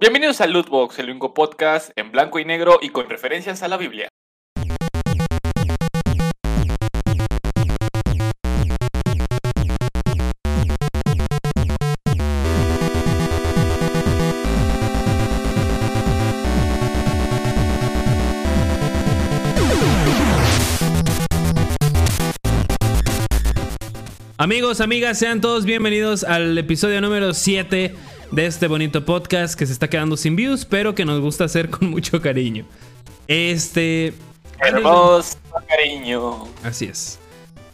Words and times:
Bienvenidos 0.00 0.40
a 0.40 0.46
Lootbox, 0.46 0.98
el 0.98 1.10
único 1.10 1.34
podcast 1.34 1.90
en 1.94 2.10
blanco 2.10 2.38
y 2.38 2.46
negro 2.46 2.78
y 2.80 2.88
con 2.88 3.10
referencias 3.10 3.62
a 3.62 3.68
la 3.68 3.76
Biblia. 3.76 4.08
Amigos, 24.38 24.80
amigas, 24.80 25.18
sean 25.18 25.42
todos 25.42 25.66
bienvenidos 25.66 26.24
al 26.24 26.56
episodio 26.56 27.02
número 27.02 27.34
7 27.34 27.94
de 28.30 28.46
este 28.46 28.68
bonito 28.68 29.04
podcast 29.04 29.58
que 29.58 29.66
se 29.66 29.72
está 29.72 29.88
quedando 29.88 30.16
sin 30.16 30.36
views, 30.36 30.64
pero 30.64 30.94
que 30.94 31.04
nos 31.04 31.20
gusta 31.20 31.44
hacer 31.44 31.70
con 31.70 31.90
mucho 31.90 32.20
cariño. 32.20 32.64
Este. 33.26 34.12
Hermoso 34.58 35.38
cariño. 35.68 36.46
Así 36.62 36.86
es. 36.86 37.18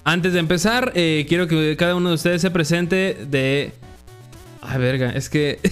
Antes 0.04 0.32
de 0.34 0.38
empezar, 0.38 0.92
eh, 0.94 1.26
quiero 1.28 1.48
que 1.48 1.76
cada 1.76 1.96
uno 1.96 2.10
de 2.10 2.14
ustedes 2.14 2.40
se 2.40 2.50
presente 2.50 3.26
de. 3.28 3.72
Ay, 4.62 4.78
verga, 4.78 5.10
es 5.10 5.28
que. 5.28 5.58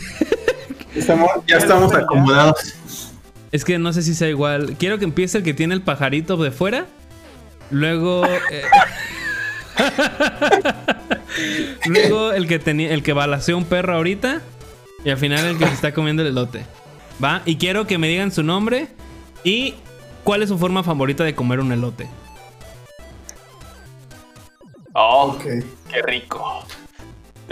Estamos, 0.95 1.29
ya 1.49 1.57
estamos 1.57 1.93
acomodados. 1.93 2.75
Es 3.51 3.65
que 3.65 3.81
no 3.81 3.93
sé 3.93 4.03
si 4.03 4.15
sea 4.15 4.29
igual. 4.29 4.77
Quiero 4.79 4.99
que 4.99 5.05
empiece 5.05 5.39
el 5.39 5.45
que 5.45 5.53
tiene 5.53 5.75
el 5.75 5.83
pajarito 5.83 6.37
de 6.37 6.53
fuera. 6.53 6.87
Luego. 7.73 8.25
eh, 8.25 8.63
Luego 11.87 12.33
el 12.33 12.47
que 12.47 12.61
tenía, 12.61 12.95
el 12.95 13.03
que 13.03 13.13
balaceó 13.13 13.57
un 13.57 13.65
perro 13.65 13.97
ahorita. 13.97 14.41
Y 15.05 15.11
al 15.11 15.19
final 15.19 15.45
el 15.45 15.59
que 15.59 15.67
se 15.67 15.75
está 15.75 15.93
comiendo 15.93 16.23
el 16.23 16.29
elote. 16.29 16.65
¿Va? 17.23 17.43
Y 17.45 17.57
quiero 17.57 17.87
que 17.87 17.99
me 17.99 18.09
digan 18.09 18.33
su 18.33 18.43
nombre 18.43 18.89
y 19.45 19.75
cuál 20.25 20.43
es 20.43 20.49
su 20.49 20.59
forma 20.59 20.83
favorita 20.83 21.23
de 21.25 21.35
comer 21.35 21.61
un 21.61 21.73
elote. 21.73 22.09
Oh, 24.95 25.35
Ok. 25.37 25.43
qué 25.93 26.03
rico. 26.03 26.65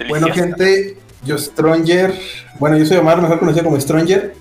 Bueno, 0.08 0.28
gente, 0.32 0.96
yo 1.24 1.36
Stronger. 1.38 2.14
Bueno, 2.58 2.78
yo 2.78 2.86
soy 2.86 2.96
Omar, 2.98 3.20
mejor 3.20 3.38
conocido 3.38 3.64
como 3.64 3.80
Stronger. 3.80 4.34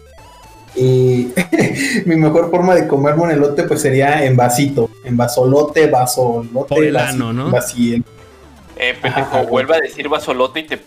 Y 0.76 1.28
mi 2.06 2.16
mejor 2.16 2.50
forma 2.50 2.74
de 2.76 2.88
comerme 2.88 3.24
un 3.24 3.32
elote 3.32 3.64
pues 3.64 3.82
sería 3.82 4.24
en 4.26 4.38
vasito, 4.38 4.90
en 5.04 5.18
vasolote, 5.18 5.88
vasolote, 5.88 6.74
Por 6.76 6.84
el 6.84 6.96
vasi- 6.96 7.10
ano, 7.16 7.34
¿no? 7.34 7.50
vasi- 7.52 8.02
Eh, 8.78 8.98
pendejo, 9.02 9.20
Ajá. 9.38 9.42
vuelve 9.44 9.76
a 9.76 9.80
decir 9.80 10.08
basolote 10.08 10.62
y 10.62 10.68
te 10.68 10.80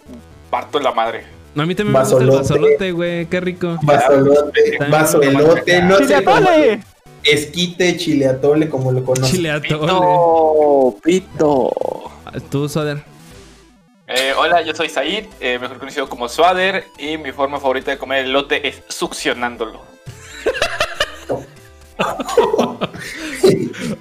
parto 0.51 0.81
la 0.81 0.93
madre. 0.93 1.25
No, 1.55 1.63
a 1.63 1.67
mí 1.67 1.75
también 1.75 1.93
me 1.93 2.01
gusta 2.01 2.17
el 2.19 2.27
Basolote. 2.27 2.49
basolote, 2.55 2.93
güey. 2.93 3.27
Qué 3.27 3.41
rico. 3.41 3.79
vasolote, 3.83 4.73
Está 4.73 4.89
vasoelote, 4.89 5.83
no 5.83 5.99
sé, 5.99 6.05
¡Chile 6.07 6.25
cómo- 6.25 6.37
atole! 6.37 6.81
esquite, 7.23 7.97
chile 7.97 8.27
atole, 8.27 8.69
como 8.69 8.93
lo 8.93 9.05
conocen. 9.05 9.35
Chile 9.37 9.51
atole. 9.51 9.81
Pito, 9.81 10.97
pito. 11.03 11.71
Tú, 12.51 12.69
Soder. 12.69 13.03
Eh, 14.07 14.33
hola, 14.37 14.61
yo 14.63 14.75
soy 14.75 14.89
Said, 14.91 15.25
eh, 15.41 15.59
mejor 15.59 15.79
conocido 15.79 16.09
como 16.09 16.29
Swader, 16.29 16.85
y 16.99 17.17
mi 17.17 17.33
forma 17.33 17.59
favorita 17.59 17.91
de 17.93 17.97
comer 17.99 18.27
elote 18.27 18.69
es 18.69 18.83
succionándolo. 18.89 19.81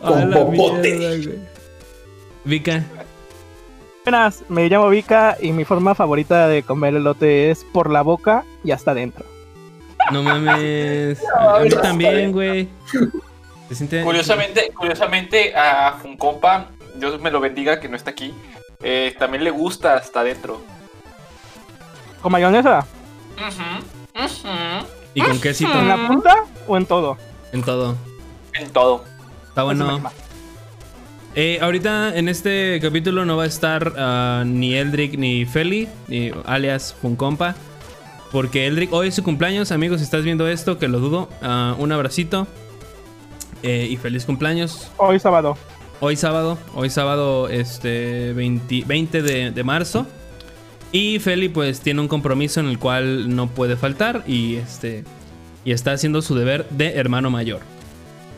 Con 0.01 0.31
popote. 0.31 1.39
Vika. 2.43 2.83
Buenas, 4.03 4.43
me 4.49 4.67
llamo 4.67 4.89
Vika 4.89 5.37
y 5.39 5.53
mi 5.53 5.63
forma 5.63 5.95
favorita 5.95 6.47
de 6.49 6.63
comer 6.63 6.95
elote 6.95 7.51
es 7.51 7.63
por 7.63 7.89
la 7.89 8.01
boca 8.01 8.43
y 8.63 8.71
hasta 8.71 8.91
adentro. 8.91 9.25
No 10.11 10.23
mames. 10.23 11.19
A 11.39 11.59
mí 11.59 11.69
también, 11.69 12.33
güey. 12.33 12.67
Curiosamente, 14.03 14.71
curiosamente 14.75 15.55
a 15.55 15.93
Funcompa, 16.01 16.67
Dios 16.95 17.19
me 17.21 17.31
lo 17.31 17.39
bendiga 17.39 17.79
que 17.79 17.87
no 17.87 17.95
está 17.95 18.11
aquí, 18.11 18.33
eh, 18.83 19.15
también 19.17 19.43
le 19.43 19.49
gusta 19.49 19.95
hasta 19.95 20.19
adentro. 20.19 20.61
¿Con 22.21 22.31
mayonesa? 22.31 22.85
Ujú, 23.37 24.23
ujú, 24.25 24.85
Y 25.15 25.21
con 25.21 25.39
quesito. 25.41 25.79
¿En 25.79 25.87
la 25.87 26.07
punta 26.07 26.45
o 26.67 26.77
en 26.77 26.85
todo? 26.85 27.17
En 27.51 27.63
todo. 27.63 27.95
En 28.53 28.69
todo. 28.69 29.05
Está 29.47 29.63
bueno. 29.63 29.99
Eh, 31.35 31.57
ahorita 31.61 32.15
en 32.15 32.29
este 32.29 32.79
capítulo 32.79 33.25
no 33.25 33.37
va 33.37 33.43
a 33.43 33.47
estar 33.47 33.93
ah, 33.97 34.43
ni 34.45 34.75
Eldrick 34.75 35.17
ni 35.17 35.45
Feli, 35.45 35.87
ni 36.07 36.31
alias 36.45 36.95
Funcompa. 37.01 37.55
Porque 38.31 38.67
Eldrick, 38.67 38.93
hoy 38.93 39.07
es 39.07 39.15
su 39.15 39.23
cumpleaños, 39.23 39.71
amigos. 39.71 39.99
Si 39.99 40.03
estás 40.03 40.23
viendo 40.23 40.47
esto, 40.47 40.77
que 40.77 40.87
lo 40.87 40.99
dudo. 40.99 41.29
ah, 41.41 41.75
un 41.77 41.91
abracito. 41.91 42.47
Eh, 43.63 43.87
y 43.89 43.97
feliz 43.97 44.25
cumpleaños. 44.25 44.91
Hoy 44.97 45.19
sábado. 45.19 45.57
Hoy 46.01 46.17
sábado, 46.17 46.57
hoy 46.75 46.89
sábado 46.89 47.47
este 47.47 48.33
20, 48.33 48.83
20 48.85 49.21
de, 49.21 49.51
de 49.51 49.63
marzo. 49.63 50.05
Y 50.91 51.19
Feli 51.19 51.49
pues 51.49 51.79
tiene 51.79 52.01
un 52.01 52.07
compromiso 52.07 52.59
en 52.59 52.67
el 52.67 52.77
cual 52.77 53.35
no 53.35 53.47
puede 53.47 53.77
faltar 53.77 54.23
y 54.27 54.57
este 54.57 55.03
y 55.65 55.71
está 55.71 55.93
haciendo 55.93 56.21
su 56.21 56.35
deber 56.35 56.67
de 56.69 56.95
hermano 56.95 57.31
mayor. 57.31 57.61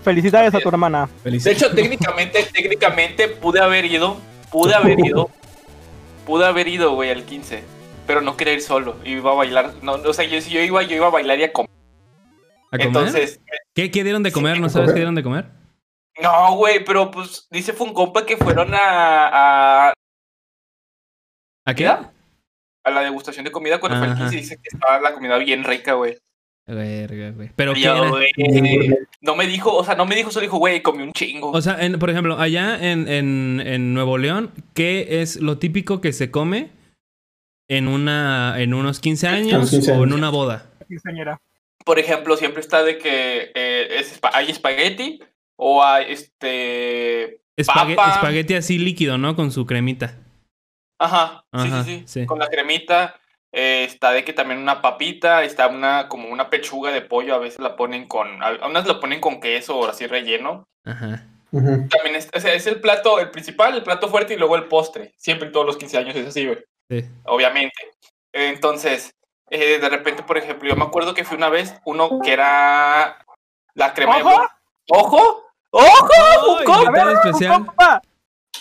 Felicidades 0.06 0.54
a 0.54 0.60
tu 0.60 0.70
hermana. 0.70 1.10
De 1.24 1.52
hecho, 1.52 1.74
técnicamente, 1.74 2.44
técnicamente 2.54 3.28
pude 3.28 3.60
haber 3.60 3.86
ido, 3.86 4.18
pude 4.52 4.76
haber 4.76 5.00
ido, 5.00 5.32
pude 6.28 6.46
haber 6.46 6.68
ido, 6.68 6.94
güey, 6.94 7.10
al 7.10 7.26
15, 7.26 7.64
pero 8.06 8.22
no 8.22 8.38
quería 8.38 8.54
ir 8.54 8.62
solo, 8.62 8.98
iba 9.04 9.32
a 9.32 9.34
bailar, 9.34 9.74
no, 9.82 9.94
o 9.94 10.14
sea, 10.14 10.24
yo 10.26 10.40
si 10.42 10.52
yo 10.52 10.62
iba, 10.62 10.84
yo 10.84 10.96
iba 10.96 11.08
a 11.08 11.10
bailar 11.10 11.40
y 11.40 11.46
a 11.46 11.52
comer. 11.52 11.72
¿A 12.72 12.78
comer? 12.78 12.86
Entonces, 12.86 13.40
¿Qué, 13.74 13.90
qué 13.90 14.04
dieron 14.04 14.22
de 14.22 14.32
comer? 14.32 14.60
¿No 14.60 14.68
¿a 14.68 14.70
sabes 14.70 14.86
comer? 14.86 14.94
qué 14.94 15.00
dieron 15.00 15.16
de 15.16 15.24
comer? 15.24 15.46
no, 16.22 16.56
güey, 16.56 16.86
pero 16.86 17.10
pues 17.10 17.48
dice 17.50 17.74
Funcompa 17.74 18.28
que 18.28 18.38
fueron 18.38 18.76
a, 18.76 19.88
a, 19.90 19.94
¿A 21.66 21.74
qué? 21.74 21.84
¿Ya? 21.84 22.12
a 22.84 22.92
la 22.92 23.02
degustación 23.02 23.44
de 23.44 23.52
comida 23.52 23.80
cuando 23.80 23.98
fue 23.98 24.06
el 24.06 24.14
Ajá. 24.14 24.22
15 24.22 24.36
y 24.36 24.40
dice 24.42 24.58
que 24.58 24.70
estaba 24.72 25.00
la 25.00 25.14
comida 25.16 25.36
bien 25.40 25.64
rica, 25.64 25.94
güey. 25.94 26.16
Verga, 26.68 27.32
güey. 27.32 27.52
Pero 27.56 27.74
yo, 27.76 27.96
era? 27.96 28.10
güey, 28.10 28.28
no 29.22 29.36
me 29.36 29.46
dijo, 29.48 29.76
o 29.76 29.84
sea, 29.84 29.96
no 29.96 30.06
me 30.06 30.16
dijo, 30.16 30.32
solo 30.32 30.44
dijo, 30.44 30.58
güey, 30.58 30.82
comí 30.82 31.04
un 31.04 31.14
chingo. 31.14 31.52
O 31.52 31.62
sea, 31.62 31.78
en- 31.84 32.00
por 32.00 32.10
ejemplo, 32.10 32.40
allá 32.40 32.78
en, 32.92 33.08
en, 33.08 33.62
en 33.66 33.94
Nuevo 33.94 34.18
León, 34.18 34.52
¿qué 34.74 35.22
es 35.22 35.36
lo 35.38 35.58
típico 35.60 36.02
que 36.02 36.12
se 36.12 36.32
come 36.32 36.70
en 37.68 37.88
una 37.88 38.56
en 38.58 38.74
unos 38.74 39.00
15 39.00 39.28
años 39.28 39.70
15 39.70 39.92
o 39.94 40.04
en 40.04 40.14
una 40.14 40.30
boda? 40.30 40.72
Quinceañera. 40.88 41.40
por 41.86 42.00
ejemplo, 42.00 42.36
siempre 42.38 42.62
está 42.62 42.84
de 42.84 42.98
que 42.98 43.52
eh, 43.54 43.88
es 44.00 44.20
hay 44.34 44.50
espagueti 44.50 45.20
o 45.58 45.84
hay 45.84 46.06
este. 46.12 47.42
Espague- 47.58 47.96
Papa. 47.96 48.16
espagueti 48.16 48.56
así 48.56 48.78
líquido, 48.80 49.18
¿no? 49.20 49.36
Con 49.36 49.52
su 49.52 49.66
cremita. 49.68 50.18
Ajá, 51.00 51.44
Ajá, 51.52 51.84
sí, 51.84 51.90
sí, 51.92 51.98
sí, 52.00 52.22
sí. 52.22 52.26
Con 52.26 52.40
la 52.40 52.48
cremita. 52.50 53.20
Eh, 53.58 53.86
está 53.86 54.12
de 54.12 54.26
que 54.26 54.34
también 54.34 54.60
una 54.60 54.82
papita, 54.82 55.44
está 55.44 55.68
una 55.68 56.10
como 56.10 56.28
una 56.28 56.50
pechuga 56.50 56.92
de 56.92 57.02
pollo, 57.02 57.36
a 57.36 57.40
veces 57.40 57.62
la 57.62 57.78
ponen 57.78 58.06
con, 58.06 58.44
a 58.44 58.68
unas 58.68 58.86
la 58.86 59.00
ponen 59.00 59.22
con 59.22 59.40
queso 59.40 59.80
o 59.80 59.88
así 59.88 60.08
relleno. 60.08 60.68
Ajá. 60.84 61.24
También 61.52 62.16
es, 62.18 62.30
o 62.36 62.40
sea, 62.42 62.54
es 62.54 62.68
el 62.68 62.82
plato, 62.82 63.18
el 63.18 63.32
principal, 63.32 63.74
el 63.74 63.84
plato 63.84 64.10
fuerte 64.10 64.34
y 64.34 64.38
luego 64.38 64.58
el 64.58 64.66
postre. 64.66 65.14
Siempre 65.16 65.48
en 65.48 65.54
todos 65.54 65.66
los 65.66 65.78
15 65.78 65.98
años 65.98 66.16
es 66.18 66.28
así, 66.28 66.46
güey. 66.46 66.58
Sí. 66.90 67.06
obviamente. 67.24 67.78
Entonces, 68.34 69.16
eh, 69.50 69.80
de 69.80 69.88
repente, 69.88 70.22
por 70.24 70.38
ejemplo, 70.38 70.68
yo 70.68 70.76
me 70.76 70.84
acuerdo 70.84 71.14
que 71.14 71.24
fui 71.24 71.38
una 71.38 71.48
vez 71.48 71.74
uno 71.86 72.20
que 72.20 72.34
era 72.34 73.26
la 73.74 73.94
crema 73.94 74.18
de 74.18 74.24
¡Ojo! 74.24 74.32
huevo. 74.32 74.50
¡Ojo! 74.90 75.44
¡Ojo! 75.72 76.90
¡Ay, 76.94 77.32
Funcompa! 77.32 78.02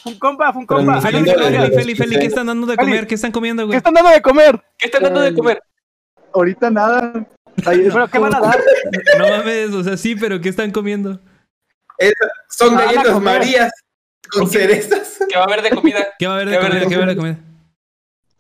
Funcompa. 0.03 0.53
Funcompa, 0.53 1.01
Feli, 1.01 1.25
Feli, 1.25 1.71
Feli, 1.75 1.95
Feli, 1.95 2.19
¿qué 2.19 2.27
están 2.27 2.47
dando 2.47 2.67
de 2.67 2.75
Feli. 2.77 2.87
comer? 2.91 3.07
¿Qué 3.07 3.15
están 3.15 3.33
comiendo, 3.33 3.63
¿Qué 3.63 3.67
güey? 3.67 3.77
están 3.79 3.95
dando 3.95 4.11
de 4.11 4.23
comer? 4.23 4.63
¿Qué 4.79 4.87
están 4.87 5.03
dando 5.03 5.21
de 5.21 5.35
comer? 5.35 5.63
Ahorita 6.33 6.71
nada. 6.71 7.27
Ahí 7.67 7.89
¿Pero 7.93 8.09
qué 8.09 8.19
van 8.19 8.35
a 8.35 8.41
dar? 8.41 8.61
No 9.19 9.29
mames, 9.29 9.71
o 9.73 9.85
sea, 9.85 9.97
sí, 9.97 10.17
pero 10.17 10.41
¿qué 10.41 10.49
están 10.49 10.71
comiendo? 10.73 11.21
Son 12.49 12.77
galletas 12.77 13.21
marías 13.21 13.73
con 14.31 14.49
cerezas. 14.49 15.19
¿Qué 15.29 15.37
va 15.37 15.43
a 15.43 15.47
haber 15.47 15.63
de 15.63 15.71
comida? 15.71 16.07
¿Qué 16.19 16.27
va 16.27 16.33
a 16.33 16.37
haber 16.37 16.49
de 16.51 16.57
¿Qué 16.57 16.61
comida? 16.61 16.81
de 16.81 16.87
¿Qué 16.89 16.95
va 16.97 17.01
a 17.01 17.05
haber 17.05 17.15
de 17.17 17.21
comida? 17.21 17.39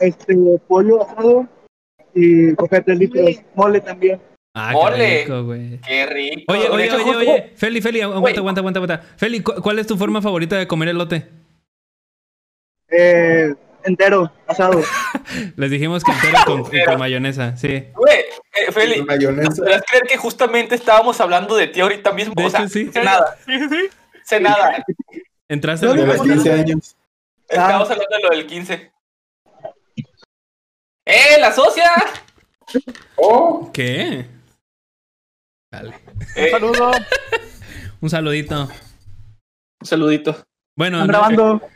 Este, 0.01 0.35
pollo 0.67 1.03
asado 1.09 1.47
y 2.15 2.55
cojete 2.57 2.95
litros. 2.97 3.37
Mole 3.55 3.81
también. 3.81 4.21
Ah, 4.57 4.73
Mole. 4.73 4.97
qué 4.97 5.23
rico, 5.25 5.45
güey. 5.45 5.81
¡Qué 5.81 6.07
rico! 6.07 6.53
Oye, 6.53 6.69
oye, 6.69 6.93
oye, 6.93 7.17
oye. 7.17 7.53
Feli, 7.57 7.81
Feli, 7.81 8.01
aguanta, 8.01 8.41
aguanta, 8.41 8.61
aguanta, 8.61 8.79
aguanta. 8.81 9.03
Feli, 9.17 9.41
¿cu- 9.41 9.61
¿cuál 9.63 9.79
es 9.79 9.87
tu 9.87 9.97
forma 9.97 10.21
favorita 10.23 10.57
de 10.57 10.67
comer 10.69 10.89
elote? 10.91 11.29
Eh, 12.97 13.55
entero, 13.85 14.33
asado. 14.47 14.83
Les 15.57 15.71
dijimos 15.71 16.05
que 16.05 16.13
entero 16.13 16.39
con, 16.47 16.63
con 16.65 16.99
mayonesa, 16.99 17.57
sí. 17.57 17.89
Güey, 17.95 18.21
eh, 18.55 18.73
Feli, 18.73 18.97
Con 18.99 19.07
mayonesa. 19.07 19.57
¿podrás 19.57 19.83
creer 19.83 20.05
que 20.05 20.17
justamente 20.17 20.75
estábamos 20.75 21.21
hablando 21.21 21.57
de 21.57 21.67
ti 21.69 21.81
ahorita 21.81 22.13
mismo? 22.13 22.35
De 22.37 22.45
o 22.47 22.51
sea, 22.51 22.61
hecho, 22.61 22.69
sí. 22.69 22.91
sé 22.93 23.03
nada, 23.03 23.37
Sí, 23.47 23.59
sí. 23.69 23.89
sé 24.25 24.41
nada. 24.41 24.85
Entraste 25.49 25.87
No, 25.87 25.95
De 25.95 26.07
la 26.07 26.15
los 26.15 26.23
15 26.23 26.53
años. 26.53 26.97
Estábamos 27.49 27.91
hablando 27.91 28.17
de 28.17 28.23
lo 28.23 28.31
del 28.31 28.47
15. 28.47 28.93
¡Eh, 31.07 31.39
la 31.39 31.53
socia! 31.53 31.91
Oh, 33.17 33.71
¿Qué? 33.73 34.27
Vale. 35.71 35.95
Eh, 36.37 36.45
Un 36.47 36.51
saludo. 36.51 36.93
Un 38.01 38.11
saludito. 38.11 38.69
un 39.81 39.87
saludito. 39.87 40.43
Bueno, 40.77 40.99
¿Están 41.03 41.07
no- 41.09 41.13
grabando? 41.13 41.69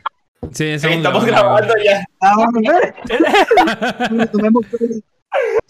Sí, 0.51 0.79
Sí, 0.79 0.87
estamos, 0.87 0.97
estamos 0.97 1.25
grabando 1.25 1.73
ya. 1.83 2.03
Ah, 2.21 2.35
pues. 4.79 5.03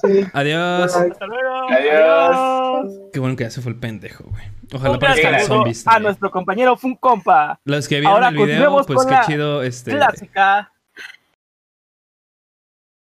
Sí. 0.04 0.26
Adiós. 0.34 0.96
Hasta 0.96 1.26
luego. 1.26 1.70
Adiós. 1.70 2.94
Qué 3.12 3.20
bueno 3.20 3.36
que 3.36 3.44
ya 3.44 3.50
se 3.50 3.62
fue 3.62 3.72
el 3.74 3.80
pendejo, 3.80 4.24
güey. 4.26 4.44
Ojalá 4.74 4.92
Un 4.94 5.00
parezcan 5.00 5.40
zombies. 5.42 5.86
a 5.88 6.00
nuestro 6.00 6.32
compañero 6.32 6.78
Funcompa. 6.78 7.60
Los 7.66 7.88
que 7.88 7.96
vieron 8.00 8.14
Ahora 8.14 8.30
el 8.30 8.36
video, 8.36 8.86
pues 8.86 9.06
qué 9.06 9.16
chido. 9.26 9.64
Este, 9.64 9.92
Clásica 9.92 10.72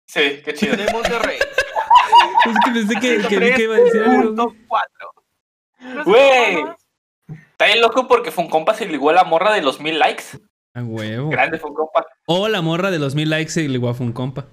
Sí, 0.06 0.40
qué 0.44 0.54
chido. 0.54 0.76
de 0.76 0.90
Monterrey. 0.92 1.38
Es 2.46 2.56
que 2.64 2.70
pensé 2.72 2.94
que, 3.00 3.28
que 3.28 3.38
vi 3.38 3.52
que 3.52 3.62
iba 3.64 3.74
a 3.76 3.78
decir 3.80 4.02
algo. 4.02 4.54
Güey. 6.06 6.64
Está 7.52 7.66
bien 7.66 7.82
loco 7.82 8.08
porque 8.08 8.30
Funcompa 8.30 8.72
se 8.72 8.86
ligó 8.86 9.10
a 9.10 9.12
la 9.12 9.24
morra 9.24 9.52
de 9.52 9.60
los 9.60 9.78
mil 9.78 9.98
likes. 9.98 10.24
A 10.74 10.82
huevo. 10.82 11.30
Grande 11.30 11.58
Funcompa. 11.58 12.06
O 12.26 12.48
la 12.48 12.62
morra 12.62 12.90
de 12.90 12.98
los 12.98 13.14
mil 13.14 13.28
likes 13.28 13.50
se 13.50 13.68
ligó 13.68 13.88
a 13.88 13.94
Funcompa. 13.94 14.46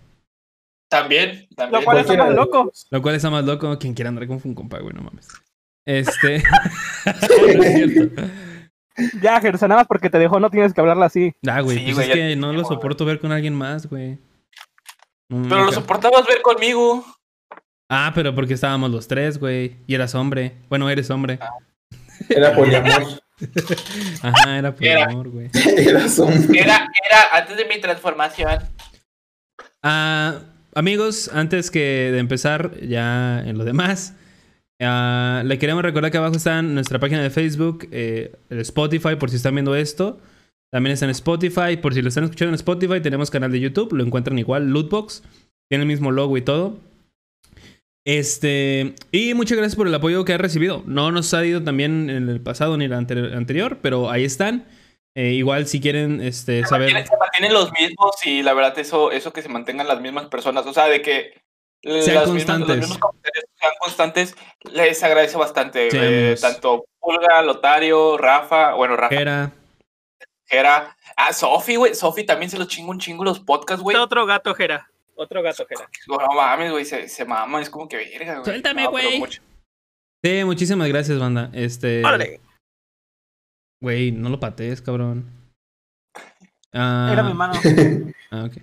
También, 0.89 1.47
también. 1.55 1.81
Lo 1.81 1.85
cual 1.85 1.97
está 1.99 2.17
más 2.17 2.33
loco. 2.33 2.71
Lo 2.89 3.01
cual 3.01 3.15
está 3.15 3.29
más 3.29 3.45
loco. 3.45 3.77
Quien 3.77 3.93
quiera 3.93 4.09
andar 4.09 4.27
con 4.27 4.39
Funcompa, 4.39 4.79
güey, 4.79 4.93
no 4.93 5.01
mames. 5.01 5.27
Este. 5.85 6.43
no 7.05 7.63
es 7.63 7.73
cierto. 7.75 8.21
Ya, 9.21 9.39
Gerson, 9.39 9.69
nada 9.69 9.81
más 9.81 9.87
porque 9.87 10.09
te 10.09 10.17
dejó, 10.17 10.39
no 10.39 10.49
tienes 10.49 10.73
que 10.73 10.81
hablarla 10.81 11.05
así. 11.05 11.33
Ah, 11.47 11.61
güey, 11.61 11.77
Sí, 11.77 11.83
pues 11.85 11.95
güey, 11.95 12.07
es 12.09 12.13
que 12.15 12.21
te 12.21 12.35
no 12.35 12.51
lo 12.51 12.65
soporto 12.65 13.05
ver 13.05 13.19
con 13.19 13.31
alguien 13.31 13.53
más, 13.53 13.87
güey. 13.87 14.17
No, 15.29 15.47
Pero 15.49 15.65
lo 15.65 15.71
soportabas 15.71 16.25
ver 16.25 16.41
conmigo. 16.41 17.05
Ah, 17.89 18.11
pero 18.15 18.33
porque 18.33 18.55
estábamos 18.55 18.89
los 18.89 19.07
tres, 19.07 19.39
güey. 19.39 19.77
Y 19.85 19.93
eras 19.93 20.15
hombre. 20.15 20.57
Bueno, 20.67 20.89
eres 20.89 21.09
hombre. 21.09 21.39
Era 22.29 22.55
poliamor. 22.55 23.21
Ajá, 24.21 24.57
era 24.57 24.73
por 24.73 24.85
Era. 24.85 25.05
amor, 25.05 25.29
güey. 25.29 25.49
Eras 25.77 26.17
un. 26.19 26.55
Era, 26.55 26.87
era 27.09 27.27
antes 27.33 27.57
de 27.57 27.65
mi 27.65 27.79
transformación. 27.79 28.59
Ah, 29.83 30.39
amigos, 30.73 31.29
antes 31.33 31.69
que 31.71 32.09
de 32.11 32.19
empezar 32.19 32.79
ya 32.81 33.43
en 33.45 33.57
lo 33.57 33.63
demás, 33.63 34.15
ah, 34.81 35.43
le 35.45 35.59
queremos 35.59 35.83
recordar 35.83 36.11
que 36.11 36.17
abajo 36.17 36.35
está 36.35 36.61
nuestra 36.61 36.99
página 36.99 37.21
de 37.21 37.29
Facebook, 37.29 37.87
eh, 37.91 38.33
el 38.49 38.59
Spotify, 38.61 39.15
por 39.15 39.29
si 39.29 39.35
están 39.35 39.53
viendo 39.55 39.75
esto. 39.75 40.19
También 40.71 40.93
está 40.93 41.05
en 41.05 41.11
Spotify, 41.11 41.77
por 41.81 41.93
si 41.93 42.01
lo 42.01 42.09
están 42.09 42.25
escuchando 42.25 42.49
en 42.49 42.55
Spotify, 42.55 42.99
tenemos 43.01 43.31
canal 43.31 43.51
de 43.51 43.59
YouTube, 43.59 43.93
lo 43.93 44.03
encuentran 44.03 44.37
igual, 44.37 44.69
Lootbox, 44.69 45.23
tiene 45.69 45.83
el 45.83 45.87
mismo 45.87 46.11
logo 46.11 46.37
y 46.37 46.41
todo. 46.41 46.77
Este, 48.07 48.95
y 49.11 49.33
muchas 49.33 49.57
gracias 49.57 49.75
por 49.75 49.85
el 49.85 49.93
apoyo 49.93 50.23
que 50.23 50.31
ha 50.33 50.37
recibido. 50.37 50.81
No 50.85 51.11
nos 51.11 51.33
ha 51.33 51.45
ido 51.45 51.61
también 51.61 52.09
en 52.09 52.29
el 52.29 52.39
pasado 52.39 52.77
ni 52.77 52.85
el 52.85 52.93
ante- 52.93 53.35
anterior, 53.35 53.79
pero 53.81 54.09
ahí 54.09 54.23
están. 54.23 54.65
Eh, 55.13 55.31
igual 55.33 55.67
si 55.67 55.81
quieren 55.81 56.21
este, 56.21 56.63
saber... 56.65 56.89
Mantienen- 56.93 57.05
Se 57.09 57.17
mantienen 57.17 57.53
los 57.53 57.69
mismos 57.73 58.15
y 58.23 58.43
la 58.43 58.53
verdad 58.53 58.79
eso, 58.79 59.11
eso 59.11 59.33
que 59.33 59.41
se 59.41 59.49
mantengan 59.49 59.89
las 59.89 59.99
mismas 59.99 60.27
personas. 60.27 60.65
O 60.65 60.73
sea, 60.73 60.85
de 60.85 61.01
que 61.01 61.33
Sean 61.83 61.99
mismas- 62.05 62.25
constantes. 62.29 62.67
los 62.69 62.77
mismos 62.77 62.97
comentarios 62.97 63.45
sean 63.59 63.71
constantes, 63.81 64.35
les 64.71 65.03
agradece 65.03 65.35
bastante. 65.37 65.91
Sí, 65.91 65.97
eh, 65.99 66.35
tanto 66.39 66.85
Pulga, 67.01 67.41
Lotario, 67.41 68.17
Rafa, 68.17 68.73
bueno, 68.75 68.95
Rafa, 68.95 69.15
Era... 69.15 69.51
Jera. 70.45 70.95
Ah, 71.17 71.33
Sofi, 71.33 71.75
güey. 71.75 71.93
Sofi 71.93 72.23
también 72.23 72.49
se 72.49 72.57
los 72.57 72.69
chingo 72.69 72.91
un 72.91 72.99
chingo 72.99 73.25
los 73.25 73.41
podcasts, 73.41 73.83
güey. 73.83 73.97
Otro 73.97 74.25
gato, 74.25 74.55
Jera. 74.55 74.89
Otro 75.17 75.41
gato, 75.41 75.65
Jera. 75.67 75.89
No 76.07 76.17
mames, 76.35 76.71
güey, 76.71 76.85
se, 76.85 77.07
se 77.09 77.25
mama, 77.25 77.61
es 77.61 77.69
como 77.69 77.87
que 77.89 77.97
verga, 77.97 78.33
güey. 78.35 78.45
Suéltame, 78.45 78.83
No, 78.83 78.91
güey. 78.91 79.19
mucho. 79.19 79.41
Sí, 80.23 80.43
muchísimas 80.45 80.87
gracias, 80.87 81.19
banda. 81.19 81.49
Este... 81.53 82.03
Órale. 82.05 82.39
Güey, 83.81 84.11
no 84.11 84.29
lo 84.29 84.39
patees, 84.39 84.81
cabrón. 84.81 85.25
Ah, 86.73 87.09
Era 87.11 87.23
mi 87.23 87.33
mano. 87.33 87.53
Ah, 88.31 88.43
ok. 88.45 88.57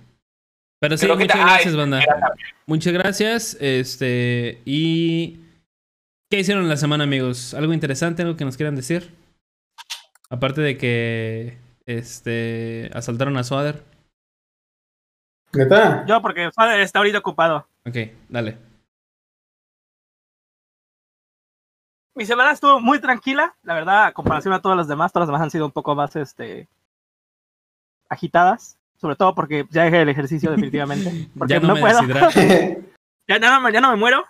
Pero 0.79 0.95
sí, 0.97 1.05
Creo 1.07 1.17
muchas 1.17 1.37
gracias, 1.39 1.67
es- 1.67 1.75
banda. 1.75 1.99
Muchas 2.67 2.93
gracias. 2.93 3.57
Este. 3.59 4.61
Y. 4.65 5.39
¿Qué 6.29 6.39
hicieron 6.39 6.69
la 6.69 6.77
semana, 6.77 7.05
amigos? 7.05 7.55
¿Algo 7.55 7.73
interesante? 7.73 8.21
¿Algo 8.21 8.37
que 8.37 8.45
nos 8.45 8.57
quieran 8.57 8.75
decir? 8.75 9.11
Aparte 10.29 10.61
de 10.61 10.77
que. 10.77 11.57
Este. 11.87 12.91
Asaltaron 12.93 13.35
a 13.37 13.43
Swader. 13.43 13.83
¿Neta? 15.55 16.05
Yo, 16.05 16.21
porque 16.21 16.51
Father 16.51 16.79
está 16.81 16.99
ahorita 16.99 17.19
ocupado. 17.19 17.67
Ok, 17.85 17.95
dale. 18.29 18.57
Mi 22.15 22.25
semana 22.25 22.51
estuvo 22.51 22.79
muy 22.79 22.99
tranquila, 22.99 23.55
la 23.63 23.73
verdad, 23.73 24.05
a 24.05 24.13
comparación 24.13 24.53
a 24.53 24.61
todas 24.61 24.77
las 24.77 24.87
demás, 24.87 25.11
todas 25.11 25.27
las 25.27 25.29
demás 25.29 25.41
han 25.43 25.51
sido 25.51 25.65
un 25.65 25.71
poco 25.71 25.95
más 25.95 26.15
este 26.15 26.67
agitadas, 28.07 28.77
sobre 28.95 29.15
todo 29.17 29.35
porque 29.35 29.65
ya 29.69 29.83
dejé 29.83 30.01
el 30.03 30.09
ejercicio 30.09 30.49
definitivamente, 30.51 31.27
porque 31.37 31.55
Ya 31.55 31.59
no, 31.59 31.67
no, 31.69 31.73
me 31.75 31.81
puedo. 31.81 31.99
Ya, 33.27 33.39
ya 33.39 33.49
no, 33.49 33.59
me- 33.59 33.73
ya 33.73 33.81
no 33.81 33.89
me 33.89 33.95
muero. 33.97 34.23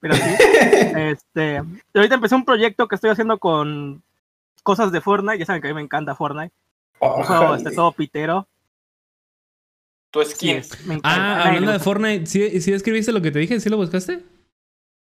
Pero 0.00 0.14
sí. 0.16 0.22
este, 0.96 1.58
ahorita 1.94 2.16
empecé 2.16 2.34
un 2.34 2.44
proyecto 2.44 2.88
que 2.88 2.96
estoy 2.96 3.10
haciendo 3.10 3.38
con 3.38 4.02
cosas 4.64 4.90
de 4.90 5.00
Fortnite, 5.00 5.38
ya 5.38 5.46
saben 5.46 5.62
que 5.62 5.68
a 5.68 5.70
mí 5.70 5.74
me 5.76 5.80
encanta 5.82 6.16
Fortnite. 6.16 6.52
Un 7.00 7.22
juego 7.22 7.42
Órale. 7.44 7.56
este, 7.58 7.70
todo 7.74 7.92
pitero. 7.92 8.46
Tu 10.12 10.22
skin. 10.24 10.60
me 10.86 10.94
encanta. 10.94 11.08
Ah, 11.42 11.44
hablando 11.48 11.72
de. 11.72 11.78
Fortnite, 11.80 12.26
¿sí, 12.26 12.60
sí 12.60 12.72
escribiste 12.72 13.10
lo 13.12 13.20
que 13.22 13.30
te 13.30 13.38
dije? 13.40 13.58
¿Sí 13.58 13.68
lo 13.70 13.76
buscaste? 13.78 14.20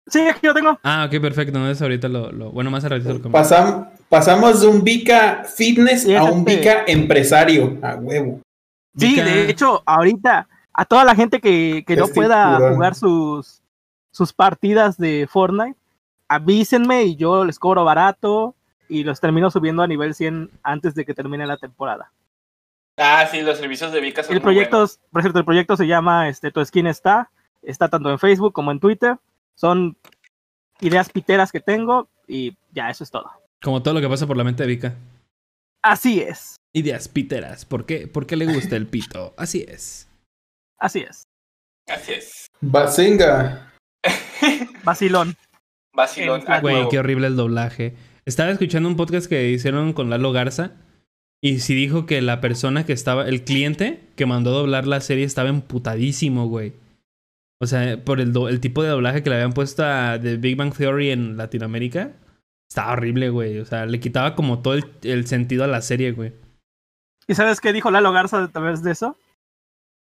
Sí, 0.08 0.20
aquí 0.22 0.48
lo 0.48 0.54
tengo. 0.54 0.80
Ah, 0.84 1.06
ok, 1.06 1.20
perfecto. 1.22 1.58
Entonces 1.58 1.82
ahorita 1.82 2.08
lo. 2.08 2.32
lo- 2.32 2.52
bueno, 2.52 2.72
más 2.72 2.86
a 2.86 2.90
ratito 2.90 3.10
lo 3.14 3.22
comento. 3.22 3.38
Pasam- 3.38 3.90
pasamos 4.08 4.62
de 4.62 4.68
un 4.68 4.84
Vika 4.84 5.44
fitness 5.44 6.04
Sí, 6.04 6.16
a 6.16 6.24
un 6.24 6.40
este- 6.40 6.56
Vika 6.58 6.84
empresario. 6.88 7.78
A 7.82 7.96
huevo. 7.96 8.40
Sí, 8.98 9.16
Vika- 9.16 9.24
de 9.26 9.50
hecho, 9.50 9.82
ahorita, 9.86 10.48
a 10.74 10.86
toda 10.86 11.04
la 11.04 11.16
gente 11.16 11.40
que, 11.42 11.84
que 11.86 11.96
no 11.96 12.04
Este 12.06 12.16
pueda 12.16 12.56
tiburón. 12.58 12.74
jugar 12.76 12.96
sus, 12.96 13.62
sus 14.12 14.32
partidas 14.34 14.98
de 14.98 15.28
Fortnite, 15.30 15.76
avísenme 16.28 17.04
y 17.04 17.16
yo 17.16 17.46
les 17.46 17.58
cobro 17.60 17.84
barato 17.84 18.56
y 18.88 19.04
los 19.04 19.20
termino 19.20 19.50
subiendo 19.52 19.84
a 19.84 19.88
nivel 19.88 20.14
100 20.16 20.50
antes 20.64 20.96
de 20.96 21.06
que 21.06 21.14
termine 21.14 21.46
la 21.48 21.58
temporada. 21.58 22.12
Ah, 23.02 23.26
sí, 23.32 23.42
los 23.42 23.58
servicios 23.58 23.92
de 23.94 24.02
Vika 24.02 24.24
son 24.24 24.34
El 24.34 24.40
muy 24.40 24.44
proyecto, 24.44 24.78
buenos. 24.78 25.00
por 25.12 25.22
cierto, 25.22 25.40
el 25.40 25.46
proyecto 25.46 25.78
se 25.78 25.88
llama 25.88 26.28
este, 26.28 26.52
Tu 26.52 26.64
Skin 26.66 26.86
Está, 26.86 27.32
está 27.62 27.88
tanto 27.88 28.12
en 28.12 28.20
Facebook 28.20 28.52
como 28.54 28.72
en 28.72 28.80
Twitter. 28.80 29.16
Son 29.56 29.98
ideas 30.82 31.10
piteras 31.10 31.52
que 31.52 31.62
tengo 31.62 32.10
y 32.28 32.58
ya, 32.72 32.90
eso 32.90 33.04
es 33.06 33.10
todo. 33.12 33.32
Como 33.62 33.82
todo 33.82 33.94
lo 33.94 34.02
que 34.02 34.10
pasa 34.10 34.28
por 34.28 34.36
la 34.38 34.44
mente 34.44 34.64
de 34.64 34.68
Vika. 34.68 34.96
Así 35.82 36.20
es, 36.22 36.58
Ideas 36.74 37.08
piteras. 37.08 37.66
¿Por 37.66 37.86
qué? 37.86 38.08
¿Por 38.08 38.28
qué 38.28 38.36
le 38.36 38.46
gusta 38.46 38.76
el 38.76 38.86
pito? 38.86 39.34
Así 39.38 39.66
es. 39.68 40.08
así 40.78 41.00
es. 41.00 41.24
Así 41.88 42.14
es. 42.14 42.48
Basenga. 42.62 43.74
Vacilón. 44.84 45.36
Vacilón. 45.94 46.44
Güey, 46.62 46.88
qué 46.90 47.00
horrible 47.00 47.28
el 47.28 47.36
doblaje. 47.36 47.96
Estaba 48.26 48.52
escuchando 48.52 48.88
un 48.88 48.96
podcast 48.96 49.28
que 49.28 49.50
hicieron 49.50 49.94
con 49.94 50.10
Lalo 50.12 50.32
Garza. 50.32 50.74
Y 51.42 51.60
sí 51.60 51.74
dijo 51.74 52.06
que 52.06 52.22
la 52.22 52.42
persona 52.42 52.86
que 52.86 52.94
estaba, 52.94 53.28
el 53.28 53.44
cliente 53.46 54.02
que 54.16 54.26
mandó 54.26 54.52
doblar 54.52 54.86
la 54.88 55.00
serie 55.00 55.24
estaba 55.24 55.50
emputadísimo, 55.50 56.48
güey. 56.48 56.74
O 57.62 57.68
sea, 57.68 58.04
por 58.04 58.20
el, 58.20 58.34
do- 58.34 58.50
el 58.50 58.60
tipo 58.60 58.84
de 58.84 58.90
doblaje 58.90 59.24
que 59.24 59.30
le 59.30 59.36
habían 59.38 59.54
puesto 59.54 59.84
a 59.86 60.20
The 60.22 60.38
Big 60.38 60.56
Bang 60.58 60.74
Theory 60.76 61.12
en 61.12 61.38
Latinoamérica. 61.38 62.14
Estaba 62.70 62.94
horrible, 62.94 63.30
güey. 63.30 63.60
O 63.60 63.66
sea, 63.66 63.86
le 63.86 64.00
quitaba 64.00 64.36
como 64.36 64.62
todo 64.62 64.74
el, 64.76 64.86
el 65.04 65.28
sentido 65.28 65.64
a 65.64 65.68
la 65.68 65.82
serie, 65.82 66.12
güey. 66.12 66.34
¿Y 67.28 67.36
sabes 67.36 67.62
qué 67.62 67.74
dijo 67.74 67.90
Lalo 67.92 68.12
Garza 68.12 68.44
a 68.44 68.48
través 68.52 68.84
de 68.84 68.92
eso? 68.92 69.18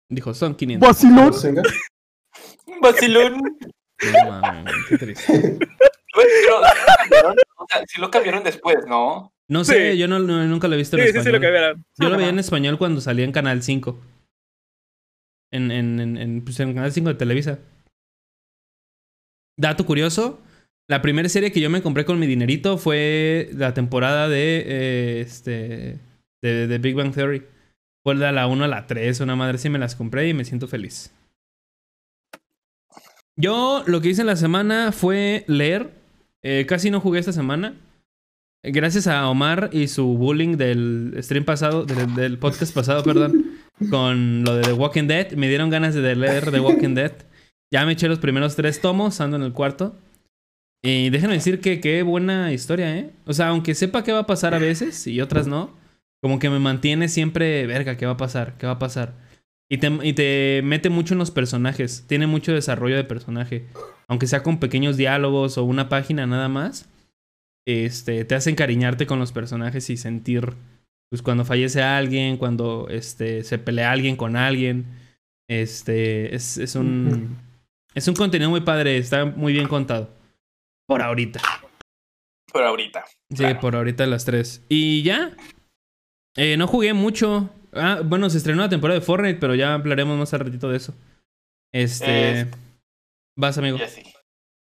Dijo, 0.10 0.34
son 0.34 0.56
500. 0.56 0.88
Vacilón. 0.88 1.34
Vacilón. 2.82 3.42
No 4.24 4.42
mames, 4.42 4.74
qué 4.90 4.98
triste. 4.98 5.60
O 7.58 7.66
sea, 7.70 7.84
sí 7.88 8.00
lo 8.00 8.10
cambiaron 8.10 8.44
después, 8.44 8.78
¿no? 8.88 9.34
No 9.50 9.64
sé, 9.64 9.92
Sí. 9.94 9.98
yo 10.00 10.08
no, 10.08 10.20
no- 10.20 10.46
nunca 10.48 10.68
lo 10.68 10.74
he 10.76 10.78
visto 10.78 10.98
en 10.98 11.04
español. 11.08 11.40
vieron. 11.40 11.86
Yo 12.00 12.10
lo 12.10 12.18
veía 12.18 12.30
en 12.30 12.40
español 12.40 12.78
cuando 12.78 13.00
salía 13.02 13.26
en 13.26 13.32
Canal 13.32 13.62
5. 13.62 14.00
En, 15.54 15.72
en, 15.72 16.00
en, 16.00 16.18
en, 16.18 16.44
pues, 16.44 16.60
en 16.60 16.74
Canal 16.74 16.92
5 16.92 17.10
de 17.10 17.16
Televisa. 17.16 17.60
Dato 19.58 19.86
curioso. 19.86 20.42
La 20.90 21.02
primera 21.02 21.30
serie 21.30 21.52
que 21.52 21.62
yo 21.62 21.70
me 21.70 21.82
compré 21.82 22.06
con 22.06 22.20
mi 22.20 22.28
dinerito 22.28 22.78
fue 22.78 23.50
la 23.54 23.74
temporada 23.74 24.28
de 24.30 24.64
eh, 24.68 25.22
este 25.22 26.00
de, 26.44 26.68
de 26.68 26.78
Big 26.78 26.96
Bang 26.96 27.14
Theory. 27.14 27.44
Fue 28.04 28.16
de 28.16 28.32
la 28.32 28.46
1 28.48 28.66
a 28.66 28.68
la 28.68 28.86
3, 28.86 29.20
una 29.22 29.36
madre 29.36 29.58
sí 29.58 29.70
me 29.70 29.80
las 29.80 29.96
compré 29.96 30.28
y 30.28 30.34
me 30.36 30.46
siento 30.46 30.68
feliz. 30.68 31.12
Yo 33.38 33.84
lo 33.88 34.00
que 34.02 34.10
hice 34.10 34.22
en 34.22 34.28
la 34.28 34.36
semana 34.36 34.92
fue 34.92 35.44
leer. 35.48 35.92
Eh, 36.44 36.66
casi 36.68 36.92
no 36.92 37.02
jugué 37.02 37.20
esta 37.20 37.32
semana. 37.34 37.76
Gracias 38.68 39.06
a 39.06 39.30
Omar 39.30 39.70
y 39.72 39.88
su 39.88 40.06
bullying 40.18 40.58
del 40.58 41.16
stream 41.20 41.46
pasado, 41.46 41.86
del, 41.86 42.16
del 42.16 42.40
podcast 42.40 42.74
pasado, 42.74 43.04
perdón, 43.04 43.52
con 43.92 44.44
lo 44.44 44.56
de 44.56 44.64
The 44.64 44.74
Walking 44.74 45.08
Dead, 45.08 45.34
me 45.34 45.48
dieron 45.48 45.70
ganas 45.70 45.94
de 45.94 46.16
leer 46.16 46.50
The 46.50 46.60
Walking 46.60 46.96
Dead. 46.96 47.12
Ya 47.72 47.86
me 47.86 47.92
eché 47.92 48.08
los 48.08 48.18
primeros 48.18 48.56
tres 48.56 48.82
tomos, 48.82 49.22
ando 49.22 49.38
en 49.38 49.44
el 49.44 49.54
cuarto. 49.54 49.96
Y 50.84 51.12
déjenme 51.12 51.36
decir 51.36 51.62
que 51.62 51.80
qué 51.80 52.02
buena 52.02 52.54
historia, 52.54 52.98
¿eh? 52.98 53.12
O 53.26 53.34
sea, 53.34 53.50
aunque 53.50 53.76
sepa 53.76 54.04
qué 54.04 54.12
va 54.12 54.20
a 54.20 54.28
pasar 54.28 54.56
a 54.56 54.60
veces 54.60 55.06
y 55.06 55.22
otras 55.22 55.46
no, 55.46 55.76
como 56.22 56.40
que 56.40 56.50
me 56.50 56.60
mantiene 56.60 57.08
siempre, 57.08 57.68
verga, 57.68 57.98
¿qué 57.98 58.08
va 58.08 58.14
a 58.14 58.18
pasar? 58.18 58.58
¿Qué 58.58 58.66
va 58.66 58.74
a 58.74 58.80
pasar? 58.80 59.14
Y 59.70 59.78
te, 59.78 59.92
y 60.02 60.14
te 60.14 60.62
mete 60.64 60.90
mucho 60.90 61.14
en 61.14 61.20
los 61.20 61.30
personajes. 61.30 62.06
Tiene 62.08 62.26
mucho 62.26 62.52
desarrollo 62.52 62.96
de 62.96 63.04
personaje. 63.04 63.68
Aunque 64.08 64.28
sea 64.28 64.42
con 64.42 64.60
pequeños 64.60 64.98
diálogos 64.98 65.58
o 65.58 65.64
una 65.64 65.88
página 65.90 66.26
nada 66.26 66.50
más. 66.50 66.90
Este, 67.68 68.26
te 68.26 68.36
hace 68.36 68.50
encariñarte 68.52 69.08
con 69.08 69.20
los 69.20 69.32
personajes 69.32 69.90
y 69.90 69.98
sentir, 69.98 70.54
pues 71.10 71.22
cuando 71.22 71.46
fallece 71.46 71.82
alguien, 71.82 72.38
cuando 72.38 72.88
este, 72.90 73.44
se 73.44 73.58
pelea 73.58 73.92
alguien 73.92 74.16
con 74.16 74.36
alguien. 74.36 74.86
Este, 75.50 76.36
es, 76.36 76.58
es 76.58 76.76
un, 76.76 77.38
es 77.94 78.08
un 78.08 78.16
contenido 78.16 78.50
muy 78.50 78.62
padre, 78.62 78.98
está 78.98 79.26
muy 79.26 79.54
bien 79.54 79.68
contado. 79.68 80.10
Por 80.88 81.02
ahorita. 81.02 81.42
Por 82.52 82.64
ahorita. 82.64 83.06
Sí, 83.30 83.38
Claro. 83.38 83.60
por 83.60 83.76
ahorita 83.76 84.06
las 84.06 84.26
tres. 84.26 84.64
Y 84.70 85.02
ya. 85.04 85.32
Eh, 86.36 86.58
no 86.58 86.68
jugué 86.68 86.94
mucho. 86.94 87.50
Ah, 87.74 88.02
bueno, 88.06 88.30
se 88.30 88.38
estrenó 88.38 88.62
la 88.62 88.70
temporada 88.70 89.00
de 89.00 89.06
Fortnite, 89.06 89.40
pero 89.40 89.56
ya 89.56 89.74
hablaremos 89.74 90.18
más 90.18 90.34
al 90.34 90.42
ratito 90.42 90.70
de 90.70 90.78
eso. 90.78 90.94
Este. 91.74 92.48
Vas, 93.38 93.58
amigo. 93.58 93.78
Ya 93.78 93.88
sí. 93.88 94.04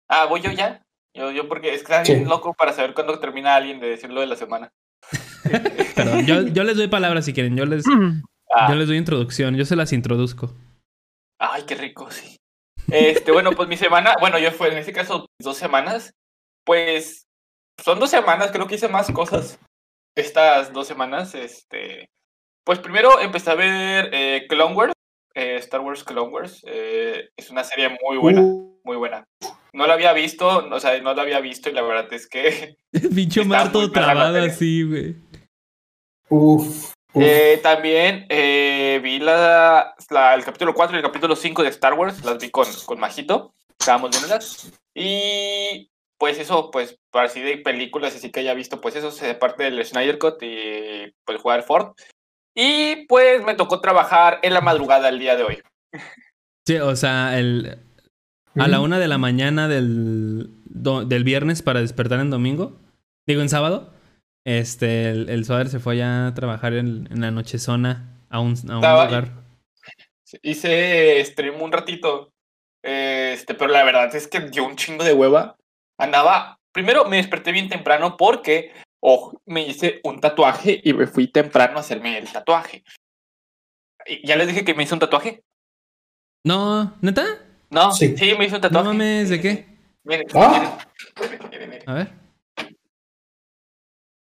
Ah, 0.09 0.27
voy 0.27 0.41
yo 0.41 0.51
ya. 0.51 0.83
Yo, 1.17 1.31
yo 1.33 1.49
porque 1.49 1.69
es 1.75 1.79
que 1.83 1.93
está 1.93 2.05
Sí. 2.05 2.15
bien 2.15 2.29
loco 2.29 2.55
para 2.55 2.73
saber 2.73 2.95
cuándo 2.95 3.19
termina 3.19 3.55
alguien 3.57 3.81
de 3.81 3.89
decirlo 3.89 4.21
de 4.21 4.27
la 4.27 4.37
semana. 4.37 4.71
Perdón, 5.97 6.27
yo, 6.27 6.43
yo 6.49 6.65
les 6.65 6.77
doy 6.77 6.89
palabras 6.89 7.25
si 7.25 7.33
quieren. 7.33 7.57
Yo 7.57 7.65
les, 7.67 7.85
Ah, 8.55 8.69
yo 8.69 8.77
les 8.77 8.87
doy 8.89 8.97
introducción. 8.97 9.57
Yo 9.57 9.65
se 9.65 9.77
las 9.77 9.93
introduzco. 9.93 10.53
Ay, 11.41 11.63
qué 11.67 11.75
rico, 11.75 12.11
sí. 12.11 12.37
Este, 12.91 13.33
bueno, 13.33 13.51
pues 13.53 13.69
mi 13.69 13.77
semana, 13.77 14.15
bueno, 14.21 14.39
yo 14.39 14.53
fue 14.53 14.69
en 14.71 14.79
este 14.79 14.93
caso 14.93 15.27
dos 15.41 15.57
semanas. 15.57 16.13
Pues 16.65 17.25
son 17.83 17.99
dos 17.99 18.11
semanas, 18.11 18.51
creo 18.53 18.67
que 18.67 18.77
hice 18.77 18.89
más 18.89 19.11
cosas 19.11 19.59
estas 20.17 20.73
dos 20.73 20.87
semanas. 20.87 21.35
Este, 21.35 22.09
pues 22.65 22.79
primero 22.79 23.21
empecé 23.21 23.51
a 23.51 23.55
ver 23.55 24.11
eh, 24.13 24.47
Clone 24.49 24.75
Wars, 24.75 24.93
eh, 25.35 25.57
Star 25.57 25.81
Wars 25.81 26.05
Clone 26.05 26.31
Wars. 26.33 26.63
eh, 26.67 27.29
es 27.37 27.51
una 27.51 27.65
serie 27.65 27.89
muy 28.05 28.17
buena, 28.19 28.41
Uh, 28.43 28.81
muy 28.85 28.97
buena. 28.97 29.25
No 29.77 29.87
la 29.87 29.95
había 29.95 30.13
visto, 30.15 30.47
o 30.71 30.81
sea, 30.81 30.99
no 31.03 31.13
la 31.15 31.23
había 31.23 31.41
visto 31.41 31.69
y 31.69 31.73
la 31.73 31.83
verdad 31.83 32.11
es 32.13 32.27
que 32.29 32.77
perra 33.93 34.07
la 34.07 34.15
trabado 34.15 34.39
así, 34.55 34.83
güey. 34.83 35.17
uf, 36.31 36.67
uf. 37.13 37.23
Eh, 37.23 37.61
también 37.63 38.27
eh, 38.29 39.01
vi 39.03 39.19
la, 39.19 39.95
la- 40.11 40.35
el 40.35 40.45
capítulo 40.45 40.73
4 40.75 40.97
y 40.97 41.01
el 41.01 41.05
capítulo 41.05 41.37
5 41.37 41.63
de 41.63 41.69
Star 41.69 41.95
Wars, 41.95 42.25
las 42.25 42.39
vi 42.39 42.51
con, 42.51 42.67
con 42.87 42.99
Majito, 42.99 43.53
estábamos 43.79 44.11
viéndolas. 44.11 44.73
Y 44.95 45.91
pues 46.19 46.39
eso, 46.39 46.71
pues 46.71 46.97
para 47.11 47.27
así 47.27 47.43
de 47.43 47.59
películas, 47.59 48.17
así 48.17 48.31
que 48.31 48.41
haya 48.41 48.55
visto, 48.55 48.81
pues 48.81 48.97
eso, 48.97 49.11
se 49.11 49.35
parte 49.35 49.65
del 49.65 50.19
Cut 50.19 50.43
y 50.43 51.13
pues 51.25 51.39
jugar 51.41 51.63
Ford. 51.63 51.93
Y 52.55 53.05
pues 53.09 53.45
me 53.45 53.55
tocó 53.55 53.83
trabajar 53.83 54.39
en 54.43 54.55
la 54.55 54.63
madrugada 54.63 55.11
el 55.11 55.19
día 55.19 55.37
de 55.37 55.43
hoy. 55.43 55.63
Sí, 56.67 56.79
o 56.79 56.97
sea, 56.97 57.39
el, 57.39 57.86
a 58.59 58.69
la 58.69 58.81
una 58.81 58.99
de 58.99 59.09
la 59.09 59.19
mañana 59.19 59.69
del, 59.69 60.49
do- 60.65 61.05
del 61.05 61.25
viernes 61.25 61.63
para 61.63 61.81
despertar 61.81 62.21
en 62.21 62.31
domingo. 62.31 62.79
Digo, 63.27 63.41
en 63.43 63.49
sábado. 63.49 63.93
Este, 64.45 65.11
el, 65.11 65.29
el 65.29 65.45
Suader 65.45 65.69
se 65.69 65.81
fue 65.81 65.97
ya 65.97 66.29
a 66.29 66.35
trabajar 66.35 66.73
en, 66.75 67.09
en 67.11 67.21
la 67.21 67.31
nochezona 67.33 68.21
a 68.31 68.39
un, 68.41 68.53
a 68.69 68.79
un 68.79 68.85
Estaba- 68.85 69.05
lugar. 69.07 69.33
Hice 70.43 71.25
stream 71.25 71.61
un 71.63 71.71
ratito, 71.73 72.33
este, 72.83 73.55
pero 73.55 73.71
la 73.71 73.85
verdad 73.85 74.15
es 74.15 74.27
que 74.27 74.41
dio 74.41 74.65
un 74.65 74.77
chingo 74.77 75.05
de 75.05 75.13
hueva. 75.15 75.57
Andaba, 75.99 76.59
primero 76.73 77.05
me 77.07 77.17
desperté 77.17 77.53
bien 77.53 77.69
temprano 77.69 78.17
porque, 78.17 78.73
ojo, 79.01 79.41
me 79.47 79.67
hice 79.67 80.01
un 80.05 80.21
tatuaje 80.21 80.81
y 80.83 80.93
me 80.95 81.07
fui 81.07 81.29
temprano 81.29 81.77
a 81.77 81.81
hacerme 81.81 82.19
el 82.19 82.31
tatuaje. 82.31 82.83
Y 84.07 84.27
ya 84.27 84.37
les 84.37 84.49
dije 84.49 84.65
que 84.65 84.75
me 84.75 84.83
hice 84.83 84.95
un 84.95 85.01
tatuaje. 85.01 85.43
No, 86.45 86.95
¿neta? 87.01 87.25
No, 87.71 87.93
Sí. 87.93 88.17
sí, 88.17 88.35
me 88.39 88.45
hice 88.47 88.57
un 88.57 88.61
No 88.63 88.69
tatuaje. 88.69 88.87
mames, 88.89 89.29
¿de 89.31 89.41
qué? 89.41 89.67
Miren, 90.05 90.27
Ah. 90.35 90.79
miren, 91.21 91.39
miren, 91.51 91.71
miren. 91.71 91.89
A 91.91 91.95
ver. 91.95 92.09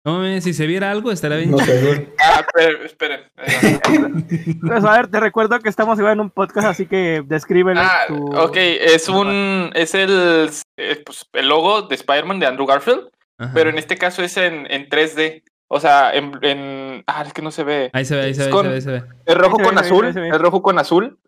No 0.04 0.14
mames, 0.14 0.44
si 0.44 0.54
se 0.54 0.66
viera 0.66 0.90
algo 0.90 1.10
estaría 1.12 1.36
bien. 1.38 1.50
No 1.50 1.58
sé. 1.58 2.08
Ah, 2.18 2.40
esperen, 2.40 2.82
esperen. 2.84 3.20
Pues, 4.62 4.84
a 4.84 4.92
ver, 4.92 5.08
te 5.08 5.20
recuerdo 5.20 5.58
que 5.60 5.68
estamos 5.68 5.98
igual 5.98 6.14
en 6.14 6.20
un 6.20 6.30
podcast, 6.30 6.66
así 6.68 6.86
que 6.86 7.22
descríbele 7.26 7.80
Ah, 7.80 8.04
tu... 8.08 8.34
ok, 8.36 8.56
es 8.56 9.08
un, 9.08 9.70
es 9.74 9.94
el, 9.94 10.50
eh, 10.78 11.02
pues, 11.04 11.26
el 11.32 11.48
logo 11.48 11.82
de 11.82 11.94
Spider-Man 11.94 12.40
de 12.40 12.46
Andrew 12.46 12.66
Garfield. 12.66 13.08
Ajá. 13.40 13.52
pero 13.54 13.70
en 13.70 13.78
este 13.78 13.96
caso 13.96 14.20
es 14.24 14.36
en, 14.36 14.66
en 14.68 14.88
3D. 14.88 15.44
O 15.68 15.78
sea, 15.78 16.12
en, 16.12 16.32
en- 16.42 17.04
Ah, 17.06 17.22
es 17.24 17.32
que 17.32 17.40
no 17.42 17.50
se 17.52 17.62
ve. 17.62 17.88
Ahí 17.92 18.04
se 18.04 18.16
ve, 18.16 18.22
ahí 18.22 18.34
se 18.34 18.46
ve, 18.46 18.50
con- 18.50 18.66
ahí 18.66 18.80
se 18.80 18.90
ve, 18.90 19.00
se 19.00 19.06
ve. 19.06 19.12
Es 19.26 19.34
rojo 19.36 19.58
Ahí 19.58 19.64
se 19.64 19.68
con 19.70 19.78
azul. 19.78 20.06
Es 20.06 20.38
rojo 20.40 20.62
con 20.62 20.78
azul. 20.78 21.18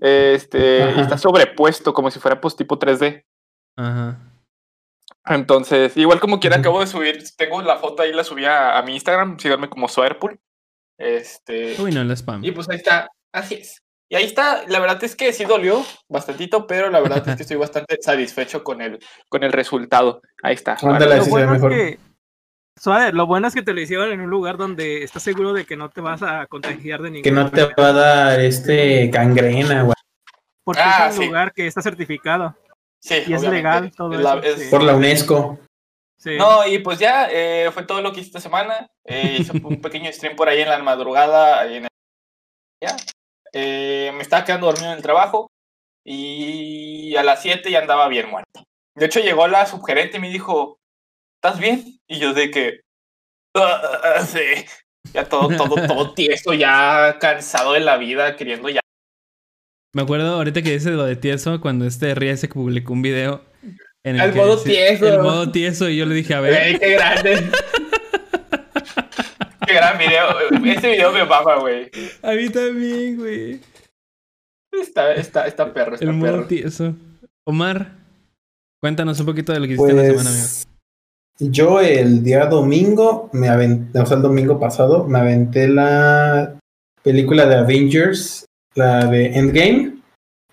Este, 0.00 0.82
Ajá. 0.82 0.98
y 0.98 1.00
está 1.00 1.18
sobrepuesto 1.18 1.92
como 1.92 2.10
si 2.10 2.20
fuera 2.20 2.40
pues 2.40 2.56
tipo 2.56 2.78
3D. 2.78 3.24
Ajá. 3.76 4.18
Entonces, 5.26 5.96
igual 5.96 6.20
como 6.20 6.40
quiera, 6.40 6.56
acabo 6.56 6.80
de 6.80 6.86
subir. 6.86 7.22
Tengo 7.36 7.62
la 7.62 7.76
foto 7.76 8.02
ahí, 8.02 8.12
la 8.12 8.24
subí 8.24 8.44
a, 8.44 8.78
a 8.78 8.82
mi 8.82 8.94
Instagram. 8.94 9.38
Síganme 9.38 9.68
como 9.68 9.88
Soerpool. 9.88 10.40
Este. 10.98 11.80
Uy, 11.80 11.92
no, 11.92 12.00
el 12.00 12.10
spam. 12.12 12.44
Y 12.44 12.52
pues 12.52 12.68
ahí 12.68 12.76
está. 12.76 13.08
Así 13.32 13.54
es. 13.54 13.82
Y 14.08 14.16
ahí 14.16 14.24
está. 14.24 14.64
La 14.66 14.80
verdad 14.80 15.02
es 15.04 15.14
que 15.14 15.32
sí 15.32 15.44
dolió 15.44 15.84
bastantito, 16.08 16.66
pero 16.66 16.90
la 16.90 17.00
verdad 17.00 17.26
es 17.28 17.36
que 17.36 17.42
estoy 17.42 17.56
bastante 17.56 17.96
satisfecho 18.00 18.64
con 18.64 18.82
el, 18.82 18.98
con 19.28 19.44
el 19.44 19.52
resultado. 19.52 20.20
Ahí 20.42 20.54
está. 20.54 20.76
Ándale, 20.82 21.20
bueno 21.20 21.54
es 21.54 21.62
mejor. 21.62 21.70
que... 21.72 22.00
Suave, 22.78 23.12
lo 23.12 23.26
bueno 23.26 23.46
es 23.48 23.54
que 23.54 23.62
te 23.62 23.74
lo 23.74 23.80
hicieron 23.80 24.10
en 24.12 24.20
un 24.20 24.30
lugar 24.30 24.56
donde 24.56 25.02
estás 25.02 25.22
seguro 25.22 25.52
de 25.52 25.66
que 25.66 25.76
no 25.76 25.90
te 25.90 26.00
vas 26.00 26.22
a 26.22 26.46
contagiar 26.46 27.02
de 27.02 27.10
ningún 27.10 27.22
Que 27.22 27.30
no 27.30 27.50
te 27.50 27.64
va 27.64 27.88
a 27.88 27.92
dar 27.92 28.40
este 28.40 29.08
gangrena, 29.08 29.82
güey. 29.82 29.94
Porque 30.64 30.80
Ah, 30.82 31.08
es 31.10 31.16
un 31.16 31.22
sí. 31.22 31.26
lugar 31.26 31.52
que 31.52 31.66
está 31.66 31.82
certificado. 31.82 32.56
Sí, 33.02 33.22
Y 33.26 33.32
es 33.34 33.42
legal 33.42 33.90
todo 33.94 34.10
la- 34.10 34.34
eso, 34.38 34.42
es- 34.42 34.62
sí. 34.64 34.70
Por 34.70 34.82
la 34.82 34.94
UNESCO. 34.94 35.58
Sí. 36.18 36.36
No, 36.36 36.66
y 36.66 36.78
pues 36.80 36.98
ya 36.98 37.28
eh, 37.30 37.70
fue 37.72 37.82
todo 37.84 38.02
lo 38.02 38.12
que 38.12 38.20
hice 38.20 38.28
esta 38.28 38.40
semana. 38.40 38.86
Eh, 39.04 39.38
hice 39.40 39.52
un 39.52 39.80
pequeño 39.82 40.12
stream 40.12 40.36
por 40.36 40.48
ahí 40.48 40.60
en 40.60 40.68
la 40.68 40.78
madrugada. 40.82 41.60
ahí 41.60 41.76
en 41.76 41.84
el- 41.84 41.88
Ya. 42.82 42.96
Eh, 43.52 44.10
me 44.14 44.22
estaba 44.22 44.44
quedando 44.44 44.66
dormido 44.66 44.90
en 44.90 44.96
el 44.96 45.02
trabajo. 45.02 45.50
Y 46.04 47.14
a 47.16 47.22
las 47.22 47.42
7 47.42 47.70
ya 47.70 47.80
andaba 47.80 48.08
bien 48.08 48.30
muerto. 48.30 48.64
De 48.94 49.06
hecho, 49.06 49.20
llegó 49.20 49.46
la 49.48 49.66
subgerente 49.66 50.16
y 50.16 50.20
me 50.20 50.28
dijo: 50.30 50.78
¿Estás 51.42 51.58
bien? 51.58 51.98
Y 52.06 52.18
yo 52.18 52.34
de 52.34 52.50
que. 52.50 52.80
"Ah, 53.54 54.22
sí. 54.26 54.40
Ya 55.14 55.24
todo, 55.24 55.48
todo, 55.56 55.86
todo 55.86 56.12
tieso, 56.14 56.52
ya 56.52 57.16
cansado 57.18 57.72
de 57.72 57.80
la 57.80 57.96
vida, 57.96 58.36
queriendo 58.36 58.68
ya. 58.68 58.80
Me 59.94 60.02
acuerdo 60.02 60.34
ahorita 60.34 60.60
que 60.62 60.72
dice 60.72 60.90
lo 60.90 61.04
de 61.04 61.16
tieso 61.16 61.60
cuando 61.62 61.86
este 61.86 62.14
Ría 62.14 62.36
se 62.36 62.48
publicó 62.48 62.92
un 62.92 63.00
video 63.02 63.42
en 64.04 64.16
el 64.16 64.20
El 64.20 64.32
que 64.32 64.38
modo 64.38 64.62
tieso. 64.62 65.08
El 65.08 65.20
modo 65.20 65.50
tieso 65.50 65.88
y 65.88 65.96
yo 65.96 66.04
le 66.04 66.14
dije, 66.14 66.34
a 66.34 66.40
ver, 66.40 66.52
Güey, 66.52 66.78
qué 66.78 66.90
grande. 66.92 67.50
qué 69.66 69.72
gran 69.72 69.98
video. 69.98 70.40
Este 70.74 70.90
video 70.90 71.10
me 71.12 71.24
mama, 71.24 71.56
güey. 71.56 71.90
a 72.22 72.32
mí 72.32 72.50
también, 72.50 73.16
güey. 73.16 73.60
Está, 74.72 75.14
está, 75.14 75.46
está 75.46 75.72
perro, 75.72 75.94
está 75.94 76.04
El 76.04 76.12
modo 76.12 76.44
tieso. 76.44 76.94
Omar, 77.44 77.96
cuéntanos 78.82 79.18
un 79.20 79.26
poquito 79.26 79.52
de 79.54 79.60
lo 79.60 79.66
que 79.66 79.72
hiciste 79.72 79.90
en 79.90 79.96
la 79.96 80.04
semana, 80.04 80.30
amigo. 80.30 80.46
Yo 81.40 81.80
el 81.80 82.22
día 82.22 82.44
domingo, 82.46 83.30
me 83.32 83.48
aventé, 83.48 83.98
o 83.98 84.04
sea, 84.04 84.18
el 84.18 84.22
domingo 84.22 84.60
pasado, 84.60 85.06
me 85.06 85.18
aventé 85.18 85.68
la 85.68 86.58
película 87.02 87.46
de 87.46 87.54
Avengers, 87.54 88.44
la 88.74 89.06
de 89.06 89.38
Endgame. 89.38 90.02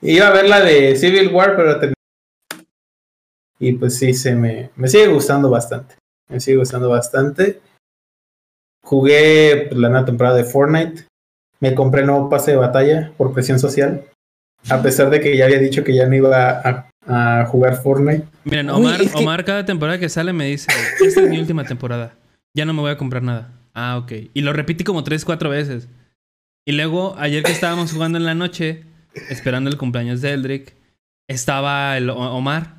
Iba 0.02 0.30
a 0.30 0.32
ver 0.32 0.48
la 0.48 0.62
de 0.62 0.96
Civil 0.96 1.34
War, 1.34 1.58
pero 1.58 1.78
terminé. 1.78 1.94
Y 3.60 3.74
pues 3.74 3.98
sí, 3.98 4.14
se 4.14 4.34
me, 4.34 4.70
me 4.78 4.88
sigue 4.88 5.08
gustando 5.08 5.50
bastante. 5.50 5.96
Me 6.30 6.40
sigue 6.40 6.58
gustando 6.58 6.88
bastante. 6.88 7.60
Jugué 8.82 9.66
pues, 9.68 9.78
la 9.78 9.90
nueva 9.90 10.06
temporada 10.06 10.38
de 10.38 10.46
Fortnite. 10.46 11.06
Me 11.60 11.76
compré 11.76 12.06
nuevo 12.06 12.30
pase 12.30 12.52
de 12.52 12.58
batalla 12.58 13.12
por 13.18 13.34
presión 13.34 13.60
social. 13.60 14.06
A 14.70 14.82
pesar 14.82 15.10
de 15.10 15.20
que 15.20 15.36
ya 15.36 15.46
había 15.46 15.60
dicho 15.60 15.84
que 15.84 15.94
ya 15.94 16.08
no 16.08 16.16
iba 16.16 16.62
a, 16.62 16.87
a 17.08 17.46
jugar 17.48 17.82
Fortnite. 17.82 18.26
Miren, 18.44 18.70
Uy, 18.70 18.76
Omar, 18.76 19.00
que- 19.00 19.12
Omar 19.18 19.46
cada 19.46 19.66
temporada 19.66 20.00
que 20.00 20.10
sale 20.10 20.34
me 20.34 20.46
dice, 20.46 20.68
esta 21.06 21.22
es 21.22 21.30
mi 21.30 21.40
última 21.40 21.64
temporada. 21.64 22.14
Ya 22.56 22.66
no 22.66 22.74
me 22.74 22.82
voy 22.82 22.92
a 22.92 22.98
comprar 22.98 23.24
nada. 23.24 23.52
Ah, 23.74 23.98
ok. 23.98 24.12
Y 24.34 24.42
lo 24.42 24.54
repite 24.54 24.84
como 24.84 25.04
tres, 25.04 25.24
cuatro 25.26 25.50
veces. 25.50 25.88
Y 26.66 26.74
luego, 26.74 27.16
ayer 27.18 27.44
que 27.44 27.52
estábamos 27.52 27.94
jugando 27.94 28.18
en 28.18 28.26
la 28.26 28.34
noche, 28.36 28.84
esperando 29.30 29.70
el 29.70 29.78
cumpleaños 29.78 30.22
de 30.22 30.34
Eldrick, 30.34 30.74
estaba 31.30 31.96
el 31.98 32.10
Omar. 32.10 32.76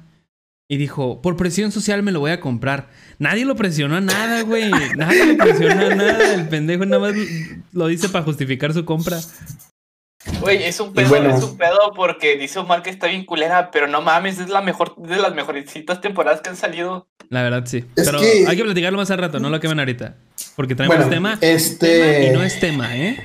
Y 0.71 0.77
dijo, 0.77 1.23
por 1.23 1.37
presión 1.37 1.73
social 1.73 2.03
me 2.03 2.13
lo 2.13 2.21
voy 2.21 2.31
a 2.33 2.41
comprar. 2.41 2.91
Nadie 3.19 3.47
lo 3.47 3.57
presionó 3.57 3.97
a 3.97 4.01
nada, 4.03 4.43
güey. 4.43 4.71
Nadie 4.97 5.25
lo 5.33 5.37
presionó 5.43 5.87
a 5.87 5.95
nada. 5.95 6.35
El 6.35 6.49
pendejo 6.49 6.85
nada 6.85 7.01
más 7.01 7.15
lo 7.73 7.87
dice 7.87 8.11
para 8.11 8.25
justificar 8.25 8.75
su 8.75 8.85
compra. 8.85 9.19
Güey, 10.41 10.63
es 10.63 10.79
un 10.81 10.93
pedo, 10.93 11.09
bueno. 11.09 11.37
es 11.37 11.43
un 11.43 11.57
pedo 11.57 11.93
porque 11.97 12.37
dice 12.37 12.59
Omar 12.61 12.83
que 12.83 12.91
está 12.91 13.09
bien 13.09 13.25
culera, 13.25 13.71
pero 13.71 13.87
no 13.89 14.01
mames, 14.03 14.39
es 14.39 14.49
la 14.49 14.61
mejor, 14.61 14.95
de 14.97 15.17
las 15.17 15.35
mejorcitas 15.35 16.01
temporadas 16.01 16.41
que 16.41 16.51
han 16.51 16.57
salido. 16.57 17.09
La 17.29 17.43
verdad, 17.43 17.65
sí. 17.67 17.85
Es 17.97 18.07
Pero 18.07 18.21
que- 18.21 18.45
hay 18.47 18.57
que 18.57 18.63
platicarlo 18.65 18.99
más 18.99 19.11
al 19.11 19.19
rato, 19.19 19.41
no 19.41 19.51
lo 19.51 19.59
quemen 19.61 19.79
ahorita. 19.81 20.17
Porque 20.57 20.75
traemos 20.75 20.97
Bueno, 20.97 21.11
tema, 21.11 21.39
este- 21.41 21.99
tema 21.99 22.25
y 22.27 22.31
no 22.31 22.43
es 22.45 22.61
tema, 22.61 22.97
¿eh? 22.97 23.19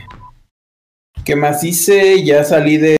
¿Qué 1.24 1.36
más 1.36 1.64
hice? 1.64 2.24
Ya 2.24 2.44
salí 2.44 2.78
de 2.78 2.98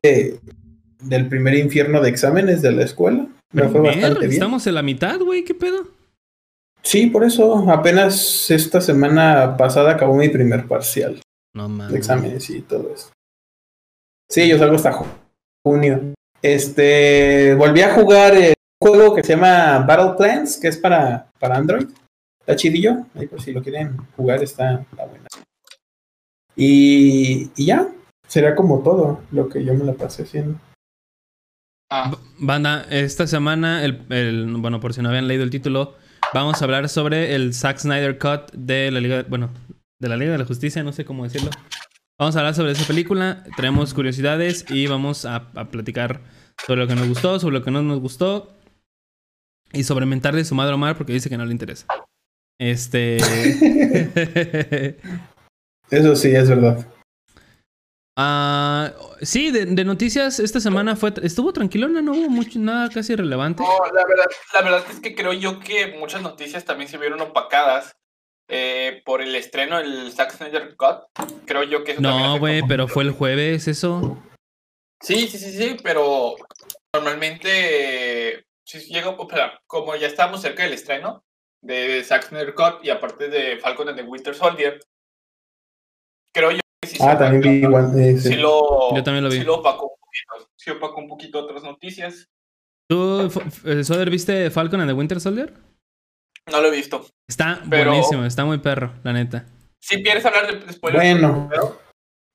del 1.00 1.28
primer 1.28 1.54
infierno 1.54 2.00
de 2.00 2.08
exámenes 2.08 2.62
de 2.62 2.72
la 2.72 2.84
escuela. 2.84 3.26
Me 3.52 3.68
fue 3.68 3.80
bastante 3.82 4.20
bien. 4.20 4.32
Estamos 4.32 4.66
en 4.66 4.74
la 4.74 4.82
mitad, 4.82 5.18
güey, 5.20 5.44
¿qué 5.44 5.54
pedo? 5.54 5.86
Sí, 6.82 7.06
por 7.08 7.24
eso 7.24 7.70
apenas 7.70 8.50
esta 8.50 8.80
semana 8.80 9.56
pasada 9.58 9.90
acabó 9.92 10.16
mi 10.16 10.28
primer 10.30 10.66
parcial 10.66 11.20
No 11.54 11.68
mames. 11.68 11.92
de 11.92 11.98
exámenes 11.98 12.48
y 12.50 12.60
todo 12.62 12.90
eso. 12.94 13.10
Sí, 14.28 14.48
yo 14.48 14.58
salgo 14.58 14.76
hasta 14.76 14.92
ju- 14.92 15.06
junio. 15.64 16.14
Este, 16.42 17.54
volví 17.54 17.80
a 17.82 17.94
jugar 17.94 18.34
el 18.36 18.54
juego 18.82 19.14
que 19.14 19.22
se 19.22 19.34
llama 19.34 19.78
Battle 19.80 20.14
Plans, 20.16 20.58
que 20.58 20.68
es 20.68 20.76
para, 20.76 21.30
para 21.38 21.56
Android. 21.56 21.86
Está 22.40 22.56
chidillo, 22.56 23.06
ahí 23.14 23.26
por 23.26 23.40
si 23.40 23.52
lo 23.52 23.62
quieren 23.62 23.96
jugar 24.16 24.42
está, 24.42 24.74
está 24.90 25.06
buena. 25.06 25.26
Y, 26.56 27.50
y 27.56 27.66
ya, 27.66 27.88
será 28.28 28.54
como 28.54 28.82
todo 28.82 29.22
lo 29.30 29.48
que 29.48 29.64
yo 29.64 29.74
me 29.74 29.84
la 29.84 29.94
pasé 29.94 30.22
haciendo. 30.24 30.58
Ah, 31.90 32.14
Banda, 32.38 32.86
esta 32.90 33.26
semana, 33.26 33.84
el, 33.84 34.04
el- 34.10 34.54
bueno, 34.58 34.80
por 34.80 34.92
si 34.94 35.00
no 35.02 35.08
habían 35.08 35.28
leído 35.28 35.44
el 35.44 35.50
título, 35.50 35.94
vamos 36.32 36.60
a 36.60 36.64
hablar 36.64 36.88
sobre 36.88 37.34
el 37.34 37.54
Zack 37.54 37.78
Snyder 37.78 38.18
Cut 38.18 38.52
de 38.52 38.90
la 38.90 39.00
Liga, 39.00 39.24
bueno, 39.28 39.50
de 39.98 40.08
la 40.08 40.16
Liga 40.16 40.32
de 40.32 40.38
la 40.38 40.44
Justicia, 40.44 40.82
no 40.82 40.92
sé 40.92 41.04
cómo 41.04 41.24
decirlo. 41.24 41.50
Vamos 42.18 42.36
a 42.36 42.38
hablar 42.38 42.54
sobre 42.54 42.72
esa 42.72 42.86
película, 42.86 43.42
traemos 43.56 43.92
curiosidades 43.92 44.64
y 44.70 44.86
vamos 44.86 45.24
a, 45.24 45.50
a 45.54 45.64
platicar 45.64 46.20
sobre 46.64 46.80
lo 46.80 46.86
que 46.86 46.94
nos 46.94 47.08
gustó, 47.08 47.40
sobre 47.40 47.58
lo 47.58 47.64
que 47.64 47.72
no 47.72 47.82
nos 47.82 47.98
gustó 47.98 48.52
y 49.72 49.82
sobre 49.82 50.06
mentarle 50.06 50.44
su 50.44 50.54
madre 50.54 50.70
a 50.72 50.76
Omar 50.76 50.96
porque 50.96 51.12
dice 51.12 51.28
que 51.28 51.36
no 51.36 51.44
le 51.44 51.50
interesa. 51.50 51.86
Este. 52.56 53.16
Eso 55.90 56.14
sí, 56.14 56.34
es 56.34 56.48
verdad. 56.48 56.86
Ah, 58.16 58.92
sí, 59.22 59.50
de, 59.50 59.66
de 59.66 59.84
noticias 59.84 60.38
esta 60.38 60.60
semana 60.60 60.94
fue 60.94 61.12
estuvo 61.22 61.52
tranquilona, 61.52 62.00
no 62.00 62.12
hubo 62.12 62.30
mucho, 62.30 62.60
nada 62.60 62.88
casi 62.90 63.16
relevante. 63.16 63.64
no, 63.64 63.92
la 63.92 64.06
verdad, 64.06 64.26
la 64.52 64.62
verdad 64.62 64.84
es 64.88 65.00
que 65.00 65.16
creo 65.16 65.32
yo 65.32 65.58
que 65.58 65.96
muchas 65.98 66.22
noticias 66.22 66.64
también 66.64 66.88
se 66.88 66.96
vieron 66.96 67.20
opacadas 67.20 67.96
eh, 68.48 69.02
por 69.04 69.22
el 69.22 69.34
estreno 69.34 69.78
del 69.78 70.12
Zack 70.12 70.32
Snyder 70.32 70.76
Cut. 70.76 71.04
Creo 71.46 71.62
yo 71.62 71.84
que 71.84 71.92
eso 71.92 72.00
No, 72.00 72.38
güey, 72.38 72.62
pero 72.68 72.88
fue 72.88 73.04
el 73.04 73.10
jueves 73.12 73.68
eso. 73.68 74.18
Sí, 75.02 75.26
sí, 75.28 75.38
sí, 75.38 75.52
sí, 75.52 75.76
pero 75.82 76.34
normalmente 76.94 77.48
eh, 78.38 78.44
si 78.64 78.78
llega, 78.86 79.16
como 79.66 79.96
ya 79.96 80.06
estamos 80.06 80.40
cerca 80.40 80.62
del 80.62 80.72
estreno 80.72 81.24
de 81.60 82.02
Zack 82.04 82.28
Snyder 82.28 82.54
Cut 82.54 82.84
y 82.84 82.90
aparte 82.90 83.28
de 83.28 83.58
Falcon 83.58 83.88
and 83.88 83.98
the 83.98 84.04
Winter 84.04 84.34
Soldier, 84.34 84.80
creo 86.34 86.50
yo 86.52 86.60
que 86.82 86.88
sí, 86.88 86.96
se 86.98 87.04
Ah, 87.06 87.18
también 87.18 87.42
vi 87.42 87.66
igual. 87.66 87.98
eh, 87.98 88.18
sí. 88.18 88.28
sí 88.30 88.36
lo, 88.36 88.94
Yo 88.94 89.02
también 89.02 89.24
lo 89.24 89.30
vi. 89.30 89.38
sí 89.38 89.44
lo 89.44 89.56
opacó 89.56 89.84
un 89.86 89.96
poquito, 90.00 90.50
sí 90.56 90.70
opacó 90.70 91.00
un 91.00 91.08
poquito 91.08 91.38
otras 91.40 91.62
noticias. 91.62 92.28
¿Tú, 92.88 93.22
F- 93.26 93.40
F- 93.46 93.84
Soder, 93.84 94.10
viste 94.10 94.50
Falcon 94.50 94.80
and 94.80 94.90
the 94.90 94.94
Winter 94.94 95.20
Soldier? 95.20 95.52
No 96.50 96.60
lo 96.60 96.68
he 96.68 96.76
visto. 96.76 97.06
Está 97.28 97.62
Pero- 97.68 97.90
buenísimo, 97.90 98.24
está 98.24 98.44
muy 98.44 98.58
perro, 98.58 98.92
la 99.02 99.12
neta. 99.12 99.46
Si 99.80 100.02
quieres 100.02 100.24
hablar 100.24 100.64
de 100.64 100.72
spoilers, 100.72 101.20
Bueno. 101.20 101.48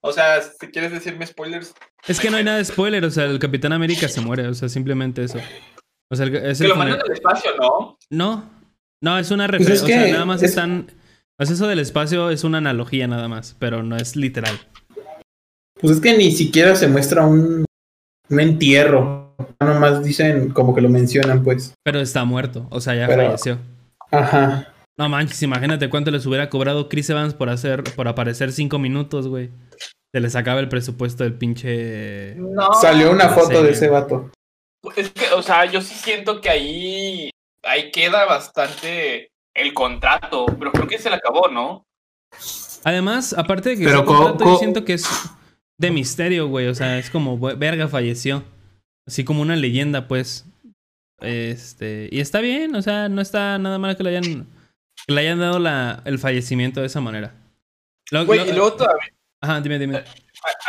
o 0.04 0.12
sea, 0.12 0.42
si 0.42 0.68
quieres 0.68 0.92
decirme 0.92 1.26
spoilers, 1.26 1.74
Es 2.08 2.20
que 2.20 2.30
no 2.30 2.38
hay 2.38 2.44
nada 2.44 2.58
de 2.58 2.66
spoiler, 2.66 3.04
o 3.06 3.12
sea, 3.12 3.26
el 3.26 3.40
Capitán 3.40 3.74
América 3.74 4.08
se 4.08 4.22
muere, 4.22 4.48
o 4.48 4.54
sea, 4.54 4.70
simplemente 4.70 5.24
eso. 5.24 5.40
O 6.12 6.16
sea, 6.16 6.26
es 6.28 6.60
que 6.60 6.68
lo 6.68 6.76
mandan 6.76 7.02
al 7.02 7.12
espacio, 7.12 7.52
¿no? 7.60 7.98
No, 8.10 8.50
no, 9.04 9.18
es 9.20 9.30
una 9.32 9.48
Pues 9.48 9.60
referencia, 9.60 9.74
es 9.76 9.84
o 9.84 9.88
sea, 9.88 10.06
que 10.06 10.12
nada 10.14 10.26
más 10.26 10.42
es- 10.44 10.50
están... 10.52 10.92
O 11.42 11.46
sea, 11.46 11.54
eso 11.56 11.68
del 11.68 11.80
espacio 11.80 12.30
es 12.32 12.44
una 12.44 12.58
analogía 12.58 13.08
nada 13.08 13.28
más, 13.28 13.56
pero 13.60 13.82
no 13.84 13.96
es 13.96 14.16
literal. 14.16 14.60
Pues 15.80 15.94
es 15.96 16.02
que 16.02 16.18
ni 16.18 16.32
siquiera 16.32 16.76
se 16.76 16.88
muestra 16.88 17.26
un, 17.26 17.64
un 18.30 18.40
entierro. 18.40 19.36
Nomás 19.62 20.04
dicen 20.04 20.50
como 20.50 20.76
que 20.76 20.82
lo 20.82 20.90
mencionan, 20.90 21.44
pues. 21.44 21.74
Pero 21.84 22.00
está 22.02 22.26
muerto, 22.26 22.68
o 22.72 22.82
sea, 22.82 22.96
ya 22.96 23.08
Pero- 23.08 23.26
falleció. 23.28 23.58
Ajá. 24.12 24.74
No 24.98 25.08
manches, 25.10 25.42
imagínate 25.44 25.90
cuánto 25.90 26.12
les 26.12 26.26
hubiera 26.26 26.50
cobrado 26.50 26.90
Chris 26.90 27.10
Evans 27.10 27.34
por 27.34 27.50
hacer, 27.50 27.84
por 27.96 28.08
aparecer 28.08 28.52
cinco 28.52 28.80
minutos, 28.80 29.28
güey. 29.28 29.50
Se 30.14 30.20
les 30.20 30.36
acaba 30.36 30.60
el 30.60 30.68
presupuesto 30.70 31.24
del 31.24 31.36
pinche. 31.36 32.36
No. 32.36 32.74
Salió 32.74 33.12
una 33.12 33.30
foto 33.30 33.48
serie. 33.48 33.64
de 33.64 33.72
ese 33.72 33.88
vato. 33.90 34.32
Es 34.96 35.10
que, 35.12 35.26
o 35.34 35.42
sea, 35.42 35.66
yo 35.66 35.82
sí 35.82 35.94
siento 35.94 36.42
que 36.42 36.50
ahí, 36.50 37.30
ahí 37.64 37.92
queda 37.92 38.26
bastante 38.26 39.30
el 39.56 39.74
contrato, 39.74 40.46
pero 40.58 40.72
creo 40.72 40.88
que 40.88 40.98
se 40.98 41.10
le 41.10 41.16
acabó, 41.18 41.48
¿no? 41.50 41.86
Además, 42.84 43.34
aparte 43.38 43.70
de 43.70 43.78
que 43.78 43.84
Pero 43.86 44.06
contrato, 44.06 44.46
yo 44.46 44.58
siento 44.58 44.86
que 44.86 44.94
es 44.94 45.08
de 45.78 45.92
misterio, 45.92 46.48
güey. 46.48 46.68
O 46.68 46.76
sea, 46.76 46.98
es 46.98 47.10
como 47.10 47.38
"Ve- 47.38 47.56
verga 47.56 47.88
falleció. 47.88 48.44
Así 49.08 49.24
como 49.24 49.42
una 49.42 49.56
leyenda, 49.56 50.08
pues. 50.08 50.46
Este. 51.22 52.10
Y 52.12 52.20
está 52.20 52.40
bien, 52.42 52.76
o 52.76 52.82
sea, 52.82 53.10
no 53.10 53.22
está 53.22 53.58
nada 53.58 53.78
mal 53.78 53.96
que 53.98 54.04
le 54.04 54.10
hayan. 54.18 54.48
Que 55.08 55.14
le 55.14 55.22
hayan 55.22 55.40
dado 55.40 55.60
la, 55.60 56.02
el 56.06 56.20
fallecimiento 56.20 56.82
de 56.82 56.88
esa 56.88 57.02
manera. 57.02 57.34
Lo- 58.12 58.26
Güey, 58.26 58.40
lo- 58.40 58.46
y 58.48 58.52
luego 58.54 58.74
todavía 58.74 59.08
Ajá, 59.42 59.62
dime, 59.62 59.80
dime. 59.80 60.04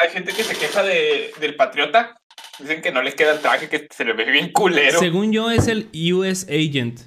hay, 0.00 0.10
gente 0.10 0.32
que 0.32 0.44
se 0.44 0.54
queja 0.56 0.82
de, 0.84 1.32
del 1.40 1.56
Patriota. 1.56 2.16
Dicen 2.58 2.82
que 2.82 2.92
no 2.92 3.02
les 3.02 3.14
queda 3.14 3.32
el 3.32 3.40
traje, 3.40 3.68
que 3.68 3.88
se 3.90 4.04
le 4.04 4.12
ve 4.12 4.30
bien 4.30 4.52
culero. 4.52 4.98
Según 5.00 5.32
yo, 5.32 5.50
es 5.50 5.66
el 5.66 5.88
US 6.12 6.44
Agent. 6.48 7.00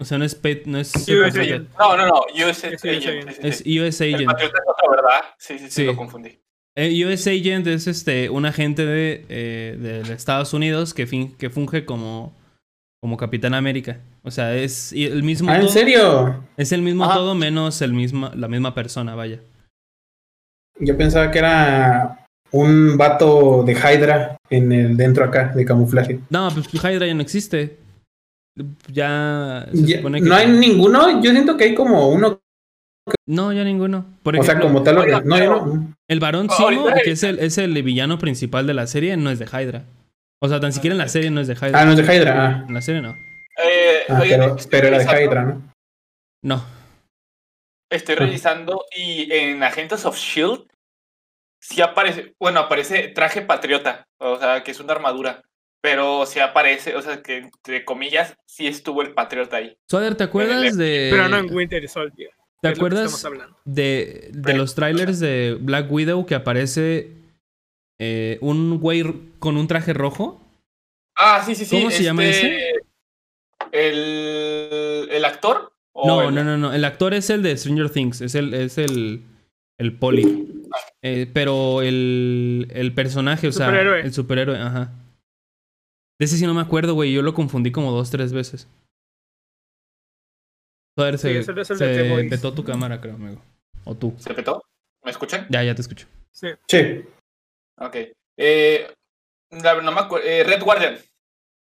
O 0.00 0.04
sea, 0.04 0.18
no 0.18 0.24
es. 0.24 0.40
Pet- 0.40 0.64
no 0.66 0.78
es, 0.78 0.92
US 1.08 1.36
Agent. 1.36 1.70
No, 1.78 1.96
no, 1.96 2.06
no, 2.06 2.20
US 2.34 2.64
Es 2.64 2.84
Agent. 2.84 2.84
Agent. 2.84 3.28
sí, 3.30 3.36
sí, 3.42 3.48
es 3.48 3.56
sí. 3.58 3.80
US 3.80 4.00
El 4.02 4.14
Agent. 4.16 4.30
Patriota 4.30 4.58
es 4.58 4.64
otra, 4.66 4.90
¿verdad? 4.90 5.20
Sí, 5.38 5.58
sí, 5.58 5.64
sí, 5.66 5.70
Sí. 5.70 5.84
lo 5.84 5.96
confundí. 5.96 6.38
Eh, 6.76 7.04
US 7.06 7.26
Agent 7.26 7.66
es 7.66 7.86
este 7.86 8.28
un 8.30 8.44
agente 8.46 8.84
de, 8.84 9.24
eh, 9.28 9.76
de 10.04 10.12
Estados 10.14 10.52
Unidos 10.52 10.94
que, 10.94 11.06
fin- 11.06 11.34
que 11.36 11.48
funge 11.50 11.84
como, 11.84 12.36
como 13.00 13.16
Capitán 13.16 13.54
América. 13.54 13.98
O 14.22 14.30
sea, 14.30 14.54
es 14.54 14.92
el 14.92 15.22
mismo 15.22 15.50
Ah, 15.50 15.56
¿en 15.56 15.60
todo- 15.62 15.70
serio? 15.70 16.44
Es 16.56 16.72
el 16.72 16.82
mismo 16.82 17.06
todo 17.12 17.34
menos 17.34 17.80
el 17.82 17.92
misma, 17.92 18.32
la 18.34 18.48
misma 18.48 18.74
persona, 18.74 19.14
vaya. 19.14 19.40
Yo 20.80 20.96
pensaba 20.96 21.30
que 21.30 21.38
era 21.38 22.26
un 22.52 22.96
vato 22.96 23.62
de 23.64 23.72
Hydra 23.74 24.36
en 24.50 24.72
el 24.72 24.96
dentro 24.96 25.24
acá, 25.24 25.52
de 25.54 25.64
camuflaje. 25.64 26.20
No, 26.30 26.48
pues 26.52 26.68
Hydra 26.72 27.06
ya 27.06 27.14
no 27.14 27.22
existe. 27.22 27.78
Ya 28.88 29.68
se 29.72 29.86
Ya- 29.86 29.96
supone 29.98 30.20
que. 30.20 30.28
no 30.28 30.34
hay 30.34 30.48
ninguno, 30.48 31.22
yo 31.22 31.30
siento 31.30 31.56
que 31.56 31.64
hay 31.64 31.74
como 31.74 32.08
uno, 32.10 32.40
No, 33.26 33.52
ya 33.52 33.64
ninguno. 33.64 34.04
Por 34.22 34.36
o 34.36 34.42
sea, 34.42 34.52
ejemplo, 34.54 34.68
como 34.68 34.82
tal. 34.82 34.98
oiga, 34.98 35.22
no, 35.24 35.38
yo 35.38 35.42
pero- 35.42 35.66
no. 35.66 35.94
el 36.08 36.20
varón 36.20 36.48
Simo, 36.50 36.86
que 37.04 37.12
es 37.12 37.22
el, 37.22 37.38
es 37.38 37.56
el 37.58 37.80
villano 37.82 38.18
principal 38.18 38.66
de 38.66 38.74
la 38.74 38.86
serie, 38.86 39.16
no 39.16 39.30
es 39.30 39.38
de 39.38 39.46
Hydra. 39.46 39.84
O 40.40 40.48
sea, 40.48 40.60
tan 40.60 40.72
siquiera 40.72 40.94
en 40.94 40.98
la 40.98 41.08
serie 41.08 41.30
no 41.30 41.40
es 41.40 41.48
de 41.48 41.54
Hydra. 41.54 41.80
Ah, 41.80 41.84
no 41.84 41.92
es 41.92 41.96
de 41.96 42.04
Hydra. 42.16 42.46
Ah, 42.46 42.64
En 42.68 42.74
la 42.74 42.80
serie 42.82 43.02
no. 43.02 43.16
Eh, 43.62 44.04
Ah, 44.08 44.20
oigan, 44.22 44.40
pero, 44.40 44.56
estoy 44.56 44.70
pero 44.70 44.88
era 44.88 44.98
de 44.98 45.24
Hydra, 45.24 45.42
¿no? 45.44 45.72
No. 46.42 46.64
Estoy 47.90 48.14
Ah. 48.16 48.18
revisando 48.20 48.84
y 48.96 49.32
en 49.32 49.62
Agentes 49.62 50.04
of 50.04 50.16
Shield 50.16 50.66
sí 51.60 51.80
aparece, 51.82 52.34
bueno, 52.38 52.60
aparece 52.60 53.08
traje 53.08 53.42
patriota, 53.42 54.06
o 54.18 54.38
sea, 54.38 54.62
que 54.62 54.70
es 54.70 54.78
una 54.80 54.92
armadura, 54.92 55.42
pero 55.82 56.24
sí 56.26 56.38
aparece, 56.38 56.94
o 56.94 57.02
sea, 57.02 57.20
que 57.22 57.38
entre 57.38 57.84
comillas 57.84 58.34
sí 58.46 58.66
estuvo 58.68 59.02
el 59.02 59.14
patriota 59.14 59.56
ahí. 59.56 59.76
Soder, 59.90 60.14
¿te 60.14 60.24
acuerdas 60.24 60.76
de. 60.76 61.08
Pero 61.10 61.28
no 61.28 61.38
en 61.38 61.52
Winter 61.52 61.88
Soldier. 61.88 62.30
¿Te 62.60 62.68
es 62.70 62.78
lo 62.78 62.88
que 62.88 62.94
acuerdas 62.96 63.26
de, 63.64 64.30
de 64.32 64.54
los 64.54 64.74
trailers 64.74 65.18
de 65.20 65.56
Black 65.60 65.90
Widow 65.90 66.26
que 66.26 66.34
aparece 66.34 67.17
eh, 67.98 68.38
un 68.40 68.78
güey 68.78 69.04
con 69.38 69.56
un 69.56 69.66
traje 69.68 69.92
rojo? 69.92 70.40
Ah, 71.16 71.42
sí, 71.44 71.54
sí, 71.54 71.64
sí. 71.64 71.76
¿Cómo 71.78 71.90
se 71.90 72.02
llama 72.04 72.24
este, 72.24 72.72
¿El, 73.72 75.08
el 75.10 75.24
actor? 75.24 75.72
¿O 75.92 76.06
No, 76.06 76.28
el- 76.28 76.34
no, 76.34 76.44
no, 76.44 76.56
no. 76.56 76.72
El 76.72 76.84
actor 76.84 77.12
es 77.14 77.28
el 77.30 77.42
de 77.42 77.56
Stranger 77.56 77.90
Things. 77.90 78.20
Es 78.20 78.34
el, 78.34 78.54
es 78.54 78.78
el, 78.78 79.22
el 79.78 79.96
poli. 79.98 80.64
Eh, 81.02 81.28
pero 81.32 81.82
el, 81.82 82.68
el 82.70 82.94
personaje, 82.94 83.48
o 83.48 83.52
sea, 83.52 83.66
Superhéroe. 83.66 84.00
el 84.02 84.12
superhéroe, 84.12 84.58
ajá. 84.58 84.92
De 86.20 86.24
ese 86.24 86.36
sí 86.36 86.46
no 86.46 86.54
me 86.54 86.60
acuerdo, 86.60 86.94
güey. 86.94 87.12
Yo 87.12 87.22
lo 87.22 87.34
confundí 87.34 87.72
como 87.72 87.90
dos, 87.92 88.10
tres 88.10 88.32
veces. 88.32 88.68
Joder, 90.96 91.18
se, 91.18 91.28
de 91.32 91.64
se 91.64 92.08
Boys. 92.10 92.28
petó 92.30 92.52
tu 92.52 92.64
cámara, 92.64 93.00
creo, 93.00 93.14
amigo. 93.14 93.40
O 93.84 93.94
tú. 93.94 94.14
¿Se 94.18 94.34
petó? 94.34 94.62
¿Me 95.04 95.10
escuchan? 95.12 95.46
Ya, 95.48 95.62
ya 95.62 95.74
te 95.74 95.82
escucho. 95.82 96.06
Sí. 96.32 96.48
Sí. 96.66 97.02
Ok. 97.80 97.96
Eh, 98.36 98.92
la- 99.50 99.80
no 99.82 99.92
me 99.92 100.00
acuerdo. 100.00 100.26
eh, 100.26 100.44
Red 100.44 100.62
Guardian. 100.62 100.98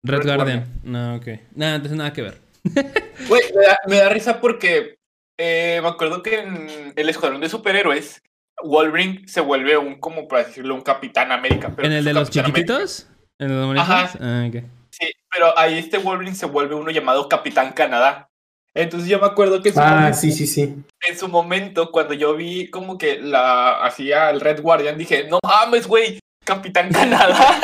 Red, 0.03 0.19
Red 0.23 0.35
Guardian. 0.35 0.79
No, 0.83 1.15
ok. 1.15 1.27
Nada, 1.55 1.75
entonces 1.75 1.97
nada 1.97 2.13
que 2.13 2.21
ver. 2.21 2.37
Güey, 3.27 3.41
me 3.55 3.65
da, 3.65 3.77
me 3.87 3.95
da 3.97 4.09
risa 4.09 4.39
porque 4.41 4.97
eh, 5.37 5.79
me 5.81 5.87
acuerdo 5.87 6.21
que 6.21 6.39
en 6.39 6.93
el 6.95 7.09
Escuadrón 7.09 7.41
de 7.41 7.49
Superhéroes 7.49 8.21
Wolverine 8.63 9.27
se 9.27 9.41
vuelve 9.41 9.77
un, 9.77 9.99
como 9.99 10.27
para 10.27 10.43
decirlo, 10.45 10.75
un 10.75 10.81
Capitán 10.81 11.31
América. 11.31 11.71
pero 11.75 11.87
¿En 11.87 11.93
el 11.93 12.03
de 12.05 12.13
los 12.13 12.29
Capitán 12.29 12.45
América. 12.51 12.73
chiquititos? 12.73 13.07
¿En 13.39 13.55
los 13.61 13.73
de 13.73 13.79
Ajá. 13.79 14.11
Ah. 14.19 14.49
Sí, 14.91 15.11
pero 15.31 15.57
ahí 15.57 15.77
este 15.77 15.97
Wolverine 15.97 16.35
se 16.35 16.45
vuelve 16.45 16.75
uno 16.75 16.89
llamado 16.91 17.27
Capitán 17.27 17.73
Canadá. 17.73 18.29
Entonces 18.75 19.07
yo 19.09 19.19
me 19.19 19.25
acuerdo 19.27 19.61
que 19.61 19.69
en 19.69 19.75
su, 19.75 19.81
Ah, 19.81 19.95
momento, 19.95 20.17
sí, 20.19 20.31
sí, 20.33 20.45
sí. 20.47 20.75
en 21.07 21.17
su 21.17 21.29
momento, 21.29 21.91
cuando 21.91 22.13
yo 22.13 22.35
vi 22.35 22.69
como 22.69 22.97
que 22.97 23.19
la 23.21 23.83
hacía 23.85 24.29
el 24.29 24.41
Red 24.41 24.61
Guardian, 24.61 24.97
dije, 24.97 25.27
no 25.29 25.39
mames, 25.43 25.87
güey, 25.87 26.19
Capitán 26.43 26.91
Canadá. 26.91 27.61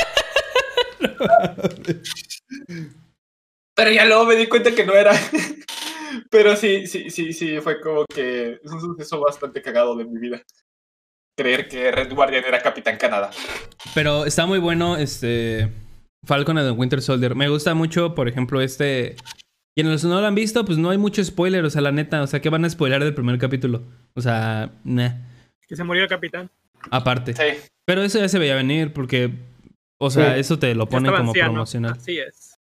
pero 3.76 3.92
ya 3.92 4.06
luego 4.06 4.26
me 4.26 4.36
di 4.36 4.48
cuenta 4.48 4.74
que 4.74 4.86
no 4.86 4.94
era. 4.94 5.12
pero 6.30 6.56
sí, 6.56 6.88
sí, 6.88 7.10
sí, 7.10 7.34
sí, 7.34 7.60
fue 7.60 7.82
como 7.82 8.06
que 8.06 8.60
es 8.64 8.72
un 8.72 8.80
suceso 8.80 9.20
bastante 9.20 9.62
cagado 9.62 9.96
de 9.96 10.06
mi 10.06 10.20
vida. 10.20 10.42
Creer 11.38 11.68
que 11.68 11.92
Red 11.92 12.14
Guardian 12.14 12.44
era 12.46 12.62
Capitán 12.62 12.98
Canadá. 12.98 13.32
Pero 13.96 14.26
está 14.26 14.46
muy 14.46 14.60
bueno 14.60 14.98
este 14.98 15.70
Falcon 16.26 16.58
and 16.58 16.68
the 16.70 16.78
Winter 16.80 17.02
Soldier. 17.02 17.36
Me 17.36 17.50
gusta 17.50 17.74
mucho, 17.74 18.14
por 18.16 18.28
ejemplo, 18.28 18.62
este... 18.62 19.16
Y 19.76 19.82
en 19.82 19.90
los 19.92 20.02
que 20.02 20.08
no 20.08 20.20
lo 20.20 20.28
han 20.28 20.36
visto, 20.36 20.66
pues 20.66 20.78
no 20.78 20.90
hay 20.90 20.98
mucho 20.98 21.24
spoiler, 21.24 21.64
o 21.64 21.70
sea, 21.70 21.82
la 21.82 21.92
neta, 21.92 22.22
o 22.22 22.28
sea, 22.28 22.42
¿qué 22.42 22.50
van 22.50 22.66
a 22.66 22.70
spoiler 22.70 23.04
del 23.04 23.14
primer 23.14 23.38
capítulo? 23.38 23.82
O 24.16 24.22
sea, 24.22 24.70
nah, 24.84 25.12
Que 25.68 25.76
se 25.76 25.84
murió 25.84 26.04
el 26.04 26.10
capitán. 26.10 26.50
aparte. 26.90 27.34
Sí. 27.34 27.70
Pero 27.86 28.02
eso 28.04 28.20
ya 28.20 28.28
se 28.28 28.38
veía 28.40 28.56
venir 28.56 28.92
porque, 28.94 29.32
o 29.98 30.10
sea, 30.10 30.34
Sí. 30.34 30.40
eso 30.42 30.60
te 30.60 30.76
lo 30.76 30.88
ponen 30.88 31.12
como 31.14 31.30
anciano. 31.30 31.52
promocional. 31.54 31.92
Así 31.94 32.20
es. 32.20 32.56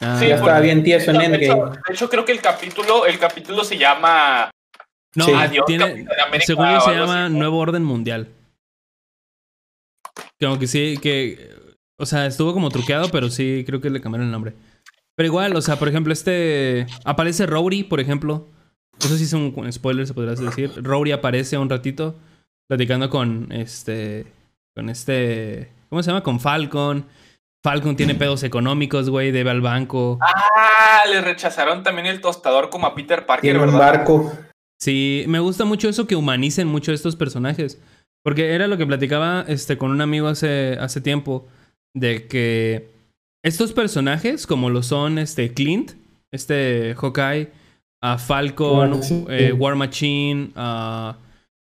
Ah, 0.00 0.16
Sí, 0.20 0.28
ya 0.28 0.34
estaba 0.36 0.60
bien 0.60 0.82
tieso 0.84 1.10
en 1.10 1.18
De 1.18 1.24
hecho, 1.38 1.52
Endgame. 1.54 1.76
de 1.88 1.94
hecho, 1.94 2.08
creo 2.10 2.24
que 2.24 2.32
el 2.32 2.40
capítulo, 2.40 3.06
el 3.06 3.18
capítulo 3.18 3.64
se 3.64 3.78
llama 3.78 4.50
no, 5.16 5.24
Sí. 5.24 5.32
Adiós, 5.32 5.64
tiene, 5.66 6.06
según 6.44 6.70
yo 6.70 6.80
se 6.82 6.92
llama. 6.94 7.28
Nuevo 7.30 7.58
Orden 7.58 7.82
Mundial. 7.82 8.28
Como 10.40 10.58
que 10.58 10.66
sí, 10.66 10.98
que, 11.02 11.50
o 11.96 12.06
sea, 12.06 12.26
estuvo 12.26 12.52
como 12.52 12.68
truqueado, 12.70 13.08
pero 13.10 13.28
sí, 13.30 13.64
creo 13.66 13.80
que 13.80 13.90
le 13.90 14.00
cambiaron 14.00 14.26
el 14.26 14.32
nombre. 14.32 14.52
Pero 15.18 15.26
igual, 15.26 15.56
o 15.56 15.60
sea, 15.60 15.74
por 15.80 15.88
ejemplo, 15.88 16.12
este, 16.12 16.86
aparece 17.04 17.44
Rowdy, 17.44 17.82
por 17.82 17.98
ejemplo. 17.98 18.46
Eso 19.00 19.16
sí 19.16 19.24
es 19.24 19.32
un 19.32 19.52
spoiler, 19.72 20.06
se 20.06 20.14
podría 20.14 20.36
decir. 20.36 20.70
Rowdy 20.76 21.10
aparece 21.10 21.58
un 21.58 21.68
ratito 21.68 22.14
platicando 22.68 23.10
con 23.10 23.50
este, 23.50 24.26
con 24.76 24.88
este, 24.88 25.72
¿cómo 25.88 26.04
se 26.04 26.10
llama? 26.12 26.22
Con 26.22 26.38
Falcon. 26.38 27.04
Falcon 27.64 27.96
tiene 27.96 28.14
pedos 28.14 28.44
económicos, 28.44 29.10
güey, 29.10 29.32
debe 29.32 29.50
al 29.50 29.60
banco. 29.60 30.20
Ah, 30.20 31.00
le 31.10 31.20
rechazaron 31.20 31.82
también 31.82 32.06
el 32.06 32.20
tostador 32.20 32.70
como 32.70 32.86
a 32.86 32.94
Peter 32.94 33.26
Parker, 33.26 33.42
Tiene 33.42 33.58
un 33.58 33.72
¿verdad? 33.72 33.78
barco. 33.78 34.32
Sí, 34.80 35.24
me 35.26 35.40
gusta 35.40 35.64
mucho 35.64 35.88
eso 35.88 36.06
que 36.06 36.14
humanicen 36.14 36.68
mucho 36.68 36.92
estos 36.92 37.16
personajes. 37.16 37.82
Porque 38.22 38.54
era 38.54 38.68
lo 38.68 38.76
que 38.76 38.86
platicaba 38.86 39.44
este, 39.48 39.78
con 39.78 39.90
un 39.90 40.00
amigo 40.00 40.28
hace, 40.28 40.78
hace 40.80 41.00
tiempo. 41.00 41.48
De 41.92 42.28
que 42.28 42.96
estos 43.44 43.72
personajes, 43.72 44.46
como 44.46 44.70
lo 44.70 44.82
son 44.82 45.18
este 45.18 45.52
Clint, 45.54 45.92
este 46.32 46.94
Hawkeye, 46.96 47.50
a 48.02 48.18
Falcon, 48.18 48.92
War- 48.92 49.72
eh, 49.72 49.74
Machine, 49.76 50.50
a, 50.56 51.16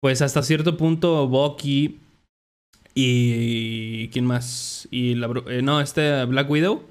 pues 0.01 0.21
hasta 0.21 0.43
cierto 0.43 0.77
punto 0.77 1.27
Bucky 1.27 1.99
y 2.93 4.07
quién 4.09 4.25
más 4.25 4.87
y 4.91 5.15
la 5.15 5.29
eh, 5.47 5.61
no 5.61 5.81
este 5.81 6.25
Black 6.25 6.49
Widow. 6.49 6.83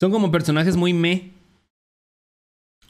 Son 0.00 0.10
como 0.10 0.30
personajes 0.32 0.76
muy 0.76 0.92
me. 0.92 1.32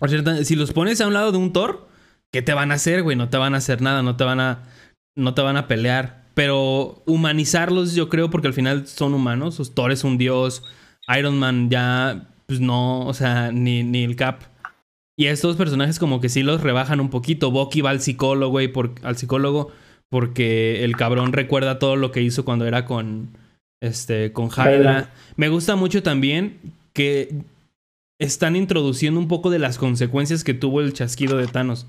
O 0.00 0.08
sea, 0.08 0.44
si 0.44 0.56
los 0.56 0.72
pones 0.72 1.00
a 1.00 1.06
un 1.06 1.14
lado 1.14 1.32
de 1.32 1.38
un 1.38 1.52
Thor, 1.52 1.86
¿qué 2.32 2.42
te 2.42 2.52
van 2.54 2.70
a 2.70 2.74
hacer, 2.74 3.02
güey? 3.02 3.16
No 3.16 3.28
te 3.28 3.36
van 3.36 3.54
a 3.54 3.58
hacer 3.58 3.80
nada, 3.82 4.02
no 4.02 4.16
te 4.16 4.24
van 4.24 4.40
a 4.40 4.62
no 5.16 5.34
te 5.34 5.42
van 5.42 5.56
a 5.56 5.68
pelear, 5.68 6.24
pero 6.34 7.02
humanizarlos 7.06 7.94
yo 7.94 8.08
creo 8.08 8.30
porque 8.30 8.48
al 8.48 8.54
final 8.54 8.88
son 8.88 9.14
humanos, 9.14 9.72
Thor 9.74 9.92
es 9.92 10.02
un 10.02 10.18
dios, 10.18 10.64
Iron 11.18 11.38
Man 11.38 11.70
ya 11.70 12.28
pues 12.46 12.60
no, 12.60 13.06
o 13.06 13.14
sea, 13.14 13.50
ni 13.52 13.82
ni 13.82 14.04
el 14.04 14.16
Cap 14.16 14.42
y 15.16 15.26
estos 15.26 15.56
personajes 15.56 15.98
como 15.98 16.20
que 16.20 16.28
sí 16.28 16.42
los 16.42 16.60
rebajan 16.62 17.00
un 17.00 17.08
poquito. 17.08 17.50
Bucky 17.50 17.80
va 17.82 17.90
al 17.90 18.00
psicólogo, 18.00 18.50
güey, 18.50 18.68
por, 18.68 18.94
al 19.02 19.16
psicólogo 19.16 19.70
porque 20.10 20.84
el 20.84 20.96
cabrón 20.96 21.32
recuerda 21.32 21.78
todo 21.78 21.96
lo 21.96 22.10
que 22.12 22.20
hizo 22.22 22.44
cuando 22.44 22.66
era 22.66 22.84
con 22.84 23.28
este 23.80 24.32
con 24.32 24.48
Hydra. 24.50 25.10
Me 25.36 25.48
gusta 25.48 25.76
mucho 25.76 26.02
también 26.02 26.58
que 26.92 27.34
están 28.20 28.56
introduciendo 28.56 29.18
un 29.20 29.28
poco 29.28 29.50
de 29.50 29.58
las 29.58 29.78
consecuencias 29.78 30.44
que 30.44 30.54
tuvo 30.54 30.80
el 30.80 30.92
chasquido 30.92 31.36
de 31.36 31.46
Thanos. 31.46 31.86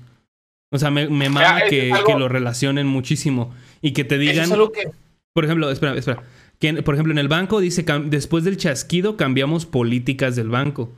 O 0.72 0.78
sea, 0.78 0.90
me, 0.90 1.08
me 1.08 1.28
mama 1.28 1.60
es 1.60 1.70
que, 1.70 1.92
algo- 1.92 2.06
que 2.06 2.18
lo 2.18 2.28
relacionen 2.28 2.86
muchísimo 2.86 3.54
y 3.80 3.92
que 3.92 4.04
te 4.04 4.16
Eso 4.16 4.20
digan 4.22 4.44
es 4.46 4.52
algo 4.52 4.72
que 4.72 4.90
por 5.32 5.44
ejemplo, 5.44 5.70
espera, 5.70 5.94
espera. 5.94 6.22
Que, 6.58 6.82
por 6.82 6.94
ejemplo, 6.94 7.12
en 7.12 7.18
el 7.18 7.28
banco 7.28 7.60
dice, 7.60 7.84
después 8.04 8.44
del 8.44 8.56
chasquido 8.56 9.16
cambiamos 9.16 9.66
políticas 9.66 10.36
del 10.36 10.48
banco. 10.48 10.92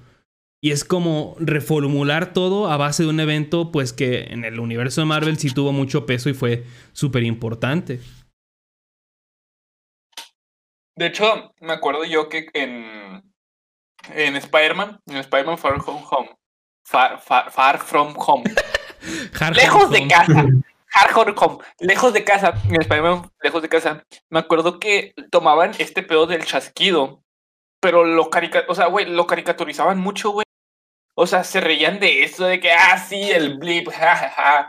Y 0.60 0.72
es 0.72 0.84
como 0.84 1.36
reformular 1.38 2.32
todo 2.32 2.70
a 2.70 2.76
base 2.76 3.04
de 3.04 3.08
un 3.08 3.20
evento, 3.20 3.70
pues 3.70 3.92
que 3.92 4.24
en 4.24 4.44
el 4.44 4.58
universo 4.58 5.00
de 5.00 5.06
Marvel 5.06 5.38
sí 5.38 5.50
tuvo 5.50 5.72
mucho 5.72 6.04
peso 6.04 6.28
y 6.28 6.34
fue 6.34 6.64
súper 6.92 7.22
importante. 7.22 8.00
De 10.96 11.06
hecho, 11.06 11.54
me 11.60 11.74
acuerdo 11.74 12.04
yo 12.04 12.28
que 12.28 12.48
en, 12.54 13.22
en 14.12 14.34
Spider-Man, 14.34 14.98
en 15.06 15.16
Spider-Man 15.18 15.58
Far 15.58 15.80
From 15.80 16.02
Home, 16.10 16.30
Far, 16.84 17.20
Far, 17.20 17.52
Far 17.52 17.78
From 17.78 18.14
Home, 18.16 18.44
lejos 19.54 19.90
de 19.92 20.08
casa, 20.08 20.46
From 20.90 21.34
Home, 21.36 21.64
lejos 21.80 22.12
de 22.12 22.24
casa, 22.24 22.54
en 22.68 22.80
Spider-Man 22.80 23.30
lejos 23.42 23.62
de 23.62 23.68
casa, 23.68 24.04
me 24.30 24.38
acuerdo 24.38 24.78
que 24.78 25.14
tomaban 25.30 25.72
este 25.78 26.02
pedo 26.02 26.26
del 26.26 26.44
chasquido, 26.44 27.22
pero 27.80 28.04
lo 28.04 28.30
carica, 28.30 28.64
o 28.68 28.74
sea, 28.74 28.86
güey, 28.86 29.06
lo 29.06 29.26
caricaturizaban 29.26 29.98
mucho, 29.98 30.30
güey. 30.30 30.44
O 31.14 31.26
sea, 31.26 31.44
se 31.44 31.60
reían 31.60 31.98
de 31.98 32.22
eso, 32.22 32.44
de 32.44 32.60
que, 32.60 32.70
ah, 32.72 32.98
sí, 32.98 33.30
el 33.30 33.58
blip, 33.58 33.88
jajaja. 33.90 34.68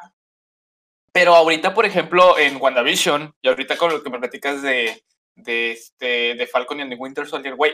Pero 1.12 1.36
ahorita, 1.36 1.74
por 1.74 1.86
ejemplo, 1.86 2.38
en 2.38 2.62
WandaVision, 2.62 3.34
y 3.42 3.48
ahorita 3.48 3.78
con 3.78 3.92
lo 3.92 4.04
que 4.04 4.10
me 4.10 4.20
platicas 4.20 4.62
de, 4.62 5.04
de, 5.36 5.72
este, 5.72 6.36
de 6.36 6.48
Falcon 6.48 6.82
and 6.82 6.92
the 6.92 6.98
Winter 6.98 7.28
Soldier, 7.28 7.56
güey, 7.56 7.74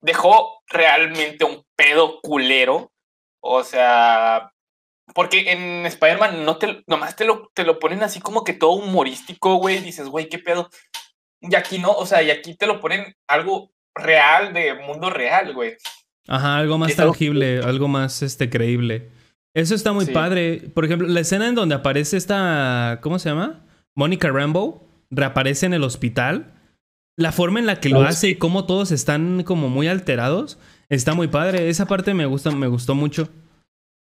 dejó 0.00 0.62
realmente 0.68 1.44
un 1.44 1.64
pedo 1.76 2.20
culero. 2.20 2.90
O 3.40 3.62
sea, 3.62 4.52
porque 5.14 5.50
en 5.52 5.86
Spider-Man 5.86 6.44
no 6.44 6.56
te, 6.58 6.82
nomás 6.86 7.16
te 7.16 7.24
lo, 7.24 7.50
te 7.54 7.64
lo 7.64 7.78
ponen 7.78 8.02
así 8.02 8.20
como 8.20 8.44
que 8.44 8.52
todo 8.52 8.72
humorístico, 8.72 9.56
güey. 9.56 9.80
Dices, 9.80 10.06
güey, 10.08 10.28
qué 10.28 10.38
pedo. 10.38 10.68
Y 11.40 11.54
aquí 11.54 11.78
no, 11.78 11.92
o 11.92 12.04
sea, 12.06 12.22
y 12.22 12.30
aquí 12.30 12.54
te 12.54 12.66
lo 12.66 12.80
ponen 12.80 13.14
algo 13.28 13.70
real, 13.94 14.52
de 14.52 14.74
mundo 14.74 15.10
real, 15.10 15.54
güey. 15.54 15.76
Ajá, 16.26 16.58
algo 16.58 16.78
más 16.78 16.98
algo- 16.98 17.12
tangible, 17.12 17.60
algo 17.60 17.88
más 17.88 18.22
este, 18.22 18.50
creíble. 18.50 19.10
Eso 19.54 19.74
está 19.74 19.92
muy 19.92 20.04
Sí. 20.06 20.12
padre. 20.12 20.70
Por 20.74 20.84
ejemplo, 20.84 21.08
la 21.08 21.20
escena 21.20 21.48
en 21.48 21.54
donde 21.54 21.74
aparece 21.74 22.16
esta. 22.16 22.98
¿Cómo 23.02 23.18
se 23.18 23.30
llama? 23.30 23.64
Mónica 23.94 24.28
Rambo. 24.28 24.86
Reaparece 25.10 25.66
en 25.66 25.72
el 25.74 25.84
hospital. 25.84 26.52
La 27.16 27.32
forma 27.32 27.58
en 27.58 27.66
la 27.66 27.80
que 27.80 27.88
lo 27.88 28.02
hace 28.02 28.28
y 28.28 28.34
cómo 28.36 28.66
todos 28.66 28.92
están 28.92 29.42
como 29.42 29.68
muy 29.68 29.88
alterados. 29.88 30.58
Está 30.90 31.14
muy 31.14 31.28
padre. 31.28 31.68
Esa 31.70 31.86
parte 31.86 32.12
me 32.14 32.26
gusta, 32.26 32.50
me 32.50 32.66
gustó 32.68 32.94
mucho. 32.94 33.28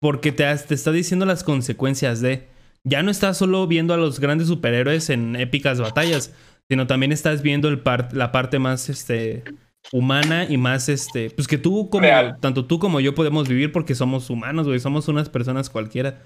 Porque 0.05 0.31
te, 0.31 0.55
te 0.55 0.75
está 0.75 0.91
diciendo 0.91 1.25
las 1.25 1.43
consecuencias 1.43 2.21
de. 2.21 2.47
Ya 2.83 3.01
no 3.01 3.09
estás 3.09 3.37
solo 3.37 3.65
viendo 3.65 3.95
a 3.95 3.97
los 3.97 4.19
grandes 4.19 4.47
superhéroes 4.49 5.09
en 5.09 5.35
épicas 5.35 5.81
batallas. 5.81 6.31
Sino 6.69 6.85
también 6.85 7.11
estás 7.11 7.41
viendo 7.41 7.69
el 7.69 7.79
par- 7.79 8.09
la 8.13 8.31
parte 8.31 8.59
más 8.59 8.87
este 8.89 9.43
humana 9.91 10.45
y 10.47 10.57
más 10.57 10.89
este, 10.89 11.31
pues 11.31 11.47
que 11.47 11.57
tú 11.57 11.89
como 11.89 12.01
Real. 12.03 12.37
tanto 12.39 12.65
tú 12.65 12.77
como 12.77 12.99
yo 12.99 13.15
podemos 13.15 13.47
vivir 13.47 13.71
porque 13.71 13.95
somos 13.95 14.29
humanos, 14.29 14.67
güey, 14.67 14.79
somos 14.79 15.07
unas 15.07 15.27
personas 15.29 15.71
cualquiera. 15.71 16.21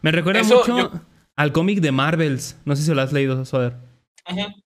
Me 0.00 0.10
recuerda 0.10 0.40
Eso, 0.40 0.60
mucho 0.60 0.78
yo- 0.78 0.90
al 1.36 1.52
cómic 1.52 1.80
de 1.80 1.92
Marvels, 1.92 2.56
no 2.64 2.74
sé 2.76 2.82
si 2.82 2.94
lo 2.94 3.02
has 3.02 3.12
leído, 3.12 3.44
Soder. 3.44 3.74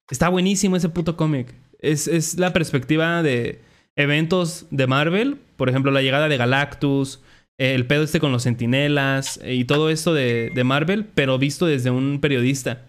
Está 0.09 0.29
buenísimo 0.29 0.77
ese 0.77 0.89
puto 0.89 1.17
cómic. 1.17 1.53
Es, 1.81 2.07
es 2.07 2.39
la 2.39 2.53
perspectiva 2.53 3.23
de 3.25 3.61
eventos 3.97 4.67
de 4.71 4.87
Marvel, 4.87 5.39
por 5.57 5.69
ejemplo, 5.69 5.91
la 5.91 6.03
llegada 6.03 6.29
de 6.29 6.37
Galactus, 6.37 7.21
el 7.59 7.87
pedo 7.87 8.05
este 8.05 8.21
con 8.21 8.33
los 8.33 8.43
sentinelas 8.43 9.39
eh, 9.43 9.55
y 9.55 9.65
todo 9.65 9.91
esto 9.91 10.13
de, 10.13 10.51
de 10.55 10.65
Marvel, 10.65 11.07
pero 11.07 11.39
visto 11.39 11.67
desde 11.67 11.91
un 11.91 12.21
periodista, 12.21 12.85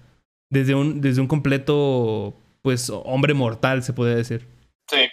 desde 0.49 0.75
un, 0.75 1.01
desde 1.01 1.21
un 1.21 1.27
completo, 1.27 2.35
pues, 2.61 2.89
hombre 2.89 3.33
mortal, 3.33 3.83
se 3.83 3.93
puede 3.93 4.15
decir. 4.15 4.47
Sí. 4.89 5.07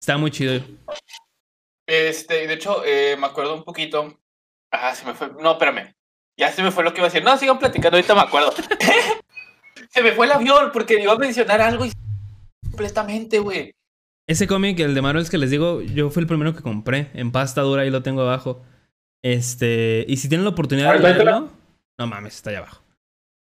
Está 0.00 0.16
muy 0.16 0.30
chido. 0.30 0.62
Este, 1.86 2.46
de 2.46 2.54
hecho, 2.54 2.82
eh, 2.84 3.16
me 3.18 3.26
acuerdo 3.26 3.54
un 3.54 3.64
poquito. 3.64 4.18
Ah, 4.70 4.94
se 4.94 5.06
me 5.06 5.14
fue. 5.14 5.30
No, 5.40 5.52
espérame. 5.52 5.94
Ya 6.36 6.52
se 6.52 6.62
me 6.62 6.70
fue 6.70 6.84
lo 6.84 6.92
que 6.92 7.00
iba 7.00 7.08
a 7.08 7.10
decir. 7.10 7.24
No, 7.24 7.36
sigan 7.36 7.58
platicando, 7.58 7.96
ahorita 7.96 8.14
me 8.14 8.20
acuerdo. 8.20 8.52
se 9.90 10.02
me 10.02 10.12
fue 10.12 10.26
el 10.26 10.32
avión 10.32 10.70
porque 10.72 11.00
iba 11.02 11.12
a 11.12 11.18
mencionar 11.18 11.60
algo 11.60 11.84
y 11.84 11.92
completamente, 12.70 13.38
güey. 13.38 13.74
Ese 14.26 14.46
cómic, 14.46 14.78
el 14.80 14.94
de 14.94 15.02
Marvels 15.02 15.30
que 15.30 15.38
les 15.38 15.50
digo, 15.50 15.80
yo 15.80 16.10
fui 16.10 16.20
el 16.20 16.26
primero 16.26 16.54
que 16.54 16.62
compré 16.62 17.10
en 17.14 17.32
pasta 17.32 17.62
dura, 17.62 17.82
ahí 17.82 17.90
lo 17.90 18.02
tengo 18.02 18.20
abajo. 18.20 18.62
Este, 19.22 20.04
y 20.08 20.16
si 20.16 20.28
tienen 20.28 20.44
la 20.44 20.50
oportunidad 20.50 20.94
de 20.94 21.00
leerlo, 21.00 21.50
no 21.98 22.06
mames, 22.06 22.36
está 22.36 22.50
allá 22.50 22.60
abajo. 22.60 22.82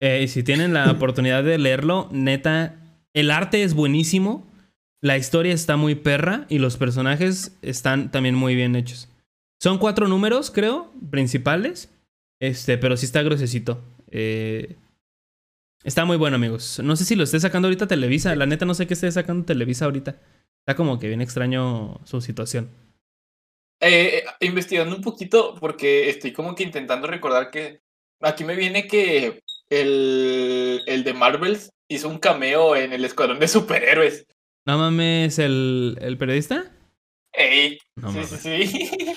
Eh, 0.01 0.23
y 0.25 0.29
si 0.29 0.43
tienen 0.43 0.73
la 0.73 0.91
oportunidad 0.91 1.45
de 1.45 1.59
leerlo, 1.59 2.09
neta, 2.11 2.77
el 3.15 3.31
arte 3.31 3.63
es 3.63 3.75
buenísimo, 3.75 4.47
la 5.03 5.17
historia 5.17 5.55
está 5.55 5.77
muy 5.77 5.95
perra 5.95 6.47
y 6.49 6.59
los 6.59 6.77
personajes 6.77 7.57
están 7.63 8.11
también 8.11 8.35
muy 8.35 8.55
bien 8.55 8.77
hechos. 8.77 9.09
Son 9.61 9.79
cuatro 9.79 10.09
números, 10.09 10.51
creo, 10.51 10.91
principales. 11.11 11.91
Este, 12.41 12.79
pero 12.79 12.97
sí 12.97 13.07
está 13.07 13.23
grosecito. 13.23 13.83
Eh, 14.11 14.77
está 15.85 16.05
muy 16.05 16.17
bueno, 16.17 16.37
amigos. 16.37 16.81
No 16.83 16.97
sé 16.97 17.05
si 17.05 17.15
lo 17.15 17.25
esté 17.25 17.39
sacando 17.41 17.69
ahorita 17.69 17.87
Televisa. 17.87 18.35
La 18.35 18.47
neta 18.47 18.65
no 18.65 18.75
sé 18.75 18.87
qué 18.87 18.95
esté 18.95 19.11
sacando 19.13 19.45
Televisa 19.45 19.85
ahorita. 19.85 20.17
Está 20.61 20.77
como 20.77 20.99
que 20.99 21.09
bien 21.09 21.21
extraño 21.21 22.01
su 22.05 22.21
situación. 22.21 22.69
Eh, 23.81 24.25
investigando 24.41 24.95
un 24.95 25.03
poquito, 25.03 25.55
porque 25.59 26.09
estoy 26.11 26.33
como 26.33 26.55
que 26.55 26.63
intentando 26.65 27.07
recordar 27.07 27.51
que 27.51 27.81
aquí 28.21 28.45
me 28.45 28.55
viene 28.55 28.87
que 28.87 29.43
el, 29.71 30.83
el 30.87 31.05
de 31.05 31.15
Marvels 31.15 31.71
hizo 31.89 32.09
un 32.09 32.19
cameo 32.19 32.77
en 32.77 32.93
el 32.93 33.05
Escuadrón 33.05 33.39
de 33.39 33.49
Superhéroes. 33.49 34.27
No 34.67 34.77
mames, 34.79 35.39
¿el, 35.39 35.97
el 36.01 36.19
periodista? 36.19 36.71
Ey, 37.33 37.79
No 37.97 38.11
sí, 38.13 38.17
mames. 38.19 38.29
sí, 38.31 38.67
sí. 38.67 38.91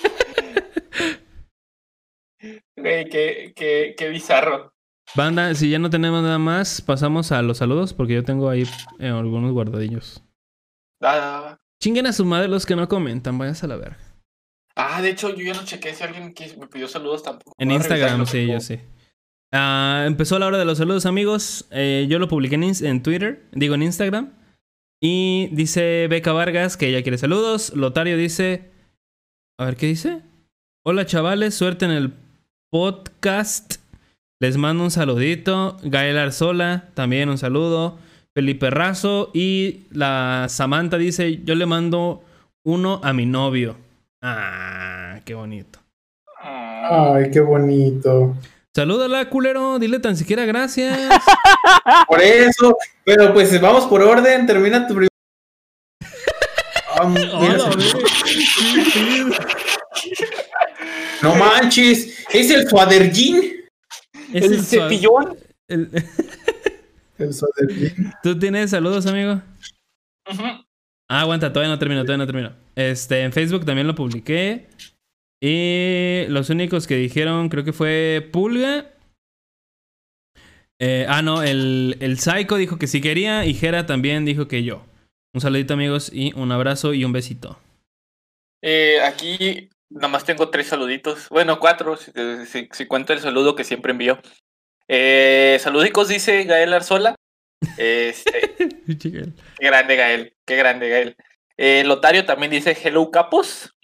Güey, 2.76 3.08
qué, 3.08 3.52
qué, 3.56 3.94
qué 3.96 4.08
bizarro. 4.10 4.74
Banda, 5.14 5.54
si 5.54 5.70
ya 5.70 5.78
no 5.78 5.90
tenemos 5.90 6.22
nada 6.22 6.38
más, 6.38 6.80
pasamos 6.82 7.32
a 7.32 7.40
los 7.42 7.58
saludos 7.58 7.94
porque 7.94 8.14
yo 8.14 8.24
tengo 8.24 8.48
ahí 8.50 8.64
eh, 8.98 9.08
algunos 9.08 9.52
guardadillos. 9.52 10.22
Ah, 11.02 11.56
Chinguen 11.80 12.06
a 12.06 12.12
su 12.12 12.24
madre 12.24 12.48
los 12.48 12.66
que 12.66 12.76
no 12.76 12.88
comentan, 12.88 13.38
váyanse 13.38 13.66
a 13.66 13.68
la 13.68 13.76
verga. 13.76 13.98
Ah, 14.76 15.02
de 15.02 15.10
hecho, 15.10 15.34
yo 15.34 15.42
ya 15.44 15.54
no 15.54 15.64
chequé 15.64 15.94
si 15.94 16.02
alguien 16.02 16.34
que 16.34 16.56
me 16.56 16.66
pidió 16.66 16.88
saludos 16.88 17.22
tampoco. 17.22 17.54
En 17.58 17.70
Instagram, 17.70 18.26
sí, 18.26 18.46
yo 18.46 18.60
sí. 18.60 18.78
Ah, 19.52 20.04
empezó 20.06 20.38
la 20.38 20.46
hora 20.46 20.58
de 20.58 20.64
los 20.64 20.78
saludos, 20.78 21.06
amigos. 21.06 21.66
Eh, 21.70 22.06
yo 22.08 22.18
lo 22.18 22.28
publiqué 22.28 22.56
en, 22.56 22.64
en 22.64 23.02
Twitter, 23.02 23.44
digo 23.52 23.74
en 23.76 23.82
Instagram. 23.82 24.32
Y 25.00 25.48
dice 25.52 26.08
Beca 26.08 26.32
Vargas 26.32 26.76
que 26.76 26.88
ella 26.88 27.02
quiere 27.02 27.18
saludos. 27.18 27.72
Lotario 27.74 28.16
dice. 28.16 28.70
A 29.58 29.66
ver, 29.66 29.76
¿qué 29.76 29.86
dice? 29.86 30.22
Hola 30.82 31.06
chavales, 31.06 31.54
suerte 31.54 31.84
en 31.84 31.90
el 31.90 32.14
podcast. 32.70 33.76
Les 34.40 34.56
mando 34.56 34.82
un 34.82 34.90
saludito. 34.90 35.76
Gael 35.82 36.18
Arzola, 36.18 36.88
también 36.94 37.28
un 37.28 37.38
saludo. 37.38 37.98
Felipe 38.34 38.70
Razo. 38.70 39.30
Y 39.34 39.82
la 39.90 40.46
Samantha 40.48 40.96
dice: 40.96 41.42
Yo 41.44 41.54
le 41.54 41.66
mando 41.66 42.24
uno 42.64 43.00
a 43.04 43.12
mi 43.12 43.26
novio. 43.26 43.76
Ah, 44.26 45.20
qué 45.24 45.34
bonito. 45.34 45.78
Ah, 46.42 47.12
Ay, 47.16 47.30
qué 47.30 47.40
bonito. 47.40 48.34
Salúdala, 48.74 49.28
culero. 49.28 49.78
Dile 49.78 49.98
tan 49.98 50.16
siquiera 50.16 50.46
gracias. 50.46 50.98
Por 52.08 52.22
eso, 52.22 52.74
pero 53.04 53.34
pues 53.34 53.60
vamos 53.60 53.84
por 53.84 54.00
orden, 54.02 54.46
termina 54.46 54.86
tu... 54.86 54.94
pri- 54.94 55.08
mira, 57.06 57.58
no 61.22 61.34
manches, 61.34 62.24
es 62.32 62.50
el 62.50 62.68
Suadergin. 62.68 63.64
Es 64.32 64.44
el 64.44 64.64
cepillón. 64.64 65.36
el- 65.68 65.90
El 67.18 67.32
Suadergin. 67.32 68.12
¿Tú 68.22 68.38
tienes 68.38 68.70
saludos, 68.70 69.06
amigo? 69.06 69.40
Ujú. 70.30 70.63
Ah, 71.08 71.20
aguanta, 71.20 71.52
todavía 71.52 71.72
no 71.72 71.78
termino, 71.78 72.02
todavía 72.02 72.24
no 72.24 72.26
termino. 72.26 72.52
Este, 72.76 73.22
en 73.22 73.32
Facebook 73.32 73.64
también 73.64 73.86
lo 73.86 73.94
publiqué. 73.94 74.66
Y 75.42 76.24
los 76.28 76.48
únicos 76.50 76.86
que 76.86 76.96
dijeron, 76.96 77.48
creo 77.50 77.64
que 77.64 77.72
fue 77.74 78.26
Pulga. 78.32 78.90
Eh, 80.80 81.06
ah, 81.08 81.22
no, 81.22 81.42
el, 81.42 81.96
el 82.00 82.18
Psycho 82.18 82.56
dijo 82.56 82.78
que 82.78 82.86
sí 82.86 83.00
quería. 83.00 83.44
Y 83.44 83.54
Jera 83.54 83.86
también 83.86 84.24
dijo 84.24 84.48
que 84.48 84.64
yo. 84.64 84.84
Un 85.34 85.40
saludito, 85.40 85.74
amigos, 85.74 86.10
y 86.12 86.32
un 86.34 86.52
abrazo 86.52 86.94
y 86.94 87.04
un 87.04 87.12
besito. 87.12 87.58
Eh, 88.62 89.00
aquí 89.02 89.68
nomás 89.90 90.24
tengo 90.24 90.48
tres 90.48 90.68
saluditos. 90.68 91.28
Bueno, 91.28 91.60
cuatro, 91.60 91.96
si, 91.96 92.12
si- 92.46 92.68
si 92.72 92.86
cuento 92.86 93.12
el 93.12 93.18
saludo 93.20 93.54
que 93.54 93.64
siempre 93.64 93.92
envío. 93.92 94.18
Eh, 94.88 95.58
saludicos, 95.60 96.08
dice 96.08 96.44
Gael 96.44 96.72
Arzola. 96.72 97.14
Este, 97.76 98.54
qué 98.98 99.66
grande 99.66 99.96
Gael, 99.96 100.36
qué 100.44 100.56
grande 100.56 100.88
Gael. 100.88 101.16
Eh, 101.56 101.84
Lotario 101.84 102.24
también 102.24 102.50
dice 102.50 102.76
Hello 102.80 103.10
Capos. 103.10 103.74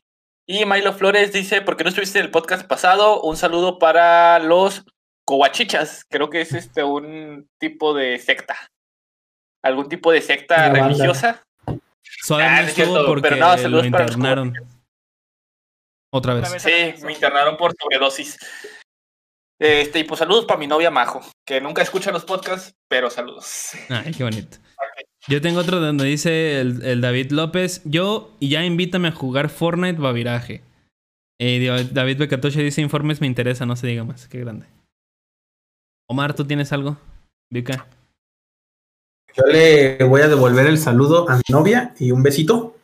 Y 0.46 0.64
Milo 0.64 0.92
Flores 0.92 1.32
dice, 1.32 1.60
¿por 1.60 1.76
qué 1.76 1.84
no 1.84 1.90
estuviste 1.90 2.18
en 2.18 2.24
el 2.24 2.30
podcast 2.32 2.66
pasado? 2.66 3.22
Un 3.22 3.36
saludo 3.36 3.78
para 3.78 4.40
los 4.40 4.84
coachichas. 5.24 6.04
Creo 6.08 6.28
que 6.28 6.40
es 6.40 6.52
este 6.52 6.82
un 6.82 7.48
tipo 7.58 7.94
de 7.94 8.18
secta. 8.18 8.56
Algún 9.62 9.88
tipo 9.88 10.10
de 10.10 10.20
secta 10.22 10.70
religiosa. 10.70 11.44
Ah, 11.66 11.72
no 11.72 11.76
es 12.16 12.68
estuvo 12.68 12.84
cierto, 12.86 13.06
porque 13.06 13.22
pero 13.22 13.36
no, 13.36 13.52
lo 13.52 13.58
saludos 13.58 13.88
para 13.90 14.04
los 14.04 14.16
internaron. 14.16 14.54
Otra 16.12 16.34
vez. 16.34 16.50
Sí, 16.60 17.04
me 17.04 17.12
internaron 17.12 17.56
por 17.56 17.72
sobredosis. 17.80 18.36
Este, 19.60 19.98
y 19.98 20.04
pues 20.04 20.18
saludos 20.18 20.46
para 20.46 20.58
mi 20.58 20.66
novia 20.66 20.90
Majo, 20.90 21.20
que 21.46 21.60
nunca 21.60 21.82
escucha 21.82 22.10
los 22.10 22.24
podcasts, 22.24 22.74
pero 22.88 23.10
saludos. 23.10 23.72
Ay, 23.90 24.12
qué 24.12 24.24
bonito. 24.24 24.56
Yo 25.28 25.42
tengo 25.42 25.60
otro 25.60 25.80
donde 25.80 26.06
dice 26.06 26.60
el, 26.60 26.82
el 26.82 27.02
David 27.02 27.30
López. 27.30 27.82
Yo 27.84 28.30
y 28.40 28.48
ya 28.48 28.64
invítame 28.64 29.08
a 29.08 29.12
jugar 29.12 29.50
Fortnite 29.50 30.00
Babiraje. 30.00 30.62
Eh, 31.38 31.88
David 31.92 32.18
Becatoche 32.18 32.62
dice 32.62 32.80
informes 32.80 33.20
me 33.20 33.26
interesa, 33.26 33.66
no 33.66 33.76
se 33.76 33.86
diga 33.86 34.02
más. 34.02 34.28
Qué 34.28 34.40
grande. 34.40 34.66
Omar, 36.08 36.34
¿tú 36.34 36.46
tienes 36.46 36.72
algo? 36.72 36.96
Vika. 37.50 37.86
Yo 39.36 39.44
le 39.44 40.02
voy 40.04 40.22
a 40.22 40.28
devolver 40.28 40.66
el 40.66 40.78
saludo 40.78 41.28
a 41.28 41.36
mi 41.36 41.42
novia 41.50 41.94
y 41.98 42.12
un 42.12 42.22
besito. 42.22 42.76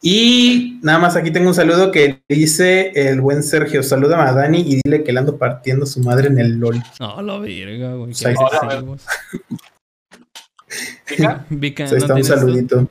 Y 0.00 0.78
nada 0.82 0.98
más 1.00 1.16
aquí 1.16 1.30
tengo 1.32 1.48
un 1.48 1.54
saludo 1.54 1.90
que 1.90 2.22
dice 2.28 2.92
el 2.94 3.20
buen 3.20 3.42
Sergio. 3.42 3.82
Salúdame 3.82 4.22
a 4.22 4.32
Dani 4.32 4.60
y 4.60 4.80
dile 4.84 5.02
que 5.02 5.12
le 5.12 5.18
ando 5.18 5.36
partiendo 5.38 5.86
su 5.86 6.00
madre 6.00 6.28
en 6.28 6.38
el 6.38 6.58
LOL. 6.58 6.76
No, 7.00 7.20
la 7.20 7.38
verga, 7.40 7.94
güey. 7.94 8.12
Qué 8.12 8.30
está. 8.30 8.44
agresivos. 8.62 9.04
Vika, 11.10 11.46
Vika, 11.48 11.84
Ahí 11.84 11.90
¿no 11.90 11.96
está 11.96 12.14
un 12.14 12.20
tú? 12.20 12.26
saludito. 12.26 12.88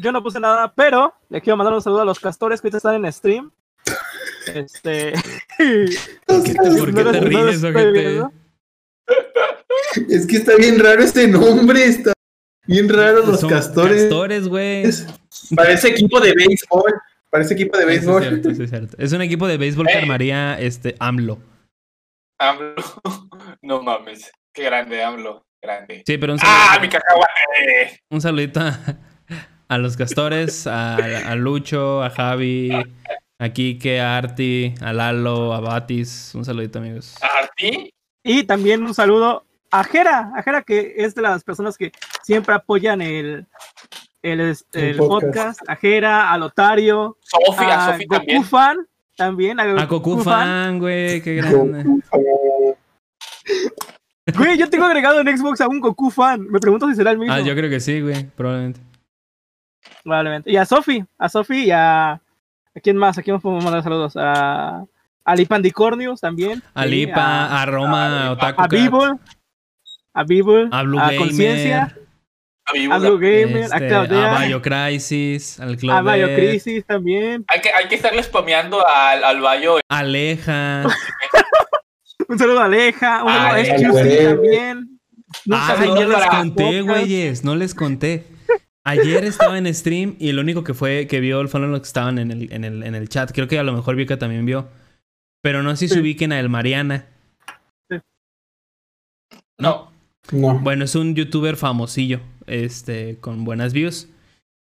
Yo 0.00 0.12
no 0.12 0.22
puse 0.22 0.40
nada, 0.40 0.72
pero 0.74 1.14
le 1.28 1.40
quiero 1.40 1.56
mandar 1.56 1.74
un 1.74 1.82
saludo 1.82 2.00
a 2.02 2.04
los 2.04 2.18
castores 2.20 2.60
que 2.60 2.66
ahorita 2.66 2.76
están 2.78 3.04
en 3.04 3.12
stream. 3.12 3.50
Este. 4.54 5.12
¿Por 6.26 6.42
qué 6.42 6.54
te, 6.54 6.70
por 6.78 6.94
qué 6.94 7.04
No 7.04 7.12
te 7.12 7.20
los- 7.20 7.30
no 7.32 7.42
los 7.42 7.60
ríes, 7.60 7.64
ojete? 7.64 8.22
Es 10.08 10.26
que 10.26 10.36
está 10.36 10.56
bien 10.56 10.78
raro 10.80 11.02
este 11.02 11.28
nombre. 11.28 11.84
Está 11.84 12.12
bien 12.66 12.88
raro 12.88 13.24
los 13.24 13.40
Son 13.40 13.50
castores. 13.50 14.02
Castores, 14.02 14.48
güey. 14.48 14.84
Parece 15.54 15.88
equipo 15.88 16.20
de 16.20 16.32
béisbol. 16.34 16.92
Parece 17.30 17.54
equipo 17.54 17.76
de 17.76 17.84
béisbol. 17.84 18.22
es 18.22 18.28
cierto, 18.28 18.54
sí, 18.54 18.62
es 18.62 18.70
cierto. 18.70 18.96
Es 18.98 19.12
un 19.12 19.22
equipo 19.22 19.46
de 19.46 19.56
béisbol 19.58 19.86
que 19.86 19.94
Eh. 19.94 19.98
armaría 20.02 20.58
este 20.60 20.94
AMLO. 20.98 21.38
AMLO. 22.38 22.74
No 23.62 23.82
mames, 23.82 24.30
qué 24.52 24.64
grande 24.64 25.02
AMLO, 25.02 25.44
grande. 25.62 26.02
Sí, 26.06 26.18
pero 26.18 26.34
un 26.34 26.38
¡Ah, 26.42 26.74
saludito, 26.74 26.80
mi 26.82 26.88
cacahuate! 26.88 28.00
un 28.10 28.20
saludito 28.20 28.60
a, 28.60 28.78
a 29.68 29.78
los 29.78 29.96
castores, 29.96 30.66
a, 30.66 30.94
a 30.96 31.34
Lucho, 31.34 32.02
a 32.02 32.10
Javi, 32.10 32.70
a 33.38 33.48
Kike, 33.48 34.00
a 34.00 34.16
Arti, 34.18 34.74
a 34.80 34.92
Lalo, 34.92 35.52
a 35.52 35.60
Batis. 35.60 36.32
Un 36.34 36.44
saludito, 36.44 36.78
amigos. 36.78 37.14
¿A 37.22 37.26
Arti? 37.44 37.92
Y 38.22 38.44
también 38.44 38.82
un 38.84 38.94
saludo 38.94 39.44
a 39.70 39.82
Jera, 39.84 40.32
a 40.36 40.42
Jera 40.42 40.62
que 40.62 40.94
es 40.96 41.14
de 41.14 41.22
las 41.22 41.42
personas 41.42 41.76
que 41.76 41.90
siempre 42.22 42.54
apoyan 42.54 43.00
el, 43.00 43.46
el, 44.32 44.40
el 44.40 44.56
El 44.72 44.96
podcast. 44.96 45.24
podcast. 45.60 45.60
a 45.70 45.76
Jera, 45.76 46.32
a 46.32 46.38
Lotario, 46.38 47.16
Sofi, 47.20 47.64
a 47.64 47.86
a 47.88 47.92
Sofi 47.92 48.04
Goku 48.06 48.16
también. 48.18 48.44
Fan, 48.44 48.76
también, 49.16 49.60
A 49.60 49.86
Goku 49.86 50.18
Fan, 50.22 50.78
güey, 50.78 51.20
qué 51.22 51.34
grande. 51.36 51.84
Güey, 54.36 54.58
yo 54.58 54.68
tengo 54.68 54.84
agregado 54.84 55.20
en 55.20 55.38
Xbox 55.38 55.60
a 55.60 55.68
un 55.68 55.78
Goku 55.78 56.10
Fan. 56.10 56.48
Me 56.50 56.58
pregunto 56.58 56.88
si 56.88 56.96
será 56.96 57.12
el 57.12 57.18
mismo. 57.18 57.32
Ah, 57.32 57.40
yo 57.40 57.54
creo 57.54 57.70
que 57.70 57.78
sí, 57.78 58.00
güey, 58.00 58.24
probablemente. 58.30 58.80
Probablemente. 60.02 60.50
Y 60.50 60.56
a 60.56 60.64
Sofi, 60.64 61.04
a 61.16 61.28
Sofi 61.28 61.66
y 61.66 61.70
a. 61.70 62.12
¿A 62.14 62.80
quién 62.82 62.96
más? 62.96 63.16
¿A 63.16 63.22
quién 63.22 63.34
más 63.34 63.42
podemos 63.42 63.62
mandar 63.64 63.82
saludos? 63.84 64.14
A. 64.16 64.84
A 65.24 65.34
Lipandicornios 65.36 66.20
también. 66.20 66.60
A 66.74 66.82
Sí, 66.84 66.88
Lipa, 66.90 67.62
a, 67.62 67.66
Roma, 67.66 68.26
a 68.26 68.30
Otaku 68.32 68.60
A 68.62 68.64
Cat, 68.68 68.70
Bibble. 68.72 69.12
A 70.12 70.24
Bibble. 70.24 70.68
a 70.72 70.82
Blue 70.82 70.98
a 70.98 71.04
Gamer, 71.04 71.18
Conciencia. 71.18 71.96
A 72.66 72.94
A 72.96 72.98
Gamer. 72.98 73.56
este, 73.58 73.74
a 73.74 73.76
a 73.76 73.88
Claudea. 74.06 74.46
Bio 74.46 74.62
Crisis, 74.62 75.60
al 75.60 75.74
A 75.74 75.76
Claudet, 75.76 76.04
Mayo 76.04 76.26
Crisis 76.34 76.84
también. 76.84 77.44
Hay 77.48 77.60
que, 77.60 77.70
hay 77.70 77.88
que 77.88 77.94
estarle 77.94 78.22
spameando 78.22 78.84
al, 78.86 79.22
al 79.24 79.40
Bayo. 79.40 79.78
Aleja. 79.88 80.84
Un 82.28 82.38
saludo 82.38 82.60
a 82.60 82.64
Aleja. 82.64 83.22
Un 83.24 83.32
saludo 83.32 83.98
a 83.98 84.02
güey. 84.02 84.24
también. 84.24 84.98
Nunca 85.44 85.66
Ah, 85.72 85.76
se 85.78 85.86
no 85.86 85.94
les 85.96 86.08
para 86.08 86.28
conté, 86.28 86.80
güeyes, 86.82 87.44
no 87.44 87.54
les 87.56 87.74
conté. 87.74 88.24
Ayer 88.84 89.24
estaba 89.24 89.58
en 89.58 89.72
stream 89.74 90.14
y 90.18 90.32
lo 90.32 90.42
único 90.42 90.62
que 90.64 90.72
fue 90.74 91.06
que 91.08 91.18
vio 91.20 91.46
fueron 91.48 91.72
los 91.72 91.80
que 91.80 91.86
estaban 91.88 92.18
en 92.18 92.30
el, 92.30 92.52
en 92.52 92.64
el, 92.64 92.82
en 92.84 92.94
el 92.94 93.08
chat. 93.08 93.32
Creo 93.32 93.48
que 93.48 93.58
a 93.58 93.64
lo 93.64 93.72
mejor 93.72 93.96
Vika 93.96 94.16
también 94.18 94.46
vio. 94.46 94.68
Pero 95.42 95.62
no 95.62 95.70
sé 95.72 95.76
si 95.76 95.88
se 95.88 95.94
Sí. 95.94 96.00
ubiquen 96.00 96.32
a 96.32 96.40
el 96.40 96.48
Mariana. 96.48 97.06
Sí. 97.90 97.98
No. 99.58 99.92
No. 100.32 100.58
Bueno, 100.60 100.84
es 100.84 100.94
un 100.94 101.14
youtuber 101.14 101.56
famosillo, 101.56 102.20
este, 102.46 103.18
con 103.20 103.44
buenas 103.44 103.72
views. 103.72 104.08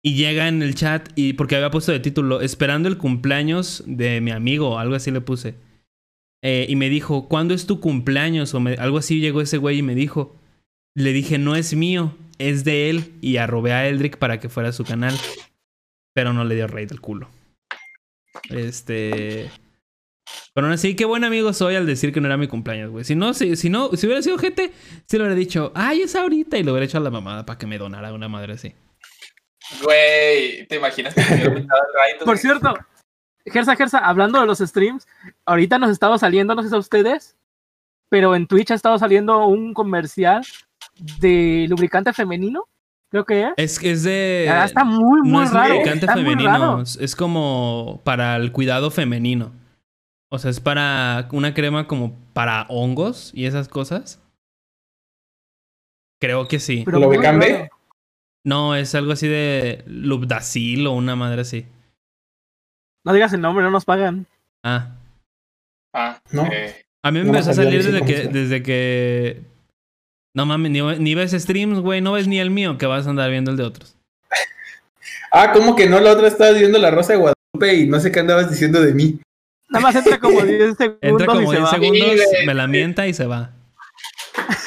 Y 0.05 0.14
llega 0.14 0.49
en 0.49 0.62
el 0.62 0.75
chat 0.75 1.11
y 1.14 1.35
porque 1.35 1.57
había 1.57 1.71
puesto 1.71 1.92
de 1.92 2.01
título, 2.01 2.40
esperando 2.40 2.88
el 2.88 2.99
cumpleaños 2.99 3.85
de 3.87 4.21
mi 4.21 4.33
amigo, 4.33 4.79
algo 4.79 4.97
así 4.97 5.11
le 5.11 5.21
puse. 5.21 5.55
Eh, 6.42 6.66
y 6.68 6.75
me 6.75 6.88
dijo, 6.88 7.29
¿cuándo 7.29 7.55
es 7.55 7.66
tu 7.66 7.79
cumpleaños? 7.79 8.53
O 8.55 8.59
algo 8.79 8.99
así 8.99 9.21
llegó 9.21 9.40
ese 9.40 9.59
güey 9.59 9.79
y 9.79 9.83
me 9.83 9.95
dijo. 9.95 10.37
Le 10.95 11.12
dije, 11.12 11.38
no 11.38 11.55
es 11.55 11.75
mío, 11.75 12.16
es 12.38 12.64
de 12.64 12.90
él. 12.90 13.12
Y 13.21 13.37
arrobé 13.37 13.73
a 13.73 13.88
Eldrick 13.88 14.18
para 14.18 14.40
que 14.40 14.49
fuera 14.49 14.71
a 14.71 14.73
su 14.73 14.85
canal. 14.85 15.14
Pero 16.14 16.33
no 16.33 16.45
le 16.45 16.57
dio 16.57 16.66
rey 16.66 16.87
del 16.87 17.01
culo. 17.01 17.31
Este. 18.51 19.51
Pero 20.55 20.67
aún 20.67 20.75
así, 20.75 20.95
qué 20.95 21.05
buen 21.05 21.25
amigo 21.25 21.53
soy 21.53 21.77
al 21.77 21.87
decir 21.87 22.13
que 22.13 22.21
no 22.21 22.27
era 22.27 22.37
mi 22.37 22.47
cumpleaños, 22.49 22.91
güey. 22.91 23.05
Si 23.05 23.15
no, 23.15 23.35
si, 23.35 23.57
si 23.57 23.71
no, 23.71 23.91
si 23.91 24.07
hubiera 24.07 24.23
sido 24.23 24.39
gente, 24.39 24.73
sí 25.07 25.17
le 25.17 25.25
hubiera 25.25 25.35
dicho, 25.35 25.73
ay, 25.75 26.03
es 26.03 26.15
ahorita. 26.15 26.59
Y 26.59 26.63
lo 26.63 26.73
hubiera 26.73 26.87
hecho 26.87 26.99
a 26.99 27.01
la 27.01 27.11
mamada 27.11 27.47
para 27.47 27.59
que 27.59 27.67
me 27.67 27.79
donara 27.79 28.13
una 28.13 28.29
madre 28.29 28.55
así. 28.55 28.75
Güey, 29.83 30.67
¿te 30.67 30.77
imaginas 30.77 31.15
que 31.15 31.23
rating? 31.23 31.67
Por 32.25 32.39
cierto, 32.39 32.75
Gersa, 33.47 33.77
Gersa, 33.77 33.99
hablando 33.99 34.41
de 34.41 34.47
los 34.47 34.59
streams, 34.59 35.07
ahorita 35.47 35.79
nos 35.79 35.91
estaba 35.91 36.19
saliendo, 36.19 36.55
no 36.55 36.63
sé 36.63 36.69
si 36.69 36.75
a 36.75 36.79
ustedes, 36.79 37.37
pero 38.09 38.37
en 38.37 38.47
Twitch 38.47 38.71
ha 38.71 38.75
estado 38.75 38.99
saliendo 38.99 39.47
un 39.47 39.75
comercial 39.75 40.45
de 41.19 41.67
lubricante 41.69 42.13
femenino, 42.13 42.69
creo 43.11 43.25
que 43.25 43.43
es. 43.43 43.53
Es, 43.57 43.83
es 43.83 44.03
de. 44.05 44.45
Ya 44.47 44.65
está 44.65 44.85
muy, 44.85 45.23
muy 45.23 45.31
no 45.31 45.43
es 45.43 45.53
raro. 45.53 45.75
lubricante 45.75 46.07
está 46.07 46.17
muy 46.17 46.25
femenino. 46.35 46.83
es 46.83 47.17
como 47.17 48.03
para 48.05 48.37
el 48.37 48.53
cuidado 48.53 48.91
femenino. 48.91 49.53
O 50.33 50.38
sea, 50.38 50.51
es 50.51 50.61
para 50.61 51.29
una 51.33 51.53
crema 51.53 51.87
como 51.87 52.18
para 52.33 52.64
hongos 52.71 53.33
y 53.35 53.45
esas 53.45 53.68
cosas. 53.68 54.18
Creo 56.21 56.49
que 56.49 56.59
sí. 56.59 56.83
Pero 56.87 57.01
¿Lo 57.01 57.09
Becambe? 57.11 57.68
No, 58.47 58.75
es 58.75 58.95
algo 58.95 59.12
así 59.12 59.29
de 59.29 59.85
Lubdacil 59.87 60.87
o 60.87 60.92
una 60.92 61.16
madre 61.16 61.42
así. 61.42 61.66
No 63.05 63.12
digas 63.12 63.33
el 63.35 63.40
nombre, 63.42 63.62
no 63.62 63.71
nos 63.71 63.85
pagan. 63.85 64.27
Ah. 64.64 64.97
Ah, 65.95 66.18
No. 66.31 66.47
eh, 66.51 66.83
A 67.05 67.11
mí 67.11 67.18
me 67.18 67.25
No 67.25 67.31
empezó 67.33 67.51
a 67.51 67.55
salir 67.55 67.83
desde 67.85 68.03
que, 68.05 68.29
desde 68.29 68.62
que. 68.62 69.42
No 70.35 70.47
mames, 70.47 70.71
ni, 70.73 70.81
ni 70.81 71.14
ves 71.14 71.33
streams, 71.33 71.81
güey. 71.81 72.01
No 72.01 72.12
ves 72.12 72.27
ni 72.27 72.38
el 72.40 72.51
mío, 72.51 72.79
que 72.79 72.87
vas 72.87 73.07
a 73.07 73.11
andar 73.11 73.31
viendo 73.31 73.51
el 73.51 73.59
de 73.59 73.64
otros. 73.64 73.97
Ah, 75.31 75.53
¿cómo 75.53 75.77
que 75.77 75.88
no? 75.90 76.01
La 76.01 76.12
otra 76.12 76.29
estabas 76.29 76.59
viendo 76.59 76.79
la 76.79 76.90
Rosa 76.90 77.12
de 77.12 77.18
Guadalupe 77.18 77.75
y 77.75 77.87
no 77.87 78.01
sé 78.01 78.11
qué 78.11 78.21
andabas 78.21 78.49
diciendo 78.49 78.81
de 78.81 78.95
mí. 78.95 79.21
Nada 79.73 79.81
más 79.81 79.95
entra 79.97 80.19
como 80.21 80.41
10 80.45 80.77
segundos 80.77 80.99
Entra 81.03 81.27
como 81.27 81.43
y 81.43 81.47
se 81.47 81.53
10 81.53 81.65
va. 81.65 81.71
segundos, 81.71 82.21
Sí, 82.41 82.47
me 82.47 82.55
la 82.55 82.67
mienta 82.67 83.07
y 83.07 83.15
se 83.15 83.27
va. 83.27 83.51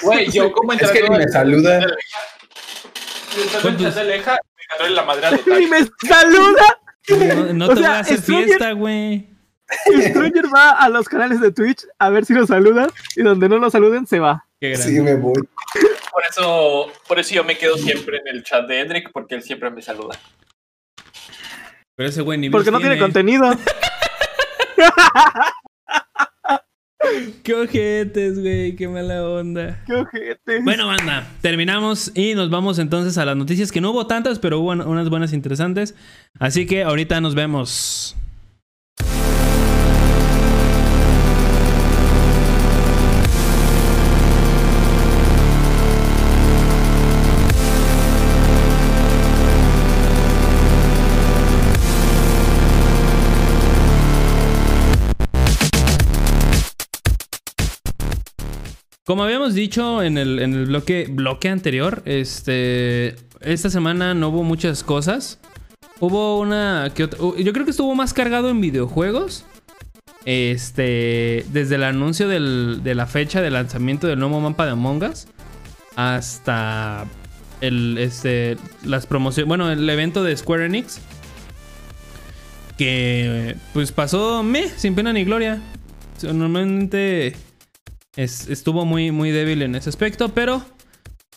Güey, 0.03 0.31
yo 0.31 0.51
como 0.51 0.73
Es 0.73 0.91
que 0.91 1.03
ni 1.03 1.09
me 1.09 1.27
saluda. 1.27 1.85
entrando 3.43 3.69
en 3.69 3.77
chat 3.77 3.95
de 3.95 4.01
Aleja, 4.01 4.31
me 4.57 4.63
cantó 4.69 4.85
en 4.87 4.95
la 4.95 5.03
madre. 5.03 5.27
¡Y 5.61 5.65
me 5.67 5.79
saluda! 6.07 6.79
No, 7.07 7.53
no 7.53 7.65
O 7.65 7.69
te 7.69 7.75
sea, 7.81 7.89
voy 7.89 7.97
a 7.97 7.99
hacer 7.99 8.19
Stranger- 8.19 8.45
fiesta, 8.45 8.71
güey. 8.73 9.27
Stranger 10.09 10.45
va 10.53 10.71
a 10.71 10.89
los 10.89 11.07
canales 11.09 11.41
de 11.41 11.51
Twitch 11.51 11.85
a 11.97 12.09
ver 12.09 12.25
si 12.25 12.33
nos 12.33 12.47
saludan 12.49 12.89
y 13.15 13.23
donde 13.23 13.49
no 13.49 13.59
nos 13.59 13.71
saluden 13.73 14.05
se 14.07 14.19
va. 14.19 14.45
Qué 14.59 14.69
grande. 14.71 14.85
Sí, 14.87 14.99
me 15.01 15.15
voy. 15.15 15.33
Por 16.11 16.23
eso, 16.29 16.91
por 17.07 17.19
eso 17.19 17.33
yo 17.35 17.43
me 17.43 17.57
quedo 17.57 17.77
siempre 17.77 18.17
en 18.17 18.27
el 18.35 18.43
chat 18.43 18.67
de 18.67 18.79
Edric, 18.79 19.09
porque 19.11 19.35
él 19.35 19.41
siempre 19.43 19.69
me 19.71 19.81
saluda. 19.81 20.17
Pero 21.95 22.09
ese 22.09 22.21
güey 22.21 22.37
ni 22.37 22.49
Porque 22.49 22.71
no 22.71 22.79
tiene 22.79 22.99
contenido. 22.99 23.51
Qué 27.43 27.53
ojetes, 27.53 28.39
güey. 28.39 28.75
Qué 28.75 28.87
mala 28.87 29.27
onda. 29.27 29.83
¡Qué 29.85 29.93
ojete! 29.93 30.61
Bueno, 30.63 30.87
banda, 30.87 31.27
terminamos 31.41 32.11
y 32.15 32.33
nos 32.33 32.49
vamos 32.49 32.79
entonces 32.79 33.17
a 33.17 33.25
las 33.25 33.35
noticias, 33.37 33.71
que 33.71 33.81
no 33.81 33.91
hubo 33.91 34.07
tantas, 34.07 34.39
pero 34.39 34.59
hubo 34.59 34.71
unas 34.71 35.09
buenas 35.09 35.33
interesantes. 35.33 35.93
Así 36.39 36.65
que 36.65 36.83
ahorita 36.83 37.21
nos 37.21 37.35
vemos. 37.35 38.15
Como 59.05 59.23
habíamos 59.23 59.53
dicho 59.53 60.01
en 60.01 60.17
el, 60.17 60.39
en 60.39 60.55
el 60.55 60.65
bloque, 60.65 61.05
bloque 61.07 61.49
anterior, 61.49 62.01
este, 62.05 63.15
esta 63.39 63.69
semana 63.69 64.15
no 64.15 64.29
hubo 64.29 64.43
muchas 64.43 64.83
cosas. 64.83 65.39
Hubo 65.99 66.39
una 66.39 66.91
que 66.95 67.07
yo 67.07 67.53
creo 67.53 67.65
que 67.65 67.71
estuvo 67.71 67.93
más 67.93 68.13
cargado 68.15 68.49
en 68.49 68.61
videojuegos. 68.61 69.45
Este, 70.25 71.45
desde 71.53 71.75
el 71.75 71.83
anuncio 71.83 72.27
de 72.27 72.95
la 72.95 73.05
fecha 73.05 73.41
de 73.41 73.51
lanzamiento 73.51 74.07
del 74.07 74.17
nuevo 74.17 74.39
mapa 74.39 74.65
de 74.65 74.71
Among 74.71 75.03
Us 75.03 75.27
hasta 75.95 77.05
el, 77.61 77.99
este, 77.99 78.57
las 78.83 79.05
promociones, 79.05 79.47
bueno, 79.47 79.71
el 79.71 79.87
evento 79.87 80.23
de 80.23 80.35
Square 80.35 80.65
Enix 80.65 80.99
que 82.75 83.55
pues 83.71 83.91
pasó 83.91 84.43
sin 84.77 84.95
pena 84.95 85.13
ni 85.13 85.23
gloria. 85.23 85.61
Normalmente 86.23 87.35
es- 88.15 88.49
estuvo 88.49 88.85
muy, 88.85 89.11
muy 89.11 89.31
débil 89.31 89.61
en 89.61 89.75
ese 89.75 89.89
aspecto, 89.89 90.29
pero 90.29 90.63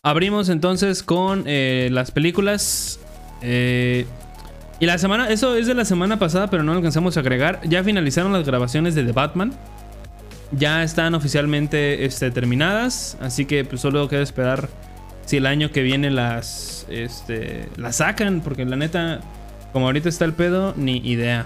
abrimos 0.02 0.48
entonces 0.48 1.02
con 1.02 1.44
eh, 1.46 1.88
las 1.92 2.10
películas. 2.10 3.00
eh, 3.42 4.06
y 4.80 4.86
la 4.86 4.96
semana, 4.98 5.28
eso 5.28 5.56
es 5.56 5.66
de 5.66 5.74
la 5.74 5.84
semana 5.84 6.18
pasada, 6.20 6.48
pero 6.50 6.62
no 6.62 6.72
alcanzamos 6.72 7.16
a 7.16 7.20
agregar. 7.20 7.60
Ya 7.64 7.82
finalizaron 7.82 8.32
las 8.32 8.46
grabaciones 8.46 8.94
de 8.94 9.02
The 9.02 9.12
Batman. 9.12 9.52
Ya 10.52 10.82
están 10.84 11.14
oficialmente 11.14 12.04
este, 12.04 12.30
terminadas, 12.30 13.18
así 13.20 13.44
que 13.44 13.64
pues, 13.64 13.80
solo 13.82 14.08
queda 14.08 14.22
esperar 14.22 14.68
si 15.26 15.36
el 15.36 15.46
año 15.46 15.70
que 15.72 15.82
viene 15.82 16.10
las, 16.10 16.86
este, 16.88 17.68
las 17.76 17.96
sacan, 17.96 18.40
porque 18.40 18.64
la 18.64 18.76
neta, 18.76 19.20
como 19.74 19.86
ahorita 19.86 20.08
está 20.08 20.24
el 20.24 20.32
pedo, 20.32 20.72
ni 20.76 20.98
idea. 20.98 21.44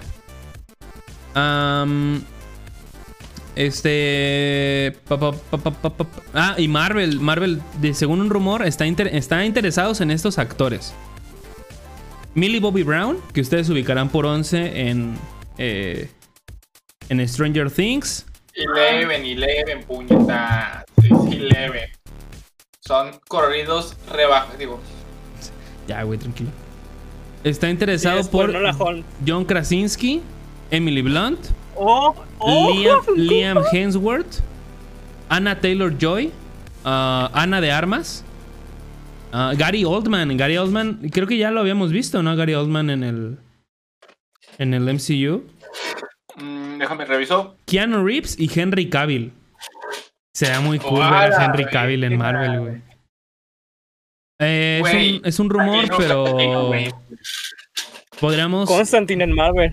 Este. 3.55 4.97
pa, 5.07 5.19
pa, 5.19 5.31
pa, 5.31 5.57
pa, 5.57 5.71
pa, 5.71 5.89
pa, 5.89 6.03
pa. 6.03 6.21
Ah, 6.33 6.55
y 6.57 6.67
Marvel. 6.67 7.19
Marvel, 7.19 7.61
de, 7.81 7.93
según 7.93 8.21
un 8.21 8.29
rumor, 8.29 8.65
está, 8.65 8.85
inter- 8.85 9.13
está 9.15 9.45
interesados 9.45 10.01
en 10.01 10.11
estos 10.11 10.37
actores. 10.37 10.93
Millie 12.35 12.59
Bobby 12.59 12.83
Brown, 12.83 13.17
que 13.33 13.41
ustedes 13.41 13.69
ubicarán 13.69 14.09
por 14.09 14.25
11 14.25 14.89
en. 14.89 15.15
eh, 15.57 16.09
en 17.09 17.27
Stranger 17.27 17.69
Things. 17.69 18.25
Eleven, 18.55 19.25
Eleven, 19.25 19.83
puñeta. 19.83 20.85
Sí, 21.01 21.09
sí, 21.29 21.35
Eleven. 21.37 21.89
Son 22.79 23.11
corridos 23.27 23.95
rebajados. 24.11 24.57
Digo, 24.57 24.79
Ya, 25.87 26.03
güey, 26.03 26.17
tranquilo. 26.19 26.49
Está 27.43 27.69
interesado 27.69 28.19
Es 28.19 28.27
por. 28.29 28.51
John 29.27 29.45
Krasinski, 29.45 30.21
Emily 30.71 31.01
Blunt, 31.01 31.39
¡Oh! 31.75 32.15
¡Oh! 32.39 32.73
Liam, 32.73 32.99
Liam 33.15 33.57
Hemsworth, 33.71 34.41
Anna 35.29 35.59
Taylor 35.59 35.97
Joy, 35.97 36.31
ah, 36.85 37.29
Ana 37.33 37.61
de 37.61 37.71
Armas, 37.71 38.23
ah, 39.31 39.53
Gary 39.57 39.83
Oldman. 39.85 40.37
Gary 40.37 40.57
Oldman, 40.57 41.09
creo 41.11 41.27
que 41.27 41.37
ya 41.37 41.51
lo 41.51 41.59
habíamos 41.59 41.91
visto, 41.91 42.21
¿no? 42.23 42.35
Gary 42.35 42.53
Oldman 42.53 42.89
en 42.89 43.03
el 43.03 43.37
en 44.57 44.73
el 44.73 44.83
MCU. 44.83 45.43
mm, 46.37 46.77
déjame 46.77 47.05
reviso. 47.05 47.57
Keanu 47.65 48.05
Reeves 48.05 48.37
y 48.39 48.49
Henry 48.53 48.89
Cavill. 48.89 49.31
Será 50.35 50.59
muy 50.61 50.79
cool 50.79 50.99
ver 50.99 51.07
¡Hola, 51.07 51.37
a 51.37 51.45
Henry 51.45 51.65
Cavill 51.65 52.03
en! 52.03 52.17
Marvel, 52.17 52.59
güey. 52.59 52.81
Eh, 54.39 54.81
es, 55.23 55.27
es 55.35 55.39
un 55.39 55.49
rumor, 55.49 55.85
pero 55.95 56.25
podríamos. 58.19 58.67
Constantine 58.67 59.23
en 59.23 59.31
Marvel. 59.33 59.71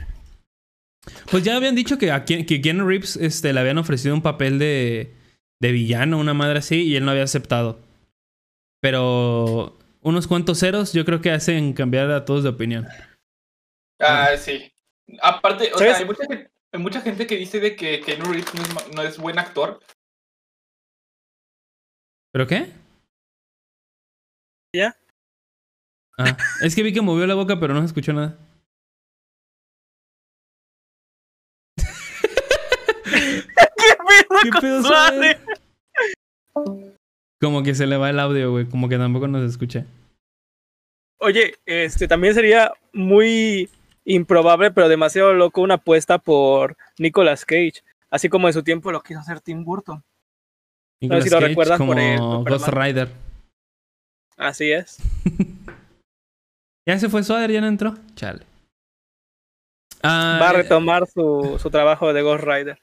Pues 1.30 1.44
ya 1.44 1.56
habían 1.56 1.74
dicho 1.74 1.98
que 1.98 2.12
a 2.12 2.24
Ke- 2.24 2.46
que 2.46 2.72
Reeves 2.72 3.16
este, 3.16 3.52
le 3.52 3.60
habían 3.60 3.78
ofrecido 3.78 4.14
un 4.14 4.22
papel 4.22 4.58
de, 4.58 5.14
de 5.60 5.72
villano, 5.72 6.18
una 6.18 6.34
madre 6.34 6.58
así, 6.58 6.82
y 6.82 6.96
él 6.96 7.04
no 7.04 7.10
había 7.10 7.24
aceptado. 7.24 7.80
Pero 8.80 9.78
unos 10.02 10.26
cuantos 10.26 10.58
ceros 10.60 10.92
yo 10.92 11.04
creo 11.04 11.20
que 11.20 11.30
hacen 11.30 11.72
cambiar 11.72 12.10
a 12.10 12.24
todos 12.24 12.42
de 12.42 12.50
opinión. 12.50 12.86
Ah, 14.00 14.36
sí. 14.36 14.72
Aparte, 15.22 15.70
o 15.74 15.78
¿Sabes? 15.78 15.92
sea, 15.92 16.00
hay 16.00 16.06
mucha, 16.06 16.26
gente, 16.26 16.50
hay 16.72 16.80
mucha 16.80 17.00
gente 17.00 17.26
que 17.26 17.36
dice 17.36 17.60
de 17.60 17.76
que 17.76 18.00
Keanu 18.00 18.24
Reeves 18.32 18.54
no 18.54 18.62
es, 18.62 18.94
no 18.94 19.02
es 19.02 19.18
buen 19.18 19.38
actor. 19.38 19.80
¿Pero 22.32 22.46
qué? 22.46 22.72
¿Ya? 24.74 24.96
Ah, 26.16 26.36
es 26.62 26.74
que 26.74 26.82
vi 26.82 26.92
que 26.92 27.00
movió 27.00 27.26
la 27.26 27.34
boca, 27.34 27.58
pero 27.58 27.74
no 27.74 27.80
se 27.80 27.86
escuchó 27.86 28.12
nada. 28.12 28.38
¿Qué. 34.42 35.38
Como 37.40 37.62
que 37.62 37.74
se 37.74 37.86
le 37.86 37.96
va 37.96 38.10
el 38.10 38.20
audio, 38.20 38.50
güey. 38.50 38.66
Como 38.66 38.88
que 38.88 38.98
tampoco 38.98 39.28
nos 39.28 39.48
escucha. 39.48 39.86
Oye, 41.18 41.54
este 41.66 42.08
también 42.08 42.34
sería 42.34 42.72
muy 42.92 43.68
improbable, 44.04 44.70
pero 44.70 44.88
demasiado 44.88 45.34
loco 45.34 45.60
una 45.60 45.74
apuesta 45.74 46.18
por 46.18 46.76
Nicolas 46.98 47.44
Cage, 47.44 47.82
así 48.10 48.28
como 48.28 48.48
en 48.48 48.54
su 48.54 48.62
tiempo 48.62 48.90
lo 48.90 49.02
quiso 49.02 49.20
hacer 49.20 49.40
Tim 49.40 49.64
Burton. 49.64 50.02
Nicolas 51.00 51.24
si 51.24 51.30
lo 51.30 51.36
Cage 51.36 51.48
recuerdan 51.48 51.78
como 51.78 51.92
por 51.92 52.00
el 52.00 52.18
Ghost 52.18 52.64
Superman. 52.64 52.88
Rider. 52.88 53.08
Así 54.36 54.72
es. 54.72 54.98
Ya 56.88 56.98
se 56.98 57.08
fue 57.08 57.22
Suader, 57.22 57.52
ya 57.52 57.60
no 57.60 57.68
entró. 57.68 57.94
Chale. 58.16 58.44
Ah, 60.02 60.38
Va 60.42 60.48
a 60.48 60.54
eh, 60.54 60.56
retomar 60.62 61.06
su, 61.06 61.56
su 61.62 61.70
trabajo 61.70 62.12
de 62.12 62.22
Ghost 62.22 62.42
Rider. 62.42 62.80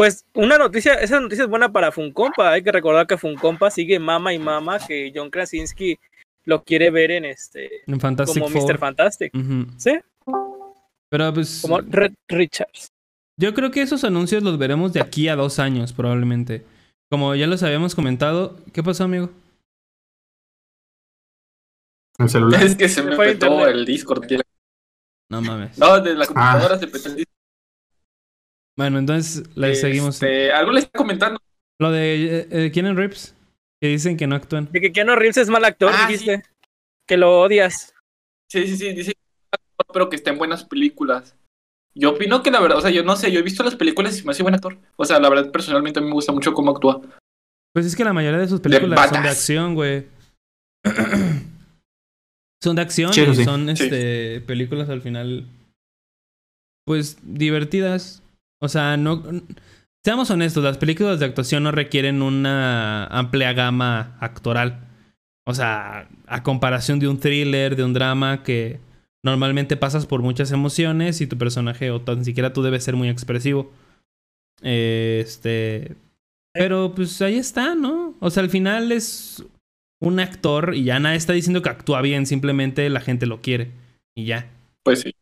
Pues 0.00 0.24
una 0.32 0.56
noticia, 0.56 0.94
esa 0.94 1.20
noticia 1.20 1.44
es 1.44 1.50
buena 1.50 1.70
para 1.72 1.92
Funcompa. 1.92 2.52
Hay 2.52 2.62
que 2.62 2.72
recordar 2.72 3.06
que 3.06 3.18
Funcompa 3.18 3.70
sigue 3.70 3.98
mama 3.98 4.32
y 4.32 4.38
mama 4.38 4.78
que 4.78 5.12
John 5.14 5.28
Krasinski 5.28 5.98
lo 6.46 6.64
quiere 6.64 6.90
ver 6.90 7.10
en 7.10 7.26
este 7.26 7.82
en 7.86 8.00
Fantastic 8.00 8.42
como 8.42 8.48
Four. 8.48 8.72
Mr. 8.72 8.78
Fantastic. 8.78 9.32
¿Sí? 9.76 9.98
Pero 11.10 11.34
pues. 11.34 11.58
Como 11.60 11.82
Red 11.82 12.14
Richards. 12.28 12.88
Yo 13.36 13.52
creo 13.52 13.70
que 13.70 13.82
esos 13.82 14.02
anuncios 14.02 14.42
los 14.42 14.56
veremos 14.56 14.94
de 14.94 15.02
aquí 15.02 15.28
a 15.28 15.36
dos 15.36 15.58
años, 15.58 15.92
probablemente. 15.92 16.64
Como 17.10 17.34
ya 17.34 17.46
los 17.46 17.62
habíamos 17.62 17.94
comentado. 17.94 18.56
¿Qué 18.72 18.82
pasó, 18.82 19.04
amigo? 19.04 19.28
El 22.16 22.30
celular. 22.30 22.62
Es 22.62 22.74
que 22.74 22.88
se 22.88 23.02
me 23.02 23.18
petó 23.18 23.48
internet. 23.48 23.74
el 23.74 23.84
Discord. 23.84 24.24
No 25.28 25.42
mames. 25.42 25.76
No, 25.76 26.00
de 26.00 26.14
la 26.14 26.24
computadora 26.24 26.78
se 26.78 26.86
petó 26.86 27.10
el 27.10 27.16
Discord. 27.16 27.39
Bueno, 28.80 28.98
entonces 28.98 29.44
le 29.56 29.74
seguimos. 29.74 30.14
Este, 30.14 30.52
algo 30.52 30.72
le 30.72 30.80
está 30.80 30.96
comentando. 30.96 31.38
Lo 31.78 31.90
de 31.90 32.14
eh, 32.38 32.48
eh, 32.50 32.72
Keanu 32.72 32.94
Reeves. 32.94 33.36
Que 33.78 33.88
dicen 33.88 34.16
que 34.16 34.26
no 34.26 34.36
actúan. 34.36 34.72
De 34.72 34.80
que 34.80 34.90
Keanu 34.90 35.16
Reeves 35.16 35.36
es 35.36 35.50
mal 35.50 35.62
actor, 35.66 35.92
Ah, 35.94 36.06
dijiste. 36.08 36.42
Que 37.06 37.18
lo 37.18 37.40
odias. 37.40 37.92
Sí, 38.50 38.66
sí, 38.66 38.78
sí, 38.78 38.94
dice 38.94 39.12
pero 39.92 40.08
que 40.08 40.16
está 40.16 40.30
en 40.30 40.38
buenas 40.38 40.64
películas. 40.64 41.36
Yo 41.94 42.12
opino 42.12 42.42
que 42.42 42.50
la 42.50 42.60
verdad, 42.60 42.78
o 42.78 42.80
sea, 42.80 42.90
yo 42.90 43.02
no 43.02 43.16
sé, 43.16 43.30
yo 43.30 43.40
he 43.40 43.42
visto 43.42 43.62
las 43.62 43.76
películas 43.76 44.18
y 44.18 44.24
me 44.24 44.30
hace 44.30 44.42
buen 44.42 44.54
actor. 44.54 44.78
O 44.96 45.04
sea, 45.04 45.20
la 45.20 45.28
verdad, 45.28 45.50
personalmente 45.50 45.98
a 45.98 46.02
mí 46.02 46.08
me 46.08 46.14
gusta 46.14 46.32
mucho 46.32 46.54
cómo 46.54 46.70
actúa. 46.70 47.02
Pues 47.74 47.84
es 47.84 47.94
que 47.94 48.04
la 48.04 48.14
mayoría 48.14 48.38
de 48.38 48.48
sus 48.48 48.60
películas 48.60 49.10
son 49.10 49.22
de 49.22 49.28
acción, 49.28 49.74
güey. 49.74 50.06
son 52.62 52.76
de 52.76 52.82
acción 52.82 53.12
Sí, 53.12 53.20
y 53.22 53.34
sí. 53.34 53.44
son 53.44 53.76
Sí. 53.76 53.84
este 53.84 54.40
películas 54.40 54.88
al 54.88 55.02
final 55.02 55.46
pues 56.86 57.18
divertidas. 57.22 58.22
O 58.60 58.68
sea, 58.68 58.96
no 58.96 59.22
seamos 60.04 60.30
honestos, 60.30 60.64
las 60.64 60.78
películas 60.78 61.20
de 61.20 61.26
actuación 61.26 61.62
no 61.62 61.72
requieren 61.72 62.22
una 62.22 63.06
amplia 63.06 63.52
gama 63.52 64.16
actoral. 64.20 64.86
O 65.46 65.54
sea, 65.54 66.08
a 66.26 66.42
comparación 66.42 66.98
de 66.98 67.08
un 67.08 67.18
thriller, 67.18 67.76
de 67.76 67.84
un 67.84 67.92
drama 67.92 68.42
que 68.42 68.78
normalmente 69.22 69.76
pasas 69.76 70.06
por 70.06 70.22
muchas 70.22 70.52
emociones 70.52 71.20
y 71.20 71.26
tu 71.26 71.36
personaje 71.36 71.90
o 71.90 72.00
tan 72.00 72.24
siquiera 72.24 72.52
tú 72.52 72.62
debes 72.62 72.84
ser 72.84 72.96
muy 72.96 73.08
expresivo. 73.08 73.70
Este, 74.62 75.96
pero 76.52 76.94
pues 76.94 77.20
ahí 77.22 77.36
está, 77.36 77.74
¿no? 77.74 78.14
O 78.20 78.30
sea, 78.30 78.42
al 78.42 78.50
final 78.50 78.92
es 78.92 79.44
un 80.00 80.20
actor 80.20 80.74
y 80.74 80.84
ya 80.84 80.98
nadie 81.00 81.16
está 81.16 81.32
diciendo 81.32 81.62
que 81.62 81.68
actúa 81.68 82.00
bien, 82.00 82.26
simplemente 82.26 82.88
la 82.88 83.00
gente 83.00 83.26
lo 83.26 83.40
quiere 83.40 83.70
y 84.14 84.24
ya. 84.24 84.50
Pues 84.82 85.00
sí. 85.00 85.14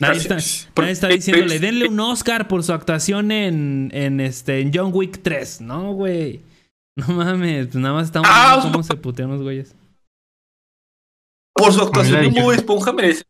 Nadie 0.00 0.18
está, 0.18 0.36
es. 0.36 0.68
nadie 0.76 0.90
está 0.92 1.08
diciéndole, 1.08 1.58
denle 1.58 1.88
un 1.88 2.00
Oscar 2.00 2.48
por 2.48 2.62
su 2.62 2.72
actuación 2.72 3.30
en, 3.32 3.90
en, 3.92 4.20
este, 4.20 4.60
en 4.60 4.70
John 4.74 4.90
Wick 4.94 5.20
3. 5.22 5.60
No, 5.60 5.92
güey. 5.92 6.40
No 6.96 7.06
mames, 7.14 7.66
pues 7.68 7.76
nada 7.76 7.94
más 7.94 8.06
estamos 8.06 8.28
Ah, 8.30 8.56
viendo 8.56 8.72
cómo 8.72 8.82
se 8.82 8.94
putean 8.96 9.30
los 9.30 9.42
güeyes. 9.42 9.74
Por 11.54 11.72
su 11.72 11.82
actuación 11.82 12.34
la- 12.34 12.42
Bob 12.42 12.52
Esponja 12.52 12.92
merece. 12.92 13.24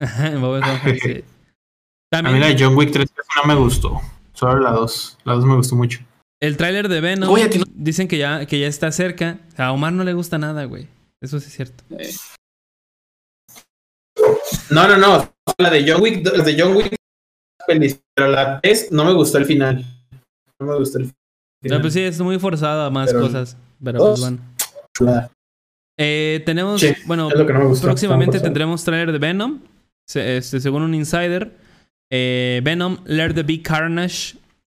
Ajá, 0.00 0.30
Bob 0.38 0.56
Esponja, 0.56 0.94
sí. 1.02 1.24
A 2.12 2.22
mí 2.22 2.38
la 2.38 2.48
de 2.48 2.56
John 2.64 2.76
Wick 2.76 2.92
3 2.92 3.08
no 3.36 3.44
me 3.54 3.54
gustó. 3.58 4.00
Solo 4.34 4.60
la 4.60 4.72
2. 4.72 5.18
La 5.24 5.34
2 5.34 5.44
me 5.46 5.56
gustó 5.56 5.76
mucho. 5.76 6.00
el 6.40 6.56
tráiler 6.56 6.88
de 6.88 7.00
Venom 7.00 7.30
Oye, 7.30 7.48
dicen 7.74 8.08
que 8.08 8.18
ya, 8.18 8.46
que 8.46 8.58
ya 8.60 8.66
está 8.66 8.92
cerca. 8.92 9.38
A 9.56 9.72
Omar 9.72 9.92
no 9.92 10.04
le 10.04 10.12
gusta 10.12 10.38
nada, 10.38 10.64
güey. 10.64 10.88
Eso 11.20 11.38
sí 11.40 11.46
es 11.46 11.52
cierto. 11.54 11.84
Eh, 11.98 12.12
No, 14.70 14.88
no, 14.88 14.96
no. 14.96 15.32
La 15.58 15.70
de 15.70 15.90
John 15.90 16.02
Wick, 16.02 16.24
la 16.36 16.44
de 16.44 16.60
John 16.60 16.76
Wick 16.76 16.94
pero 18.14 18.30
la 18.30 18.60
3 18.60 18.90
no 18.92 19.04
me 19.04 19.12
gustó 19.12 19.38
el 19.38 19.44
final. 19.46 19.84
No 20.60 20.66
me 20.66 20.76
gustó 20.78 20.98
el 20.98 21.04
No, 21.06 21.12
final. 21.62 21.80
pues 21.80 21.94
sí, 21.94 22.00
es 22.00 22.20
muy 22.20 22.38
forzado 22.38 22.82
a 22.82 22.90
más 22.90 23.08
Pero- 23.12 23.20
cosas. 23.22 23.56
Pero 23.82 23.98
Dos. 23.98 24.20
pues 24.20 24.30
bueno. 24.30 24.38
Chulada. 24.96 25.30
Eh, 25.98 26.42
tenemos, 26.44 26.80
Sí, 26.80 26.92
bueno, 27.06 27.28
es 27.30 27.38
lo 27.38 27.46
que 27.46 27.52
no 27.52 27.60
me 27.60 27.64
gustó. 27.66 27.86
próximamente 27.86 28.40
tendremos 28.40 28.82
trailer 28.84 29.12
de 29.12 29.18
Venom. 29.18 29.60
Se- 30.08 30.36
Este, 30.36 30.60
según 30.60 30.82
un 30.82 30.94
insider, 30.94 31.52
eh, 32.10 32.60
Venom, 32.64 32.98
Let 33.04 33.34
the 33.34 33.42
Be 33.42 33.62
Carnage, 33.62 34.36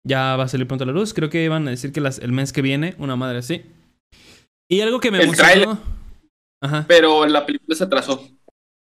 ya 0.07 0.37
va 0.37 0.45
a 0.45 0.49
salir 0.49 0.67
pronto 0.67 0.85
a 0.85 0.87
la 0.89 0.93
luz. 0.93 1.15
Creo 1.15 1.31
que 1.31 1.45
iban 1.45 1.67
a 1.69 1.71
decir 1.71 1.93
que 1.93 2.01
las- 2.01 2.19
el 2.19 2.33
mes 2.33 2.53
que 2.53 2.63
viene, 2.63 2.95
una 2.99 3.15
madre 3.17 3.39
así. 3.39 3.63
Y 4.71 4.81
algo 4.81 4.99
que 5.01 5.11
me 5.11 5.19
El 5.19 5.25
emocionó. 5.25 5.49
tráiler. 5.49 5.69
Ajá. 6.63 6.85
Pero 6.89 7.27
la 7.27 7.45
película 7.47 7.77
se 7.77 7.85
atrasó. 7.85 8.29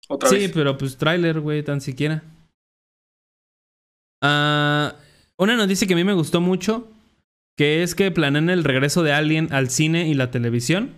Otra 0.10 0.30
Sí, 0.30 0.36
vez. 0.38 0.52
pero 0.54 0.78
pues 0.78 0.98
tráiler, 0.98 1.40
güey, 1.40 1.64
tan 1.64 1.82
siquiera. 1.82 2.24
Ah, 4.22 4.96
una 5.38 5.56
noticia 5.56 5.88
que 5.88 5.94
a 5.94 5.98
mí 5.98 6.04
me 6.04 6.14
gustó 6.14 6.42
mucho, 6.42 6.88
que 7.58 7.84
es 7.84 7.96
que 7.96 8.12
planean 8.12 8.50
el 8.50 8.64
regreso 8.64 9.04
de 9.04 9.14
Alien 9.14 9.54
al 9.54 9.70
cine 9.70 10.08
y 10.08 10.14
la 10.14 10.32
televisión. 10.32 10.92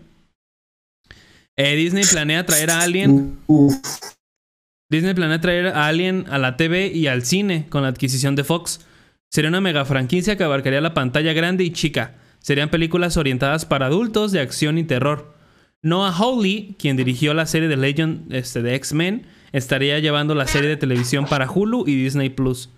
Eh, 1.57 1.76
Disney 1.76 2.05
planea 2.09 2.45
traer 2.45 2.72
a 2.72 2.82
Alien, 2.82 3.39
Uf, 3.47 3.76
Disney 4.89 5.14
planea 5.14 5.41
traer 5.41 5.68
a 5.68 5.88
Alien 5.88 6.26
a 6.30 6.38
la 6.38 6.57
TV 6.57 6.88
y 6.88 7.07
al 7.07 7.24
cine 7.24 7.68
con 7.70 7.84
la 7.84 7.89
adquisición 7.89 8.36
de 8.36 8.43
Fox. 8.43 8.86
Sería 9.32 9.49
una 9.49 9.62
mega 9.62 9.86
franquicia 9.86 10.38
que 10.38 10.43
abarcaría 10.43 10.82
la 10.82 10.93
pantalla 10.93 11.34
grande 11.34 11.64
y 11.64 11.72
chica. 11.72 12.16
Serían 12.39 12.70
películas 12.70 13.18
orientadas 13.18 13.66
para 13.66 13.86
adultos 13.86 14.32
de 14.32 14.39
acción 14.39 14.78
y 14.78 14.84
terror. 14.84 15.34
Noah 15.84 16.12
Hawley, 16.12 16.76
quien 16.78 16.98
dirigió 16.98 17.34
la 17.34 17.46
serie 17.46 17.68
de 17.68 17.78
Legend 17.78 18.34
este, 18.34 18.62
de 18.62 18.76
X-Men, 18.76 19.26
estaría 19.52 20.00
llevando 20.00 20.36
la 20.36 20.48
serie 20.48 20.70
de 20.70 20.78
televisión 20.78 21.26
para 21.26 21.50
Hulu 21.50 21.88
y 21.88 21.96
Disney 21.96 22.30
Plus. 22.30 22.70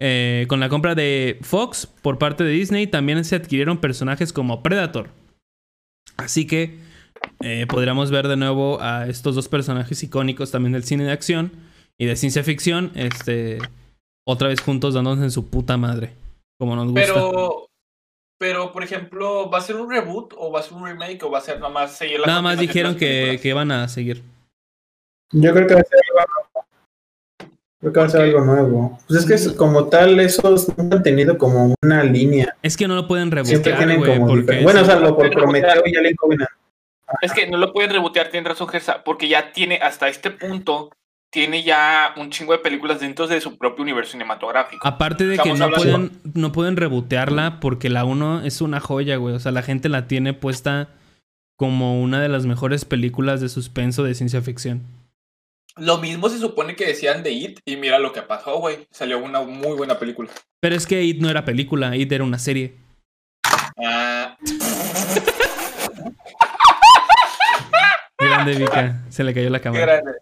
Eh, 0.00 0.46
con 0.48 0.58
la 0.58 0.68
compra 0.68 0.94
de 0.94 1.38
Fox 1.42 1.86
por 1.86 2.18
parte 2.18 2.42
de 2.42 2.50
Disney 2.50 2.88
también 2.88 3.24
se 3.24 3.36
adquirieron 3.36 3.78
personajes 3.78 4.32
como 4.32 4.62
Predator. 4.62 5.10
Así 6.16 6.46
que 6.46 6.78
eh, 7.40 7.66
podríamos 7.68 8.10
ver 8.10 8.28
de 8.28 8.36
nuevo 8.36 8.80
a 8.80 9.06
estos 9.06 9.34
dos 9.34 9.48
personajes 9.48 10.02
icónicos 10.02 10.50
también 10.50 10.72
del 10.72 10.84
cine 10.84 11.04
de 11.04 11.12
acción 11.12 11.52
y 11.98 12.06
de 12.06 12.16
ciencia 12.16 12.42
ficción, 12.42 12.90
este, 12.94 13.58
otra 14.26 14.48
vez 14.48 14.60
juntos 14.60 14.94
dándose 14.94 15.22
en 15.22 15.30
su 15.30 15.48
puta 15.48 15.76
madre, 15.76 16.14
como 16.58 16.74
nos 16.74 16.86
gusta. 16.86 17.00
Pero, 17.00 17.66
pero, 18.42 18.72
por 18.72 18.82
ejemplo, 18.82 19.48
¿va 19.48 19.58
a 19.58 19.60
ser 19.60 19.76
un 19.76 19.88
reboot 19.88 20.34
o 20.36 20.50
va 20.50 20.58
a 20.58 20.62
ser 20.64 20.72
un 20.72 20.84
remake 20.84 21.22
o 21.22 21.30
va 21.30 21.38
a 21.38 21.42
ser 21.42 21.60
nada 21.60 21.72
más 21.72 21.96
seguir 21.96 22.18
la 22.18 22.26
Nada 22.26 22.42
más 22.42 22.58
dijeron 22.58 22.96
que, 22.96 23.38
que 23.40 23.52
van 23.52 23.70
a 23.70 23.86
seguir. 23.86 24.20
Yo 25.30 25.54
creo 25.54 25.68
que 25.68 25.74
va 25.74 25.80
a 25.80 25.84
ser 25.84 26.00
algo 26.18 26.66
Creo 27.78 27.92
que 27.92 28.00
va 28.00 28.06
a 28.06 28.08
ser 28.08 28.22
algo 28.22 28.40
nuevo. 28.40 28.98
Pues 29.06 29.20
es 29.20 29.26
que 29.26 29.34
es 29.34 29.52
como 29.52 29.86
tal, 29.88 30.18
esos 30.18 30.76
nunca 30.76 30.96
han 30.96 31.04
tenido 31.04 31.38
como 31.38 31.72
una 31.84 32.02
línea. 32.02 32.56
Es 32.62 32.76
que 32.76 32.88
no 32.88 32.96
lo 32.96 33.06
pueden 33.06 33.30
Siempre 33.30 33.44
rebotear, 33.52 33.78
tienen 33.78 33.98
güey, 33.98 34.12
como 34.12 34.26
porque. 34.26 34.60
Bueno, 34.60 34.80
es- 34.80 34.86
salvo 34.88 35.14
por 35.14 35.28
Pero, 35.28 35.42
Prometeo 35.42 35.82
y 35.86 35.96
Alien 35.96 36.16
Covenant. 36.16 36.50
Es 37.20 37.32
que 37.32 37.46
no 37.46 37.58
lo 37.58 37.72
pueden 37.72 37.92
rebotear, 37.92 38.28
tiene 38.28 38.48
razón 38.48 38.66
Gersa, 38.66 39.04
porque 39.04 39.28
ya 39.28 39.52
tiene, 39.52 39.76
hasta 39.76 40.08
este 40.08 40.32
punto, 40.32 40.90
tiene 41.32 41.62
ya 41.62 42.12
un 42.18 42.30
chingo 42.30 42.52
de 42.52 42.58
películas 42.58 43.00
dentro 43.00 43.26
de 43.26 43.40
su 43.40 43.56
propio 43.56 43.82
universo 43.82 44.12
cinematográfico. 44.12 44.86
Aparte 44.86 45.26
de 45.26 45.38
que 45.38 45.54
no 45.54 45.70
pueden, 45.70 46.12
no 46.34 46.52
pueden 46.52 46.76
rebotearla 46.76 47.58
porque 47.58 47.88
la 47.88 48.04
1 48.04 48.42
es 48.44 48.60
una 48.60 48.80
joya, 48.80 49.16
güey. 49.16 49.34
O 49.34 49.40
sea, 49.40 49.50
la 49.50 49.62
gente 49.62 49.88
la 49.88 50.06
tiene 50.06 50.34
puesta 50.34 50.90
como 51.56 52.02
una 52.02 52.20
de 52.20 52.28
las 52.28 52.44
mejores 52.44 52.84
películas 52.84 53.40
de 53.40 53.48
suspenso 53.48 54.04
de 54.04 54.14
ciencia 54.14 54.42
ficción. 54.42 54.82
Lo 55.76 55.96
mismo 55.96 56.28
se 56.28 56.38
supone 56.38 56.76
que 56.76 56.84
decían 56.86 57.22
de 57.22 57.30
It, 57.30 57.60
y 57.64 57.76
mira 57.76 57.98
lo 57.98 58.12
que 58.12 58.20
pasó, 58.20 58.58
güey. 58.58 58.86
Salió 58.90 59.18
una 59.18 59.40
muy 59.40 59.74
buena 59.74 59.98
película. 59.98 60.28
Pero 60.60 60.76
es 60.76 60.86
que 60.86 61.02
It 61.02 61.22
no 61.22 61.30
era 61.30 61.46
película, 61.46 61.96
It 61.96 62.12
era 62.12 62.24
una 62.24 62.38
serie. 62.38 62.74
Ah, 63.82 64.36
Grande 68.18 68.54
Vika, 68.54 69.02
se 69.08 69.24
le 69.24 69.32
cayó 69.32 69.48
la 69.48 69.60
cámara. 69.60 69.86
grande. 69.86 70.12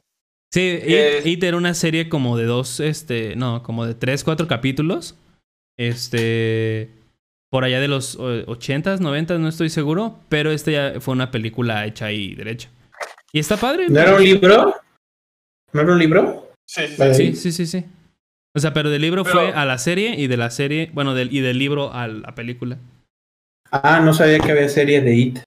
Sí, 0.53 0.61
It, 0.82 0.82
Es- 0.88 1.26
It 1.26 1.44
era 1.44 1.57
una 1.57 1.74
serie 1.74 2.09
como 2.09 2.36
de 2.36 2.44
dos, 2.44 2.80
este, 2.80 3.36
no, 3.36 3.62
como 3.62 3.86
de 3.86 3.94
tres, 3.94 4.24
cuatro 4.24 4.48
capítulos. 4.48 5.16
Este, 5.78 6.90
por 7.51 7.64
allá 7.64 7.80
de 7.80 7.88
los 7.88 8.14
eh, 8.20 8.44
80s, 8.46 9.01
90 9.01 9.38
no 9.38 9.48
estoy 9.48 9.70
seguro, 9.70 10.18
pero 10.28 10.51
este 10.51 10.72
ya 10.72 11.01
fue 11.01 11.12
una 11.12 11.30
película 11.30 11.86
hecha 11.86 12.07
ahí 12.07 12.34
derecha. 12.34 12.68
Y 13.32 13.38
está 13.38 13.57
padre. 13.57 13.88
¿No 13.88 14.01
era 14.01 14.14
un 14.16 14.22
libro? 14.24 14.74
¿No 15.72 15.80
era 15.80 15.92
un 15.92 15.98
libro? 15.98 16.53
Sí, 16.68 16.82
sí, 16.88 16.96
sí. 16.96 17.14
Sí, 17.14 17.34
sí, 17.36 17.53
sí, 17.53 17.66
sí. 17.66 17.84
O 18.57 18.59
sea, 18.61 18.72
pero 18.72 18.90
del 18.90 19.03
libro 19.03 19.22
Pero- 19.24 19.38
fue 19.38 19.53
a 19.53 19.64
la 19.64 19.78
serie 19.78 20.16
y 20.20 20.26
de 20.26 20.36
la 20.36 20.51
serie, 20.51 20.90
bueno, 20.92 21.14
del, 21.14 21.32
y 21.32 21.40
del 21.40 21.59
libro 21.59 21.92
a 21.92 22.09
la 22.09 22.34
película. 22.34 22.78
Ah, 23.70 24.01
no 24.01 24.12
sabía 24.12 24.40
que 24.40 24.51
había 24.51 24.68
serie 24.68 25.01
de 25.01 25.14
It. 25.14 25.38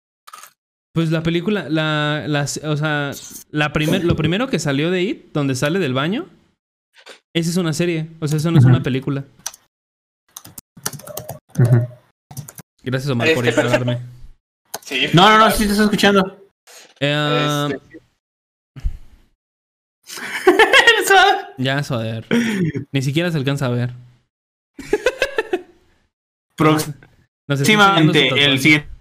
Pues 0.94 1.10
la 1.10 1.24
película, 1.24 1.70
la, 1.70 2.26
la, 2.28 2.44
o 2.44 2.78
sea, 2.78 3.12
la 3.50 3.74
primer, 3.74 4.04
lo 4.04 4.16
primero 4.16 4.48
que 4.48 4.60
salió 4.60 4.92
de 4.92 5.02
It, 5.02 5.34
donde 5.34 5.56
sale 5.56 5.80
del 5.80 5.94
baño, 5.94 6.28
esa 7.34 7.50
es 7.50 7.58
una 7.58 7.74
serie. 7.74 8.10
O 8.20 8.28
sea, 8.28 8.38
eso 8.38 8.52
no 8.52 8.60
es 8.60 8.66
una 8.66 8.84
película. 8.84 9.26
Gracias, 12.84 13.10
Omar, 13.10 13.34
por 13.34 13.48
Este, 13.48 13.60
aclararme. 13.60 14.02
Sí. 14.82 15.08
No, 15.14 15.30
no, 15.30 15.40
no, 15.40 15.50
sí 15.50 15.66
te 15.66 15.72
estoy 15.72 15.86
escuchando. 15.86 16.48
Eh, 17.00 17.70
Este, 17.72 18.00
Ya, 21.58 21.82
joder. 21.84 22.28
Ni 22.92 23.02
siquiera 23.02 23.32
se 23.32 23.38
alcanza 23.38 23.66
a 23.66 23.70
ver. 23.70 23.94
Próximamente, 26.56 28.28
el 28.46 28.60
siguiente 28.60 28.93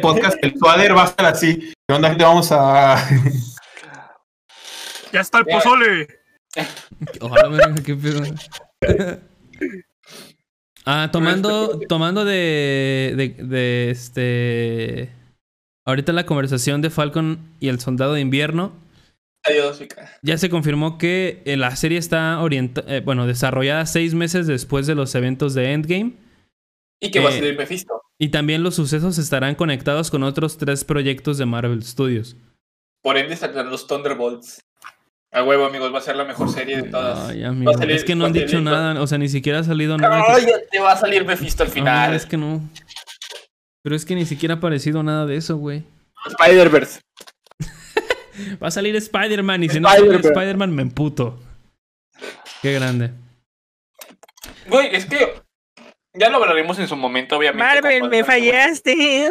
podcast, 0.00 0.38
el 0.42 0.54
suader 0.58 0.96
va 0.96 1.02
a 1.02 1.06
estar 1.06 1.26
así. 1.26 1.72
¿Qué 1.86 1.94
onda, 1.94 2.08
gente? 2.08 2.24
Vamos 2.24 2.50
a. 2.52 2.96
¡Ya 5.12 5.20
está 5.20 5.38
el 5.38 5.44
pozole! 5.46 6.08
Ojalá, 7.20 7.48
verga, 7.48 7.74
qué 7.84 7.94
pedo. 7.94 8.22
Ah, 10.86 11.08
tomando, 11.12 11.78
tomando 11.88 12.24
de, 12.24 13.14
de, 13.16 13.28
de 13.44 13.90
este. 13.90 15.10
Ahorita 15.86 16.12
la 16.12 16.26
conversación 16.26 16.80
de 16.82 16.90
Falcon 16.90 17.38
y 17.60 17.68
el 17.68 17.80
Soldado 17.80 18.14
de 18.14 18.20
Invierno. 18.20 18.72
Adiós. 19.44 19.82
Ya 20.22 20.38
se 20.38 20.48
confirmó 20.48 20.96
que 20.96 21.42
eh, 21.44 21.58
la 21.58 21.76
serie 21.76 21.98
está 21.98 22.40
orientada, 22.40 23.00
bueno, 23.02 23.26
desarrollada 23.26 23.84
seis 23.84 24.14
meses 24.14 24.46
después 24.46 24.86
de 24.86 24.94
los 24.94 25.14
eventos 25.14 25.52
de 25.54 25.72
Endgame. 25.72 26.14
Y 27.00 27.10
que 27.10 27.20
va 27.20 27.28
a 27.28 27.32
Eh, 27.32 27.38
salir 27.38 27.58
Mephisto. 27.58 28.00
Y 28.18 28.28
también 28.28 28.62
los 28.62 28.74
sucesos 28.76 29.18
estarán 29.18 29.54
conectados 29.56 30.10
con 30.10 30.22
otros 30.22 30.56
tres 30.56 30.84
proyectos 30.84 31.36
de 31.38 31.46
Marvel 31.46 31.82
Studios. 31.82 32.36
Por 33.02 33.16
ende 33.18 33.36
saldrán 33.36 33.70
los 33.70 33.86
Thunderbolts. 33.86 34.62
A 35.32 35.42
huevo, 35.42 35.64
amigos, 35.64 35.92
va 35.92 35.98
a 35.98 36.02
ser 36.02 36.14
la 36.14 36.24
mejor 36.24 36.48
serie 36.48 36.76
de 36.80 36.90
todas. 36.90 37.30
Ay, 37.30 37.42
amigo, 37.42 37.72
salir- 37.72 37.96
es 37.96 38.04
que 38.04 38.14
no 38.14 38.24
han 38.24 38.32
salir- 38.32 38.46
dicho 38.46 38.60
nada, 38.60 39.00
o 39.02 39.06
sea, 39.08 39.18
ni 39.18 39.28
siquiera 39.28 39.58
ha 39.58 39.64
salido 39.64 39.98
nada. 39.98 40.24
que- 40.26 40.32
Ay, 40.32 40.42
ya 40.46 40.58
te 40.70 40.78
va 40.78 40.92
a 40.92 40.96
salir 40.96 41.24
Mephisto 41.24 41.64
al 41.64 41.70
No, 41.70 41.74
final. 41.74 42.14
es 42.14 42.24
que 42.24 42.36
no. 42.36 42.60
Pero 43.82 43.96
es 43.96 44.04
que 44.04 44.14
ni 44.14 44.24
siquiera 44.26 44.54
ha 44.54 44.58
aparecido 44.58 45.02
nada 45.02 45.26
de 45.26 45.36
eso, 45.36 45.56
güey. 45.56 45.82
Spider-Verse. 46.26 47.00
Va 48.62 48.68
a 48.68 48.70
salir 48.70 48.94
Spider-Man 48.96 49.64
y 49.64 49.68
si 49.68 49.80
no 49.80 49.88
sale. 49.88 50.16
Spider-Man 50.16 50.72
me 50.74 50.82
emputo. 50.82 51.38
Qué 52.62 52.72
grande. 52.72 53.10
Güey, 54.68 54.94
es 54.94 55.04
que 55.06 55.33
ya 56.14 56.30
lo 56.30 56.38
hablaremos 56.38 56.78
en 56.78 56.88
su 56.88 56.96
momento, 56.96 57.36
obviamente. 57.36 57.64
Marvel, 57.64 58.08
me 58.08 58.24
fallaste. 58.24 59.30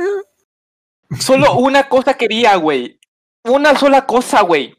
Solo 1.19 1.55
una 1.55 1.88
cosa 1.88 2.13
quería, 2.15 2.55
güey. 2.55 2.99
Una 3.43 3.75
sola 3.77 4.05
cosa, 4.05 4.41
güey. 4.41 4.75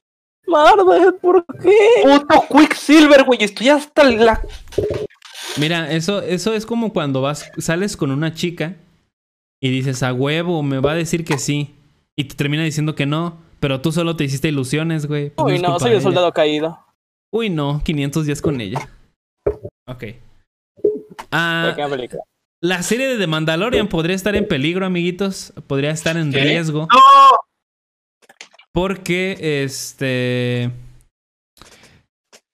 Marvel, 0.47 1.15
¿por 1.21 1.45
qué? 1.63 1.77
Puto 2.03 2.45
Quicksilver, 2.49 3.25
güey. 3.25 3.43
Estoy 3.43 3.71
hasta 3.71 4.05
la. 4.05 4.41
Mira, 5.57 5.91
eso, 5.91 6.21
eso 6.23 6.55
es 6.55 6.67
como 6.67 6.93
cuando 6.93 7.23
vas, 7.23 7.51
sales 7.59 7.97
con 7.97 8.11
una 8.11 8.35
chica 8.35 8.77
y 9.61 9.71
dices 9.71 10.03
a 10.03 10.13
huevo, 10.13 10.63
me 10.63 10.81
va 10.81 10.93
a 10.93 10.97
decir 10.97 11.25
que 11.25 11.39
sí. 11.39 11.75
Y 12.17 12.25
te 12.25 12.35
termina 12.35 12.65
diciendo 12.65 12.95
que 12.95 13.07
no. 13.07 13.39
Pero 13.61 13.81
tú 13.81 13.93
solo 13.93 14.15
te 14.15 14.25
hiciste 14.25 14.49
ilusiones, 14.49 15.07
güey. 15.07 15.33
Uy, 15.37 15.59
no, 15.59 15.79
soy 15.79 15.93
el 15.93 16.03
soldado 16.03 16.33
caído. 16.33 16.79
Uy, 17.31 17.49
no, 17.49 17.83
500 17.83 18.27
días 18.27 18.43
con 18.43 18.61
ella. 18.61 18.91
Ok. 19.87 20.05
Ah, 21.37 21.75
la 22.61 22.83
serie 22.83 23.09
de 23.09 23.19
The 23.19 23.27
Mandalorian 23.27 23.89
podría 23.89 24.15
estar 24.15 24.37
en 24.37 24.47
peligro, 24.47 24.87
amiguitos. 24.87 25.53
Podría 25.67 25.91
estar 25.91 26.17
en 26.17 26.33
¿Qué? 26.33 26.41
riesgo. 26.41 26.89
Porque, 28.73 29.65
este... 29.65 30.71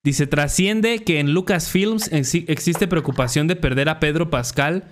Dice, 0.02 0.26
trasciende 0.26 1.04
que 1.04 1.20
en 1.20 1.34
Lucasfilms 1.34 2.10
exi- 2.10 2.46
existe 2.48 2.88
preocupación 2.88 3.46
de 3.48 3.56
perder 3.56 3.90
a 3.90 4.00
Pedro 4.00 4.30
Pascal 4.30 4.84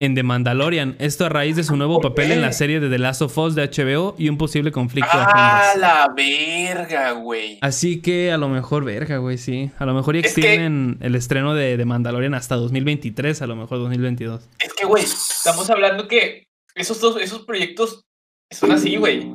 en 0.00 0.14
The 0.14 0.22
Mandalorian. 0.22 0.96
Esto 0.98 1.24
a 1.24 1.28
raíz 1.28 1.56
de 1.56 1.64
su 1.64 1.76
nuevo 1.76 2.00
¿Por 2.00 2.10
papel 2.12 2.28
qué? 2.28 2.34
en 2.34 2.42
la 2.42 2.52
serie 2.52 2.80
de 2.80 2.90
The 2.90 2.98
Last 2.98 3.22
of 3.22 3.38
Us 3.38 3.54
de 3.54 3.62
HBO 3.68 4.14
y 4.18 4.28
un 4.28 4.36
posible 4.36 4.72
conflicto 4.72 5.10
Ah, 5.12 5.72
la 5.78 6.12
verga, 6.14 7.12
güey. 7.12 7.58
Así 7.62 8.02
que 8.02 8.32
a 8.32 8.36
lo 8.36 8.48
mejor, 8.48 8.84
verga, 8.84 9.18
güey, 9.18 9.38
sí. 9.38 9.70
A 9.78 9.86
lo 9.86 9.94
mejor 9.94 10.16
y 10.16 10.20
Es 10.20 10.34
que- 10.34 10.40
extienden 10.40 10.98
el 11.00 11.14
estreno 11.14 11.54
de, 11.54 11.76
de 11.76 11.84
Mandalorian 11.84 12.34
hasta 12.34 12.56
2023, 12.56 13.40
a 13.42 13.46
lo 13.46 13.56
mejor 13.56 13.78
2022. 13.78 14.48
Es 14.58 14.72
que, 14.74 14.84
güey, 14.84 15.04
estamos 15.04 15.70
hablando 15.70 16.08
que 16.08 16.44
esos 16.74 17.00
dos, 17.00 17.20
esos 17.20 17.44
proyectos 17.44 18.02
son 18.50 18.72
así, 18.72 18.96
güey. 18.96 19.30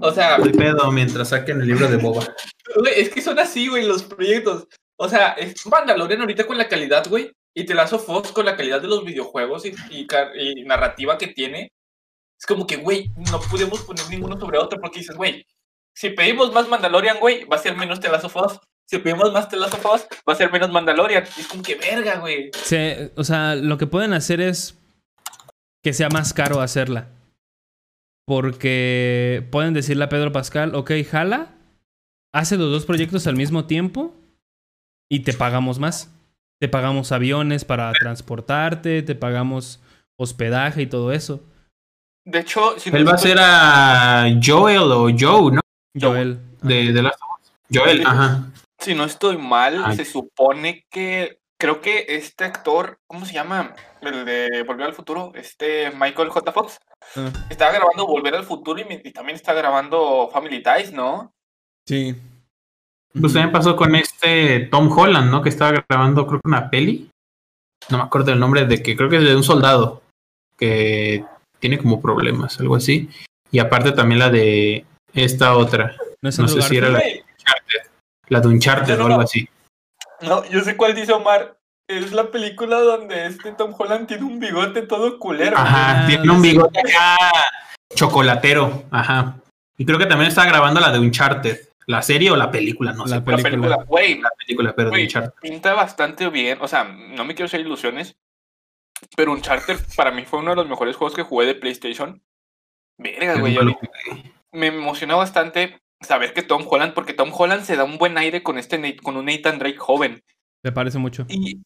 O 0.00 0.12
sea, 0.12 0.36
El 0.36 0.52
pedo 0.52 0.90
mientras 0.92 1.30
saquen 1.30 1.60
el 1.60 1.68
libro 1.68 1.88
de 1.88 1.96
Boba. 1.96 2.22
es 2.96 3.08
que 3.10 3.22
son 3.22 3.38
así, 3.38 3.68
güey, 3.68 3.86
los 3.86 4.02
proyectos. 4.02 4.66
O 4.98 5.08
sea, 5.08 5.28
es 5.32 5.54
Mandalorian 5.66 6.20
ahorita 6.20 6.46
con 6.46 6.58
la 6.58 6.68
calidad, 6.68 7.06
güey, 7.08 7.30
y 7.56 7.64
The 7.64 7.74
Last 7.74 7.94
con 8.34 8.44
la 8.44 8.54
calidad 8.54 8.82
de 8.82 8.86
los 8.86 9.02
videojuegos 9.02 9.64
y, 9.64 10.06
narrativa 10.66 11.16
que 11.16 11.28
tiene. 11.28 11.72
Es 12.38 12.44
como 12.46 12.66
que, 12.66 12.76
güey, 12.76 13.10
no 13.32 13.40
podemos 13.50 13.80
poner 13.80 14.04
ninguno 14.10 14.38
sobre 14.38 14.58
otro 14.58 14.78
porque 14.78 14.98
dices, 14.98 15.16
güey, 15.16 15.46
si 15.94 16.10
pedimos 16.10 16.52
más 16.52 16.68
Mandalorian, 16.68 17.18
güey, 17.18 17.44
va 17.44 17.56
a 17.56 17.60
ser 17.60 17.74
menos 17.74 17.98
The 17.98 18.10
Last. 18.10 18.26
Si 18.84 18.98
pedimos 18.98 19.32
más 19.32 19.48
The 19.48 19.56
Last 19.56 19.74
va 19.82 20.32
a 20.34 20.36
ser 20.36 20.52
menos 20.52 20.70
Mandalorian. 20.70 21.22
Es 21.22 21.46
como 21.48 21.62
que 21.62 21.76
verga, 21.76 22.18
güey. 22.18 22.50
Se- 22.52 23.10
o 23.16 23.24
sea, 23.24 23.54
lo 23.54 23.78
que 23.78 23.86
pueden 23.86 24.12
hacer 24.12 24.42
es 24.42 24.76
que 25.82 25.94
sea 25.94 26.10
más 26.10 26.34
caro 26.34 26.60
hacerla. 26.60 27.08
Porque 28.26 29.48
pueden 29.50 29.72
decirle 29.72 30.04
a 30.04 30.10
Pedro 30.10 30.30
Pascal, 30.30 30.74
ok, 30.74 30.90
jala, 31.10 31.54
hace 32.34 32.58
los 32.58 32.70
dos 32.70 32.84
proyectos 32.84 33.26
al 33.26 33.36
mismo 33.36 33.64
tiempo 33.64 34.14
y 35.08 35.20
te 35.20 35.32
pagamos 35.32 35.78
más. 35.78 36.12
Te 36.60 36.68
pagamos 36.68 37.12
aviones 37.12 37.64
para 37.64 37.92
transportarte, 37.92 39.02
te 39.02 39.14
pagamos 39.14 39.80
hospedaje 40.18 40.82
y 40.82 40.86
todo 40.86 41.12
eso. 41.12 41.40
De 42.24 42.40
hecho, 42.40 42.78
si 42.78 42.90
no 42.90 42.96
Él 42.96 43.06
va 43.06 43.12
a 43.12 43.14
estoy- 43.16 43.30
ser 43.32 43.38
a 43.40 44.26
Joel 44.42 44.90
o 44.92 45.08
Joe, 45.16 45.52
¿no? 45.54 45.60
Joel. 45.98 46.38
De, 46.62 46.92
de 46.92 47.02
Last 47.02 47.20
of 47.22 47.40
Us. 47.40 47.52
Joel, 47.72 48.06
ajá. 48.06 48.50
Si 48.78 48.94
no 48.94 49.04
estoy 49.04 49.36
mal, 49.38 49.82
Ay. 49.84 49.96
se 49.96 50.04
supone 50.04 50.84
que 50.90 51.38
creo 51.58 51.80
que 51.80 52.04
este 52.08 52.44
actor, 52.44 52.98
¿cómo 53.06 53.24
se 53.26 53.32
llama? 53.34 53.74
El 54.00 54.24
de 54.24 54.62
Volver 54.66 54.86
al 54.86 54.94
Futuro, 54.94 55.32
este 55.34 55.90
Michael 55.92 56.28
J. 56.30 56.52
Fox, 56.52 56.78
Ah, 57.14 57.30
estaba 57.50 57.70
grabando 57.72 58.06
Volver 58.06 58.34
al 58.34 58.44
Futuro 58.44 58.80
y 58.80 59.12
también 59.12 59.36
está 59.36 59.52
grabando 59.54 60.28
Family 60.32 60.62
Ties, 60.62 60.92
¿no? 60.92 61.32
sí. 61.86 62.16
Pues 63.20 63.32
también 63.32 63.52
pasó 63.52 63.76
con 63.76 63.94
este 63.94 64.60
Tom 64.70 64.90
Holland, 64.96 65.30
¿no? 65.30 65.42
Que 65.42 65.48
estaba 65.48 65.84
grabando, 65.88 66.26
creo 66.26 66.40
que 66.40 66.48
una 66.48 66.70
peli. 66.70 67.10
No 67.88 67.98
me 67.98 68.04
acuerdo 68.04 68.32
el 68.32 68.40
nombre 68.40 68.66
de 68.66 68.82
que 68.82 68.96
creo 68.96 69.08
que 69.08 69.16
es 69.16 69.24
de 69.24 69.36
un 69.36 69.42
soldado 69.44 70.02
que 70.58 71.24
tiene 71.58 71.78
como 71.78 72.00
problemas, 72.00 72.58
algo 72.60 72.76
así. 72.76 73.08
Y 73.50 73.58
aparte 73.58 73.92
también 73.92 74.18
la 74.18 74.30
de 74.30 74.84
esta 75.14 75.56
otra, 75.56 75.94
No, 76.20 76.28
es 76.28 76.38
no 76.38 76.44
Andrew 76.44 76.62
sé 76.62 76.68
si 76.68 76.76
era 76.76 76.88
la, 76.88 76.98
Güey, 76.98 77.22
la 78.28 78.40
de 78.40 78.48
Uncharted 78.48 78.96
No, 78.98 78.98
no, 78.98 79.04
o 79.04 79.06
algo 79.08 79.20
así. 79.22 79.48
No, 80.22 80.44
yo 80.50 80.60
sé 80.62 80.76
cuál 80.76 80.94
dice 80.94 81.12
Omar. 81.12 81.56
Es 81.88 82.12
la 82.12 82.30
película 82.32 82.80
donde 82.80 83.26
este 83.26 83.52
Tom 83.52 83.72
Holland 83.78 84.08
tiene 84.08 84.24
un 84.24 84.40
bigote 84.40 84.82
todo 84.82 85.18
culero. 85.20 85.56
Ajá, 85.56 86.02
Ah, 86.02 86.06
tiene 86.08 86.28
un 86.28 86.42
sí. 86.42 86.50
bigote 86.50 86.80
acá 86.80 87.16
chocolatero, 87.94 88.84
ajá. 88.90 89.36
Y 89.78 89.86
creo 89.86 89.98
que 89.98 90.06
también 90.06 90.28
estaba 90.28 90.48
grabando 90.48 90.80
la 90.80 90.90
de 90.90 90.98
Uncharted, 90.98 91.60
la 91.86 92.02
serie 92.02 92.30
o 92.30 92.36
la 92.36 92.50
película, 92.50 92.92
no 92.92 93.04
La 93.06 93.20
sé. 93.20 93.30
La 93.30 93.38
película, 93.38 93.76
güey, 93.86 94.20
La 94.20 94.30
película, 94.38 94.74
pero 94.74 94.88
de 94.88 94.90
Güey, 94.90 95.02
Uncharted. 95.04 95.40
pinta 95.40 95.74
bastante 95.74 96.28
bien. 96.30 96.58
O 96.60 96.68
sea, 96.68 96.84
no 96.84 97.24
me 97.24 97.34
quiero 97.34 97.46
hacer 97.46 97.60
ilusiones. 97.60 98.16
Pero 99.16 99.32
Uncharted 99.32 99.78
para 99.96 100.10
mí 100.10 100.24
fue 100.24 100.38
uno 100.40 100.50
de 100.50 100.56
los 100.56 100.68
mejores 100.68 100.96
juegos 100.96 101.14
que 101.14 101.22
jugué 101.22 101.46
de 101.46 101.54
PlayStation. 101.54 102.22
Verga, 102.98 103.38
güey. 103.38 103.56
Me 104.52 104.68
emociona 104.68 105.16
bastante 105.16 105.78
saber 106.00 106.32
que 106.32 106.42
Tom 106.42 106.64
Holland, 106.68 106.94
porque 106.94 107.12
Tom 107.12 107.30
Holland 107.32 107.62
se 107.64 107.76
da 107.76 107.84
un 107.84 107.98
buen 107.98 108.16
aire 108.18 108.42
con 108.42 108.58
este 108.58 108.78
Nate- 108.78 109.00
con 109.02 109.16
un 109.16 109.26
Nathan 109.26 109.58
Drake 109.58 109.76
joven. 109.78 110.22
Me 110.64 110.72
parece 110.72 110.98
mucho. 110.98 111.26
Y, 111.28 111.60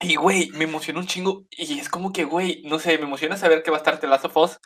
y 0.00 0.16
güey, 0.16 0.48
me 0.54 0.64
emociona 0.64 1.00
un 1.00 1.06
chingo. 1.06 1.44
Y 1.50 1.78
es 1.78 1.88
como 1.90 2.12
que, 2.12 2.24
güey, 2.24 2.62
no 2.64 2.78
sé, 2.78 2.96
me 2.98 3.04
emociona 3.04 3.36
saber 3.36 3.62
que 3.62 3.70
va 3.70 3.76
a 3.76 3.80
estar 3.80 4.00
The 4.00 4.06
Last 4.06 4.24
of 4.24 4.36
Us, 4.38 4.58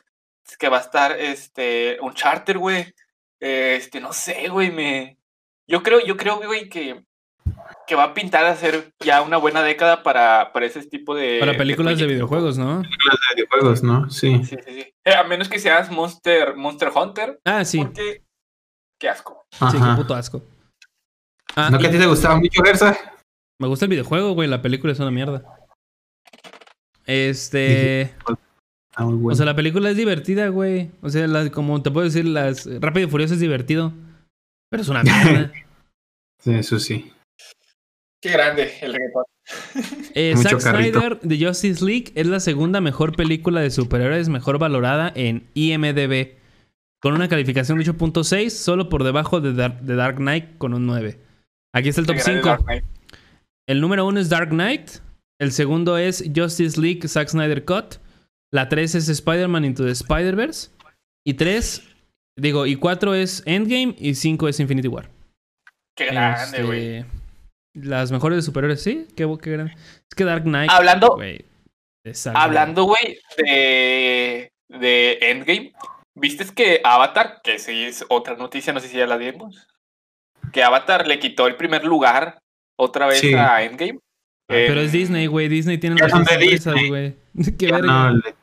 que 0.59 0.69
va 0.69 0.79
a 0.79 0.83
estar 0.83 1.19
este 1.21 1.99
Uncharted, 2.01 2.57
güey. 2.57 2.95
Este, 3.43 4.01
no 4.01 4.13
sé, 4.13 4.49
güey, 4.49 4.71
me. 4.71 5.19
Yo 5.67 5.83
creo, 5.83 5.99
yo 6.05 6.17
creo, 6.17 6.37
güey, 6.37 6.69
que, 6.69 7.05
que 7.89 7.95
va 7.97 8.05
a 8.05 8.15
pintar 8.15 8.45
a 8.45 8.55
ser 8.55 8.93
ya 9.01 9.21
una 9.23 9.37
buena 9.37 9.63
década 9.65 10.05
para, 10.05 10.53
para 10.53 10.67
ese 10.67 10.85
tipo 10.87 11.13
de. 11.17 11.41
Para 11.41 11.57
películas 11.57 11.99
de 11.99 12.07
videojuegos, 12.07 12.57
¿no? 12.57 12.83
Películas 12.83 13.19
de 13.29 13.35
videojuegos, 13.35 13.83
¿no? 13.83 14.09
Sí. 14.11 14.45
Sí, 14.45 14.57
sí, 14.65 14.73
sí. 14.73 14.95
Eh, 15.05 15.15
a 15.15 15.25
menos 15.25 15.49
que 15.49 15.59
seas 15.59 15.91
Monster, 15.91 16.55
Monster 16.55 16.91
Hunter, 16.95 17.41
Ah, 17.45 17.65
sí. 17.65 17.79
porque. 17.79 18.23
Qué 19.01 19.09
asco. 19.09 19.45
Sí, 19.51 19.67
qué 19.73 19.97
puto 19.97 20.15
asco. 20.15 20.41
Ah, 21.57 21.69
¿No 21.69 21.81
que 21.81 21.89
a 21.89 21.91
ti 21.91 21.99
te 21.99 22.07
gustaba 22.07 22.37
mucho, 22.37 22.63
Gersa? 22.63 22.97
me 23.59 23.67
gusta 23.67 23.87
el 23.87 23.91
videojuego, 23.91 24.35
güey. 24.35 24.49
La 24.49 24.63
película 24.63 24.93
es 24.93 25.01
una 25.01 25.11
mierda. 25.11 25.43
Este. 27.07 28.15
Ah, 28.95 29.05
muy 29.07 29.33
O 29.33 29.35
sea, 29.35 29.47
la 29.47 29.57
película 29.57 29.91
es 29.91 29.97
divertida, 29.97 30.49
güey. 30.49 30.91
O 31.01 31.09
sea, 31.09 31.27
la- 31.27 31.51
como 31.51 31.83
te 31.83 31.91
puedo 31.91 32.05
decir, 32.05 32.27
las 32.27 32.69
Rápido 32.81 33.07
y 33.07 33.11
Furioso 33.11 33.35
es 33.35 33.41
divertido. 33.41 33.93
Pero 34.71 34.83
es 34.83 34.89
una 34.89 35.03
mierda. 35.03 35.53
Sí, 36.43 36.53
Eso 36.55 36.81
sí. 36.81 37.13
Qué 38.21 38.31
grande 38.31 38.73
el 38.81 38.93
reggaetón. 38.93 39.25
Eh, 40.15 40.35
Zack 40.37 40.61
carrito. 40.63 40.99
Snyder 41.01 41.21
de 41.21 41.47
Justice 41.47 41.85
League 41.85 42.13
es 42.17 42.27
la 42.27 42.41
segunda 42.41 42.81
mejor 42.81 43.15
película 43.17 43.61
de 43.61 43.71
superhéroes 43.71 44.29
mejor 44.29 44.59
valorada 44.59 45.13
en 45.15 45.49
IMDb. 45.55 46.35
Con 47.01 47.15
una 47.15 47.29
calificación 47.29 47.79
de 47.79 47.85
8.6, 47.85 48.51
solo 48.51 48.89
por 48.89 49.03
debajo 49.05 49.41
de, 49.41 49.53
Dar- 49.55 49.81
de 49.83 49.95
Dark 49.97 50.17
Knight 50.17 50.59
con 50.59 50.75
un 50.75 50.87
9. 50.87 51.19
Aquí 51.75 51.89
está 51.89 52.01
el 52.01 52.07
top 52.09 52.17
Qué 52.17 52.23
grande 52.23 52.41
5. 52.43 52.49
Dark 52.49 52.65
Knight. 52.65 52.85
El 53.69 53.81
número 53.81 54.05
1 54.07 54.21
es 54.21 54.29
Dark 54.29 54.51
Knight. 54.51 54.91
El 55.41 55.53
segundo 55.53 55.97
es 55.99 56.25
Justice 56.35 56.81
League 56.81 57.07
Zack 57.09 57.29
Snyder 57.29 57.65
Cut. 57.65 57.97
La 58.53 58.69
3 58.69 58.95
es 58.95 59.09
Spider-Man 59.09 59.65
Into 59.65 59.85
the 59.85 59.91
Spider-Verse. 59.93 60.71
Y 61.27 61.35
3, 61.35 61.83
digo, 62.39 62.67
y 62.67 62.77
4 62.77 63.15
es 63.15 63.43
Endgame. 63.47 63.95
Y 63.99 64.15
5 64.15 64.49
es 64.49 64.61
Infinity 64.61 64.89
War. 64.89 65.09
Qué 65.97 66.07
grande, 66.07 66.43
Este, 66.45 66.63
güey. 66.63 67.05
Las 67.75 68.13
mejores 68.13 68.37
de 68.37 68.43
superhéroes, 68.43 68.83
sí. 68.83 69.07
Qué, 69.17 69.27
qué 69.43 69.51
grande. 69.51 69.73
Es 69.75 70.15
que 70.17 70.25
Dark 70.25 70.43
Knight. 70.45 70.71
Hablando, 70.71 71.15
güey, 71.15 71.45
hablando, 72.35 72.85
güey, 72.85 73.19
de, 73.39 74.51
de 74.69 75.19
Endgame. 75.23 75.73
¿Viste 76.15 76.45
que 76.55 76.83
Avatar, 76.85 77.41
que 77.43 77.59
sí 77.59 77.85
es 77.85 78.05
otra 78.11 78.37
noticia, 78.37 78.75
no 78.75 78.81
sé 78.81 78.89
si 78.89 78.99
ya 78.99 79.07
la 79.07 79.17
dimos, 79.17 79.67
que 80.53 80.63
Avatar 80.63 81.07
le 81.07 81.19
quitó 81.19 81.47
el 81.47 81.57
primer 81.57 81.85
lugar 81.87 82.39
otra 82.79 83.07
vez 83.07 83.21
Sí. 83.21 83.33
a 83.33 83.63
Endgame? 83.63 83.99
Pero 84.47 84.81
En- 84.81 84.87
es 84.87 84.93
Disney, 84.93 85.27
güey. 85.27 85.49
Disney 85.49 85.79
tiene 85.79 85.97
las 85.99 86.13
empresas, 86.13 86.75
güey. 86.89 87.15
Qué 87.59 87.67
Ya 87.69 87.77
verga. 87.77 88.11
no 88.11 88.17
le 88.19 88.35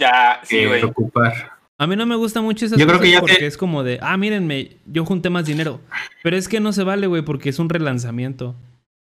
Ya, 0.00 0.40
sí, 0.42 0.56
que 0.56 0.66
güey. 0.66 0.80
preocupar. 0.80 1.52
A 1.78 1.86
mí 1.86 1.94
no 1.96 2.04
me 2.06 2.16
gusta 2.16 2.40
mucho 2.40 2.66
esas 2.66 2.78
Yo 2.78 2.86
creo 2.86 3.00
que 3.00 3.10
ya 3.10 3.20
porque 3.20 3.36
te- 3.36 3.46
es 3.46 3.56
como 3.56 3.82
de, 3.82 3.98
ah, 4.02 4.16
mírenme, 4.16 4.76
yo 4.86 5.04
junté 5.04 5.30
más 5.30 5.46
dinero. 5.46 5.80
Pero 6.22 6.36
es 6.36 6.48
que 6.48 6.58
no 6.60 6.72
se 6.72 6.82
vale, 6.84 7.06
güey, 7.06 7.22
porque 7.22 7.48
es 7.50 7.58
un 7.58 7.68
relanzamiento. 7.68 8.54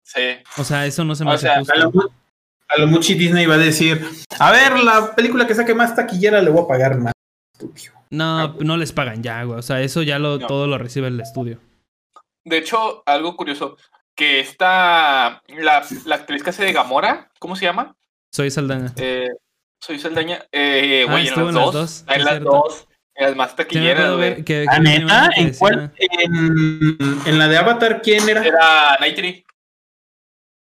Sí. 0.05 0.21
O 0.59 0.65
sea, 0.65 0.87
eso 0.87 1.05
no 1.05 1.15
se 1.15 1.25
me 1.25 1.31
O 1.31 1.35
hace 1.35 1.47
sea, 1.47 1.59
justo. 1.59 1.73
A 1.75 1.79
lo, 1.79 1.93
a 2.69 2.79
lo 2.81 2.87
mucho 2.87 3.15
Disney 3.15 3.47
va 3.47 3.55
a 3.55 3.59
decir, 3.59 4.05
a 4.39 4.51
ver, 4.53 4.79
la 4.81 5.15
película 5.15 5.47
que 5.47 5.55
saque 5.55 5.75
más 5.75 5.95
taquillera 5.95 6.43
le 6.43 6.51
voy 6.51 6.65
a 6.65 6.69
pagar 6.69 6.99
más. 6.99 7.13
No, 8.11 8.55
no 8.61 8.77
les 8.77 8.93
pagan 8.93 9.23
ya, 9.23 9.43
güey. 9.45 9.59
O 9.59 9.63
sea, 9.63 9.81
eso 9.83 10.03
ya 10.03 10.19
lo, 10.19 10.39
No. 10.39 10.47
todo 10.47 10.67
lo 10.67 10.79
recibe 10.79 11.09
el 11.09 11.21
estudio. 11.21 11.59
De 12.45 12.59
hecho, 12.59 13.03
algo 13.07 13.37
curioso, 13.37 13.77
que 14.17 14.41
esta, 14.41 15.43
la, 15.49 15.83
la 16.07 16.15
actriz 16.15 16.43
que 16.43 16.51
hace 16.51 16.65
de 16.65 16.73
Gamora, 16.73 17.31
¿cómo 17.39 17.55
se 17.57 17.65
llama? 17.67 17.95
Soy 18.33 18.51
Saldaña. 18.51 18.93
Eh, 18.97 19.29
soy 19.81 19.99
Saldaña. 19.99 20.45
Eh, 20.53 21.05
Ah, 21.09 21.13
güey, 21.13 21.27
estuvo 21.29 21.47
las 21.51 21.55
en 21.55 21.55
las 21.57 21.65
dos. 21.65 21.75
dos, 21.75 22.05
En 22.09 22.25
las 22.25 22.31
cierto. 22.35 22.51
dos. 22.51 22.89
En 23.15 23.27
las 23.27 23.37
más 23.37 23.57
taquilleras, 23.57 24.17
güey. 24.17 24.45
¿La 24.47 24.73
una 24.79 24.79
neta? 24.81 25.31
¿En 25.37 25.53
cuál? 25.55 25.93
En, 25.99 26.99
en 27.27 27.39
la 27.39 27.49
de 27.49 27.57
Avatar, 27.59 28.01
¿quién 28.03 28.29
era? 28.29 28.45
Era 28.45 28.97
Nightry. 29.01 29.45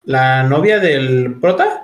¿La 0.04 0.44
novia 0.44 0.80
del 0.80 1.38
prota? 1.42 1.82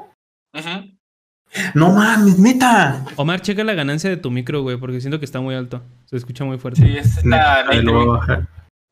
No 1.73 1.91
mames, 1.91 2.37
neta. 2.39 3.03
Omar, 3.15 3.41
checa 3.41 3.63
la 3.63 3.73
ganancia 3.73 4.09
de 4.09 4.17
tu 4.17 4.29
micro, 4.31 4.61
güey, 4.61 4.77
porque 4.77 5.01
siento 5.01 5.19
que 5.19 5.25
está 5.25 5.41
muy 5.41 5.55
alto. 5.55 5.81
Se 6.05 6.15
escucha 6.17 6.43
muy 6.45 6.57
fuerte. 6.57 6.81
Sí, 6.81 6.97
es 6.97 7.17
esta 7.17 7.63
Nightry. 7.63 7.81
lo 7.81 7.93
voy 7.93 8.03
a 8.03 8.11
bajar. 8.19 8.47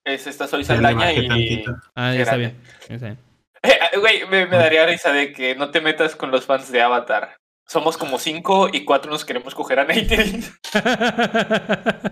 Es 0.05 0.27
esta 0.27 0.47
Soy 0.47 0.63
Saldaña 0.63 1.13
y... 1.13 1.27
tantito. 1.27 1.75
Ah, 1.95 2.13
ya 2.13 2.23
está 2.23 2.35
bien. 2.35 2.57
ya 2.87 2.95
está 2.95 3.05
bien. 3.07 3.19
Eh, 3.63 3.79
Güey, 3.99 4.27
me, 4.29 4.45
me 4.47 4.57
daría 4.57 4.85
risa 4.85 5.11
de 5.11 5.31
que 5.33 5.55
no 5.55 5.69
te 5.71 5.81
metas 5.81 6.15
con 6.15 6.31
los 6.31 6.45
fans 6.45 6.71
de 6.71 6.81
Avatar. 6.81 7.37
Somos 7.69 7.97
como 7.97 8.17
cinco 8.17 8.67
y 8.73 8.83
cuatro 8.83 9.11
nos 9.11 9.23
queremos 9.23 9.53
coger 9.53 9.79
a 9.79 9.85
Nightry. 9.85 10.43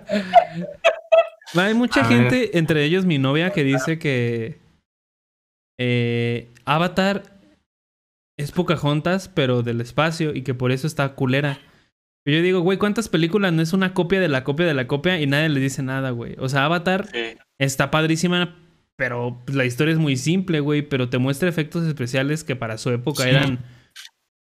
Hay 1.56 1.74
mucha 1.74 2.06
A 2.06 2.10
ver. 2.10 2.30
gente, 2.30 2.58
entre 2.58 2.84
ellos 2.84 3.06
mi 3.06 3.18
novia, 3.18 3.52
que 3.52 3.64
dice 3.64 3.98
que 3.98 4.60
eh, 5.80 6.50
Avatar 6.66 7.24
es 8.38 8.52
Pocahontas, 8.52 9.30
pero 9.30 9.64
del 9.64 9.82
espacio, 9.82 10.36
y 10.36 10.44
que 10.44 10.54
por 10.54 10.72
eso 10.72 10.86
está 10.86 11.16
culera. 11.16 11.60
Y 12.26 12.36
yo 12.36 12.42
digo, 12.42 12.60
güey, 12.60 12.78
¿cuántas 12.78 13.08
películas 13.10 13.54
no 13.54 13.62
es 13.62 13.74
una 13.74 13.94
copia 13.94 14.20
de 14.20 14.28
la 14.28 14.44
copia 14.44 14.66
de 14.68 14.74
la 14.74 14.86
copia? 14.86 15.20
Y 15.20 15.26
nadie 15.28 15.50
le 15.50 15.60
dice 15.60 15.82
nada, 15.82 16.12
güey. 16.12 16.36
O 16.40 16.50
sea, 16.50 16.66
Avatar 16.66 17.08
Sí. 17.08 17.38
está 17.58 17.90
padrísima, 17.90 18.56
pero 18.98 19.42
pues, 19.46 19.56
la 19.56 19.66
historia 19.66 19.94
es 19.94 20.00
muy 20.00 20.18
simple, 20.18 20.60
güey. 20.60 20.82
Pero 20.84 21.10
te 21.10 21.18
muestra 21.18 21.50
efectos 21.50 21.88
especiales 21.88 22.44
que 22.44 22.56
para 22.56 22.78
su 22.78 22.92
época 22.92 23.24
Sí. 23.24 23.30
eran 23.30 23.60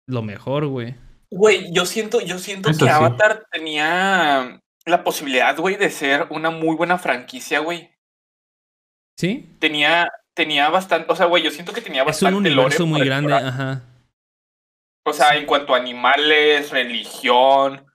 lo 0.10 0.22
mejor, 0.24 0.66
güey. 0.68 0.95
Güey, 1.32 1.72
yo 1.72 1.86
siento, 1.86 2.20
yo 2.22 2.39
siento 2.39 2.70
Eso 2.70 2.80
que 2.80 2.86
sí. 2.86 2.91
Avatar 2.91 3.45
tenía 3.51 4.60
la 4.86 5.03
posibilidad, 5.03 5.55
güey, 5.57 5.76
de 5.76 5.91
ser 5.91 6.26
una 6.32 6.49
muy 6.49 6.76
buena 6.76 6.97
franquicia, 6.97 7.60
güey. 7.60 7.91
¿Sí? 9.18 9.55
Tenía, 9.60 10.12
tenía 10.34 10.70
bastante, 10.70 11.12
o 11.12 11.16
sea, 11.16 11.28
güey, 11.28 11.43
yo 11.43 11.51
siento 11.51 11.74
que 11.74 11.82
tenía 11.82 12.01
Es 12.01 12.07
bastante 12.07 12.36
un 12.36 12.45
universo 12.45 12.84
lore 12.84 12.89
muy 12.91 13.05
grande, 13.05 13.34
explorar. 13.34 13.53
ajá. 13.53 13.84
O 15.05 15.14
sea, 15.14 15.36
en 15.38 15.45
cuanto 15.45 15.76
a 15.76 15.78
animales, 15.78 16.72
religión. 16.72 17.86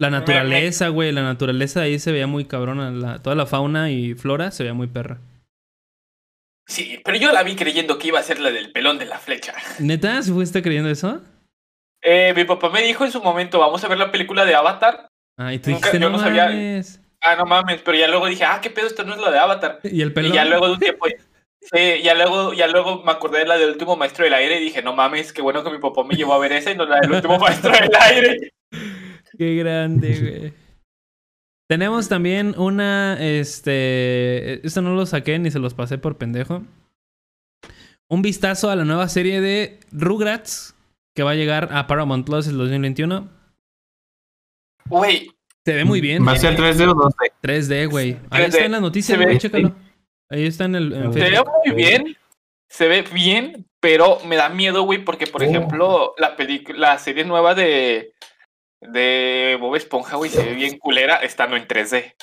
La 0.00 0.10
naturaleza, 0.10 0.88
güey, 0.88 1.12
la 1.12 1.22
naturaleza 1.22 1.82
ahí 1.82 1.98
se 1.98 2.12
veía 2.12 2.26
muy 2.26 2.44
cabrona. 2.46 2.90
La, 2.90 3.18
toda 3.20 3.36
la 3.36 3.46
fauna 3.46 3.90
y 3.90 4.14
flora 4.14 4.50
se 4.50 4.62
veía 4.62 4.74
muy 4.74 4.86
perra. 4.86 5.18
Sí, 6.68 7.00
pero 7.04 7.16
yo 7.16 7.32
la 7.32 7.42
vi 7.42 7.56
creyendo 7.56 7.98
que 7.98 8.08
iba 8.08 8.18
a 8.20 8.22
ser 8.22 8.38
la 8.40 8.50
del 8.50 8.70
pelón 8.72 8.98
de 8.98 9.06
la 9.06 9.18
flecha. 9.18 9.54
¿Neta? 9.78 10.22
¿Si 10.22 10.30
fuiste 10.32 10.62
creyendo 10.62 10.90
eso? 10.90 11.22
Eh, 12.02 12.32
mi 12.36 12.44
papá 12.44 12.68
me 12.68 12.82
dijo 12.82 13.04
en 13.04 13.10
su 13.10 13.22
momento, 13.22 13.58
vamos 13.58 13.82
a 13.82 13.88
ver 13.88 13.98
la 13.98 14.12
película 14.12 14.44
de 14.44 14.54
Avatar. 14.54 15.08
Ah, 15.38 15.52
y 15.54 15.58
tú 15.58 15.70
Nunca- 15.70 15.88
dijiste, 15.88 15.98
yo 16.04 16.10
no 16.10 16.16
no 16.18 16.22
sabía- 16.22 16.44
mames. 16.46 17.00
Ah, 17.20 17.34
no 17.36 17.46
mames, 17.46 17.80
pero 17.82 17.98
ya 17.98 18.06
luego 18.06 18.26
dije, 18.26 18.44
ah, 18.44 18.60
qué 18.62 18.70
pedo, 18.70 18.86
esta 18.86 19.02
no 19.02 19.14
es 19.14 19.20
la 19.20 19.30
de 19.30 19.38
Avatar. 19.38 19.80
Y 19.82 20.02
el 20.02 20.12
pelón. 20.12 20.30
Y 20.30 20.34
ya 20.34 20.44
luego 20.44 20.66
de 20.66 20.72
un 20.74 20.78
tiempo, 20.78 21.06
sí, 21.60 22.02
ya 22.04 22.14
luego, 22.14 22.52
ya 22.52 22.66
luego 22.68 23.02
me 23.02 23.10
acordé 23.12 23.38
de 23.40 23.46
la 23.46 23.56
del 23.58 23.70
último 23.70 23.96
maestro 23.96 24.24
del 24.24 24.34
aire 24.34 24.60
y 24.60 24.64
dije, 24.64 24.82
no 24.82 24.94
mames, 24.94 25.32
qué 25.32 25.42
bueno 25.42 25.64
que 25.64 25.70
mi 25.70 25.78
papá 25.78 26.04
me 26.04 26.14
llevó 26.14 26.34
a 26.34 26.38
ver 26.38 26.52
esa 26.52 26.70
y 26.70 26.76
no 26.76 26.84
la 26.84 27.00
del 27.00 27.10
último 27.12 27.38
maestro 27.40 27.72
del 27.72 27.90
aire. 28.00 28.52
Qué 29.36 29.54
grande, 29.56 30.18
güey. 30.20 30.67
Tenemos 31.68 32.08
también 32.08 32.54
una, 32.56 33.18
este, 33.20 34.66
esto 34.66 34.80
no 34.80 34.94
lo 34.94 35.04
saqué 35.06 35.38
ni 35.38 35.50
se 35.50 35.58
los 35.58 35.74
pasé 35.74 35.98
por 35.98 36.16
pendejo. 36.16 36.62
Un 38.08 38.22
vistazo 38.22 38.70
a 38.70 38.76
la 38.76 38.84
nueva 38.86 39.06
serie 39.08 39.40
de 39.42 39.78
Rugrats 39.92 40.74
que 41.14 41.22
va 41.22 41.32
a 41.32 41.34
llegar 41.34 41.68
a 41.72 41.86
Paramount 41.86 42.24
Plus 42.24 42.46
el 42.46 42.56
2021. 42.56 43.28
Güey, 44.86 45.30
Se 45.66 45.74
ve 45.74 45.84
muy 45.84 46.00
bien. 46.00 46.26
¿Va 46.26 46.32
a 46.32 46.36
ser 46.36 46.56
3D 46.56 46.88
o 46.88 46.94
2D? 46.94 47.32
3D, 47.42 47.90
güey. 47.90 48.16
Ahí 48.30 48.44
3D. 48.44 48.46
está 48.48 48.64
en 48.64 48.72
las 48.72 48.80
noticias, 48.80 49.20
güey, 49.20 49.36
chécalo. 49.38 49.74
Ahí 50.30 50.46
está 50.46 50.64
en 50.64 50.74
el 50.74 50.92
en 50.94 51.12
Se 51.12 51.20
ve 51.20 51.42
muy 51.66 51.74
bien, 51.74 52.16
se 52.68 52.88
ve 52.88 53.02
bien, 53.12 53.66
pero 53.80 54.18
me 54.26 54.36
da 54.36 54.48
miedo, 54.48 54.82
güey, 54.84 55.04
porque, 55.04 55.26
por 55.26 55.42
Oh. 55.42 55.44
ejemplo, 55.44 56.14
la 56.16 56.34
película, 56.36 56.78
la 56.78 56.98
serie 56.98 57.24
nueva 57.24 57.54
de, 57.54 58.12
de 58.80 59.56
Bob 59.60 59.76
Esponja, 59.76 60.16
güey, 60.16 60.30
se 60.30 60.44
ve 60.44 60.54
bien 60.54 60.78
culera 60.78 61.16
estando 61.16 61.56
en 61.56 61.66
3D. 61.66 62.14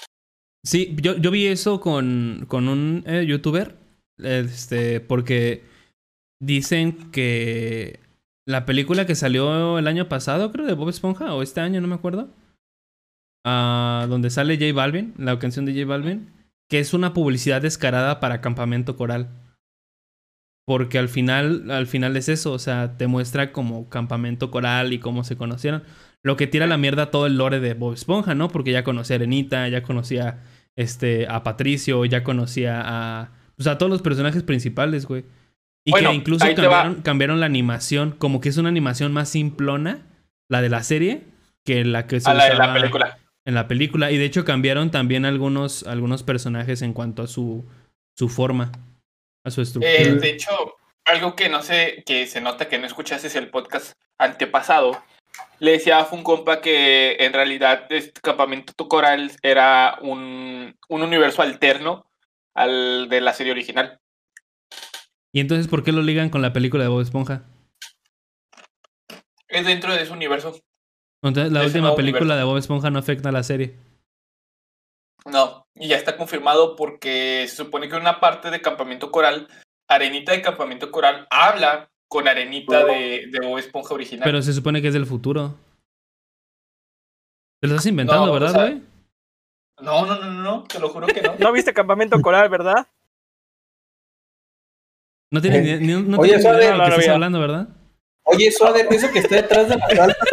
Sí, 0.64 0.96
yo, 1.02 1.16
yo 1.18 1.32
vi 1.32 1.48
eso 1.48 1.80
con, 1.80 2.46
con 2.48 2.68
un 2.68 3.04
eh, 3.06 3.26
youtuber. 3.26 3.78
Este, 4.18 5.02
porque 5.02 5.64
dicen 6.42 7.12
que 7.12 8.00
la 8.48 8.66
película 8.66 9.06
que 9.06 9.16
salió 9.16 9.78
el 9.78 9.88
año 9.88 10.08
pasado, 10.08 10.52
creo, 10.52 10.66
de 10.66 10.74
Bob 10.74 10.90
Esponja, 10.90 11.34
o 11.34 11.42
este 11.42 11.62
año, 11.62 11.82
no 11.82 11.88
me 11.88 11.96
acuerdo. 11.96 12.30
ah, 13.46 14.06
donde 14.10 14.30
sale 14.30 14.58
J 14.58 14.74
Balvin, 14.74 15.14
la 15.18 15.38
canción 15.40 15.66
de 15.66 15.74
J 15.74 15.86
Balvin, 15.86 16.32
que 16.70 16.80
es 16.80 16.94
una 16.94 17.14
publicidad 17.14 17.62
descarada 17.62 18.20
para 18.20 18.42
Campamento 18.42 18.96
Coral. 18.96 19.30
Porque 20.68 20.98
al 20.98 21.10
final, 21.10 21.70
al 21.70 21.86
final 21.86 22.18
es 22.18 22.28
eso, 22.28 22.52
o 22.52 22.60
sea, 22.60 22.98
te 22.98 23.06
muestra 23.08 23.52
como 23.52 23.88
Campamento 23.90 24.50
Coral 24.50 24.94
y 24.94 25.00
cómo 25.00 25.24
se 25.24 25.38
conocieron. 25.38 25.84
Lo 26.26 26.38
que 26.38 26.48
tira 26.48 26.66
la 26.66 26.78
mierda 26.80 27.12
todo 27.12 27.28
el 27.28 27.38
lore 27.38 27.60
de 27.60 27.76
Bob 27.76 27.94
Esponja, 27.94 28.34
¿no? 28.34 28.50
Porque 28.50 28.72
ya 28.72 28.84
conocía 28.84 29.16
a 29.16 29.18
Arenita, 29.18 29.68
ya 29.68 29.84
conocía 29.84 30.40
este, 30.76 31.28
a 31.30 31.44
Patricio, 31.44 32.04
ya 32.04 32.24
conocía 32.24 32.82
a. 32.84 33.30
Pues 33.56 33.68
a 33.68 33.78
todos 33.78 33.92
los 33.92 34.02
personajes 34.02 34.42
principales, 34.42 35.06
güey. 35.06 35.24
Y 35.86 35.92
Bueno, 35.92 36.10
que 36.10 36.16
incluso 36.16 36.48
cambiaron, 36.48 37.04
cambiaron 37.04 37.40
la 37.40 37.46
animación, 37.46 38.10
como 38.18 38.42
que 38.42 38.50
es 38.50 38.58
una 38.58 38.70
animación 38.70 39.14
más 39.14 39.30
simplona, 39.30 40.00
la 40.50 40.64
de 40.64 40.70
la 40.70 40.82
serie, 40.82 41.22
que 41.64 41.86
la 41.86 42.08
que 42.08 42.20
se 42.20 42.28
A 42.28 42.34
la 42.34 42.46
de 42.46 42.56
la 42.56 42.56
usaba 42.56 42.74
película. 42.74 43.20
en 43.46 43.54
la 43.54 43.68
película. 43.68 44.12
Y 44.12 44.18
de 44.18 44.26
hecho 44.26 44.46
cambiaron 44.46 44.90
también 44.90 45.26
algunos, 45.26 45.84
algunos 45.84 46.24
personajes 46.24 46.82
en 46.82 46.94
cuanto 46.94 47.22
a 47.22 47.28
su, 47.28 47.64
su 48.18 48.30
forma, 48.30 48.72
a 49.44 49.52
su 49.52 49.62
estructura. 49.62 49.94
Eh, 49.94 50.16
de 50.16 50.30
hecho, 50.32 50.50
algo 51.06 51.36
que 51.36 51.50
no 51.50 51.62
sé, 51.62 52.04
que 52.04 52.26
se 52.26 52.42
nota 52.42 52.68
que 52.68 52.80
no 52.80 52.88
escuchaste 52.88 53.28
es 53.28 53.36
el 53.36 53.50
podcast 53.50 53.94
antepasado. 54.18 55.04
Le 55.60 55.72
decía 55.72 56.00
a 56.00 56.08
un 56.12 56.24
compa 56.24 56.62
que 56.62 57.16
en 57.20 57.34
realidad 57.34 57.86
este 57.90 58.20
campamento 58.22 58.88
coral 58.88 59.32
era 59.42 59.98
un, 60.02 60.76
un 60.90 61.02
universo 61.02 61.42
alterno 61.42 62.06
al 62.54 63.10
de 63.10 63.22
la 63.22 63.34
serie 63.34 63.52
original. 63.52 64.00
Y 65.32 65.42
entonces, 65.42 65.68
¿por 65.68 65.84
qué 65.84 65.92
lo 65.92 66.02
ligan 66.02 66.30
con 66.30 66.42
la 66.42 66.54
película 66.54 66.84
de 66.84 66.90
Bob 66.90 67.02
Esponja? 67.02 67.44
Es 69.48 69.66
dentro 69.66 69.94
de 69.94 70.04
ese 70.04 70.14
universo. 70.14 70.58
Entonces, 71.22 71.52
la 71.52 71.64
última 71.64 71.96
película 71.96 72.22
universo. 72.22 72.38
de 72.38 72.44
Bob 72.44 72.58
Esponja 72.58 72.90
no 72.90 73.00
afecta 73.00 73.30
a 73.30 73.34
la 73.34 73.44
serie. 73.44 73.78
No, 75.26 75.68
y 75.74 75.88
ya 75.90 75.98
está 75.98 76.16
confirmado 76.18 76.76
porque 76.76 77.46
se 77.50 77.56
supone 77.56 77.90
que 77.90 77.96
una 77.96 78.20
parte 78.20 78.52
de 78.52 78.62
Campamento 78.62 79.12
Coral, 79.12 79.48
Arenita 79.90 80.32
de 80.32 80.42
Campamento 80.42 80.92
Coral, 80.92 81.28
habla 81.30 81.90
con 82.08 82.28
Arenita 82.28 82.86
de, 82.86 83.28
de 83.32 83.40
Bob 83.46 83.58
Esponja 83.58 83.94
original. 83.94 84.24
Pero 84.24 84.42
se 84.42 84.54
supone 84.54 84.82
que 84.82 84.88
es 84.90 84.94
del 84.94 85.06
futuro. 85.06 85.56
Te 87.62 87.68
lo 87.68 87.76
estás 87.76 87.86
inventando, 87.88 88.28
No, 88.28 88.34
¿verdad, 88.34 88.54
güey? 88.54 88.82
No, 89.82 90.06
no, 90.06 90.16
no, 90.20 90.32
no, 90.32 90.42
no, 90.42 90.64
te 90.64 90.80
lo 90.80 90.90
juro 90.90 91.08
que 91.08 91.22
no. 91.22 91.36
No 91.40 91.52
viste 91.52 91.74
Campamento 91.74 92.22
Coral, 92.22 92.50
¿verdad? 92.50 92.88
No 95.32 95.42
tienes 95.42 95.82
ni, 95.82 95.88
ni- 95.88 96.02
no 96.04 96.18
Oye, 96.20 96.38
idea 96.38 96.54
de 96.54 96.58
lo 96.58 96.60
que 96.62 96.70
no 96.70 96.78
lo 96.78 96.86
estás 96.96 97.08
hablando, 97.10 97.40
¿verdad? 97.40 97.68
Oye, 98.24 98.52
Suárez, 98.52 98.88
eso 98.90 99.12
que 99.12 99.20
está 99.20 99.36
detrás 99.36 99.70
de 99.70 99.78
la 99.78 99.88
planta. 99.88 100.16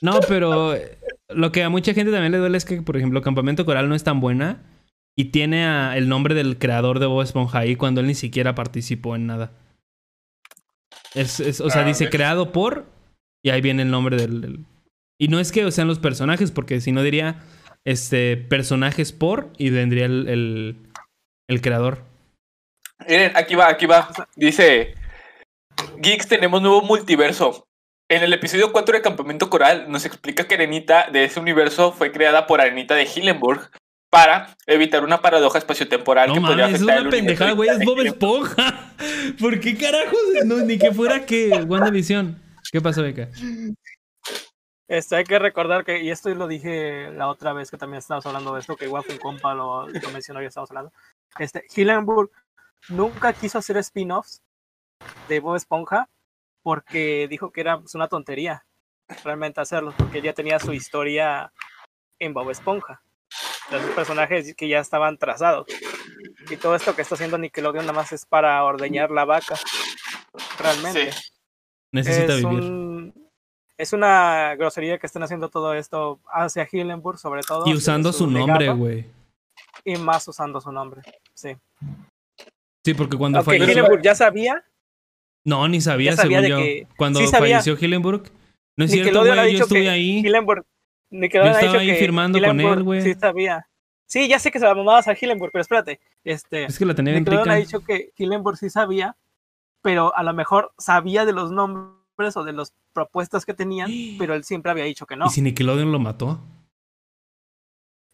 No, 0.00 0.20
pero 0.28 0.74
eh, 0.74 0.98
lo 1.28 1.52
que 1.52 1.62
a 1.62 1.68
mucha 1.68 1.92
gente 1.94 2.12
también 2.12 2.32
le 2.32 2.38
duele 2.38 2.56
es 2.58 2.64
que, 2.64 2.82
por 2.82 2.96
ejemplo, 2.96 3.22
Campamento 3.22 3.64
Coral 3.64 3.88
no 3.88 3.94
es 3.94 4.04
tan 4.04 4.20
buena 4.20 4.62
y 5.18 5.26
tiene 5.26 5.64
a- 5.66 5.96
el 5.96 6.08
nombre 6.08 6.34
del 6.34 6.58
creador 6.58 7.00
de 7.00 7.06
Bob 7.06 7.22
Esponja 7.22 7.58
ahí 7.58 7.74
cuando 7.74 8.00
él 8.00 8.06
ni 8.06 8.14
siquiera 8.14 8.54
participó 8.54 9.16
en 9.16 9.26
nada. 9.26 9.50
Es, 11.14 11.40
es- 11.40 11.60
o 11.60 11.70
sea, 11.70 11.82
Ah, 11.82 11.84
dice 11.84 12.08
creado 12.10 12.52
por 12.52 12.86
y 13.44 13.50
ahí 13.50 13.60
viene 13.60 13.82
el 13.82 13.90
nombre 13.90 14.16
del, 14.16 14.40
del- 14.40 14.64
Y 15.20 15.28
no 15.28 15.40
es 15.40 15.50
que 15.50 15.70
sean 15.72 15.88
los 15.88 15.98
personajes, 15.98 16.52
porque 16.52 16.80
si 16.80 16.92
no 16.92 17.02
diría 17.02 17.42
este 17.84 18.36
personajes 18.36 19.12
por 19.12 19.50
y 19.58 19.70
vendría 19.70 20.06
el, 20.06 20.28
el, 20.28 20.76
el 21.48 21.60
creador. 21.60 22.04
Miren, 23.08 23.32
aquí 23.36 23.54
va, 23.56 23.68
aquí 23.68 23.86
va. 23.86 24.10
Dice, 24.36 24.94
Geeks, 25.98 26.28
tenemos 26.28 26.60
nuevo 26.62 26.82
multiverso. 26.82 27.66
En 28.10 28.22
el 28.22 28.32
episodio 28.32 28.72
4 28.72 28.96
de 28.96 29.02
Campamento 29.02 29.50
Coral 29.50 29.90
nos 29.90 30.04
explica 30.06 30.46
que 30.46 30.54
Arenita 30.54 31.10
de 31.10 31.24
ese 31.24 31.40
universo 31.40 31.92
fue 31.92 32.12
creada 32.12 32.46
por 32.46 32.60
Arenita 32.60 32.94
de 32.94 33.04
Hillenburg 33.04 33.70
para 34.10 34.56
evitar 34.66 35.04
una 35.04 35.20
paradoja 35.20 35.58
espaciotemporal 35.58 36.28
No 36.28 36.34
que 36.34 36.40
podría 36.40 36.64
mames, 36.64 36.80
es 36.80 36.82
afectar 36.82 37.02
una 37.02 37.10
pendejada, 37.10 37.52
güey, 37.52 37.68
es 37.68 37.84
Bob. 37.84 38.00
Esponja. 38.00 38.94
¿Por 39.40 39.60
qué 39.60 39.76
carajos? 39.76 40.18
No, 40.44 40.56
ni 40.58 40.78
que 40.78 40.92
fuera 40.92 41.26
que 41.26 41.50
WandaVision. 41.50 42.40
¿Qué 42.72 42.80
pasó, 42.80 43.02
Beca? 43.02 43.28
Este, 44.88 45.16
hay 45.16 45.24
que 45.24 45.38
recordar 45.38 45.84
que, 45.84 46.02
y 46.02 46.10
esto 46.10 46.34
lo 46.34 46.48
dije 46.48 47.10
la 47.10 47.28
otra 47.28 47.52
vez 47.52 47.70
que 47.70 47.76
también 47.76 47.98
estábamos 47.98 48.24
hablando 48.24 48.54
de 48.54 48.60
esto, 48.60 48.76
que 48.76 48.86
igual 48.86 49.04
fue 49.04 49.14
un 49.14 49.20
compa 49.20 49.54
lo, 49.54 49.86
lo 49.86 50.10
mencionó 50.10 50.42
y 50.42 50.46
estábamos 50.46 50.70
hablando. 50.70 50.92
Este, 51.38 51.64
Hillenburg 51.76 52.30
nunca 52.88 53.34
quiso 53.34 53.58
hacer 53.58 53.76
spin-offs 53.76 54.40
de 55.28 55.40
Bob 55.40 55.56
Esponja 55.56 56.08
porque 56.62 57.28
dijo 57.28 57.50
que 57.50 57.60
era 57.60 57.78
pues, 57.78 57.94
una 57.94 58.08
tontería 58.08 58.64
realmente 59.24 59.60
hacerlo, 59.60 59.94
porque 59.96 60.22
ya 60.22 60.32
tenía 60.32 60.58
su 60.58 60.72
historia 60.72 61.52
en 62.18 62.32
Bob 62.32 62.50
Esponja. 62.50 63.02
Los 63.70 63.82
personajes 63.94 64.54
que 64.54 64.68
ya 64.68 64.80
estaban 64.80 65.18
trazados. 65.18 65.66
Y 66.50 66.56
todo 66.56 66.74
esto 66.74 66.96
que 66.96 67.02
está 67.02 67.14
haciendo 67.16 67.36
Nickelodeon 67.38 67.84
nada 67.86 67.92
más 67.98 68.12
es 68.12 68.24
para 68.24 68.62
ordeñar 68.64 69.10
la 69.10 69.24
vaca. 69.24 69.56
Realmente 70.58 71.12
Sí. 71.12 71.18
Necesita 71.92 72.34
es, 72.34 72.44
vivir. 72.44 72.60
un- 72.64 73.28
es 73.76 73.92
una 73.92 74.54
grosería 74.56 74.98
que 74.98 75.06
estén 75.06 75.22
haciendo 75.22 75.48
todo 75.50 75.74
esto 75.74 76.20
hacia 76.32 76.68
Hillenburg, 76.70 77.18
sobre 77.18 77.42
todo. 77.42 77.66
Y 77.68 77.74
usando 77.74 78.12
su 78.12 78.26
nombre, 78.26 78.70
güey. 78.72 79.06
Y 79.84 79.96
más 79.96 80.26
usando 80.28 80.60
su 80.60 80.72
nombre. 80.72 81.02
Sí. 81.34 81.56
Sí, 82.84 82.94
porque 82.94 83.16
cuando 83.16 83.38
Aunque 83.38 83.52
falleció. 83.58 83.72
Hillenburg 83.72 84.02
ya 84.02 84.14
sabía, 84.14 84.64
No, 85.44 85.66
ni 85.68 85.80
sabía, 85.80 86.14
sabía 86.16 86.40
según 86.40 86.42
de 86.42 86.48
yo. 86.48 86.56
que- 86.58 86.86
Cuando 86.96 87.20
sí 87.20 87.26
sabía. 87.26 87.56
falleció 87.60 87.76
Hillenburg. 87.78 88.30
No 88.76 88.84
es 88.84 88.90
cierto, 88.90 89.06
Nickelodeon 89.10 89.38
ha 89.38 89.42
güey. 89.42 89.52
Yo 89.52 89.58
dicho 89.64 89.68
que 89.68 89.78
estuve 89.80 89.90
ahí. 89.90 90.18
Hillenburg. 90.20 90.64
Nickelodeon 91.10 91.52
Yo 91.52 91.56
ha 91.56 91.60
estaba 91.60 91.78
dicho 91.78 91.90
ahí 91.90 91.94
que 91.96 92.04
firmando 92.04 92.38
con 92.40 92.60
él, 92.60 92.82
güey. 92.82 93.02
Sí 93.02 93.14
sabía. 93.14 93.66
Sí, 94.06 94.26
ya 94.28 94.38
sé 94.38 94.50
que 94.50 94.58
se 94.58 94.64
la 94.64 94.74
mamabas 94.74 95.06
a 95.08 95.12
Hillenburg, 95.12 95.52
pero 95.52 95.62
espérate. 95.62 96.00
Este, 96.24 96.64
Es 96.64 96.78
que 96.78 96.86
la 96.86 96.94
tenía 96.94 97.12
bien 97.12 97.24
Nickelodeon 97.24 97.44
rica. 97.46 97.54
ha 97.54 97.58
dicho 97.60 97.80
que 97.80 98.12
Hillenburg 98.16 98.56
sí 98.56 98.70
sabía, 98.70 99.16
pero 99.82 100.16
a 100.16 100.22
lo 100.22 100.32
mejor 100.32 100.72
sabía 100.78 101.24
de 101.26 101.32
los 101.32 101.50
nombres 101.50 102.36
o 102.36 102.44
de 102.44 102.52
las 102.52 102.72
propuestas 102.92 103.44
que 103.44 103.54
tenían, 103.54 103.90
pero 104.18 104.34
él 104.34 104.44
siempre 104.44 104.70
había 104.72 104.84
dicho 104.84 105.06
que 105.06 105.16
no. 105.16 105.26
¿Y 105.26 105.30
si 105.30 105.42
Nickelodeon 105.42 105.92
lo 105.92 105.98
mató? 105.98 106.40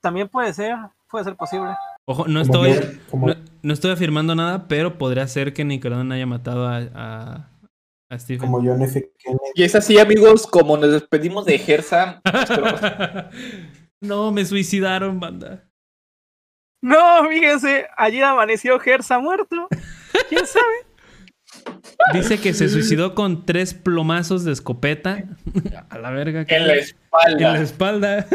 También 0.01 0.28
puede 0.28 0.53
ser, 0.53 0.76
puede 1.09 1.24
ser 1.24 1.36
posible. 1.36 1.70
Ojo, 2.07 2.26
no 2.28 2.40
estoy, 2.40 2.74
no, 3.12 3.34
no 3.62 3.72
estoy 3.72 3.92
afirmando 3.92 4.34
nada, 4.34 4.68
pero 4.68 4.99
podría 4.99 5.26
ser 5.26 5.55
que 5.55 5.64
Nickelodeon 5.64 6.12
haya 6.12 6.26
matado 6.26 6.68
a. 6.68 7.49
Como 8.39 8.59
John 8.62 8.83
F. 8.83 9.12
Kennedy. 9.19 9.41
Y 9.55 9.62
es 9.62 9.75
así, 9.75 9.99
amigos, 9.99 10.47
como 10.47 10.77
nos 10.77 10.93
despedimos 10.93 11.45
de 11.45 11.59
Gersa. 11.59 12.21
no, 14.01 14.33
me 14.33 14.45
suicidaron, 14.45 15.21
banda. 15.21 15.65
No, 16.83 17.29
fíjense, 17.29 17.87
ayer 17.97 18.25
amaneció 18.25 18.79
Gersa 18.79 19.19
muerto. 19.19 19.69
¿Quién 20.29 20.47
sabe? 20.47 20.75
Dice 22.12 22.39
que 22.41 22.53
se 22.53 22.69
suicidó 22.69 23.15
con 23.15 23.47
tres 23.47 23.73
plomazos 23.75 24.45
de 24.45 24.53
escopeta. 24.53 25.25
A 25.89 25.99
la 25.99 26.11
verga. 26.11 26.45
en 26.49 26.67
la 26.67 26.75
En 26.75 26.79
espalda. 26.81 27.53
la 27.53 27.61
espalda. 27.61 28.27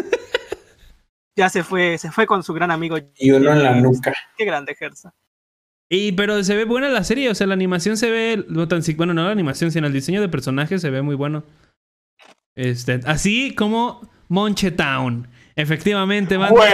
Ya 1.36 1.50
se 1.50 1.64
fue, 1.64 1.98
se 1.98 2.12
fue 2.12 2.26
con 2.26 2.44
su 2.44 2.54
gran 2.54 2.72
amigo. 2.72 2.98
Y 3.16 3.32
uno 3.32 3.52
en 3.54 3.64
la 3.64 3.76
nuca. 3.76 4.14
Qué 4.38 4.46
grande 4.46 4.76
Gersa. 4.76 5.14
Y 5.92 6.12
pero 6.12 6.44
se 6.44 6.56
ve 6.56 6.66
buena 6.66 6.88
la 6.90 7.04
serie, 7.04 7.30
o 7.32 7.36
sea, 7.36 7.48
la 7.48 7.56
animación 7.56 7.98
se 7.98 8.12
ve, 8.12 8.46
no 8.48 8.68
tan 8.68 8.84
si- 8.84 8.94
bueno, 8.94 9.14
no 9.16 9.24
la 9.24 9.32
animación, 9.32 9.72
sino 9.72 9.88
el 9.88 9.94
diseño 9.94 10.22
de 10.22 10.30
personajes 10.30 10.82
se 10.82 10.90
ve 10.92 11.02
muy 11.02 11.16
bueno. 11.16 11.44
Este, 12.56 13.00
así 13.06 13.56
como 13.56 14.08
Monche 14.28 14.70
Town. 14.72 15.28
Efectivamente, 15.56 16.38
man. 16.38 16.52
Güey. 16.52 16.72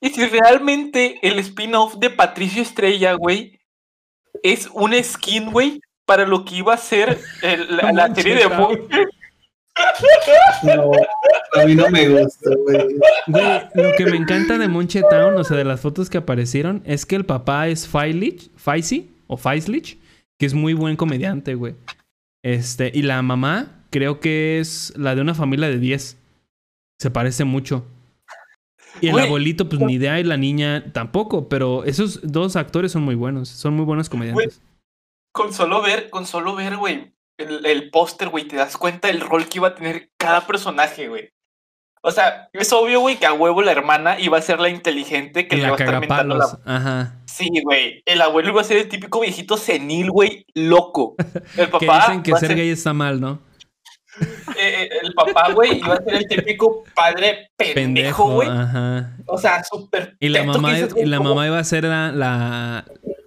Y 0.00 0.10
si 0.10 0.26
realmente 0.26 1.18
el 1.22 1.38
spin-off 1.38 1.94
de 1.96 2.10
Patricio 2.10 2.62
Estrella, 2.62 3.14
güey, 3.14 3.58
es 4.42 4.68
un 4.72 4.92
skin, 5.02 5.50
güey, 5.50 5.80
para 6.04 6.26
lo 6.26 6.44
que 6.44 6.56
iba 6.56 6.74
a 6.74 6.78
ser 6.78 7.18
el- 7.42 7.76
la, 7.76 7.92
la 7.92 8.14
serie 8.14 8.34
de 8.36 8.48
Monche 8.48 8.82
Monche. 8.82 9.08
No, 10.62 10.90
a 11.60 11.66
mí 11.66 11.74
no 11.74 11.90
me 11.90 12.08
gusta, 12.08 12.50
güey. 12.56 12.96
Güey, 13.26 13.60
lo 13.74 13.92
que 13.96 14.06
me 14.06 14.16
encanta 14.16 14.58
de 14.58 14.68
Monche 14.68 15.02
Town, 15.08 15.36
o 15.36 15.44
sea, 15.44 15.56
de 15.56 15.64
las 15.64 15.80
fotos 15.80 16.10
que 16.10 16.18
aparecieron, 16.18 16.82
es 16.84 17.06
que 17.06 17.16
el 17.16 17.26
papá 17.26 17.68
es 17.68 17.88
Failich, 17.88 18.50
Faisy 18.56 19.10
o 19.26 19.36
Faislich, 19.36 19.98
que 20.38 20.46
es 20.46 20.54
muy 20.54 20.74
buen 20.74 20.96
comediante, 20.96 21.54
güey. 21.54 21.74
Este, 22.42 22.90
y 22.94 23.02
la 23.02 23.20
mamá 23.22 23.84
creo 23.90 24.20
que 24.20 24.60
es 24.60 24.92
la 24.96 25.14
de 25.14 25.20
una 25.20 25.34
familia 25.34 25.68
de 25.68 25.78
10. 25.78 26.18
Se 26.98 27.10
parece 27.10 27.44
mucho. 27.44 27.84
Y 29.00 29.08
el 29.08 29.18
abuelito, 29.18 29.68
pues 29.68 29.80
ni 29.80 29.94
idea, 29.94 30.18
y 30.20 30.24
la 30.24 30.36
niña 30.36 30.92
tampoco, 30.92 31.48
pero 31.48 31.84
esos 31.84 32.20
dos 32.22 32.56
actores 32.56 32.92
son 32.92 33.02
muy 33.02 33.14
buenos, 33.14 33.48
son 33.48 33.74
muy 33.74 33.84
buenos 33.84 34.08
comediantes. 34.08 34.62
Con 35.32 35.52
solo 35.52 35.82
ver, 35.82 36.08
con 36.08 36.24
solo 36.24 36.54
ver, 36.54 36.76
güey, 36.76 37.12
el, 37.36 37.66
el 37.66 37.90
póster, 37.90 38.30
güey, 38.30 38.48
te 38.48 38.56
das 38.56 38.78
cuenta 38.78 39.08
del 39.08 39.20
rol 39.20 39.48
que 39.48 39.58
iba 39.58 39.68
a 39.68 39.74
tener 39.74 40.10
cada 40.16 40.46
personaje, 40.46 41.08
güey. 41.08 41.30
O 42.08 42.12
sea, 42.12 42.48
es 42.52 42.72
obvio, 42.72 43.00
güey, 43.00 43.16
que 43.16 43.26
a 43.26 43.32
huevo 43.32 43.62
la 43.62 43.72
hermana 43.72 44.20
iba 44.20 44.38
a 44.38 44.40
ser 44.42 44.60
la 44.60 44.68
inteligente 44.68 45.48
que 45.48 45.56
Y 45.56 45.60
le 45.60 45.70
va 45.70 45.76
a 45.76 45.78
estar 45.80 45.98
mentando 46.00 46.36
la... 46.36 46.46
Ajá. 46.64 47.16
Sí, 47.26 47.48
güey. 47.64 48.00
El 48.06 48.22
abuelo 48.22 48.50
iba 48.50 48.60
a 48.60 48.64
ser 48.64 48.76
el 48.76 48.88
típico 48.88 49.18
viejito 49.20 49.56
senil, 49.56 50.12
güey, 50.12 50.46
loco. 50.54 51.16
El 51.56 51.66
Que 51.66 51.66
papá. 51.66 51.98
dicen 52.06 52.22
que 52.22 52.30
va 52.30 52.36
a 52.36 52.40
ser 52.40 52.50
ser- 52.50 52.58
gay 52.58 52.68
está 52.70 52.92
mal, 52.92 53.20
¿no? 53.20 53.40
eh, 54.20 54.84
eh, 54.84 54.88
el 55.02 55.12
papá, 55.14 55.52
güey, 55.52 55.78
iba 55.78 55.94
a 55.94 56.02
ser 56.02 56.14
el 56.14 56.26
típico 56.28 56.84
padre 56.94 57.50
pendejo, 57.56 58.30
güey. 58.34 58.48
ajá. 58.48 59.16
O 59.26 59.36
sea, 59.36 59.62
súper. 59.64 60.16
Y 60.20 60.28
la 60.28 60.40
que 60.42 60.46
mamá, 60.46 60.74
dices, 60.74 60.94
y 60.96 61.06
la 61.06 61.20
mamá 61.20 61.46
iba 61.46 61.58
a 61.58 61.64
ser 61.64 61.84
la, 61.84 62.12
la, 62.12 62.84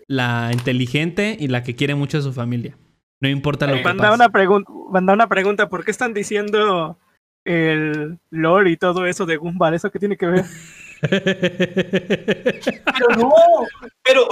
la 0.08 0.50
inteligente 0.54 1.36
y 1.40 1.48
la 1.50 1.64
que 1.64 1.76
quiere 1.76 1.96
mucho 1.96 2.18
a 2.18 2.22
su 2.22 2.34
familia. 2.34 2.78
No 3.22 3.28
importa 3.30 3.68
lo 3.68 3.76
que 3.76 3.84
Manda 3.84 4.04
pase. 4.06 4.16
una, 4.16 4.30
pregunta, 4.30 4.72
manda 4.90 5.14
una 5.14 5.28
pregunta, 5.28 5.68
¿por 5.70 5.84
qué 5.84 5.92
están 5.92 6.14
diciendo 6.14 6.98
el 7.50 8.20
lore 8.30 8.72
y 8.72 8.78
todo 8.78 9.06
eso 9.08 9.26
de 9.26 9.38
Gumball? 9.38 9.74
¿Eso 9.74 9.90
qué 9.92 10.00
tiene 10.00 10.16
que 10.18 10.28
ver? 10.28 10.46
Pero 11.02 13.10
no, 13.18 13.32
pero. 14.04 14.28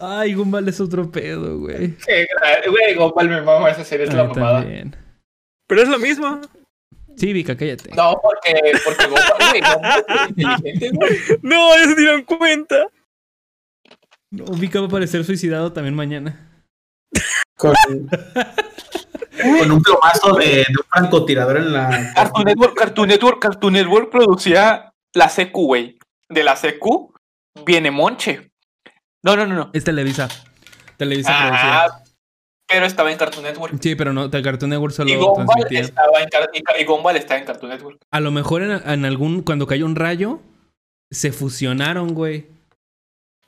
Ay, 0.00 0.34
Gumball 0.34 0.68
es 0.68 0.80
otro 0.80 1.10
pedo, 1.10 1.58
güey. 1.58 1.96
Qué 1.96 2.26
Güey, 2.68 2.94
Gopal, 2.94 3.28
me 3.28 3.40
mama 3.42 3.70
esa 3.70 3.84
serie, 3.84 4.06
es 4.06 4.14
la 4.14 4.24
mamada. 4.24 4.60
también. 4.60 4.94
Pero 5.66 5.82
es 5.82 5.88
lo 5.88 5.98
mismo. 5.98 6.40
Sí, 7.16 7.32
Vika, 7.32 7.56
cállate. 7.56 7.90
No, 7.96 8.16
porque, 8.22 8.54
porque 8.84 9.06
Gopal, 9.06 9.48
güey, 9.50 9.60
Gopal 9.60 10.04
es 10.06 10.28
inteligente, 10.28 10.90
güey. 10.92 11.18
No, 11.42 11.76
ya 11.76 11.84
se 11.84 11.94
dieron 11.96 12.22
cuenta. 12.22 12.86
No, 14.30 14.44
Vika 14.44 14.80
va 14.80 14.86
a 14.86 14.90
parecer 14.90 15.24
suicidado 15.24 15.72
también 15.72 15.96
mañana. 15.96 16.64
Con, 17.58 17.74
Con 19.58 19.70
un 19.70 19.82
plomazo 19.82 20.34
de, 20.34 20.46
de 20.46 20.64
un 20.68 20.84
francotirador 20.88 21.56
en 21.58 21.72
la. 21.72 22.12
Cartoon 22.14 22.44
Network, 22.46 22.74
Cartoon 22.76 23.08
Network, 23.08 23.38
Cartoon 23.40 23.72
Network 23.74 24.10
producía 24.10 24.92
la 25.14 25.28
CQ, 25.28 25.52
güey. 25.52 25.98
De 26.28 26.42
la 26.42 26.54
CQ 26.54 27.12
viene 27.64 27.90
Monche. 27.90 28.50
No, 29.22 29.36
no, 29.36 29.46
no, 29.46 29.54
no. 29.54 29.70
Es 29.72 29.84
Televisa. 29.84 30.28
Televisa 30.96 31.36
producía. 31.36 31.84
Ah, 31.84 32.02
pero 32.66 32.86
estaba 32.86 33.10
en 33.10 33.18
Cartoon 33.18 33.44
Network. 33.44 33.74
Sí, 33.80 33.94
pero 33.94 34.12
no, 34.12 34.30
Cartoon 34.30 34.70
Network 34.70 34.92
Y 34.92 34.96
solo 34.96 35.18
Gumball 35.18 35.46
transmitía. 35.46 35.80
estaba 35.80 36.20
en, 36.20 36.28
y 36.52 36.82
y 36.82 36.84
Gumball 36.84 37.16
estaba 37.16 37.40
en 37.40 37.46
Cartoon 37.46 37.70
Network. 37.72 37.98
A 38.10 38.20
lo 38.20 38.30
mejor 38.30 38.62
en, 38.62 38.72
en 38.72 39.04
algún, 39.04 39.42
cuando 39.42 39.66
cayó 39.66 39.86
un 39.86 39.96
rayo, 39.96 40.40
se 41.10 41.32
fusionaron, 41.32 42.14
güey. 42.14 42.46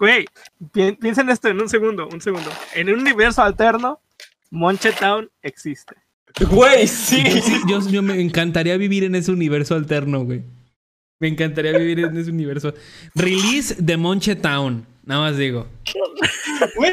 Güey, 0.01 0.25
pi- 0.73 0.93
piensen 0.93 1.29
esto 1.31 1.49
en 1.49 1.61
un 1.61 1.69
segundo, 1.69 2.09
un 2.09 2.21
segundo. 2.21 2.51
En 2.75 2.89
un 2.89 3.01
universo 3.01 3.43
alterno, 3.43 4.01
Monche 4.51 4.91
Town 4.93 5.31
existe. 5.43 5.95
Güey, 6.51 6.89
sí. 6.89 7.23
yo, 7.69 7.87
yo 7.89 8.03
me 8.03 8.21
encantaría 8.21 8.77
vivir 8.77 9.05
en 9.05 9.15
ese 9.15 9.31
universo 9.31 9.75
alterno, 9.75 10.25
güey. 10.25 10.43
Me 11.21 11.29
encantaría 11.29 11.77
vivir 11.77 12.01
en 12.01 12.17
ese 12.17 12.31
universo. 12.31 12.73
Release 13.15 13.75
de 13.79 13.97
Monche 13.99 14.37
Town. 14.37 14.87
Nada 15.05 15.21
más 15.23 15.37
digo. 15.37 15.67
Güey, 16.77 16.93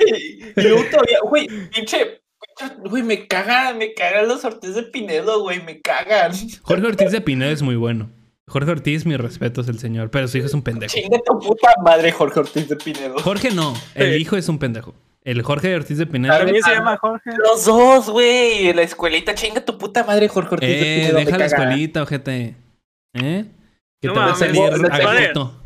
y 0.56 0.62
luego 0.62 0.84
todavía, 0.92 1.20
güey, 1.24 1.48
pinche. 1.48 2.20
pinche- 2.60 2.90
Güey, 2.90 3.04
me 3.04 3.28
cagan, 3.28 3.78
me 3.78 3.94
cagan 3.94 4.28
los 4.28 4.44
Ortiz 4.44 4.76
de 4.76 4.84
Pinedo, 4.84 5.42
güey, 5.44 5.64
me 5.64 5.80
cagan. 5.80 6.32
Jorge 6.64 6.88
Ortiz 6.88 7.12
de 7.12 7.22
Pinedo 7.22 7.52
es 7.52 7.62
muy 7.62 7.76
bueno. 7.76 8.10
Jorge 8.50 8.72
Ortiz, 8.72 9.06
mi 9.06 9.18
respeto 9.18 9.62
es 9.62 9.68
el 9.68 9.78
señor, 9.80 10.10
pero 10.10 10.28
su 10.28 10.38
hijo 10.38 10.48
es 10.48 10.54
un 10.54 10.62
pendejo. 10.62 10.94
Chinga 10.94 11.20
tu 11.26 11.38
puta 11.40 11.70
madre, 11.84 12.12
Jorge 12.14 12.40
Ortiz 12.40 12.70
de 12.70 12.76
Pinedo. 12.78 13.20
Jorge 13.20 13.52
no, 13.52 13.74
el 13.94 14.14
Sí. 14.14 14.22
hijo 14.22 14.38
es 14.38 14.48
un 14.48 14.58
pendejo. 14.58 14.96
El 15.26 15.42
Jorge 15.42 15.76
Ortiz 15.76 15.98
de 15.98 16.06
Pinedo. 16.06 16.38
También 16.38 16.64
se 16.64 16.70
ah, 16.72 16.76
llama 16.76 16.98
Jorge. 16.98 17.32
Los 17.38 17.66
dos, 17.66 18.10
güey. 18.10 18.72
La 18.74 18.84
escuelita, 18.84 19.36
chinga 19.36 19.60
tu 19.66 19.78
puta 19.78 20.06
madre, 20.06 20.30
Jorge 20.30 20.56
Ortiz 20.56 20.70
de 20.70 20.80
Eh, 20.80 21.00
Pinedo. 21.02 21.18
deja 21.18 21.32
la 21.32 21.38
caga. 21.38 21.64
escuelita, 21.64 22.04
ojete. 22.04 22.56
¿Eh? 23.14 23.46
Que 24.02 24.08
No 24.08 24.14
te 24.14 24.20
va 24.20 24.32
a 24.32 24.36
salir 24.36 24.72
no, 24.80 24.88
a 24.88 24.90
padre. 24.98 25.26
gusto. 25.26 25.62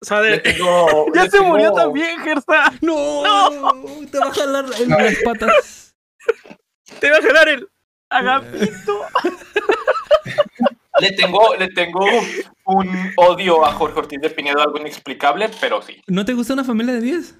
O 0.00 0.04
sea, 0.04 0.20
Le 0.20 0.30
de- 0.30 0.38
tengo- 0.38 1.06
ya 1.14 1.28
se 1.28 1.40
murió 1.40 1.72
también, 1.72 2.20
Gersa. 2.20 2.72
No, 2.80 3.22
te 4.10 4.18
va 4.18 4.26
a 4.26 4.32
jalar 4.32 4.64
en 4.80 4.88
las 4.88 5.14
patas. 5.24 5.94
Te 7.00 7.10
va 7.10 7.16
a 7.16 7.22
jalar 7.22 7.48
el 7.48 7.68
agapito. 8.08 9.00
Le 11.02 11.12
tengo, 11.12 11.54
le 11.56 11.68
tengo 11.68 12.00
un 12.66 12.88
odio 13.16 13.64
a 13.64 13.72
Jorge 13.72 13.98
Ortiz 13.98 14.20
de 14.20 14.30
Pinedo, 14.30 14.60
algo 14.60 14.78
inexplicable, 14.78 15.50
pero 15.60 15.82
sí. 15.82 16.00
¿No 16.06 16.24
te 16.24 16.32
gusta 16.34 16.54
una 16.54 16.64
familia 16.64 16.94
de 16.94 17.00
10? 17.00 17.38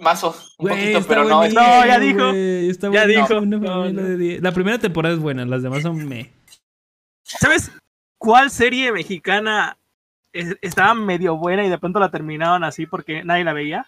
Mazos, 0.00 0.56
un 0.58 0.68
poquito, 0.68 1.00
pero 1.06 1.24
no. 1.24 1.44
es- 1.44 1.54
No, 1.54 1.86
ya 1.86 1.98
dijo. 2.00 2.30
está 2.30 2.90
Ya 2.90 3.06
dijo. 3.06 3.38
una 3.38 3.56
No, 3.58 3.68
familia 3.82 4.02
no. 4.02 4.08
de 4.08 4.16
10. 4.16 4.42
La 4.42 4.52
primera 4.52 4.78
temporada 4.78 5.14
es 5.14 5.20
buena, 5.20 5.44
las 5.46 5.62
demás 5.62 5.82
son 5.82 6.06
me. 6.08 6.32
¿Sabes 7.22 7.70
cuál 8.18 8.50
serie 8.50 8.90
mexicana 8.90 9.78
es- 10.32 10.56
estaba 10.62 10.94
medio 10.94 11.36
buena 11.36 11.64
y 11.64 11.68
de 11.68 11.78
pronto 11.78 12.00
la 12.00 12.10
terminaron 12.10 12.64
así 12.64 12.86
porque 12.86 13.22
nadie 13.24 13.44
la 13.44 13.52
veía? 13.52 13.86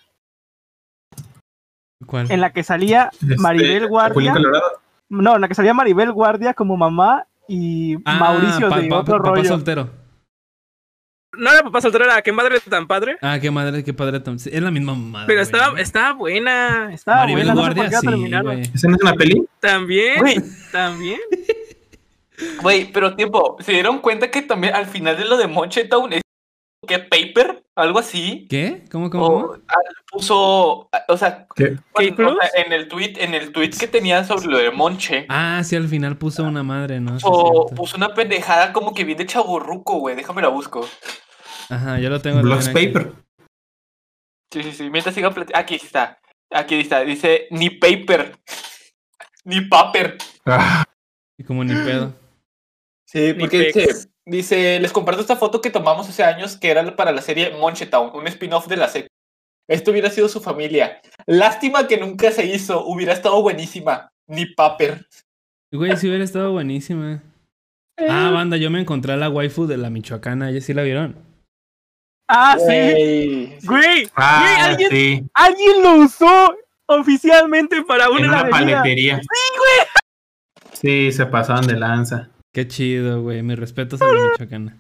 ¿Cuál? 2.07 2.31
En 2.31 2.41
la 2.41 2.53
que 2.53 2.63
salía 2.63 3.11
Este, 3.13 3.37
Maribel 3.39 3.83
Chapulín 3.83 3.89
Guardia. 3.91 4.33
Colorado. 4.33 4.71
No, 5.09 5.35
en 5.37 5.41
la 5.41 5.49
que 5.49 5.55
salía 5.55 5.75
Maribel 5.75 6.13
Guardia 6.13 6.55
como 6.55 6.77
mamá 6.77 7.27
y 7.49 7.97
Ah, 8.05 8.19
Mauricio 8.19 8.69
pa- 8.69 8.81
de 8.81 8.89
pa- 8.89 8.99
otro 9.01 9.19
papá 9.19 9.31
rollo. 9.37 9.45
soltero. 9.49 9.91
No 11.39 11.53
era 11.53 11.63
papá 11.63 11.81
soltero, 11.83 12.05
era 12.05 12.23
qué 12.23 12.33
madre 12.33 12.59
tan 12.61 12.87
padre. 12.87 13.19
Ah, 13.21 13.39
qué 13.39 13.51
madre, 13.51 13.85
qué 13.85 13.93
padre. 13.93 14.21
tam- 14.25 14.39
sí, 14.39 14.49
Es 14.53 14.63
la 14.63 14.71
misma 14.71 14.95
mamada. 14.95 15.27
Pero 15.27 15.43
estaba, 15.43 15.79
estaba 15.81 16.13
buena, 16.15 16.91
estaba 16.93 17.19
Maribel 17.21 17.45
buena. 17.47 17.55
No 17.55 17.61
sé 17.61 17.65
Guardia, 17.67 17.83
por 17.83 17.91
qué 17.91 17.95
la 17.97 18.01
sí, 18.01 18.07
terminaron. 18.07 18.55
güey. 18.57 18.71
¿Esa 18.75 18.89
no 18.89 18.97
es 18.97 19.03
una 19.03 19.15
peli? 19.15 19.45
También, 19.61 20.19
Güey, 20.21 20.37
también. 20.73 21.21
güey, 22.63 22.91
pero 22.93 23.15
tiempo, 23.17 23.57
¿se 23.61 23.73
dieron 23.73 23.99
cuenta 23.99 24.31
que 24.31 24.43
también 24.43 24.75
al 24.75 24.87
final 24.87 25.17
de 25.17 25.25
lo 25.27 25.37
de 25.37 25.47
Monche 25.47 25.85
Que 26.87 26.99
Paper? 26.99 27.63
Algo 27.75 27.99
así. 27.99 28.47
¿Qué? 28.49 28.85
¿Cómo, 28.91 29.11
cómo? 29.11 29.27
O, 29.27 29.43
cómo? 29.49 29.63
ah, 29.69 29.75
puso, 30.11 30.89
ah, 30.93 31.05
o 31.09 31.17
sea, 31.17 31.47
¿Qué? 31.55 31.77
bueno, 31.93 32.17
Plus? 32.17 32.33
o 32.33 32.37
sea, 32.41 32.65
en 32.65 32.73
el 32.73 32.89
tweet, 32.89 33.15
en 33.19 33.35
el 33.35 33.53
tweet 33.53 33.71
que 33.71 33.87
tenía 33.87 34.25
sobre 34.25 34.47
lo 34.47 34.57
de 34.59 34.71
Monche, 34.71 35.27
Ah, 35.29 35.63
sí, 35.63 35.77
al 35.77 35.89
final 35.89 36.17
puso 36.17 36.43
una 36.45 36.63
madre, 36.63 37.01
¿no? 37.01 37.21
Sí, 37.21 37.27
puso, 37.77 37.97
una 37.97 38.15
pendejada 38.15 38.73
como 38.73 38.95
que 38.95 39.05
viene 39.05 39.27
chaburruco, 39.27 39.99
güey. 39.99 40.17
Déjame 40.17 40.41
la 40.41 40.49
busco. 40.49 40.89
Ajá, 41.69 41.99
yo 41.99 42.09
lo 42.09 42.21
tengo. 42.23 42.41
Blogs. 42.41 42.69
Paper. 42.69 43.13
Sí, 44.53 44.63
sí, 44.63 44.73
sí. 44.73 44.91
Mientras 44.91 45.15
siga 45.15 45.31
platicando. 45.31 45.61
Aquí 45.63 45.75
está. 45.75 46.19
Aquí 46.51 46.77
está. 46.77 47.01
Dice 47.01 47.47
ni 47.51 47.69
paper. 47.71 48.39
ni 49.45 49.61
paper. 49.63 50.17
Ah, 50.47 50.85
Y 51.37 51.45
como 51.45 51.63
ni 51.65 51.75
pedo. 51.75 52.15
Sí, 53.05 53.35
porque. 53.35 53.73
Dice, 54.27 54.81
les 54.81 54.93
comparto 54.93 55.21
esta 55.21 55.37
foto 55.37 55.61
que 55.61 55.71
tomamos 55.71 56.09
hace 56.09 56.25
años 56.25 56.57
que 56.57 56.71
era 56.71 56.97
para 56.97 57.13
la 57.13 57.23
serie 57.23 57.57
Monche 57.57 57.87
Town, 57.87 58.11
un 58.15 58.27
spin-off 58.27 58.67
de 58.67 58.77
la 58.77 58.89
serie. 58.89 59.09
Esto 59.69 59.91
hubiera 59.91 60.11
sido 60.11 60.29
su 60.29 60.41
familia. 60.41 61.01
Lástima 61.27 61.89
que 61.89 61.99
nunca 61.99 62.31
se 62.31 62.47
hizo. 62.47 62.85
Hubiera 62.87 63.13
estado 63.13 63.43
buenísima. 63.43 64.11
Ni 64.29 64.47
paper. 64.47 65.07
Güey, 65.73 65.97
sí 65.97 66.09
hubiera 66.09 66.25
estado 66.25 66.53
buenísima. 66.53 67.23
Ah, 67.99 68.31
banda, 68.31 68.57
yo 68.57 68.71
me 68.71 68.81
encontré 68.81 69.13
a 69.13 69.17
la 69.17 69.29
waifu 69.29 69.67
de 69.67 69.77
la 69.77 69.91
Michoacana. 69.91 70.51
¿Ya 70.51 70.61
sí 70.61 70.73
la 70.73 70.83
vieron? 70.83 71.17
Ah, 72.29 72.57
sí. 72.59 72.65
Güey. 72.65 73.59
Güey, 73.65 74.11
ah, 74.15 74.41
güey, 74.41 74.71
alguien, 74.71 74.91
sí. 74.91 75.25
alguien 75.35 75.83
lo 75.83 75.95
usó 76.05 76.57
oficialmente 76.87 77.83
para 77.83 78.09
una 78.09 78.21
En 78.21 78.29
una 78.29 78.49
paletería. 78.49 79.21
Sí, 79.21 79.59
güey. 79.59 79.89
Sí, 80.73 81.13
se 81.13 81.27
pasaban 81.27 81.67
de 81.67 81.77
lanza. 81.77 82.29
Qué 82.57 82.67
chido, 82.67 83.21
güey. 83.21 83.43
Mis 83.43 83.59
respetos 83.59 84.01
a 84.01 84.07
la 84.07 84.29
Michoacana. 84.31 84.79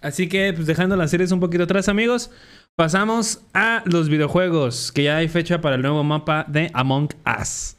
Así 0.00 0.28
que, 0.28 0.52
pues 0.52 0.68
dejando 0.68 0.94
las 0.94 1.10
series 1.10 1.32
un 1.32 1.40
poquito 1.40 1.64
atrás, 1.64 1.88
amigos, 1.88 2.30
pasamos 2.76 3.42
a 3.54 3.82
los 3.86 4.08
videojuegos. 4.08 4.92
Que 4.92 5.02
ya 5.02 5.16
hay 5.16 5.26
fecha 5.26 5.60
para 5.60 5.74
el 5.74 5.82
nuevo 5.82 6.04
mapa 6.04 6.44
de 6.46 6.70
Among 6.74 7.08
Us. 7.40 7.76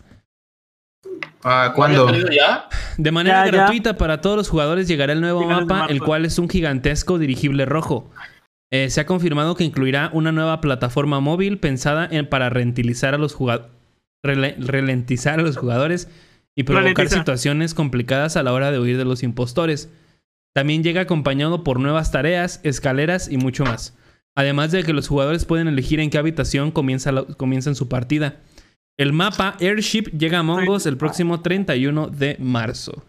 Ah, 1.42 1.72
¿Cuándo? 1.74 2.10
¿Había 2.10 2.22
salido 2.22 2.34
ya? 2.36 2.68
De 2.98 3.12
manera 3.14 3.46
Ya, 3.46 3.52
ya. 3.52 3.58
gratuita 3.60 3.96
para 3.96 4.20
todos 4.20 4.36
los 4.36 4.50
jugadores 4.50 4.90
llegará 4.90 5.14
el 5.14 5.22
nuevo 5.22 5.48
mapa, 5.48 5.86
el 5.88 6.02
cual 6.02 6.26
es 6.26 6.38
un 6.38 6.50
gigantesco 6.50 7.18
dirigible 7.18 7.64
rojo. 7.66 8.12
Eh, 8.74 8.90
se 8.90 9.00
ha 9.00 9.06
confirmado 9.06 9.56
que 9.56 9.64
incluirá 9.64 10.10
una 10.12 10.34
nueva 10.34 10.60
plataforma 10.60 11.22
móvil 11.22 11.60
pensada 11.60 12.10
en- 12.12 12.28
para 12.30 12.50
ralentizar 12.50 13.14
a 13.14 13.18
los 13.18 13.34
jugadores, 13.34 13.72
ralentizar 14.24 15.40
a 15.40 15.44
los 15.44 15.56
jugadores 15.56 16.10
y 16.56 16.64
provocar 16.64 17.08
situaciones 17.10 17.74
complicadas 17.74 18.36
a 18.38 18.44
la 18.44 18.54
hora 18.54 18.72
de 18.72 18.80
huir 18.80 18.98
de 18.98 19.06
los 19.06 19.24
impostores. 19.24 19.90
También 20.54 20.84
llega 20.84 21.02
acompañado 21.02 21.64
por 21.64 21.80
nuevas 21.80 22.12
tareas, 22.12 22.60
escaleras 22.64 23.30
y 23.30 23.38
mucho 23.38 23.64
más. 23.64 23.96
Además 24.36 24.72
de 24.72 24.84
que 24.84 24.94
los 24.94 25.08
jugadores 25.08 25.46
pueden 25.46 25.68
elegir 25.68 26.00
en 26.00 26.10
qué 26.10 26.18
habitación 26.18 26.72
comienza 26.72 27.12
la- 27.12 27.24
comienzan 27.24 27.76
su 27.76 27.88
partida. 27.88 28.36
El 28.98 29.14
mapa 29.14 29.56
Airship 29.62 30.10
llega 30.18 30.40
a 30.40 30.44
Mongos 30.44 30.86
el 30.86 30.98
próximo 30.98 31.42
31 31.42 32.08
de 32.08 32.36
marzo 32.40 33.04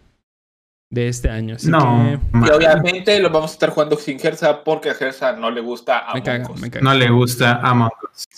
de 0.90 1.08
este 1.08 1.28
año. 1.30 1.56
Así 1.56 1.68
No, 1.68 2.20
Y 2.46 2.50
obviamente 2.50 3.18
lo 3.20 3.30
vamos 3.30 3.50
a 3.50 3.54
estar 3.54 3.70
jugando 3.70 3.96
sin 3.96 4.18
Gersa 4.18 4.62
porque 4.62 4.90
a 4.90 4.94
Gersa 4.94 5.32
no 5.32 5.50
le 5.50 5.60
gusta 5.60 5.98
a 6.10 6.14
me 6.14 6.22
caga, 6.22 6.44
Among 6.44 6.54
Us. 6.54 6.60
me 6.60 6.70
caga. 6.70 6.84
no 6.84 6.94
le 6.94 7.10
gusta 7.10 7.54
Among 7.62 7.90
Us. 8.14 8.28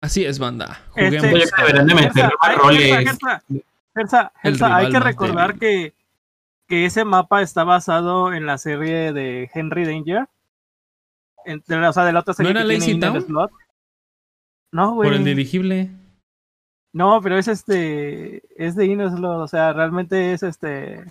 Así 0.00 0.24
es, 0.24 0.38
banda. 0.38 0.80
Este- 0.94 1.18
Juguemos. 1.18 1.32
Oye, 1.34 1.44
que 1.44 1.62
deberían 1.62 1.86
de 1.86 1.94
meter 1.94 2.12
Gersa, 2.12 2.30
hay- 2.40 2.56
roles. 2.56 2.80
Gersa, 2.82 3.02
Gersa, 3.10 3.42
Gersa, 3.94 4.32
El 4.42 4.52
Gersa, 4.52 4.76
hay 4.76 4.90
que 4.90 5.00
recordar 5.00 5.58
que, 5.58 5.94
que 6.68 6.84
ese 6.86 7.04
mapa 7.04 7.42
está 7.42 7.64
basado 7.64 8.32
en 8.32 8.46
la 8.46 8.56
serie 8.58 9.12
de 9.12 9.50
Henry 9.52 9.84
Danger. 9.84 10.28
En- 11.44 11.62
de 11.66 11.76
la- 11.78 11.90
o 11.90 11.92
sea, 11.92 12.04
de 12.04 12.12
la 12.12 12.20
otra 12.20 12.34
serie 12.34 12.50
era 12.52 12.60
que 12.62 12.66
tiene 12.68 12.78
Lazy 12.80 13.00
Town? 13.00 13.22
Slot. 13.22 13.50
No, 14.72 14.94
güey. 14.94 15.08
por 15.10 15.16
el 15.16 15.24
dirigible. 15.24 15.90
No, 16.92 17.20
pero 17.22 17.38
es 17.38 17.48
este. 17.48 18.42
Es 18.56 18.76
de 18.76 18.86
Inner 18.86 19.10
Slot. 19.10 19.40
O 19.42 19.48
sea, 19.48 19.72
realmente 19.72 20.32
es 20.32 20.42
este. 20.42 21.04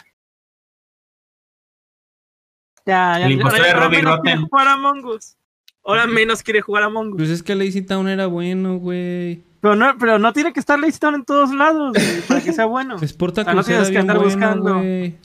Ya, 2.86 3.20
ya. 3.20 3.26
El 3.26 3.34
impostor 3.34 3.62
de 3.62 3.68
ahora 3.70 3.84
Robbie 3.86 3.98
menos 3.98 4.20
quiere 4.22 4.36
Rotten. 4.36 4.50
jugar 4.50 4.68
a 4.68 4.78
Mongus. 4.78 5.36
Ahora 5.84 6.08
menos 6.08 6.44
quiere 6.44 6.62
jugar 6.62 6.84
a 6.84 6.90
Mongus. 6.90 7.18
Pues 7.18 7.30
es 7.30 7.44
que 7.44 7.56
Lazy 7.56 7.82
Town 7.82 8.08
era 8.08 8.28
bueno, 8.28 8.78
güey. 8.78 9.44
Pero 9.62 9.76
no, 9.76 9.98
pero 10.00 10.20
no 10.20 10.32
tiene 10.34 10.54
que 10.54 10.60
estar 10.60 10.80
Lazy 10.80 11.00
Town 11.00 11.16
en 11.16 11.26
todos 11.26 11.54
lados, 11.54 11.94
güey, 11.94 12.22
para 12.22 12.42
que 12.42 12.54
sea 12.54 12.66
bueno. 12.66 12.98
Sportacus 13.08 13.46
sea, 13.46 13.54
no 13.54 13.64
tienes 13.64 13.90
que 13.92 13.98
andar 13.98 14.18
bueno, 14.18 14.32
buscando. 14.32 14.74
güey. 14.76 15.18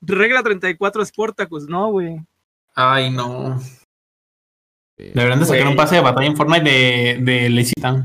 Regla 0.00 0.42
34 0.42 1.04
Sportacus, 1.04 1.68
no, 1.68 1.90
güey. 1.90 2.16
Ay, 2.74 3.10
no. 3.10 3.60
Deberían 4.96 5.40
de 5.40 5.46
sacar 5.46 5.66
un 5.66 5.76
pase 5.76 5.96
de 5.96 6.00
batalla 6.02 6.26
en 6.28 6.36
Fortnite 6.36 6.64
de, 6.70 7.18
de 7.20 7.50
Lazy 7.50 7.72
Town. 7.80 8.04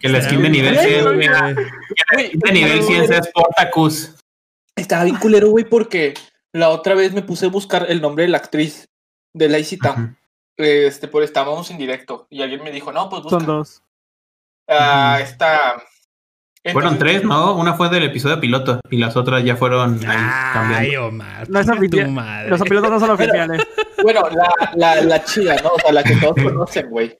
Que 0.00 0.08
la 0.08 0.22
skin 0.22 0.40
de 0.42 0.50
nivel 0.50 0.74
Güey, 0.74 0.86
100 0.86 1.04
güey. 1.04 1.22
sea- 1.26 1.54
que 1.54 1.64
la 2.16 2.24
skin 2.28 2.40
de 2.40 2.52
nivel 2.52 2.82
100 2.82 3.08
sea 3.08 3.22
Sportacus. 3.22 4.14
Estaba 4.76 5.04
bien 5.04 5.16
culero, 5.16 5.48
güey, 5.50 5.64
porque 5.64 6.14
la 6.52 6.68
otra 6.70 6.94
vez 6.94 7.12
me 7.12 7.22
puse 7.22 7.46
a 7.46 7.50
buscar 7.50 7.86
el 7.88 8.00
nombre 8.00 8.24
de 8.24 8.30
la 8.30 8.38
actriz 8.38 8.86
de 9.34 9.48
Lazy 9.48 9.76
Town. 9.78 10.16
Este, 10.56 11.08
por 11.08 11.24
estábamos 11.24 11.70
en 11.72 11.78
directo 11.78 12.26
y 12.30 12.42
alguien 12.42 12.62
me 12.62 12.70
dijo, 12.70 12.92
no, 12.92 13.08
pues 13.08 13.22
busca 13.22 13.38
Son 13.38 13.46
dos. 13.46 13.82
A 14.68 15.14
Ujú. 15.16 15.24
esta 15.24 15.82
Fueron 16.72 16.98
tres, 16.98 17.22
¿no? 17.24 17.54
Una 17.56 17.74
fue 17.74 17.90
del 17.90 18.04
episodio 18.04 18.40
piloto 18.40 18.80
y 18.90 18.96
las 18.96 19.16
otras 19.18 19.44
ya 19.44 19.54
fueron 19.56 20.00
ahí 20.08 20.88
Ay. 20.90 20.96
Omar. 20.96 21.48
No 21.50 21.60
es 21.60 21.68
oficial. 21.68 22.10
madre. 22.10 22.48
Los 22.48 22.62
pilotos 22.62 22.90
no 22.90 23.00
son 23.00 23.10
oficiales. 23.10 23.60
Bueno, 24.02 24.28
la, 24.28 24.72
la, 24.74 25.00
la 25.00 25.24
chida, 25.24 25.56
¿no? 25.62 25.70
O 25.70 25.78
sea, 25.78 25.90
la 25.92 26.02
que 26.02 26.14
todos 26.16 26.34
conocen, 26.42 26.90
güey. 26.90 27.16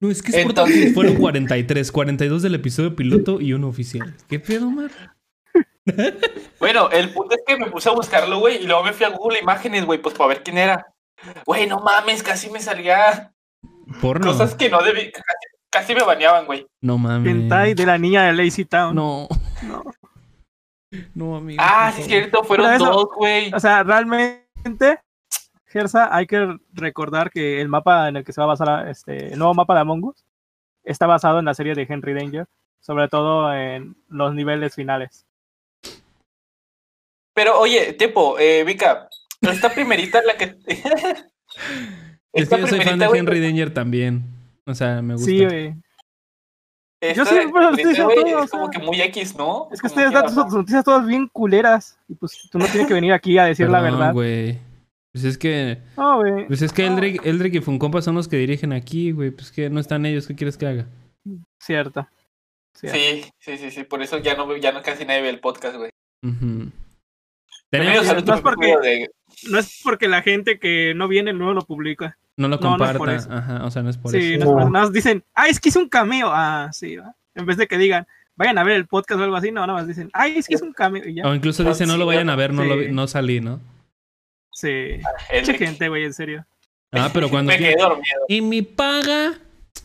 No, 0.00 0.10
es 0.10 0.22
que 0.22 0.28
es 0.30 0.36
por 0.44 0.50
Entonces- 0.50 0.80
tanto, 0.84 0.94
fueron 0.94 1.16
43, 1.16 1.90
42 1.90 2.42
del 2.42 2.54
episodio 2.54 2.94
piloto 2.94 3.40
y 3.40 3.52
uno 3.52 3.66
oficial. 3.68 4.14
¿Qué 4.28 4.38
pedo, 4.38 4.68
Omar? 4.68 4.90
Bueno, 6.60 6.90
el 6.90 7.10
punto 7.10 7.34
es 7.34 7.42
que 7.46 7.56
me 7.56 7.70
puse 7.70 7.88
a 7.88 7.92
buscarlo, 7.92 8.38
güey, 8.40 8.62
y 8.62 8.66
luego 8.66 8.84
me 8.84 8.92
fui 8.92 9.06
a 9.06 9.10
Google 9.10 9.40
Imágenes, 9.40 9.86
güey, 9.86 10.00
pues 10.00 10.14
para 10.14 10.28
ver 10.28 10.42
quién 10.42 10.58
era. 10.58 10.86
Güey, 11.46 11.66
no 11.66 11.80
mames, 11.80 12.22
casi 12.22 12.50
me 12.50 12.60
salía 12.60 13.32
Porno. 14.00 14.26
cosas 14.26 14.54
que 14.54 14.68
no 14.68 14.82
debí, 14.82 15.10
casi, 15.70 15.94
me 15.94 16.02
baneaban, 16.02 16.46
güey. 16.46 16.66
No 16.80 16.98
mames. 16.98 17.30
Hentai 17.30 17.74
de 17.74 17.86
la 17.86 17.98
niña 17.98 18.24
de 18.24 18.32
Lazy 18.32 18.64
Town. 18.64 18.94
No. 18.94 19.28
No. 19.62 19.82
No, 21.14 21.36
amigo. 21.36 21.62
Ah, 21.62 21.92
sí, 21.94 22.00
es 22.02 22.06
cierto, 22.06 22.42
fueron 22.44 22.72
eso- 22.72 22.86
dos, 22.86 23.08
güey. 23.14 23.52
O 23.52 23.60
sea, 23.60 23.82
realmente, 23.82 24.98
Gersa, 25.66 26.08
hay 26.14 26.26
que 26.26 26.56
recordar 26.72 27.30
que 27.30 27.60
el 27.60 27.68
mapa 27.68 28.08
en 28.08 28.16
el 28.16 28.24
que 28.24 28.32
se 28.32 28.40
va 28.40 28.46
a 28.46 28.54
basar 28.56 28.88
este, 28.88 29.32
el 29.32 29.38
nuevo 29.38 29.52
mapa 29.54 29.74
de 29.74 29.80
Among 29.80 30.04
Us 30.04 30.24
está 30.84 31.06
basado 31.06 31.38
en 31.40 31.44
la 31.44 31.52
serie 31.54 31.74
de 31.74 31.86
Henry 31.88 32.14
Danger, 32.14 32.46
sobre 32.80 33.08
todo 33.08 33.52
en 33.52 33.96
los 34.08 34.34
niveles 34.34 34.74
finales. 34.74 35.26
Pero 37.34 37.60
oye, 37.60 37.92
tipo, 37.92 38.38
eh, 38.38 38.64
Vika, 38.64 39.08
esta 39.42 39.68
primerita 39.68 40.20
es 40.20 40.24
la 40.26 40.36
que. 40.36 40.56
Es 42.32 42.48
que 42.48 42.58
yo 42.60 42.66
soy 42.66 42.80
fan 42.80 42.98
de 42.98 43.06
Henry 43.14 43.40
Danger 43.40 43.72
también. 43.72 44.24
O 44.68 44.74
sea, 44.74 45.00
me 45.02 45.14
gusta. 45.14 45.26
Sí, 45.30 45.44
güey. 45.44 45.74
esta 47.00 47.14
yo 47.14 47.24
siempre 47.24 47.62
lo 47.62 47.72
primerita, 47.72 47.90
estoy 47.90 48.04
güey, 48.04 48.16
diciendo, 48.18 48.44
Es 48.44 48.48
o 48.48 48.58
como 48.58 48.70
que 48.70 48.78
muy 48.78 49.00
X, 49.00 49.34
¿no? 49.36 49.68
Es 49.72 49.80
que 49.80 49.86
ustedes 49.86 50.12
dan 50.12 50.28
sus 50.28 50.52
noticias 50.52 50.84
todas 50.84 51.06
bien 51.06 51.26
culeras. 51.28 51.98
Y 52.06 52.14
pues 52.14 52.48
tú 52.50 52.58
no 52.58 52.66
tienes 52.66 52.86
que 52.86 52.94
venir 52.94 53.12
aquí 53.12 53.38
a 53.38 53.44
decir 53.44 53.68
la 53.68 53.80
verdad. 53.80 54.12
güey. 54.12 54.58
Pues 55.12 55.24
es 55.24 55.38
que. 55.38 55.78
No, 55.96 56.18
güey. 56.18 56.46
Pues 56.46 56.60
es 56.60 56.72
que 56.72 56.82
No. 56.86 56.92
Eldrick, 56.92 57.24
Eldrick 57.24 57.54
y 57.54 57.60
Funcompa 57.60 58.02
son 58.02 58.14
los 58.14 58.28
que 58.28 58.36
dirigen 58.36 58.74
aquí, 58.74 59.12
güey. 59.12 59.30
Pues 59.30 59.50
que 59.50 59.70
no 59.70 59.80
están 59.80 60.04
ellos. 60.04 60.26
¿Qué 60.26 60.36
quieres 60.36 60.58
que 60.58 60.66
haga? 60.66 60.86
Cierto. 61.58 62.06
Cierto. 62.74 62.98
Sí, 62.98 63.24
sí, 63.38 63.56
sí, 63.56 63.70
sí, 63.70 63.84
por 63.84 64.02
eso 64.02 64.18
ya 64.18 64.36
no, 64.36 64.54
ya 64.56 64.70
no 64.72 64.82
casi 64.82 65.04
nadie 65.06 65.22
ve 65.22 65.30
el 65.30 65.40
podcast, 65.40 65.76
güey. 65.76 65.90
Ujú. 66.22 66.34
Bienvenidos 66.36 66.77
Tenemos. 67.70 68.24
no 68.24 68.34
es 68.34 68.40
porque- 68.40 68.76
de- 68.82 69.10
No 69.50 69.58
es 69.58 69.80
porque 69.84 70.08
la 70.08 70.22
gente 70.22 70.58
que 70.58 70.94
no 70.96 71.06
viene 71.06 71.32
no 71.32 71.52
lo 71.54 71.62
publica. 71.62 72.16
No 72.36 72.48
lo 72.48 72.56
No, 72.56 72.76
no 72.76 72.84
es 72.84 72.90
comparta. 72.92 73.14
eso. 73.16 73.32
Ajá, 73.32 73.64
o 73.64 73.70
sea, 73.70 73.82
no 73.82 73.90
es 73.90 73.96
por 73.98 74.10
sí, 74.10 74.34
eso. 74.34 74.44
no 74.44 74.50
es 74.50 74.50
por- 74.52 74.64
No. 74.64 74.70
nada 74.70 74.84
más 74.86 74.92
dicen, 74.92 75.22
ah, 75.34 75.48
es 75.48 75.60
que 75.60 75.68
hice 75.68 75.78
un 75.78 75.88
cameo. 75.88 76.30
Ah, 76.32 76.70
sí, 76.72 76.96
¿va? 76.96 77.14
En 77.34 77.46
vez 77.46 77.56
de 77.56 77.66
que 77.68 77.78
digan, 77.78 78.06
vayan 78.36 78.58
a 78.58 78.64
ver 78.64 78.76
el 78.76 78.86
podcast 78.86 79.20
o 79.20 79.24
algo 79.24 79.36
así, 79.36 79.50
no, 79.52 79.60
nada 79.66 79.74
más 79.78 79.86
dicen, 79.86 80.10
ay, 80.12 80.38
es 80.38 80.46
que 80.48 80.54
es 80.54 80.62
un 80.62 80.72
cameo. 80.72 81.06
Y 81.06 81.14
ya. 81.14 81.26
O 81.26 81.34
incluso 81.34 81.62
dice, 81.64 81.86
no 81.86 81.96
lo 81.96 82.06
vayan 82.06 82.30
a 82.30 82.36
ver, 82.36 82.52
no, 82.52 82.64
lo 82.64 82.76
vi- 82.76 82.86
Sí. 82.86 82.92
no 82.92 83.06
salí, 83.06 83.40
¿no? 83.40 83.60
Sí. 84.52 84.68
el 85.30 85.40
Mucha 85.40 85.54
gente, 85.54 85.88
güey, 85.88 86.04
en 86.04 86.14
serio. 86.14 86.46
Ah, 86.92 87.10
pero 87.12 87.28
cuando... 87.30 87.52
Me 87.52 87.58
quedé 87.58 87.76
dormido. 87.78 88.18
¿Y 88.28 88.40
mi 88.40 88.62
paga? 88.62 89.34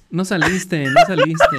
No 0.09 0.23
saliste, 0.25 0.85
no 0.85 1.01
saliste. 1.05 1.57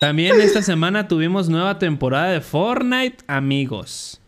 También 0.00 0.40
esta 0.40 0.62
semana 0.62 1.08
tuvimos 1.08 1.48
nueva 1.48 1.78
temporada 1.78 2.30
de 2.30 2.40
Fortnite, 2.40 3.24
amigos. 3.26 4.20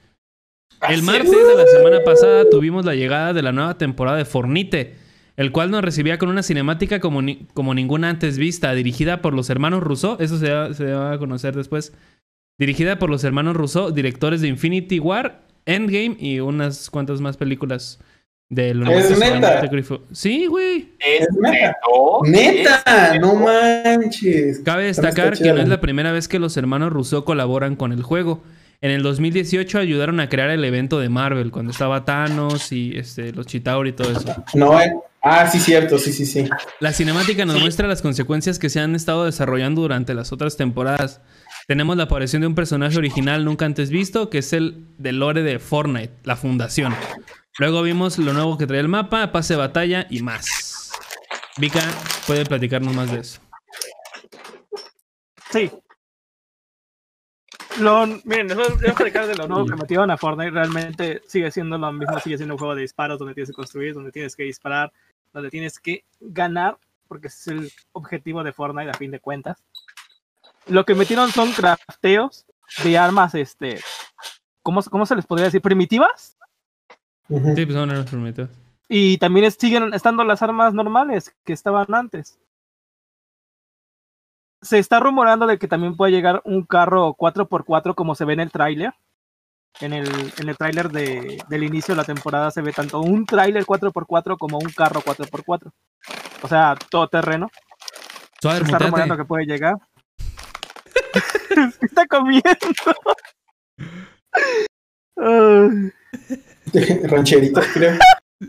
El 0.88 1.02
martes 1.02 1.30
es. 1.30 1.46
de 1.46 1.54
la 1.54 1.66
semana 1.66 2.00
pasada 2.04 2.48
tuvimos 2.50 2.84
la 2.84 2.94
llegada 2.94 3.32
de 3.32 3.42
la 3.42 3.52
nueva 3.52 3.76
temporada 3.78 4.16
de 4.16 4.24
Fornite, 4.24 4.96
el 5.36 5.52
cual 5.52 5.70
nos 5.70 5.82
recibía 5.82 6.18
con 6.18 6.28
una 6.28 6.42
cinemática 6.42 7.00
como, 7.00 7.22
ni- 7.22 7.46
como 7.54 7.74
ninguna 7.74 8.08
antes 8.10 8.38
vista, 8.38 8.72
dirigida 8.72 9.20
por 9.22 9.34
los 9.34 9.50
hermanos 9.50 9.82
Rousseau, 9.82 10.16
eso 10.20 10.38
se 10.38 10.50
va, 10.50 10.72
se 10.74 10.86
va 10.92 11.12
a 11.12 11.18
conocer 11.18 11.54
después, 11.54 11.92
dirigida 12.58 12.98
por 12.98 13.10
los 13.10 13.22
hermanos 13.24 13.56
Rousseau, 13.56 13.92
directores 13.92 14.40
de 14.40 14.48
Infinity 14.48 14.98
War, 14.98 15.42
Endgame 15.66 16.16
y 16.18 16.40
unas 16.40 16.88
cuantas 16.90 17.20
más 17.20 17.36
películas 17.36 18.00
del 18.50 18.82
universo 18.82 19.14
neta? 19.14 19.26
cinematográfico. 19.26 20.02
Sí, 20.12 20.46
güey. 20.46 20.90
Es 20.98 21.22
Es 21.22 21.28
neta. 21.40 21.50
neto. 21.50 22.20
Neta, 22.24 23.14
Es 23.14 23.20
no 23.20 23.34
manches. 23.36 24.60
Cabe 24.64 24.84
destacar 24.84 25.38
que 25.38 25.52
no 25.52 25.60
es 25.62 25.68
la 25.68 25.80
primera 25.80 26.12
vez 26.12 26.28
que 26.28 26.38
los 26.38 26.56
hermanos 26.56 26.92
Rousseau 26.92 27.24
colaboran 27.24 27.76
con 27.76 27.92
el 27.92 28.02
juego. 28.02 28.42
En 28.82 28.90
el 28.90 29.02
2018 29.02 29.78
ayudaron 29.78 30.20
a 30.20 30.28
crear 30.28 30.50
el 30.50 30.64
evento 30.64 30.98
de 30.98 31.08
Marvel, 31.10 31.50
cuando 31.50 31.70
estaba 31.70 32.04
Thanos 32.04 32.72
y 32.72 32.96
este, 32.96 33.32
los 33.32 33.46
Chitauri 33.46 33.90
y 33.90 33.92
todo 33.92 34.10
eso. 34.10 34.44
No, 34.54 34.80
eh. 34.80 34.92
Ah, 35.22 35.46
sí, 35.50 35.60
cierto, 35.60 35.98
sí, 35.98 36.14
sí, 36.14 36.24
sí. 36.24 36.48
La 36.80 36.94
cinemática 36.94 37.44
nos 37.44 37.56
Sí. 37.56 37.60
muestra 37.60 37.86
las 37.86 38.00
consecuencias 38.00 38.58
que 38.58 38.70
se 38.70 38.80
han 38.80 38.94
estado 38.94 39.26
desarrollando 39.26 39.82
durante 39.82 40.14
las 40.14 40.32
otras 40.32 40.56
temporadas. 40.56 41.20
Tenemos 41.66 41.98
la 41.98 42.04
aparición 42.04 42.40
de 42.40 42.46
un 42.48 42.54
personaje 42.54 42.96
original 42.96 43.44
nunca 43.44 43.66
antes 43.66 43.90
visto, 43.90 44.30
que 44.30 44.38
es 44.38 44.54
el 44.54 44.86
de 44.96 45.12
lore 45.12 45.42
de 45.42 45.58
Fortnite, 45.58 46.14
la 46.24 46.36
fundación. 46.36 46.94
Luego 47.60 47.82
vimos 47.82 48.16
lo 48.16 48.32
nuevo 48.32 48.56
que 48.56 48.66
trae 48.66 48.80
el 48.80 48.88
mapa, 48.88 49.32
pase 49.32 49.54
batalla 49.54 50.06
y 50.08 50.22
más. 50.22 50.92
Vika 51.58 51.82
puede 52.26 52.46
platicarnos 52.46 52.94
más 52.94 53.12
de 53.12 53.20
eso. 53.20 53.38
Sí. 55.50 55.70
Miren, 58.24 58.48
les 58.48 58.56
voy 58.56 58.66
a 58.66 58.94
platicar 58.94 59.26
de 59.26 59.34
lo 59.34 59.46
nuevo 59.46 59.66
que 59.66 59.76
metieron 59.76 60.10
a 60.10 60.16
Fortnite. 60.16 60.52
Realmente 60.52 61.20
sigue 61.26 61.50
siendo 61.50 61.76
lo 61.76 61.92
mismo, 61.92 62.18
sigue 62.20 62.38
siendo 62.38 62.54
un 62.54 62.58
juego 62.58 62.74
de 62.74 62.80
disparos 62.80 63.18
donde 63.18 63.34
tienes 63.34 63.50
que 63.50 63.56
construir, 63.56 63.92
donde 63.92 64.10
tienes 64.10 64.34
que 64.34 64.44
disparar, 64.44 64.90
donde 65.34 65.50
tienes 65.50 65.78
que 65.78 66.06
ganar, 66.18 66.78
porque 67.08 67.26
ese 67.26 67.40
es 67.40 67.46
el 67.58 67.72
objetivo 67.92 68.42
de 68.42 68.54
Fortnite 68.54 68.88
a 68.88 68.94
fin 68.94 69.10
de 69.10 69.20
cuentas. 69.20 69.62
Lo 70.66 70.86
que 70.86 70.94
metieron 70.94 71.30
son 71.30 71.52
crafteos 71.52 72.46
de 72.82 72.96
armas, 72.96 73.34
este, 73.34 73.82
¿cómo, 74.62 74.82
cómo 74.84 75.04
se 75.04 75.14
les 75.14 75.26
podría 75.26 75.44
decir? 75.44 75.60
Primitivas. 75.60 76.38
Sí, 77.54 77.64
pues 77.66 77.74
son 77.74 77.88
los 77.94 78.06
prometidos. 78.10 78.50
Y 78.88 79.18
también 79.18 79.46
es- 79.46 79.54
siguen 79.58 79.94
estando 79.94 80.24
las 80.24 80.42
armas 80.42 80.74
normales 80.74 81.34
que 81.44 81.52
estaban 81.52 81.86
antes. 81.94 82.38
Se 84.62 84.78
está 84.78 85.00
rumorando 85.00 85.46
de 85.46 85.58
que 85.58 85.68
también 85.68 85.96
puede 85.96 86.12
llegar 86.12 86.42
un 86.44 86.64
carro 86.64 87.14
4x4 87.14 87.94
como 87.94 88.14
se 88.14 88.24
ve 88.24 88.34
en 88.34 88.40
el 88.40 88.50
tráiler. 88.50 88.92
En 89.80 89.92
el, 89.92 90.08
en 90.38 90.48
el 90.48 90.56
tráiler 90.56 90.90
de, 90.90 91.42
del 91.48 91.62
inicio 91.62 91.94
de 91.94 92.00
la 92.00 92.04
temporada 92.04 92.50
se 92.50 92.60
ve 92.60 92.72
tanto 92.72 93.00
un 93.00 93.24
tráiler 93.24 93.64
4x4 93.64 94.36
como 94.36 94.58
un 94.58 94.68
carro 94.70 95.00
4x4. 95.00 95.72
O 96.42 96.48
sea, 96.48 96.76
todo 96.90 97.08
terreno. 97.08 97.48
Suave, 98.42 98.58
Se 98.58 98.64
está 98.64 98.72
muteate. 98.74 98.84
rumorando 98.86 99.16
que 99.16 99.24
puede 99.24 99.46
llegar. 99.46 99.76
¿Qué 101.80 101.86
está 101.86 102.06
comiendo? 102.06 102.42
Ay. 105.16 105.92
Rancheritos, 107.04 107.66
creo. 107.72 107.98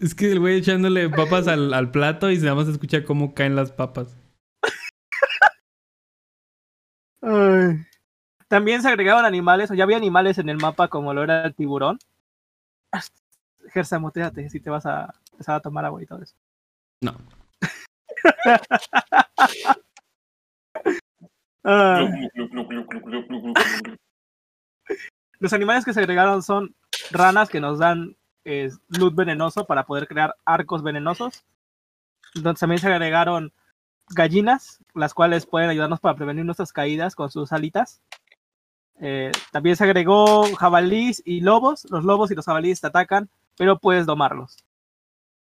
Es 0.01 0.15
que 0.15 0.31
el 0.31 0.39
güey 0.39 0.57
echándole 0.57 1.09
papas 1.09 1.47
al, 1.47 1.73
al 1.73 1.91
plato 1.91 2.31
y 2.31 2.37
nada 2.37 2.55
más 2.55 2.65
se 2.65 2.71
escucha 2.71 3.03
cómo 3.03 3.33
caen 3.33 3.55
las 3.55 3.71
papas. 3.71 4.17
Ay. 7.21 7.85
También 8.47 8.81
se 8.81 8.89
agregaban 8.89 9.25
animales, 9.25 9.71
o 9.71 9.73
ya 9.73 9.83
había 9.85 9.97
animales 9.97 10.37
en 10.37 10.49
el 10.49 10.57
mapa 10.57 10.87
como 10.89 11.13
lo 11.13 11.23
era 11.23 11.45
el 11.45 11.53
tiburón. 11.53 11.99
Gersa, 13.69 13.99
motéate 13.99 14.49
si 14.49 14.59
te 14.59 14.69
vas 14.69 14.85
a 14.85 15.13
empezar 15.31 15.55
a 15.55 15.61
tomar 15.61 15.85
agua 15.85 16.03
y 16.03 16.05
todo 16.05 16.21
eso. 16.21 16.35
No. 17.01 17.15
Ay. 21.63 22.27
Los 25.41 25.53
animales 25.53 25.83
que 25.83 25.91
se 25.91 25.99
agregaron 25.99 26.43
son 26.43 26.75
ranas 27.09 27.49
que 27.49 27.59
nos 27.59 27.79
dan 27.79 28.15
eh, 28.45 28.69
loot 28.89 29.15
venenoso 29.15 29.65
para 29.65 29.87
poder 29.87 30.07
crear 30.07 30.35
arcos 30.45 30.83
venenosos. 30.83 31.43
Entonces 32.35 32.59
también 32.59 32.79
se 32.79 32.87
agregaron 32.87 33.51
gallinas, 34.09 34.83
las 34.93 35.15
cuales 35.15 35.47
pueden 35.47 35.71
ayudarnos 35.71 35.99
para 35.99 36.15
prevenir 36.15 36.45
nuestras 36.45 36.71
caídas 36.71 37.15
con 37.15 37.31
sus 37.31 37.51
alitas. 37.53 38.03
Eh, 38.99 39.31
también 39.51 39.75
se 39.75 39.83
agregó 39.83 40.43
jabalíes 40.55 41.23
y 41.25 41.41
lobos. 41.41 41.87
Los 41.89 42.03
lobos 42.03 42.29
y 42.29 42.35
los 42.35 42.45
jabalíes 42.45 42.79
te 42.79 42.85
atacan, 42.85 43.27
pero 43.57 43.79
puedes 43.79 44.05
domarlos. 44.05 44.57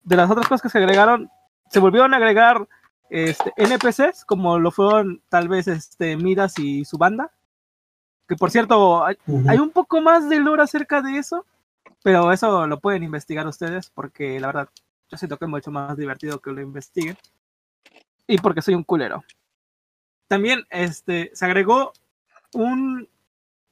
De 0.03 0.15
las 0.15 0.29
otras 0.29 0.47
cosas 0.47 0.61
que 0.61 0.69
se 0.69 0.77
agregaron, 0.77 1.31
se 1.71 1.79
volvieron 1.79 2.13
a 2.13 2.17
agregar 2.17 2.67
este, 3.09 3.51
NPCs, 3.57 4.23
como 4.23 4.59
lo 4.59 4.69
fueron 4.69 5.23
tal 5.29 5.47
vez 5.47 5.67
este, 5.67 6.15
Midas 6.15 6.59
y 6.59 6.85
su 6.85 6.99
banda. 6.99 7.31
Que 8.29 8.35
por 8.35 8.51
cierto, 8.51 9.03
hay, 9.03 9.17
un 9.57 9.71
poco 9.71 10.01
más 10.01 10.29
de 10.29 10.39
lore 10.39 10.61
acerca 10.61 11.01
de 11.01 11.17
eso, 11.17 11.47
pero 12.03 12.31
eso 12.31 12.67
lo 12.67 12.79
pueden 12.79 13.01
investigar 13.01 13.47
ustedes, 13.47 13.89
porque 13.89 14.39
la 14.39 14.47
verdad, 14.47 14.69
yo 15.09 15.17
siento 15.17 15.37
que 15.37 15.45
es 15.45 15.49
mucho 15.49 15.71
más 15.71 15.97
divertido 15.97 16.39
que 16.39 16.51
lo 16.51 16.61
investiguen. 16.61 17.17
Y 18.27 18.37
porque 18.37 18.61
soy 18.61 18.75
un 18.75 18.83
culero. 18.83 19.23
También 20.27 20.63
este, 20.69 21.31
se 21.33 21.43
agregó 21.43 21.91
un. 22.53 23.09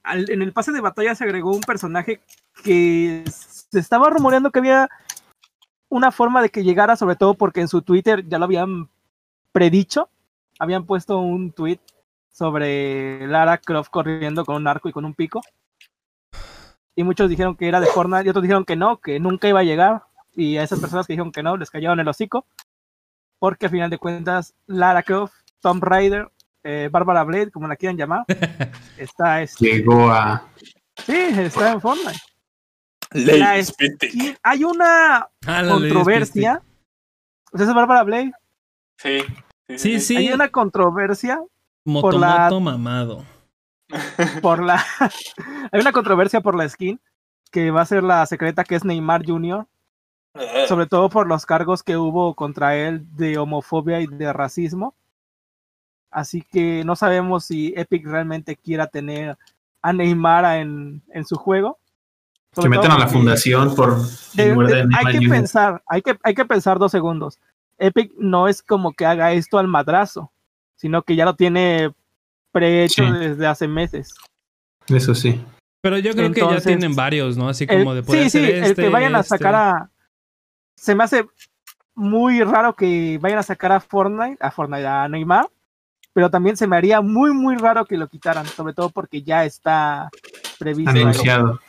al- 0.02 0.28
en 0.28 0.42
el 0.42 0.52
pase 0.52 0.72
de 0.72 0.80
batalla 0.80 1.14
se 1.14 1.22
agregó 1.22 1.52
un 1.54 1.60
personaje 1.60 2.20
que 2.64 3.22
se 3.28 3.78
estaba 3.78 4.10
rumoreando 4.10 4.50
que 4.50 4.58
había 4.58 4.88
una 5.88 6.10
forma 6.10 6.42
de 6.42 6.48
que 6.50 6.64
llegara, 6.64 6.96
sobre 6.96 7.14
todo 7.14 7.34
porque 7.34 7.60
en 7.60 7.68
su 7.68 7.82
Twitter 7.82 8.26
ya 8.28 8.40
lo 8.40 8.46
habían 8.46 8.88
predicho, 9.52 10.08
habían 10.58 10.84
puesto 10.84 11.20
un 11.20 11.52
tweet 11.52 11.78
sobre 12.38 13.26
Lara 13.26 13.58
Croft 13.58 13.90
corriendo 13.90 14.44
con 14.44 14.54
un 14.56 14.68
arco 14.68 14.88
y 14.88 14.92
con 14.92 15.04
un 15.04 15.12
pico. 15.14 15.40
Y 16.94 17.02
muchos 17.02 17.28
dijeron 17.28 17.56
que 17.56 17.66
era 17.66 17.80
de 17.80 17.86
Fortnite 17.86 18.26
y 18.26 18.28
otros 18.28 18.42
dijeron 18.42 18.64
que 18.64 18.76
no, 18.76 18.98
que 18.98 19.18
nunca 19.18 19.48
iba 19.48 19.60
a 19.60 19.64
llegar. 19.64 20.04
Y 20.36 20.56
a 20.56 20.62
esas 20.62 20.78
personas 20.78 21.06
que 21.06 21.14
dijeron 21.14 21.32
que 21.32 21.42
no, 21.42 21.56
les 21.56 21.70
cayeron 21.70 21.98
el 21.98 22.06
hocico. 22.06 22.46
Porque 23.40 23.66
al 23.66 23.72
final 23.72 23.90
de 23.90 23.98
cuentas, 23.98 24.54
Lara 24.66 25.02
Croft, 25.02 25.34
Tomb 25.60 25.82
Raider, 25.82 26.30
eh, 26.62 26.88
Barbara 26.90 27.24
Blade, 27.24 27.50
como 27.50 27.66
la 27.66 27.76
quieran 27.76 27.96
llamar, 27.96 28.24
está, 28.96 29.42
este, 29.42 29.64
Llegó 29.64 30.10
a. 30.10 30.44
sí, 31.04 31.16
está 31.16 31.72
en 31.72 31.80
Fortnite. 31.80 32.18
Y 33.14 34.36
hay 34.42 34.64
una 34.64 35.28
Ah, 35.46 35.64
controversia. 35.68 36.62
¿Usted 37.52 37.68
es 37.68 37.74
Barbara 37.74 38.02
Blade? 38.04 38.32
Sí. 38.98 39.22
Sí, 39.76 40.00
sí. 40.00 40.16
Hay 40.16 40.32
una 40.32 40.48
controversia 40.50 41.40
Motomoto 41.88 42.18
la- 42.18 42.60
mamado. 42.60 43.24
por 44.42 44.62
la. 44.62 44.84
hay 45.72 45.80
una 45.80 45.92
controversia 45.92 46.40
por 46.40 46.54
la 46.54 46.68
skin 46.68 47.00
que 47.50 47.70
va 47.70 47.80
a 47.80 47.86
ser 47.86 48.02
la 48.02 48.24
secreta 48.26 48.64
que 48.64 48.74
es 48.74 48.84
Neymar 48.84 49.24
Jr. 49.26 49.66
Sobre 50.68 50.86
todo 50.86 51.08
por 51.08 51.26
los 51.26 51.46
cargos 51.46 51.82
que 51.82 51.96
hubo 51.96 52.34
contra 52.34 52.76
él 52.76 53.06
de 53.16 53.38
homofobia 53.38 54.00
y 54.00 54.06
de 54.06 54.32
racismo. 54.32 54.94
Así 56.10 56.42
que 56.42 56.84
no 56.84 56.94
sabemos 56.96 57.44
si 57.46 57.72
Epic 57.76 58.06
realmente 58.06 58.54
quiera 58.56 58.86
tener 58.86 59.36
a 59.82 59.92
Neymar 59.92 60.58
en, 60.58 61.02
en 61.12 61.24
su 61.24 61.36
juego. 61.36 61.78
Que 62.54 62.68
metan 62.68 62.92
a 62.92 62.98
la 62.98 63.08
fundación 63.08 63.74
por. 63.74 63.96
de- 64.34 64.54
de- 64.54 64.88
hay 64.96 65.12
que 65.12 65.18
Jr. 65.18 65.30
pensar, 65.30 65.82
hay 65.86 66.02
que, 66.02 66.18
hay 66.22 66.34
que 66.34 66.44
pensar 66.44 66.78
dos 66.78 66.92
segundos. 66.92 67.38
Epic 67.78 68.12
no 68.18 68.48
es 68.48 68.62
como 68.62 68.92
que 68.92 69.06
haga 69.06 69.32
esto 69.32 69.58
al 69.58 69.68
madrazo, 69.68 70.30
sino 70.78 71.02
que 71.02 71.14
ya 71.16 71.24
lo 71.26 71.34
tiene 71.36 71.92
prehecho 72.52 73.04
Sí. 73.04 73.12
desde 73.12 73.46
hace 73.46 73.68
meses. 73.68 74.14
Eso 74.88 75.14
sí. 75.14 75.44
Pero 75.82 75.98
yo 75.98 76.12
creo 76.12 76.32
que 76.32 76.40
ya 76.40 76.60
tienen 76.60 76.94
varios, 76.96 77.36
¿no? 77.36 77.48
Así 77.48 77.66
El- 77.68 77.80
como 77.80 77.94
de 77.94 78.02
poder 78.02 78.24
sí, 78.24 78.30
sí, 78.30 78.38
hacer 78.38 78.54
el 78.56 78.64
este, 78.64 78.82
que 78.82 78.88
vayan 78.88 79.14
a 79.14 79.20
este. 79.20 79.28
sacar 79.28 79.54
a. 79.54 79.90
Se 80.76 80.94
me 80.94 81.04
hace 81.04 81.26
muy 81.94 82.42
raro 82.42 82.74
que 82.74 83.18
vayan 83.20 83.38
a 83.38 83.42
sacar 83.42 83.72
a 83.72 83.80
Fortnite, 83.80 84.38
a 84.40 84.50
Fortnite, 84.50 84.86
a 84.86 85.08
Neymar, 85.08 85.46
pero 86.12 86.30
también 86.30 86.56
se 86.56 86.66
me 86.66 86.76
haría 86.76 87.00
muy, 87.00 87.32
muy 87.32 87.56
raro 87.56 87.84
que 87.84 87.96
lo 87.96 88.08
quitaran, 88.08 88.46
sobre 88.46 88.72
todo 88.74 88.88
porque 88.90 89.22
ya 89.22 89.44
está 89.44 90.08
previsto. 90.58 90.90
Anunciado. 90.90 91.60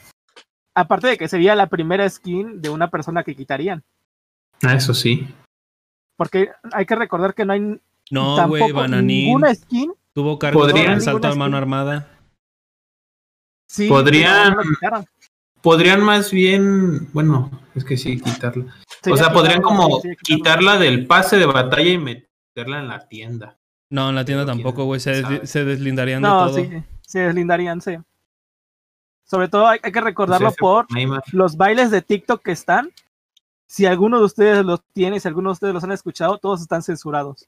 Aparte 0.75 1.07
de 1.07 1.17
que 1.17 1.27
sería 1.27 1.55
la 1.55 1.67
primera 1.67 2.07
skin 2.09 2.61
de 2.61 2.69
una 2.69 2.89
persona 2.89 3.23
que 3.23 3.35
quitarían, 3.35 3.83
Ah, 4.63 4.75
eso 4.75 4.93
sí. 4.93 5.27
porque 6.15 6.51
hay 6.71 6.85
que 6.85 6.95
recordar 6.95 7.33
que 7.33 7.45
no 7.45 7.53
hay 7.53 7.79
No, 8.09 8.47
güey, 8.47 8.71
Bananín. 8.71 9.25
ninguna 9.25 9.53
skin. 9.55 9.93
Tuvo 10.13 10.39
cargo 10.39 10.61
Podrían- 10.61 10.95
de 10.95 11.01
salto 11.01 11.27
a 11.27 11.35
mano 11.35 11.57
armada. 11.57 12.07
Sí, 13.67 13.87
Podrían- 13.87 14.55
no. 14.55 15.05
Podrían 15.61 16.01
más 16.01 16.31
bien. 16.31 17.11
Bueno, 17.13 17.51
es 17.75 17.83
que 17.83 17.97
sí, 17.97 18.19
quitarla. 18.19 18.65
O 19.11 19.17
sea, 19.17 19.31
podrían 19.31 19.61
como 19.61 20.01
quitarla 20.23 20.77
del 20.77 21.05
pase 21.05 21.37
de 21.37 21.45
batalla 21.45 21.89
y 21.89 21.97
meterla 21.97 22.79
en 22.79 22.87
la 22.87 23.07
tienda. 23.07 23.57
No, 23.89 24.09
en 24.09 24.15
la 24.15 24.23
tienda 24.25 24.45
Pero 24.45 24.55
tampoco, 24.55 24.85
güey. 24.85 24.99
Se, 24.99 25.11
deslindarían 25.63 26.21
de 26.21 26.27
No, 26.27 26.47
todo. 26.47 26.55
sí, 26.55 26.69
se 27.01 27.19
deslindarían, 27.19 27.81
sí. 27.81 27.97
Sobre 29.25 29.47
todo 29.47 29.67
hay, 29.67 29.79
hay 29.83 29.91
que 29.91 30.01
recordarlo 30.01 30.47
Pues 30.47 30.57
por 30.57 30.91
Neymar. 30.93 31.23
los 31.33 31.55
bailes 31.57 31.91
de 31.91 32.01
TikTok 32.01 32.41
que 32.41 32.51
están. 32.51 32.91
Si 33.67 33.85
alguno 33.85 34.17
de 34.19 34.25
ustedes 34.25 34.65
los 34.65 34.81
tiene, 34.93 35.19
si 35.19 35.27
alguno 35.27 35.49
de 35.49 35.53
ustedes 35.53 35.73
los 35.73 35.83
han 35.83 35.91
escuchado, 35.91 36.37
todos 36.39 36.61
están 36.61 36.81
censurados. 36.81 37.45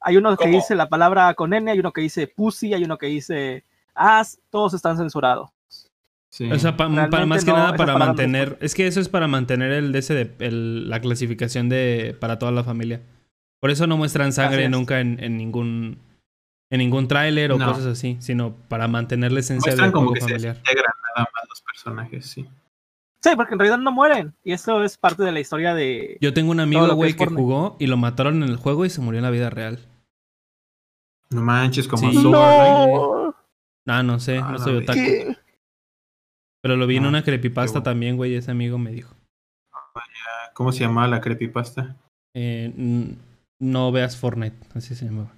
Hay 0.00 0.16
uno 0.16 0.36
que 0.36 0.48
dice 0.48 0.74
la 0.74 0.88
palabra 0.88 1.34
con 1.34 1.52
N, 1.54 1.70
hay 1.70 1.78
uno 1.80 1.92
que 1.92 2.00
dice 2.00 2.26
pussy, 2.28 2.72
hay 2.74 2.84
uno 2.84 2.98
que 2.98 3.06
dice 3.06 3.64
as, 3.94 4.40
todos 4.50 4.74
están 4.74 4.96
censurados. 4.96 5.50
Sí. 6.30 6.50
O 6.52 6.58
sea, 6.58 6.76
pa- 6.76 6.88
para, 7.10 7.26
más 7.26 7.44
que 7.44 7.50
no, 7.50 7.56
nada 7.56 7.70
para 7.70 7.94
palabra 7.94 8.06
mantener. 8.06 8.58
Es 8.60 8.74
que 8.74 8.86
eso 8.86 9.00
es 9.00 9.08
para 9.08 9.26
mantener 9.28 9.72
el 9.72 9.92
de 9.92 9.98
ese 9.98 10.14
de 10.14 10.46
el- 10.46 10.88
la 10.90 11.00
clasificación 11.00 11.68
de 11.68 12.16
para 12.20 12.38
toda 12.38 12.52
la 12.52 12.62
familia. 12.64 13.00
Por 13.60 13.70
eso 13.70 13.86
no 13.86 13.96
muestran 13.96 14.32
sangre 14.32 14.68
nunca 14.68 15.00
en, 15.00 15.18
en 15.22 15.36
ningún 15.36 15.98
en 16.70 16.78
ningún 16.78 17.08
tráiler 17.08 17.50
o 17.50 17.58
No. 17.58 17.66
cosas 17.66 17.86
así, 17.86 18.18
sino 18.20 18.54
para 18.68 18.86
mantener 18.88 19.32
la 19.32 19.40
esencia 19.40 19.70
Muestran 19.70 19.88
del 19.88 19.92
como 19.94 20.08
juego 20.10 20.14
que 20.14 20.20
se 20.20 20.28
familiar. 20.28 20.56
integran 20.58 20.92
nada 21.16 21.28
más 21.34 21.48
los 21.48 21.62
personajes, 21.62 22.26
sí. 22.26 22.46
Sí, 23.22 23.30
porque 23.36 23.54
en 23.54 23.58
realidad 23.58 23.78
no 23.78 23.90
mueren. 23.92 24.34
Y 24.44 24.52
eso 24.52 24.82
es 24.84 24.96
parte 24.96 25.22
de 25.24 25.32
la 25.32 25.40
historia 25.40 25.74
de. 25.74 26.18
Yo 26.20 26.32
tengo 26.32 26.50
un 26.52 26.60
amigo, 26.60 26.86
que 26.86 26.94
güey, 26.94 27.12
que, 27.12 27.18
Fortnite. 27.18 27.42
jugó 27.42 27.76
y 27.80 27.86
lo 27.88 27.96
mataron 27.96 28.42
en 28.42 28.48
el 28.48 28.56
juego 28.56 28.84
y 28.84 28.90
se 28.90 29.00
murió 29.00 29.18
en 29.18 29.24
la 29.24 29.30
vida 29.30 29.50
real. 29.50 29.80
No 31.30 31.42
manches, 31.42 31.88
como 31.88 32.10
Sí. 32.10 32.22
No. 32.22 33.34
Ah, 33.86 34.02
no 34.02 34.20
sé, 34.20 34.38
Ah, 34.38 34.42
no 34.42 34.52
la 34.52 34.58
soy 34.58 34.76
otaku. 34.78 34.98
¿Qué? 34.98 35.36
Pero 36.62 36.76
lo 36.76 36.86
vi 36.86 36.96
en 36.98 37.06
Ah, 37.06 37.08
una 37.08 37.22
creepypasta 37.24 37.82
también, 37.82 38.16
güey, 38.16 38.34
ese 38.34 38.50
amigo 38.50 38.78
me 38.78 38.90
dijo. 38.92 39.14
¿Cómo 40.54 40.72
se 40.72 40.80
llamaba 40.80 41.08
la 41.08 41.20
creepypasta? 41.20 41.96
Eh, 42.34 42.72
no 43.60 43.92
veas 43.92 44.16
Fortnite, 44.16 44.56
así 44.74 44.94
se 44.94 45.06
llamaba. 45.06 45.32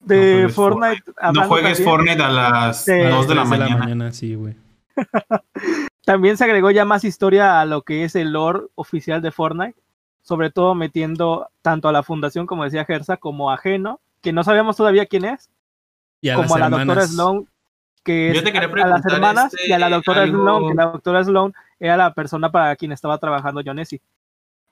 De 0.00 0.16
No 0.16 0.22
juegues 0.50 0.54
Fortnite. 0.54 1.02
No 1.34 1.44
juegues 1.48 1.78
también, 1.78 1.84
Fortnite 1.84 2.22
a 2.22 2.28
las 2.30 2.84
Sí. 2.84 2.92
2 2.98 3.28
de 3.28 3.34
la 3.34 3.44
Tres 3.44 3.58
mañana. 3.70 4.12
sí, 4.12 4.34
güey. 4.34 4.56
También 6.04 6.36
se 6.36 6.44
agregó 6.44 6.70
ya 6.70 6.84
más 6.84 7.04
historia 7.04 7.60
a 7.60 7.64
lo 7.64 7.82
que 7.82 8.04
es 8.04 8.14
el 8.16 8.32
lore 8.32 8.60
oficial 8.74 9.22
de 9.22 9.30
Fortnite. 9.30 9.74
Sobre 10.22 10.50
todo 10.50 10.74
metiendo 10.76 11.48
tanto 11.62 11.88
a 11.88 11.92
la 11.92 12.02
fundación, 12.04 12.46
como 12.46 12.62
decía 12.64 12.84
Gersa, 12.84 13.16
como 13.16 13.50
a 13.50 13.58
Geno, 13.58 14.00
que 14.20 14.32
no 14.32 14.44
sabemos 14.44 14.76
todavía 14.76 15.06
quién 15.06 15.24
es, 15.24 15.50
Y 16.20 16.28
a 16.28 16.36
como 16.36 16.54
a 16.54 16.58
la 16.60 16.68
doctora. 16.70 17.06
Sloan, 17.08 17.46
que 18.04 18.32
Yo 18.32 18.42
te 18.44 18.52
quería 18.52 18.68
a, 18.68 18.72
a 18.72 18.86
las 18.88 19.02
preguntar, 19.02 19.12
hermanas, 19.14 19.54
este, 19.54 19.68
y 19.68 19.72
a 19.72 19.78
la 19.80 19.88
doctora 19.90 20.22
algo- 20.22 20.42
Sloan, 20.42 20.68
que 20.68 20.74
la 20.74 20.84
doctora 20.86 21.24
Sloan 21.24 21.52
era 21.80 21.96
la 21.96 22.14
persona 22.14 22.52
para 22.52 22.76
quien 22.76 22.92
estaba 22.92 23.18
trabajando 23.18 23.62
Jonesy. 23.64 24.00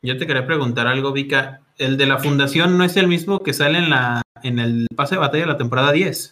Yo 0.02 0.16
te 0.18 0.26
quería 0.26 0.46
preguntar 0.46 0.86
algo, 0.86 1.12
Vika. 1.12 1.60
El 1.78 1.96
de 1.96 2.06
la 2.06 2.18
fundación 2.18 2.78
no 2.78 2.84
es 2.84 2.96
el 2.96 3.08
mismo 3.08 3.40
que 3.40 3.52
sale 3.52 3.78
en 3.78 3.90
la 3.90 4.22
en 4.42 4.58
el 4.60 4.86
pase 4.96 5.16
de 5.16 5.20
batalla 5.20 5.42
de 5.44 5.52
la 5.52 5.58
temporada 5.58 5.90
10. 5.92 6.30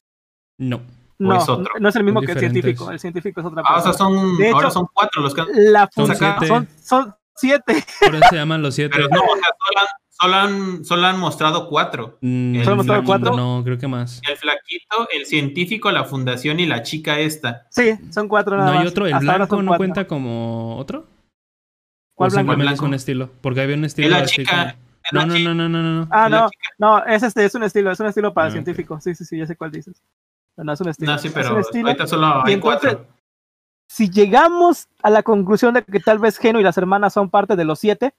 No. 0.59 0.80
No, 1.18 1.36
es 1.36 1.48
otro? 1.48 1.72
no 1.80 1.88
es 1.88 1.96
el 1.96 2.04
mismo 2.04 2.20
Son 2.20 2.26
que 2.26 2.32
el 2.32 2.38
científico. 2.38 2.90
El 2.90 3.00
científico 3.00 3.40
es 3.40 3.46
otra 3.46 3.62
Ah, 3.66 3.76
o 3.78 3.80
sea, 3.82 3.90
persona. 3.92 4.18
son 4.20 4.38
De 4.38 4.50
ahora 4.50 4.66
hecho- 4.68 4.70
son 4.74 4.86
cuatro 4.92 5.22
los 5.22 5.34
que 5.34 5.42
La 5.54 5.88
Son 5.92 6.06
fundación 6.06 6.34
siete. 6.38 6.46
son, 6.46 6.68
son 6.82 7.14
siete. 7.34 7.84
Por 8.00 8.14
eso 8.14 8.24
se 8.30 8.36
llaman 8.36 8.62
los 8.62 8.74
siete. 8.74 8.94
Pero 8.96 9.08
no, 9.08 9.20
o 9.20 9.36
sea, 9.36 9.48
solo 9.58 9.80
han, 9.80 9.88
solo 10.20 10.36
han, 10.36 10.84
solo 10.84 11.06
han 11.06 11.18
mostrado 11.18 11.68
cuatro. 11.68 12.18
Mm, 12.20 12.54
¿Solo 12.60 12.72
hemos 12.72 12.76
mostrado 12.86 13.02
flaquito, 13.02 13.30
cuatro? 13.30 13.36
No, 13.36 13.64
creo 13.64 13.78
que 13.78 13.88
más. 13.88 14.20
El 14.28 14.36
flaquito, 14.36 15.08
el 15.12 15.26
científico, 15.26 15.90
la 15.90 16.04
fundación 16.04 16.60
y 16.60 16.66
la 16.66 16.82
chica 16.82 17.18
esta. 17.18 17.66
Sí, 17.70 17.93
son 18.10 18.28
cuatro 18.28 18.56
nada 18.56 18.70
No 18.70 18.78
hay 18.78 18.84
más. 18.84 18.93
otro, 18.93 19.06
el 19.06 19.14
Hasta 19.14 19.36
blanco 19.36 19.56
no 19.62 19.68
cuatro. 19.70 19.76
cuenta 19.78 20.06
como 20.06 20.76
otro. 20.76 21.06
¿Cuál 22.14 22.28
¿O 22.28 22.32
blanco? 22.32 22.38
simplemente 22.52 22.74
es 22.74 22.78
blanco? 22.80 22.84
un 22.88 22.94
estilo? 22.94 23.30
Porque 23.40 23.60
había 23.60 23.76
un 23.76 23.84
estilo 23.84 24.09
Es 24.09 24.12
la 24.12 24.18
así 24.24 24.36
chica. 24.36 24.51
como- 24.51 24.88
No, 25.10 25.24
no, 25.26 25.38
no, 25.38 25.55
no, 25.55 25.68
no, 25.68 25.82
no. 25.82 26.09
Ah, 26.10 26.28
no, 26.28 26.51
no, 26.78 27.05
es 27.06 27.22
este, 27.22 27.44
es 27.44 27.55
un 27.55 27.62
estilo, 27.62 27.90
es 27.90 27.98
un 28.01 28.06
estilo 28.06 28.34
para 28.34 28.48
Ah, 28.48 28.51
científico. 28.51 29.01
Sí, 29.01 29.14
sí, 29.14 29.24
sí, 29.24 29.38
ya 29.38 29.47
sé 29.47 29.56
cuál 29.56 29.70
dices. 29.70 30.02
No, 30.59 30.64
no, 30.64 30.72
es 30.72 30.80
un 30.80 30.89
estilo. 30.89 31.12
No, 31.12 31.18
sí, 31.18 31.28
es 31.28 31.32
pero 31.35 31.55
un 31.55 31.60
estilo. 31.60 31.86
ahorita 31.89 32.06
solo 32.06 32.26
Y 32.44 32.48
hay 32.48 32.55
entonces- 32.55 32.60
cuatro. 32.94 33.06
Si 33.90 34.10
llegamos 34.10 34.86
a 35.02 35.09
la 35.09 35.22
conclusión 35.22 35.72
de 35.72 35.82
que 35.82 36.01
tal 36.01 36.18
vez 36.18 36.36
Geno 36.36 36.60
y 36.60 36.62
las 36.62 36.76
hermanas 36.76 37.14
son 37.14 37.30
parte 37.30 37.56
de 37.56 37.64
los 37.64 37.78
siete, 37.78 38.12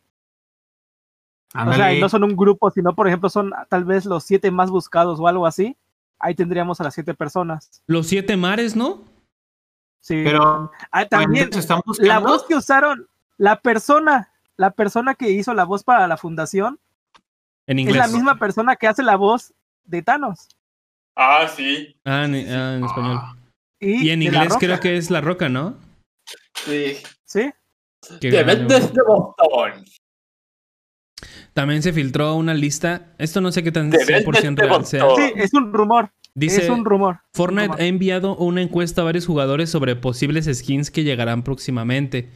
o 1.53 1.74
sea, 1.74 1.94
y 1.94 1.99
no 2.02 2.10
son 2.10 2.24
un 2.24 2.36
grupo, 2.36 2.72
sino 2.72 2.95
por 2.95 3.07
ejemplo 3.07 3.30
son 3.30 3.52
tal 3.70 3.84
vez 3.84 4.06
los 4.06 4.24
siete 4.24 4.49
más 4.52 4.72
buscados 4.72 5.20
o 5.20 5.28
algo 5.28 5.45
así, 5.45 5.78
ahí 6.18 6.34
tendríamos 6.34 6.80
a 6.82 6.86
las 6.86 6.94
siete 6.95 7.14
personas. 7.14 7.84
Los 7.86 8.07
siete 8.07 8.36
mares, 8.38 8.76
¿no? 8.76 9.03
Sí. 9.99 10.22
Pero 10.24 10.72
Ah, 10.91 11.06
también 11.06 11.49
También 11.49 11.60
están 11.60 11.82
la 11.99 12.20
voz 12.20 12.45
que 12.45 12.56
usaron, 12.56 13.07
la 13.38 13.60
persona, 13.60 14.32
la 14.57 14.72
persona 14.72 15.14
que 15.14 15.30
hizo 15.30 15.53
la 15.53 15.66
voz 15.66 15.84
para 15.84 16.07
la 16.07 16.18
fundación 16.18 16.80
En 17.68 17.78
es 17.80 17.84
inglés. 17.86 17.98
la 17.98 18.07
misma 18.07 18.36
persona 18.40 18.76
que 18.76 18.88
hace 18.88 19.03
la 19.03 19.18
voz 19.18 19.53
de 19.84 20.02
Thanos. 20.02 20.48
Ah, 21.22 21.48
sí. 21.54 21.96
Ah, 22.06 22.24
en, 22.24 22.34
ah, 22.50 22.76
en 22.78 22.84
español. 22.86 23.20
Y, 23.82 24.08
Y 24.08 24.10
en 24.12 24.22
inglés 24.24 24.54
creo 24.58 24.80
que 24.80 24.96
es 24.96 25.10
La 25.12 25.20
Roca, 25.20 25.50
¿no? 25.50 25.76
Sí. 26.66 26.96
Sí, 27.26 27.52
Que 28.22 28.32
Te 28.32 28.44
ganó. 28.44 28.48
vendes 28.60 28.94
de 28.94 29.02
botón. 29.06 29.86
También 31.54 31.82
se 31.84 31.91
filtró 31.91 32.36
una 32.36 32.54
lista. 32.54 33.14
Esto 33.18 33.41
no 33.41 33.52
sé 33.52 33.64
qué 33.64 33.72
tan 33.72 33.90
Te 33.90 33.98
vendes 34.06 34.26
100% 34.26 34.56
de 34.56 34.68
real 34.68 34.86
sea. 34.86 35.04
sí, 35.18 35.34
es 35.36 35.54
un 35.54 35.74
rumor. 35.74 36.10
Dice, 36.36 36.64
es 36.64 36.70
un 36.70 36.86
rumor. 36.86 37.20
Fortnite 37.34 37.66
rumor. 37.68 37.82
ha 37.82 37.86
enviado 37.86 38.36
una 38.38 38.62
encuesta 38.62 39.02
a 39.02 39.06
varios 39.06 39.26
jugadores 39.26 39.70
sobre 39.70 39.96
posibles 39.98 40.46
skins 40.46 40.90
que 40.91 41.04
llegarán 41.04 41.44
próximamente. 41.44 42.30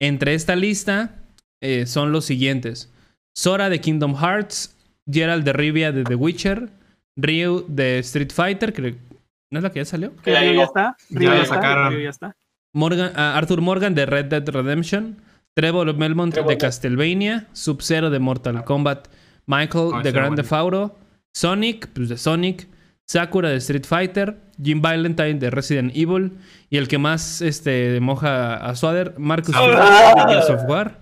Entre 0.00 0.34
esta 0.34 0.54
lista 0.54 1.16
eh, 1.60 1.86
son 1.86 2.12
los 2.12 2.24
siguientes. 2.24 2.92
Sora 3.34 3.68
de 3.68 3.80
Kingdom 3.80 4.14
Hearts, 4.14 4.76
Gerald 5.10 5.44
de 5.44 5.52
Rivia 5.54 5.90
de 5.90 6.04
The 6.04 6.14
Witcher, 6.14 6.70
Ryu 7.16 7.64
de 7.68 7.98
Street 8.00 8.30
Fighter, 8.32 8.72
creo... 8.72 8.94
¿No 9.50 9.58
es 9.58 9.62
la 9.64 9.70
que 9.70 9.80
ya 9.80 9.84
salió? 9.84 10.16
Que 10.16 10.32
Ya 10.32 10.44
ya 10.44 10.64
está. 10.64 10.96
Ya 11.10 11.30
lo 11.30 11.36
ya 11.36 11.42
está. 11.42 11.54
sacaron. 11.56 11.90
Río 11.92 12.00
ya 12.04 12.10
está. 12.10 12.36
Morgan, 12.74 13.12
ah, 13.16 13.36
Arthur 13.36 13.60
Morgan 13.60 13.94
de 13.94 14.06
Red 14.06 14.26
Dead 14.26 14.48
Redemption, 14.48 15.16
Trevor 15.54 15.94
Belmont 15.94 16.32
Trevor 16.32 16.48
de 16.50 16.56
Castlevania, 16.58 17.48
Sub-Zero 17.52 18.08
de 18.08 18.18
Mortal 18.18 18.64
Kombat, 18.64 19.08
Michael 19.46 19.90
Ah, 19.94 20.00
de 20.02 20.10
Grand. 20.10 20.36
Theft 20.36 20.52
Auto, 20.54 20.98
Sonic, 21.34 21.88
pues 21.88 22.08
de 22.08 22.16
Sonic, 22.16 22.66
Sakura 23.06 23.50
de 23.50 23.56
Street 23.56 23.84
Fighter, 23.84 24.38
Jim 24.62 24.80
Valentine 24.80 25.34
de 25.34 25.50
Resident 25.50 25.92
Evil 25.94 26.32
y 26.70 26.78
el 26.78 26.88
que 26.88 26.96
más 26.96 27.42
este, 27.42 28.00
moja 28.00 28.54
a 28.56 28.74
Swader, 28.74 29.16
Marcus 29.18 29.54
Ah. 29.58 30.14
De 30.16 30.32
Gears 30.32 30.48
of 30.48 30.62
War. 30.66 31.01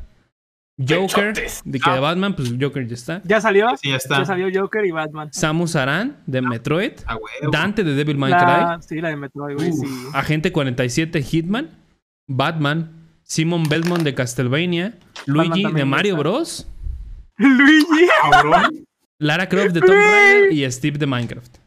Joker, 0.88 1.32
Pechotes. 1.34 1.60
de 1.64 1.78
que 1.78 1.90
de 1.90 1.96
Ah. 1.96 2.00
Batman, 2.00 2.34
pues 2.34 2.52
Joker 2.60 2.86
ya 2.86 2.94
está. 2.94 3.20
¿Ya 3.24 3.40
salió? 3.40 3.68
Sí, 3.76 3.90
ya 3.90 3.96
está. 3.96 4.18
Ya 4.18 4.24
salió 4.24 4.48
Joker 4.62 4.84
y 4.86 4.90
Batman. 4.90 5.28
Samus 5.32 5.76
Aran 5.76 6.16
de 6.26 6.40
Metroid, 6.42 6.92
A 7.06 7.14
huevo. 7.16 7.50
Dante 7.52 7.84
de 7.84 7.94
Devil 7.94 8.16
May 8.16 8.30
La, 8.30 8.78
Cry, 8.78 8.86
sí, 8.88 9.00
la 9.00 9.08
de 9.10 9.16
Metroid, 9.16 9.56
güey, 9.56 9.72
sí. 9.72 9.86
Agente 10.14 10.52
47 10.52 11.22
Hitman, 11.22 11.70
Batman, 12.26 12.92
Simon 13.22 13.64
Belmont 13.68 14.02
de 14.02 14.14
Castlevania, 14.14 14.98
Luigi 15.26 15.64
de 15.72 15.84
Mario 15.84 16.12
está. 16.14 16.20
Bros, 16.22 16.66
Luigi. 17.36 18.06
Cabrón. 18.30 18.84
Lara 19.18 19.48
Croft 19.48 19.72
de 19.74 19.80
Tomb 19.80 19.90
Raider 19.92 20.52
y 20.52 20.70
Steve 20.72 20.96
de 20.98 21.06
Minecraft. 21.06 21.58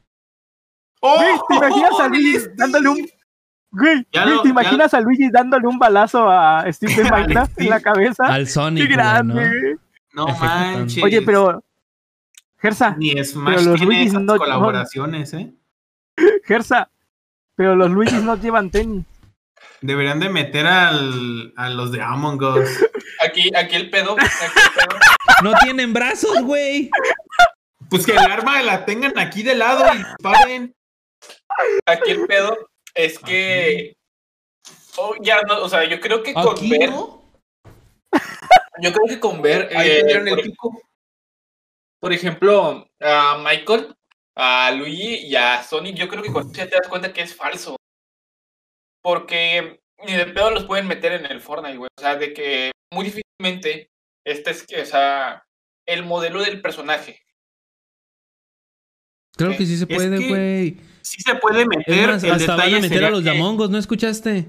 Güey, 1.01 1.35
¿te 1.49 1.55
imaginas 1.55 1.91
a 1.99 2.05
¡Oh, 2.05 2.09
Luigi 2.09 2.37
dándole 2.55 2.89
un. 2.89 3.07
Güey, 3.75 4.05
Ya 4.13 4.23
güey, 4.23 4.35
lo- 4.35 4.41
¿te 4.43 4.47
ya- 4.49 4.51
imaginas 4.51 4.93
a 4.93 5.01
Luigi 5.01 5.29
dándole 5.31 5.67
un 5.67 5.79
balazo 5.79 6.29
a 6.29 6.63
Steve 6.71 6.93
de 7.03 7.09
Minecraft 7.09 7.59
en 7.59 7.69
la 7.69 7.79
cabeza? 7.81 8.25
Al 8.27 8.47
Sonic, 8.47 8.87
¡Qué 8.87 8.93
grande, 8.93 9.33
¿no? 9.33 9.39
güey! 9.41 9.75
No 10.13 10.27
manches. 10.37 11.03
Oye, 11.03 11.21
pero. 11.23 11.63
Gersa, 12.59 12.95
Ni 12.97 13.11
Smash 13.23 13.55
pero 13.55 13.69
los 13.71 13.75
tiene 13.79 13.85
Luigis 13.95 14.09
esas 14.11 14.21
no- 14.21 14.37
colaboraciones, 14.37 15.33
¿eh? 15.33 15.51
Gersa. 16.45 16.89
Pero 17.55 17.75
los 17.75 17.89
Luigis 17.91 18.21
no 18.23 18.35
llevan 18.37 18.69
tenis. 18.69 19.05
Deberían 19.81 20.19
de 20.19 20.29
meter 20.29 20.65
al, 20.65 21.53
a 21.57 21.69
los 21.69 21.91
de 21.91 22.01
Among 22.01 22.41
Us. 22.41 22.69
Aquí, 23.25 23.49
aquí 23.55 23.75
el 23.75 23.89
pedo. 23.89 24.13
Aquí 24.13 24.23
el 24.25 24.87
pedo. 24.87 24.99
No 25.43 25.51
tienen 25.63 25.93
brazos, 25.93 26.41
güey. 26.43 26.89
Pues 27.89 28.05
que 28.05 28.11
el 28.13 28.17
arma 28.19 28.61
la 28.61 28.85
tengan 28.85 29.17
aquí 29.17 29.43
de 29.43 29.55
lado 29.55 29.83
y 29.93 29.97
disparen. 29.97 30.75
Aquí 31.85 32.11
el 32.11 32.25
pedo 32.27 32.57
es 32.95 33.19
que. 33.19 33.95
Oh, 34.97 35.15
ya 35.21 35.41
no, 35.41 35.63
o 35.63 35.69
sea, 35.69 35.83
yo 35.85 35.99
creo 35.99 36.21
que 36.21 36.33
con 36.33 36.49
Aquí, 36.55 36.69
ver. 36.69 36.89
¿no? 36.91 37.23
Yo 38.81 38.91
creo 38.93 39.07
que 39.07 39.19
con 39.19 39.41
ver. 39.41 39.75
Ahí 39.75 39.89
eh, 39.89 39.99
el 40.07 40.29
por, 40.29 40.41
pico. 40.41 40.81
por 41.99 42.13
ejemplo, 42.13 42.87
a 42.99 43.37
Michael, 43.43 43.95
a 44.35 44.71
Luigi 44.71 45.25
y 45.27 45.35
a 45.35 45.63
Sonic, 45.63 45.95
yo 45.95 46.07
creo 46.07 46.21
que 46.21 46.31
con 46.31 46.51
ya 46.53 46.67
te 46.69 46.75
das 46.75 46.87
cuenta 46.87 47.11
que 47.13 47.21
es 47.21 47.35
falso. 47.35 47.75
Porque 49.01 49.79
ni 50.05 50.13
de 50.13 50.27
pedo 50.27 50.51
los 50.51 50.65
pueden 50.65 50.87
meter 50.87 51.13
en 51.13 51.25
el 51.25 51.41
Fortnite, 51.41 51.77
güey. 51.77 51.89
O 51.97 52.01
sea, 52.01 52.15
de 52.15 52.33
que 52.33 52.71
muy 52.93 53.05
difícilmente 53.05 53.89
este 54.25 54.51
es 54.51 54.65
que, 54.65 54.81
o 54.81 54.85
sea, 54.85 55.43
el 55.87 56.03
modelo 56.05 56.41
del 56.41 56.61
personaje. 56.61 57.19
Creo 59.35 59.51
que 59.57 59.65
sí 59.65 59.75
se 59.77 59.85
Es 59.85 59.95
puede, 59.95 60.17
que- 60.19 60.29
güey. 60.29 60.92
Sí 61.03 61.21
se 61.21 61.35
puede 61.35 61.61
Es 61.61 61.67
meter. 61.67 62.07
más, 62.07 62.23
el 62.23 62.31
hasta 62.31 62.55
van 62.55 62.57
detalle 62.57 62.77
a 62.77 62.81
meter 62.81 63.05
a 63.05 63.09
los 63.11 63.23
de 63.23 63.31
que- 63.31 63.37
Among 63.37 63.59
Us, 63.59 63.69
¿no 63.69 63.77
escuchaste? 63.77 64.47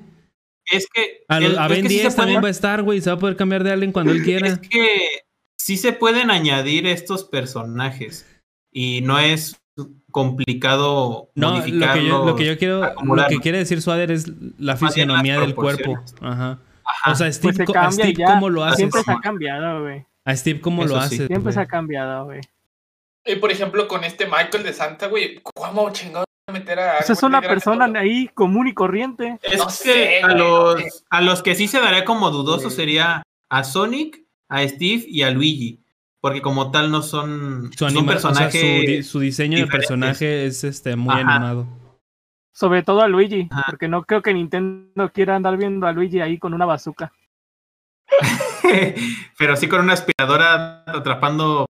Es 0.70 0.86
que. 0.92 1.24
A, 1.28 1.38
el- 1.38 1.52
es 1.58 1.68
Ben 1.68 1.82
que 1.82 1.88
sí 1.88 1.94
10 1.98 2.12
se 2.12 2.16
también 2.16 2.36
pueden- 2.36 2.44
va 2.44 2.48
a 2.48 2.50
estar, 2.50 2.82
güey. 2.82 3.00
Se 3.02 3.10
va 3.10 3.16
a 3.16 3.18
poder 3.18 3.36
cambiar 3.36 3.64
de 3.64 3.72
alguien 3.72 3.92
cuando 3.92 4.12
él 4.12 4.22
quiera. 4.22 4.46
Es 4.48 4.58
que 4.60 4.98
sí 5.58 5.76
se 5.76 5.92
pueden 5.92 6.30
añadir 6.30 6.86
estos 6.86 7.24
personajes. 7.24 8.26
Y 8.72 9.00
no 9.02 9.18
es 9.18 9.56
complicado 10.10 11.30
No, 11.34 11.50
lo 11.50 11.56
modificarlos. 11.58 11.94
que, 11.98 12.06
yo, 12.08 12.24
lo 12.24 12.36
que 12.36 12.44
yo 12.46 12.58
quiero, 12.58 12.94
lo 13.04 13.26
que 13.26 13.38
quiere 13.40 13.58
decir 13.58 13.82
Suader 13.82 14.10
es 14.10 14.26
la 14.58 14.76
fisionomía 14.76 15.40
del 15.40 15.54
cuerpo. 15.54 15.98
Ajá. 16.20 16.60
Ajá. 16.86 17.12
O 17.12 17.14
sea, 17.14 17.26
Pues 17.26 17.36
Steve, 17.36 17.54
se 17.54 17.64
co- 17.64 17.78
a 17.78 17.90
Steve 17.90 18.14
ya. 18.14 18.26
¿cómo 18.26 18.48
lo 18.50 18.62
haces? 18.64 18.76
Siempre 18.76 19.02
se 19.02 19.10
ha 19.12 19.18
cambiado, 19.20 19.82
güey. 19.82 20.06
A 20.24 20.36
Steve, 20.36 20.60
¿cómo 20.60 20.84
Eso 20.84 20.94
lo 20.94 21.00
sí. 21.00 21.06
haces? 21.06 21.26
Siempre 21.26 21.52
se 21.52 21.60
ha 21.60 21.66
cambiado, 21.66 22.24
güey. 22.26 22.40
Y 23.26 23.36
por 23.36 23.50
ejemplo, 23.50 23.88
con 23.88 24.04
este 24.04 24.26
Michael 24.26 24.62
de 24.64 24.72
Santa, 24.72 25.06
güey, 25.08 25.40
¿cómo 25.42 25.90
chingado 25.92 26.23
meter 26.52 26.78
a. 26.78 26.98
Es 26.98 27.22
una 27.22 27.40
de 27.40 27.48
persona 27.48 27.86
ahí 27.98 28.28
común 28.28 28.68
y 28.68 28.74
corriente. 28.74 29.38
Es 29.42 29.58
No 29.58 29.66
que 29.66 29.72
sé, 29.72 30.22
a, 30.22 30.26
güey, 30.28 30.38
no 30.38 30.76
sé. 30.76 30.82
los, 30.84 31.04
a 31.10 31.20
los 31.22 31.42
que 31.42 31.54
sí 31.54 31.68
se 31.68 31.80
daría 31.80 32.04
como 32.04 32.30
dudoso 32.30 32.70
Sí. 32.70 32.76
sería 32.76 33.22
a 33.50 33.64
Sonic, 33.64 34.22
a 34.48 34.66
Steve 34.66 35.04
y 35.06 35.22
a 35.22 35.30
Luigi. 35.30 35.80
Porque 36.20 36.40
como 36.40 36.70
tal 36.70 36.90
no 36.90 37.02
son, 37.02 37.70
Su, 37.72 37.78
son 37.80 37.88
anima- 37.88 38.14
o 38.14 38.18
sea, 38.18 38.30
personajes. 38.30 38.60
su, 38.60 38.66
di- 38.66 39.02
su 39.02 39.20
diseño 39.20 39.56
de 39.58 39.64
diferentes. 39.64 39.88
personaje 39.88 40.46
es 40.46 40.64
este 40.64 40.96
muy 40.96 41.14
Ajá. 41.14 41.20
animado. 41.34 41.66
Sobre 42.52 42.82
todo 42.82 43.02
a 43.02 43.08
Luigi, 43.08 43.48
Ajá. 43.50 43.64
porque 43.66 43.88
no 43.88 44.04
creo 44.04 44.22
que 44.22 44.32
Nintendo 44.32 45.10
quiera 45.12 45.36
andar 45.36 45.56
viendo 45.56 45.86
a 45.86 45.92
Luigi 45.92 46.20
ahí 46.20 46.38
con 46.38 46.54
una 46.54 46.64
bazooka. 46.66 47.12
pero 49.38 49.56
sí 49.56 49.68
con 49.68 49.80
una 49.80 49.92
aspiradora 49.94 50.84
atrapando. 50.86 51.66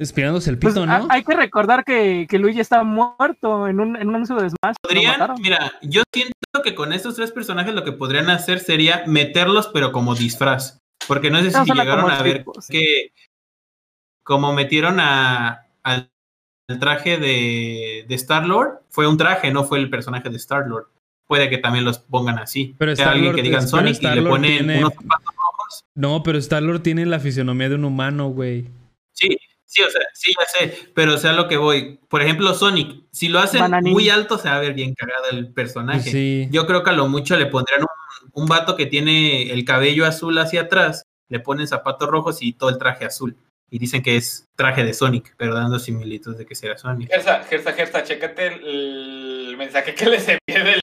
Espirándose 0.00 0.48
el 0.50 0.58
Pues 0.58 0.72
pito, 0.74 0.84
ha- 0.84 0.98
¿no? 1.00 1.06
hay 1.10 1.22
que 1.22 1.34
recordar 1.36 1.84
que, 1.84 2.26
que 2.28 2.38
Luigi 2.38 2.58
está 2.60 2.82
muerto 2.82 3.68
en 3.68 3.78
un, 3.80 3.96
en 3.96 4.08
un 4.08 4.14
anuncio 4.14 4.34
de 4.36 4.48
Smash. 4.48 4.74
Podrían, 4.82 5.20
mira, 5.40 5.72
yo 5.82 6.02
siento 6.12 6.34
que 6.64 6.74
con 6.74 6.92
estos 6.94 7.16
tres 7.16 7.30
personajes 7.32 7.74
lo 7.74 7.84
que 7.84 7.92
podrían 7.92 8.30
hacer 8.30 8.60
sería 8.60 9.04
meterlos, 9.06 9.68
pero 9.72 9.92
como 9.92 10.14
disfraz. 10.14 10.78
Porque 11.06 11.30
no 11.30 11.40
sé 11.40 11.48
Eso 11.48 11.64
si 11.64 11.72
llegaron 11.72 12.10
a 12.10 12.22
ver 12.22 12.38
tipo, 12.38 12.60
sí. 12.62 12.72
que 12.72 13.12
como 14.24 14.52
metieron 14.54 15.00
a, 15.00 15.66
al, 15.82 16.10
al 16.68 16.78
traje 16.78 17.18
de, 17.18 18.04
de 18.08 18.14
Star 18.14 18.46
Lord, 18.46 18.80
fue 18.88 19.06
un 19.06 19.16
traje, 19.18 19.50
no 19.52 19.64
fue 19.64 19.78
el 19.80 19.90
personaje 19.90 20.30
de 20.30 20.36
Star 20.36 20.66
Lord. 20.66 20.86
Puede 21.26 21.48
que 21.50 21.58
también 21.58 21.84
los 21.84 21.98
pongan 21.98 22.38
así. 22.38 22.74
Pero 22.78 22.92
O 22.92 22.96
sea, 22.96 23.10
alguien 23.10 23.26
Star-Lord 23.26 23.36
que 23.36 23.42
digan 23.42 23.68
Sonic 23.68 23.86
y 23.86 24.02
le 24.02 24.08
Star-Lord 24.08 24.30
ponen 24.30 24.56
tiene- 24.58 24.78
unos 24.78 24.94
zapatos 24.94 25.34
rojos. 25.34 25.84
No, 25.94 26.22
pero 26.22 26.38
Star-Lord 26.38 26.80
tiene 26.80 27.06
la 27.06 27.20
fisionomía 27.20 27.68
de 27.68 27.74
un 27.76 27.84
humano, 27.84 28.28
güey. 28.30 28.66
Sí, 29.12 29.36
sí, 29.70 29.82
o 29.82 29.90
sea, 29.90 30.02
sí, 30.14 30.32
ya 30.38 30.46
sé, 30.46 30.90
pero 30.94 31.14
o 31.14 31.18
sea 31.18 31.32
lo 31.32 31.46
que 31.48 31.56
voy. 31.56 32.00
Por 32.08 32.22
ejemplo, 32.22 32.52
Sonic, 32.54 33.04
si 33.12 33.28
lo 33.28 33.38
hacen 33.38 33.60
Bananín. 33.60 33.92
muy 33.92 34.10
alto, 34.10 34.36
se 34.36 34.48
va 34.48 34.56
a 34.56 34.60
ver 34.60 34.74
bien 34.74 34.94
cagado 34.94 35.30
el 35.30 35.52
personaje. 35.52 36.10
Sí. 36.10 36.48
Yo 36.50 36.66
creo 36.66 36.82
que 36.82 36.90
a 36.90 36.94
lo 36.94 37.08
mucho 37.08 37.36
le 37.36 37.46
pondrían 37.46 37.82
un, 37.82 38.42
un 38.42 38.46
vato 38.46 38.74
que 38.76 38.86
tiene 38.86 39.52
el 39.52 39.64
cabello 39.64 40.04
azul 40.06 40.36
hacia 40.38 40.62
atrás, 40.62 41.04
le 41.28 41.38
ponen 41.40 41.68
zapatos 41.68 42.08
rojos 42.08 42.42
y 42.42 42.52
todo 42.52 42.70
el 42.70 42.78
traje 42.78 43.04
azul. 43.04 43.36
Y 43.72 43.78
dicen 43.78 44.02
que 44.02 44.16
es 44.16 44.46
traje 44.56 44.82
de 44.82 44.92
Sonic, 44.92 45.32
pero 45.36 45.54
dando 45.54 45.78
similitud 45.78 46.36
de 46.36 46.44
que 46.44 46.56
será 46.56 46.76
Sonic. 46.76 47.08
Gersa, 47.08 47.44
Gersa, 47.44 47.72
Gersa, 47.72 48.02
chécate 48.02 48.48
el, 48.48 49.46
el 49.50 49.56
mensaje 49.56 49.94
que 49.94 50.06
les 50.10 50.26
envié 50.26 50.64
del. 50.64 50.80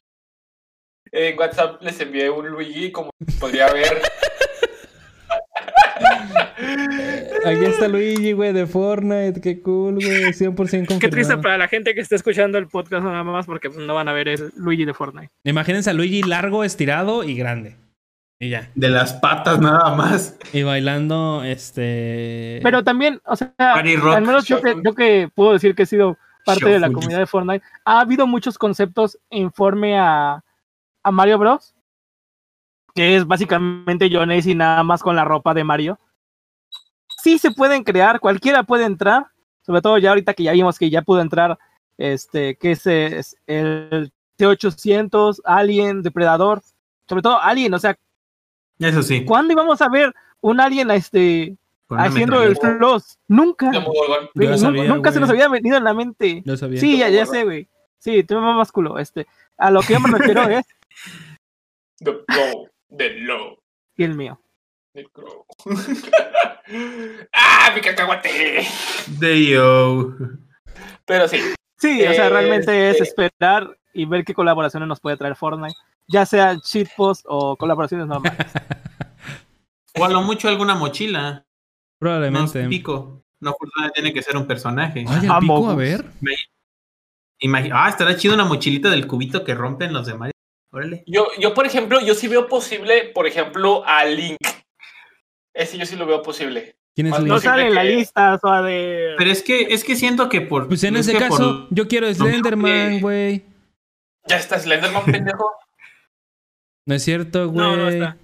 En 1.12 1.38
WhatsApp 1.38 1.82
les 1.82 2.00
envié 2.00 2.30
un 2.30 2.48
Luigi, 2.48 2.92
como 2.92 3.10
podría 3.40 3.72
ver. 3.74 4.02
Aquí 7.48 7.64
está 7.64 7.88
Luigi, 7.88 8.34
güey, 8.34 8.52
de 8.52 8.68
Fortnite. 8.68 9.40
Qué 9.40 9.62
cool, 9.62 9.96
güey. 9.96 10.34
100% 10.34 10.56
confirmado. 10.56 10.86
Qué 11.00 11.08
triste 11.08 11.38
para 11.38 11.58
la 11.58 11.70
gente 11.70 11.94
que 11.94 12.02
está 12.02 12.16
escuchando 12.16 12.58
el 12.58 12.68
podcast 12.68 13.06
nada 13.06 13.24
más 13.24 13.46
porque 13.46 13.70
no 13.70 13.96
van 13.96 14.10
a 14.10 14.14
ver 14.14 14.28
el 14.28 14.52
Luigi 14.58 14.84
de 14.84 14.94
Fortnite. 14.94 15.32
Imagínense 15.46 15.90
a 15.90 15.94
Luigi 15.94 16.24
largo, 16.24 16.64
estirado 16.66 17.24
y 17.24 17.36
grande. 17.36 17.78
Y 18.40 18.50
ya. 18.50 18.70
De 18.76 18.90
las 18.90 19.14
patas 19.14 19.60
nada 19.60 19.96
más. 19.96 20.38
Y 20.52 20.64
bailando, 20.64 21.44
este. 21.44 22.60
Pero 22.64 22.84
también, 22.84 23.22
o 23.26 23.36
sea, 23.36 23.54
al 23.58 24.22
menos 24.22 24.46
yo 24.46 24.62
que, 24.62 24.76
yo 24.84 24.94
que 24.94 25.30
puedo 25.34 25.54
decir 25.54 25.74
que 25.74 25.84
he 25.84 25.88
sido 25.88 26.18
parte 26.46 26.68
de 26.68 26.80
la 26.80 26.92
comunidad 26.92 27.20
de 27.20 27.28
Fortnite, 27.28 27.66
ha 27.86 28.02
habido 28.02 28.28
muchos 28.28 28.58
conceptos 28.58 29.18
en 29.30 29.52
forme 29.52 29.98
a, 29.98 30.44
a 31.04 31.12
Mario 31.12 31.38
Bros. 31.38 31.74
Que 32.94 33.16
es 33.16 33.26
básicamente 33.26 34.10
John 34.12 34.32
y 34.32 34.56
nada 34.56 34.84
más 34.84 35.02
con 35.02 35.16
la 35.16 35.24
ropa 35.24 35.54
de 35.54 35.64
Mario. 35.64 36.00
Sí 37.28 37.38
se 37.40 37.52
pueden 37.52 37.84
crear, 37.84 38.22
cualquiera 38.22 38.64
puede 38.64 38.86
entrar. 38.86 39.26
Sobre 39.62 39.82
todo 39.82 39.98
ya 39.98 40.12
ahorita 40.12 40.34
que 40.34 40.44
ya 40.44 40.54
vimos 40.54 40.80
que 40.80 40.90
ya 40.90 41.02
pudo 41.02 41.20
entrar, 41.20 41.60
este, 41.98 42.56
que 42.56 42.72
es, 42.72 42.88
es 42.88 43.36
el 43.48 44.14
T800, 44.40 45.42
Alien, 45.44 46.04
Depredador. 46.04 46.62
Sobre 47.06 47.22
todo 47.22 47.42
Alien, 47.42 47.74
o 47.74 47.80
sea, 47.80 48.00
Eso 48.80 49.04
sí. 49.04 49.26
¿cuándo 49.26 49.52
íbamos 49.52 49.82
a 49.82 49.90
ver 49.90 50.16
un 50.40 50.62
Alien 50.62 50.90
este, 50.92 51.58
haciendo 51.90 52.42
el 52.44 52.56
floss? 52.56 53.20
Nunca. 53.28 53.74
Yo 54.34 54.58
sabía, 54.58 54.86
nunca 54.86 55.12
se 55.12 55.20
nos 55.20 55.30
había 55.30 55.50
venido 55.50 55.76
en 55.76 55.84
la 55.84 55.94
mente. 55.94 56.42
Sabía. 56.56 56.80
Sí, 56.80 56.98
ya, 56.98 57.10
ya 57.10 57.26
sé, 57.26 57.44
güey. 57.44 57.68
Sí, 57.98 58.24
tú 58.24 58.36
me 58.36 58.54
más 58.54 58.72
culo. 58.72 59.00
Este, 59.00 59.28
a 59.58 59.70
lo 59.70 59.82
que 59.82 59.96
yo 59.96 60.00
me 60.00 60.18
refiero 60.18 60.44
es 60.48 60.66
The 61.98 62.24
Low. 62.30 62.70
The 62.96 63.10
Low. 63.20 63.58
y 63.98 64.04
el 64.06 64.16
mío. 64.16 64.40
Crow. 65.06 65.46
¡Ah, 67.34 67.72
mi 67.76 67.82
cacahuate! 67.82 68.66
De 69.20 69.46
yo. 69.46 70.14
Pero 71.06 71.28
sí, 71.28 71.38
Sí, 71.80 72.02
o 72.06 72.14
sea, 72.14 72.26
Eh, 72.26 72.30
realmente 72.30 72.90
es 72.90 72.98
sí. 72.98 73.04
esperar 73.04 73.78
y 73.94 74.06
ver 74.06 74.26
qué 74.26 74.34
colaboraciones 74.34 74.88
nos 74.90 75.00
puede 75.00 75.16
traer 75.18 75.36
Fortnite. 75.36 75.76
Ya 76.08 76.26
sea 76.26 76.56
shitpost 76.56 77.26
o 77.28 77.56
colaboraciones 77.56 78.08
normales. 78.08 78.40
O 80.00 80.06
a 80.06 80.10
lo 80.10 80.22
mucho 80.22 80.48
alguna 80.48 80.76
mochila. 80.76 81.32
No 81.34 81.44
Probablemente. 82.00 82.68
pico. 82.68 83.24
No 83.40 83.54
forzosamente 83.58 83.94
tiene 84.02 84.14
que 84.14 84.24
ser 84.24 84.36
un 84.38 84.48
personaje. 84.48 85.06
Ay, 85.08 85.26
el 85.26 85.32
Amo, 85.32 85.60
pico, 85.60 85.70
a 85.70 85.76
ver. 85.76 86.06
Imagi- 87.42 87.72
ah, 87.72 87.90
estará 87.90 88.16
chido 88.16 88.34
una 88.34 88.46
mochilita 88.46 88.90
del 88.90 89.06
cubito 89.06 89.44
que 89.44 89.54
rompen 89.54 89.94
los 89.94 90.08
demás. 90.08 90.32
Órale. 90.72 91.04
yo, 91.08 91.28
yo, 91.40 91.54
por 91.54 91.66
ejemplo, 91.66 92.00
yo 92.02 92.14
sí 92.14 92.28
veo 92.28 92.48
posible, 92.48 93.12
por 93.14 93.26
ejemplo, 93.28 93.84
a 93.86 94.04
Link. 94.06 94.38
Ese 95.58 95.78
yo 95.78 95.86
sí 95.86 95.96
lo 95.96 96.06
veo 96.06 96.22
posible. 96.22 96.76
¿Quién 96.96 97.08
es 97.08 97.20
No 97.24 97.40
sale 97.40 97.68
en 97.68 97.76
la 97.76 97.84
que- 97.84 97.90
lista, 97.90 98.36
o 98.36 98.40
sea, 98.40 98.62
de. 98.62 99.16
Pero 99.18 99.30
es 99.32 99.44
que, 99.44 99.62
es 99.70 99.84
que 99.84 99.96
siento 99.96 100.30
que 100.30 100.42
por. 100.42 100.68
Pues 100.68 100.84
en 100.84 100.96
es 100.96 101.08
ese 101.08 101.18
por- 101.20 101.28
caso, 101.30 101.68
yo 101.70 101.88
quiero 101.88 102.12
Slenderman, 102.14 102.90
que- 102.96 103.00
güey. 103.02 103.44
Ya 104.28 104.38
está 104.38 104.60
Slenderman, 104.60 105.04
pendejo. 105.06 105.52
No 106.86 106.96
es 106.96 107.04
cierto, 107.04 107.50
güey. 107.50 107.58
No, 107.58 107.76
no 107.76 107.90
está. 107.90 108.18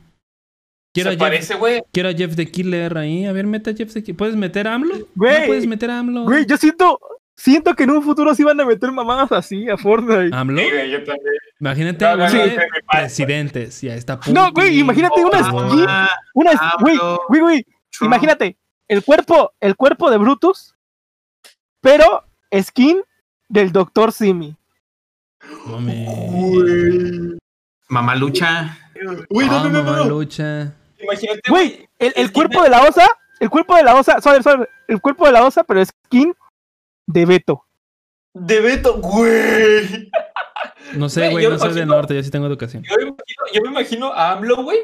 Quiero, 0.94 1.10
a 1.10 1.14
Jeff, 1.14 1.20
parece, 1.20 1.56
güey. 1.56 1.82
quiero 1.92 2.10
a 2.10 2.14
Jeff 2.14 2.36
the 2.36 2.50
Killer 2.52 2.98
ahí. 2.98 3.26
A 3.26 3.32
ver, 3.32 3.48
mete 3.48 3.72
a 3.72 3.74
Jeff 3.76 3.92
the 3.94 4.04
Killer. 4.04 4.16
¿Puedes 4.18 4.36
meter 4.36 4.68
a 4.68 4.76
AMLO? 4.76 5.08
Güey, 5.16 5.40
No 5.42 5.46
puedes 5.48 5.66
meter 5.68 5.90
a 5.90 6.00
AMLO. 6.00 6.24
güey, 6.24 6.46
yo 6.46 6.56
siento. 6.58 7.00
Siento 7.36 7.74
que 7.76 7.84
en 7.84 7.90
un 7.92 8.04
futuro 8.04 8.34
sí 8.36 8.44
van 8.44 8.60
a 8.62 8.66
meter 8.66 8.92
mamadas 8.92 9.32
así 9.32 9.68
a 9.70 9.76
Fortnite. 9.78 10.36
¿AMLO? 10.36 10.62
Sí, 10.62 10.70
güey, 10.70 10.92
yo 10.92 11.04
también. 11.04 11.34
Imagínate 11.60 12.06
No, 12.06 12.16
no, 12.18 12.30
sí, 12.30 12.38
presidentes. 12.92 13.82
Ya 13.82 13.96
está. 13.96 14.20
No, 14.32 14.52
güey, 14.52 14.80
imagínate 14.80 15.24
una 15.26 15.40
Oh, 15.52 15.70
skin. 15.72 15.86
Ah, 15.88 16.10
Una, 16.36 16.52
Ah, 16.60 16.76
güey, 16.80 16.98
güey, 17.28 17.42
güey. 17.42 17.64
Trump. 17.92 18.08
Imagínate, 18.12 18.58
el 18.88 19.04
cuerpo, 19.04 19.54
el 19.60 19.76
cuerpo 19.76 20.12
de 20.12 20.18
Brutus, 20.18 20.76
pero 21.82 22.24
skin 22.62 23.02
del 23.50 23.72
Dr. 23.72 24.12
Simi. 24.12 24.56
Mames. 25.66 27.38
Mamalucha. 27.90 28.78
Uy, 29.30 29.46
no, 29.48 29.52
Ah, 29.60 29.64
no, 29.64 29.70
no, 29.70 29.84
mamá 29.84 29.98
no. 29.98 30.06
lucha. 30.06 30.74
Imagínate, 31.00 31.42
Güey, 31.50 31.90
el, 32.00 32.14
el 32.16 32.32
cuerpo 32.32 32.60
de- 32.62 32.70
de 32.70 32.76
la 32.76 32.84
osa, 32.84 33.08
el 33.40 33.50
cuerpo 33.50 33.76
de 33.76 33.84
la 33.84 33.96
osa, 33.96 34.22
suave, 34.22 34.42
suave, 34.42 34.70
el 34.88 35.02
cuerpo 35.02 35.26
de 35.26 35.32
la 35.34 35.44
osa, 35.44 35.64
pero 35.64 35.84
skin 35.86 36.34
de 37.08 37.26
Beto. 37.26 37.66
De 38.34 38.60
Beto, 38.62 39.00
güey. 39.00 40.10
No 40.96 41.08
sé, 41.10 41.30
Güey, 41.30 41.48
no 41.48 41.58
soy 41.58 41.70
del 41.70 41.78
imagino- 41.84 41.96
norte, 41.96 42.16
yo 42.16 42.24
sí 42.24 42.32
tengo 42.32 42.48
educación. 42.48 42.84
Yo 42.84 42.96
me 42.98 43.04
imagino, 43.04 43.44
yo 43.54 43.62
me 43.62 43.68
imagino 43.70 44.14
a 44.14 44.32
AMLO, 44.34 44.64
güey. 44.64 44.80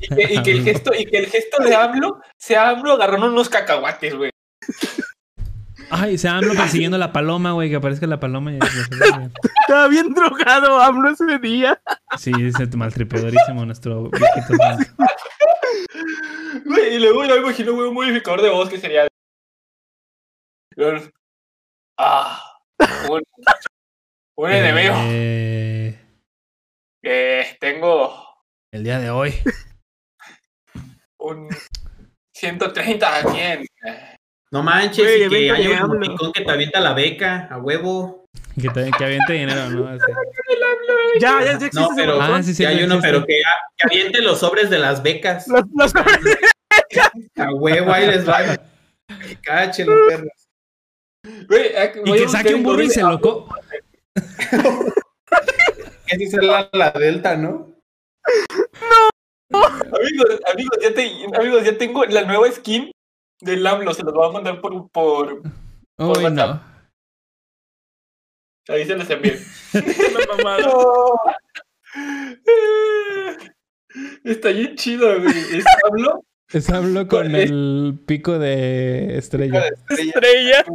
Y 0.00 0.08
que, 0.08 0.34
y 0.34 0.42
que 0.42 0.50
el 0.52 0.62
gesto, 0.64 0.92
y 0.94 1.04
que 1.06 1.18
el 1.18 1.26
gesto 1.26 1.62
de 1.62 1.74
AMLO 1.74 2.20
sea 2.38 2.70
AMLO 2.70 2.92
agarrando 2.92 3.26
unos 3.28 3.48
cacahuates, 3.48 4.14
güey. 4.16 4.30
Ay, 5.90 6.18
se 6.18 6.28
AMLO 6.28 6.54
persiguiendo 6.54 6.96
a 6.96 7.00
la 7.00 7.12
paloma, 7.12 7.52
güey, 7.52 7.68
que 7.68 7.76
aparezca 7.76 8.06
la 8.06 8.20
paloma. 8.20 8.52
y- 8.52 8.58
Estaba 9.62 9.88
bien 9.88 10.14
drogado, 10.14 10.80
AMLO 10.80 11.10
ese 11.10 11.38
día. 11.38 11.80
Sí, 12.18 12.32
se 12.52 12.66
maltripeadorísimo 12.76 13.64
nuestro 13.66 14.08
viejito. 14.10 14.54
Güey, 16.64 16.94
y 16.94 16.98
luego 17.00 17.24
yo 17.24 17.34
me 17.36 17.40
imagino, 17.40 17.72
güey, 17.74 17.88
un 17.88 17.94
modificador 17.94 18.42
de 18.42 18.50
voz 18.50 18.68
que 18.68 18.78
sería. 18.78 19.08
Ah, 22.02 22.42
un, 23.10 23.22
un 24.36 24.50
enemigo. 24.50 24.94
Eh, 25.04 25.98
Eh, 27.02 27.56
tengo 27.60 28.26
el 28.72 28.84
día 28.84 28.98
de 29.00 29.10
hoy. 29.10 29.34
un 31.18 31.48
130 32.34 33.16
aquí 33.18 33.38
en. 33.38 33.66
No 34.50 34.62
manches, 34.62 35.26
y 35.26 35.28
que 35.28 35.50
hay 35.52 35.66
un 35.68 35.76
AMLO. 35.76 35.94
emoticón 35.96 36.32
que 36.32 36.42
te 36.44 36.50
avienta 36.50 36.80
la 36.80 36.94
beca 36.94 37.48
a 37.50 37.58
huevo. 37.58 38.24
Que, 38.60 38.68
te, 38.70 38.90
que 38.90 39.04
aviente 39.04 39.32
dinero, 39.34 39.68
¿no? 39.70 39.88
Así. 39.88 40.00
Ya, 41.20 41.40
ya, 41.40 41.44
ya 41.44 41.52
existe 41.52 41.80
No, 41.80 41.88
pero. 41.96 42.20
Ah, 42.22 42.40
sí, 42.42 42.54
sí, 42.54 42.62
y 42.62 42.66
hay 42.66 42.78
sí, 42.78 42.84
uno, 42.84 42.98
pero 43.02 43.26
que, 43.26 43.42
que 43.76 43.86
aviente 43.86 44.22
los 44.22 44.38
sobres 44.40 44.70
de 44.70 44.78
las 44.78 45.02
becas. 45.02 45.46
Los- 45.48 45.64
los- 45.74 45.92
A 47.36 47.50
huevo, 47.52 47.92
ahí 47.92 48.06
les 48.06 48.26
va. 48.28 48.56
Cáchelo, 49.42 49.92
perros. 50.08 50.39
Güey, 51.22 51.66
eh, 51.74 51.92
Y 52.04 52.12
que 52.12 52.28
saque 52.28 52.54
un 52.54 52.62
burro 52.62 52.82
y 52.82 52.88
se 52.90 53.02
lo 53.02 53.20
co... 53.20 53.48
Esa 56.08 56.36
es 56.38 56.44
la, 56.44 56.68
la 56.72 56.90
Delta, 56.90 57.36
¿no? 57.36 57.72
Amigos, 59.52 60.40
amigos, 60.52 60.78
ya 60.82 60.92
te- 60.94 61.26
amigos, 61.38 61.64
ya 61.64 61.78
tengo 61.78 62.04
la 62.06 62.22
nueva 62.24 62.50
skin 62.50 62.90
del 63.40 63.66
AMLO. 63.66 63.94
Se 63.94 64.02
los 64.02 64.12
voy 64.12 64.28
a 64.28 64.32
mandar 64.32 64.60
por. 64.60 64.90
por 64.90 65.34
Uy, 65.38 65.44
WhatsApp. 65.98 66.62
no. 68.68 68.74
ahí 68.74 68.86
se 68.86 68.96
los 68.96 69.08
envié. 69.10 69.38
No. 70.44 71.14
Está 74.24 74.48
bien 74.50 74.74
chido, 74.76 75.20
güey. 75.20 75.36
Es 75.58 75.64
AMLO. 75.84 76.24
Es 76.52 76.68
AMLO 76.70 77.06
con 77.06 77.34
el 77.34 77.98
pico 78.06 78.38
de 78.38 79.16
estrella. 79.16 79.64
Estrella. 79.88 80.64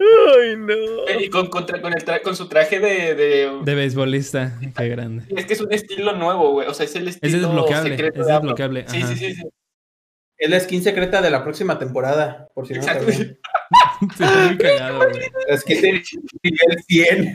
Ay, 0.00 0.56
no. 0.56 1.20
Y 1.20 1.28
con, 1.28 1.48
contra- 1.48 1.80
con, 1.80 1.92
el 1.92 2.04
tra- 2.04 2.22
con 2.22 2.36
su 2.36 2.48
traje 2.48 2.78
de, 2.78 3.14
de- 3.14 3.60
De 3.64 3.74
beisbolista. 3.74 4.58
Qué 4.76 4.88
grande. 4.88 5.24
Es 5.36 5.46
que 5.46 5.54
es 5.54 5.60
un 5.60 5.72
estilo 5.72 6.14
nuevo, 6.16 6.52
güey. 6.52 6.68
O 6.68 6.74
sea, 6.74 6.84
es 6.86 6.94
el 6.94 7.08
estilo 7.08 7.36
Es 7.36 7.42
desbloqueable. 7.42 7.90
secreto 7.90 8.20
Es 8.20 8.26
de 8.26 8.32
desbloqueable. 8.32 8.84
Sí, 8.88 9.02
sí, 9.02 9.16
sí, 9.16 9.34
sí. 9.34 9.42
Es 10.38 10.50
la 10.50 10.60
skin 10.60 10.82
secreta 10.84 11.20
de 11.20 11.30
la 11.30 11.42
próxima 11.42 11.80
temporada, 11.80 12.48
por 12.54 12.66
si 12.68 12.74
no 12.74 12.80
Exacto. 12.80 13.10
sabían. 13.10 13.38
Sí, 14.00 14.06
está 14.12 14.46
muy 14.46 14.56
cagado, 14.58 14.98
güey. 15.10 15.20
La 15.48 15.56
skin 15.58 15.80
de 15.82 16.02
nivel 16.44 16.78
100. 16.86 17.34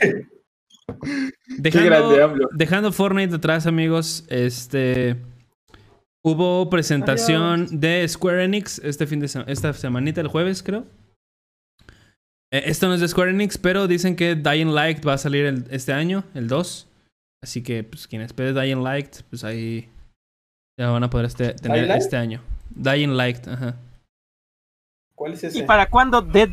Dejando, 1.57 1.89
grande, 1.89 2.23
AMLO. 2.23 2.49
dejando 2.53 2.91
Fortnite 2.93 3.35
atrás, 3.35 3.67
amigos, 3.67 4.25
este 4.29 5.17
hubo 6.25 6.69
presentación 6.69 7.79
de 7.79 8.07
Square 8.07 8.45
Enix 8.45 8.79
este 8.79 9.05
fin 9.07 9.19
de 9.19 9.27
se- 9.27 9.43
esta 9.47 9.73
semanita, 9.73 10.21
el 10.21 10.27
jueves, 10.27 10.63
creo. 10.63 10.85
Eh, 12.51 12.63
esto 12.65 12.87
no 12.87 12.93
es 12.93 13.01
de 13.01 13.07
Square 13.07 13.31
Enix, 13.31 13.57
pero 13.57 13.87
dicen 13.87 14.15
que 14.15 14.35
Dying 14.35 14.73
Light 14.73 15.05
va 15.05 15.13
a 15.13 15.17
salir 15.17 15.45
el- 15.45 15.65
este 15.69 15.91
año, 15.93 16.23
el 16.33 16.47
2. 16.47 16.87
Así 17.43 17.61
que, 17.61 17.83
pues, 17.83 18.07
quien 18.07 18.21
espere 18.21 18.53
Dying 18.53 18.83
Light, 18.83 19.17
pues 19.29 19.43
ahí 19.43 19.89
ya 20.79 20.89
van 20.89 21.03
a 21.03 21.09
poder 21.09 21.25
este- 21.25 21.53
tener 21.55 21.89
este 21.91 22.15
año. 22.15 22.41
Dying 22.69 23.17
Light, 23.17 23.47
ajá. 23.47 23.75
¿Cuál 25.15 25.33
es 25.33 25.43
ese? 25.43 25.59
¿Y 25.59 25.63
para 25.63 25.89
cuándo 25.89 26.21
Dead, 26.21 26.49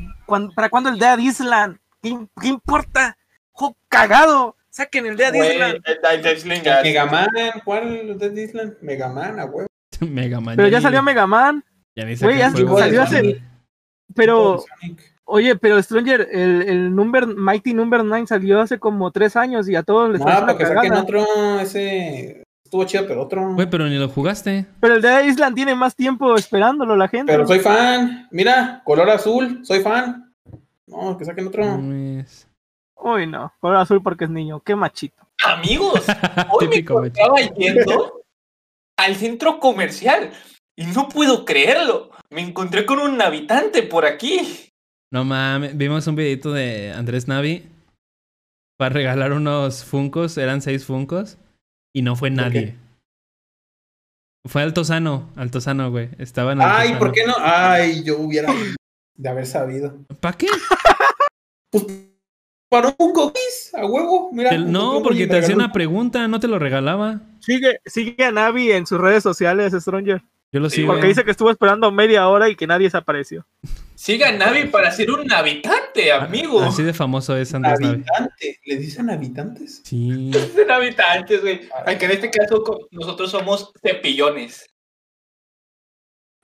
para 0.55 0.69
cuándo 0.69 0.91
el 0.91 0.99
Dead 0.99 1.19
Island? 1.19 1.79
¿Qué, 2.03 2.11
im- 2.11 2.29
qué 2.41 2.49
importa? 2.49 3.17
¡Jo, 3.53 3.77
cagado! 3.89 4.57
Saquen 4.81 5.05
el 5.05 5.17
Dead 5.19 5.35
Güey, 5.35 5.53
Island. 5.53 5.81
el 5.85 6.23
Dead 6.23 6.37
Island 6.37 6.83
Megaman, 6.83 7.29
¿cuál 7.67 8.19
de 8.19 8.31
Disneyland? 8.31 8.77
Megaman, 8.81 9.39
a 9.39 9.45
huevo. 9.45 9.67
Mega 10.01 10.41
Man. 10.41 10.57
Pero 10.57 10.69
ya 10.69 10.81
salió 10.81 11.03
Mega 11.03 11.27
Man. 11.27 11.63
ya 11.95 12.07
ni 12.07 12.17
Güey, 12.17 12.39
ya 12.39 12.51
salió 12.51 12.77
de 12.77 12.99
hace-. 13.01 13.43
Pero, 14.15 14.65
oye, 15.25 15.55
pero 15.57 15.83
Stranger, 15.83 16.29
el, 16.33 16.63
el 16.63 16.95
number, 16.95 17.27
Mighty 17.27 17.75
Number 17.75 18.03
9 18.03 18.27
salió 18.27 18.61
hace 18.63 18.79
como 18.79 19.11
tres 19.11 19.37
años 19.37 19.69
y 19.69 19.77
a 19.77 19.83
todos 19.83 20.11
les 20.11 20.21
No, 20.21 20.27
una 20.27 20.41
para 20.41 20.57
que 20.57 20.65
saquen 20.67 20.95
otro, 20.95 21.61
ese 21.61 22.43
estuvo 22.65 22.85
chido, 22.85 23.07
pero 23.07 23.23
otro. 23.23 23.55
Güey, 23.55 23.69
pero 23.69 23.87
ni 23.87 23.99
lo 23.99 24.09
jugaste. 24.09 24.65
Pero 24.81 24.95
el 24.95 25.03
Dead 25.03 25.25
Island 25.25 25.55
tiene 25.55 25.75
más 25.75 25.95
tiempo 25.95 26.35
esperándolo 26.37 26.97
la 26.97 27.09
gente. 27.09 27.31
Pero 27.31 27.47
soy 27.47 27.59
fan. 27.61 28.29
Mira, 28.31 28.81
color 28.85 29.11
azul, 29.11 29.61
soy 29.63 29.81
fan. 29.81 30.33
No, 30.87 31.19
que 31.19 31.27
saquen 31.27 31.47
otro. 31.49 31.79
Uy, 33.03 33.27
no. 33.27 33.53
Color 33.61 33.77
azul 33.77 34.03
porque 34.03 34.25
es 34.25 34.31
niño. 34.31 34.61
Qué 34.61 34.75
machito. 34.75 35.27
Amigos, 35.45 36.05
hoy 36.53 36.69
me 36.69 36.77
encontraba 36.77 37.41
yendo 37.57 38.23
al 38.97 39.17
centro 39.17 39.59
comercial 39.59 40.33
y 40.77 40.85
no 40.87 41.09
puedo 41.09 41.45
creerlo. 41.45 42.11
Me 42.31 42.43
encontré 42.43 42.85
con 42.85 42.99
un 42.99 43.21
habitante 43.21 43.83
por 43.83 44.05
aquí. 44.05 44.71
No 45.13 45.25
mames, 45.25 45.77
vimos 45.77 46.07
un 46.07 46.15
videito 46.15 46.53
de 46.53 46.93
Andrés 46.93 47.27
Navi 47.27 47.67
para 48.79 48.95
regalar 48.95 49.33
unos 49.33 49.85
Funcos, 49.85 50.39
eran 50.39 50.63
seis 50.63 50.85
Funcos, 50.85 51.37
y 51.95 52.03
no 52.03 52.17
fue 52.17 52.31
¿Por 52.31 52.37
nadie. 52.37 52.77
Fue 54.47 54.63
Altozano, 54.63 55.31
Altozano, 55.37 55.91
güey. 55.91 56.11
Estaba 56.19 56.53
en 56.53 56.63
Ay, 56.63 56.95
¿por 56.95 57.13
qué 57.13 57.27
no? 57.27 57.35
Ay, 57.39 58.03
yo 58.05 58.19
hubiera 58.19 58.51
de 59.17 59.29
haber 59.29 59.47
sabido. 59.47 59.99
¿Para 60.21 60.37
qué? 60.39 60.47
Pues 61.71 61.85
para 62.71 62.95
un 62.97 63.13
coquis, 63.13 63.73
a 63.75 63.85
huevo. 63.85 64.31
Mira. 64.33 64.51
Te- 64.51 64.59
no, 64.59 65.03
porque 65.03 65.27
te 65.27 65.39
hacía 65.39 65.55
una 65.55 65.73
pregunta, 65.73 66.27
no 66.29 66.41
te 66.41 66.49
lo 66.49 66.59
regalaba. 66.59 67.21
Sigue, 67.41 67.81
sigue 67.85 68.25
a 68.25 68.31
Navi 68.31 68.71
en 68.71 68.87
sus 68.87 68.99
redes 69.01 69.23
sociales, 69.23 69.75
Stranger. 69.79 70.23
Yo 70.53 70.61
lo 70.61 70.71
sigo. 70.71 70.93
Porque 70.93 71.09
dice 71.09 71.25
que 71.25 71.31
estuvo 71.33 71.51
esperando 71.51 71.93
media 71.93 72.29
hora 72.29 72.49
y 72.49 72.57
que 72.57 72.67
nadie 72.67 72.89
se 72.89 72.97
apareció. 72.97 73.47
Siga 73.95 74.33
Navi 74.33 74.69
para 74.69 74.91
ser 74.91 75.11
un 75.11 75.31
habitante, 75.31 76.13
amigo. 76.13 76.61
Así 76.63 76.83
de 76.83 76.95
famoso 76.95 77.37
es 77.37 77.53
Andrés 77.55 77.79
Navi. 77.81 77.95
Habitante. 77.95 78.61
¿Le 78.65 78.77
dicen 78.77 79.11
habitantes? 79.11 79.83
Sí. 79.85 80.33
Ser 80.55 80.71
habitantes, 80.71 81.41
güey. 81.43 81.69
Aunque 81.87 82.05
en 82.07 82.11
este 82.13 82.31
caso 82.31 82.65
nosotros 82.91 83.31
somos 83.31 83.73
cepillones. 83.83 84.67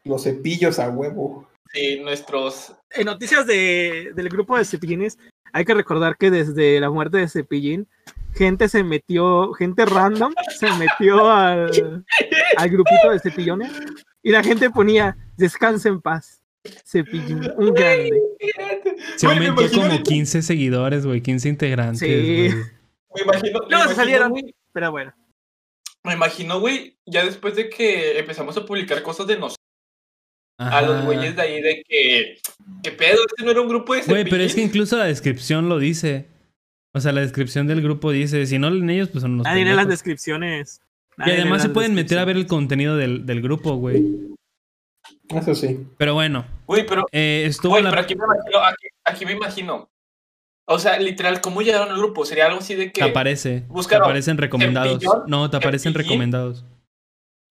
Los 0.04 0.24
cepillos 0.24 0.78
a 0.78 0.90
huevo. 0.90 1.48
Sí, 1.72 2.00
nuestros. 2.00 2.74
En 2.90 3.06
noticias 3.06 3.46
de, 3.46 4.12
del 4.14 4.28
grupo 4.28 4.56
de 4.56 4.64
Cepillines, 4.64 5.18
hay 5.56 5.64
que 5.64 5.72
recordar 5.72 6.18
que 6.18 6.30
desde 6.30 6.78
la 6.80 6.90
muerte 6.90 7.16
de 7.16 7.28
Cepillín, 7.28 7.88
gente 8.34 8.68
se 8.68 8.84
metió, 8.84 9.54
gente 9.54 9.86
random 9.86 10.34
se 10.58 10.70
metió 10.72 11.30
al, 11.30 12.04
al 12.58 12.68
grupito 12.68 13.10
de 13.10 13.20
Cepillones 13.20 13.72
y 14.22 14.32
la 14.32 14.42
gente 14.42 14.68
ponía, 14.68 15.16
descansa 15.38 15.88
en 15.88 16.02
paz, 16.02 16.42
Cepillín, 16.84 17.50
un 17.56 17.72
grande. 17.72 18.20
Se 19.16 19.26
aumentó 19.26 19.62
como 19.72 20.02
15 20.02 20.42
seguidores, 20.42 21.06
güey, 21.06 21.22
15 21.22 21.48
integrantes. 21.48 22.00
Sí. 22.00 22.54
Me 23.14 23.22
imagino. 23.22 23.60
me 23.60 23.76
imagino, 23.76 23.94
salieron. 23.94 24.30
güey, 24.32 24.54
Pero 24.72 24.90
bueno, 24.90 25.14
Me 26.04 26.12
imagino, 26.12 26.60
güey, 26.60 26.98
ya 27.06 27.24
después 27.24 27.56
de 27.56 27.70
que 27.70 28.18
empezamos 28.18 28.58
a 28.58 28.66
publicar 28.66 29.02
cosas 29.02 29.26
de 29.26 29.38
a 30.58 30.82
los 30.82 31.04
güeyes 31.04 31.36
de 31.36 31.42
ahí 31.42 31.60
de 31.60 31.82
que, 31.86 32.38
¿qué 32.82 32.92
pedo? 32.92 33.18
Este 33.26 33.44
no 33.44 33.50
era 33.50 33.60
un 33.60 33.68
grupo 33.68 33.94
de 33.94 34.02
Güey, 34.02 34.24
pero 34.24 34.42
es 34.42 34.54
que 34.54 34.62
incluso 34.62 34.96
la 34.96 35.04
descripción 35.04 35.68
lo 35.68 35.78
dice. 35.78 36.28
O 36.94 37.00
sea, 37.00 37.12
la 37.12 37.20
descripción 37.20 37.66
del 37.66 37.82
grupo 37.82 38.10
dice, 38.10 38.46
si 38.46 38.58
no 38.58 38.70
leen 38.70 38.88
ellos, 38.88 39.10
pues 39.10 39.22
son 39.22 39.32
unos 39.32 39.44
Nadie 39.44 39.64
lee 39.64 39.74
las 39.74 39.88
descripciones. 39.88 40.80
Y 41.18 41.20
Nadie 41.20 41.34
además 41.34 41.62
se 41.62 41.68
pueden 41.68 41.94
meter 41.94 42.18
a 42.18 42.24
ver 42.24 42.36
el 42.36 42.46
contenido 42.46 42.96
del, 42.96 43.26
del 43.26 43.42
grupo, 43.42 43.74
güey. 43.76 44.36
Eso 45.28 45.54
sí. 45.54 45.86
Pero 45.98 46.14
bueno, 46.14 46.46
Güey, 46.66 46.86
pero, 46.86 47.04
eh, 47.12 47.44
estuvo 47.46 47.72
güey, 47.72 47.82
la... 47.82 47.90
pero 47.90 48.02
aquí, 48.02 48.14
me 48.14 48.24
imagino, 48.24 48.64
aquí, 48.64 48.86
aquí 49.04 49.26
me 49.26 49.32
imagino. 49.32 49.90
O 50.68 50.78
sea, 50.78 50.98
literal, 50.98 51.40
¿cómo 51.40 51.62
llegaron 51.62 51.90
al 51.90 51.98
grupo? 51.98 52.24
Sería 52.24 52.46
algo 52.46 52.58
así 52.58 52.74
de 52.74 52.86
que. 52.86 53.00
Te 53.00 53.10
aparece. 53.10 53.64
Te 53.88 53.96
aparecen 53.96 54.36
recomendados. 54.36 55.02
No, 55.26 55.48
te 55.48 55.56
aparecen 55.56 55.94
recomendados. 55.94 56.64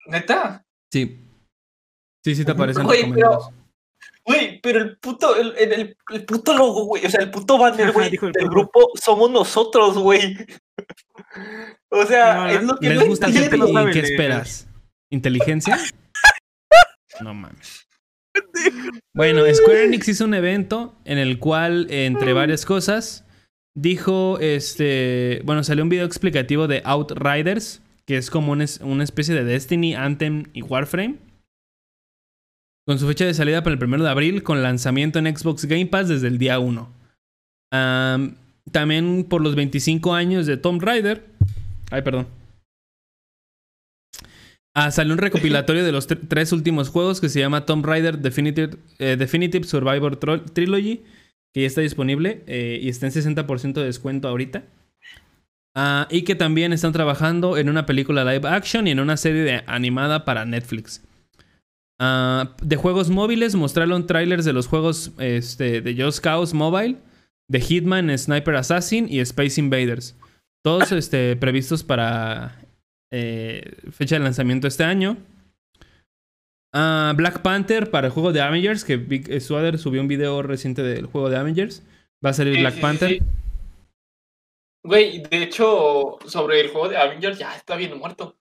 Neta. 0.08 0.66
Sí. 0.92 1.25
Sí, 2.26 2.34
sí 2.34 2.44
te 2.44 2.54
aparecen 2.54 2.84
Güey, 2.86 3.04
recomendados. 3.04 3.50
Güey, 4.26 4.60
pero 4.62 4.80
el 4.82 4.98
puto, 4.98 5.36
el, 5.36 5.54
el, 5.60 5.72
el- 5.74 5.98
el 6.12 6.26
puto 6.26 6.56
logo, 6.58 6.86
güey. 6.86 7.06
O 7.06 7.10
sea, 7.12 7.22
el 7.22 7.30
puto 7.30 7.60
banner, 7.60 7.92
güey, 7.92 8.08
el 8.08 8.12
del 8.20 8.32
puto. 8.32 8.50
grupo 8.50 8.92
somos 8.96 9.30
nosotros, 9.30 9.96
güey. 9.98 10.36
O 11.92 12.04
sea, 12.06 12.46
No, 12.46 12.48
es 12.50 12.64
lo 12.64 12.78
que 12.78 12.90
¿Les 12.90 12.98
no 13.00 13.06
gusta 13.06 13.28
gente 13.28 13.44
entiendo. 13.56 13.68
no 13.72 13.90
y 13.90 13.94
qué 13.94 14.00
esperas? 14.00 14.68
¿Inteligencia? 15.12 15.78
No 17.22 17.34
mames. 17.36 17.88
Bueno, 19.14 19.44
Square 19.54 19.86
Enix 19.86 20.08
hizo 20.10 20.26
un 20.26 20.34
evento 20.34 20.96
en 21.06 21.20
el 21.20 21.38
cual, 21.40 21.88
entre 21.92 22.34
varias 22.34 22.66
cosas, 22.66 23.24
dijo, 23.78 24.40
este, 24.42 25.42
bueno, 25.46 25.64
salió 25.64 25.84
un 25.84 25.90
video 25.90 26.06
explicativo 26.06 26.68
de 26.68 26.82
Outriders, 26.84 27.82
que 28.06 28.18
es 28.18 28.30
como 28.32 28.52
una 28.52 29.04
especie 29.04 29.36
de 29.36 29.44
Destiny, 29.46 29.94
Anthem 29.96 30.46
y 30.54 30.64
Warframe. 30.64 31.18
Con 32.88 33.00
su 33.00 33.08
fecha 33.08 33.26
de 33.26 33.34
salida 33.34 33.64
para 33.64 33.76
el 33.76 33.84
1 33.84 34.04
de 34.04 34.10
abril, 34.10 34.44
con 34.44 34.62
lanzamiento 34.62 35.18
en 35.20 35.36
Xbox 35.36 35.66
Game 35.66 35.88
Pass 35.88 36.08
desde 36.08 36.28
el 36.28 36.38
día 36.38 36.60
1. 36.60 36.88
Am, 37.74 38.36
también 38.72 39.24
por 39.28 39.42
los 39.42 39.56
25 39.56 40.14
años 40.14 40.46
de 40.46 40.58
Tomb 40.58 40.82
Raider. 40.82 41.26
Ay, 41.92 42.02
perdón. 42.04 42.28
Ah, 44.76 44.92
salió 44.92 45.14
un 45.14 45.20
recopilatorio 45.20 45.86
de 45.86 45.92
los 45.92 46.08
tre- 46.10 46.20
tres 46.28 46.52
últimos 46.52 46.90
juegos 46.90 47.22
que 47.22 47.30
se 47.30 47.40
llama 47.40 47.66
Tomb 47.66 47.86
Raider 47.86 48.20
Definitive, 48.20 48.78
eh, 49.00 49.64
Survivor 49.64 50.18
Trilogy, 50.18 51.04
que 51.54 51.62
ya 51.62 51.68
está 51.68 51.82
disponible 51.82 52.44
eh, 52.46 52.80
y 52.82 52.90
está 52.90 53.06
en 53.08 53.14
60% 53.14 53.74
de 53.74 53.86
descuento 53.86 54.28
ahorita. 54.28 54.64
Ah, 55.76 56.08
y 56.12 56.24
que 56.24 56.36
también 56.36 56.72
están 56.74 56.92
trabajando 56.94 57.58
en 57.58 57.70
una 57.70 57.86
película 57.86 58.24
live 58.26 58.48
action 58.48 58.88
y 58.88 58.92
en 58.92 59.00
una 59.00 59.18
serie 59.18 59.42
de- 59.44 59.64
animada 59.66 60.24
para 60.26 60.46
Netflix. 60.46 61.02
Ah, 62.00 62.56
de 62.62 62.76
juegos 62.76 63.10
móviles 63.10 63.56
mostraron 63.56 64.06
trailers 64.06 64.44
de 64.44 64.54
los 64.54 64.68
juegos 64.68 65.14
este, 65.18 65.82
de 65.82 66.02
Just 66.04 66.20
Cause 66.20 66.56
Mobile, 66.56 66.98
de 67.50 67.62
Hitman, 67.62 68.18
Sniper 68.18 68.56
Assassin 68.56 69.08
y 69.10 69.20
Space 69.22 69.60
Invaders. 69.60 70.16
Todos 70.64 70.92
este, 70.92 71.36
previstos 71.36 71.84
para 71.84 72.62
eh, 73.12 73.78
fecha 73.92 74.16
de 74.16 74.24
lanzamiento 74.24 74.68
este 74.68 74.84
año. 74.84 75.18
Ah, 76.74 77.14
Black 77.16 77.42
Panther 77.42 77.90
para 77.90 78.08
el 78.08 78.14
juego 78.14 78.34
de 78.34 78.42
Avengers, 78.42 78.84
que 78.84 78.98
Big 78.98 79.42
Swader 79.42 79.78
subió 79.78 80.02
un 80.02 80.10
video 80.10 80.42
reciente 80.42 80.84
del 80.84 81.06
juego 81.06 81.30
de 81.30 81.38
Avengers. 81.38 81.82
Va 82.24 82.32
a 82.32 82.34
salir 82.34 82.56
Sí, 82.56 82.60
Black 82.62 82.76
sí, 82.76 82.82
Panther. 82.82 83.10
sí. 83.12 83.20
Güey, 84.84 85.24
de 85.24 85.44
hecho, 85.44 86.18
sobre 86.28 86.60
el 86.60 86.70
juego 86.70 86.90
de 86.90 86.98
Avengers 86.98 87.40
ya 87.40 87.56
está 87.56 87.76
bien 87.76 87.98
muerto. 87.98 88.36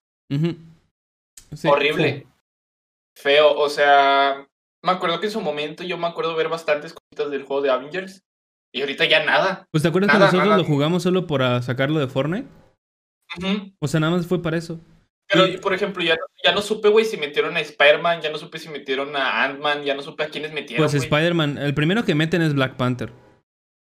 Horrible. 1.64 2.26
Feo. 3.16 3.54
O 3.56 3.68
sea, 3.68 4.46
me 4.82 4.92
acuerdo 4.92 5.20
que 5.20 5.26
en 5.26 5.32
su 5.32 5.40
momento 5.40 5.82
yo 5.84 5.96
me 5.98 6.06
acuerdo 6.06 6.34
ver 6.36 6.48
bastantes 6.48 6.92
cositas 6.94 7.30
del 7.30 7.44
juego 7.44 7.62
de 7.62 7.70
Avengers. 7.70 8.22
Y 8.72 8.80
ahorita 8.80 9.04
ya 9.04 9.24
nada. 9.24 9.68
Pues 9.70 9.82
te 9.82 9.88
acuerdas 9.88 10.08
Nada, 10.08 10.18
que 10.18 10.24
nosotros 10.24 10.46
nada. 10.48 10.58
lo 10.58 10.64
jugamos 10.64 11.02
solo 11.04 11.26
para 11.28 11.62
sacarlo 11.62 12.00
de 12.00 12.08
Fortnite? 12.08 12.48
O 13.80 13.88
sea, 13.88 14.00
nada 14.00 14.16
más 14.16 14.26
fue 14.26 14.42
para 14.42 14.56
eso. 14.56 14.80
Pero, 15.28 15.46
Y- 15.46 15.58
por 15.58 15.72
ejemplo, 15.74 16.02
ya, 16.02 16.16
ya 16.44 16.52
no 16.52 16.60
supe, 16.60 16.88
güey, 16.88 17.04
si 17.04 17.16
metieron 17.16 17.56
a 17.56 17.60
Spider-Man, 17.60 18.20
ya 18.20 18.30
no 18.30 18.36
supe 18.38 18.58
si 18.58 18.68
metieron 18.68 19.14
a 19.16 19.44
Ant-Man, 19.44 19.82
ya 19.84 19.94
no 19.94 20.02
supe 20.02 20.24
a 20.24 20.28
quiénes 20.28 20.52
metieron. 20.52 20.84
Pues. 20.84 20.94
Spider-Man, 20.94 21.56
el 21.58 21.72
primero 21.74 22.04
que 22.04 22.14
meten 22.14 22.42
es 22.42 22.52
Black 22.54 22.76
Panther. 22.76 23.12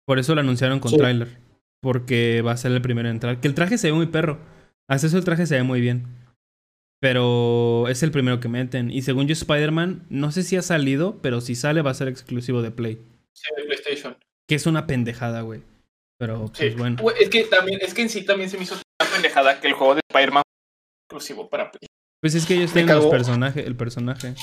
Por 0.06 0.20
eso 0.20 0.36
lo 0.36 0.42
anunciaron 0.42 0.80
con 0.80 0.92
Sí. 0.92 0.98
tráiler. 0.98 1.40
Porque 1.82 2.42
va 2.42 2.52
a 2.54 2.58
ser 2.58 2.72
el 2.72 2.82
primero 2.82 3.10
en 3.10 3.16
entrar. 3.16 3.40
Que 3.42 3.48
el 3.48 3.56
traje 3.56 3.78
se 3.78 3.88
ve 3.88 3.94
muy 3.94 4.06
perro. 4.06 4.40
Hasta 4.88 5.08
eso 5.08 5.18
el 5.18 5.26
traje 5.26 5.46
se 5.48 5.56
ve 5.56 5.64
muy 5.64 5.82
bien. 5.82 6.06
Pero 7.04 7.90
es 7.90 8.02
el 8.02 8.12
primero 8.12 8.40
que 8.40 8.48
meten. 8.48 8.90
Y 8.90 9.02
según 9.02 9.28
yo, 9.28 9.34
Spider-Man, 9.34 10.06
no 10.10 10.32
sé 10.32 10.42
si 10.42 10.56
ha 10.56 10.62
salido, 10.62 11.20
pero 11.22 11.42
si 11.42 11.54
sale 11.54 11.82
va 11.82 11.92
a 11.92 11.96
ser 11.96 12.08
exclusivo 12.08 12.62
de 12.62 12.72
Play. 12.72 12.98
Sí, 13.34 13.44
de 13.58 13.64
PlayStation. 13.66 14.16
Que 14.48 14.56
es 14.56 14.66
una 14.68 14.88
pendejada, 14.88 15.42
güey. 15.42 15.64
Pero 16.18 16.48
Sí. 16.54 16.64
pues 16.64 16.78
bueno. 16.78 17.04
Es 17.20 17.28
que 17.28 17.44
también, 17.44 17.80
es 17.82 17.94
que 17.94 18.04
en 18.04 18.10
sí 18.10 18.24
también 18.24 18.50
se 18.50 18.56
me 18.56 18.64
hizo 18.64 18.76
una 18.76 19.12
pendejada 19.12 19.60
que 19.60 19.68
el 19.68 19.74
juego 19.74 19.96
de 19.96 20.02
Spider-Man 20.10 20.44
exclusivo 21.02 21.50
para 21.50 21.70
Play. 21.72 21.88
Pues 22.22 22.36
es 22.36 22.46
que 22.46 22.54
ellos 22.54 22.72
tienen 22.72 22.96
los 22.96 23.08
personajes, 23.08 23.68
el 23.68 23.76
personaje. 23.76 24.36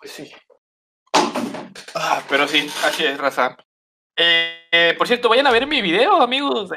Pues 0.00 0.10
sí. 0.10 0.32
Ah, 1.94 2.20
pero 2.28 2.48
sí, 2.48 2.68
así 2.82 3.04
es, 3.04 3.16
raza. 3.16 3.56
Eh, 4.18 4.56
eh, 4.72 4.94
por 4.98 5.06
cierto, 5.06 5.28
vayan 5.28 5.46
a 5.46 5.52
ver 5.52 5.68
mi 5.68 5.82
video, 5.82 6.20
amigos. 6.20 6.70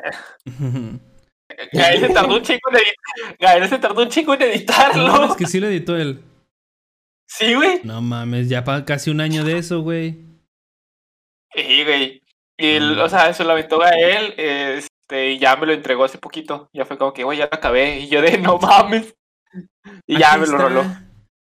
Gael 1.73 1.99
se 1.99 2.09
tardó 2.13 2.35
un 2.37 2.41
chico 2.43 2.69
en 2.71 2.75
editar. 2.77 3.37
Gael 3.39 3.69
se 3.69 3.79
tardó 3.79 4.01
un 4.03 4.09
chico 4.09 4.33
en 4.33 4.39
No, 4.39 4.45
editarlo. 4.45 5.25
es 5.25 5.35
que 5.35 5.45
sí 5.47 5.59
lo 5.59 5.67
editó 5.67 5.97
él. 5.97 6.21
Sí, 7.27 7.53
güey. 7.53 7.81
No 7.83 8.01
mames, 8.01 8.49
ya 8.49 8.63
pa- 8.63 8.85
casi 8.85 9.09
un 9.11 9.21
año 9.21 9.43
de 9.43 9.57
eso, 9.57 9.81
güey. 9.81 10.17
Sí, 11.53 11.83
güey. 11.83 12.21
Y, 12.57 12.67
el- 12.75 12.95
Mm. 12.97 12.99
o 13.01 13.09
sea, 13.09 13.29
eso 13.29 13.43
lo 13.43 13.51
aventó 13.51 13.77
Gael, 13.79 14.33
este, 14.37 15.31
y 15.31 15.39
ya 15.39 15.55
me 15.55 15.65
lo 15.65 15.73
entregó 15.73 16.03
hace 16.03 16.17
poquito. 16.17 16.69
Ya 16.73 16.85
fue 16.85 16.97
como 16.97 17.13
que, 17.13 17.23
güey, 17.23 17.37
ya 17.37 17.45
lo 17.45 17.55
acabé. 17.57 17.99
Y 17.99 18.09
yo 18.09 18.21
de, 18.21 18.37
no 18.37 18.57
mames. 18.57 19.15
Y 20.07 20.17
ya 20.19 20.31
Aquí 20.33 20.41
me 20.41 20.47
lo 20.47 20.53
está. 20.53 20.67
roló. 20.69 20.85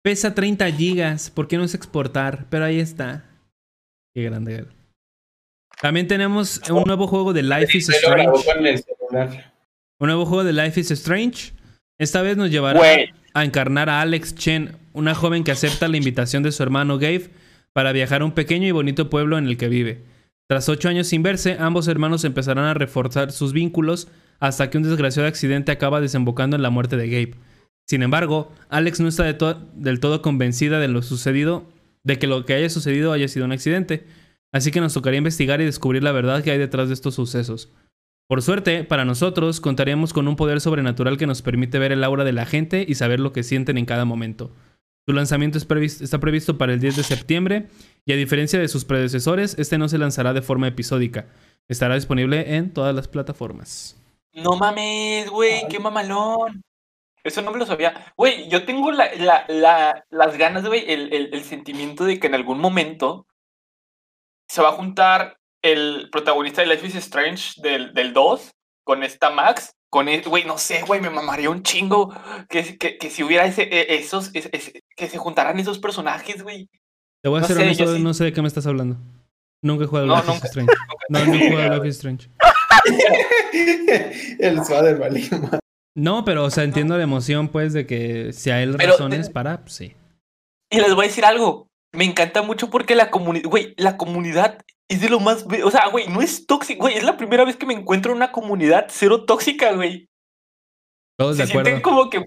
Pesa 0.03 0.35
30 0.35 0.71
gigas. 0.71 1.31
¿Por 1.31 1.49
qué 1.49 1.57
no 1.57 1.65
es 1.65 1.75
exportar? 1.75 2.47
Pero 2.51 2.65
ahí 2.65 2.79
está. 2.81 3.25
Qué 4.15 4.23
grande. 4.23 4.53
Gael. 4.55 4.69
También 5.81 6.07
tenemos 6.07 6.61
un 6.71 6.85
nuevo 6.85 7.07
juego 7.07 7.33
de 7.33 7.43
Life 7.43 7.77
is 7.79 7.89
Strange. 7.89 8.31
Un 10.01 10.09
nuevo 10.09 10.27
juego 10.27 10.45
de 10.45 10.53
Life 10.53 10.81
is 10.81 10.91
Strange. 10.91 11.53
Esta 11.99 12.23
vez 12.23 12.37
nos 12.37 12.51
llevará 12.51 12.81
a 13.35 13.45
encarnar 13.45 13.89
a 13.89 14.01
Alex 14.01 14.35
Chen, 14.35 14.77
una 14.93 15.15
joven 15.15 15.45
que 15.45 15.53
acepta 15.53 15.89
la 15.89 15.97
invitación 15.97 16.43
de 16.43 16.53
su 16.53 16.63
hermano 16.63 16.99
Gabe 16.99 17.31
para 17.73 17.93
viajar 17.93 18.23
a 18.23 18.25
un 18.25 18.33
pequeño 18.33 18.67
y 18.67 18.73
bonito 18.73 19.11
pueblo 19.11 19.39
en 19.39 19.47
el 19.47 19.57
que 19.57 19.69
vive. 19.69 20.03
Tras 20.49 20.69
ocho 20.69 20.89
años 20.89 21.07
sin 21.07 21.23
verse, 21.23 21.57
ambos 21.59 21.89
hermanos 21.89 22.25
empezarán 22.25 22.65
a 22.65 22.75
reforzar 22.75 23.33
sus 23.33 23.53
vínculos 23.53 24.09
hasta 24.41 24.69
que 24.69 24.77
un 24.79 24.85
desgraciado 24.85 25.29
accidente 25.29 25.73
acaba 25.73 26.01
desembocando 26.01 26.57
en 26.57 26.63
la 26.63 26.71
muerte 26.71 26.97
de 26.97 27.09
Gabe. 27.09 27.35
Sin 27.87 28.03
embargo, 28.03 28.53
Alex 28.69 29.01
no 29.01 29.09
está 29.09 29.25
de 29.25 29.35
to- 29.35 29.61
del 29.75 30.01
todo 30.01 30.23
convencida 30.23 30.81
de 30.81 30.89
lo 30.89 31.03
sucedido, 31.03 31.69
de 32.03 32.19
que 32.19 32.27
lo 32.27 32.45
que 32.45 32.55
haya 32.55 32.69
sucedido 32.69 33.13
haya 33.13 33.29
sido 33.29 33.45
un 33.47 33.53
accidente, 33.53 34.05
así 34.53 34.71
que 34.71 34.81
nos 34.81 34.95
tocaría 34.95 35.19
investigar 35.19 35.61
y 35.61 35.65
descubrir 35.65 36.03
la 36.03 36.13
verdad 36.13 36.43
que 36.43 36.51
hay 36.51 36.59
detrás 36.59 36.89
de 36.89 36.95
estos 36.95 37.15
sucesos. 37.15 37.71
Por 38.27 38.43
suerte, 38.43 38.85
para 38.85 39.05
nosotros, 39.05 39.61
contaríamos 39.61 40.13
con 40.13 40.29
un 40.29 40.37
poder 40.37 40.61
sobrenatural 40.61 41.19
que 41.19 41.27
nos 41.27 41.43
permite 41.43 41.79
ver 41.79 41.93
el 41.93 42.03
aura 42.05 42.25
de 42.25 42.33
la 42.33 42.47
gente 42.47 42.85
y 42.89 42.95
saber 42.95 43.21
lo 43.21 43.33
que 43.33 43.43
sienten 43.43 43.77
en 43.79 43.85
cada 43.85 44.05
momento. 44.05 44.51
Su 45.07 45.13
lanzamiento 45.13 45.59
está 45.59 46.19
previsto 46.19 46.57
para 46.57 46.73
el 46.73 46.81
10 46.81 46.97
de 46.97 47.03
septiembre 47.03 47.69
y 48.07 48.13
a 48.15 48.17
diferencia 48.17 48.59
de 48.59 48.69
sus 48.69 48.87
predecesores, 48.87 49.59
este 49.59 49.77
no 49.77 49.89
se 49.89 49.99
lanzará 49.99 50.33
de 50.33 50.41
forma 50.41 50.67
episódica. 50.69 51.27
Estará 51.69 51.95
disponible 51.95 52.57
en 52.57 52.73
todas 52.73 52.95
las 52.95 53.09
plataformas. 53.09 54.01
No 54.33 54.57
mames, 54.57 55.29
güey, 55.29 55.69
qué 55.69 55.79
mamalón. 55.79 56.63
Eso 57.23 57.43
no 57.43 57.51
me 57.53 57.59
lo 57.59 57.67
sabía. 57.67 58.13
Güey, 58.17 58.49
yo 58.49 58.65
tengo 58.65 58.91
la, 58.93 59.15
la, 59.17 59.45
la- 59.49 60.05
las 60.11 60.39
ganas, 60.39 60.67
güey, 60.67 60.85
el 60.91 61.43
sentimiento 61.45 62.05
de 62.05 62.19
que 62.19 62.27
en 62.27 62.35
algún 62.35 62.59
momento 62.59 63.27
se 64.49 64.63
va 64.63 64.71
a 64.71 64.73
juntar 64.73 65.37
el 65.65 66.09
protagonista 66.13 66.61
de 66.63 66.69
Life 66.69 66.87
is 66.87 66.95
Strange 66.97 67.61
del, 67.63 67.93
del 67.95 68.13
2 68.13 68.51
con 68.85 69.03
esta 69.03 69.31
Max. 69.31 69.73
Con 69.91 70.09
el, 70.09 70.23
güey, 70.23 70.45
no 70.45 70.59
sé, 70.59 70.83
güey, 70.83 71.01
me 71.01 71.09
mamaría 71.11 71.49
un 71.51 71.63
chingo 71.63 72.13
que, 72.49 72.77
que, 72.79 72.99
que 72.99 73.11
si 73.11 73.23
hubiera 73.23 73.45
ese, 73.47 73.63
e- 73.63 73.95
esos, 73.95 74.31
es- 74.35 74.49
es- 74.53 74.73
que 74.97 75.09
se 75.09 75.19
juntaran 75.19 75.59
esos 75.61 75.79
personajes, 75.79 76.43
güey. 76.43 76.69
Te 77.23 77.29
voy 77.29 77.39
a 77.39 77.41
No 77.43 77.47
ser 77.47 77.57
sé, 77.57 77.63
honesto, 77.63 77.85
yo 77.85 77.95
sí. 77.95 78.03
no 78.03 78.13
sé 78.13 78.25
de 78.25 78.33
qué 78.33 78.43
me 78.43 78.49
estás 78.49 78.67
hablando. 78.67 78.97
Nunca 79.63 79.85
he 79.85 79.87
jugado 79.87 80.07
No, 80.09 80.17
Life 80.17 80.27
is 80.29 80.35
nunca. 80.35 80.47
Strange. 80.49 80.73
No, 81.09 81.25
no 81.25 81.35
he 81.35 81.49
jugado 81.51 81.75
Life 81.77 81.89
is 81.89 81.95
Strange. 81.97 82.29
el 84.41 84.65
suave 84.65 84.95
vale. 84.95 85.23
No, 85.97 86.25
pero 86.25 86.45
o 86.45 86.51
sea, 86.51 86.65
entiendo 86.65 86.97
la 86.97 87.05
emoción, 87.05 87.49
pues, 87.49 87.73
de 87.73 87.87
que 87.87 88.33
si 88.33 88.51
hay 88.51 88.71
Pero- 88.73 88.93
razones 88.93 89.31
para, 89.31 89.61
pues, 89.63 89.75
sí. 89.75 89.95
Y 90.71 90.81
les 90.81 90.95
voy 90.95 91.05
a 91.05 91.09
decir 91.09 91.25
algo. 91.25 91.69
Me 91.93 92.05
encanta 92.05 92.43
mucho 92.43 92.69
porque 92.71 92.97
la 92.97 93.11
comunidad, 93.11 93.49
güey, 93.49 93.75
la 93.77 93.97
comunidad 93.97 94.59
es 94.91 95.01
de 95.01 95.09
lo 95.09 95.21
más, 95.21 95.47
o 95.65 95.71
sea, 95.71 95.89
güey, 95.89 96.09
no 96.09 96.21
es 96.23 96.47
tóxico, 96.47 96.83
güey, 96.83 96.97
es 96.97 97.05
la 97.05 97.17
primera 97.17 97.45
vez 97.45 97.57
que 97.57 97.67
me 97.67 97.75
encuentro 97.75 98.13
en 98.13 98.17
una 98.17 98.33
comunidad 98.33 98.87
cero 98.91 99.25
tóxica, 99.25 99.73
güey. 99.73 100.07
Todos 101.19 101.37
de 101.39 101.47
Se 101.47 101.47
siente 101.47 101.71
acuerdo. 101.71 101.83
como 101.83 102.11
que, 102.11 102.25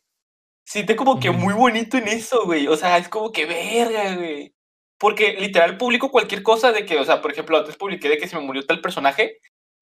siente 0.66 0.96
como 0.96 1.20
que 1.20 1.32
muy 1.32 1.54
bonito 1.54 1.98
en 1.98 2.08
eso, 2.08 2.46
güey. 2.46 2.68
O 2.68 2.76
sea, 2.78 2.98
es 2.98 3.10
como 3.10 3.32
que 3.32 3.46
verga, 3.46 4.16
güey. 4.16 4.54
porque 5.00 5.34
literal 5.40 5.78
publico 5.78 6.10
cualquier 6.12 6.42
cosa 6.44 6.72
de 6.72 6.86
que, 6.86 6.98
o 6.98 7.06
sea, 7.06 7.22
por 7.22 7.32
ejemplo, 7.32 7.58
antes 7.58 7.78
publiqué 7.78 8.10
de 8.10 8.18
que 8.18 8.28
se 8.28 8.36
me 8.36 8.42
murió 8.44 8.66
tal 8.66 8.82
personaje, 8.82 9.38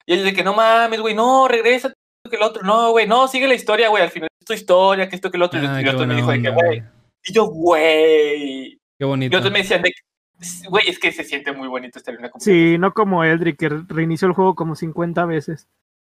y 0.06 0.14
él 0.14 0.24
de 0.26 0.34
que 0.34 0.44
no 0.44 0.54
mames, 0.54 1.00
güey, 1.00 1.16
no, 1.16 1.48
regresa, 1.48 1.94
que 2.30 2.36
el 2.36 2.42
otro, 2.42 2.64
no, 2.64 2.92
güey, 2.92 3.08
no, 3.08 3.28
sigue 3.28 3.48
la 3.48 3.54
historia, 3.56 3.90
güey, 3.90 4.04
al 4.04 4.12
final 4.12 4.28
es 4.42 4.46
tu 4.46 4.54
historia, 4.54 5.08
que 5.08 5.16
esto, 5.16 5.32
que 5.32 5.38
el 5.38 5.44
otro, 5.44 5.62
y 5.62 5.66
Ah, 5.66 5.80
el 5.80 5.88
otro 5.90 6.06
me 6.08 6.16
dijo 6.16 6.32
de 6.32 6.42
que, 6.42 6.50
güey, 6.50 6.84
y 7.24 7.34
yo, 7.34 7.46
güey, 7.46 8.72
Qué 9.00 9.06
y 9.06 9.06
bonito. 9.06 9.38
otros 9.38 9.52
me 9.54 9.60
decían 9.60 9.82
de 9.84 9.92
que, 9.92 10.02
güey, 10.70 10.88
es 10.90 11.00
que 11.00 11.12
se 11.12 11.24
siente 11.24 11.52
muy 11.52 11.68
bonito 11.68 12.00
estar 12.00 12.14
en 12.14 12.20
una 12.22 12.32
Sí, 12.40 12.78
no 12.78 12.94
como 12.94 13.24
Eldrick, 13.24 13.58
que 13.58 13.70
reinició 13.70 14.28
el 14.28 14.34
juego 14.34 14.56
como 14.56 14.76
50 14.76 15.26
veces. 15.26 15.68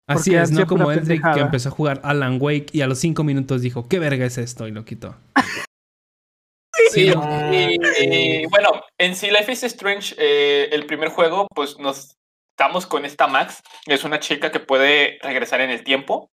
Así 0.08 0.36
es, 0.36 0.52
no 0.52 0.68
como 0.68 0.92
Eldrick 0.92 1.24
que 1.34 1.40
empezó 1.46 1.70
a 1.70 1.72
jugar 1.72 2.00
Alan 2.04 2.38
Wake 2.40 2.68
y 2.74 2.82
a 2.82 2.88
los 2.88 3.00
5 3.00 3.24
minutos 3.24 3.62
dijo, 3.62 3.88
¿qué 3.90 3.98
verga 4.00 4.26
es 4.26 4.38
esto? 4.38 4.68
Y 4.68 4.72
lo 4.72 4.86
quitó. 4.86 5.16
Sí, 6.92 7.12
Sí, 7.12 7.14
y, 7.52 8.44
y, 8.44 8.46
bueno, 8.48 8.70
en 8.98 9.16
sí 9.16 9.32
Life 9.32 9.52
is 9.52 9.64
Strange, 9.64 10.16
eh, 10.18 10.70
el 10.72 10.86
primer 10.86 11.10
juego, 11.10 11.48
pues 11.56 11.80
nos 11.80 12.16
estamos 12.52 12.86
con 12.86 13.04
esta 13.06 13.28
Max, 13.28 13.62
es 13.86 14.04
una 14.04 14.20
chica 14.20 14.52
que 14.52 14.60
puede 14.60 15.18
regresar 15.22 15.62
en 15.62 15.72
el 15.72 15.84
tiempo. 15.84 16.30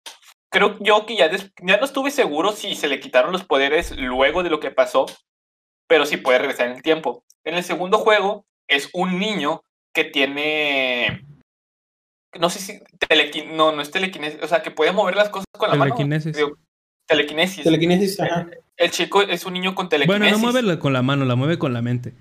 Creo 0.50 0.76
yo 0.80 1.04
que 1.06 1.16
ya, 1.16 1.28
des- 1.28 1.52
ya 1.62 1.76
no 1.76 1.84
estuve 1.84 2.10
seguro 2.10 2.52
si 2.52 2.74
se 2.74 2.88
le 2.88 3.00
quitaron 3.00 3.32
los 3.32 3.44
poderes 3.44 3.94
luego 3.96 4.42
de 4.42 4.50
lo 4.50 4.60
que 4.60 4.70
pasó, 4.70 5.06
pero 5.86 6.06
sí 6.06 6.16
puede 6.16 6.38
regresar 6.38 6.68
en 6.68 6.76
el 6.76 6.82
tiempo. 6.82 7.22
En 7.48 7.54
el 7.54 7.64
segundo 7.64 7.98
juego 7.98 8.44
es 8.68 8.90
un 8.92 9.18
niño 9.18 9.62
que 9.94 10.04
tiene, 10.04 11.24
no 12.38 12.50
sé 12.50 12.58
si, 12.58 12.78
telequin- 13.08 13.52
no, 13.52 13.72
no 13.72 13.80
es 13.82 13.90
telequinesis, 13.90 14.40
o 14.42 14.46
sea, 14.46 14.62
que 14.62 14.70
puede 14.70 14.92
mover 14.92 15.16
las 15.16 15.30
cosas 15.30 15.46
con 15.56 15.70
la 15.70 15.74
mano. 15.76 15.94
Telequinesis. 15.94 16.36
Telequinesis. 17.06 17.64
Telequinesis, 17.64 18.20
ajá. 18.20 18.48
El 18.76 18.90
chico 18.90 19.22
es 19.22 19.44
un 19.46 19.54
niño 19.54 19.74
con 19.74 19.88
Bueno, 19.88 20.04
telequinesis. 20.06 20.32
no 20.32 20.38
mueve 20.38 20.62
la- 20.62 20.78
con 20.78 20.92
la 20.92 21.02
mano, 21.02 21.24
la 21.24 21.36
mueve 21.36 21.58
con 21.58 21.72
la 21.72 21.80
mente. 21.82 22.12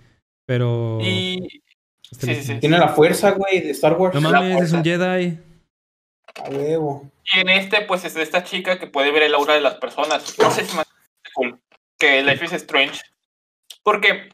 Pero... 0.45 0.99
Y 1.01 1.61
es 2.09 2.17
sí, 2.19 2.35
sí, 2.35 2.43
sí. 2.43 2.59
Tiene 2.59 2.77
la 2.77 2.87
fuerza, 2.87 3.31
güey, 3.31 3.59
de 3.61 3.71
Star 3.71 3.93
Wars. 3.97 4.15
No 4.15 4.21
mames, 4.21 4.61
es 4.61 4.71
un. 4.71 4.83
Jedi. 4.83 5.37
A 6.35 6.49
huevo. 6.49 7.11
Y 7.35 7.39
en 7.41 7.49
este, 7.49 7.81
pues, 7.81 8.05
es 8.05 8.13
de 8.13 8.23
esta 8.23 8.45
chica 8.45 8.79
que 8.79 8.87
puede 8.87 9.11
ver 9.11 9.23
el 9.23 9.35
aura 9.35 9.55
de 9.55 9.61
las 9.61 9.75
personas. 9.75 10.37
No 10.39 10.49
sé 10.51 10.63
si 10.63 10.73
más 10.73 10.85
cool 11.33 11.59
que 11.99 12.23
Life 12.23 12.45
is 12.45 12.53
Strange. 12.53 13.01
Porque 13.83 14.29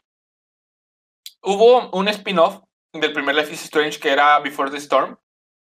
hubo 1.44 1.90
un 1.90 2.08
spin-off 2.08 2.60
del 2.92 3.12
primer 3.12 3.34
Life 3.34 3.52
is 3.52 3.62
Strange 3.64 3.98
que 4.00 4.10
era 4.10 4.38
Before 4.40 4.70
the 4.70 4.78
Storm. 4.78 5.16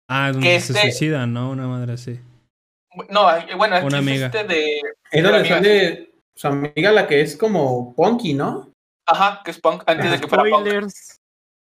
Ah, 0.08 0.30
donde 0.32 0.46
Que 0.48 0.60
se 0.60 0.72
este- 0.72 0.82
suicida, 0.82 1.26
¿no? 1.26 1.50
Una 1.50 1.66
madre 1.68 1.92
así. 1.94 2.20
No, 3.08 3.26
bueno, 3.56 3.76
Una 3.84 3.86
es 3.86 3.94
amiga. 3.94 4.26
este 4.26 4.44
de. 4.44 4.80
Es 5.12 5.22
la 5.22 5.30
donde 5.30 5.48
sale 5.48 6.12
su 6.34 6.48
amiga, 6.48 6.90
la 6.90 7.06
que 7.06 7.20
es 7.20 7.36
como 7.36 7.94
Punky, 7.94 8.34
¿no? 8.34 8.72
Ajá, 9.06 9.42
que 9.44 9.52
es 9.52 9.60
punk 9.60 9.82
antes 9.86 10.10
de 10.10 10.20
que 10.20 10.26
fuera 10.28 10.44
punk. 10.44 10.66
Spoilers. 10.66 11.20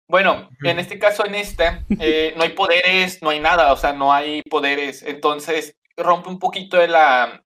Bueno, 0.08 0.48
en 0.64 0.78
este 0.80 0.98
caso, 0.98 1.24
en 1.24 1.36
este, 1.36 1.84
eh, 2.00 2.34
no 2.36 2.42
hay 2.42 2.50
poderes, 2.50 3.22
no 3.22 3.30
hay 3.30 3.38
nada, 3.38 3.72
o 3.72 3.76
sea, 3.76 3.92
no 3.92 4.12
hay 4.12 4.42
poderes. 4.42 5.02
Entonces, 5.04 5.74
rompe 5.96 6.28
un 6.28 6.38
poquito 6.38 6.76
de 6.76 6.88
la. 6.88 7.42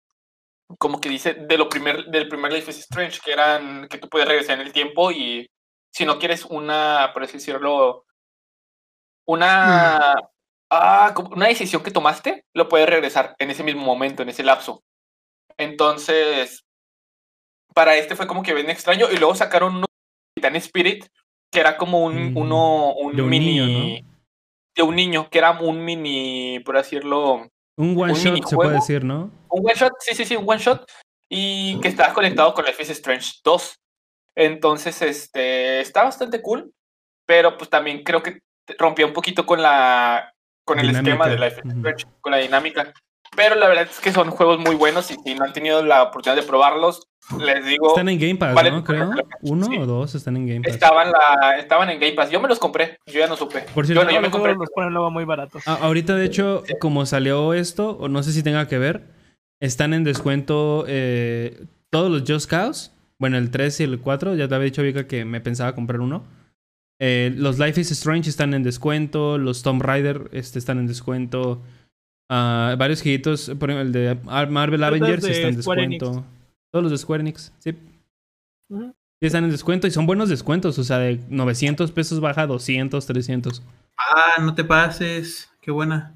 Como 0.78 1.00
que 1.00 1.08
dice, 1.08 1.34
de 1.34 1.58
lo 1.58 1.68
primer, 1.68 2.06
del 2.06 2.28
primer 2.28 2.52
Life 2.52 2.70
is 2.70 2.78
Strange, 2.78 3.20
que 3.24 3.32
eran 3.32 3.88
que 3.88 3.98
tú 3.98 4.08
puedes 4.08 4.26
regresar 4.28 4.60
en 4.60 4.66
el 4.66 4.72
tiempo 4.72 5.10
y 5.12 5.46
si 5.92 6.04
no 6.04 6.18
quieres 6.18 6.44
una, 6.46 7.10
por 7.12 7.22
así 7.22 7.34
decirlo, 7.34 8.04
una. 9.26 10.14
Ah, 10.74 11.14
una 11.30 11.48
decisión 11.48 11.82
que 11.82 11.90
tomaste, 11.90 12.46
lo 12.54 12.68
puedes 12.68 12.88
regresar 12.88 13.36
en 13.38 13.50
ese 13.50 13.62
mismo 13.62 13.82
momento, 13.82 14.22
en 14.22 14.30
ese 14.30 14.42
lapso. 14.42 14.82
Entonces, 15.58 16.64
para 17.74 17.96
este 17.96 18.16
fue 18.16 18.26
como 18.26 18.42
que 18.42 18.54
bien 18.54 18.70
extraño. 18.70 19.06
Y 19.10 19.18
luego 19.18 19.34
sacaron 19.34 19.76
un 19.76 19.84
Capitán 20.34 20.56
Spirit, 20.56 21.06
que 21.50 21.60
era 21.60 21.76
como 21.76 22.02
un, 22.04 22.32
Mm, 22.32 22.36
uno, 22.38 22.94
un, 22.94 23.14
de 23.14 23.22
un 23.22 23.28
mini. 23.28 23.60
niño, 23.60 24.02
De 24.74 24.82
un 24.82 24.96
niño, 24.96 25.28
que 25.28 25.38
era 25.38 25.50
un 25.60 25.84
mini, 25.84 26.60
por 26.60 26.78
así 26.78 26.96
decirlo. 26.96 27.46
Un 27.76 27.98
one 27.98 28.12
Un 28.12 28.18
shot 28.18 28.46
se 28.48 28.56
puede 28.56 28.72
decir, 28.72 29.04
¿no? 29.04 29.30
Un 29.50 29.66
one 29.66 29.74
shot, 29.74 29.92
sí, 30.00 30.14
sí, 30.14 30.24
sí, 30.24 30.36
un 30.36 30.48
one 30.48 30.58
shot. 30.58 30.90
Y 31.28 31.78
que 31.80 31.88
estaba 31.88 32.14
conectado 32.14 32.54
con 32.54 32.64
Life 32.64 32.82
is 32.82 32.90
Strange 32.90 33.40
2. 33.44 33.78
Entonces, 34.36 35.00
este, 35.02 35.80
está 35.80 36.04
bastante 36.04 36.40
cool. 36.42 36.72
Pero 37.26 37.56
pues 37.56 37.70
también 37.70 38.02
creo 38.02 38.22
que 38.22 38.40
rompía 38.78 39.06
un 39.06 39.12
poquito 39.12 39.46
con 39.46 39.62
la. 39.62 40.32
Con 40.64 40.78
el 40.78 40.90
esquema 40.90 41.28
de 41.28 41.38
Life 41.38 41.60
is. 41.64 41.72
Strange, 41.74 42.06
con 42.20 42.30
la 42.32 42.38
dinámica. 42.38 42.92
Pero 43.34 43.54
la 43.54 43.66
verdad 43.66 43.88
es 43.90 43.98
que 43.98 44.12
son 44.12 44.30
juegos 44.30 44.58
muy 44.58 44.74
buenos 44.76 45.10
y 45.10 45.14
si 45.24 45.34
no 45.34 45.44
han 45.44 45.52
tenido 45.52 45.82
la 45.84 46.02
oportunidad 46.02 46.40
de 46.40 46.46
probarlos, 46.46 47.08
les 47.40 47.64
digo, 47.64 47.88
Están 47.88 48.10
en 48.10 48.18
Game 48.20 48.36
Pass, 48.36 48.54
vale 48.54 48.70
¿no? 48.70 48.84
Creo. 48.84 49.10
Uno 49.40 49.66
Sí. 49.66 49.78
o 49.78 49.86
dos 49.86 50.14
están 50.14 50.36
en 50.36 50.46
Game 50.46 50.60
Pass. 50.60 50.74
estaban, 50.74 51.10
la, 51.10 51.56
estaban 51.58 51.88
en 51.88 51.98
Game 51.98 52.12
Pass. 52.12 52.30
Yo 52.30 52.40
me 52.40 52.48
los 52.48 52.58
compré, 52.58 52.98
yo 53.06 53.18
ya 53.20 53.26
no 53.28 53.36
supe. 53.36 53.62
Por 53.74 53.86
cierto, 53.86 54.04
Bueno, 54.04 54.10
yo 54.14 54.20
me 54.20 54.28
Los 54.28 54.32
compré. 54.32 54.54
los 54.54 54.68
ponen 54.70 54.92
luego 54.92 55.10
muy 55.10 55.24
baratos. 55.24 55.66
A- 55.66 55.76
ahorita, 55.76 56.14
de 56.14 56.26
hecho, 56.26 56.62
Sí. 56.66 56.74
como 56.78 57.06
salió 57.06 57.54
esto, 57.54 57.96
o 57.98 58.08
no 58.08 58.22
sé 58.22 58.32
si 58.32 58.42
tenga 58.42 58.68
que 58.68 58.78
ver, 58.78 59.02
están 59.60 59.94
en 59.94 60.04
descuento 60.04 60.84
eh, 60.86 61.64
todos 61.90 62.10
los 62.10 62.22
Just 62.30 62.50
Cause. 62.50 62.92
Bueno, 63.22 63.38
el 63.38 63.50
3 63.52 63.78
y 63.80 63.84
el 63.84 64.00
4. 64.00 64.34
Ya 64.34 64.48
te 64.48 64.54
había 64.56 64.64
dicho, 64.64 64.82
Vika, 64.82 65.06
que 65.06 65.24
me 65.24 65.40
pensaba 65.40 65.76
comprar 65.76 66.00
uno. 66.00 66.24
Eh, 67.00 67.32
los 67.36 67.58
Life 67.60 67.80
is 67.80 67.92
Strange 67.92 68.28
están 68.28 68.52
en 68.52 68.64
descuento. 68.64 69.38
Los 69.38 69.62
Tomb 69.62 69.80
Raider 69.80 70.28
este, 70.32 70.58
están 70.58 70.78
en 70.80 70.88
descuento. 70.88 71.62
Ah, 72.28 72.74
varios 72.76 73.00
jueguitos, 73.00 73.50
por 73.60 73.70
ejemplo, 73.70 73.82
el 73.86 73.92
de 73.92 74.18
Ar- 74.26 74.50
Marvel 74.50 74.82
Avengers 74.82 75.22
de 75.22 75.30
está 75.30 75.48
en 75.48 75.56
descuento. 75.56 76.24
Todos 76.72 76.82
los 76.82 76.90
de 76.90 76.98
Square 76.98 77.20
Enix, 77.20 77.52
sí. 77.60 77.72
Sí, 78.70 79.26
están 79.26 79.44
en 79.44 79.50
descuento 79.50 79.86
y 79.86 79.90
son 79.92 80.06
buenos 80.06 80.28
descuentos. 80.28 80.78
O 80.78 80.84
sea, 80.84 80.98
de 80.98 81.20
900 81.28 81.92
pesos 81.92 82.18
baja 82.20 82.42
a 82.42 82.46
200, 82.48 83.06
300. 83.06 83.62
Ah, 83.98 84.40
no 84.42 84.54
te 84.54 84.64
pases. 84.64 85.48
Qué 85.60 85.70
buena. 85.70 86.14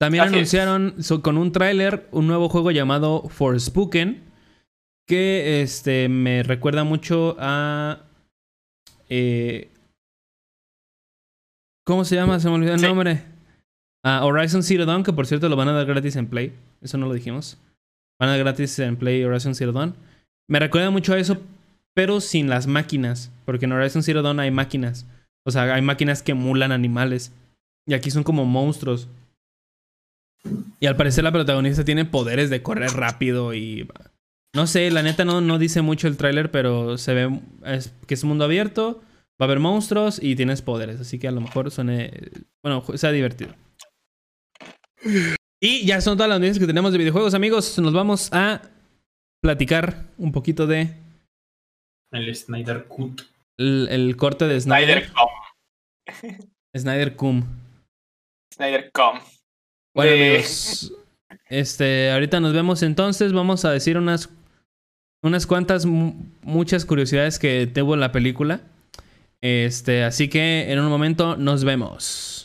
También 0.00 0.24
Así 0.24 0.34
anunciaron 0.34 0.94
so- 1.02 1.20
con 1.20 1.36
un 1.36 1.52
tráiler 1.52 2.08
un 2.10 2.26
nuevo 2.26 2.48
juego 2.48 2.70
llamado 2.70 3.28
Forspoken. 3.28 4.29
Que 5.06 5.62
este 5.62 6.08
me 6.08 6.42
recuerda 6.42 6.84
mucho 6.84 7.36
a. 7.38 8.00
eh, 9.08 9.68
¿Cómo 11.84 12.04
se 12.04 12.14
llama? 12.14 12.38
Se 12.38 12.48
me 12.48 12.54
olvidó 12.54 12.74
el 12.74 12.80
Sí. 12.80 12.86
nombre. 12.86 13.22
A 14.04 14.24
Horizon 14.24 14.62
Zero 14.62 14.86
Dawn, 14.86 15.02
que 15.02 15.12
por 15.12 15.26
cierto 15.26 15.48
lo 15.48 15.56
van 15.56 15.68
a 15.68 15.72
dar 15.72 15.86
gratis 15.86 16.16
en 16.16 16.26
Play. 16.26 16.52
Eso 16.80 16.96
no 16.96 17.06
lo 17.06 17.12
dijimos. 17.14 17.58
Van 18.18 18.28
a 18.28 18.32
dar 18.32 18.40
gratis 18.40 18.78
en 18.78 18.96
Play 18.96 19.24
Horizon 19.24 19.54
Zero 19.54 19.72
Dawn. 19.72 19.94
Me 20.48 20.58
recuerda 20.58 20.90
mucho 20.90 21.12
a 21.12 21.18
eso, 21.18 21.38
pero 21.94 22.20
sin 22.20 22.48
las 22.48 22.66
máquinas. 22.66 23.30
Porque 23.44 23.64
en 23.66 23.72
Horizon 23.72 24.02
Zero 24.02 24.22
Dawn 24.22 24.40
hay 24.40 24.50
máquinas. 24.50 25.06
O 25.44 25.50
sea, 25.50 25.74
hay 25.74 25.82
máquinas 25.82 26.22
que 26.22 26.32
emulan 26.32 26.72
animales. 26.72 27.32
Y 27.86 27.94
aquí 27.94 28.10
son 28.10 28.22
como 28.22 28.44
monstruos. 28.44 29.08
Y 30.78 30.86
al 30.86 30.96
parecer 30.96 31.24
la 31.24 31.32
protagonista 31.32 31.84
tiene 31.84 32.04
poderes 32.04 32.48
de 32.50 32.62
correr 32.62 32.92
rápido 32.92 33.52
y... 33.54 33.86
No 34.54 34.66
sé, 34.66 34.90
la 34.90 35.02
neta 35.02 35.24
no, 35.24 35.40
no 35.40 35.58
dice 35.58 35.80
mucho 35.82 36.08
el 36.08 36.16
tráiler, 36.16 36.50
pero 36.50 36.98
se 36.98 37.14
ve 37.14 37.40
es, 37.64 37.92
que 38.06 38.14
es 38.14 38.22
un 38.24 38.30
mundo 38.30 38.44
abierto, 38.44 39.00
va 39.40 39.44
a 39.44 39.44
haber 39.44 39.60
monstruos 39.60 40.20
y 40.22 40.34
tienes 40.36 40.60
poderes. 40.62 41.00
Así 41.00 41.18
que 41.18 41.28
a 41.28 41.32
lo 41.32 41.40
mejor 41.40 41.70
suene... 41.70 42.12
Bueno, 42.62 42.84
sea 42.96 43.12
divertido. 43.12 43.54
Y 45.62 45.86
ya 45.86 46.00
son 46.00 46.16
todas 46.16 46.28
las 46.30 46.40
noticias 46.40 46.58
que 46.58 46.66
tenemos 46.66 46.92
de 46.92 46.98
videojuegos, 46.98 47.34
amigos. 47.34 47.78
Nos 47.78 47.92
vamos 47.92 48.32
a 48.32 48.62
platicar 49.42 50.06
un 50.18 50.32
poquito 50.32 50.66
de 50.66 50.94
El 52.12 52.34
Snyder 52.34 52.86
Cut. 52.86 53.22
el, 53.58 53.88
el 53.90 54.16
corte 54.16 54.46
de 54.46 54.60
Snyder. 54.60 55.04
Snyder 55.06 55.12
Com. 55.12 55.28
Snyder 56.76 57.16
Cum. 57.16 57.44
Snyder 58.54 58.90
Com. 58.92 59.20
Bueno, 59.94 60.12
Eh, 60.12 60.28
amigos, 60.34 60.92
este, 61.48 62.10
ahorita 62.10 62.40
nos 62.40 62.52
vemos 62.52 62.82
entonces. 62.82 63.32
Vamos 63.32 63.64
a 63.64 63.70
decir 63.70 63.96
unas, 63.98 64.28
unas 65.22 65.46
cuantas, 65.46 65.84
mu- 65.86 66.14
muchas 66.42 66.84
curiosidades 66.84 67.38
que 67.38 67.66
tuvo 67.66 67.96
la 67.96 68.12
película. 68.12 68.60
Este, 69.42 70.04
así 70.04 70.28
que 70.28 70.70
en 70.72 70.78
un 70.78 70.88
momento 70.88 71.36
nos 71.36 71.64
vemos. 71.64 72.39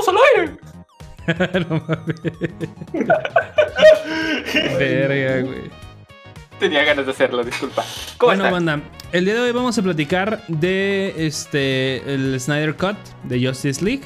Estamos 0.00 0.08
al 0.08 0.16
aire. 0.40 0.56
No 1.68 1.80
mames. 1.86 2.20
Verga, 4.78 5.40
güey. 5.42 5.70
Tenía 6.58 6.84
ganas 6.84 7.06
de 7.06 7.12
hacerlo, 7.12 7.44
disculpa. 7.44 7.84
¿Cómo 8.18 8.30
Bueno, 8.32 8.44
están? 8.46 8.64
banda, 8.66 8.88
el 9.12 9.24
día 9.24 9.34
de 9.34 9.40
hoy 9.40 9.52
vamos 9.52 9.76
a 9.78 9.82
platicar 9.82 10.42
de 10.48 11.14
este 11.16 11.98
el 12.12 12.40
Snyder 12.40 12.74
Cut 12.76 12.96
de 13.24 13.44
Justice 13.46 13.84
League. 13.84 14.02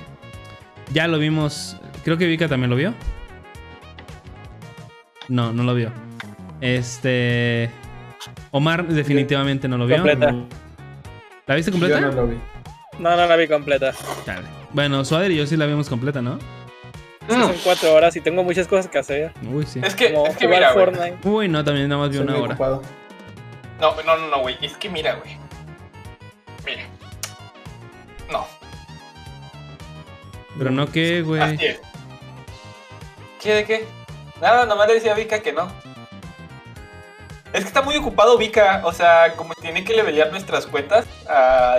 Ya 0.92 1.08
lo 1.08 1.18
vimos, 1.18 1.76
creo 2.04 2.16
que 2.18 2.26
Vika 2.26 2.48
también 2.48 2.70
lo 2.70 2.76
vio. 2.76 2.94
No, 5.28 5.52
no 5.52 5.62
lo 5.62 5.74
vio. 5.74 5.90
Este. 6.60 7.70
Omar 8.52 8.86
definitivamente 8.86 9.68
no 9.68 9.76
lo 9.78 9.86
vio. 9.86 9.96
Completa. 9.96 10.34
¿La 11.46 11.54
viste 11.54 11.70
Yo 11.70 11.78
completa? 11.78 12.00
no 12.00 12.12
lo 12.12 12.26
vi. 12.28 12.36
No, 12.98 13.16
no 13.16 13.26
la 13.26 13.36
vi 13.36 13.48
completa. 13.48 13.92
Chale. 14.24 14.46
Bueno, 14.77 15.03
Suader 15.07 15.31
y 15.31 15.36
yo 15.39 15.47
sí 15.47 15.57
la 15.57 15.65
vimos 15.65 15.89
completa, 15.89 16.20
¿no? 16.20 16.39
Es 17.27 17.35
que 17.35 17.40
Son 17.40 17.55
cuatro 17.65 17.94
horas 17.94 18.15
y 18.15 18.20
tengo 18.20 18.44
muchas 18.44 18.69
cosas 18.69 18.89
que 18.89 18.98
hacer. 18.98 19.32
Uy, 19.51 19.65
sí. 19.65 19.81
Es 19.82 19.94
que, 19.94 20.12
Como 20.12 20.27
es 20.27 20.36
que 20.36 20.47
mira, 20.47 20.74
güey. 20.74 20.85
Fortnite. 20.85 21.16
Uy, 21.27 21.48
no, 21.48 21.65
también 21.65 21.89
nada 21.89 22.03
más 22.03 22.11
vi 22.11 22.19
Soy 22.19 22.27
una 22.27 22.35
hora. 22.36 22.53
ocupado. 22.53 22.82
No, 23.81 23.94
no, 24.03 24.16
no, 24.19 24.28
no, 24.28 24.39
güey. 24.40 24.59
Es 24.61 24.77
que 24.77 24.90
mira, 24.90 25.15
güey. 25.15 25.39
Mira. 26.66 26.82
No. 28.31 28.47
Pero 30.59 30.70
no 30.70 30.93
que, 30.93 31.23
güey. 31.23 31.40
Así 31.40 31.65
es. 31.65 31.81
¿Qué 33.43 33.55
de 33.55 33.65
qué? 33.65 33.86
Nada, 34.43 34.66
nomás 34.66 34.89
le 34.89 34.94
decía 34.97 35.12
a 35.12 35.16
Vika 35.16 35.40
que 35.40 35.55
no. 35.55 35.69
Es 37.55 37.62
que 37.62 37.69
está 37.69 37.81
muy 37.81 37.97
ocupado 37.97 38.36
Vika, 38.36 38.82
o 38.85 38.93
sea, 38.93 39.32
como 39.36 39.55
tiene 39.55 39.85
que 39.85 39.94
levelear 39.97 40.31
nuestras 40.32 40.66
cuentas 40.66 41.07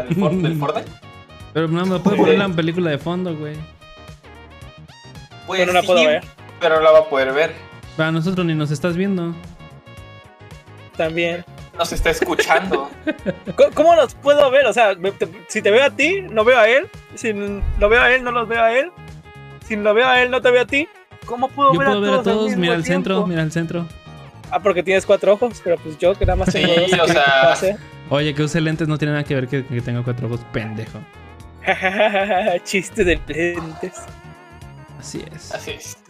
del, 0.07 0.15
For- 0.15 0.31
del 0.41 0.57
Fortnite. 0.57 0.91
Pero 1.57 1.67
no 1.69 1.87
me 1.87 1.97
puede 1.97 2.17
poner 2.17 2.37
la 2.37 2.49
película 2.49 2.91
de 2.91 2.99
fondo, 2.99 3.35
güey. 3.35 3.55
Pues 5.47 5.59
Yo 5.61 5.65
no 5.65 5.73
la 5.73 5.81
sí, 5.81 5.87
puedo 5.87 6.05
ver. 6.05 6.23
Pero 6.59 6.79
la 6.81 6.91
va 6.91 6.99
a 6.99 7.05
poder 7.09 7.33
ver. 7.33 7.51
Para 7.95 8.11
nosotros 8.11 8.45
ni 8.45 8.53
nos 8.53 8.69
estás 8.69 8.95
viendo. 8.95 9.33
También. 10.95 11.43
Nos 11.75 11.91
está 11.91 12.11
escuchando. 12.11 12.91
¿Cómo, 13.55 13.69
cómo 13.73 13.95
los 13.95 14.13
puedo 14.13 14.51
ver? 14.51 14.67
O 14.67 14.73
sea, 14.73 14.95
te- 14.95 15.27
si 15.47 15.63
te 15.63 15.71
veo 15.71 15.83
a 15.83 15.89
ti, 15.89 16.21
no 16.29 16.43
veo 16.43 16.59
a 16.59 16.69
él. 16.69 16.87
Si 17.15 17.33
lo 17.33 17.89
veo 17.89 18.01
a 18.03 18.11
él, 18.13 18.23
no 18.23 18.29
los 18.31 18.47
veo 18.47 18.61
a 18.61 18.71
él. 18.77 18.91
Si 19.65 19.75
lo 19.75 19.95
veo 19.95 20.05
a 20.07 20.21
él, 20.21 20.29
no 20.29 20.39
te 20.43 20.51
veo 20.51 20.61
a 20.61 20.65
ti. 20.67 20.87
¿Cómo 21.25 21.47
puedo, 21.49 21.73
Yo 21.73 21.79
ver, 21.79 21.87
puedo 21.87 21.97
a 21.97 22.01
ver 22.01 22.09
todos 22.11 22.27
a 22.27 22.31
todos, 22.33 22.55
mira 22.55 22.75
al 22.75 22.83
tiempo? 22.83 23.09
centro, 23.09 23.25
mira 23.25 23.41
al 23.41 23.51
centro. 23.51 23.87
Ah, 24.51 24.59
porque 24.59 24.83
tienes 24.83 25.07
cuatro 25.07 25.33
ojos, 25.33 25.59
pero 25.63 25.77
pues 25.77 25.97
yo 25.97 26.13
que 26.13 26.23
nada 26.23 26.35
más 26.35 26.51
tengo 26.53 26.71
Sí, 26.71 26.91
dos. 26.95 26.99
o 27.01 27.05
¿qué 27.07 27.55
sea-? 27.55 27.77
Oye, 28.11 28.35
que 28.35 28.43
use 28.43 28.61
lentes 28.61 28.87
no 28.87 28.99
tiene 28.99 29.13
nada 29.13 29.23
que 29.23 29.33
ver 29.33 29.47
que, 29.47 29.65
que 29.65 29.81
tenga 29.81 30.03
cuatro 30.03 30.27
ojos, 30.27 30.39
pendejo. 30.53 30.99
Chiste 32.63 33.03
de 33.03 33.19
lentes. 33.27 33.93
Así 34.99 35.23
es. 35.35 35.51
Así 35.53 35.71
es. 35.71 35.97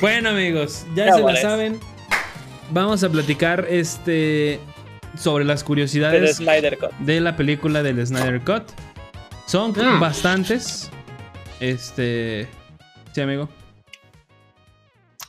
Bueno, 0.00 0.30
amigos, 0.30 0.86
ya 0.94 1.06
Ya 1.06 1.12
se 1.14 1.22
la 1.22 1.36
saben. 1.36 1.80
Vamos 2.70 3.02
a 3.04 3.08
platicar 3.08 3.66
este 3.68 4.60
sobre 5.16 5.44
las 5.44 5.60
De 5.60 5.66
curiosidades 5.66 6.36
Snyder 6.36 6.78
Cut. 6.78 6.90
de 6.98 7.20
la 7.20 7.36
película 7.36 7.82
del 7.82 8.04
Snyder 8.06 8.40
Cut. 8.42 8.64
Son 9.46 9.70
Mm. 9.72 10.00
bastantes. 10.00 10.90
Este. 11.60 12.48
Sí, 13.12 13.20
amigo. 13.20 13.48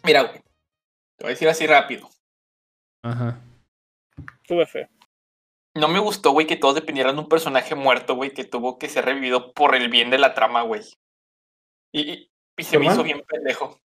Mira, 0.04 0.24
güey. 0.24 0.36
Te 1.18 1.24
voy 1.24 1.28
a 1.28 1.34
decir 1.34 1.48
así 1.48 1.68
rápido. 1.68 2.10
Ajá. 3.04 3.40
Tuve 4.48 4.66
fe. 4.66 4.90
No 5.78 5.88
me 5.90 6.00
gustó, 6.00 6.32
güey, 6.32 6.48
que 6.48 6.56
todos 6.56 6.76
dependieran 6.76 7.16
de 7.16 7.22
un 7.22 7.30
personaje 7.30 7.76
muerto, 7.76 8.16
güey, 8.16 8.32
que 8.34 8.46
tuvo 8.46 8.78
que 8.80 8.88
ser 8.90 9.06
revivido 9.06 9.52
por 9.54 9.76
el 9.76 9.90
bien 9.90 10.10
de 10.10 10.18
la 10.18 10.34
trama, 10.34 10.62
güey. 10.64 10.82
Y, 11.94 12.02
y- 12.12 12.30
y 12.58 12.64
se 12.64 12.80
me 12.80 12.86
hizo 12.86 13.04
bien 13.04 13.22
pendejo. 13.28 13.78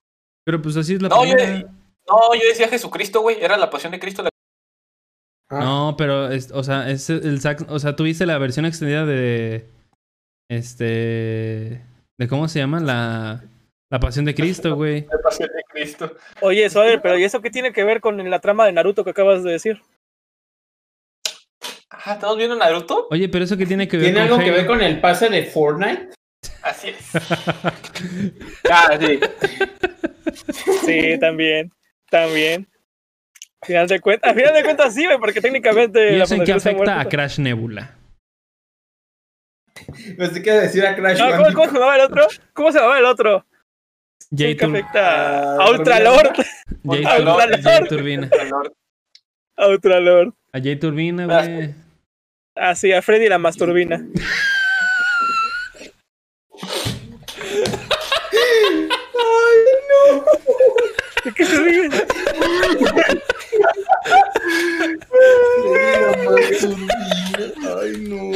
Pero 0.44 0.62
pues 0.62 0.76
así 0.76 0.94
es 0.94 1.02
la 1.02 1.08
No, 1.08 1.24
yo, 1.24 1.34
no, 1.34 2.34
yo 2.34 2.48
decía 2.48 2.68
Jesucristo, 2.68 3.20
güey. 3.20 3.42
Era 3.42 3.56
la 3.56 3.68
pasión 3.70 3.90
de 3.92 3.98
Cristo. 3.98 4.22
la- 4.22 4.30
Ah, 5.50 5.58
No, 5.64 5.94
pero, 5.98 6.30
es- 6.30 6.52
o 6.52 6.62
sea, 6.62 6.88
es 6.88 7.10
el 7.10 7.40
Zack- 7.40 7.66
o 7.68 7.78
sea, 7.80 7.96
tuviste 7.96 8.24
la 8.24 8.38
versión 8.38 8.64
extendida 8.66 9.04
de, 9.04 9.68
este, 10.48 11.82
de 12.18 12.28
cómo 12.28 12.46
se 12.48 12.60
llama 12.60 12.78
la, 12.80 13.42
la 13.90 14.00
Pasión 14.00 14.24
de 14.24 14.34
Cristo, 14.34 14.74
güey. 14.76 15.06
La 15.10 15.18
pasión 15.22 15.48
de 15.54 15.62
Cristo. 15.68 16.12
Oye, 16.40 16.68
Soder, 16.70 17.00
pero 17.02 17.18
¿y 17.18 17.24
eso 17.24 17.40
qué 17.42 17.50
tiene 17.50 17.72
que 17.72 17.82
ver 17.84 18.00
con 18.00 18.30
la 18.30 18.40
trama 18.40 18.66
de 18.66 18.72
Naruto 18.72 19.02
que 19.04 19.10
acabas 19.10 19.42
de 19.42 19.52
decir? 19.52 19.82
Ah, 22.05 22.14
¿estamos 22.14 22.36
viendo 22.36 22.56
Naruto? 22.56 23.09
Oye, 23.10 23.28
pero 23.28 23.44
eso 23.44 23.56
que 23.56 23.66
tiene 23.66 23.86
que 23.89 23.97
ver 23.97 24.06
¿Tiene 24.06 24.20
con 24.28 24.40
algo 24.40 24.44
que 24.44 24.51
ver 24.51 24.66
con 24.66 24.81
el 24.81 25.01
pase 25.01 25.28
de 25.28 25.44
Fortnite? 25.44 26.10
Así 26.62 26.89
es. 26.90 27.10
ah, 28.70 28.98
sí. 28.98 29.20
Sí, 30.86 31.18
también. 31.18 31.72
También. 32.10 32.66
Final 33.62 33.86
de 33.89 34.01
cuentas, 34.01 34.31
a 34.31 34.35
final 34.35 34.55
de 34.55 34.62
cuentas 34.64 34.94
sí, 34.94 35.06
porque 35.20 35.40
técnicamente 35.40 36.14
¿Y 36.14 36.16
la 36.16 36.24
eso 36.24 36.35
en 36.35 36.44
qué 36.44 36.52
afecta 36.52 37.01
a. 37.01 37.05
Crash 37.06 37.39
Nebula? 37.39 37.94
Que 39.74 40.14
iba 40.16 40.24
a 40.27 40.60
decir 40.60 40.86
a 40.86 40.97
Crash 40.97 41.18
No, 41.18 41.31
¿cómo, 41.36 41.52
cómo 41.55 41.66
se 41.66 41.72
llamaba 41.74 41.97
el 41.97 42.01
otro? 42.02 42.27
¿Cómo 42.55 42.72
se 42.72 42.78
llamaba 42.78 42.98
el 42.98 43.05
otro? 43.05 43.47
Jay, 44.35 44.56
¿Qué 44.56 44.66
Tur- 44.66 44.70
afecta 44.78 45.56
a 45.56 45.70
Ultralord? 45.70 46.32
Jay, 46.85 47.05
Ah, 47.06 47.16
Tur- 47.18 47.24
no, 47.24 47.39
Jay 47.62 47.89
Turbina. 47.89 48.31
Lord. 48.51 48.72
A 49.56 49.66
Ultralord. 49.68 50.32
A 50.52 50.60
Jay 50.60 50.77
Turbina, 50.77 51.27
güey. 51.27 51.74
Ah, 52.62 52.74
sí, 52.74 52.93
a 52.93 53.01
Freddy 53.01 53.27
la 53.27 53.39
masturbina. 53.39 54.07
¿De 61.24 61.32
qué 61.35 61.47
se 61.47 61.59
ríen? 61.59 61.91
Ay, 67.81 67.93
no. 68.01 68.31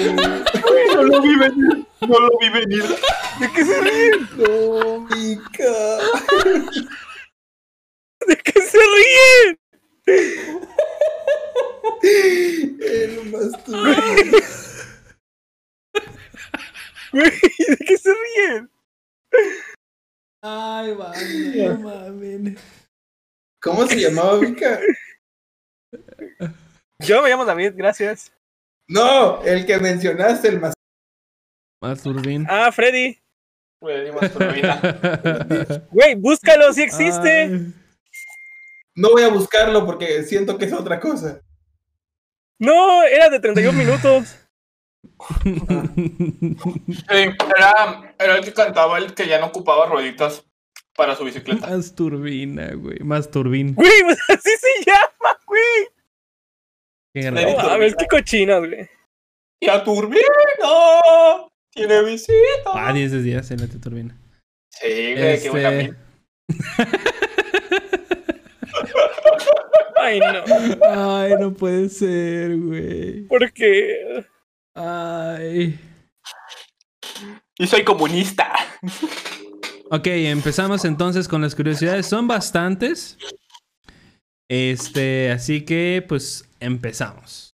No 0.95 1.03
lo 1.03 1.21
vi 1.21 1.37
venir. 1.37 1.87
No 2.01 2.19
lo 2.19 2.39
vi 2.41 2.49
venir. 2.49 2.85
¿De 3.41 3.53
qué 3.55 3.63
se 3.63 3.81
ríen? 3.83 4.29
No, 4.39 5.01
Mika. 5.01 5.99
¿De 8.27 8.37
qué 8.39 8.63
se 8.63 8.79
ríen? 8.79 9.59
El 12.03 13.31
masturbo. 13.31 14.39
Güey, 17.13 17.31
¿de 17.31 17.77
qué 17.87 17.99
se 17.99 18.11
ríen? 18.13 18.71
Ay, 20.43 20.93
vale, 20.95 21.69
no 21.69 21.79
mames. 21.79 22.61
¿Cómo 23.61 23.87
se 23.87 23.97
llamaba 23.97 24.39
Mika? 24.39 24.81
Yo 26.99 27.23
me 27.23 27.31
llamo 27.31 27.45
David, 27.45 27.73
gracias. 27.77 28.33
No, 28.89 29.43
el 29.43 29.65
que 29.65 29.79
mencionaste, 29.79 30.49
el 30.49 30.61
más. 30.61 30.75
Más 31.81 32.03
turbín. 32.03 32.47
Ah, 32.49 32.71
Freddy. 32.73 33.19
Güey, 33.81 34.13
masturbina. 34.13 34.81
Güey, 35.91 36.15
búscalo, 36.15 36.73
si 36.73 36.83
existe. 36.83 37.43
Ay. 37.45 37.73
No 38.97 39.11
voy 39.11 39.23
a 39.23 39.29
buscarlo 39.29 39.85
porque 39.85 40.23
siento 40.25 40.57
que 40.59 40.67
es 40.67 40.73
otra 40.73 41.01
cosa. 41.01 41.41
No, 42.59 43.03
era 43.05 43.29
de 43.31 43.41
31 43.41 43.73
minutos. 43.79 44.37
Sí, 45.37 47.25
era, 47.57 48.15
era 48.19 48.37
el 48.37 48.45
que 48.45 48.53
cantaba 48.53 48.99
el 48.99 49.15
que 49.15 49.27
ya 49.29 49.39
no 49.39 49.47
ocupaba 49.47 49.87
rueditas 49.87 50.45
para 50.97 51.15
su 51.17 51.25
bicicleta. 51.25 51.67
Más 51.69 51.95
turbina, 51.95 52.73
güey. 52.75 52.99
Más 53.01 53.31
turbín. 53.31 53.75
Güey, 53.75 54.03
pues 54.03 54.19
así 54.29 54.51
se 54.51 54.85
llama, 54.91 55.39
güey. 55.47 55.89
Qué 57.13 57.31
No 57.31 57.41
di- 57.41 57.55
mames, 57.57 57.95
qué 57.97 58.07
cochinos, 58.07 58.61
güey. 58.67 58.89
Y 59.61 59.69
a 59.69 59.83
Turbina 59.85 60.21
tiene 61.71 62.03
visita. 62.03 62.71
Ah, 62.75 62.93
10 62.93 63.13
de 63.13 63.23
10, 63.23 63.47
se 63.47 63.57
mete 63.57 63.79
turbina. 63.79 64.17
Sí, 64.71 65.15
güey, 65.17 65.41
qué 65.43 65.51
buena 65.51 65.71
Este... 65.71 65.97
Ay, 69.97 70.21
no. 70.21 70.79
Ay, 70.91 71.33
no 71.41 71.53
puede 71.55 71.89
ser, 71.89 72.57
güey. 72.59 73.23
Porque. 73.29 74.25
Ay. 74.75 75.79
Y 77.59 77.67
soy 77.67 77.85
comunista. 77.85 78.53
Ok, 79.91 80.07
empezamos 80.07 80.85
entonces 80.85 81.29
con 81.29 81.43
las 81.43 81.55
curiosidades. 81.55 82.07
Son 82.07 82.27
bastantes. 82.27 83.17
Este, 84.51 85.31
así 85.31 85.65
que 85.65 86.05
pues 86.07 86.49
empezamos. 86.61 87.55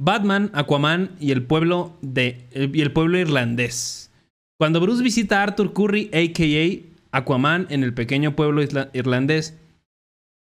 Batman, 0.00 0.50
Aquaman 0.54 1.16
y 1.20 1.32
el 1.32 1.44
pueblo 1.44 1.96
de 2.00 2.48
y 2.54 2.80
el 2.80 2.92
pueblo 2.92 3.18
irlandés. 3.18 4.10
Cuando 4.58 4.80
Bruce 4.80 5.02
visita 5.02 5.40
a 5.40 5.42
Arthur 5.44 5.72
Curry, 5.72 6.10
a.k.a. 6.12 7.18
Aquaman, 7.18 7.66
en 7.70 7.82
el 7.84 7.92
pequeño 7.94 8.34
pueblo 8.34 8.62
isla- 8.62 8.90
irlandés, 8.94 9.58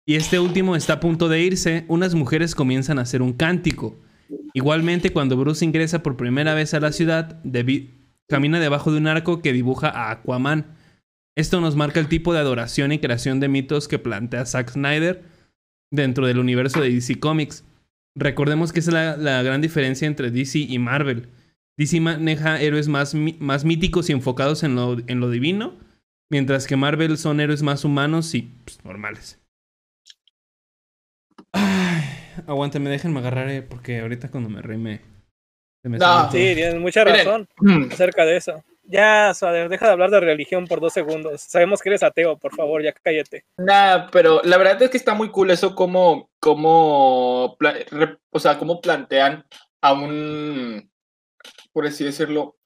y 0.05 0.15
este 0.15 0.39
último 0.39 0.75
está 0.75 0.93
a 0.93 0.99
punto 0.99 1.29
de 1.29 1.41
irse, 1.41 1.85
unas 1.87 2.15
mujeres 2.15 2.55
comienzan 2.55 2.99
a 2.99 3.03
hacer 3.03 3.21
un 3.21 3.33
cántico. 3.33 3.99
Igualmente, 4.53 5.11
cuando 5.11 5.37
Bruce 5.37 5.63
ingresa 5.63 6.03
por 6.03 6.17
primera 6.17 6.53
vez 6.53 6.73
a 6.73 6.79
la 6.79 6.91
ciudad, 6.91 7.41
camina 8.27 8.59
debajo 8.59 8.91
de 8.91 8.97
un 8.97 9.07
arco 9.07 9.41
que 9.41 9.53
dibuja 9.53 9.89
a 9.89 10.11
Aquaman. 10.11 10.75
Esto 11.35 11.61
nos 11.61 11.75
marca 11.75 11.99
el 11.99 12.07
tipo 12.07 12.33
de 12.33 12.39
adoración 12.39 12.91
y 12.91 12.99
creación 12.99 13.39
de 13.39 13.47
mitos 13.47 13.87
que 13.87 13.99
plantea 13.99 14.45
Zack 14.45 14.71
Snyder 14.71 15.23
dentro 15.91 16.27
del 16.27 16.39
universo 16.39 16.81
de 16.81 16.91
DC 16.91 17.19
Comics. 17.19 17.63
Recordemos 18.15 18.73
que 18.73 18.79
es 18.79 18.87
la, 18.87 19.15
gran 19.43 19.61
diferencia 19.61 20.07
entre 20.07 20.31
DC 20.31 20.59
y 20.59 20.79
Marvel. 20.79 21.29
DC 21.77 22.01
maneja 22.01 22.59
héroes 22.59 22.87
más, 22.87 23.15
más 23.15 23.63
míticos 23.63 24.09
y 24.09 24.13
enfocados 24.13 24.63
en 24.63 24.75
lo, 24.75 24.97
en 25.07 25.19
lo 25.19 25.29
divino, 25.29 25.77
Mientras 26.31 26.65
que 26.65 26.77
Marvel 26.77 27.17
son 27.17 27.41
héroes 27.41 27.61
más 27.61 27.83
humanos 27.83 28.33
y 28.35 28.43
pues, 28.63 28.79
normales. 28.85 29.40
Ay, 31.53 32.03
aguántame, 32.47 32.89
déjenme 32.89 33.19
agarrar 33.19 33.49
eh, 33.49 33.61
porque 33.61 33.99
ahorita 33.99 34.29
cuando 34.29 34.49
me 34.49 34.61
reí 34.61 34.77
me... 34.77 35.01
se 35.83 35.89
me 35.89 35.97
No. 35.97 36.31
Sí, 36.31 36.53
tienes 36.55 36.75
mucha 36.79 37.03
Miren. 37.03 37.25
razón 37.25 37.47
Mm. 37.59 37.91
acerca 37.91 38.25
de 38.25 38.37
eso. 38.37 38.63
Ya, 38.83 39.33
Suader, 39.33 39.69
deja 39.69 39.85
de 39.85 39.91
hablar 39.93 40.09
de 40.09 40.19
religión 40.19 40.65
por 40.67 40.81
dos 40.81 40.91
segundos. 40.91 41.41
Sabemos 41.41 41.81
que 41.81 41.89
eres 41.89 42.03
ateo, 42.03 42.37
por 42.37 42.53
favor, 42.55 42.81
ya 42.83 42.91
cállate. 42.93 43.45
Nah, 43.57 44.09
pero 44.11 44.41
la 44.43 44.57
verdad 44.57 44.81
es 44.81 44.89
que 44.89 44.97
está 44.97 45.13
muy 45.13 45.29
cool 45.29 45.51
eso 45.51 45.75
como, 45.75 46.29
como, 46.39 47.57
o 48.31 48.39
sea, 48.39 48.57
cómo 48.57 48.81
plantean 48.81 49.45
a 49.81 49.93
un, 49.93 50.91
por 51.71 51.85
así 51.85 52.03
decirlo, 52.03 52.57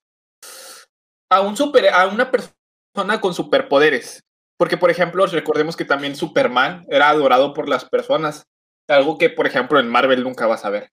a 1.30 1.42
un 1.42 1.58
super, 1.58 1.90
a 1.90 2.08
una 2.08 2.32
persona 2.32 3.20
con 3.22 3.34
superpoderes. 3.34 4.24
Porque, 4.58 4.78
por 4.78 4.90
ejemplo, 4.90 5.26
recordemos 5.28 5.76
que 5.76 5.86
también 5.86 6.16
Superman 6.16 6.86
era 6.90 7.10
adorado 7.10 7.54
por 7.54 7.68
las 7.68 7.84
personas. 7.86 8.48
Algo 8.88 9.18
que, 9.18 9.30
por 9.30 9.48
ejemplo, 9.48 9.80
en 9.80 9.88
Marvel 9.90 10.24
nunca 10.24 10.46
vas 10.48 10.64
a 10.66 10.70
ver. 10.70 10.90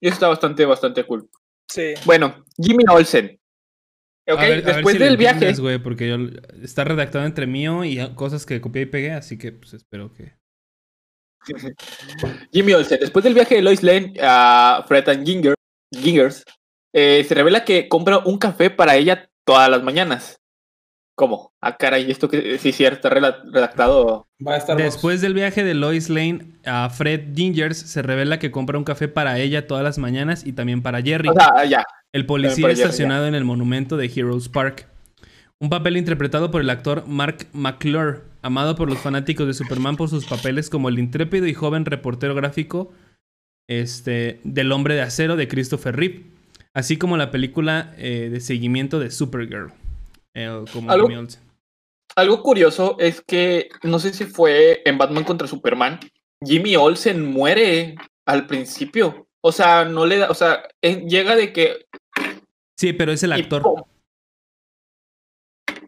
Y 0.00 0.08
eso 0.08 0.14
está 0.14 0.28
bastante, 0.28 0.64
bastante 0.64 1.04
cool. 1.04 1.28
Sí. 1.70 1.94
Bueno, 2.04 2.44
Jimmy 2.56 2.84
Olsen. 2.88 3.40
Ok, 4.26 4.38
A 4.38 4.42
ver- 4.42 4.52
a 4.52 4.54
ver 4.56 4.64
después 4.64 4.92
si 4.96 5.02
del 5.02 5.16
viaje. 5.16 5.34
entiendes, 5.34 5.60
güey, 5.60 5.78
porque 5.82 6.08
yo, 6.08 6.16
está 6.62 6.84
redactado 6.84 7.24
entre 7.26 7.46
mío 7.46 7.84
y 7.84 7.98
cosas 8.14 8.46
que 8.46 8.60
copié 8.60 8.82
y 8.82 8.86
pegué, 8.86 9.12
así 9.12 9.36
que 9.38 9.52
pues 9.52 9.74
espero 9.74 10.12
que... 10.12 10.36
Jimmy 12.52 12.72
Olsen, 12.72 13.00
después 13.00 13.22
del 13.24 13.34
viaje 13.34 13.56
de 13.56 13.62
Lois 13.62 13.82
Lane 13.82 14.14
a 14.22 14.84
Fred 14.88 15.08
and 15.10 15.26
Ginger, 15.26 15.54
Gingers, 15.92 16.42
eh, 16.94 17.22
se 17.26 17.34
revela 17.34 17.64
que 17.64 17.88
compra 17.88 18.18
un 18.18 18.38
café 18.38 18.70
para 18.70 18.96
ella 18.96 19.28
todas 19.46 19.68
las 19.68 19.82
mañanas. 19.82 20.36
¿Cómo? 21.16 21.52
Ah, 21.60 21.76
caray, 21.76 22.10
esto 22.10 22.28
que 22.28 22.58
sí, 22.58 22.72
cierto, 22.72 23.06
está 23.08 23.10
rela- 23.10 23.40
redactado. 23.52 24.26
Va 24.44 24.54
a 24.54 24.56
estar 24.56 24.76
Después 24.76 25.20
del 25.20 25.32
viaje 25.32 25.62
de 25.62 25.74
Lois 25.74 26.10
Lane 26.10 26.58
a 26.66 26.90
Fred 26.90 27.34
Gingers, 27.36 27.78
se 27.78 28.02
revela 28.02 28.40
que 28.40 28.50
compra 28.50 28.78
un 28.78 28.84
café 28.84 29.06
para 29.06 29.38
ella 29.38 29.66
todas 29.68 29.84
las 29.84 29.98
mañanas 29.98 30.44
y 30.44 30.52
también 30.54 30.82
para 30.82 31.00
Jerry. 31.02 31.28
O 31.28 31.34
sea, 31.34 31.64
ya. 31.64 31.84
El 32.12 32.26
policía 32.26 32.68
Jerry, 32.68 32.80
estacionado 32.80 33.26
en 33.26 33.36
el 33.36 33.44
monumento 33.44 33.96
de 33.96 34.06
Heroes 34.14 34.48
Park. 34.48 34.88
Un 35.60 35.70
papel 35.70 35.96
interpretado 35.96 36.50
por 36.50 36.60
el 36.60 36.68
actor 36.68 37.04
Mark 37.06 37.46
McClure, 37.52 38.22
amado 38.42 38.74
por 38.74 38.88
los 38.88 38.98
fanáticos 38.98 39.46
de 39.46 39.54
Superman 39.54 39.96
por 39.96 40.08
sus 40.08 40.26
papeles 40.26 40.68
como 40.68 40.88
el 40.88 40.98
intrépido 40.98 41.46
y 41.46 41.54
joven 41.54 41.84
reportero 41.84 42.34
gráfico 42.34 42.92
este, 43.68 44.40
del 44.42 44.72
Hombre 44.72 44.94
de 44.94 45.02
Acero 45.02 45.36
de 45.36 45.46
Christopher 45.48 45.94
Reeve, 45.96 46.24
así 46.74 46.96
como 46.96 47.16
la 47.16 47.30
película 47.30 47.94
eh, 47.98 48.28
de 48.32 48.40
seguimiento 48.40 48.98
de 48.98 49.10
Supergirl. 49.10 49.72
Eh, 50.34 50.64
como 50.72 50.90
Algo- 50.90 51.06
Jimmy 51.08 51.18
Olsen. 51.20 51.42
Algo 52.16 52.42
curioso 52.42 52.96
es 53.00 53.20
que 53.22 53.68
no 53.82 53.98
sé 53.98 54.12
si 54.14 54.24
fue 54.24 54.82
en 54.84 54.98
Batman 54.98 55.24
contra 55.24 55.48
Superman. 55.48 55.98
Jimmy 56.44 56.76
Olsen 56.76 57.24
muere 57.32 57.96
al 58.26 58.46
principio. 58.46 59.26
O 59.40 59.50
sea, 59.52 59.84
no 59.84 60.06
le 60.06 60.18
da, 60.18 60.30
o 60.30 60.34
sea, 60.34 60.62
llega 60.82 61.34
de 61.36 61.52
que. 61.52 61.86
Sí, 62.78 62.92
pero 62.92 63.12
es 63.12 63.22
el 63.24 63.32
actor. 63.32 63.62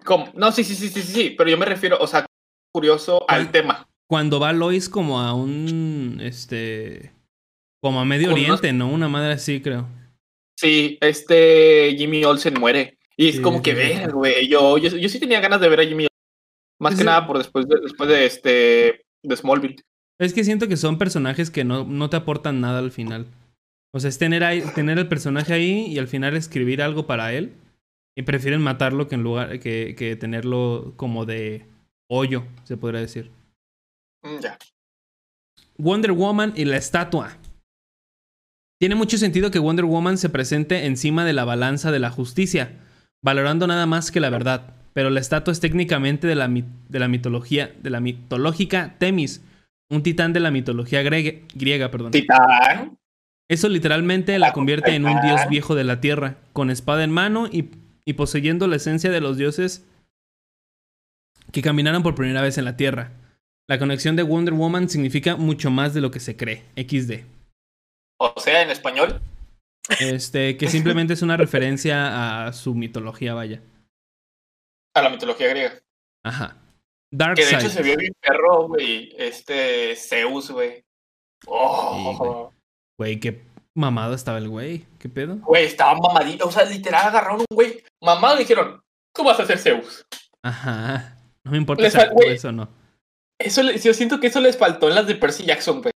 ¿Cómo? 0.04 0.30
No, 0.34 0.52
sí, 0.52 0.64
sí, 0.64 0.74
sí, 0.74 0.88
sí, 0.88 1.02
sí, 1.02 1.34
pero 1.36 1.50
yo 1.50 1.58
me 1.58 1.66
refiero, 1.66 1.96
o 2.00 2.06
sea, 2.06 2.26
curioso 2.72 3.24
al 3.28 3.50
tema. 3.50 3.88
Cuando 4.08 4.38
va 4.38 4.52
Lois 4.52 4.88
como 4.88 5.20
a 5.20 5.34
un. 5.34 6.18
Este. 6.22 7.12
Como 7.82 8.00
a 8.00 8.04
Medio 8.04 8.28
unos- 8.28 8.40
Oriente, 8.40 8.72
¿no? 8.72 8.88
Una 8.88 9.08
madre 9.08 9.32
así, 9.34 9.60
creo. 9.60 9.88
Sí, 10.58 10.98
este 11.00 11.94
Jimmy 11.96 12.24
Olsen 12.24 12.54
muere. 12.58 12.95
Y 13.18 13.28
es 13.28 13.36
Sí, 13.36 13.42
como 13.42 13.62
que 13.62 13.74
ver, 13.74 14.12
güey. 14.12 14.48
Yo, 14.48 14.76
yo, 14.78 14.90
yo 14.96 15.08
sí 15.08 15.18
tenía 15.18 15.40
ganas 15.40 15.60
de 15.60 15.68
ver 15.68 15.80
a 15.80 15.84
Jimmy. 15.84 16.06
Más 16.80 16.92
Es 16.92 16.98
que 16.98 17.02
el- 17.02 17.06
nada 17.06 17.26
por 17.26 17.38
después 17.38 17.66
de, 17.66 17.80
después 17.80 18.08
de 18.10 18.26
este 18.26 19.04
de 19.22 19.36
Smallville. 19.36 19.76
Es 20.18 20.32
que 20.34 20.44
siento 20.44 20.68
que 20.68 20.76
son 20.76 20.98
personajes 20.98 21.50
que 21.50 21.64
no, 21.64 21.84
no 21.84 22.08
te 22.10 22.16
aportan 22.16 22.60
nada 22.60 22.78
al 22.78 22.90
final. 22.92 23.26
O 23.94 24.00
sea, 24.00 24.08
es 24.10 24.18
tener, 24.18 24.44
ahí, 24.44 24.62
tener 24.74 24.98
el 24.98 25.08
personaje 25.08 25.52
ahí 25.54 25.86
y 25.86 25.98
al 25.98 26.08
final 26.08 26.36
escribir 26.36 26.82
algo 26.82 27.06
para 27.06 27.32
él. 27.32 27.52
Y 28.18 28.22
prefieren 28.22 28.62
matarlo 28.62 29.08
que 29.08 29.14
en 29.14 29.22
lugar 29.22 29.58
que, 29.60 29.94
que 29.96 30.16
tenerlo 30.16 30.94
como 30.96 31.26
de 31.26 31.66
hoyo, 32.10 32.44
se 32.64 32.76
podría 32.78 33.00
decir. 33.00 33.30
Mm, 34.22 34.38
Ya. 34.40 34.58
Wonder 35.78 36.12
Woman 36.12 36.54
y 36.56 36.64
la 36.64 36.76
estatua. 36.78 37.36
Tiene 38.80 38.94
mucho 38.94 39.18
sentido 39.18 39.50
que 39.50 39.58
Wonder 39.58 39.84
Woman 39.84 40.16
se 40.18 40.28
presente 40.30 40.86
encima 40.86 41.24
de 41.24 41.32
la 41.34 41.44
balanza 41.44 41.90
de 41.92 41.98
la 41.98 42.10
justicia, 42.10 42.78
valorando 43.22 43.66
nada 43.66 43.86
más 43.86 44.10
que 44.10 44.20
la 44.20 44.30
verdad. 44.30 44.74
Pero 44.92 45.10
la 45.10 45.20
estatua 45.20 45.52
es 45.52 45.60
técnicamente 45.60 46.26
de 46.26 46.34
la, 46.34 46.48
de 46.48 46.98
la 46.98 47.08
mitología, 47.08 47.72
de 47.82 47.90
la 47.90 48.00
mitológica 48.00 48.96
Temis, 48.98 49.44
un 49.90 50.02
titán 50.02 50.32
de 50.32 50.40
la 50.40 50.50
mitología 50.50 51.02
griega, 51.02 51.90
perdón. 51.90 52.12
Titán. 52.12 52.98
Eso 53.48 53.68
literalmente 53.68 54.38
la 54.38 54.52
convierte 54.52 54.94
en 54.94 55.06
un 55.06 55.20
dios 55.20 55.40
viejo 55.48 55.74
de 55.74 55.84
la 55.84 56.00
tierra, 56.00 56.36
con 56.52 56.70
espada 56.70 57.04
en 57.04 57.10
mano 57.10 57.46
y, 57.46 57.70
y 58.04 58.14
poseyendo 58.14 58.66
la 58.66 58.76
esencia 58.76 59.10
de 59.10 59.20
los 59.20 59.36
dioses 59.36 59.84
que 61.52 61.62
caminaron 61.62 62.02
por 62.02 62.14
primera 62.14 62.42
vez 62.42 62.58
en 62.58 62.64
la 62.64 62.76
tierra. 62.76 63.12
La 63.68 63.78
conexión 63.78 64.16
de 64.16 64.22
Wonder 64.22 64.54
Woman 64.54 64.88
significa 64.88 65.36
mucho 65.36 65.70
más 65.70 65.92
de 65.92 66.00
lo 66.00 66.10
que 66.10 66.20
se 66.20 66.36
cree. 66.36 66.64
XD. 66.76 67.24
O 68.18 68.34
sea, 68.38 68.62
en 68.62 68.70
español. 68.70 69.20
Este, 70.00 70.56
que 70.56 70.68
simplemente 70.68 71.12
es 71.14 71.22
una 71.22 71.36
referencia 71.36 72.46
a 72.46 72.52
su 72.52 72.74
mitología, 72.74 73.34
vaya. 73.34 73.62
A 74.94 75.02
la 75.02 75.10
mitología 75.10 75.48
griega. 75.48 75.74
Ajá. 76.24 76.56
Que 77.36 77.44
de 77.44 77.54
hecho 77.54 77.68
se 77.68 77.82
vio 77.82 77.96
bien 77.96 78.12
perro, 78.20 78.68
güey. 78.68 79.14
Este 79.16 79.94
Zeus, 79.96 80.50
güey. 80.50 80.84
Oh, 81.46 82.52
Güey, 82.98 83.20
qué 83.20 83.44
mamado 83.74 84.14
estaba 84.14 84.38
el 84.38 84.48
güey. 84.48 84.86
¿Qué 84.98 85.08
pedo? 85.08 85.36
güey, 85.36 85.64
estaba 85.66 85.94
mamadito. 85.98 86.46
O 86.46 86.50
sea, 86.50 86.64
literal 86.64 87.06
agarraron 87.06 87.40
un 87.40 87.46
güey 87.56 87.82
mamado 88.02 88.36
y 88.36 88.40
dijeron, 88.40 88.82
¿tú 89.14 89.22
vas 89.22 89.38
a 89.38 89.46
ser 89.46 89.58
Zeus? 89.58 90.04
Ajá. 90.42 91.16
No 91.44 91.52
me 91.52 91.58
importa 91.58 91.88
si 91.88 91.98
eso 92.26 92.48
o 92.48 92.52
no. 92.52 92.68
Eso 93.38 93.62
le- 93.62 93.78
yo 93.78 93.92
siento 93.94 94.18
que 94.18 94.28
eso 94.28 94.40
les 94.40 94.56
faltó 94.56 94.88
en 94.88 94.94
las 94.94 95.06
de 95.06 95.14
Percy 95.14 95.44
Jackson, 95.44 95.82
güey. 95.82 95.92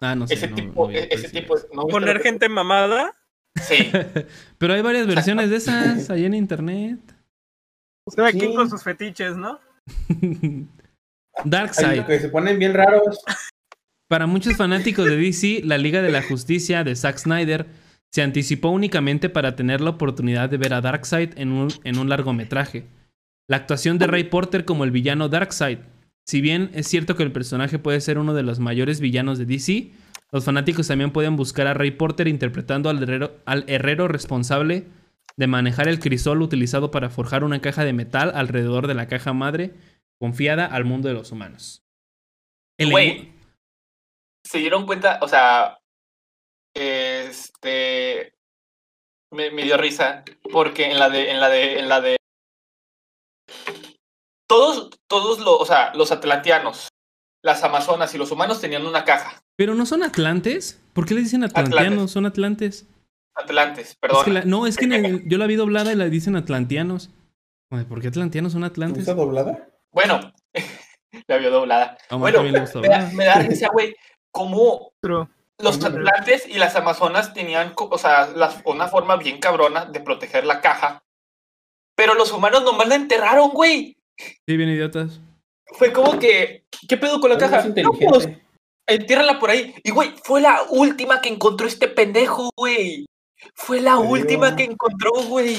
Ah, 0.00 0.14
no 0.14 0.26
sé. 0.26 0.34
ese 0.34 0.48
no- 0.48 0.56
tipo, 0.56 0.86
no 0.88 0.92
e- 0.92 1.04
ese 1.10 1.28
Percy 1.28 1.40
tipo. 1.40 1.54
Jackson. 1.54 1.70
¿no 1.76 1.82
viste 1.84 1.92
Poner 2.00 2.20
gente 2.20 2.48
mamada. 2.48 3.14
Sí. 3.56 3.90
Pero 4.58 4.74
hay 4.74 4.82
varias 4.82 5.06
versiones 5.06 5.50
de 5.50 5.56
esas 5.56 6.10
ahí 6.10 6.24
en 6.24 6.34
internet. 6.34 6.98
Usted 8.06 8.22
aquí 8.24 8.40
Sí. 8.40 8.54
con 8.54 8.70
sus 8.70 8.82
fetiches, 8.82 9.36
¿no? 9.36 9.58
Hay 10.18 10.66
Darkseid. 11.44 12.02
que 12.04 12.18
se 12.18 12.28
ponen 12.30 12.58
bien 12.58 12.74
raros. 12.74 13.20
Para 14.08 14.26
muchos 14.26 14.56
fanáticos 14.56 15.04
de 15.06 15.16
DC, 15.16 15.60
la 15.64 15.78
Liga 15.78 16.02
de 16.02 16.10
la 16.10 16.22
Justicia 16.22 16.82
de 16.82 16.96
Zack 16.96 17.18
Snyder 17.18 17.66
se 18.10 18.22
anticipó 18.22 18.70
únicamente 18.70 19.28
para 19.28 19.54
tener 19.54 19.80
la 19.80 19.90
oportunidad 19.90 20.48
de 20.48 20.56
ver 20.56 20.72
a 20.74 20.80
Darkseid 20.80 21.38
en 21.38 21.52
un, 21.52 21.68
en 21.84 21.98
un 21.98 22.08
largometraje. 22.08 22.86
La 23.48 23.58
actuación 23.58 23.98
de 23.98 24.06
Ray 24.06 24.24
Porter 24.24 24.64
como 24.64 24.84
el 24.84 24.90
villano 24.90 25.28
Darkseid. 25.28 25.78
Si 26.26 26.40
bien 26.40 26.70
es 26.74 26.88
cierto 26.88 27.16
que 27.16 27.22
el 27.22 27.32
personaje 27.32 27.78
puede 27.78 28.00
ser 28.00 28.18
uno 28.18 28.34
de 28.34 28.42
los 28.42 28.58
mayores 28.58 29.00
villanos 29.00 29.38
de 29.38 29.44
DC, 29.46 29.90
los 30.30 30.44
fanáticos 30.44 30.88
también 30.88 31.12
pueden 31.12 31.36
buscar 31.36 31.66
a 31.66 31.74
Ray 31.74 31.92
Porter 31.92 32.28
interpretando 32.28 32.90
al 32.90 33.02
herrero, 33.02 33.36
al 33.46 33.64
herrero 33.66 34.08
responsable 34.08 34.86
de 35.36 35.46
manejar 35.46 35.88
el 35.88 36.00
crisol 36.00 36.42
utilizado 36.42 36.90
para 36.90 37.10
forjar 37.10 37.44
una 37.44 37.60
caja 37.60 37.84
de 37.84 37.92
metal 37.92 38.32
alrededor 38.34 38.86
de 38.86 38.94
la 38.94 39.06
caja 39.06 39.32
madre 39.32 39.74
confiada 40.20 40.66
al 40.66 40.84
mundo 40.84 41.08
de 41.08 41.14
los 41.14 41.32
humanos. 41.32 41.82
El 42.78 43.32
se 44.44 44.58
dieron 44.58 44.86
cuenta, 44.86 45.18
o 45.20 45.28
sea, 45.28 45.78
este 46.74 48.34
me, 49.30 49.50
me 49.50 49.62
dio 49.62 49.76
risa 49.76 50.24
porque 50.50 50.90
en 50.90 50.98
la 50.98 51.10
de 51.10 51.30
en 51.30 51.40
la 51.40 51.48
de 51.48 51.78
en 51.78 51.88
la 51.88 52.00
de 52.00 52.16
todos 54.48 54.90
todos 55.06 55.38
los, 55.40 55.60
o 55.60 55.66
sea, 55.66 55.92
los 55.94 56.12
atlanteanos, 56.12 56.88
las 57.42 57.62
amazonas 57.62 58.14
y 58.14 58.18
los 58.18 58.30
humanos 58.30 58.60
tenían 58.60 58.86
una 58.86 59.04
caja. 59.04 59.42
Pero 59.58 59.74
no 59.74 59.84
son 59.86 60.04
atlantes. 60.04 60.80
¿Por 60.92 61.04
qué 61.04 61.14
le 61.14 61.20
dicen 61.20 61.42
atlanteanos? 61.42 61.82
Atlantes. 61.82 62.10
Son 62.12 62.26
atlantes. 62.26 62.86
Atlantes, 63.34 63.88
Es 63.90 63.96
perdón. 63.96 64.24
que 64.24 64.30
la- 64.30 64.44
no, 64.44 64.66
es 64.68 64.76
que 64.76 64.84
en 64.84 64.92
el- 64.92 65.22
yo 65.28 65.36
la 65.36 65.46
vi 65.46 65.56
doblada 65.56 65.92
y 65.92 65.96
la 65.96 66.04
dicen 66.06 66.36
atlanteanos. 66.36 67.10
Ay, 67.70 67.84
¿Por 67.84 68.00
qué 68.00 68.08
atlanteanos 68.08 68.52
son 68.52 68.62
atlantes? 68.64 69.00
¿Está 69.00 69.14
doblada? 69.14 69.68
Bueno, 69.92 70.32
la 71.26 71.36
vio 71.38 71.50
doblada. 71.50 71.98
A 72.08 72.16
Omar 72.16 72.32
Bueno, 72.34 72.60
gusta 72.60 72.78
me 72.80 72.88
da, 72.88 73.10
me 73.12 73.24
da 73.24 73.34
risa, 73.40 73.68
güey, 73.72 73.94
cómo 74.32 74.92
True. 75.02 75.26
los 75.58 75.84
atlantes 75.84 76.46
y 76.48 76.54
las 76.58 76.76
amazonas 76.76 77.34
tenían, 77.34 77.72
o 77.76 77.98
sea, 77.98 78.28
las- 78.28 78.62
una 78.64 78.86
forma 78.88 79.16
bien 79.16 79.38
cabrona 79.40 79.86
de 79.86 80.00
proteger 80.00 80.46
la 80.46 80.60
caja. 80.60 81.02
Pero 81.96 82.14
los 82.14 82.30
humanos 82.32 82.62
nomás 82.62 82.86
la 82.88 82.94
enterraron, 82.94 83.50
güey. 83.50 83.96
Sí, 84.46 84.56
bien 84.56 84.68
idiotas. 84.70 85.20
Fue 85.66 85.92
como 85.92 86.18
que, 86.18 86.64
¿qué 86.88 86.96
pedo 86.96 87.20
con 87.20 87.30
la 87.30 87.38
caja? 87.38 87.64
No, 87.82 87.92
pues, 87.92 88.28
entiérrala 88.88 89.38
por 89.38 89.50
ahí. 89.50 89.74
Y, 89.84 89.90
güey, 89.90 90.14
fue 90.24 90.40
la 90.40 90.62
última 90.70 91.20
que 91.20 91.28
encontró 91.28 91.66
este 91.66 91.88
pendejo, 91.88 92.50
güey. 92.56 93.06
Fue 93.54 93.80
la 93.80 93.98
última 93.98 94.56
que 94.56 94.64
encontró, 94.64 95.12
güey. 95.28 95.58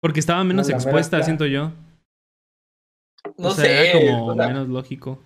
Porque 0.00 0.20
estaba 0.20 0.44
menos 0.44 0.68
la 0.68 0.74
expuesta, 0.74 1.22
siento 1.22 1.46
yo. 1.46 1.72
No 3.38 3.48
o 3.48 3.50
sea, 3.52 3.64
sé. 3.64 3.90
era 3.90 3.92
como 4.12 4.26
o 4.26 4.34
sea, 4.34 4.48
menos 4.48 4.68
lógico. 4.68 5.22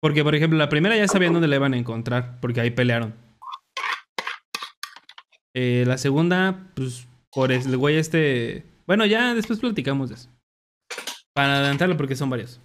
Porque, 0.00 0.24
por 0.24 0.34
ejemplo, 0.34 0.58
la 0.58 0.68
primera 0.68 0.96
ya 0.96 1.06
sabían 1.06 1.32
dónde 1.32 1.48
la 1.48 1.56
iban 1.56 1.74
a 1.74 1.78
encontrar, 1.78 2.40
porque 2.40 2.60
ahí 2.60 2.70
pelearon. 2.70 3.14
Eh, 5.54 5.84
la 5.86 5.98
segunda, 5.98 6.70
pues, 6.74 7.06
por 7.30 7.52
el 7.52 7.76
güey 7.76 7.96
este... 7.96 8.66
Bueno, 8.86 9.06
ya 9.06 9.34
después 9.34 9.58
platicamos 9.58 10.10
de 10.10 10.16
eso. 10.16 10.30
Para 11.32 11.58
adelantarlo, 11.58 11.96
porque 11.96 12.16
son 12.16 12.30
varios. 12.30 12.60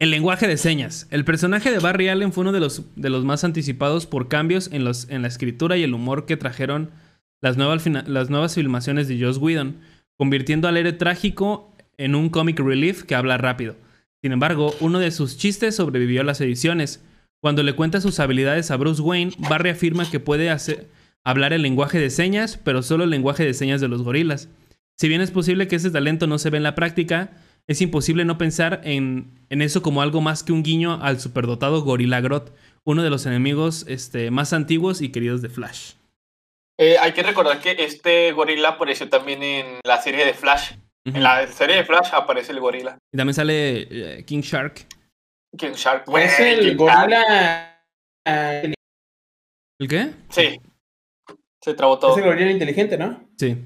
El 0.00 0.10
lenguaje 0.10 0.48
de 0.48 0.56
señas. 0.56 1.06
El 1.10 1.26
personaje 1.26 1.70
de 1.70 1.78
Barry 1.78 2.08
Allen 2.08 2.32
fue 2.32 2.40
uno 2.40 2.52
de 2.52 2.60
los, 2.60 2.84
de 2.96 3.10
los 3.10 3.26
más 3.26 3.44
anticipados 3.44 4.06
por 4.06 4.28
cambios 4.28 4.70
en, 4.72 4.82
los, 4.82 5.06
en 5.10 5.20
la 5.20 5.28
escritura 5.28 5.76
y 5.76 5.82
el 5.82 5.92
humor 5.92 6.24
que 6.24 6.38
trajeron 6.38 6.90
las 7.42 7.58
nuevas, 7.58 7.86
las 7.86 8.30
nuevas 8.30 8.54
filmaciones 8.54 9.08
de 9.08 9.20
Joss 9.20 9.36
Whedon, 9.36 9.76
convirtiendo 10.16 10.68
al 10.68 10.78
héroe 10.78 10.94
trágico 10.94 11.76
en 11.98 12.14
un 12.14 12.30
comic 12.30 12.58
relief 12.60 13.02
que 13.02 13.14
habla 13.14 13.36
rápido. 13.36 13.76
Sin 14.22 14.32
embargo, 14.32 14.74
uno 14.80 15.00
de 15.00 15.10
sus 15.10 15.36
chistes 15.36 15.76
sobrevivió 15.76 16.22
a 16.22 16.24
las 16.24 16.40
ediciones. 16.40 17.04
Cuando 17.42 17.62
le 17.62 17.74
cuenta 17.74 18.00
sus 18.00 18.20
habilidades 18.20 18.70
a 18.70 18.78
Bruce 18.78 19.02
Wayne, 19.02 19.32
Barry 19.50 19.68
afirma 19.68 20.10
que 20.10 20.18
puede 20.18 20.48
hacer, 20.48 20.88
hablar 21.24 21.52
el 21.52 21.60
lenguaje 21.60 21.98
de 21.98 22.08
señas, 22.08 22.56
pero 22.56 22.82
solo 22.82 23.04
el 23.04 23.10
lenguaje 23.10 23.44
de 23.44 23.52
señas 23.52 23.82
de 23.82 23.88
los 23.88 24.02
gorilas. 24.02 24.48
Si 24.96 25.08
bien 25.08 25.20
es 25.20 25.30
posible 25.30 25.68
que 25.68 25.76
ese 25.76 25.90
talento 25.90 26.26
no 26.26 26.38
se 26.38 26.48
ve 26.48 26.56
en 26.56 26.62
la 26.62 26.74
práctica, 26.74 27.32
es 27.70 27.80
imposible 27.80 28.24
no 28.24 28.36
pensar 28.36 28.80
en, 28.82 29.30
en 29.48 29.62
eso 29.62 29.80
como 29.80 30.02
algo 30.02 30.20
más 30.20 30.42
que 30.42 30.50
un 30.52 30.64
guiño 30.64 31.00
al 31.00 31.20
superdotado 31.20 31.82
Gorilla 31.82 32.20
Grodd, 32.20 32.50
uno 32.84 33.04
de 33.04 33.10
los 33.10 33.26
enemigos 33.26 33.84
este, 33.86 34.32
más 34.32 34.52
antiguos 34.52 35.00
y 35.00 35.12
queridos 35.12 35.40
de 35.40 35.50
Flash. 35.50 35.92
eh, 36.80 36.96
hay 36.98 37.12
que 37.12 37.22
recordar 37.22 37.60
que 37.60 37.76
este 37.78 38.32
gorila 38.32 38.70
apareció 38.70 39.08
también 39.08 39.44
en 39.44 39.66
la 39.84 40.02
serie 40.02 40.24
de 40.26 40.34
Flash. 40.34 40.72
En 41.04 41.22
la 41.22 41.46
serie 41.46 41.76
de 41.76 41.84
Flash 41.84 42.08
aparece 42.12 42.50
el 42.50 42.58
gorila. 42.58 42.98
Y 43.12 43.16
también 43.16 43.34
sale 43.34 44.18
eh, 44.18 44.24
King 44.24 44.40
Shark. 44.40 44.86
King 45.56 45.72
Shark. 45.74 46.02
Es 46.02 46.06
güey, 46.10 46.24
el 46.38 46.70
King 46.70 46.76
gorila. 46.76 47.84
¿El 48.24 49.88
qué? 49.88 50.10
Sí. 50.30 50.60
Se 51.62 51.74
trabó 51.74 52.00
todo. 52.00 52.12
Es 52.12 52.18
el 52.18 52.24
gorila 52.24 52.50
inteligente, 52.50 52.98
¿no? 52.98 53.28
Sí. 53.38 53.56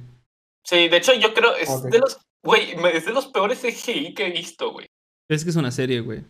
Sí, 0.62 0.88
de 0.88 0.96
hecho 0.98 1.14
yo 1.14 1.32
creo 1.32 1.56
es 1.56 1.82
de 1.84 1.98
los 1.98 2.18
güey, 2.44 2.76
es 2.92 3.06
de 3.06 3.12
los 3.12 3.26
peores 3.26 3.60
CGI 3.60 4.14
que 4.14 4.26
he 4.26 4.30
visto, 4.30 4.72
güey. 4.72 4.86
Es 5.28 5.44
que 5.44 5.50
es 5.50 5.56
una 5.56 5.70
serie, 5.70 6.00
güey. 6.00 6.24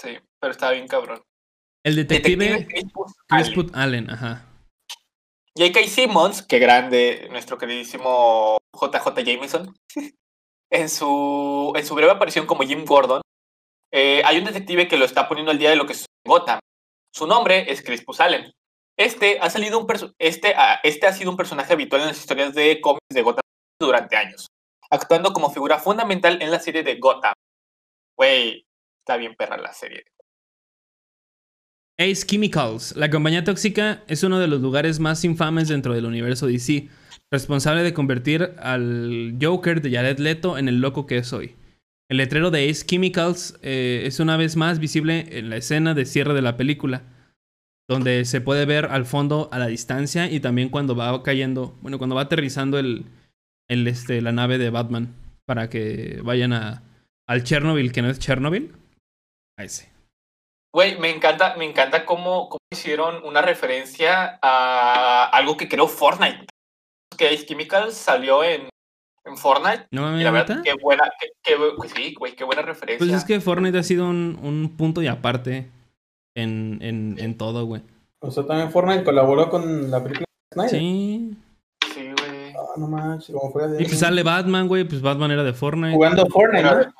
Sí, 0.00 0.18
pero 0.40 0.52
está 0.52 0.70
bien 0.70 0.86
cabrón. 0.86 1.22
El 1.84 1.96
detective, 1.96 2.66
Chris 2.66 2.84
Allen. 3.28 3.74
Allen, 3.74 4.10
ajá. 4.10 4.44
J.K. 5.56 5.88
Simmons, 5.88 6.42
qué 6.42 6.58
grande, 6.58 7.26
nuestro 7.30 7.58
queridísimo 7.58 8.58
JJ 8.72 9.24
Jameson, 9.24 9.74
en 10.70 10.88
su, 10.88 11.72
en 11.74 11.84
su 11.84 11.94
breve 11.94 12.12
aparición 12.12 12.46
como 12.46 12.62
Jim 12.62 12.84
Gordon, 12.84 13.22
eh, 13.92 14.22
hay 14.24 14.38
un 14.38 14.44
detective 14.44 14.86
que 14.86 14.98
lo 14.98 15.04
está 15.04 15.28
poniendo 15.28 15.50
al 15.50 15.58
día 15.58 15.70
de 15.70 15.76
lo 15.76 15.86
que 15.86 15.94
es 15.94 16.06
Gotham. 16.26 16.60
Su 17.12 17.26
nombre 17.26 17.70
es 17.72 17.82
Crispus 17.82 18.20
Allen. 18.20 18.52
Este 18.96 19.38
ha, 19.40 19.48
salido 19.48 19.78
un 19.78 19.86
este, 20.18 20.54
ah, 20.56 20.80
este 20.82 21.06
ha 21.06 21.12
sido 21.12 21.30
un 21.30 21.36
personaje 21.36 21.72
habitual 21.72 22.02
en 22.02 22.08
las 22.08 22.18
historias 22.18 22.54
de 22.54 22.80
cómics 22.80 23.06
de 23.12 23.22
Gotham 23.22 23.42
durante 23.80 24.16
años, 24.16 24.46
actuando 24.90 25.32
como 25.32 25.50
figura 25.50 25.78
fundamental 25.78 26.40
en 26.40 26.50
la 26.50 26.60
serie 26.60 26.82
de 26.82 26.96
Gotham. 26.96 27.34
Güey, 28.16 28.66
está 29.00 29.16
bien 29.16 29.34
perra 29.36 29.56
la 29.56 29.72
serie. 29.72 30.04
Ace 31.98 32.26
Chemicals. 32.26 32.94
La 32.96 33.10
compañía 33.10 33.44
tóxica 33.44 34.04
es 34.06 34.22
uno 34.22 34.38
de 34.38 34.46
los 34.46 34.60
lugares 34.60 35.00
más 35.00 35.24
infames 35.24 35.68
dentro 35.68 35.94
del 35.94 36.06
universo 36.06 36.46
DC, 36.46 36.88
responsable 37.30 37.82
de 37.82 37.92
convertir 37.92 38.54
al 38.58 39.36
Joker 39.40 39.82
de 39.82 39.90
Jared 39.90 40.18
Leto 40.18 40.58
en 40.58 40.68
el 40.68 40.80
loco 40.80 41.06
que 41.06 41.18
es 41.18 41.32
hoy. 41.32 41.56
El 42.08 42.18
letrero 42.18 42.50
de 42.50 42.70
Ace 42.70 42.86
Chemicals 42.86 43.58
eh, 43.62 44.02
es 44.06 44.20
una 44.20 44.36
vez 44.36 44.56
más 44.56 44.78
visible 44.78 45.26
en 45.38 45.50
la 45.50 45.56
escena 45.56 45.92
de 45.94 46.06
cierre 46.06 46.34
de 46.34 46.40
la 46.40 46.56
película, 46.56 47.02
donde 47.88 48.24
se 48.24 48.40
puede 48.40 48.64
ver 48.64 48.86
al 48.86 49.04
fondo 49.04 49.48
a 49.52 49.58
la 49.58 49.66
distancia 49.66 50.30
y 50.30 50.40
también 50.40 50.68
cuando 50.68 50.94
va 50.94 51.22
cayendo, 51.22 51.76
bueno, 51.82 51.98
cuando 51.98 52.14
va 52.14 52.22
aterrizando 52.22 52.78
el, 52.78 53.06
el, 53.68 53.86
este, 53.86 54.20
la 54.20 54.32
nave 54.32 54.58
de 54.58 54.70
Batman 54.70 55.14
para 55.46 55.68
que 55.70 56.20
vayan 56.22 56.52
a, 56.52 56.82
al 57.26 57.44
Chernobyl, 57.44 57.92
que 57.92 58.02
no 58.02 58.10
es 58.10 58.18
Chernobyl. 58.18 58.74
A 59.58 59.64
ese. 59.64 59.90
Güey, 60.74 60.98
me 60.98 61.10
encanta, 61.10 61.56
me 61.56 61.64
encanta 61.64 62.04
cómo, 62.04 62.48
cómo 62.48 62.60
hicieron 62.70 63.24
una 63.24 63.40
referencia 63.42 64.38
a 64.42 65.24
algo 65.32 65.56
que 65.56 65.68
creó 65.68 65.88
Fortnite. 65.88 66.46
Que 67.16 67.28
Ace 67.28 67.46
Chemicals 67.46 67.94
salió 67.94 68.44
en, 68.44 68.68
en 69.24 69.36
Fortnite. 69.36 69.86
¿No 69.90 70.02
Y 70.02 70.04
mames, 70.04 70.24
la 70.24 70.30
verdad, 70.30 70.62
qué 70.62 70.74
buena, 70.80 71.10
qué, 71.18 71.28
qué 71.42 71.56
pues 71.76 71.92
sí, 71.92 72.14
güey, 72.14 72.36
qué 72.36 72.44
buena 72.44 72.62
referencia. 72.62 72.98
Pues 72.98 73.10
es 73.10 73.24
que 73.24 73.40
Fortnite 73.40 73.78
ha 73.78 73.82
sido 73.82 74.08
un, 74.08 74.38
un 74.42 74.76
punto 74.76 75.02
y 75.02 75.06
aparte 75.06 75.70
en, 76.36 76.78
en, 76.82 77.16
en 77.18 77.38
todo, 77.38 77.64
güey. 77.64 77.82
O 78.20 78.30
sea, 78.30 78.44
también 78.46 78.70
Fortnite 78.70 79.04
colaboró 79.04 79.48
con 79.48 79.90
la 79.90 80.02
película 80.02 80.26
de 80.50 80.54
Snyder. 80.54 80.80
Sí. 80.80 81.36
No 82.78 82.88
manches, 82.88 83.34
como 83.34 83.52
fue 83.52 83.64
Y 83.80 83.84
pues 83.84 83.98
sale 83.98 84.22
Batman, 84.22 84.68
güey. 84.68 84.84
Pues 84.84 85.00
Batman 85.02 85.30
era 85.30 85.44
de 85.44 85.52
Fortnite. 85.52 85.94
jugando 85.94 86.26
Fortnite, 86.26 86.62
¿no? 86.62 86.94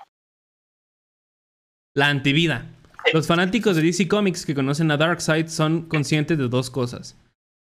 La 1.94 2.08
antivida. 2.08 2.66
Los 3.12 3.26
fanáticos 3.26 3.76
de 3.76 3.82
DC 3.82 4.06
Comics 4.08 4.44
que 4.44 4.54
conocen 4.54 4.90
a 4.90 4.96
Darkseid 4.96 5.48
son 5.48 5.82
conscientes 5.82 6.36
de 6.38 6.48
dos 6.48 6.70
cosas. 6.70 7.16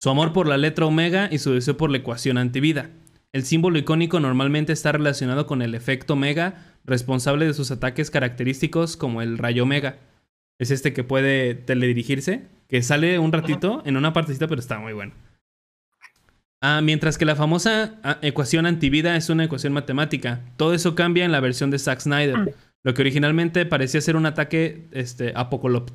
Su 0.02 0.10
amor 0.10 0.34
por 0.34 0.48
la 0.48 0.58
letra 0.58 0.86
omega 0.86 1.30
y 1.32 1.38
su 1.40 1.54
deseo 1.54 1.78
por 1.78 1.92
la 1.92 1.98
ecuación 1.98 2.38
antivida. 2.38 2.90
El 3.32 3.44
símbolo 3.44 3.78
icónico 3.78 4.20
normalmente 4.20 4.74
está 4.74 4.92
relacionado 4.92 5.46
con 5.46 5.62
el 5.62 5.76
efecto 5.76 6.14
omega, 6.14 6.66
responsable 6.84 7.46
de 7.46 7.54
sus 7.54 7.70
ataques 7.70 8.10
característicos 8.10 8.98
como 8.98 9.22
el 9.22 9.38
rayo 9.38 9.64
omega. 9.64 9.98
Es 10.58 10.72
este 10.72 10.94
que 10.94 11.04
puede 11.04 11.54
teledirigirse, 11.54 12.48
que 12.68 12.82
sale 12.82 13.20
un 13.20 13.32
ratito 13.32 13.84
en 13.86 13.98
una 13.98 14.14
partecita, 14.14 14.48
pero 14.48 14.60
está 14.60 14.80
muy 14.80 14.94
bueno. 14.94 15.14
Ah, 16.62 16.82
mientras 16.84 17.18
que 17.18 17.26
la 17.26 17.36
famosa 17.36 18.00
ah, 18.04 18.18
ecuación 18.22 18.66
antivida 18.66 19.16
es 19.16 19.30
una 19.30 19.46
ecuación 19.46 19.72
matemática. 19.74 20.42
Todo 20.58 20.74
eso 20.74 20.94
cambia 20.96 21.24
en 21.26 21.32
la 21.32 21.40
versión 21.40 21.72
de 21.72 21.80
Zack 21.80 22.02
Snyder. 22.02 22.56
Lo 22.84 22.94
que 22.94 23.02
originalmente 23.02 23.66
parecía 23.66 24.02
ser 24.02 24.16
un 24.16 24.26
ataque 24.26 24.88
este, 24.92 25.34
apocalop... 25.36 25.90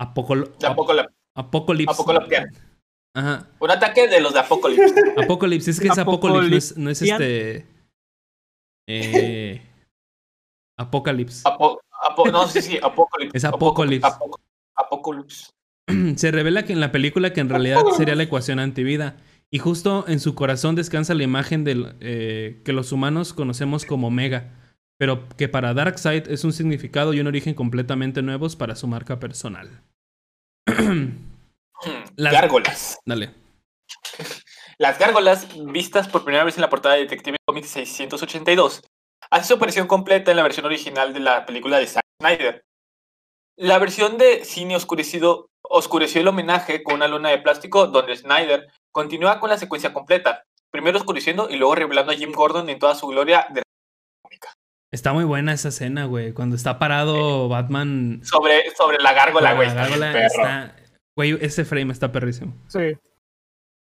Apocolo... 0.00 0.52
De 0.60 0.66
Apocalypse. 0.66 1.12
Apocalipsis. 1.36 1.98
Apocaliptiano. 1.98 2.52
Ajá. 3.16 3.48
Un 3.58 3.70
ataque 3.70 4.06
de 4.06 4.20
los 4.20 4.32
de 4.32 4.40
Apocalypse. 4.40 4.94
Apocalypse. 5.24 5.70
Es 5.72 5.80
que 5.80 5.88
es 5.88 5.98
Apocalypse, 5.98 6.50
no 6.50 6.56
es, 6.56 6.76
no 6.76 6.90
es 6.90 7.02
Apocaliptian. 7.02 7.22
este... 7.22 7.66
Eh... 8.88 9.62
Apocalypse. 10.78 11.42
Apo- 11.44 11.80
apo- 11.90 12.30
no, 12.30 12.46
sí, 12.46 12.62
sí, 12.62 12.78
Apocalypse. 12.80 13.36
Es 13.36 13.44
Apocalypse. 13.44 14.06
Apoc- 14.06 14.38
Apocalypse. 14.76 15.50
Se 16.16 16.30
revela 16.30 16.64
que 16.64 16.72
en 16.72 16.80
la 16.80 16.92
película 16.92 17.32
que 17.32 17.40
en 17.40 17.48
realidad 17.48 17.82
sería 17.96 18.14
la 18.14 18.22
ecuación 18.24 18.60
antivida. 18.60 19.16
Y 19.50 19.58
justo 19.58 20.04
en 20.08 20.20
su 20.20 20.34
corazón 20.34 20.74
descansa 20.74 21.14
la 21.14 21.22
imagen 21.22 21.64
del, 21.64 21.96
eh, 22.00 22.60
que 22.64 22.72
los 22.72 22.92
humanos 22.92 23.32
conocemos 23.32 23.84
como 23.84 24.08
Omega. 24.08 24.54
Pero 24.98 25.28
que 25.36 25.48
para 25.48 25.74
Darkseid 25.74 26.28
es 26.28 26.44
un 26.44 26.52
significado 26.52 27.14
y 27.14 27.20
un 27.20 27.28
origen 27.28 27.54
completamente 27.54 28.20
nuevos 28.20 28.56
para 28.56 28.74
su 28.74 28.86
marca 28.88 29.18
personal. 29.20 29.82
Las- 32.16 32.32
Gárgolas. 32.32 32.98
Dale. 33.06 33.30
Las 34.78 34.98
gárgolas, 34.98 35.48
vistas 35.72 36.08
por 36.08 36.24
primera 36.24 36.44
vez 36.44 36.56
en 36.56 36.60
la 36.62 36.70
portada 36.70 36.94
de 36.96 37.02
Detective 37.02 37.36
Comics 37.46 37.68
682, 37.70 38.82
hace 39.30 39.48
su 39.48 39.54
aparición 39.54 39.86
completa 39.88 40.30
en 40.30 40.36
la 40.36 40.42
versión 40.44 40.66
original 40.66 41.12
de 41.12 41.20
la 41.20 41.46
película 41.46 41.78
de 41.78 41.86
Zack 41.86 42.04
Snyder. 42.20 42.62
La 43.58 43.80
versión 43.80 44.18
de 44.18 44.44
cine 44.44 44.76
oscurecido 44.76 45.50
oscureció 45.62 46.20
el 46.20 46.28
homenaje 46.28 46.84
con 46.84 46.94
una 46.94 47.08
luna 47.08 47.30
de 47.30 47.38
plástico 47.38 47.88
donde 47.88 48.14
Snyder 48.14 48.68
continúa 48.92 49.40
con 49.40 49.50
la 49.50 49.58
secuencia 49.58 49.92
completa, 49.92 50.44
primero 50.70 50.96
oscureciendo 50.96 51.50
y 51.50 51.56
luego 51.56 51.74
revelando 51.74 52.12
a 52.12 52.14
Jim 52.14 52.30
Gordon 52.30 52.70
en 52.70 52.78
toda 52.78 52.94
su 52.94 53.08
gloria 53.08 53.48
de 53.50 53.62
Está 54.92 55.12
muy 55.12 55.24
buena 55.24 55.52
esa 55.52 55.68
escena, 55.68 56.04
güey. 56.04 56.32
Cuando 56.32 56.54
está 56.54 56.78
parado 56.78 57.48
Batman. 57.48 58.20
sobre, 58.22 58.70
sobre 58.76 58.98
la 58.98 59.12
gárgola, 59.12 59.50
la 59.50 59.56
güey. 59.56 59.68
está 59.68 60.74
Güey, 61.16 61.36
ese 61.40 61.64
frame 61.64 61.92
está 61.92 62.12
perrísimo. 62.12 62.54
Sí. 62.68 62.96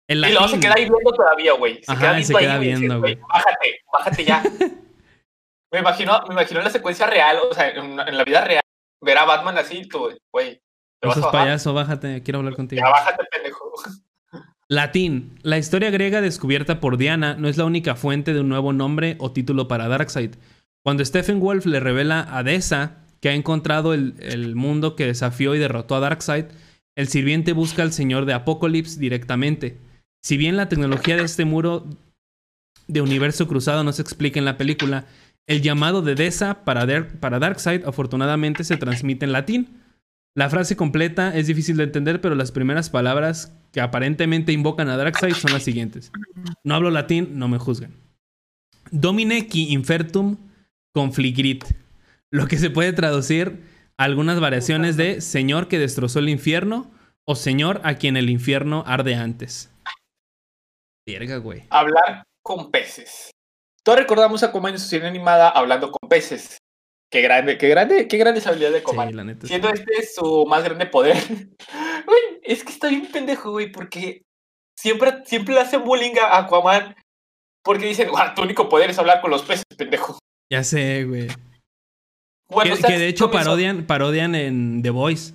El 0.07 0.25
Y 0.25 0.31
luego 0.31 0.47
se 0.47 0.59
queda 0.61 0.75
ahí 0.77 0.89
viendo 0.89 1.11
todavía, 1.11 1.53
güey. 1.53 1.83
Se 1.83 1.91
Ajá, 1.91 2.13
queda 2.13 2.23
se 2.23 2.33
queda 2.33 2.53
ahí, 2.53 2.57
güey, 2.57 2.67
viendo, 2.69 2.99
güey. 3.01 3.15
Bájate, 3.15 3.81
bájate 3.91 4.23
ya. 4.23 4.41
me 5.73 5.79
imagino, 5.79 6.21
me 6.29 6.35
imagino 6.35 6.61
en 6.61 6.65
la 6.65 6.71
secuencia 6.71 7.05
real, 7.05 7.39
o 7.51 7.53
sea, 7.53 7.69
en, 7.69 7.99
en 7.99 8.17
la 8.17 8.23
vida 8.23 8.45
real, 8.45 8.61
ver 9.01 9.17
a 9.17 9.25
Batman 9.25 9.57
así, 9.57 9.87
tú, 9.87 10.09
güey. 10.31 10.61
¿Te 10.99 11.07
No 11.07 11.31
payaso, 11.31 11.73
bájate, 11.73 12.23
quiero 12.23 12.39
hablar 12.39 12.55
contigo. 12.55 12.81
Ya 12.83 12.89
bájate, 12.89 13.23
pendejo. 13.31 13.71
Latín. 14.69 15.39
La 15.43 15.57
historia 15.57 15.91
griega 15.91 16.21
descubierta 16.21 16.79
por 16.79 16.97
Diana 16.97 17.35
no 17.35 17.47
es 17.47 17.57
la 17.57 17.65
única 17.65 17.95
fuente 17.95 18.33
de 18.33 18.41
un 18.41 18.49
nuevo 18.49 18.73
nombre 18.73 19.15
o 19.19 19.31
título 19.31 19.67
para 19.67 19.87
Darkseid. 19.87 20.35
Cuando 20.83 21.05
Stephen 21.05 21.39
Wolf 21.39 21.65
le 21.65 21.79
revela 21.79 22.27
a 22.29 22.43
Dessa 22.43 22.97
que 23.21 23.29
ha 23.29 23.33
encontrado 23.33 23.93
el, 23.93 24.15
el 24.19 24.55
mundo 24.55 24.95
que 24.95 25.05
desafió 25.05 25.55
y 25.55 25.59
derrotó 25.59 25.95
a 25.95 25.99
Darkseid, 25.99 26.45
el 26.97 27.07
sirviente 27.07 27.53
busca 27.53 27.83
al 27.83 27.93
señor 27.93 28.25
de 28.25 28.33
Apocalypse 28.33 28.99
directamente. 28.99 29.77
Si 30.23 30.35
bien 30.35 30.57
la 30.57 30.67
tecnología 30.67 31.15
de 31.15 31.23
este 31.23 31.45
muro 31.45 31.85
de 32.87 33.01
universo 33.01 33.47
cruzado 33.47 33.83
no 33.83 33.93
se 33.93 34.01
explica 34.01 34.39
en 34.39 34.45
la 34.45 34.57
película, 34.57 35.05
el 35.47 35.61
llamado 35.61 36.01
de 36.01 36.15
Deza 36.15 36.63
para, 36.65 36.85
Dar- 36.85 37.19
para 37.19 37.39
Darkseid 37.39 37.85
afortunadamente 37.85 38.63
se 38.63 38.77
transmite 38.77 39.25
en 39.25 39.31
latín. 39.31 39.81
La 40.35 40.49
frase 40.49 40.75
completa 40.75 41.35
es 41.35 41.47
difícil 41.47 41.77
de 41.77 41.83
entender, 41.85 42.21
pero 42.21 42.35
las 42.35 42.51
primeras 42.51 42.89
palabras 42.89 43.53
que 43.71 43.81
aparentemente 43.81 44.51
invocan 44.51 44.87
a 44.89 44.97
Darkseid 44.97 45.33
son 45.33 45.53
las 45.53 45.63
siguientes. 45.63 46.11
No 46.63 46.75
hablo 46.75 46.91
latín, 46.91 47.39
no 47.39 47.47
me 47.47 47.57
juzguen. 47.57 47.95
Domine 48.91 49.47
qui 49.47 49.73
infertum 49.73 50.37
confligrit, 50.93 51.63
lo 52.31 52.47
que 52.47 52.57
se 52.57 52.69
puede 52.69 52.93
traducir 52.93 53.63
a 53.97 54.03
algunas 54.03 54.39
variaciones 54.39 54.95
de 54.97 55.21
Señor 55.21 55.67
que 55.67 55.79
destrozó 55.79 56.19
el 56.19 56.29
infierno 56.29 56.89
o 57.25 57.35
Señor 57.35 57.81
a 57.83 57.95
quien 57.95 58.15
el 58.15 58.29
infierno 58.29 58.83
arde 58.85 59.15
antes. 59.15 59.71
Verga, 61.05 61.37
güey. 61.37 61.63
Hablar 61.69 62.23
con 62.43 62.69
peces. 62.71 63.31
Todos 63.87 63.99
recordamos 63.99 64.43
a 64.43 64.47
Aquaman 64.47 64.73
en 64.73 64.79
su 64.81 64.87
serie 64.89 65.07
animada 65.07 65.47
hablando 65.47 65.89
con 65.93 66.09
peces. 66.09 66.57
Qué 67.09 67.21
grande, 67.21 67.57
qué 67.57 67.69
grande, 67.69 68.09
qué 68.09 68.17
grande 68.17 68.39
esa 68.41 68.49
habilidad 68.49 68.71
de 68.71 68.79
Aquaman. 68.79 69.07
Sí, 69.07 69.13
la 69.13 69.23
neta. 69.23 69.41
sí. 69.43 69.47
Siendo 69.47 69.69
este 69.69 70.05
su 70.13 70.45
más 70.45 70.61
grande 70.65 70.87
poder. 70.87 71.15
Güey, 72.05 72.21
es 72.43 72.65
que 72.65 72.73
está 72.73 72.89
bien 72.89 73.09
pendejo, 73.09 73.51
güey, 73.51 73.71
porque 73.71 74.23
siempre, 74.77 75.23
siempre 75.25 75.53
le 75.55 75.61
hacen 75.61 75.85
bullying 75.85 76.15
a 76.21 76.37
Aquaman. 76.39 76.95
Porque 77.63 77.85
dicen, 77.85 78.09
"Guau, 78.09 78.33
tu 78.35 78.41
único 78.41 78.67
poder 78.67 78.89
es 78.89 78.99
hablar 78.99 79.21
con 79.21 79.31
los 79.31 79.43
peces, 79.43 79.63
pendejo. 79.77 80.19
Ya 80.51 80.65
sé, 80.65 81.05
güey. 81.05 81.27
Bueno, 82.49 82.75
que, 82.75 82.99
de 82.99 83.07
hecho 83.07 83.31
parodian, 83.31 83.85
parodian 83.87 84.35
en 84.35 84.81
The 84.81 84.89
Voice. 84.89 85.33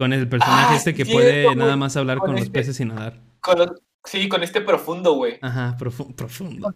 Con 0.00 0.12
el 0.12 0.28
personaje 0.28 0.74
Ah, 0.74 0.76
este 0.76 0.94
que 0.94 1.04
cierto, 1.04 1.20
puede 1.22 1.44
güey. 1.44 1.54
nada 1.56 1.76
más 1.76 1.96
hablar 1.96 2.18
Con 2.18 2.26
con 2.26 2.34
los 2.34 2.46
este- 2.46 2.58
peces 2.58 2.76
sin 2.76 2.88
nadar. 2.88 3.20
con 3.40 3.56
los- 3.56 3.70
sí, 4.04 4.28
con 4.28 4.42
este 4.42 4.60
profundo, 4.62 5.12
güey. 5.12 5.38
Ajá, 5.42 5.76
profu- 5.78 6.12
profundo. 6.16 6.72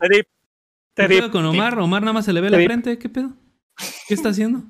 ¿Qué 0.99 1.09
pedo 1.09 1.31
con 1.31 1.45
Omar? 1.47 1.79
Omar 1.79 2.03
nada 2.03 2.13
más 2.13 2.25
se 2.25 2.33
le 2.33 2.41
ve 2.41 2.51
la 2.51 2.59
frente. 2.59 2.99
¿Qué 2.99 3.09
pedo? 3.09 3.31
¿Qué 4.07 4.15
está 4.15 4.31
haciendo? 4.31 4.63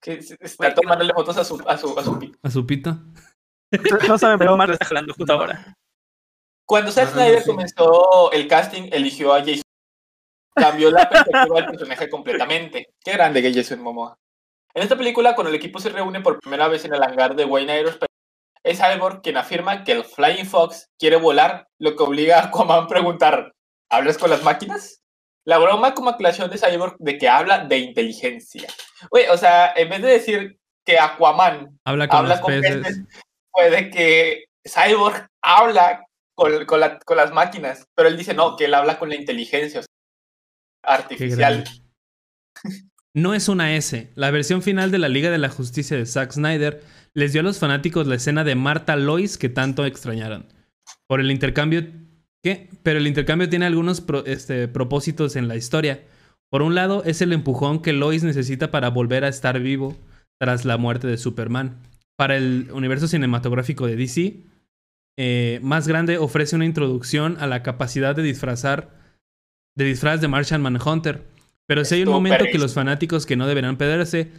Que 0.00 0.14
está 0.40 0.74
tomándole 0.74 1.12
fotos 1.12 1.36
a 1.38 1.44
su, 1.44 1.60
a 1.66 1.76
su, 1.76 1.98
a 1.98 2.02
su 2.04 2.18
pi- 2.18 2.32
A 2.42 2.50
su 2.50 2.66
pito. 2.66 2.96
No 4.08 4.16
saben, 4.18 4.38
pero 4.38 4.54
Omar 4.54 4.70
está 4.70 4.84
jalando 4.86 5.12
justo 5.14 5.32
ahora. 5.32 5.74
Cuando 6.66 6.90
Zack 6.92 7.08
Ah, 7.08 7.12
Snyder 7.12 7.42
sí. 7.42 7.46
comenzó 7.50 8.32
el 8.32 8.46
casting, 8.48 8.88
eligió 8.92 9.32
a 9.34 9.40
Jason. 9.40 9.62
Cambió 10.54 10.90
la 10.90 11.08
perspectiva 11.08 11.56
del 11.56 11.66
personaje 11.66 12.08
completamente. 12.08 12.88
Qué 13.04 13.12
grande 13.12 13.42
que 13.42 13.52
Jason 13.54 13.80
Momoa. 13.80 14.16
En 14.74 14.82
esta 14.82 14.96
película, 14.96 15.34
cuando 15.34 15.50
el 15.50 15.56
equipo 15.56 15.78
se 15.80 15.88
reúne 15.88 16.20
por 16.20 16.40
primera 16.40 16.68
vez 16.68 16.84
en 16.84 16.94
el 16.94 17.02
hangar 17.02 17.34
de 17.36 17.44
Wayne 17.44 17.72
Aerospace, 17.72 18.06
es 18.64 18.78
Cyborg 18.80 19.22
quien 19.22 19.36
afirma 19.36 19.84
que 19.84 19.92
el 19.92 20.04
Flying 20.04 20.46
Fox 20.46 20.86
quiere 20.98 21.16
volar, 21.16 21.66
lo 21.80 21.96
que 21.96 22.02
obliga 22.02 22.38
a 22.40 22.44
Aquaman 22.46 22.84
a 22.84 22.86
preguntar, 22.86 23.52
¿hablas 23.90 24.18
con 24.18 24.30
las 24.30 24.42
máquinas? 24.42 25.00
La 25.48 25.56
broma 25.56 25.94
como 25.94 26.10
aclaración 26.10 26.50
de 26.50 26.58
Cyborg 26.58 26.96
de 26.98 27.16
que 27.16 27.26
habla 27.28 27.64
de 27.64 27.78
inteligencia. 27.78 28.68
Oye, 29.10 29.30
o 29.30 29.36
sea, 29.38 29.72
en 29.74 29.88
vez 29.88 30.02
de 30.02 30.08
decir 30.08 30.58
que 30.84 30.98
Aquaman 30.98 31.78
Habla 31.84 32.06
con 32.06 32.18
habla 32.18 32.40
con 32.40 32.52
peces. 32.52 32.76
peces, 32.76 33.04
puede 33.50 33.90
que 33.90 34.44
Cyborg 34.64 35.26
habla 35.42 36.04
con, 36.34 36.66
con 36.66 36.80
la- 36.80 36.98
con 36.98 37.16
las 37.16 37.32
máquinas, 37.32 37.86
pero 37.94 38.08
él 38.10 38.18
dice 38.18 38.34
no, 38.34 38.56
que 38.56 38.66
él 38.66 38.74
habla 38.74 38.98
con 38.98 39.08
la 39.08 39.14
inteligencia 39.16 39.80
o 39.80 39.82
sea, 39.82 40.94
artificial. 40.96 41.64
No 43.14 43.34
es 43.34 43.48
una 43.48 43.74
S. 43.74 44.10
La 44.14 44.30
versión 44.30 44.62
final 44.62 44.90
de 44.90 44.98
la 44.98 45.08
Liga 45.08 45.30
de 45.30 45.38
la 45.38 45.48
Justicia 45.48 45.96
de 45.96 46.06
Zack 46.06 46.32
Snyder 46.32 46.82
les 47.14 47.32
dio 47.32 47.40
a 47.40 47.44
los 47.44 47.58
fanáticos 47.58 48.06
la 48.06 48.16
escena 48.16 48.44
de 48.44 48.54
Martha 48.54 48.96
Lois 48.96 49.38
que 49.38 49.48
tanto 49.48 49.84
extrañaron. 49.86 50.46
Por 51.06 51.20
el 51.20 51.30
intercambio. 51.30 51.86
¿Qué? 52.42 52.68
Pero 52.82 52.98
el 52.98 53.06
intercambio 53.06 53.48
tiene 53.48 53.66
algunos 53.66 54.00
pro- 54.00 54.24
este, 54.26 54.68
propósitos 54.68 55.36
en 55.36 55.48
la 55.48 55.56
historia. 55.56 56.02
Por 56.50 56.62
un 56.62 56.74
lado, 56.74 57.02
es 57.04 57.20
el 57.20 57.32
empujón 57.32 57.82
que 57.82 57.92
Lois 57.92 58.22
necesita 58.24 58.70
para 58.70 58.88
volver 58.90 59.24
a 59.24 59.28
estar 59.28 59.58
vivo 59.60 59.96
tras 60.40 60.64
la 60.64 60.76
muerte 60.78 61.06
de 61.06 61.18
Superman. 61.18 61.76
Para 62.16 62.36
el 62.36 62.68
universo 62.72 63.06
cinematográfico 63.08 63.86
de 63.86 63.96
DC, 63.96 64.40
eh, 65.18 65.58
más 65.62 65.88
grande 65.88 66.16
ofrece 66.18 66.56
una 66.56 66.64
introducción 66.64 67.36
a 67.40 67.46
la 67.46 67.62
capacidad 67.62 68.14
de 68.14 68.22
disfrazar 68.22 68.96
de 69.76 69.84
disfraz 69.84 70.20
de 70.20 70.28
Martian 70.28 70.62
Manhunter. 70.62 71.22
Pero 71.66 71.84
si 71.84 71.96
hay 71.96 72.02
un 72.02 72.08
momento 72.10 72.44
que 72.50 72.58
los 72.58 72.74
fanáticos 72.74 73.26
que 73.26 73.36
no 73.36 73.46
deberán 73.46 73.76
perderse, 73.76 74.30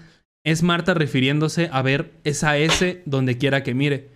es 0.46 0.64
Marta 0.64 0.94
refiriéndose 0.94 1.70
a 1.72 1.82
ver 1.82 2.12
esa 2.24 2.58
S 2.58 3.04
donde 3.06 3.38
quiera 3.38 3.62
que 3.64 3.74
mire. 3.74 4.10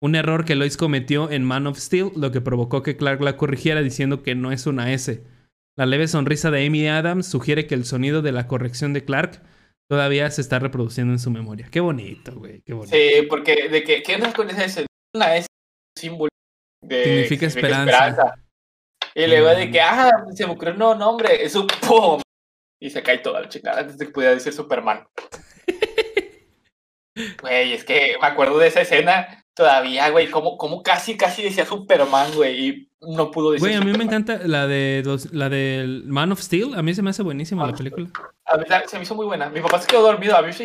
Un 0.00 0.14
error 0.14 0.44
que 0.44 0.54
Lois 0.54 0.76
cometió 0.76 1.30
en 1.30 1.44
Man 1.44 1.66
of 1.66 1.78
Steel, 1.78 2.12
lo 2.16 2.30
que 2.30 2.40
provocó 2.40 2.82
que 2.82 2.96
Clark 2.96 3.20
la 3.20 3.36
corrigiera 3.36 3.82
diciendo 3.82 4.22
que 4.22 4.34
no 4.34 4.52
es 4.52 4.66
una 4.66 4.92
S. 4.92 5.24
La 5.76 5.86
leve 5.86 6.06
sonrisa 6.08 6.50
de 6.50 6.66
Amy 6.66 6.86
Adams 6.88 7.26
sugiere 7.26 7.66
que 7.66 7.74
el 7.74 7.84
sonido 7.84 8.22
de 8.22 8.32
la 8.32 8.46
corrección 8.46 8.92
de 8.92 9.04
Clark 9.04 9.42
todavía 9.90 10.30
se 10.30 10.40
está 10.40 10.58
reproduciendo 10.58 11.12
en 11.12 11.18
su 11.18 11.30
memoria. 11.30 11.68
Qué 11.70 11.80
bonito, 11.80 12.32
güey, 12.34 12.62
qué 12.62 12.74
bonito. 12.74 12.96
Sí, 12.96 13.26
porque 13.28 13.68
de 13.68 13.82
que, 13.82 14.02
¿qué 14.02 14.14
onda 14.16 14.32
con 14.32 14.48
esa 14.50 14.64
S? 14.64 14.86
Una 15.14 15.36
S 15.36 15.46
es 15.46 15.46
un 15.96 16.10
símbolo 16.10 16.28
de 16.82 17.04
Significa 17.04 17.46
esperanza. 17.46 18.34
Y 19.14 19.26
luego 19.26 19.48
de 19.48 19.66
Mm. 19.66 19.72
que, 19.72 19.80
ah, 19.80 20.10
se 20.34 20.46
me 20.46 20.52
ocurrió 20.52 20.72
un 20.74 20.78
nuevo 20.78 20.94
nombre, 20.94 21.42
es 21.44 21.54
un 21.56 21.66
¡pum! 21.66 22.20
Y 22.80 22.90
se 22.90 23.02
cae 23.02 23.18
toda 23.18 23.40
la 23.40 23.48
chingada 23.48 23.80
antes 23.80 23.98
de 23.98 24.06
que 24.06 24.12
pudiera 24.12 24.34
decir 24.34 24.52
Superman. 24.52 25.04
Güey, 27.42 27.72
es 27.72 27.84
que 27.84 28.14
me 28.20 28.26
acuerdo 28.28 28.58
de 28.58 28.68
esa 28.68 28.82
escena 28.82 29.44
todavía, 29.58 30.08
güey, 30.10 30.30
como, 30.30 30.56
como 30.56 30.84
casi, 30.84 31.16
casi 31.16 31.42
decía 31.42 31.66
Superman, 31.66 32.32
güey, 32.32 32.68
y 32.68 32.90
no 33.00 33.32
pudo 33.32 33.50
decir 33.50 33.66
Güey, 33.66 33.74
a 33.74 33.80
mí 33.80 33.92
me 33.92 34.04
encanta 34.04 34.38
la 34.44 34.68
de 34.68 35.02
la 35.32 35.48
del 35.48 36.04
Man 36.06 36.30
of 36.30 36.40
Steel. 36.40 36.76
A 36.76 36.82
mí 36.82 36.94
se 36.94 37.02
me 37.02 37.10
hace 37.10 37.24
buenísima 37.24 37.66
la 37.66 37.72
of 37.72 37.78
película. 37.78 38.08
A 38.44 38.56
mí 38.56 38.64
se 38.86 38.96
me 38.98 39.02
hizo 39.02 39.16
muy 39.16 39.26
buena. 39.26 39.50
Mi 39.50 39.60
papá 39.60 39.80
se 39.80 39.88
quedó 39.88 40.02
dormido, 40.02 40.36
a 40.36 40.42
mí 40.42 40.52
sí. 40.52 40.64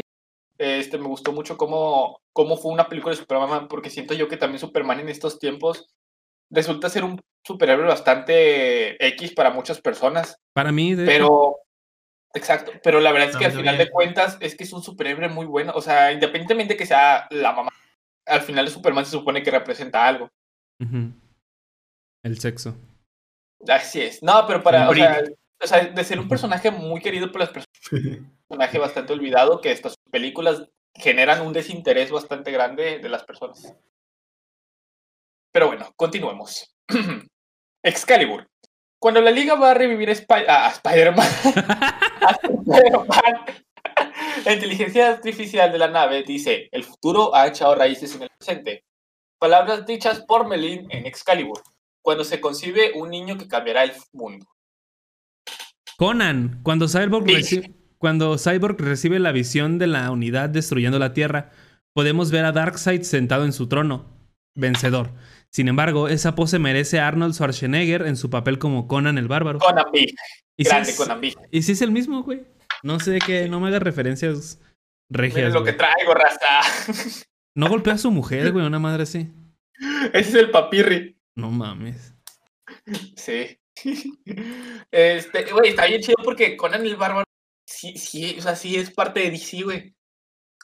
Este, 0.59 0.99
me 0.99 1.07
gustó 1.07 1.31
mucho 1.31 1.57
cómo, 1.57 2.21
cómo 2.33 2.55
fue 2.55 2.71
una 2.71 2.87
película 2.87 3.15
de 3.15 3.21
Superman, 3.21 3.67
porque 3.67 3.89
siento 3.89 4.13
yo 4.13 4.27
que 4.27 4.37
también 4.37 4.59
Superman 4.59 4.99
en 4.99 5.09
estos 5.09 5.39
tiempos 5.39 5.89
resulta 6.51 6.87
ser 6.87 7.03
un 7.03 7.19
superhéroe 7.43 7.87
bastante 7.87 9.03
X 9.07 9.33
para 9.33 9.49
muchas 9.49 9.81
personas. 9.81 10.37
Para 10.53 10.71
mí, 10.71 10.93
de 10.93 11.05
hecho, 11.05 11.11
Pero, 11.11 11.55
exacto, 12.35 12.73
pero 12.83 12.99
la 12.99 13.11
verdad 13.11 13.31
es 13.31 13.37
que 13.37 13.45
al 13.45 13.53
final 13.53 13.75
bien. 13.75 13.87
de 13.87 13.91
cuentas 13.91 14.37
es 14.39 14.55
que 14.55 14.65
es 14.65 14.71
un 14.71 14.83
superhéroe 14.83 15.29
muy 15.29 15.47
bueno. 15.47 15.73
O 15.75 15.81
sea, 15.81 16.11
independientemente 16.11 16.77
que 16.77 16.85
sea 16.85 17.25
la 17.31 17.53
mamá, 17.53 17.71
al 18.25 18.41
final 18.41 18.67
Superman 18.69 19.05
se 19.05 19.11
supone 19.11 19.43
que 19.43 19.51
representa 19.51 20.07
algo. 20.07 20.29
el 22.23 22.39
sexo. 22.39 22.75
Así 23.67 24.01
es. 24.01 24.21
No, 24.23 24.45
pero 24.47 24.61
para, 24.61 24.89
o 24.89 24.93
sea, 24.93 25.23
o 25.61 25.67
sea, 25.67 25.85
de 25.85 26.03
ser 26.03 26.19
un 26.19 26.27
personaje 26.27 26.69
muy 26.71 27.01
querido 27.01 27.31
por 27.31 27.39
las 27.41 27.49
personas, 27.49 27.69
un 27.91 28.33
personaje 28.49 28.77
bastante 28.79 29.13
olvidado, 29.13 29.61
que 29.61 29.71
estas 29.71 29.95
películas 30.11 30.67
generan 30.95 31.41
un 31.45 31.53
desinterés 31.53 32.11
bastante 32.11 32.51
grande 32.51 32.99
de 32.99 33.09
las 33.09 33.23
personas. 33.23 33.75
Pero 35.53 35.67
bueno, 35.67 35.91
continuemos. 35.95 36.73
Excalibur. 37.83 38.47
Cuando 38.99 39.19
la 39.21 39.31
liga 39.31 39.55
va 39.55 39.71
a 39.71 39.73
revivir 39.73 40.09
a, 40.09 40.13
Spi- 40.15 40.45
a- 40.47 40.67
a 40.67 40.69
Spider-Man, 40.69 41.27
a 42.25 42.31
Spider-Man, 42.41 43.45
la 44.45 44.53
inteligencia 44.53 45.09
artificial 45.09 45.71
de 45.71 45.77
la 45.77 45.87
nave 45.89 46.23
dice, 46.23 46.67
el 46.71 46.83
futuro 46.83 47.35
ha 47.35 47.47
echado 47.47 47.75
raíces 47.75 48.15
en 48.15 48.23
el 48.23 48.29
presente. 48.37 48.83
Palabras 49.39 49.85
dichas 49.85 50.21
por 50.21 50.47
Melin 50.47 50.87
en 50.89 51.05
Excalibur, 51.05 51.61
cuando 52.01 52.23
se 52.23 52.39
concibe 52.39 52.91
un 52.95 53.09
niño 53.09 53.37
que 53.37 53.47
cambiará 53.47 53.83
el 53.83 53.91
mundo. 54.13 54.45
Conan, 55.97 56.59
cuando 56.63 56.87
Cyborg, 56.87 57.25
Sí. 57.27 57.35
reci- 57.61 57.75
cuando 57.97 58.37
Cyborg 58.37 58.79
recibe 58.79 59.19
la 59.19 59.31
visión 59.31 59.77
de 59.79 59.87
la 59.87 60.11
unidad 60.11 60.49
destruyendo 60.49 60.99
la 60.99 61.13
Tierra, 61.13 61.51
podemos 61.93 62.31
ver 62.31 62.45
a 62.45 62.51
Darkseid 62.51 63.03
sentado 63.03 63.45
en 63.45 63.53
su 63.53 63.67
trono, 63.67 64.17
vencedor. 64.55 65.11
Sin 65.51 65.67
embargo, 65.67 66.07
esa 66.07 66.35
pose 66.35 66.57
merece 66.57 66.99
a 66.99 67.07
Arnold 67.07 67.35
Schwarzenegger 67.35 68.07
en 68.07 68.17
su 68.17 68.29
papel 68.29 68.57
como 68.59 68.87
Conan 68.87 69.17
el 69.17 69.27
Bárbaro. 69.27 69.59
Conan 69.59 69.85
Big, 69.93 70.15
y, 70.57 70.63
si 70.63 70.69
grande 70.69 70.89
es, 70.89 70.97
Conan 70.97 71.21
Big. 71.21 71.37
y 71.51 71.61
si 71.61 71.73
es 71.73 71.81
el 71.81 71.91
mismo, 71.91 72.23
güey. 72.23 72.41
No 72.83 72.99
sé 72.99 73.19
que 73.19 73.47
no 73.49 73.59
me 73.59 73.69
hagas 73.69 73.81
referencias 73.81 74.59
regias. 75.09 75.37
Miren 75.37 75.53
lo 75.53 75.63
que 75.63 75.73
traigo, 75.73 76.13
raza. 76.13 76.59
No 77.55 77.69
golpea 77.69 77.93
a 77.93 77.97
su 77.97 78.11
mujer, 78.11 78.51
güey, 78.51 78.65
una 78.67 78.79
madre 78.79 79.03
así. 79.03 79.31
Ese 80.13 80.29
es 80.29 80.35
el 80.35 80.51
papirri. 80.51 81.17
No 81.35 81.49
mames. 81.49 82.13
Sí. 83.15 83.57
Este, 84.91 85.51
güey, 85.51 85.69
está 85.69 85.85
bien 85.85 86.01
chido 86.01 86.17
porque 86.23 86.55
Conan 86.57 86.85
el 86.85 86.95
Bárbaro 86.95 87.25
sí, 87.67 87.97
sí, 87.97 88.35
o 88.37 88.41
sea, 88.41 88.55
sí 88.55 88.75
es 88.75 88.91
parte 88.91 89.21
de 89.21 89.31
DC, 89.31 89.63
güey. 89.63 89.95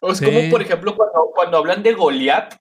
O 0.01 0.11
es 0.11 0.19
Sí. 0.19 0.25
como, 0.25 0.49
por 0.49 0.61
ejemplo, 0.61 0.95
cuando, 0.95 1.31
cuando 1.33 1.57
hablan 1.57 1.83
de 1.83 1.93
Goliath 1.93 2.55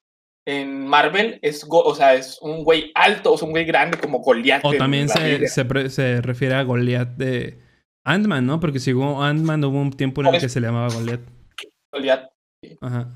en 0.47 0.87
Marvel, 0.87 1.39
es, 1.43 1.65
go- 1.65 1.83
o 1.85 1.95
sea, 1.95 2.15
es 2.15 2.39
un 2.41 2.65
güey 2.65 2.91
alto, 2.95 3.33
o 3.33 3.39
sea, 3.39 3.47
un 3.47 3.53
güey 3.53 3.65
grande 3.65 3.99
como 3.99 4.21
Goliath. 4.21 4.65
O 4.65 4.73
también 4.75 5.09
se, 5.09 5.47
se, 5.49 5.91
se 5.91 6.21
refiere 6.23 6.55
a 6.55 6.63
Goliath 6.63 7.11
de 7.17 7.61
Ant-Man, 8.13 8.47
¿no? 8.47 8.61
Porque 8.61 8.81
si 8.81 8.93
hubo 8.95 9.23
Ant-Man, 9.23 9.65
hubo 9.65 9.81
un 9.81 9.93
tiempo 9.93 10.21
en 10.23 10.29
el 10.29 10.41
que 10.41 10.49
se 10.49 10.61
le 10.61 10.67
llamaba 10.69 10.93
Goliath. 10.93 11.29
Goliath. 11.93 12.31
Ajá. 12.81 13.09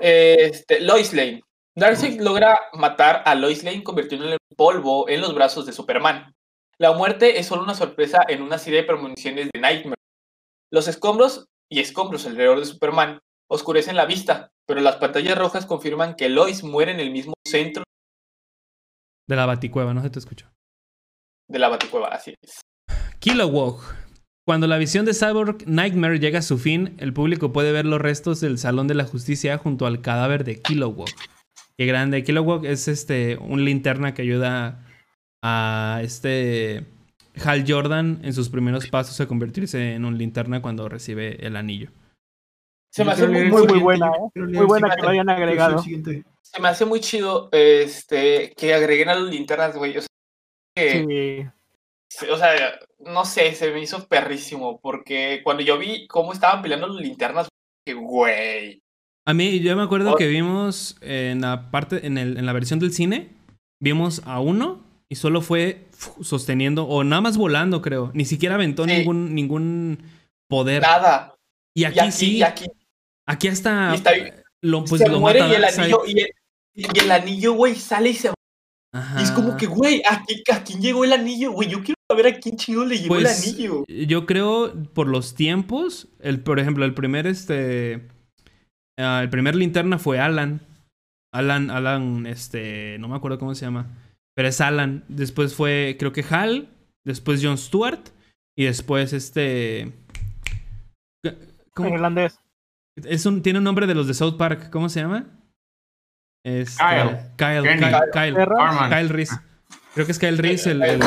Este, 0.00 0.80
Lois 0.80 1.12
Lane. 1.12 1.42
Darkseid 1.76 2.20
logra 2.20 2.58
matar 2.74 3.22
a 3.24 3.34
Lois 3.34 3.62
Lane 3.64 3.82
convirtiéndola 3.82 4.32
en 4.32 4.56
polvo 4.56 5.08
en 5.08 5.20
los 5.20 5.34
brazos 5.34 5.66
de 5.66 5.72
Superman. 5.72 6.32
La 6.78 6.92
muerte 6.92 7.38
es 7.38 7.46
solo 7.46 7.62
una 7.62 7.74
sorpresa 7.74 8.20
en 8.28 8.42
una 8.42 8.58
serie 8.58 8.80
de 8.80 8.86
premoniciones 8.86 9.48
de 9.52 9.60
Nightmare. 9.60 9.96
Los 10.72 10.88
escombros 10.88 11.46
y 11.70 11.80
escombros 11.80 12.26
alrededor 12.26 12.58
de 12.58 12.66
Superman 12.66 13.20
oscurecen 13.50 13.96
la 13.96 14.06
vista, 14.06 14.50
pero 14.66 14.80
las 14.80 14.96
pantallas 14.96 15.36
rojas 15.36 15.66
confirman 15.66 16.14
que 16.14 16.28
Lois 16.28 16.62
muere 16.62 16.92
en 16.92 17.00
el 17.00 17.10
mismo 17.10 17.34
centro 17.46 17.82
De 19.28 19.36
la 19.36 19.46
baticueva, 19.46 19.94
no 19.94 20.02
se 20.02 20.10
te 20.10 20.18
escuchó. 20.18 20.46
de 21.48 21.58
la 21.58 21.68
baticueva. 21.68 22.08
Así 22.08 22.34
es. 22.42 22.60
Kilowog. 23.20 23.80
Cuando 24.46 24.66
la 24.66 24.78
visión 24.78 25.04
de 25.06 25.14
Cyborg 25.14 25.66
Nightmare 25.66 26.18
llega 26.18 26.40
a 26.40 26.42
su 26.42 26.58
fin, 26.58 26.94
el 26.98 27.12
público 27.12 27.52
puede 27.52 27.70
ver 27.72 27.86
los 27.86 28.00
restos 28.00 28.40
del 28.40 28.58
Salón 28.58 28.88
de 28.88 28.94
la 28.94 29.04
Justicia 29.04 29.58
junto 29.58 29.86
al 29.86 30.00
cadáver 30.00 30.44
de 30.44 30.60
Kilowog. 30.60 31.08
Qué 31.78 31.86
grande. 31.86 32.24
Kilowog 32.24 32.66
es 32.66 32.88
este 32.88 33.36
un 33.36 33.64
linterna 33.64 34.12
que 34.14 34.22
ayuda 34.22 34.84
a 35.42 36.00
este 36.02 36.84
Hal 37.44 37.64
Jordan 37.66 38.20
en 38.22 38.32
sus 38.32 38.48
primeros 38.48 38.88
pasos 38.88 39.20
a 39.20 39.26
convertirse 39.28 39.94
en 39.94 40.04
un 40.04 40.18
linterna 40.18 40.60
cuando 40.62 40.88
recibe 40.88 41.46
el 41.46 41.56
anillo. 41.56 41.90
Se 42.92 43.04
me 43.04 43.12
hace 43.12 43.28
muy, 43.28 43.44
muy, 43.66 43.78
buena, 43.78 44.08
¿eh? 44.08 44.40
Muy 44.40 44.66
buena 44.66 44.96
que 44.96 45.02
lo 45.02 45.08
hayan 45.10 45.30
agregado. 45.30 45.80
se 45.80 46.60
me 46.60 46.68
hace 46.68 46.84
muy 46.84 46.98
chido 47.00 47.48
este 47.52 48.52
que 48.56 48.74
agreguen 48.74 49.10
a 49.10 49.14
los 49.14 49.30
linternas, 49.30 49.76
güey. 49.76 49.96
O 49.96 50.00
sea, 50.00 50.08
que- 50.74 51.46
Sí. 51.46 51.59
O 52.30 52.36
sea, 52.36 52.78
no 52.98 53.24
sé, 53.24 53.54
se 53.54 53.70
me 53.72 53.80
hizo 53.80 54.06
perrísimo. 54.06 54.80
Porque 54.80 55.40
cuando 55.44 55.62
yo 55.62 55.78
vi 55.78 56.06
cómo 56.06 56.32
estaban 56.32 56.62
peleando 56.62 56.86
los 56.88 57.00
linternas, 57.00 57.48
que 57.86 57.94
güey. 57.94 58.82
A 59.26 59.34
mí, 59.34 59.60
yo 59.60 59.76
me 59.76 59.82
acuerdo 59.82 60.16
que 60.16 60.26
vimos 60.26 60.96
en 61.02 61.40
la 61.42 61.70
parte, 61.70 62.06
en, 62.06 62.18
el- 62.18 62.36
en 62.38 62.46
la 62.46 62.52
versión 62.52 62.78
del 62.80 62.92
cine, 62.92 63.28
vimos 63.80 64.22
a 64.24 64.40
uno 64.40 64.82
y 65.08 65.16
solo 65.16 65.40
fue 65.40 65.86
fu, 65.92 66.24
sosteniendo, 66.24 66.84
o 66.84 67.04
nada 67.04 67.20
más 67.22 67.36
volando, 67.36 67.82
creo. 67.82 68.10
Ni 68.14 68.24
siquiera 68.24 68.54
aventó 68.56 68.84
Sí. 68.84 68.90
ningún, 68.92 69.34
ningún 69.34 69.98
poder. 70.48 70.82
Nada. 70.82 71.34
Y 71.76 71.82
Y 71.82 71.84
aquí, 71.84 72.12
sí, 72.12 72.36
y 72.38 72.42
aquí 72.42 72.66
aquí 73.28 73.46
hasta 73.48 73.90
y 73.92 73.96
está 73.96 74.12
bien. 74.12 74.42
lo, 74.62 74.84
pues, 74.84 75.00
se 75.00 75.08
lo 75.08 75.20
muere 75.20 75.40
mata 75.40 75.52
y 75.52 75.56
el 75.56 75.64
anillo, 75.64 76.02
y 76.06 76.20
el, 76.20 76.30
y 76.74 76.98
el 76.98 77.10
anillo, 77.12 77.52
güey, 77.52 77.76
sale 77.76 78.10
y 78.10 78.14
se 78.14 78.32
Y 78.92 79.22
es 79.22 79.30
como 79.30 79.56
que, 79.56 79.66
güey, 79.66 80.02
¿a, 80.08 80.22
quién- 80.24 80.40
¿a 80.52 80.64
quién 80.64 80.80
llegó 80.80 81.04
el 81.04 81.12
anillo? 81.12 81.52
Güey, 81.52 81.68
yo 81.68 81.78
quiero 81.82 81.94
saber 82.10 82.26
a 82.26 82.38
quién 82.40 82.56
chido 82.56 82.84
le 82.84 82.98
llegó 82.98 83.14
Pues, 83.14 83.46
el 83.46 83.52
anillo. 83.54 83.84
Yo 83.86 84.26
creo 84.26 84.72
por 84.94 85.06
los 85.06 85.34
tiempos, 85.36 86.08
el, 86.18 86.40
por 86.40 86.58
ejemplo, 86.58 86.84
el 86.84 86.92
primer 86.94 87.26
este 87.28 88.08
ah, 88.98 89.20
el 89.22 89.30
primer 89.30 89.54
linterna 89.54 89.98
fue 89.98 90.18
Alan. 90.18 90.60
Alan, 91.32 91.70
Alan, 91.70 92.26
este, 92.26 92.96
no 92.98 93.06
me 93.06 93.14
acuerdo 93.14 93.38
cómo 93.38 93.54
se 93.54 93.64
llama, 93.64 93.86
pero 94.34 94.48
es 94.48 94.60
Alan. 94.60 95.04
Después 95.06 95.54
fue, 95.54 95.94
creo 95.96 96.12
que 96.12 96.24
Hal, 96.28 96.68
después 97.06 97.40
John 97.40 97.58
Stewart 97.58 98.00
y 98.58 98.64
después 98.64 99.12
este 99.12 99.92
¿cómo? 101.72 101.88
En 101.88 101.94
irlandés. 101.94 102.40
Es 102.96 103.24
un, 103.24 103.42
tiene 103.42 103.58
un 103.60 103.64
nombre 103.64 103.86
de 103.86 103.94
los 103.94 104.08
de 104.08 104.14
South 104.14 104.36
Park, 104.36 104.70
¿cómo 104.70 104.88
se 104.88 105.00
llama? 105.00 105.26
Este, 106.44 106.82
Kyle. 106.82 107.18
Kyle. 107.36 107.78
Kyle, 108.12 108.34
Kyle. 108.34 108.88
Kyle 108.88 109.08
Reese. 109.08 109.36
Creo 109.94 110.06
que 110.06 110.12
es 110.12 110.18
Kyle 110.18 110.38
Reese 110.38 110.70
el, 110.72 110.82
el, 110.82 111.00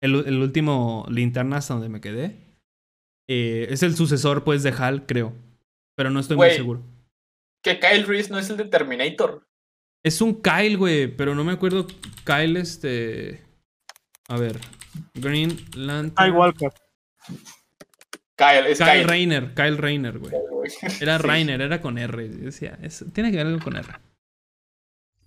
el- 0.00 0.26
el 0.26 0.42
último 0.42 1.06
linterna 1.08 1.58
hasta 1.58 1.74
donde 1.74 1.88
me 1.88 2.00
quedé. 2.00 2.36
Eh, 3.28 3.66
es 3.70 3.82
el 3.82 3.94
sucesor, 3.94 4.42
pues, 4.44 4.62
de 4.62 4.70
Hal, 4.72 5.04
creo. 5.06 5.34
Pero 5.96 6.10
no 6.10 6.20
estoy 6.20 6.36
muy 6.36 6.50
seguro. 6.50 6.82
Que 7.62 7.78
Kyle 7.78 8.06
Reese 8.06 8.30
no 8.30 8.38
es 8.38 8.48
el 8.50 8.56
de 8.56 8.64
Terminator. 8.64 9.46
Es 10.04 10.20
un 10.20 10.40
Kyle, 10.40 10.76
güey, 10.76 11.08
pero 11.08 11.34
no 11.34 11.44
me 11.44 11.52
acuerdo. 11.52 11.86
Kyle, 12.24 12.56
este. 12.56 13.44
A 14.28 14.36
ver. 14.38 14.58
Green 15.14 15.56
Lantern. 15.76 16.14
Kyle 16.30 16.38
Walker. 16.38 16.72
Kyle, 18.36 18.66
es 18.68 18.78
Kyle 18.78 18.90
Kyle. 18.92 19.04
Rayner, 19.04 19.54
Kyle 19.54 19.76
Rayner, 19.76 20.18
güey. 20.18 20.32
Era 21.00 21.18
Sí. 21.20 21.26
Rainer, 21.26 21.60
era 21.60 21.80
con 21.80 21.98
R. 21.98 22.28
Decía, 22.28 22.78
es- 22.82 23.04
tiene 23.12 23.30
que 23.30 23.36
ver 23.38 23.46
algo 23.48 23.62
con 23.62 23.76
R. 23.76 23.88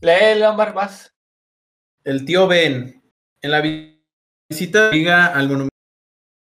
Léele, 0.01 0.47
Omar, 0.47 0.73
vas. 0.73 1.13
El 2.03 2.25
tío 2.25 2.47
Ben, 2.47 3.03
en 3.41 3.51
la 3.51 3.61
vi- 3.61 4.03
visita 4.49 4.89
diga 4.89 5.27
al 5.27 5.47
Monumento 5.47 5.69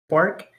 Park, 0.10 0.50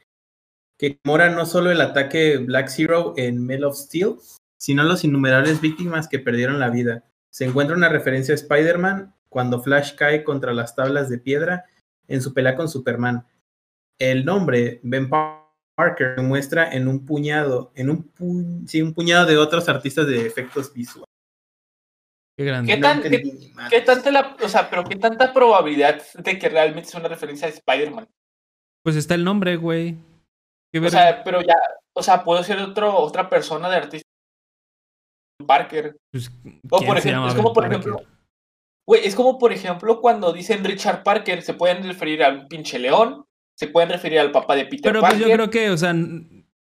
que 0.79 0.99
conmemora 0.99 1.31
no 1.31 1.47
solo 1.47 1.71
el 1.73 1.81
ataque 1.81 2.39
Black 2.39 2.69
Zero 2.69 3.15
en 3.17 3.45
Mel 3.45 3.65
of 3.65 3.77
Steel, 3.77 4.15
sino 4.59 4.85
los 4.85 5.03
innumerables 5.05 5.61
víctimas 5.61 6.07
que 6.09 6.21
perdieron 6.21 6.61
la 6.61 6.71
vida. 6.71 7.05
Se 7.33 7.45
encuentra 7.45 7.77
una 7.77 7.89
referencia 7.89 8.33
a 8.35 8.37
Spider-Man 8.37 9.15
cuando 9.29 9.61
Flash 9.61 9.95
cae 9.97 10.23
contra 10.23 10.55
las 10.55 10.77
tablas 10.77 11.09
de 11.09 11.19
piedra 11.19 11.65
en 12.07 12.23
su 12.23 12.33
pelea 12.33 12.55
con 12.55 12.69
Superman. 12.69 13.27
El 13.99 14.25
nombre 14.25 14.81
Ben 14.83 15.09
Pa- 15.09 15.43
Parker 15.75 16.15
se 16.17 16.23
muestra 16.23 16.73
en 16.73 16.89
un 16.89 17.05
puñado, 17.05 17.71
en 17.75 17.91
un 17.91 18.95
puñado 18.95 19.27
de 19.27 19.37
otros 19.37 19.69
artistas 19.69 20.07
de 20.07 20.27
efectos 20.27 20.73
visuales. 20.73 21.05
Qué 22.39 22.45
grande. 22.45 22.73
¿Qué 22.73 22.79
No 22.79 22.87
tan- 22.89 22.99
madre. 23.55 23.71
¿Qué 23.71 23.81
tanta 23.81 24.11
la, 24.11 24.37
o 24.43 24.49
sea, 24.49 24.69
pero 24.69 24.85
qué 24.85 24.97
tanta 24.97 25.33
probabilidad 25.33 26.03
de 26.15 26.39
que 26.39 26.49
realmente 26.49 26.89
sea 26.91 27.01
una 27.01 27.09
referencia 27.09 27.47
a 27.47 27.51
Spider-Man? 27.51 28.07
Pues 28.85 28.97
está 28.97 29.15
el 29.15 29.25
nombre, 29.25 29.57
güey. 29.57 29.97
Qué 30.73 30.79
O 30.79 30.83
ver- 30.83 30.91
sea, 30.91 31.25
pero 31.25 31.41
ya, 31.41 31.55
o 31.95 32.03
sea, 32.03 32.23
puedo 32.25 32.43
ser 32.43 32.59
otro, 32.59 32.95
otra 32.97 33.31
persona 33.31 33.71
de 33.71 33.77
artista. 33.77 34.07
Parker. 35.47 35.97
pues, 36.13 36.29
O 36.71 36.79
¿quién 36.79 36.89
por 36.89 36.99
ejemplo, 36.99 37.29
es 37.29 37.35
como 37.35 37.53
por 37.53 37.63
Parker? 37.65 37.79
ejemplo, 37.81 38.03
güey, 38.89 39.05
es 39.07 39.15
como 39.15 39.39
por 39.39 39.53
ejemplo 39.53 40.01
cuando 40.01 40.33
dicen 40.33 40.65
Richard 40.65 41.03
Parker, 41.03 41.43
se 41.43 41.55
pueden 41.55 41.83
referir 41.87 42.23
a 42.25 42.31
un 42.31 42.49
pinche 42.49 42.79
león, 42.79 43.25
se 43.57 43.69
pueden 43.69 43.91
referir 43.91 44.19
al 44.19 44.33
papá 44.33 44.57
de 44.57 44.65
Peter 44.65 44.81
Pero 44.93 45.01
pues 45.01 45.13
Parker. 45.13 45.29
yo 45.29 45.35
creo 45.35 45.51
que, 45.51 45.71
o 45.71 45.77
sea, 45.77 45.95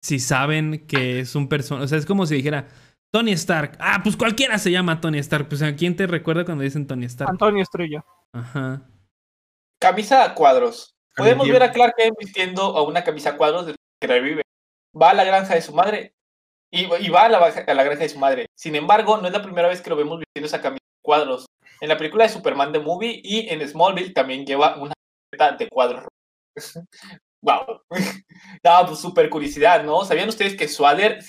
si 0.03 0.19
saben 0.19 0.87
que 0.87 1.21
es 1.21 1.35
un 1.35 1.49
personaje. 1.49 1.85
O 1.85 1.89
sea, 1.89 1.99
es 1.99 2.07
como 2.07 2.27
si 2.27 2.37
dijera 2.37 2.69
Tony 3.13 3.33
Stark. 3.33 3.77
Ah, 3.81 4.01
pues 4.03 4.17
cualquiera 4.17 4.59
se 4.59 4.71
llama 4.71 5.01
Tony 5.01 5.19
Stark. 5.19 5.49
Pues 5.49 5.63
a 5.63 5.75
quién 5.75 5.97
te 5.97 6.07
recuerda 6.07 6.45
cuando 6.45 6.63
dicen 6.65 6.87
Tony 6.87 7.07
Stark. 7.07 7.31
Antonio 7.31 7.63
Estrella. 7.63 8.05
Ajá. 8.33 8.83
Camisa 9.81 10.25
a 10.25 10.35
cuadros. 10.35 10.95
Podemos 11.17 11.49
ver 11.49 11.63
a 11.63 11.73
Clark 11.73 11.95
Kent 11.97 12.17
vistiendo 12.19 12.63
a 12.77 12.83
una 12.83 13.03
camisa 13.03 13.31
a 13.31 13.37
cuadros 13.37 13.67
de 13.67 13.75
que 14.01 14.07
revive. 14.07 14.43
Va 15.01 15.11
a 15.11 15.15
la 15.15 15.25
granja 15.25 15.55
de 15.55 15.63
su 15.63 15.75
madre 15.75 16.13
y, 16.73 16.85
y 17.05 17.09
va 17.09 17.25
a 17.25 17.29
la, 17.29 17.39
baja- 17.39 17.65
a 17.67 17.75
la 17.75 17.83
granja 17.83 18.03
de 18.05 18.09
su 18.09 18.19
madre. 18.19 18.47
Sin 18.57 18.75
embargo, 18.77 19.17
no 19.19 19.27
es 19.27 19.33
la 19.33 19.43
primera 19.43 19.69
vez 19.69 19.81
que 19.81 19.91
lo 19.91 19.97
vemos 19.97 20.19
vistiendo 20.21 20.47
esa 20.47 20.61
camisa 20.63 20.79
a 20.85 21.03
cuadros. 21.05 21.47
En 21.81 21.89
la 21.89 21.97
película 21.97 22.25
de 22.25 22.31
Superman 22.31 22.73
The 22.73 22.79
Movie 22.81 23.21
y 23.25 23.49
en 23.49 23.67
Smallville 23.67 24.13
también 24.13 24.47
lleva 24.47 24.77
una 24.77 24.93
camiseta 25.33 25.57
de 25.57 25.69
cuadros. 25.69 26.05
wow. 27.43 27.81
Daba 28.63 28.87
pues 28.87 28.99
súper 29.01 29.29
curiosidad, 29.31 29.83
¿no? 29.85 30.05
¿Sabían 30.05 30.29
ustedes 30.29 30.57
que 30.57 30.69
Swader 30.69 31.25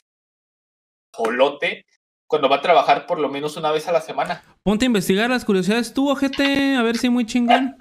jolote 1.14 1.86
cuando 2.28 2.50
va 2.50 2.58
a 2.58 2.62
trabajar 2.62 3.06
por 3.06 3.20
lo 3.20 3.30
menos 3.30 3.58
una 3.58 3.72
vez 3.72 3.88
a 3.88 3.92
la 3.92 4.02
semana? 4.02 4.44
Ponte 4.64 4.86
a 4.86 4.88
investigar 4.88 5.30
las 5.30 5.46
curiosidades 5.46 5.94
tú, 5.94 6.10
ojete. 6.10 6.76
A 6.76 6.84
ver 6.84 6.98
si 6.98 7.10
muy 7.10 7.26
chingón. 7.26 7.76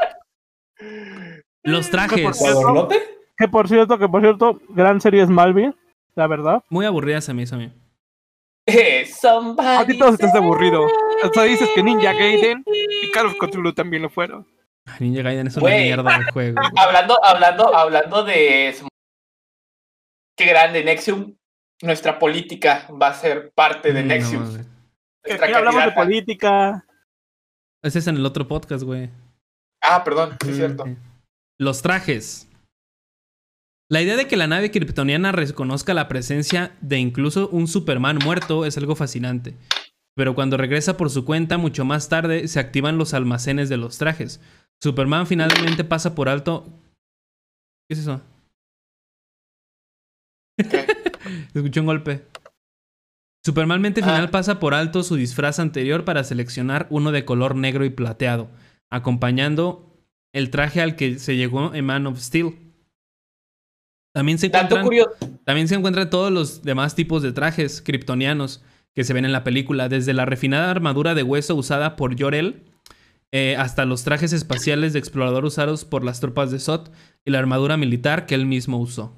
Los 1.62 1.90
trajes. 1.90 2.42
Que 3.36 3.48
por 3.48 3.68
cierto, 3.68 3.98
que 3.98 4.08
por 4.08 4.20
cierto, 4.20 4.60
gran 4.68 5.00
serie 5.00 5.24
Smallville, 5.24 5.74
la 6.14 6.26
verdad. 6.26 6.62
Muy 6.68 6.84
aburridas 6.86 7.28
a 7.28 7.34
mí, 7.34 7.44
a 7.50 7.56
mí. 7.56 7.72
Eh, 8.66 9.08
A 9.58 9.84
ti 9.86 9.98
todos 9.98 10.14
estás 10.14 10.34
aburrido. 10.34 10.86
Hasta 11.22 11.44
dices 11.44 11.68
que 11.74 11.82
Ninja 11.82 12.12
Gaiden 12.12 12.64
y 12.66 13.10
Call 13.12 13.26
of 13.26 13.36
Cthulhu 13.38 13.72
también 13.72 14.02
lo 14.02 14.10
fueron. 14.10 14.46
Ninja 14.98 15.22
Gaiden 15.22 15.46
es 15.46 15.56
una 15.56 15.70
mierda 15.70 16.18
de 16.18 16.32
juego. 16.32 16.60
Hablando, 16.76 17.18
hablando, 17.24 17.74
hablando 17.74 18.24
de 18.24 18.74
qué 20.36 20.44
grande 20.46 20.84
Nexium, 20.84 21.34
nuestra 21.82 22.18
política 22.18 22.86
va 23.00 23.08
a 23.08 23.14
ser 23.14 23.50
parte 23.52 23.92
de 23.92 24.02
Mm, 24.02 24.06
Nexium. 24.06 24.42
no, 24.42 24.50
nuestra 24.50 25.46
aquí 25.46 25.52
hablamos 25.54 25.84
de 25.84 25.92
política. 25.92 26.84
Ese 27.82 27.98
es 28.00 28.06
en 28.06 28.16
el 28.16 28.26
otro 28.26 28.46
podcast, 28.46 28.82
güey. 28.84 29.08
Ah, 29.82 30.04
perdón, 30.04 30.36
sí 30.42 30.48
es 30.50 30.54
Mm, 30.54 30.56
cierto. 30.58 30.84
Sí. 30.84 30.96
Los 31.58 31.82
trajes. 31.82 32.46
La 33.90 34.00
idea 34.02 34.16
de 34.16 34.28
que 34.28 34.36
la 34.36 34.46
nave 34.46 34.70
kryptoniana 34.70 35.32
reconozca 35.32 35.94
la 35.94 36.06
presencia 36.06 36.76
de 36.80 36.98
incluso 36.98 37.48
un 37.48 37.66
Superman 37.66 38.18
muerto 38.22 38.64
es 38.64 38.76
algo 38.76 38.94
fascinante. 38.94 39.56
Pero 40.14 40.34
cuando 40.34 40.56
regresa 40.56 40.96
por 40.96 41.10
su 41.10 41.24
cuenta, 41.24 41.56
mucho 41.58 41.84
más 41.84 42.08
tarde, 42.08 42.46
se 42.48 42.60
activan 42.60 42.98
los 42.98 43.14
almacenes 43.14 43.68
de 43.68 43.78
los 43.78 43.96
trajes. 43.98 44.40
Superman 44.82 45.26
finalmente 45.26 45.82
pasa 45.84 46.14
por 46.14 46.28
alto. 46.28 46.66
¿Qué 47.88 47.94
es 47.94 47.98
eso? 48.00 48.20
¿Qué? 50.58 50.86
Escuché 51.54 51.80
un 51.80 51.86
golpe. 51.86 52.26
Supermanmente 53.44 54.02
final 54.02 54.26
Ah. 54.26 54.30
pasa 54.30 54.60
por 54.60 54.74
alto 54.74 55.02
su 55.02 55.16
disfraz 55.16 55.58
anterior 55.58 56.04
para 56.04 56.24
seleccionar 56.24 56.86
uno 56.90 57.10
de 57.10 57.24
color 57.24 57.56
negro 57.56 57.84
y 57.84 57.90
plateado, 57.90 58.50
acompañando 58.90 59.96
el 60.32 60.50
traje 60.50 60.80
al 60.80 60.94
que 60.94 61.18
se 61.18 61.36
llegó 61.36 61.74
en 61.74 61.86
Man 61.86 62.06
of 62.06 62.20
Steel. 62.20 62.54
También 64.12 64.38
se 64.38 64.46
encuentran, 64.46 64.84
curioso, 64.84 65.10
también 65.44 65.68
se 65.68 65.76
encuentran 65.76 66.10
todos 66.10 66.30
los 66.32 66.62
demás 66.62 66.94
tipos 66.94 67.22
de 67.22 67.32
trajes 67.32 67.80
kryptonianos 67.80 68.62
que 68.94 69.04
se 69.04 69.12
ven 69.12 69.24
en 69.24 69.32
la 69.32 69.44
película, 69.44 69.88
desde 69.88 70.12
la 70.12 70.26
refinada 70.26 70.70
armadura 70.70 71.14
de 71.14 71.22
hueso 71.22 71.54
usada 71.54 71.96
por 71.96 72.20
Jor-El 72.20 72.64
eh, 73.32 73.54
hasta 73.56 73.84
los 73.84 74.02
trajes 74.02 74.32
espaciales 74.32 74.92
de 74.92 74.98
explorador 74.98 75.44
usados 75.44 75.84
por 75.84 76.04
las 76.04 76.18
tropas 76.18 76.50
de 76.50 76.58
Sot 76.58 76.92
y 77.24 77.30
la 77.30 77.38
armadura 77.38 77.76
militar 77.76 78.26
que 78.26 78.34
él 78.34 78.46
mismo 78.46 78.78
usó. 78.78 79.16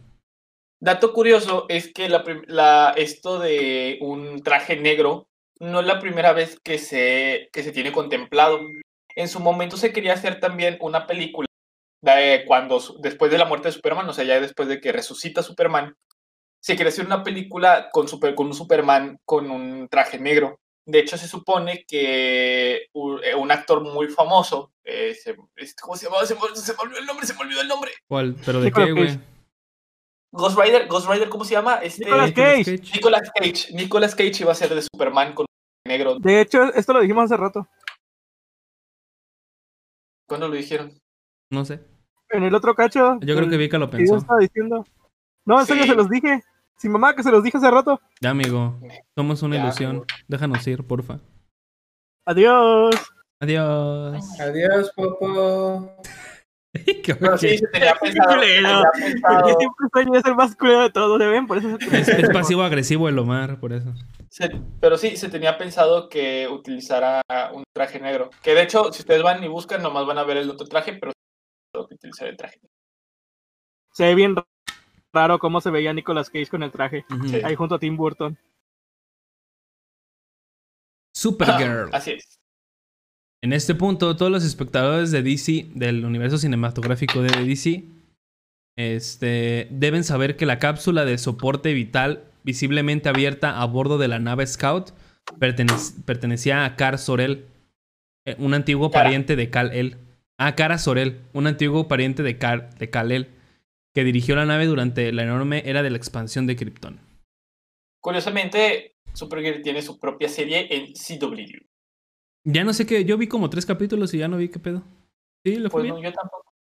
Dato 0.83 1.13
curioso 1.13 1.67
es 1.69 1.93
que 1.93 2.09
la, 2.09 2.25
prim- 2.25 2.43
la- 2.49 2.93
esto 2.97 3.39
de 3.39 3.99
un 4.01 4.43
traje 4.43 4.75
negro 4.77 5.29
no 5.61 5.79
es 5.79 5.87
la 5.87 6.01
primera 6.01 6.33
vez 6.33 6.59
que 6.65 6.77
se, 6.79 7.49
que 7.53 7.63
se 7.63 7.71
tiene 7.71 7.93
contemplado. 7.93 8.59
En 9.15 9.29
su 9.29 9.39
momento 9.39 9.77
se 9.77 9.93
quería 9.93 10.15
hacer 10.15 10.41
también 10.41 10.79
una 10.81 11.07
película 11.07 11.47
de 12.03 12.43
cuando 12.49 12.83
después 12.99 13.31
de 13.31 13.39
la 13.39 13.45
muerte 13.45 13.69
de 13.69 13.73
Superman, 13.75 14.09
o 14.09 14.13
sea, 14.13 14.25
ya 14.25 14.41
después 14.41 14.67
de 14.69 14.81
que 14.81 14.91
resucita 14.91 15.41
Superman, 15.45 15.95
se 16.61 16.75
quería 16.75 16.89
hacer 16.89 17.07
una 17.07 17.23
película 17.23 17.89
con, 17.93 18.09
super, 18.09 18.35
con 18.35 18.49
un 18.49 18.55
Superman 18.55 19.19
con 19.25 19.53
un 19.53 19.87
traje 19.89 20.19
negro. 20.19 20.59
De 20.85 20.99
hecho, 20.99 21.17
se 21.17 21.29
supone 21.29 21.85
que 21.87 22.87
un, 22.93 23.23
eh, 23.23 23.37
un 23.37 23.53
actor 23.53 23.83
muy 23.83 24.09
famoso, 24.09 24.73
eh, 24.83 25.15
se- 25.15 25.37
¿cómo 25.81 25.95
se 25.97 26.07
llamaba? 26.07 26.27
Se 26.27 26.35
me, 26.35 26.41
se 26.57 26.73
me 26.73 26.79
olvidó 26.81 26.99
el 26.99 27.07
nombre, 27.07 27.25
se 27.25 27.35
me 27.35 27.41
olvidó 27.43 27.61
el 27.61 27.69
nombre. 27.69 27.93
¿Cuál? 28.09 28.35
¿Pero 28.45 28.61
de 28.61 28.73
qué, 28.73 28.93
güey? 28.93 29.07
Ghost 30.35 30.59
Rider, 30.59 30.89
Ghost 30.89 31.09
Rider, 31.11 31.29
¿cómo 31.29 31.45
se 31.45 31.53
llama? 31.53 31.77
Este, 31.77 32.05
Nicolas 32.05 32.33
Cage. 32.33 32.79
Nicolas 32.95 33.31
Cage. 33.35 33.73
Nicolas 33.75 34.15
Cage 34.15 34.39
iba 34.41 34.53
a 34.53 34.55
ser 34.55 34.75
de 34.75 34.83
Superman 34.83 35.35
con 35.35 35.47
negro. 35.87 36.19
De 36.19 36.41
hecho, 36.41 36.65
esto 36.75 36.93
lo 36.95 37.01
dijimos 37.01 37.25
hace 37.25 37.37
rato. 37.37 37.69
¿Cuándo 40.29 40.49
lo 40.49 40.55
dijeron? 40.55 40.99
No 41.51 41.65
sé. 41.65 41.85
En 42.31 42.45
el 42.45 42.55
otro 42.55 42.75
cacho. 42.75 43.19
Yo 43.21 43.37
creo 43.37 43.49
que 43.51 43.59
Vika 43.59 43.77
lo 43.79 43.87
yo 43.87 43.91
pensó. 43.91 44.17
estaba 44.17 44.39
diciendo. 44.39 44.87
No, 45.47 45.61
en 45.61 45.67
serio 45.67 45.83
Sí. 45.83 45.91
se 45.91 45.95
los 45.97 46.09
dije. 46.09 46.43
Sin 46.79 46.91
mamá 46.93 47.15
que 47.15 47.23
se 47.23 47.31
los 47.31 47.45
dije 47.45 47.59
hace 47.59 47.71
rato. 47.71 48.01
Ya, 48.21 48.31
amigo. 48.31 48.81
Somos 49.15 49.43
una 49.43 49.57
Ya, 49.57 49.63
ilusión. 49.65 49.91
amigo. 49.91 50.07
Déjanos 50.29 50.67
ir, 50.67 50.87
porfa. 50.87 51.21
Adiós. 52.27 52.95
Adiós. 53.41 54.41
Adiós, 54.41 54.93
Popo. 54.97 55.95
Sí, 57.39 57.59
se 57.59 57.67
tenía 57.69 57.95
pensado. 57.95 58.35
culero. 58.35 58.83
Porque 59.23 59.55
siempre 59.59 59.87
sueño 59.93 60.19
es 60.19 60.25
el 60.25 60.35
más 60.35 60.57
culero 60.57 60.81
de 60.83 60.91
todos, 60.91 61.21
¿se 61.21 61.27
ven? 61.29 61.47
Por 61.47 61.59
eso 61.59 61.77
Es, 61.93 62.09
es 62.09 62.31
pasivo-agresivo 62.31 63.09
el 63.09 63.19
Omar, 63.19 63.61
por 63.61 63.73
eso. 63.75 63.93
se- 64.31 64.51
pero 64.81 64.97
sí, 64.97 65.17
se 65.17 65.29
tenía 65.29 65.59
pensado 65.59 66.09
que 66.09 66.49
utilizara 66.49 67.21
un 67.53 67.65
traje 67.75 68.01
negro. 68.01 68.31
Que 68.43 68.55
de 68.55 68.63
hecho, 68.63 68.91
si 68.93 69.01
ustedes 69.03 69.23
van 69.23 69.45
y 69.45 69.49
buscan, 69.49 69.83
nomás 69.83 70.07
van 70.07 70.17
a 70.19 70.25
ver 70.25 70.39
el 70.39 70.49
otro 70.51 70.67
traje, 70.67 70.95
pero 70.95 71.13
que 71.89 71.95
utilizar 71.95 72.29
el 72.29 72.37
traje. 72.39 72.59
Se 73.93 74.05
ve 74.07 74.15
bien 74.15 74.35
raro 75.13 75.39
cómo 75.39 75.61
se 75.61 75.71
veía 75.71 75.93
Nicolas 75.93 76.31
Cage 76.31 76.49
con 76.49 76.63
el 76.63 76.73
traje. 76.73 77.05
Sí. 77.29 77.43
Ahí 77.45 77.55
junto 77.55 77.75
a 77.75 77.79
Tim 77.79 77.97
Burton. 77.99 78.39
Supergirl. 81.15 81.91
Así 81.93 82.13
es. 82.13 82.39
En 83.43 83.53
este 83.53 83.75
punto, 83.75 84.17
todos 84.17 84.31
los 84.31 84.45
espectadores 84.45 85.11
de 85.11 85.23
DC, 85.23 85.67
del 85.75 86.05
universo 86.05 86.39
cinematográfico 86.39 87.23
de 87.23 87.45
DC, 87.45 87.85
este, 88.77 89.67
deben 89.71 90.05
saber 90.05 90.37
que 90.37 90.47
la 90.47 90.59
cápsula 90.59 91.05
de 91.05 91.19
soporte 91.19 91.75
vital 91.75 92.25
visiblemente 92.45 93.09
abierta 93.09 93.61
a 93.61 93.65
bordo 93.67 93.99
de 93.99 94.09
la 94.09 94.19
nave 94.19 94.47
Scout 94.47 94.91
pertene- 95.39 95.75
pertenecía 96.05 96.65
a 96.65 96.77
Car 96.77 96.99
Sorel, 96.99 97.47
eh, 98.27 98.37
un 98.39 98.55
antiguo 98.55 98.91
Cara. 98.91 99.05
pariente 99.05 99.37
de 99.37 99.51
Kal-El. 99.51 99.97
Ah, 100.39 100.55
Cara 100.55 100.79
Sorel, 100.79 101.21
un 101.33 101.47
antiguo 101.47 101.89
pariente 101.89 102.23
de, 102.23 102.35
de 102.79 102.91
Kal-El, 102.91 103.29
que 103.95 104.05
dirigió 104.05 104.37
la 104.37 104.47
nave 104.47 104.67
durante 104.67 105.13
la 105.13 105.25
enorme 105.25 105.63
era 105.67 105.83
de 105.83 105.91
la 105.91 105.97
expansión 105.99 106.47
de 106.47 106.57
Krypton. 106.57 107.01
Curiosamente, 108.01 108.95
Supergirl 109.13 109.63
tiene 109.63 109.83
su 109.83 109.99
propia 109.99 110.29
serie 110.29 110.69
en 110.75 110.93
CW. 110.95 111.67
Ya 112.45 112.65
no 112.65 112.73
sé 112.73 112.87
qué, 112.87 113.05
yo 113.05 113.17
vi 113.19 113.29
como 113.29 113.49
tres 113.51 113.67
capítulos 113.67 114.13
y 114.15 114.19
ya 114.19 114.29
no 114.29 114.37
vi 114.37 114.49
qué 114.49 114.59
pedo. 114.59 114.83
Sí, 115.45 115.57
le 115.57 115.71
fue 115.71 115.83
Pues 115.83 115.89
no, 115.93 115.97
bien. 116.01 116.11
yo 116.13 116.17
tampoco. 116.19 116.53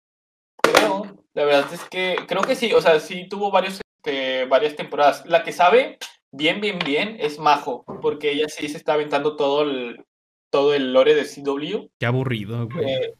Creo. 0.62 1.24
La 1.35 1.44
verdad 1.44 1.73
es 1.73 1.85
que 1.85 2.16
creo 2.27 2.43
que 2.43 2.55
sí. 2.55 2.73
O 2.74 2.81
sea, 2.81 3.01
sí 3.01 3.28
tuvo 3.28 3.51
varios, 3.51 3.81
este, 4.05 4.44
varias 4.47 4.77
temporadas. 4.77 5.24
La 5.27 5.43
que 5.43 5.52
sabe 5.52 5.98
bien, 6.32 6.61
bien, 6.61 6.78
bien 6.85 7.16
es 7.20 7.39
Majo. 7.39 7.85
Porque 8.02 8.32
ella 8.32 8.47
sí 8.48 8.69
se 8.69 8.77
está 8.77 8.94
aventando 8.94 9.36
todo 9.36 9.62
el, 9.62 10.05
todo 10.51 10.74
el 10.74 10.93
lore 10.93 11.15
de 11.15 11.24
CW. 11.24 11.89
Qué 11.98 12.07
aburrido, 12.07 12.69
güey. 12.69 12.85
Eh, 12.90 13.15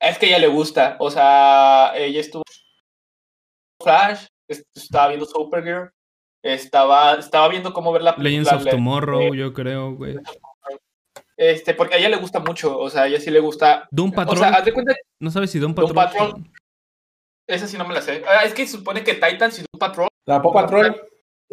es 0.00 0.18
que 0.18 0.26
a 0.26 0.28
ella 0.30 0.38
le 0.38 0.48
gusta. 0.48 0.96
O 1.00 1.10
sea, 1.10 1.92
ella 1.96 2.20
estuvo 2.20 2.44
Flash, 3.82 4.26
est- 4.48 4.66
estaba 4.74 5.08
viendo 5.08 5.26
Supergirl, 5.26 5.90
estaba, 6.42 7.14
estaba 7.14 7.48
viendo 7.48 7.72
cómo 7.72 7.92
ver 7.92 8.02
la 8.02 8.14
Legends 8.16 8.48
película, 8.48 8.56
of 8.56 8.64
le- 8.64 8.70
Tomorrow, 8.70 9.34
yo 9.34 9.52
creo, 9.52 9.94
güey. 9.94 10.16
Este, 11.36 11.74
porque 11.74 11.94
a 11.96 11.98
ella 11.98 12.08
le 12.08 12.16
gusta 12.16 12.40
mucho. 12.40 12.78
O 12.78 12.88
sea, 12.90 13.02
a 13.02 13.06
ella 13.08 13.20
sí 13.20 13.30
le 13.30 13.40
gusta. 13.40 13.88
Doom 13.90 14.10
O 14.10 14.14
Patrol. 14.14 14.38
sea, 14.38 14.48
haz 14.50 14.64
de 14.64 14.72
cuenta 14.72 14.94
No 15.20 15.30
sabes 15.30 15.50
si 15.50 15.58
Doom 15.58 15.74
Doom 15.74 15.92
Patrol. 15.92 16.30
Patrol. 16.30 16.50
Esa 17.46 17.66
sí 17.66 17.76
no 17.76 17.86
me 17.86 17.94
la 17.94 18.00
sé. 18.02 18.22
Ah, 18.26 18.44
es 18.44 18.54
que 18.54 18.66
se 18.66 18.78
supone 18.78 19.04
que 19.04 19.14
Titans 19.14 19.58
y 19.58 19.62
Doom 19.62 19.78
Patrol, 19.78 20.08
La 20.26 20.40
Paw 20.40 20.52
Patrol. 20.52 21.08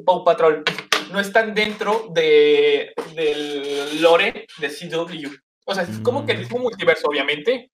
Paw 0.05 0.23
Patrol, 0.23 0.63
no 1.11 1.19
están 1.19 1.53
dentro 1.53 2.07
de, 2.13 2.93
del 3.13 4.01
lore 4.01 4.47
de 4.57 4.69
CW. 4.69 5.29
O 5.65 5.75
sea, 5.75 5.83
es 5.83 5.99
como 5.99 6.25
que 6.25 6.31
el 6.31 6.39
mismo 6.39 6.59
multiverso, 6.59 7.07
obviamente. 7.07 7.69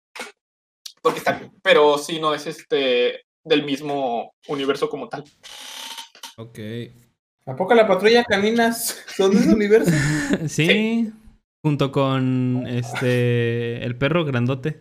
Porque 1.02 1.20
están, 1.20 1.52
pero 1.62 1.98
sí, 2.00 2.20
no 2.20 2.34
es 2.34 2.48
este 2.48 3.22
del 3.44 3.64
mismo 3.64 4.34
universo 4.48 4.90
como 4.90 5.08
tal. 5.08 5.24
Ok. 6.38 6.60
¿A 7.46 7.56
poco 7.56 7.74
la 7.76 7.88
patrulla 7.88 8.24
caninas 8.26 9.06
son 9.16 9.32
de 9.32 9.40
ese 9.40 9.54
universo? 9.54 9.92
Sí. 10.48 11.12
Junto 11.68 11.91
con 11.91 12.65
este. 12.65 13.84
El 13.84 13.98
perro 13.98 14.23
grandote. 14.23 14.80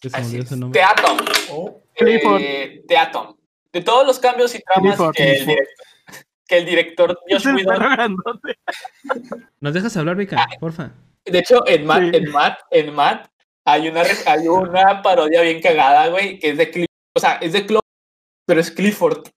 Que 0.00 0.10
se 0.10 0.20
me 0.38 0.44
su 0.44 0.56
nombre. 0.56 0.80
The 0.80 0.84
Atom. 0.84 1.18
Oh, 1.52 1.82
Clifford. 1.94 2.40
eh, 2.40 2.82
The 2.88 2.96
Atom. 2.98 3.36
De 3.72 3.80
todos 3.80 4.04
los 4.04 4.18
cambios 4.18 4.52
y 4.56 4.60
tramas 4.60 4.96
Clifford, 4.96 5.14
que 5.14 5.22
el, 5.30 5.36
Clifford. 5.36 5.46
director, 5.46 6.26
que 6.48 6.56
el 6.58 6.64
director 6.66 7.20
Josh 7.30 7.46
Whedon. 7.46 8.16
¿Nos 9.60 9.72
dejas 9.74 9.96
hablar, 9.96 10.16
Vika? 10.16 10.48
Porfa. 10.58 10.92
De 11.24 11.38
hecho, 11.38 11.64
en 11.66 11.86
Matt, 11.86 12.00
Sí. 12.02 12.10
en 12.16 12.30
Matt, 12.32 12.58
en 12.72 12.94
Matt, 12.94 13.30
hay 13.64 13.88
una, 13.88 14.02
re- 14.02 14.16
hay 14.26 14.48
una 14.48 15.02
parodia 15.02 15.42
bien 15.42 15.60
cagada, 15.62 16.08
güey, 16.08 16.40
que 16.40 16.48
es 16.50 16.58
de 16.58 16.70
Clifford. 16.70 16.88
O 17.14 17.20
sea, 17.20 17.34
es 17.34 17.52
de 17.52 17.66
Clo 17.66 17.78
pero 18.46 18.60
es 18.60 18.70
Clifford. 18.72 19.28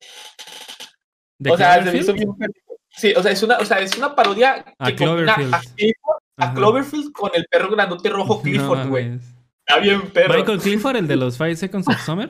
¿De 1.37 1.51
o 1.51 1.57
sea, 1.57 1.73
se 1.75 1.81
me 1.81 1.91
Cloverfield? 1.91 2.03
hizo 2.03 2.13
bien 2.13 2.35
pendejo. 2.35 2.77
Sí, 2.95 3.13
o 3.15 3.21
sea, 3.21 3.31
es 3.31 3.43
una, 3.43 3.57
o 3.57 3.65
sea, 3.65 3.79
es 3.79 3.95
una 3.97 4.15
parodia 4.15 4.63
A 4.79 4.87
que 4.91 4.95
combina 5.05 5.35
Cloverfield. 5.35 5.53
a 5.53 5.59
Clifford, 5.75 6.22
a 6.37 6.45
Ajá. 6.45 6.53
Cloverfield 6.53 7.11
con 7.11 7.31
el 7.33 7.45
perro 7.45 7.69
grandote 7.69 8.09
rojo 8.09 8.41
Clifford, 8.43 8.87
güey. 8.87 9.19
Está 9.65 9.79
bien 9.79 10.11
perro. 10.11 10.33
Michael 10.33 10.59
Clifford, 10.59 10.95
el 10.97 11.07
de 11.07 11.15
los 11.15 11.37
Five 11.37 11.55
Seconds 11.55 11.87
of 11.87 11.99
Summer. 12.01 12.29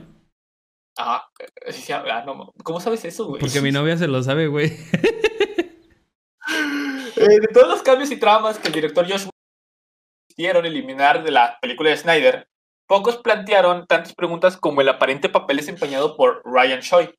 Ah, 0.97 1.27
sí, 1.69 1.91
ah, 1.93 2.23
no, 2.25 2.53
¿Cómo 2.63 2.79
sabes 2.79 3.03
eso, 3.05 3.25
güey? 3.25 3.39
Porque 3.39 3.61
mi 3.61 3.71
novia 3.71 3.97
se 3.97 4.07
lo 4.07 4.21
sabe, 4.23 4.47
güey. 4.47 4.77
Eh, 7.15 7.39
de 7.39 7.47
todos 7.53 7.69
los 7.69 7.83
cambios 7.83 8.11
y 8.11 8.17
tramas 8.17 8.59
que 8.59 8.67
el 8.67 8.73
director 8.73 9.09
Josh 9.09 9.27
quisieron 10.27 10.65
eliminar 10.65 11.23
de 11.23 11.31
la 11.31 11.57
película 11.61 11.91
de 11.91 11.95
Snyder, 11.95 12.47
pocos 12.87 13.17
plantearon 13.17 13.85
tantas 13.87 14.13
preguntas 14.13 14.57
como 14.57 14.81
el 14.81 14.89
aparente 14.89 15.29
papel 15.29 15.57
desempeñado 15.57 16.17
por 16.17 16.41
Ryan 16.43 16.81
Choi, 16.81 17.13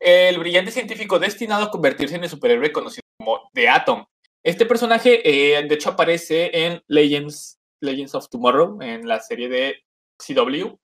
el 0.00 0.38
brillante 0.38 0.70
científico 0.70 1.18
destinado 1.18 1.64
a 1.64 1.70
convertirse 1.70 2.14
en 2.14 2.24
el 2.24 2.30
superhéroe 2.30 2.72
conocido 2.72 3.02
como 3.18 3.50
The 3.52 3.68
Atom. 3.68 4.06
Este 4.44 4.64
personaje, 4.66 5.20
eh, 5.58 5.62
de 5.66 5.74
hecho, 5.74 5.90
aparece 5.90 6.50
en 6.66 6.82
Legends, 6.86 7.58
Legends 7.82 8.14
of 8.14 8.28
Tomorrow, 8.28 8.80
en 8.82 9.06
la 9.06 9.20
serie 9.20 9.48
de 9.48 9.84
CW, 10.18 10.78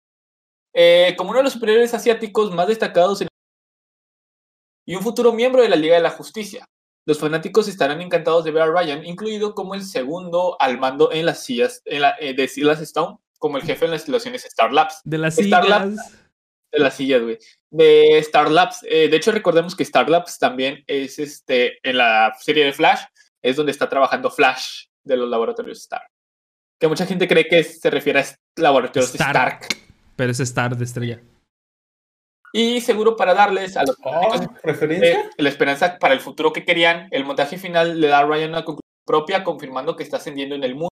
eh, 0.75 1.15
como 1.17 1.31
uno 1.31 1.39
de 1.39 1.45
los 1.45 1.53
superhéroes 1.55 1.95
asiáticos 1.95 2.53
más 2.53 2.69
destacados 2.69 3.23
en 3.23 3.29
y 4.89 4.95
un 4.95 5.03
futuro 5.03 5.33
miembro 5.33 5.63
de 5.63 5.69
la 5.69 5.77
Liga 5.77 5.97
de 5.97 6.03
la 6.03 6.11
Justicia. 6.11 6.65
Los 7.07 7.19
fanáticos 7.19 7.67
estarán 7.69 8.01
encantados 8.03 8.45
de 8.45 8.51
ver 8.51 8.63
a 8.63 8.67
Ryan, 8.67 9.05
incluido 9.05 9.55
como 9.55 9.75
el 9.75 9.83
segundo 9.83 10.57
al 10.61 10.79
mando 10.79 11.11
en 11.13 11.27
las 11.27 11.43
sillas 11.45 11.83
en 11.85 12.03
la- 12.03 12.17
eh, 12.21 12.35
de 12.35 12.47
Silas 12.49 12.81
Stone, 12.81 13.17
como 13.39 13.57
el 13.57 13.65
jefe 13.65 13.85
en 13.85 13.93
las 13.93 14.03
instalaciones 14.03 14.45
Star 14.45 14.73
Labs. 14.73 15.01
De 15.05 15.19
las 15.19 15.39
Star 15.39 15.65
sillas. 15.65 16.13
De 16.73 16.79
las 16.79 16.95
sillas, 16.95 17.23
güey. 17.23 17.39
De 17.71 18.19
Star 18.19 18.51
Labs. 18.51 18.81
Eh, 18.89 19.09
de 19.09 19.17
hecho, 19.17 19.33
recordemos 19.33 19.75
que 19.75 19.83
Star 19.85 20.09
Labs 20.11 20.39
también 20.39 20.85
es 20.87 21.19
este 21.19 21.79
en 21.89 21.97
la 21.99 22.33
serie 22.41 22.65
de 22.65 22.73
Flash, 22.73 23.03
es 23.49 23.57
donde 23.57 23.73
está 23.73 23.89
trabajando 23.89 24.31
Flash 24.31 24.87
de 25.05 25.17
los 25.17 25.29
laboratorios 25.29 25.79
Stark. 25.79 26.09
Que 26.81 26.89
mucha 26.89 27.07
gente 27.07 27.29
cree 27.29 27.47
que 27.47 27.63
se 27.63 27.89
refiere 27.91 28.21
a 28.21 28.27
laboratorios 28.57 29.15
Stark. 29.15 29.63
Stark. 29.65 29.87
Pero 30.17 30.33
es 30.33 30.41
Star 30.41 30.77
de 30.77 30.85
estrella. 30.85 31.23
Y 32.53 32.81
seguro 32.81 33.17
para 33.17 33.35
darles 33.35 33.77
a 33.77 33.83
los 33.83 33.97
oh. 34.03 34.35
Eh, 34.65 35.31
la 35.37 35.49
esperanza 35.49 35.99
para 35.99 36.15
el 36.15 36.21
futuro 36.21 36.53
que 36.53 36.65
querían, 36.65 37.09
el 37.11 37.25
montaje 37.25 37.59
final 37.59 38.01
le 38.01 38.09
da 38.09 38.21
a 38.21 38.25
Ryan 38.27 38.51
una 38.51 38.65
conclusión 38.65 38.83
propia, 39.07 39.45
confirmando 39.45 39.95
que 39.95 40.03
está 40.03 40.17
ascendiendo 40.17 40.55
en 40.55 40.65
el 40.65 40.75
mundo 40.75 40.89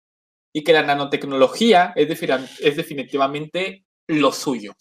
y 0.55 0.63
que 0.63 0.73
la 0.73 0.83
nanotecnología 0.83 1.93
es, 1.97 2.09
defira- 2.09 2.47
es 2.61 2.77
definitivamente 2.77 3.85
lo 4.09 4.31
suyo. 4.33 4.75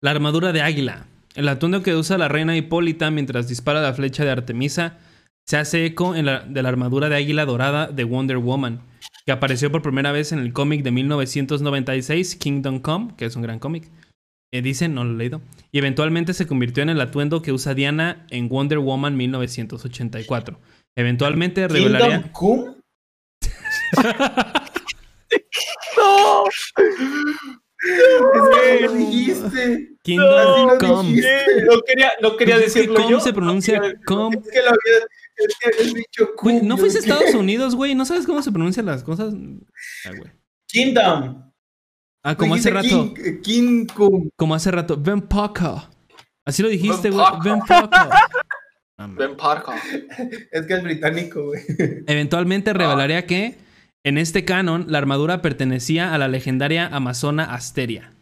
La 0.00 0.10
armadura 0.10 0.52
de 0.52 0.62
águila. 0.62 1.06
El 1.34 1.48
atuendo 1.48 1.82
que 1.82 1.94
usa 1.94 2.18
la 2.18 2.28
reina 2.28 2.56
Hipólita 2.56 3.10
mientras 3.10 3.46
dispara 3.46 3.80
la 3.80 3.92
flecha 3.92 4.24
de 4.24 4.30
Artemisa 4.30 4.98
se 5.50 5.56
hace 5.56 5.84
eco 5.84 6.14
en 6.14 6.26
la- 6.26 6.40
de 6.46 6.62
la 6.62 6.68
armadura 6.68 7.08
de 7.08 7.16
águila 7.16 7.44
dorada 7.44 7.88
de 7.88 8.04
Wonder 8.04 8.36
Woman. 8.38 8.82
que 9.26 9.32
apareció 9.32 9.70
por 9.72 9.82
primera 9.82 10.12
vez 10.12 10.30
en 10.30 10.38
el 10.38 10.52
cómic 10.52 10.82
de 10.84 10.92
1996, 10.92 12.36
Kingdom 12.36 12.78
Come, 12.78 13.14
que 13.16 13.24
es 13.24 13.34
un 13.34 13.42
gran 13.42 13.58
cómic. 13.58 13.90
Eh, 14.52 14.62
dicen, 14.62 14.94
no 14.94 15.02
lo 15.04 15.12
he 15.12 15.16
leído. 15.16 15.42
Y 15.72 15.78
eventualmente 15.78 16.34
se 16.34 16.46
convirtió 16.46 16.84
en 16.84 16.88
el 16.90 17.00
atuendo 17.00 17.42
que 17.42 17.50
usa 17.52 17.74
Diana 17.74 18.26
en 18.30 18.48
Wonder 18.48 18.78
Woman 18.78 19.16
1984. 19.16 20.58
Eventualmente 20.96 21.66
revelaría... 21.68 22.22
Kingdom 22.22 22.32
Come. 22.32 22.74
No, 25.96 26.44
Es 27.82 28.78
que 28.78 28.80
lo 28.86 28.92
dijiste. 28.92 29.90
Kingdom 30.02 30.70
Así 30.78 30.84
lo 30.84 30.94
Come. 30.96 31.08
dijiste. 31.08 31.64
No 31.64 31.80
quería, 31.86 32.12
no 32.22 32.36
quería 32.36 32.54
Pues 32.56 32.66
es 32.66 32.72
que 32.74 32.80
decirlo 32.80 33.08
yo. 33.10 33.20
se 33.20 33.32
pronuncia 33.32 33.80
Come. 34.06 34.36
Es 34.36 34.50
que 34.50 34.58
lo 34.60 34.68
había, 34.68 35.06
es 35.36 35.58
que 35.58 35.68
habías 35.68 35.94
dicho 35.94 36.30
¿no 36.62 36.76
fuiste 36.76 36.98
a 36.98 37.02
Estados 37.02 37.34
Unidos, 37.34 37.74
güey? 37.74 37.94
¿No 37.94 38.04
sabes 38.04 38.26
cómo 38.26 38.42
se 38.42 38.52
pronuncian 38.52 38.86
las 38.86 39.02
cosas? 39.02 39.32
Ah, 40.04 40.10
güey. 40.16 40.30
Kingdom. 40.66 41.50
Ah, 42.22 42.36
como 42.36 42.54
hace 42.54 42.70
rato. 42.70 42.88
King, 42.88 43.14
eh, 43.24 43.40
King. 43.42 43.86
Como 44.36 44.54
hace 44.54 44.70
rato. 44.70 44.96
Ven 44.98 45.22
Paca. 45.22 45.88
Así 46.44 46.62
lo 46.62 46.68
dijiste, 46.68 47.10
güey. 47.10 47.24
Paca. 47.24 47.40
Ven 47.44 47.60
Paca. 47.66 48.10
Ah. 49.02 49.08
Ben 49.16 49.34
Parker. 49.34 49.76
Es 50.52 50.66
que 50.66 50.74
es 50.74 50.82
británico, 50.82 51.42
güey. 51.44 51.62
Eventualmente 52.06 52.74
revelaría 52.74 53.24
que 53.24 53.54
en 54.04 54.18
este 54.18 54.44
canon 54.44 54.86
la 54.88 54.98
armadura 54.98 55.42
pertenecía 55.42 56.14
a 56.14 56.18
la 56.18 56.28
legendaria 56.28 56.86
amazona 56.86 57.52
Asteria, 57.54 58.14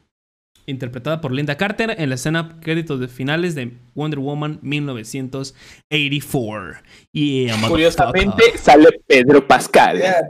interpretada 0.67 1.21
por 1.21 1.33
Linda 1.33 1.57
Carter 1.57 1.95
en 1.99 2.09
la 2.09 2.15
escena 2.17 2.59
créditos 2.61 2.99
de 3.01 3.09
finales 3.09 3.55
de 3.55 3.73
Wonder 3.95 4.19
Woman 4.19 4.59
1984. 4.63 6.81
Yeah. 7.13 7.57
Curiosamente 7.69 8.59
sale 8.59 8.89
Pedro 9.07 9.47
Pascal. 9.47 9.99
Yeah. 9.99 10.27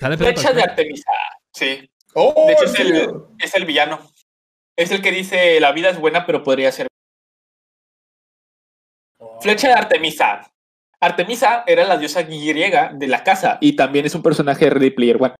¿Sale 0.00 0.18
Pedro 0.18 0.32
Flecha 0.32 0.52
de 0.52 0.60
Pascal? 0.60 0.70
Artemisa. 0.70 1.10
Sí. 1.52 1.90
Oh, 2.14 2.46
De 2.46 2.52
hecho, 2.52 2.64
es 2.64 2.80
¿en 2.80 2.94
el, 2.94 3.10
es 3.38 3.54
el 3.54 3.64
villano. 3.64 4.00
Es 4.76 4.90
el 4.90 5.00
que 5.02 5.12
dice 5.12 5.60
la 5.60 5.72
vida 5.72 5.90
es 5.90 5.98
buena, 5.98 6.26
pero 6.26 6.42
podría 6.42 6.70
ser. 6.72 6.88
Flecha 9.40 9.68
de 9.68 9.74
Artemisa. 9.74 10.50
Artemisa 11.00 11.64
era 11.66 11.84
la 11.84 11.96
diosa 11.96 12.22
griega 12.22 12.90
de 12.94 13.06
la 13.06 13.22
casa 13.22 13.58
y 13.60 13.74
también 13.76 14.06
es 14.06 14.14
un 14.14 14.22
personaje 14.22 14.64
de 14.64 14.70
Ready 14.70 14.90
Player 14.90 15.16
One. 15.20 15.34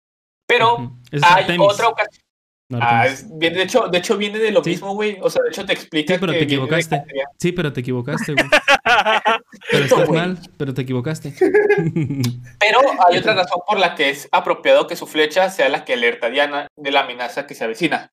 Pero. 0.46 0.92
Es 1.10 1.22
hay 1.22 1.42
Artemis, 1.42 1.68
otra 1.72 1.88
ocasión. 1.88 2.22
no 2.70 2.78
Ah, 2.80 3.06
de, 3.26 3.62
hecho, 3.62 3.88
de 3.88 3.98
hecho, 3.98 4.16
viene 4.16 4.38
de 4.38 4.50
lo 4.52 4.62
Sí. 4.62 4.70
mismo, 4.70 4.94
güey. 4.94 5.18
O 5.20 5.28
sea, 5.30 5.42
de 5.42 5.48
hecho, 5.50 5.66
te 5.66 5.72
explica 5.72 6.14
Sí, 6.14 6.20
pero 6.20 6.32
que 6.32 6.38
te 6.38 6.44
equivocaste. 6.44 7.02
Sí, 7.38 7.52
pero 7.52 7.72
te 7.72 7.80
equivocaste, 7.80 8.32
güey. 8.34 8.46
Pero 9.70 9.84
estás 9.84 10.06
güey. 10.08 10.20
mal, 10.20 10.38
pero 10.56 10.72
te 10.74 10.82
equivocaste. 10.82 11.34
Pero 12.58 12.78
hay 13.06 13.18
otra 13.18 13.34
razón 13.34 13.60
por 13.66 13.78
la 13.78 13.94
que 13.94 14.10
es 14.10 14.28
apropiado 14.32 14.86
que 14.86 14.96
su 14.96 15.06
flecha 15.06 15.50
sea 15.50 15.68
la 15.68 15.84
que 15.84 15.94
alerta 15.94 16.28
a 16.28 16.30
Diana 16.30 16.66
de 16.76 16.90
la 16.90 17.00
amenaza 17.00 17.46
que 17.46 17.54
se 17.54 17.64
avecina. 17.64 18.10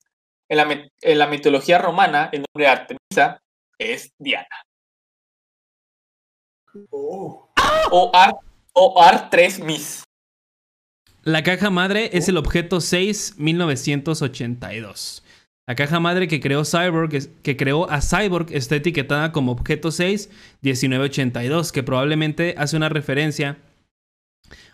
En 0.50 0.56
la, 0.58 0.88
en 1.02 1.18
la 1.18 1.26
mitología 1.26 1.78
romana, 1.78 2.28
el 2.32 2.40
nombre 2.40 2.64
de 2.64 2.68
Artemisa 2.68 3.38
es 3.78 4.10
Diana. 4.18 4.46
Oh. 6.90 7.48
O 7.90 8.10
Ar, 8.14 8.36
o 8.72 9.02
Ar 9.02 9.30
3 9.30 9.60
Miss. 9.60 10.04
La 11.22 11.42
caja 11.42 11.70
madre 11.70 12.10
es 12.12 12.28
el 12.28 12.36
objeto 12.36 12.80
6 12.80 13.34
1982. 13.38 15.22
La 15.66 15.74
caja 15.74 15.98
madre 15.98 16.28
que 16.28 16.40
creó 16.40 16.64
Cyborg, 16.64 17.10
que 17.42 17.56
creó 17.56 17.90
a 17.90 18.00
Cyborg 18.00 18.52
está 18.52 18.76
etiquetada 18.76 19.32
como 19.32 19.50
objeto 19.50 19.90
6 19.90 20.30
1982, 20.62 21.72
que 21.72 21.82
probablemente 21.82 22.54
hace 22.56 22.76
una 22.76 22.88
referencia 22.88 23.58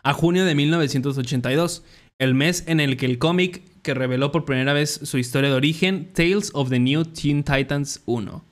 a 0.03 0.13
junio 0.13 0.45
de 0.45 0.55
1982, 0.55 1.83
el 2.19 2.35
mes 2.35 2.65
en 2.67 2.81
el 2.81 2.97
que 2.99 3.07
el 3.07 3.19
cómic 3.19 3.63
que 3.83 3.95
reveló 3.95 4.31
por 4.33 4.45
primera 4.45 4.73
vez 4.73 5.01
su 5.03 5.19
historia 5.19 5.51
de 5.51 5.57
origen, 5.57 6.13
Tales 6.13 6.51
of 6.55 6.69
the 6.69 6.79
New 6.79 7.05
Teen 7.05 7.43
Titans 7.43 8.03
1. 8.05 8.45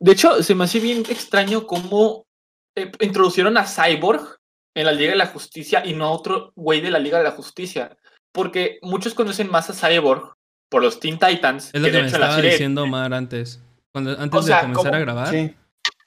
De 0.00 0.12
hecho, 0.12 0.42
se 0.42 0.54
me 0.54 0.64
hace 0.64 0.80
bien 0.80 1.04
extraño 1.08 1.66
cómo 1.66 2.24
eh, 2.76 2.90
introducieron 3.00 3.56
a 3.56 3.64
Cyborg 3.66 4.38
en 4.74 4.86
la 4.86 4.92
Liga 4.92 5.10
de 5.12 5.18
la 5.18 5.26
Justicia 5.26 5.84
y 5.84 5.92
no 5.94 6.06
a 6.06 6.10
otro 6.10 6.52
güey 6.56 6.80
de 6.80 6.90
la 6.90 6.98
Liga 6.98 7.18
de 7.18 7.24
la 7.24 7.32
Justicia. 7.32 7.96
Porque 8.32 8.78
muchos 8.82 9.14
conocen 9.14 9.50
más 9.50 9.68
a 9.70 9.74
Cyborg 9.74 10.32
por 10.70 10.82
los 10.82 10.98
Teen 11.00 11.18
Titans. 11.18 11.70
Es 11.74 11.80
lo 11.80 11.86
que, 11.86 11.92
de 11.92 12.02
me 12.02 12.08
hecho 12.08 12.16
estaba 12.16 12.40
diciendo 12.40 12.82
Omar 12.84 13.12
antes. 13.12 13.62
Cuando, 13.92 14.12
antes 14.18 14.40
O 14.40 14.42
sea, 14.42 14.56
de 14.56 14.62
comenzar 14.62 14.84
¿cómo? 14.84 14.96
a 14.96 15.00
grabar, 15.00 15.28
Sí. 15.28 15.54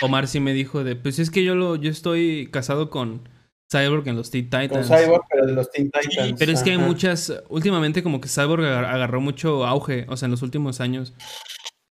Omar 0.01 0.27
sí 0.27 0.39
me 0.39 0.53
dijo 0.53 0.83
de, 0.83 0.95
pues 0.95 1.19
es 1.19 1.29
que 1.29 1.43
yo 1.43 1.53
lo, 1.55 1.75
yo 1.75 1.91
estoy 1.91 2.49
casado 2.51 2.89
con 2.89 3.29
Cyborg 3.71 4.07
en 4.07 4.15
los 4.15 4.31
Teen 4.31 4.49
Con 4.49 4.61
Titans. 4.61 4.87
Cyborg, 4.87 5.23
pero 5.29 5.45
de 5.45 5.53
los 5.53 5.69
Teen 5.71 5.91
Titans. 5.91 6.35
Pero 6.39 6.51
es 6.51 6.63
que 6.63 6.71
hay 6.71 6.77
muchas, 6.79 7.31
últimamente 7.49 8.01
como 8.03 8.19
que 8.19 8.27
Cyborg 8.27 8.65
agar- 8.65 8.85
agarró 8.85 9.21
mucho 9.21 9.65
auge, 9.65 10.05
o 10.09 10.17
sea, 10.17 10.25
en 10.25 10.31
los 10.31 10.41
últimos 10.41 10.81
años. 10.81 11.13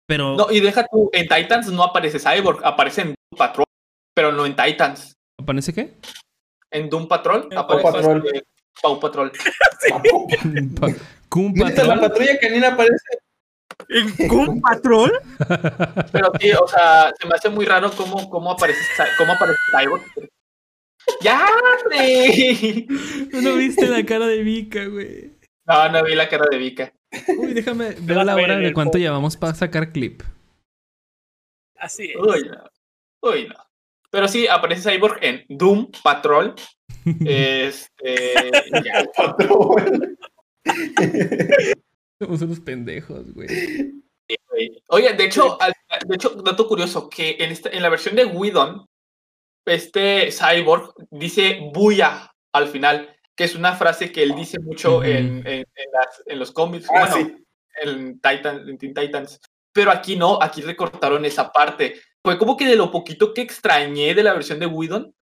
Pero 0.06 0.36
No, 0.36 0.50
y 0.50 0.60
deja 0.60 0.86
tú, 0.90 1.10
en 1.12 1.28
Titans 1.28 1.70
no 1.70 1.82
aparece 1.84 2.18
Cyborg, 2.18 2.60
aparece 2.64 3.02
en 3.02 3.06
Doom 3.08 3.38
Patrol, 3.38 3.66
pero 4.14 4.32
no 4.32 4.47
en 4.47 4.55
Titans. 4.56 5.14
¿aparece 5.39 5.72
qué? 5.72 5.94
En 6.70 6.89
Doom 6.89 7.09
Patrol 7.09 7.48
En 7.51 7.59
aparece 7.59 7.93
Patrol. 7.93 8.26
este, 8.26 8.44
Paw 8.80 9.01
Patrol. 9.01 9.32
Pa- 10.80 10.89
Kung 11.28 11.52
Mira, 11.55 11.68
la 11.70 11.74
Patrol. 11.74 12.01
patrulla 12.01 12.39
canina 12.40 12.68
aparece. 12.68 13.18
¿En 13.89 14.28
Goom 14.28 14.60
Patrol? 14.60 15.12
Pero 16.12 16.32
sí, 16.40 16.52
o 16.52 16.68
sea, 16.68 17.12
se 17.18 17.26
me 17.26 17.34
hace 17.34 17.48
muy 17.48 17.64
raro 17.66 17.90
cómo, 17.90 18.28
cómo 18.30 18.52
aparece 18.52 18.80
cómo 19.18 19.32
aparece 19.32 19.59
Cyborg. 19.76 20.02
¡Ya! 21.20 21.47
No 23.43 23.55
viste 23.56 23.89
la 23.89 24.05
cara 24.05 24.26
de 24.26 24.43
Vika, 24.43 24.84
güey. 24.86 25.32
No, 25.66 25.89
no 25.90 26.05
vi 26.05 26.14
la 26.14 26.28
cara 26.28 26.47
de 26.51 26.59
Vika. 26.59 26.93
Uy, 27.39 27.52
déjame 27.55 27.90
ver 28.01 28.18
a 28.18 28.24
la 28.24 28.34
hora 28.36 28.56
de 28.56 28.72
cuánto 28.72 28.98
llevamos 28.98 29.36
para 29.36 29.55
sacar 29.55 29.90
clip. 29.93 30.22
Así 31.76 32.10
es. 32.10 32.16
Uy, 32.16 32.48
no. 32.48 32.70
Uy, 33.30 33.48
no. 33.48 33.55
Pero 34.12 34.28
sí, 34.28 34.47
aparece 34.47 34.90
Cyborg 34.90 35.18
en 35.22 35.44
Doom 35.48 35.90
Patrol. 36.05 36.55
Este. 37.26 38.51
ya. 38.84 39.05
Patrón. 39.16 40.16
Somos 42.20 42.43
unos 42.43 42.60
pendejos, 42.60 43.32
güey. 43.34 43.48
güey. 44.48 44.82
Oye, 44.89 45.12
de 45.14 45.24
hecho, 45.24 45.60
al- 45.60 45.72
de 46.06 46.14
hecho, 46.14 46.30
dato 46.44 46.68
curioso, 46.68 47.09
que 47.09 47.36
en, 47.40 47.51
esta, 47.51 47.70
en 47.70 47.82
la 47.82 47.89
versión 47.89 48.14
de 48.14 48.24
Whedon, 48.26 48.86
este 49.66 50.30
Cyborg 50.30 50.93
dice 51.10 51.60
buya 51.74 52.30
al 52.52 52.68
final, 52.68 53.09
que 53.34 53.44
es 53.44 53.55
una 53.56 53.74
frase 53.74 54.12
que 54.12 54.22
él 54.22 54.34
dice 54.36 54.60
mucho 54.60 55.02
en, 55.02 55.39
en- 55.47 55.66
en 55.74 55.93
las- 55.93 56.22
en 56.26 56.39
los 56.39 56.52
cómics, 56.52 56.86
Ah, 56.94 57.09
bueno, 57.10 57.16
sí. 57.16 57.44
en, 57.82 58.20
Titan, 58.20 58.68
en 58.68 58.78
Teen 58.78 58.94
Titans. 58.94 59.40
Pero 59.72 59.90
aquí 59.90 60.16
no, 60.16 60.39
aquí 60.40 60.60
recortaron 60.60 61.24
esa 61.24 61.51
parte. 61.51 61.94
Fue 62.24 62.38
como 62.38 62.56
que 62.56 62.66
de 62.66 62.76
lo 62.76 62.90
poquito 62.90 63.34
que 63.34 63.42
extrañé 63.42 64.14
de 64.14 64.22
la 64.22 64.32
versión 64.32 64.60
de 64.60 64.66
Whedon, 64.66 65.14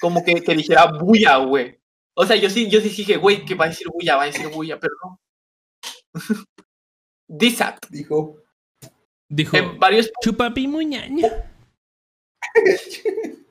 como 0.00 0.24
que, 0.24 0.34
que 0.34 0.54
dijera 0.54 0.92
buya, 0.92 1.36
güey. 1.36 1.78
O 2.14 2.24
sea, 2.24 2.36
yo 2.36 2.48
sí, 2.48 2.70
yo 2.70 2.80
sí 2.80 2.88
dije, 2.88 3.16
güey, 3.16 3.44
que 3.44 3.54
va 3.54 3.66
a 3.66 3.68
decir 3.68 3.88
buya, 3.92 4.16
va 4.16 4.22
a 4.22 4.26
decir 4.26 4.48
buya, 4.48 4.80
pero 4.80 4.94
no. 5.02 5.20
Disat. 7.28 7.86
Dijo. 7.90 8.42
Dijo, 9.28 9.56
En 9.56 9.78
varios 9.78 10.10
chupapi 10.22 10.66
muñaña. 10.66 11.50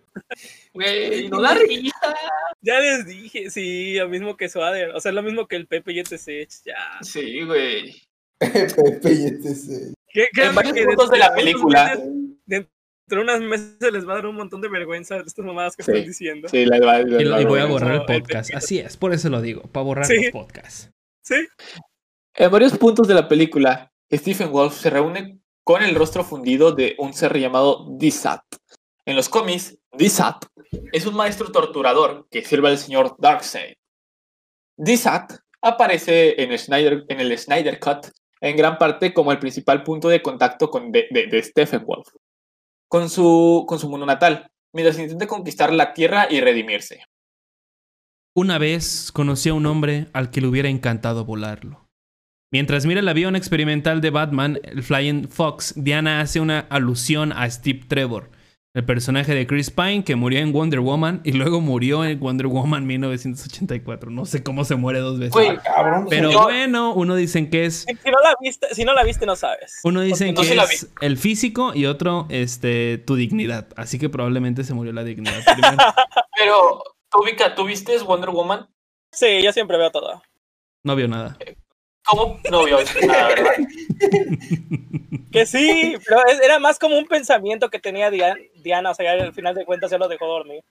Güey, 0.74 1.30
no 1.30 1.40
da 1.42 1.54
risa. 1.54 2.16
Ya 2.62 2.80
les 2.82 3.06
dije, 3.06 3.50
sí, 3.50 3.96
lo 3.96 4.10
mismo 4.10 4.36
que 4.36 4.50
Swader. 4.50 4.90
O 4.90 5.00
sea, 5.00 5.12
es 5.12 5.16
lo 5.16 5.24
mismo 5.24 5.48
que 5.48 5.56
el 5.56 5.68
Pepe 5.68 5.94
y 5.94 6.00
el 6.00 6.08
TCH. 6.08 6.66
Ya. 6.66 7.00
Sí, 7.02 7.44
güey. 7.44 7.96
Pepe 8.40 9.14
y 9.14 9.26
este 9.26 9.94
¿Qué, 10.10 10.28
qué 10.34 10.46
En 10.46 10.56
varios 10.56 10.74
que 10.74 10.84
puntos 10.84 11.12
de 11.12 11.18
la 11.18 11.34
película. 11.34 11.98
Dentro 12.46 12.75
de 13.08 13.20
unos 13.20 13.40
meses 13.42 13.78
les 13.92 14.08
va 14.08 14.14
a 14.14 14.16
dar 14.16 14.26
un 14.28 14.36
montón 14.36 14.62
de 14.62 14.68
vergüenza 14.68 15.16
de 15.16 15.24
estas 15.24 15.46
mamadas 15.46 15.76
que 15.76 15.84
Sí. 15.84 15.92
están 15.92 16.08
diciendo. 16.08 16.48
Sí, 16.50 16.66
la, 16.66 16.78
la- 16.80 17.02
la- 17.04 17.22
Y, 17.22 17.26
lo- 17.26 17.42
y 17.42 17.46
voy 17.46 17.60
a 17.60 17.66
borrar 17.66 17.92
el 17.96 18.02
el 18.12 18.22
podcast. 18.22 18.54
Así 18.54 18.80
es, 18.80 18.98
por 18.98 19.14
eso 19.14 19.30
lo 19.30 19.42
digo, 19.42 19.62
para 19.64 19.84
borrar 19.84 20.06
Sí. 20.06 20.24
los 20.24 20.32
podcasts. 20.32 20.92
Sí. 21.24 21.36
En 22.36 22.52
varios 22.52 22.78
puntos 22.78 23.08
de 23.08 23.14
la 23.14 23.28
película, 23.28 23.92
Stephen 24.12 24.52
Wolf 24.52 24.76
se 24.76 24.90
reúne 24.90 25.40
con 25.64 25.82
el 25.84 25.96
rostro 25.96 26.24
fundido 26.24 26.72
de 26.72 26.96
un 26.98 27.14
ser 27.14 27.38
llamado 27.38 27.88
Disat. 27.98 28.42
En 29.06 29.16
los 29.16 29.30
cómics, 29.30 29.78
Disat 29.94 30.46
es 30.92 31.06
un 31.06 31.16
maestro 31.16 31.52
torturador 31.52 32.28
que 32.30 32.44
sirve 32.44 32.70
al 32.70 32.78
señor 32.78 33.16
Darkseid. 33.20 33.76
Disat 34.78 35.32
aparece 35.62 36.42
en, 36.42 36.58
Snyder, 36.58 37.06
en 37.08 37.20
el 37.20 37.38
Snyder 37.38 37.80
Cut 37.80 38.08
en 38.42 38.58
gran 38.58 38.78
parte 38.78 39.14
como 39.14 39.32
el 39.32 39.40
principal 39.40 39.82
punto 39.84 40.10
de 40.10 40.22
contacto 40.22 40.70
con 40.70 40.92
de, 40.92 41.08
de- 41.10 41.28
de 41.28 41.42
Stephen 41.42 41.84
Wolf, 41.86 42.08
con 42.90 43.10
su, 43.10 43.66
con 43.68 43.80
su 43.80 43.90
mundo 43.90 44.06
natal, 44.06 44.48
mientras 44.74 45.00
intenta 45.00 45.28
conquistar 45.28 45.74
la 45.74 45.94
Tierra 45.94 46.28
y 46.30 46.42
redimirse. 46.42 47.04
Una 48.36 48.58
vez 48.58 49.12
conocí 49.14 49.50
a 49.50 49.54
un 49.54 49.66
hombre 49.66 50.08
al 50.14 50.30
que 50.30 50.42
le 50.42 50.48
hubiera 50.48 50.70
encantado 50.70 51.24
volarlo. 51.24 51.88
Mientras 52.52 52.86
mira 52.86 53.00
el 53.00 53.08
avión 53.08 53.36
experimental 53.36 54.02
de 54.02 54.10
Batman, 54.10 54.60
el 54.64 54.84
Flying 54.84 55.30
Fox, 55.30 55.74
Diana 55.78 56.22
hace 56.22 56.40
una 56.40 56.60
alusión 56.60 57.32
a 57.32 57.50
Steve 57.50 57.86
Trevor, 57.88 58.32
El 58.76 58.84
personaje 58.84 59.34
de 59.34 59.48
Chris 59.48 59.72
Pine 59.72 60.04
que 60.04 60.18
murió 60.18 60.40
en 60.40 60.52
Wonder 60.52 60.82
Woman 60.82 61.22
y 61.24 61.32
luego 61.32 61.62
murió 61.62 62.04
en 62.04 62.20
Wonder 62.20 62.48
Woman 62.48 62.86
1984. 62.86 64.12
No 64.12 64.26
sé 64.26 64.44
cómo 64.44 64.66
se 64.66 64.76
muere 64.76 65.00
dos 65.00 65.18
veces. 65.18 65.60
Cabrón. 65.64 66.08
Pero 66.10 66.44
bueno, 66.44 66.94
uno 66.94 67.16
dicen 67.16 67.50
que 67.50 67.64
es 67.64 67.86
Si 67.88 68.12
no 68.12 68.20
la 68.22 68.36
viste, 68.42 68.68
si 68.76 68.84
no 68.84 68.94
la 68.94 69.06
viste, 69.06 69.26
no 69.26 69.38
sabes. 69.38 69.80
uno 69.86 70.02
dicen 70.02 70.34
no 70.34 70.42
que 70.42 70.54
es 70.54 70.90
el 71.00 71.18
físico 71.18 71.72
y 71.74 71.86
otro 71.86 72.26
este 72.28 72.98
tu 72.98 73.16
dignidad. 73.16 73.70
Así 73.78 73.98
que 73.98 74.10
probablemente 74.10 74.66
se 74.66 74.74
murió 74.74 74.92
la 74.92 75.06
dignidad 75.06 75.42
primero. 75.46 75.78
Pero, 76.38 76.84
¿tú, 77.10 77.24
Vika, 77.26 77.56
¿tú 77.56 77.64
viste 77.64 77.98
Wonder 78.00 78.32
Woman? 78.32 78.68
Sí, 79.10 79.42
yo 79.42 79.54
siempre 79.54 79.78
veo 79.78 79.90
todo. 79.90 80.22
No 80.84 80.98
vio 80.98 81.08
nada. 81.08 81.38
¿Cómo? 82.08 82.40
No 82.52 82.64
vio 82.66 82.78
nada, 83.08 83.28
¿verdad? 83.30 83.54
Que 85.32 85.46
sí, 85.46 85.96
pero 86.06 86.26
es- 86.28 86.42
era 86.42 86.60
más 86.60 86.80
como 86.80 86.98
un 86.98 87.06
pensamiento 87.08 87.70
que 87.70 87.80
tenía 87.80 88.10
Dia- 88.12 88.38
Diana, 88.56 88.92
o 88.92 88.96
sea, 88.96 89.18
ya 89.18 89.24
al 89.24 89.34
final 89.34 89.56
de 89.56 89.66
cuentas 89.66 89.90
se 89.90 89.98
lo 89.98 90.08
dejó 90.08 90.28
dormir. 90.28 90.62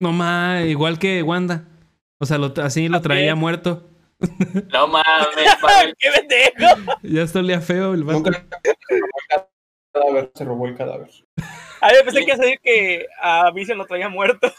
No 0.00 0.12
más, 0.12 0.64
igual 0.64 0.98
que 0.98 1.22
Wanda. 1.22 1.64
O 2.18 2.26
sea, 2.26 2.38
lo- 2.38 2.52
así 2.62 2.88
lo 2.88 3.00
traía 3.02 3.34
muerto. 3.34 3.88
No 4.72 4.88
mames. 4.88 5.04
¡Qué 5.98 6.08
pendejo! 6.10 6.92
Ya 7.02 7.22
esto 7.22 7.38
olía 7.38 7.60
feo 7.60 7.94
el 7.94 8.02
vato. 8.04 8.18
Nunca 8.18 8.46
se 8.54 8.96
robó 8.98 9.06
el 9.06 9.28
cadáver. 9.94 10.30
Se 10.34 10.44
robó 10.44 10.66
el 10.66 10.76
cadáver. 10.76 11.10
A 11.80 11.92
ver, 11.92 12.04
pensé 12.04 12.24
que 12.24 12.32
a 12.32 12.36
decir 12.36 12.58
que 12.60 13.06
a 13.22 13.50
Vision 13.52 13.78
lo 13.78 13.86
traía 13.86 14.08
muerto. 14.08 14.52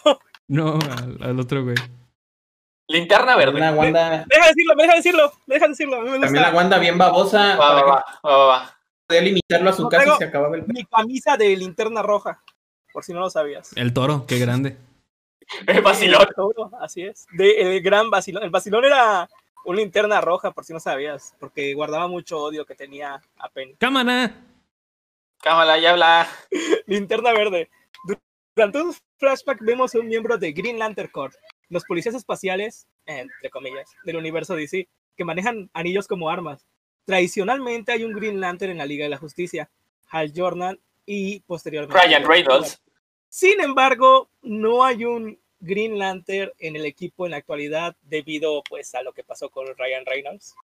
No, 0.48 0.80
al, 0.98 1.18
al 1.22 1.40
otro 1.40 1.64
güey. 1.64 1.76
Linterna 2.90 3.36
verde. 3.36 3.58
Una 3.58 3.72
Wanda, 3.72 4.26
Deja 4.28 4.44
de 4.46 4.50
decirlo, 4.50 4.76
me 4.76 4.84
deja 4.84 4.96
decirlo, 4.96 5.32
me 5.46 5.56
deja 5.56 5.66
de 5.66 5.70
decirlo. 5.70 5.96
A 5.98 6.04
mí 6.04 6.10
me 6.10 6.20
también 6.20 6.42
la. 6.44 6.52
Wanda 6.52 6.80
bien 6.80 6.98
babosa. 6.98 7.56
Va, 7.56 7.76
va, 7.76 8.04
va, 8.26 8.46
va, 8.48 8.80
podía 9.06 9.22
limitarlo 9.22 9.70
a 9.70 9.74
su 9.74 9.84
No 9.84 9.90
casa 9.90 10.16
y 10.16 10.18
se 10.18 10.24
acababa 10.26 10.56
el 10.56 10.68
Mi 10.68 10.84
camisa 10.86 11.38
de 11.38 11.56
linterna 11.56 12.02
roja, 12.02 12.42
por 12.92 13.04
si 13.04 13.14
no 13.14 13.20
lo 13.20 13.30
sabías. 13.30 13.72
El 13.76 13.94
toro, 13.94 14.26
qué 14.28 14.40
grande. 14.40 14.76
El 15.68 15.82
vacilón. 15.82 16.22
El 16.22 16.34
toro, 16.36 16.72
Así 16.82 17.04
es. 17.04 17.28
De, 17.32 17.62
el 17.62 17.82
gran 17.82 18.10
vacilón. 18.10 18.44
El 18.44 18.50
vacilón 18.50 18.86
era 18.86 19.30
una 19.66 19.78
linterna 19.78 20.20
roja, 20.20 20.52
por 20.52 20.66
si 20.66 20.74
no 20.74 20.80
sabías, 20.80 21.36
porque 21.40 21.74
guardaba 21.76 22.08
mucho 22.08 22.40
odio 22.40 22.66
que 22.66 22.76
tenía 22.76 23.22
a 23.38 23.50
Penny. 23.50 23.76
¡Cámara! 23.76 24.32
Cámara, 25.42 25.78
ya 25.78 25.92
habla. 25.92 26.28
Linterna 26.88 27.34
verde. 27.34 27.70
Durante 28.56 28.82
un 28.82 28.96
flashback 29.18 29.60
vemos 29.62 29.94
a 29.94 30.00
un 30.00 30.08
miembro 30.08 30.38
de 30.38 30.52
Green 30.52 30.80
Lantern 30.80 31.10
Corps, 31.10 31.38
los 31.70 31.86
policías 31.86 32.16
espaciales, 32.16 32.88
entre 33.06 33.50
comillas, 33.50 33.90
del 34.04 34.18
universo 34.18 34.56
DC, 34.56 34.88
que 35.16 35.26
manejan 35.26 35.70
anillos 35.74 36.08
como 36.08 36.30
armas. 36.30 36.66
Tradicionalmente 37.06 37.92
hay 37.92 38.04
un 38.04 38.14
Green 38.14 38.40
Lantern 38.40 38.72
en 38.72 38.78
la 38.78 38.86
Liga 38.86 39.04
de 39.04 39.10
la 39.10 39.18
Justicia, 39.18 39.70
Hal 40.10 40.32
Jordan 40.36 40.80
y 41.06 41.42
posteriormente. 41.42 42.02
Ryan 42.02 42.26
Reynolds. 42.26 42.82
Sin 43.30 43.62
embargo, 43.62 44.30
no 44.42 44.84
hay 44.84 45.06
un 45.06 45.40
Green 45.60 46.00
Lantern 46.00 46.52
en 46.58 46.76
el 46.76 46.86
equipo 46.86 47.26
en 47.26 47.32
la 47.32 47.38
actualidad 47.38 47.96
debido 48.02 48.64
pues 48.68 48.96
a 48.96 49.04
lo 49.04 49.14
que 49.14 49.24
pasó 49.24 49.50
con 49.50 49.68
Ryan 49.78 50.06
Reynolds. 50.06 50.56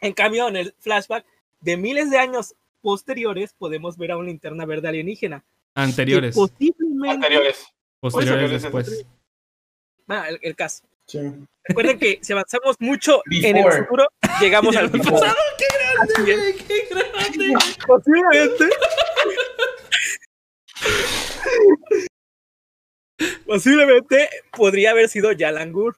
En 0.00 0.12
cambio, 0.12 0.48
en 0.48 0.56
el 0.56 0.74
flashback 0.78 1.24
de 1.60 1.76
miles 1.76 2.10
de 2.10 2.18
años 2.18 2.54
posteriores 2.80 3.52
podemos 3.52 3.98
ver 3.98 4.12
a 4.12 4.16
un 4.16 4.26
linterna 4.26 4.64
verde 4.64 4.88
alienígena. 4.88 5.44
Anteriores. 5.74 6.34
posiblemente 6.34 7.14
Anteriores. 7.14 7.66
Posteriores 8.00 8.62
Posteriores, 8.62 8.62
después. 8.62 9.06
Ah, 10.10 10.28
el, 10.28 10.38
el 10.42 10.56
caso. 10.56 10.82
Sí. 11.06 11.20
Recuerden 11.64 11.98
que 11.98 12.18
si 12.20 12.32
avanzamos 12.32 12.76
mucho 12.80 13.22
en 13.30 13.56
el 13.56 13.72
futuro, 13.72 14.08
llegamos 14.40 14.76
al 14.76 14.90
pasado. 14.90 15.34
¡Qué 15.56 15.66
grande! 16.16 16.56
¡Qué 16.66 16.88
grande! 16.90 17.54
Posiblemente. 17.86 18.64
Posiblemente 23.46 24.28
podría 24.56 24.90
haber 24.90 25.08
sido 25.08 25.30
Yalangur, 25.32 25.96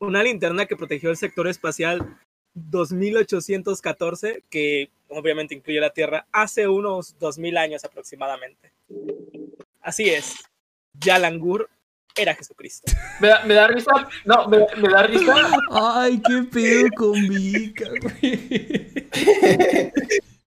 una 0.00 0.22
linterna 0.22 0.66
que 0.66 0.76
protegió 0.76 1.10
el 1.10 1.16
sector 1.16 1.48
espacial 1.48 2.18
2814, 2.54 4.42
que 4.50 4.90
obviamente 5.08 5.54
incluye 5.54 5.80
la 5.80 5.90
Tierra, 5.90 6.26
hace 6.32 6.68
unos 6.68 7.18
2000 7.18 7.56
años 7.56 7.84
aproximadamente. 7.84 8.72
Así 9.80 10.10
es, 10.10 10.34
Yalangur 10.94 11.70
era 12.16 12.34
Jesucristo. 12.34 12.90
Me 13.20 13.28
da, 13.28 13.44
me 13.44 13.54
da 13.54 13.68
risa. 13.68 13.90
No, 14.24 14.48
me, 14.48 14.66
me 14.76 14.88
da 14.88 15.02
risa. 15.04 15.34
Ay, 15.70 16.20
qué 16.26 16.42
pedo 16.50 16.88
con 16.96 17.28
Vika, 17.28 17.88
güey. 18.00 19.02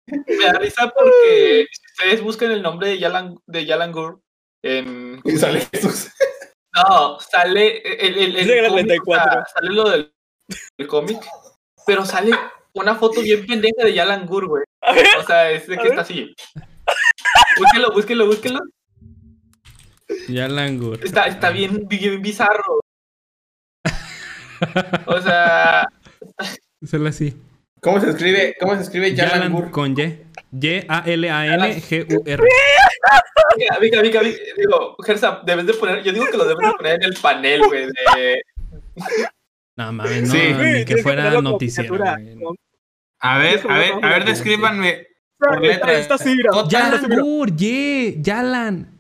Me 0.07 0.45
da 0.45 0.53
risa 0.55 0.89
porque 0.89 1.67
si 1.71 1.83
ustedes 1.93 2.23
buscan 2.23 2.53
el 2.53 2.63
nombre 2.63 2.91
de 2.91 2.99
Yalan, 2.99 3.37
de 3.47 3.67
Yalangur 3.67 4.21
en. 4.63 5.21
Y 5.25 5.37
sale 5.37 5.67
Jesús. 5.73 6.09
No, 6.75 7.19
sale 7.21 7.79
el, 8.07 8.19
el, 8.19 8.37
el 8.37 8.69
cómic, 8.69 8.87
34. 8.87 9.25
o 9.25 9.33
sea, 9.33 9.45
sale 9.55 9.71
lo 9.71 9.89
del 9.89 10.13
el 10.79 10.87
cómic, 10.87 11.19
pero 11.87 12.05
sale 12.05 12.33
una 12.75 12.95
foto 12.95 13.23
bien 13.23 13.47
pendeja 13.47 13.85
de 13.85 13.95
Yalangur, 13.95 14.47
güey. 14.47 14.65
A 14.83 14.93
ver, 14.93 15.07
O 15.19 15.23
sea, 15.25 15.51
es 15.51 15.67
de 15.67 15.79
que 15.79 15.89
está 15.89 16.03
así. 16.03 16.35
Búsquenlo, 17.59 17.93
búsquenlo, 17.93 18.27
búsquenlo. 18.27 18.61
Ya 20.29 20.49
Langur. 20.49 21.03
Está, 21.05 21.25
está 21.27 21.51
bien, 21.51 21.87
bien 21.89 22.21
bizarro. 22.23 22.81
O 25.07 25.21
sea, 25.21 25.87
Solo 26.87 27.09
así. 27.11 27.37
¿Cómo 27.83 28.01
se 28.01 28.09
escribe? 28.11 28.57
¿Cómo 28.59 28.75
se 28.75 28.83
escribe 28.83 29.15
Yalan 29.15 29.35
Yalangur? 29.35 29.71
con 29.71 29.93
Y. 29.99 30.23
Y-A-L-A-N-G-U-R. 30.59 32.43
Mica, 33.59 33.79
Mica, 33.81 34.03
Mica, 34.03 34.21
digo, 34.23 34.97
Gersa, 35.05 35.43
debes 35.45 35.67
de 35.67 35.75
poner, 35.75 36.03
yo 36.03 36.13
digo 36.13 36.25
que 36.31 36.37
lo 36.39 36.45
debes 36.47 36.67
de 36.67 36.73
poner 36.73 36.95
en 36.95 37.03
el 37.03 37.15
panel, 37.21 37.61
güey, 37.67 37.87
de... 37.87 38.43
No 39.77 39.93
mames, 39.93 40.23
no, 40.23 40.33
Sí. 40.33 40.55
ni 40.55 40.85
que 40.87 40.97
fuera 41.03 41.31
noticiero. 41.43 41.97
A 43.21 43.39
ver, 43.39 43.61
a 43.69 43.79
ver, 43.79 43.93
a 44.03 44.09
ver, 44.09 44.25
descríbanme 44.25 45.07
por 45.39 45.61
letra. 45.61 45.93
Está 45.99 46.15
así, 46.15 46.35
mira. 46.35 46.51
Total, 46.51 47.03
Yalangur, 47.03 47.51
Y, 47.59 48.23
Yalan. 48.23 48.99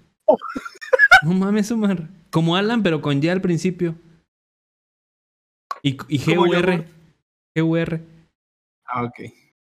No 1.22 1.32
mames, 1.32 1.70
Omar. 1.70 2.08
Como 2.30 2.56
Alan, 2.56 2.82
pero 2.82 3.00
con 3.00 3.22
Y 3.22 3.28
al 3.28 3.40
principio. 3.40 3.94
Y, 5.82 5.96
y 6.08 6.18
G-U-R. 6.18 6.86
G-U-R. 7.54 8.00
Ah, 8.86 9.04
ok. 9.04 9.20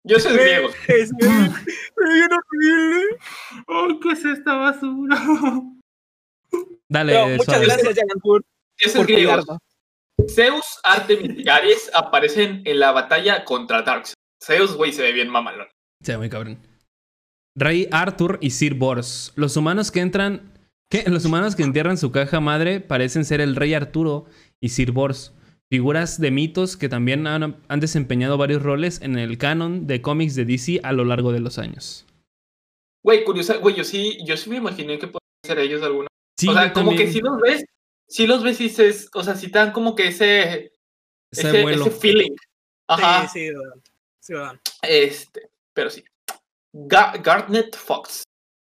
Yo 0.05 0.19
soy 0.21 0.35
griego. 0.37 0.69
Es 0.89 1.11
bien 1.17 2.29
horrible. 2.33 3.19
Oh, 3.67 3.99
¿qué 4.01 4.11
es 4.13 4.25
esta 4.25 4.55
basura? 4.55 5.17
Dale, 6.89 7.13
Pero 7.13 7.29
muchas 7.29 7.45
suave. 7.47 7.67
gracias, 7.67 7.95
Yalangur, 7.97 8.45
Yo 8.79 8.91
soy 8.91 8.99
por 8.99 9.07
griego. 9.07 9.59
Zeus, 10.31 10.79
Artemis 10.85 11.45
y 11.45 11.49
Ares 11.49 11.91
aparecen 11.93 12.63
en 12.65 12.79
la 12.81 12.93
batalla 12.93 13.45
contra 13.45 13.83
Darkseid. 13.83 14.15
Zeus, 14.43 14.77
güey, 14.77 14.93
se 14.93 15.03
ve 15.03 15.13
bien 15.13 15.29
mamalón. 15.29 15.67
Se 16.03 16.13
ve 16.13 16.19
muy 16.19 16.31
cabrón. 16.31 16.59
Rey 17.57 17.89
Arthur 17.91 18.39
y 18.41 18.51
Sir 18.51 18.75
Bors. 18.75 19.33
Los 19.35 19.57
humanos 19.57 19.91
que 19.91 20.01
entran. 20.01 20.53
¿Qué? 20.91 21.05
Los 21.09 21.25
humanos 21.25 21.57
que 21.57 21.63
entierran 21.63 21.99
su 21.99 22.13
caja 22.13 22.41
madre 22.41 22.81
parecen 22.81 23.25
ser 23.25 23.41
el 23.41 23.57
Rey 23.57 23.75
Arturo 23.75 24.27
y 24.61 24.69
Sir 24.71 24.93
Bors. 24.93 25.33
Figuras 25.69 26.21
de 26.21 26.31
mitos 26.31 26.77
que 26.77 26.89
también 26.89 27.27
han, 27.27 27.57
han 27.67 27.81
desempeñado 27.81 28.39
varios 28.39 28.63
roles 28.63 29.01
en 29.03 29.19
el 29.19 29.37
canon 29.37 29.89
de 29.89 30.01
cómics 30.01 30.37
de 30.37 30.45
DC 30.45 30.81
a 30.85 30.93
lo 30.93 31.05
largo 31.05 31.33
de 31.33 31.41
los 31.41 31.59
años. 31.59 32.07
Güey, 33.03 33.25
curiosa, 33.25 33.57
güey, 33.57 33.75
yo 33.75 33.83
sí, 33.85 34.19
yo 34.25 34.37
sí 34.37 34.49
me 34.49 34.57
imaginé 34.57 34.99
que 34.99 35.09
podían 35.09 35.21
ser 35.45 35.59
ellos 35.59 35.83
algunos. 35.83 36.09
Sí, 36.39 36.49
o 36.49 36.53
sea, 36.53 36.73
como 36.73 36.91
también. 36.91 37.07
que 37.09 37.13
si 37.13 37.21
los 37.21 37.41
ves, 37.41 37.65
si 38.09 38.27
los 38.29 38.43
ves 38.45 38.61
y 38.61 38.65
dices, 38.65 39.09
o 39.13 39.25
sea, 39.25 39.35
si 39.35 39.51
te 39.51 39.59
dan 39.59 39.73
como 39.73 39.95
que 39.97 40.09
ese, 40.09 40.73
Ese 41.33 41.49
ese, 41.49 41.63
vuelo. 41.63 41.83
ese 41.87 41.91
feeling. 41.99 42.33
Ajá. 42.89 43.27
Sí, 43.29 43.49
sí. 43.49 43.55
Sí, 44.21 44.35
dan. 44.35 44.61
Este, 44.83 45.51
pero 45.73 45.91
sí. 45.91 46.05
Ga- 46.73 47.21
Garnet 47.23 47.75
Fox. 47.77 48.23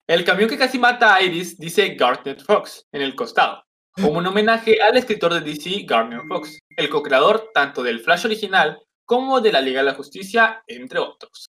El 0.08 0.24
camión 0.24 0.50
que 0.50 0.58
casi 0.58 0.80
mata 0.80 1.16
a 1.16 1.22
Iris 1.22 1.58
dice 1.58 1.96
Garnet 1.96 2.42
Fox 2.42 2.88
en 2.94 3.02
el 3.02 3.14
costado, 3.14 3.66
como 3.92 4.12
un 4.12 4.26
homenaje 4.26 4.82
al 4.82 4.96
escritor 4.96 5.34
de 5.34 5.42
DC, 5.42 5.84
Gardner 5.86 6.22
Fox, 6.30 6.60
el 6.78 6.88
co-creador 6.88 7.50
tanto 7.54 7.84
del 7.84 8.00
Flash 8.00 8.26
original 8.26 8.80
como 9.04 9.42
de 9.42 9.52
la 9.52 9.60
Liga 9.60 9.82
de 9.82 9.88
la 9.88 9.96
Justicia, 9.96 10.64
entre 10.66 11.00
otros. 11.00 11.48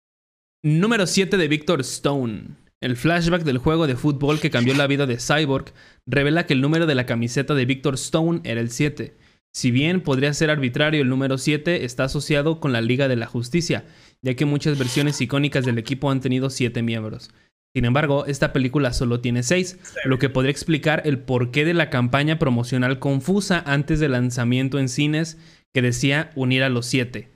Número 0.64 1.06
7 1.06 1.36
de 1.36 1.50
Victor 1.50 1.82
Stone. 1.82 2.56
El 2.80 2.96
flashback 2.96 3.44
del 3.44 3.58
juego 3.58 3.88
de 3.88 3.98
fútbol 3.98 4.40
que 4.40 4.52
cambió 4.52 4.74
la 4.74 4.88
vida 4.88 5.06
de 5.06 5.18
Cyborg 5.18 5.74
revela 6.06 6.46
que 6.46 6.54
el 6.54 6.62
número 6.62 6.86
de 6.86 6.96
la 6.96 7.06
camiseta 7.06 7.56
de 7.56 7.66
Victor 7.66 7.96
Stone 7.96 8.40
era 8.46 8.62
el 8.62 8.70
7. 8.70 9.18
Si 9.54 9.72
bien 9.72 10.00
podría 10.00 10.34
ser 10.34 10.50
arbitrario, 10.50 11.02
el 11.02 11.10
número 11.10 11.38
7 11.38 11.84
está 11.84 12.06
asociado 12.06 12.62
con 12.62 12.72
la 12.72 12.82
Liga 12.82 13.10
de 13.10 13.16
la 13.18 13.26
Justicia, 13.26 13.86
ya 14.22 14.36
que 14.36 14.46
muchas 14.46 14.78
versiones 14.78 15.20
icónicas 15.20 15.66
del 15.66 15.78
equipo 15.78 16.10
han 16.10 16.22
tenido 16.22 16.50
7 16.50 16.82
miembros. 16.84 17.32
Sin 17.76 17.84
embargo, 17.84 18.26
esta 18.26 18.54
película 18.54 18.94
solo 18.94 19.20
tiene 19.20 19.44
6, 19.44 19.78
lo 20.06 20.18
que 20.18 20.30
podría 20.30 20.50
explicar 20.52 21.02
el 21.04 21.20
porqué 21.20 21.66
de 21.66 21.74
la 21.74 21.90
campaña 21.90 22.40
promocional 22.40 23.00
confusa 23.00 23.62
antes 23.66 24.00
del 24.00 24.14
lanzamiento 24.14 24.80
en 24.80 24.88
cines 24.88 25.38
que 25.74 25.82
decía 25.82 26.32
unir 26.36 26.64
a 26.64 26.70
los 26.70 26.86
7. 26.86 27.30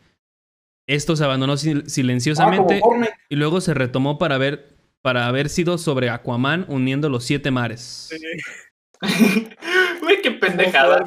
Esto 0.87 1.17
se 1.17 1.25
abandonó 1.25 1.53
sil- 1.59 1.83
Ah, 1.85 1.89
silenciosamente 1.89 2.79
Fortnite. 2.79 3.13
y 3.27 3.35
luego 3.35 3.59
se 3.59 3.73
retomó 3.73 4.17
para 4.17 4.37
ver 4.37 4.69
para 5.01 5.27
haber 5.27 5.49
sido 5.49 5.77
sobre 5.77 6.09
Aquaman 6.09 6.65
uniendo 6.69 7.09
los 7.09 7.23
siete 7.25 7.51
mares. 7.51 8.09
Güey, 10.01 10.21
qué 10.21 10.31
pendejada. 10.31 11.03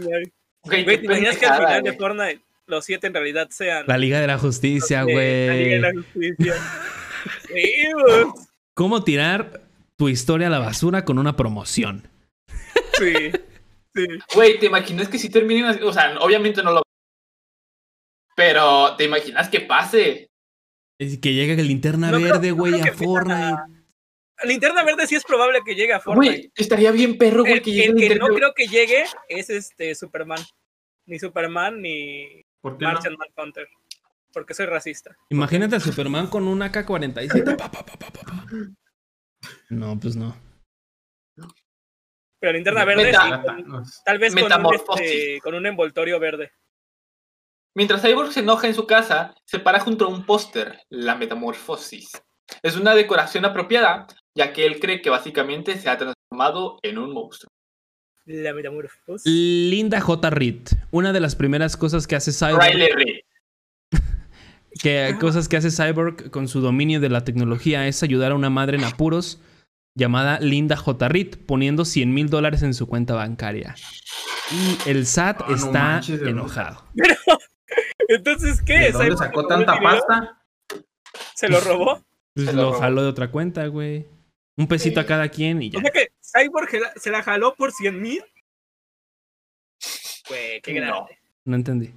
Güey, 0.64 0.84
Güey, 0.84 0.98
¿te 0.98 1.04
imaginas 1.06 1.36
que 1.38 1.46
al 1.46 1.56
final 1.58 1.82
de 1.82 1.90
güey. 1.90 1.98
Fortnite 1.98 2.40
los 2.66 2.84
siete 2.84 3.06
en 3.08 3.14
realidad 3.14 3.48
sean 3.50 3.84
La 3.86 3.98
Liga 3.98 4.20
de 4.20 4.26
la 4.26 4.38
Justicia, 4.38 5.04
eh, 5.08 5.46
la 5.46 5.54
Liga 5.54 5.54
de 5.54 5.78
güey. 5.78 5.80
la 5.80 5.92
Justicia? 6.02 6.54
Sí, 7.48 7.92
güey. 7.92 8.24
¿Cómo 8.74 9.04
tirar 9.04 9.62
tu 9.96 10.08
historia 10.08 10.46
a 10.46 10.50
la 10.50 10.58
basura 10.58 11.04
con 11.04 11.18
una 11.18 11.36
promoción? 11.36 12.08
sí, 12.98 13.14
sí. 13.94 14.06
Güey, 14.34 14.58
¿te 14.58 14.66
imaginas 14.66 15.08
que 15.08 15.18
si 15.18 15.28
terminen 15.28 15.66
así? 15.66 15.80
O 15.82 15.92
sea, 15.92 16.18
obviamente 16.20 16.62
no 16.62 16.72
lo. 16.72 16.82
Pero, 18.34 18.96
¿te 18.96 19.04
imaginas 19.04 19.48
que 19.48 19.60
pase? 19.60 20.26
Es 20.98 21.18
que 21.18 21.34
llega 21.34 21.52
el 21.54 21.66
linterna 21.66 22.10
No 22.10 22.20
verde, 22.20 22.50
güey, 22.52 22.80
a 22.80 22.92
Fortnite. 22.92 23.34
a- 23.36 23.66
Linterna 24.44 24.82
verde 24.82 25.06
sí 25.06 25.14
es 25.14 25.24
probable 25.24 25.60
que 25.64 25.74
llegue 25.74 25.92
a 25.92 26.00
Fortnite. 26.00 26.36
Güey, 26.36 26.52
estaría 26.56 26.90
bien 26.90 27.16
perro, 27.18 27.42
güey, 27.42 27.54
el 27.54 27.62
que 27.62 27.70
el 27.70 27.76
llegue 27.76 28.06
el 28.06 28.12
que 28.12 28.18
no 28.18 28.26
creo 28.28 28.52
que 28.54 28.66
llegue 28.66 29.04
es 29.28 29.50
este 29.50 29.94
Superman. 29.94 30.40
Ni 31.06 31.18
Superman 31.18 31.80
ni 31.82 32.42
¿Por 32.60 32.78
qué 32.78 32.84
no? 32.84 32.92
Martian 32.92 33.16
Manhunter. 33.16 33.68
Porque 34.32 34.54
soy 34.54 34.66
racista. 34.66 35.16
Imagínate 35.30 35.76
a 35.76 35.80
Superman 35.80 36.26
con 36.28 36.46
un 36.48 36.62
AK-47. 36.62 37.56
pa, 37.58 37.70
pa, 37.70 37.84
pa, 37.84 37.96
pa, 37.96 38.10
pa, 38.10 38.22
pa. 38.22 38.46
No, 39.70 39.98
pues 39.98 40.16
no. 40.16 40.36
Pero 42.40 42.52
linterna 42.54 42.84
verde 42.84 43.04
Meta- 43.04 43.42
sí, 43.56 43.62
con- 43.64 43.84
tal 44.04 44.18
vez 44.18 44.32
con 44.34 44.42
un, 44.42 44.48
Metamorfosis. 44.48 45.06
este, 45.06 45.40
con 45.42 45.54
un 45.54 45.66
envoltorio 45.66 46.18
verde. 46.18 46.52
Mientras 47.74 48.02
Cyborg 48.02 48.32
se 48.32 48.40
enoja 48.40 48.66
en 48.66 48.74
su 48.74 48.86
casa, 48.86 49.34
se 49.46 49.58
para 49.58 49.80
junto 49.80 50.04
a 50.04 50.08
un 50.08 50.26
póster, 50.26 50.78
la 50.90 51.14
metamorfosis. 51.14 52.10
Es 52.62 52.76
una 52.76 52.94
decoración 52.94 53.44
apropiada, 53.44 54.06
ya 54.36 54.52
que 54.52 54.66
él 54.66 54.78
cree 54.80 55.00
que 55.00 55.08
básicamente 55.08 55.78
se 55.78 55.88
ha 55.88 55.96
transformado 55.96 56.78
en 56.82 56.98
un 56.98 57.12
monstruo. 57.14 57.50
La 58.26 58.52
metamorfosis. 58.52 59.22
Linda 59.24 60.00
J. 60.00 60.30
Reed. 60.30 60.62
Una 60.90 61.12
de 61.12 61.20
las 61.20 61.34
primeras 61.34 61.76
cosas 61.76 62.06
que 62.06 62.16
hace 62.16 62.32
Cyborg. 62.32 62.60
Que 64.80 65.16
cosas 65.20 65.48
que 65.48 65.56
hace 65.56 65.70
Cyborg 65.70 66.30
con 66.30 66.48
su 66.48 66.60
dominio 66.60 67.00
de 67.00 67.08
la 67.10 67.24
tecnología 67.24 67.86
es 67.88 68.02
ayudar 68.02 68.32
a 68.32 68.34
una 68.34 68.50
madre 68.50 68.78
en 68.78 68.84
apuros 68.84 69.40
llamada 69.94 70.40
Linda 70.40 70.76
J. 70.76 71.08
Reed, 71.08 71.38
poniendo 71.46 71.84
100 71.84 72.14
mil 72.14 72.30
dólares 72.30 72.62
en 72.62 72.72
su 72.74 72.86
cuenta 72.86 73.14
bancaria. 73.14 73.74
Y 74.50 74.88
el 74.88 75.06
SAT 75.06 75.42
Ah, 75.42 75.46
no 75.48 75.54
está 75.56 75.70
manches, 75.72 76.22
enojado. 76.22 76.84
Entonces, 78.08 78.62
¿qué? 78.62 78.78
¿De 78.78 78.92
dónde 78.92 79.04
¿Cyborg 79.08 79.18
sacó 79.18 79.46
tanta 79.46 79.78
pasta? 79.80 80.42
¿Se 81.34 81.48
lo 81.48 81.60
robó? 81.60 82.00
Pues 82.34 82.46
Se 82.46 82.52
lo 82.54 82.62
lo 82.62 82.68
robó. 82.70 82.80
jaló 82.80 83.02
de 83.02 83.08
otra 83.10 83.30
cuenta, 83.30 83.66
güey. 83.66 84.06
Un 84.56 84.66
pesito 84.66 85.00
a 85.00 85.04
cada 85.04 85.28
quien 85.28 85.60
y 85.62 85.68
ya. 85.68 85.78
O 85.78 85.82
sea 85.82 85.90
que 85.90 86.08
Cyborg 86.22 86.70
se 86.96 87.10
la- 87.10 87.22
jaló 87.22 87.54
por 87.54 87.72
100 87.72 88.00
mil. 88.00 88.22
Güey, 90.28 90.60
qué 90.62 90.72
No. 90.72 90.80
grande. 90.80 91.18
No 91.44 91.56
entendí. 91.56 91.90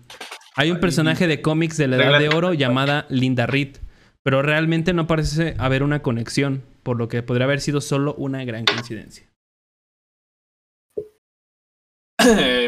Hay 0.56 0.72
un 0.72 0.80
personaje 0.80 1.27
de 1.27 1.41
cómics 1.41 1.77
de 1.77 1.88
la 1.88 1.98
Edad 1.98 2.19
de 2.19 2.30
Oro 2.30 2.53
llamada 2.53 3.06
Linda 3.10 3.45
Reed, 3.45 3.77
pero 4.23 4.41
realmente 4.41 4.94
no 4.94 5.06
parece 5.07 5.56
haber 5.57 5.84
una 5.84 6.02
conexión, 6.02 6.64
por 6.84 6.98
lo 6.98 7.07
que 7.10 7.23
podría 7.23 7.45
haber 7.45 7.61
sido 7.61 7.82
solo 7.82 8.14
una 8.15 8.44
gran 8.45 8.65
coincidencia. 8.65 9.27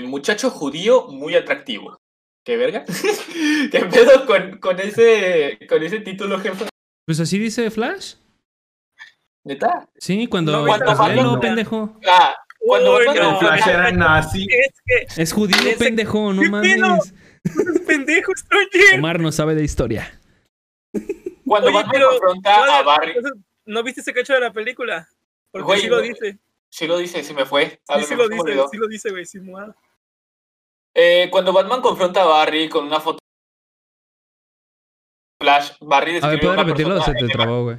Muchacho 0.04 0.50
judío 0.50 1.08
muy 1.08 1.36
atractivo. 1.36 1.98
¿Qué 2.46 2.58
verga? 2.58 2.86
¿Qué 3.72 3.80
pedo 3.86 4.26
con, 4.26 4.60
con 4.60 4.80
ese, 4.80 5.58
con 5.68 5.82
ese 5.84 6.00
título, 6.00 6.40
jefe? 6.40 6.66
Pues 7.06 7.20
así 7.20 7.40
dice 7.40 7.70
Flash. 7.72 8.16
¿Neta? 9.46 9.90
Sí, 9.98 10.28
cuando... 10.28 10.52
No, 10.52 10.66
pues 10.66 10.82
cuando 10.98 11.08
léelo, 11.08 11.40
pendejo. 11.40 12.00
Ah, 12.08 12.36
cuando 12.60 12.98
Uy, 12.98 13.06
Batman 13.06 13.24
no, 13.24 13.32
El 13.32 13.38
Flash 13.48 13.68
era 13.68 13.92
nazi. 13.92 14.48
Es 14.50 14.82
que 15.16 15.22
Es 15.22 15.34
judío, 15.34 15.58
Ese- 15.58 15.78
pendejo, 15.78 16.34
no 16.34 16.42
¿Qué 16.42 16.50
pedo? 16.50 16.88
mames. 16.88 17.06
es 17.06 17.14
pendejo, 17.88 18.32
Stranger. 18.36 19.00
Omar 19.00 19.20
no 19.20 19.32
sabe 19.32 19.56
de 19.56 19.64
historia. 19.64 20.20
Cuando 21.46 21.68
Oye, 21.70 21.76
Batman 21.78 21.92
pero- 21.92 22.10
confronta 22.10 22.80
a 22.80 22.84
Barry, 22.84 23.16
¿No 23.66 23.84
viste 23.84 24.02
ese 24.02 24.14
cacho 24.14 24.34
de 24.34 24.40
la 24.40 24.54
película? 24.54 25.08
Porque 25.52 25.66
Güey, 25.66 25.82
sí 25.82 25.88
lo 25.88 25.98
güey. 25.98 26.10
dice. 26.10 26.38
sí 26.70 26.88
lo 26.88 26.98
dice, 26.98 27.24
sí 27.24 27.34
me 27.34 27.46
fue. 27.46 27.82
A 27.88 27.96
Sí, 27.96 28.02
lo 28.02 28.08
sí 28.08 28.16
lo 28.16 28.28
dice, 28.30 28.64
sí 28.72 28.78
lo 28.78 28.88
dice, 28.88 29.10
güey. 29.12 29.26
Sí, 29.26 29.40
mua. 29.40 29.76
Eh, 30.96 31.28
cuando 31.32 31.52
Batman 31.54 31.82
confronta 31.82 32.22
a 32.24 32.26
Barry 32.26 32.70
con 32.70 32.86
una 32.86 33.00
foto 33.00 33.20
Flash, 35.42 35.72
Barry 35.82 36.12
A 36.12 36.14
ver, 36.14 36.22
describe 36.22 36.40
¿puedes 36.42 36.54
una 36.54 36.64
repetirlo? 36.64 37.02
Se 37.02 37.14
te 37.14 37.28
trabó, 37.28 37.64
güey. 37.66 37.78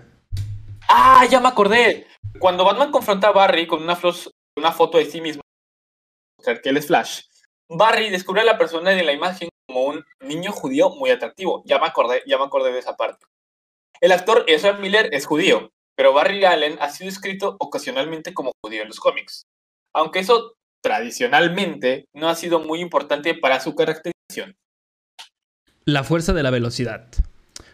Ah, 0.89 1.27
ya 1.29 1.41
me 1.41 1.49
acordé. 1.49 2.07
Cuando 2.39 2.65
Batman 2.65 2.91
confronta 2.93 3.29
a 3.29 3.33
Barry 3.33 3.67
con 3.67 3.83
una, 3.83 3.97
flos- 3.97 4.31
una 4.57 4.73
foto 4.73 4.99
de 4.99 5.07
sí 5.07 5.21
mismo, 5.21 5.43
o 6.39 6.43
sea, 6.43 6.61
que 6.61 6.69
él 6.69 6.77
es 6.77 6.87
Flash, 6.87 7.23
Barry 7.69 8.11
descubre 8.11 8.43
a 8.43 8.45
la 8.45 8.59
persona 8.59 8.91
de 8.91 9.03
la 9.03 9.13
imagen 9.13 9.49
como 9.69 9.85
un 9.85 10.05
niño 10.21 10.51
judío 10.51 10.91
muy 10.91 11.11
atractivo. 11.11 11.63
Ya 11.67 11.79
me 11.79 11.87
acordé, 11.87 12.23
ya 12.27 12.39
me 12.39 12.45
acordé 12.45 12.73
de 12.73 12.79
esa 12.79 12.97
parte. 12.97 13.27
El 14.01 14.13
actor 14.13 14.45
Ezra 14.49 14.73
Miller 14.73 15.11
es 15.13 15.27
judío, 15.27 15.71
pero 15.95 16.15
Barry 16.15 16.45
Allen 16.45 16.79
ha 16.81 16.91
sido 16.91 17.11
escrito 17.11 17.57
ocasionalmente 17.61 18.33
como 18.33 18.53
judío 18.65 18.83
en 18.83 18.89
los 18.89 18.99
cómics. 18.99 19.47
Aunque 19.95 20.21
eso 20.21 20.55
tradicionalmente 20.83 22.07
no 22.15 22.29
ha 22.29 22.35
sido 22.35 22.61
muy 22.61 22.81
importante 22.81 23.35
para 23.35 23.61
su 23.61 23.75
caracterización. 23.75 24.57
La 25.85 26.05
fuerza 26.05 26.33
de 26.33 26.43
la 26.43 26.51
velocidad. 26.51 27.09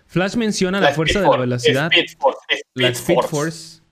Flash 0.07 0.37
menciona 0.37 0.81
la, 0.81 0.93
fuerza 0.93 1.21
de 1.21 1.29
la 1.29 1.37
velocidad. 1.37 1.91
Speed 1.93 2.19
Force, 2.19 2.41
la 2.75 2.89
Speed 2.89 3.01
Speed 3.01 3.15
Force. 3.17 3.29
Force 3.29 3.84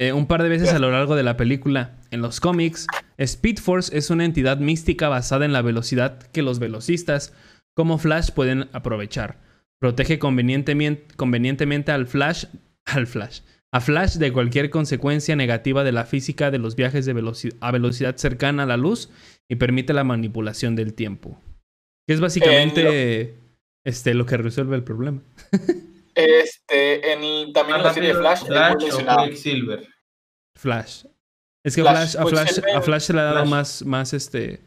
eh, 0.00 0.14
un 0.14 0.26
par 0.26 0.42
de 0.42 0.48
veces 0.48 0.72
a 0.72 0.78
lo 0.78 0.90
largo 0.90 1.14
de 1.14 1.22
la 1.22 1.36
película. 1.36 1.98
En 2.10 2.22
los 2.22 2.40
cómics, 2.40 2.86
Speed 3.18 3.58
Force 3.58 3.96
es 3.96 4.08
una 4.08 4.24
entidad 4.24 4.56
mística 4.58 5.10
basada 5.10 5.44
en 5.44 5.52
la 5.52 5.60
velocidad 5.60 6.22
que 6.32 6.40
los 6.40 6.58
velocistas, 6.58 7.34
como 7.76 7.98
Flash, 7.98 8.30
pueden 8.30 8.70
aprovechar. 8.72 9.38
Protege 9.78 10.18
convenientemente, 10.18 11.14
convenientemente 11.16 11.92
al 11.92 12.06
Flash, 12.06 12.46
al 12.86 13.06
Flash, 13.06 13.40
a 13.72 13.80
Flash 13.80 14.14
de 14.16 14.32
cualquier 14.32 14.70
consecuencia 14.70 15.36
negativa 15.36 15.84
de 15.84 15.92
la 15.92 16.06
física 16.06 16.50
de 16.50 16.58
los 16.58 16.76
viajes 16.76 17.04
de 17.04 17.14
veloci- 17.14 17.54
a 17.60 17.70
velocidad 17.70 18.16
cercana 18.16 18.62
a 18.62 18.66
la 18.66 18.78
luz 18.78 19.10
y 19.50 19.56
permite 19.56 19.92
la 19.92 20.02
manipulación 20.02 20.76
del 20.76 20.94
tiempo. 20.94 21.38
Que 22.08 22.14
es 22.14 22.20
básicamente 22.20 23.34
este, 23.84 24.14
lo 24.14 24.24
que 24.24 24.38
resuelve 24.38 24.76
el 24.76 24.82
problema. 24.82 25.20
Este, 26.14 27.12
en, 27.12 27.52
también 27.52 27.78
en 27.78 27.84
la 27.84 27.94
serie 27.94 28.10
de 28.10 28.14
Flash, 28.16 28.44
Flash 28.44 28.84
o. 28.92 29.24
Quicksilver. 29.24 29.88
Flash. 30.56 31.04
Es 31.64 31.76
que 31.76 31.82
Flash, 31.82 32.12
Flash, 32.12 32.16
a, 32.16 32.26
Flash, 32.26 32.60
a 32.74 32.80
Flash 32.82 33.02
se 33.02 33.12
le 33.12 33.20
ha 33.20 33.24
dado 33.24 33.46
más, 33.46 33.82
más, 33.84 34.12
este, 34.12 34.60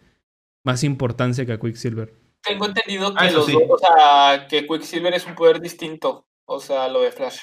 más 0.65 0.83
importancia 0.83 1.45
que 1.45 1.53
a 1.53 1.59
Quicksilver. 1.59 2.13
Tengo 2.43 2.65
entendido 2.65 3.13
que 3.13 3.23
Ah, 3.23 3.27
eso 3.27 3.37
los 3.37 3.45
sí. 3.47 3.53
dos, 3.53 3.63
o 3.69 3.77
sea, 3.77 4.47
que 4.47 4.67
Quicksilver 4.67 5.13
es 5.13 5.25
un 5.25 5.35
poder 5.35 5.59
distinto, 5.61 6.27
o 6.45 6.59
sea, 6.59 6.87
lo 6.89 7.01
de 7.01 7.11
Flash. 7.11 7.39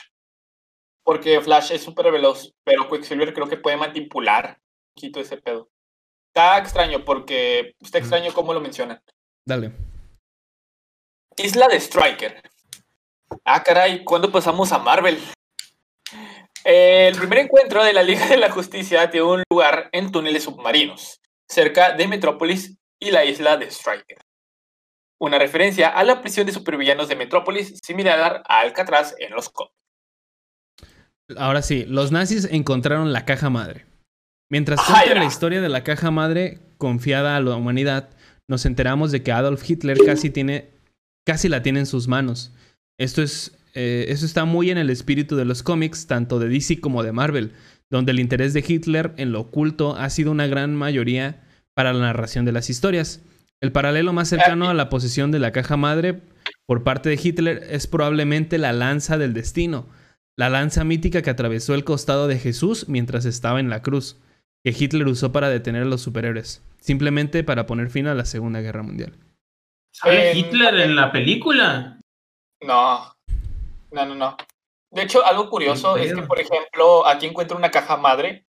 Porque 1.05 1.41
Flash 1.41 1.73
es 1.73 1.83
súper 1.83 2.13
veloz, 2.13 2.53
pero 2.65 2.89
Quicksilver 2.89 3.33
creo 3.33 3.49
que 3.49 3.57
puede 3.57 3.77
manipular 3.77 4.59
un 4.61 4.95
poquito 4.95 5.21
ese 5.21 5.39
pedo. 5.39 5.71
Está 6.33 6.59
extraño 6.59 7.05
porque 7.05 7.75
está 7.81 7.99
extraño 7.99 8.33
cómo 8.33 8.55
lo 8.55 8.61
mencionan. 8.61 9.03
Dale. 9.47 9.73
Isla 11.37 11.67
de 11.69 11.81
Striker. 11.81 12.50
Ah, 13.45 13.63
caray, 13.63 14.05
¿cuándo 14.05 14.31
pasamos 14.31 14.73
a 14.73 14.79
Marvel? 14.79 15.19
El 16.65 17.17
primer 17.17 17.39
encuentro 17.39 17.83
de 17.83 17.93
la 17.93 18.03
Liga 18.03 18.27
de 18.27 18.37
la 18.37 18.51
Justicia 18.51 19.11
tiene 19.11 19.27
un 19.27 19.43
lugar 19.51 19.89
en 19.93 20.13
túneles 20.13 20.45
submarinos, 20.45 21.21
cerca 21.49 21.95
de 21.95 22.07
Metrópolis 22.07 22.77
y 23.01 23.11
la 23.11 23.25
isla 23.25 23.57
de 23.57 23.71
Striker. 23.71 24.19
Una 25.19 25.39
referencia 25.39 25.89
a 25.89 26.05
la 26.05 26.21
prisión 26.21 26.47
de 26.47 26.53
supervillanos 26.53 27.09
de 27.09 27.17
Metrópolis, 27.17 27.79
similar 27.83 28.43
a 28.47 28.61
Alcatraz 28.61 29.15
en 29.19 29.33
los 29.33 29.49
cómics. 29.49 29.75
Ahora 31.37 31.63
sí, 31.63 31.85
los 31.87 32.11
nazis 32.11 32.47
encontraron 32.51 33.13
la 33.13 33.25
caja 33.25 33.51
madre. 33.51 33.87
Mientras 34.51 34.81
cuenta 34.81 35.15
la 35.15 35.25
historia 35.25 35.61
de 35.61 35.69
la 35.69 35.85
caja 35.85 36.11
madre 36.11 36.59
confiada 36.77 37.37
a 37.37 37.41
la 37.41 37.55
humanidad, 37.55 38.11
nos 38.49 38.67
enteramos 38.67 39.13
de 39.13 39.23
que 39.23 39.31
Adolf 39.31 39.69
Hitler 39.69 39.97
casi 40.05 40.31
tiene, 40.31 40.71
casi 41.25 41.49
la 41.49 41.63
tiene 41.63 41.81
en 41.81 41.87
sus 41.87 42.09
manos. 42.09 42.53
Esto 43.01 43.23
es, 43.23 43.57
eh, 43.75 44.07
eso 44.09 44.27
está 44.27 44.45
muy 44.45 44.71
en 44.71 44.79
el 44.79 44.91
espíritu 44.91 45.35
de 45.37 45.45
los 45.47 45.63
cómics, 45.63 46.07
tanto 46.07 46.39
de 46.39 46.49
DC 46.49 46.81
como 46.81 47.03
de 47.03 47.13
Marvel, 47.13 47.53
donde 47.91 48.13
el 48.13 48.21
interés 48.21 48.53
de 48.53 48.65
Hitler 48.67 49.15
en 49.17 49.33
lo 49.33 49.41
oculto 49.41 49.97
ha 49.97 50.11
sido 50.11 50.31
una 50.31 50.47
gran 50.47 50.77
mayoría 50.77 51.41
para 51.75 51.93
la 51.93 52.01
narración 52.01 52.45
de 52.45 52.53
las 52.53 52.69
historias. 52.69 53.23
El 53.63 53.73
paralelo 53.73 54.13
más 54.13 54.29
cercano 54.29 54.69
a 54.69 54.75
la 54.75 54.89
posesión 54.91 55.31
de 55.31 55.39
la 55.39 55.51
caja 55.53 55.77
madre 55.77 56.21
por 56.67 56.85
parte 56.85 57.09
de 57.09 57.19
Hitler 57.23 57.67
es 57.71 57.87
probablemente 57.87 58.59
la 58.59 58.73
lanza 58.73 59.19
del 59.19 59.35
destino, 59.35 59.89
la 60.37 60.51
lanza 60.51 60.85
mítica 60.85 61.23
que 61.23 61.31
atravesó 61.31 61.75
el 61.75 61.85
costado 61.85 62.29
de 62.29 62.39
Jesús 62.39 62.89
mientras 62.89 63.25
estaba 63.25 63.61
en 63.61 63.71
la 63.71 63.83
cruz, 63.83 64.19
que 64.63 64.75
Hitler 64.79 65.07
usó 65.09 65.33
para 65.33 65.49
detener 65.49 65.83
a 65.83 65.87
los 65.87 66.03
superhéroes, 66.03 66.63
simplemente 66.81 67.45
para 67.45 67.67
poner 67.67 67.89
fin 67.91 68.07
a 68.07 68.15
la 68.15 68.25
Segunda 68.27 68.61
Guerra 68.61 68.83
Mundial. 68.83 69.13
¿Sale 69.93 70.33
En- 70.33 70.37
Hitler 70.39 70.75
en 70.81 70.97
la 70.97 71.13
película? 71.13 72.00
No, 72.63 73.15
no, 73.93 74.07
no, 74.07 74.15
no. 74.15 74.37
De 74.93 75.03
hecho, 75.03 75.25
algo 75.25 75.49
curioso 75.49 75.97
es 75.97 76.13
que, 76.13 76.23
por 76.23 76.41
ejemplo, 76.41 77.07
aquí 77.07 77.27
encuentro 77.27 77.57
una 77.57 77.71
caja 77.71 77.97
madre, 77.97 78.45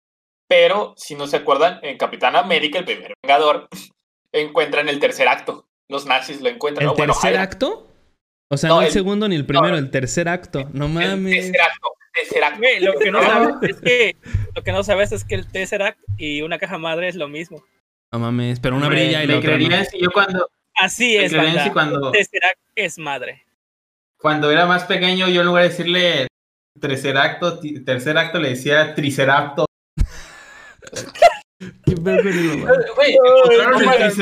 pero 0.48 0.94
si 0.96 1.14
no 1.14 1.26
se 1.26 1.36
acuerdan, 1.36 1.78
en 1.82 1.98
Capitán 1.98 2.34
América, 2.36 2.78
el 2.78 2.84
primer 2.86 3.14
Vengador, 3.22 3.68
encuentran 4.32 4.88
el 4.88 4.98
tercer 4.98 5.28
acto. 5.28 5.66
Los 5.88 6.06
nazis 6.06 6.40
lo 6.40 6.48
encuentran. 6.48 6.88
¿El 6.88 6.94
tercer 6.94 7.36
acto? 7.36 7.86
O 8.48 8.56
sea, 8.56 8.68
No, 8.68 8.76
no, 8.76 8.80
el, 8.82 8.86
el- 8.88 8.92
segundo 8.92 9.28
ni 9.28 9.36
el 9.36 9.46
primero, 9.46 9.72
no. 9.72 9.76
el 9.78 9.90
tercer 9.90 10.28
acto. 10.28 10.68
No 10.72 10.86
El 10.86 10.92
mames. 10.92 11.34
tercer 11.52 11.60
acto. 11.60 11.88
Tercer 12.12 12.44
acto. 12.44 12.58
Güey, 12.58 12.80
lo 12.80 12.92
que 12.98 13.10
no 13.10 13.22
sabes 13.22 13.54
es 13.70 13.80
que 13.80 14.16
lo 14.56 14.62
que 14.64 14.72
no 14.72 14.82
sabes 14.82 15.12
es 15.12 15.24
que 15.24 15.34
el 15.36 15.46
Tesseract 15.50 15.98
y 16.16 16.42
una 16.42 16.58
caja 16.58 16.78
madre 16.78 17.08
es 17.08 17.14
lo 17.16 17.28
mismo. 17.28 17.62
No 18.12 18.18
mames, 18.18 18.58
pero 18.58 18.74
una 18.76 18.88
brilla 18.88 19.22
y 19.22 19.28
la 19.28 19.38
otra 19.38 19.84
si 19.84 20.00
yo 20.00 20.10
cuando, 20.10 20.48
Así 20.74 21.16
es, 21.16 21.32
banda. 21.32 21.62
si 21.64 21.70
cuando, 21.70 22.12
El 22.12 22.26
es 22.74 22.98
madre. 22.98 23.44
Cuando 24.20 24.50
era 24.50 24.66
más 24.66 24.84
pequeño, 24.84 25.28
yo 25.28 25.40
en 25.40 25.46
lugar 25.46 25.62
de 25.64 25.68
decirle 25.70 26.26
tercer 26.80 27.16
acto, 27.16 27.58
tercer 27.84 28.16
acto 28.18 28.38
le 28.38 28.50
decía 28.50 28.94
tricerapto. 28.94 29.66
Qué 31.84 31.92
el 31.92 32.60
Omar. 33.74 34.12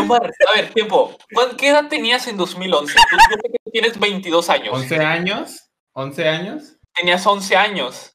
Omar, 0.00 0.30
a 0.48 0.56
ver, 0.56 0.72
tiempo. 0.74 1.16
¿Cuán- 1.32 1.56
¿Qué 1.56 1.70
edad 1.70 1.88
tenías 1.88 2.26
en 2.26 2.36
2011? 2.36 2.92
Tú 2.94 3.16
yo 3.30 3.36
sé 3.42 3.48
que 3.64 3.70
tienes 3.70 3.98
22 3.98 4.50
años. 4.50 4.74
11 4.74 4.96
años. 4.98 5.70
11 5.94 6.28
años. 6.28 6.76
Tenías 6.94 7.26
11 7.26 7.56
años. 7.56 8.12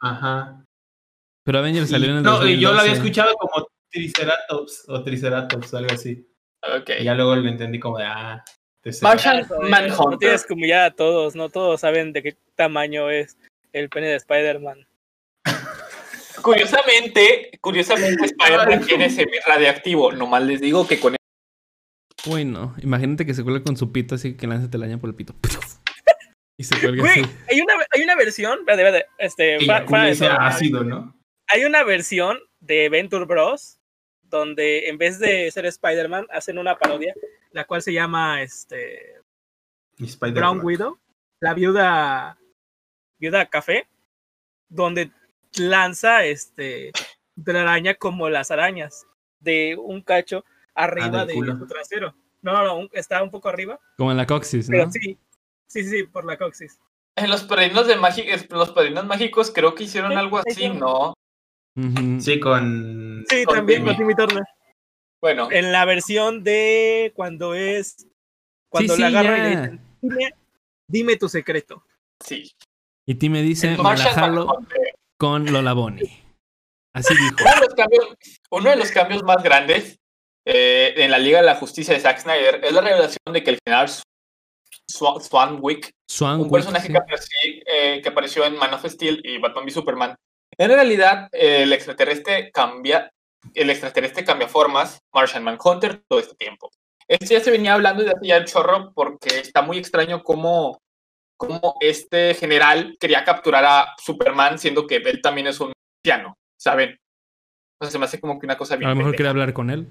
Ajá. 0.00 0.64
Pero 1.44 1.58
Avengers 1.58 1.88
Y- 1.88 1.92
salió 1.92 2.10
en 2.10 2.16
el 2.18 2.22
no, 2.22 2.46
yo 2.46 2.72
lo 2.72 2.80
había 2.80 2.92
2012. 2.92 2.92
escuchado 2.92 3.34
como 3.36 3.66
triceratops 3.90 4.84
o 4.88 5.02
triceratops, 5.02 5.74
algo 5.74 5.94
así. 5.94 6.28
Ok. 6.62 6.90
Y 7.00 7.04
ya 7.04 7.14
luego 7.14 7.34
lo 7.34 7.48
entendí 7.48 7.80
como 7.80 7.98
de 7.98 8.04
ah. 8.04 8.44
Marshall 9.02 9.46
Manhunter. 9.68 10.10
No 10.10 10.18
tienes 10.18 10.46
que 10.46 10.52
humillar 10.54 10.84
a 10.84 10.90
todos, 10.90 11.34
no 11.34 11.48
todos 11.48 11.80
saben 11.80 12.12
de 12.12 12.22
qué 12.22 12.36
tamaño 12.54 13.10
es 13.10 13.36
el 13.72 13.88
pene 13.88 14.08
de 14.08 14.16
Spider-Man. 14.16 14.86
Curiosamente, 16.42 17.58
curiosamente, 17.60 18.24
Spider-Man 18.24 18.86
tiene 18.86 19.10
semi-radiactivo. 19.10 20.12
Nomás 20.12 20.42
les 20.42 20.60
digo 20.60 20.86
que 20.88 20.98
con 20.98 21.14
Uy, 22.26 22.44
no. 22.44 22.74
Imagínate 22.82 23.26
que 23.26 23.34
se 23.34 23.42
cuelga 23.42 23.62
con 23.62 23.76
su 23.76 23.92
pito 23.92 24.14
así 24.14 24.36
que 24.36 24.46
lanza 24.46 24.70
telaraña 24.70 24.98
por 24.98 25.10
el 25.10 25.16
pito. 25.16 25.34
Y 26.56 26.64
se 26.64 26.78
cuelga 26.78 27.00
Güey, 27.00 27.22
así. 27.22 27.30
hay 27.48 27.60
una, 27.62 27.72
hay 27.90 28.02
una 28.02 28.16
versión, 28.16 28.58
espérate, 28.58 29.06
espérate, 29.16 29.70
este, 30.10 30.28
ácido, 30.38 30.84
¿no? 30.84 31.18
hay 31.46 31.64
una 31.64 31.84
versión 31.84 32.38
de 32.60 32.90
Venture 32.90 33.24
Bros. 33.24 33.78
donde 34.24 34.90
en 34.90 34.98
vez 34.98 35.18
de 35.18 35.50
ser 35.50 35.64
Spider-Man 35.64 36.26
hacen 36.30 36.58
una 36.58 36.78
parodia, 36.78 37.14
la 37.52 37.64
cual 37.64 37.82
se 37.82 37.92
llama 37.92 38.42
este. 38.42 39.16
Brown 40.32 40.60
Widow, 40.62 40.98
la 41.40 41.52
viuda, 41.54 42.38
viuda 43.18 43.46
café, 43.46 43.86
donde 44.68 45.12
lanza 45.58 46.24
este, 46.24 46.92
telaraña 47.44 47.94
como 47.94 48.30
las 48.30 48.50
arañas, 48.50 49.06
de 49.40 49.76
un 49.76 50.00
cacho 50.02 50.44
arriba 50.74 51.26
del 51.26 51.40
de 51.40 51.52
su 51.58 51.66
trasero. 51.66 52.14
No, 52.42 52.52
no, 52.52 52.64
no, 52.82 52.88
está 52.92 53.22
un 53.22 53.30
poco 53.30 53.50
arriba, 53.50 53.78
Como 53.98 54.10
en 54.10 54.16
la 54.16 54.26
coxis, 54.26 54.70
¿no? 54.70 54.90
sí, 54.90 55.00
sí, 55.00 55.18
sí, 55.66 55.84
sí, 55.84 56.02
por 56.04 56.24
la 56.24 56.38
coxis. 56.38 56.80
En 57.16 57.28
los 57.28 57.42
padrinos 57.44 57.86
de 57.86 57.96
mágicos, 57.96 58.46
los 58.48 58.70
padrinos 58.70 59.04
mágicos 59.04 59.50
creo 59.50 59.74
que 59.74 59.84
hicieron 59.84 60.12
Sí, 60.12 60.16
algo 60.16 60.38
así. 60.38 60.68
¿no? 60.70 61.12
Sí, 62.20 62.40
con. 62.40 63.24
Sí, 63.28 63.44
Con 63.44 63.56
también 63.56 63.80
Timmy. 63.84 63.88
con 63.90 63.96
Timmy 63.98 64.14
Turner. 64.14 64.44
Bueno, 65.20 65.50
En 65.52 65.70
la 65.72 65.84
versión 65.84 66.42
de 66.44 67.12
cuando 67.14 67.54
es, 67.54 68.06
cuando 68.70 68.94
sí, 68.94 69.00
le 69.00 69.06
agarra 69.08 69.38
y 69.38 69.40
le 69.42 69.50
ya. 69.54 69.60
dicen, 69.60 69.80
dime, 70.00 70.34
dime 70.88 71.16
tu 71.16 71.28
secreto. 71.28 71.84
sí. 72.24 72.50
Y 73.06 73.14
Tim 73.16 73.32
me 73.32 73.42
dice, 73.42 73.70
me 73.70 73.76
la 73.78 73.82
Marshall 73.82 74.14
jalo 74.14 74.46
Manhunter. 74.46 74.94
con 75.18 75.52
Lola 75.52 75.72
Bonnie. 75.72 76.22
Así 76.94 77.12
dijo. 77.16 77.34
Uno 77.40 77.50
de 77.54 77.60
los 77.66 77.74
cambios, 77.74 78.08
uno 78.50 78.70
de 78.70 78.76
los 78.76 78.90
cambios 78.92 79.22
más 79.24 79.42
grandes 79.42 79.98
eh, 80.46 80.94
en 80.96 81.10
la 81.10 81.18
Liga 81.18 81.40
de 81.40 81.46
la 81.46 81.56
Justicia 81.56 81.92
de 81.94 81.98
Zack 82.00 82.18
Snyder 82.20 82.60
es 82.64 82.72
la 82.72 82.80
revelación 82.82 83.32
de 83.32 83.42
que 83.42 83.50
el 83.50 83.58
general 83.64 83.88
Swan- 84.88 85.20
Swanwick 85.20 85.90
Swan 86.08 86.40
un 86.40 86.50
personaje 86.50 86.88
que, 86.88 86.98
apareció, 86.98 87.38
eh, 87.66 88.00
que 88.02 88.08
apareció 88.08 88.44
en 88.44 88.56
Man 88.56 88.74
of 88.74 88.84
Steel 88.86 89.20
y 89.24 89.38
Batman 89.38 89.64
v 89.64 89.70
Superman. 89.72 90.14
En 90.56 90.70
realidad, 90.70 91.28
eh, 91.32 91.62
el 91.64 91.72
extraterrestre 91.72 92.52
cambia, 92.52 93.10
el 93.54 93.70
extraterrestre 93.70 94.24
cambia 94.24 94.48
formas, 94.48 95.00
Martian 95.12 95.44
Manhunter, 95.44 96.02
todo 96.08 96.20
este 96.20 96.34
tiempo. 96.34 96.70
Esto 97.08 97.34
ya 97.34 97.40
se 97.40 97.50
venía 97.50 97.74
hablando 97.74 98.02
desde 98.02 98.16
hace 98.16 98.26
ya 98.26 98.36
el 98.36 98.44
chorro 98.44 98.92
porque 98.94 99.40
está 99.40 99.62
muy 99.62 99.78
extraño 99.78 100.22
cómo, 100.22 100.80
cómo 101.36 101.74
este 101.80 102.34
general 102.34 102.96
quería 103.00 103.24
capturar 103.24 103.64
a 103.64 103.94
Superman 103.98 104.58
siendo 104.58 104.86
que 104.86 104.96
él 104.96 105.20
también 105.20 105.48
es 105.48 105.58
un 105.58 105.72
anciano, 105.98 106.36
¿saben? 106.56 106.98
O 107.80 107.84
sea, 107.84 107.90
se 107.90 107.98
me 107.98 108.04
hace 108.04 108.20
como 108.20 108.38
que 108.38 108.46
una 108.46 108.56
cosa 108.56 108.74
A 108.74 108.76
bien 108.76 108.90
lo 108.90 108.96
mejor 108.96 109.16
quería 109.16 109.30
hablar 109.30 109.52
con 109.52 109.70
él. 109.70 109.88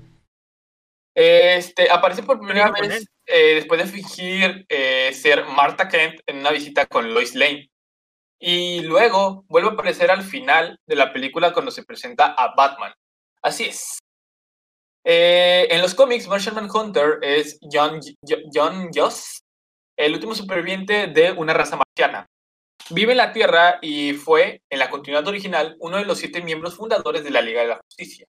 Este, 1.14 1.92
aparece 1.92 2.24
por 2.24 2.40
primera 2.40 2.72
vez 2.72 3.06
eh, 3.26 3.56
después 3.56 3.82
de 3.82 3.88
fingir 3.88 4.66
eh, 4.70 5.12
ser 5.14 5.44
Martha 5.46 5.90
Kent 5.90 6.22
en 6.26 6.38
una 6.38 6.52
visita 6.52 6.86
con 6.86 7.14
Lois 7.14 7.36
Lane. 7.36 7.70
Y 8.40 8.84
luego 8.84 9.44
vuelve 9.50 9.70
a 9.70 9.72
aparecer 9.74 10.10
al 10.10 10.24
final 10.24 10.80
de 10.88 10.96
la 10.96 11.12
película 11.12 11.52
cuando 11.52 11.72
se 11.72 11.84
presenta 11.84 12.28
a 12.28 12.56
Batman. 12.56 12.94
Así 13.44 13.66
es. 13.66 14.00
Eh, 15.06 15.68
en 15.72 15.82
los 15.82 15.96
cómics, 15.96 16.28
Martian 16.28 16.56
Manhunter 16.56 17.20
es 17.22 17.58
John, 17.72 18.00
John 18.54 18.90
Joss, 18.94 19.40
el 19.98 20.14
último 20.14 20.36
superviviente 20.36 21.08
de 21.08 21.32
una 21.32 21.54
raza 21.54 21.78
marciana. 21.78 22.26
Vive 22.92 23.12
en 23.12 23.18
la 23.18 23.32
Tierra 23.32 23.80
y 23.82 24.14
fue, 24.14 24.62
en 24.70 24.80
la 24.80 24.90
continuidad 24.90 25.28
original, 25.28 25.78
uno 25.80 25.98
de 25.98 26.06
los 26.06 26.18
siete 26.18 26.42
miembros 26.42 26.76
fundadores 26.76 27.24
de 27.24 27.30
la 27.30 27.42
Liga 27.42 27.62
de 27.62 27.68
la 27.68 27.80
Justicia. 27.86 28.26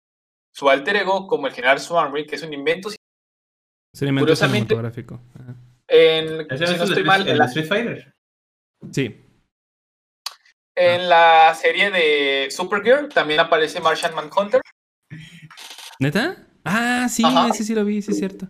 Su 0.54 0.70
alter 0.70 0.98
ego, 0.98 1.28
como 1.28 1.48
el 1.48 1.54
general 1.54 1.80
Swanwick, 1.80 2.30
que 2.30 2.36
es 2.36 2.44
un 2.44 2.54
invento 2.54 2.90
Es 2.90 4.02
un 4.02 4.10
invento 4.10 4.26
Curiosamente- 4.26 4.76
cinematográfico. 4.76 5.22
Ajá. 5.36 5.56
en, 5.88 6.48
si 6.58 6.78
no 6.78 6.84
estoy 6.84 7.04
mal, 7.04 7.28
en 7.28 7.38
la, 7.38 7.46
Street 7.46 7.68
Fighter. 7.68 8.14
Sí. 8.92 9.26
en 10.76 11.10
la 11.10 11.54
serie 11.56 11.90
de 11.92 12.50
Supergirl 12.52 13.10
también 13.10 13.40
aparece 13.40 13.80
Martian 13.82 14.14
Manhunter. 14.16 14.62
¿Neta? 16.00 16.48
Ah, 16.64 17.08
sí, 17.10 17.24
Ajá. 17.26 17.50
ese 17.50 17.64
sí 17.64 17.74
lo 17.74 17.86
vi, 17.86 18.02
sí 18.02 18.12
es 18.12 18.20
cierto. 18.20 18.48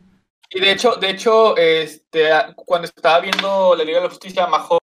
Y 0.49 0.59
de 0.59 0.71
hecho, 0.71 0.95
de 0.95 1.09
hecho, 1.09 1.55
este, 1.57 2.29
cuando 2.55 2.85
estaba 2.85 3.19
viendo 3.21 3.75
la 3.75 3.83
Liga 3.83 3.99
de 3.99 4.05
la 4.05 4.09
Justicia, 4.09 4.47
Majo 4.47 4.79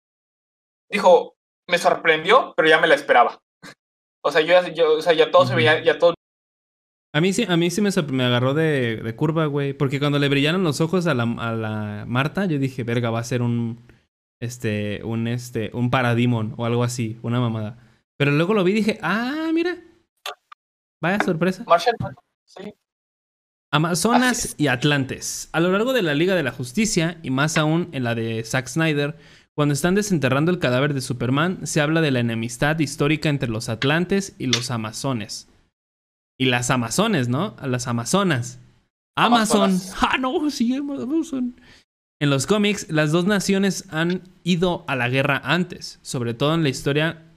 dijo, 0.90 1.36
me 1.68 1.78
sorprendió, 1.78 2.54
pero 2.56 2.68
ya 2.68 2.80
me 2.80 2.88
la 2.88 2.96
esperaba. 2.96 3.40
O 4.26 4.32
sea, 4.32 4.40
yo, 4.40 4.58
o 4.98 5.02
sea, 5.02 5.12
ya 5.12 5.30
todo 5.32 5.46
se 5.46 5.54
veía, 5.54 5.84
ya 5.84 6.00
todo. 6.00 6.14
A 7.14 7.20
mí 7.20 7.34
sí, 7.34 7.46
a 7.46 7.58
mí 7.58 7.70
sí 7.70 7.82
me, 7.82 7.90
me 8.10 8.24
agarró 8.24 8.54
de, 8.54 8.96
de 8.96 9.16
curva, 9.18 9.48
güey. 9.48 9.74
Porque 9.74 10.00
cuando 10.00 10.18
le 10.18 10.30
brillaron 10.30 10.64
los 10.64 10.80
ojos 10.80 11.08
a 11.08 11.14
la, 11.14 11.24
a 11.24 11.52
la 11.52 12.06
Marta, 12.08 12.46
yo 12.46 12.58
dije, 12.58 12.86
verga, 12.86 13.10
va 13.10 13.20
a 13.20 13.26
ser 13.26 13.42
un. 13.42 13.86
Este. 14.40 15.02
Un 15.04 15.28
este. 15.28 15.72
Un 15.74 15.92
parademon 15.92 16.54
o 16.56 16.66
algo 16.66 16.86
así. 16.86 17.20
Una 17.22 17.42
mamada. 17.42 17.78
Pero 18.16 18.32
luego 18.32 18.54
lo 18.54 18.64
vi 18.64 18.72
y 18.72 18.76
dije, 18.76 18.98
ah, 19.02 19.52
mira. 19.54 19.78
Vaya 21.04 21.20
sorpresa. 21.20 21.66
Martian, 21.68 21.96
sí. 22.46 22.74
Amazonas 23.72 24.56
y 24.58 24.68
Atlantes. 24.68 25.50
A 25.52 25.60
lo 25.60 25.70
largo 25.70 25.92
de 25.92 26.02
la 26.02 26.14
Liga 26.14 26.34
de 26.34 26.44
la 26.44 26.54
Justicia, 26.54 27.20
y 27.24 27.30
más 27.30 27.58
aún 27.58 27.90
en 27.92 28.06
la 28.06 28.16
de 28.16 28.42
Zack 28.46 28.68
Snyder, 28.68 29.18
cuando 29.54 29.74
están 29.74 29.96
desenterrando 29.96 30.50
el 30.50 30.60
cadáver 30.60 30.94
de 30.94 31.02
Superman, 31.02 31.68
se 31.68 31.82
habla 31.82 32.00
de 32.00 32.12
la 32.12 32.22
enemistad 32.22 32.80
histórica 32.80 33.28
entre 33.28 33.50
los 33.50 33.68
Atlantes 33.68 34.34
y 34.38 34.46
los 34.46 34.72
Amazones. 34.72 35.50
Y 36.38 36.46
las 36.46 36.70
Amazones, 36.70 37.28
¿no? 37.28 37.58
A 37.60 37.68
las 37.68 37.88
Amazonas. 37.88 38.62
Amazon. 39.18 39.64
Amazonas. 39.64 39.96
Ah, 40.02 40.18
no, 40.18 40.50
sí, 40.50 40.74
Amazon. 40.74 41.60
En 42.22 42.30
los 42.30 42.48
cómics, 42.48 42.90
las 42.90 43.12
dos 43.12 43.26
naciones 43.26 43.90
han 43.90 44.22
ido 44.46 44.86
a 44.88 44.96
la 44.96 45.10
guerra 45.10 45.42
antes, 45.44 46.00
sobre 46.02 46.34
todo 46.34 46.56
en 46.56 46.64
la 46.64 46.70
historia. 46.70 47.33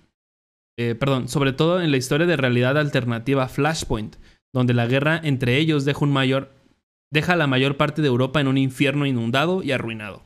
Eh, 0.79 0.95
perdón, 0.95 1.29
sobre 1.29 1.53
todo 1.53 1.81
en 1.81 1.91
la 1.91 1.97
historia 1.97 2.27
de 2.27 2.37
realidad 2.37 2.79
alternativa 2.79 3.49
Flashpoint, 3.49 4.17
donde 4.53 4.75
la 4.75 4.87
guerra 4.87 5.21
entre 5.23 5.57
ellos 5.57 5.85
deja 5.85 6.05
un 6.05 6.13
mayor. 6.13 6.53
deja 7.13 7.35
a 7.35 7.37
la 7.37 7.47
mayor 7.47 7.77
parte 7.77 8.03
de 8.03 8.09
Europa 8.09 8.41
en 8.41 8.49
un 8.49 8.59
infierno 8.59 9.07
inundado 9.07 9.63
y 9.63 9.73
arruinado. 9.73 10.23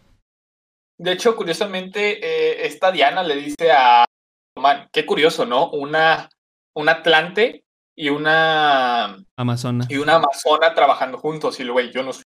De 0.99 1.13
hecho, 1.13 1.37
curiosamente, 1.37 2.19
eh, 2.23 2.67
esta 2.67 2.93
Diana 2.93 3.23
le 3.23 3.37
dice 3.37 3.71
a 3.73 4.05
Man, 4.59 4.89
qué 4.93 5.07
curioso, 5.07 5.47
¿no? 5.47 5.71
Una, 5.71 6.29
un 6.75 6.89
Atlante 6.89 7.65
y 7.97 8.09
una 8.11 9.17
Amazonas. 9.37 9.87
y 9.91 9.97
una 9.97 10.17
Amazona 10.17 10.75
trabajando 10.75 11.19
juntos. 11.19 11.59
Y 11.61 11.65
luego, 11.65 11.81
yo 11.91 12.03
no 12.03 12.13
soy. 12.13 12.25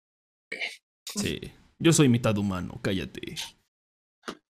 Sí. 1.04 1.40
Yo 1.78 1.92
soy 1.92 2.08
mitad 2.08 2.36
humano, 2.36 2.78
cállate. 2.82 3.36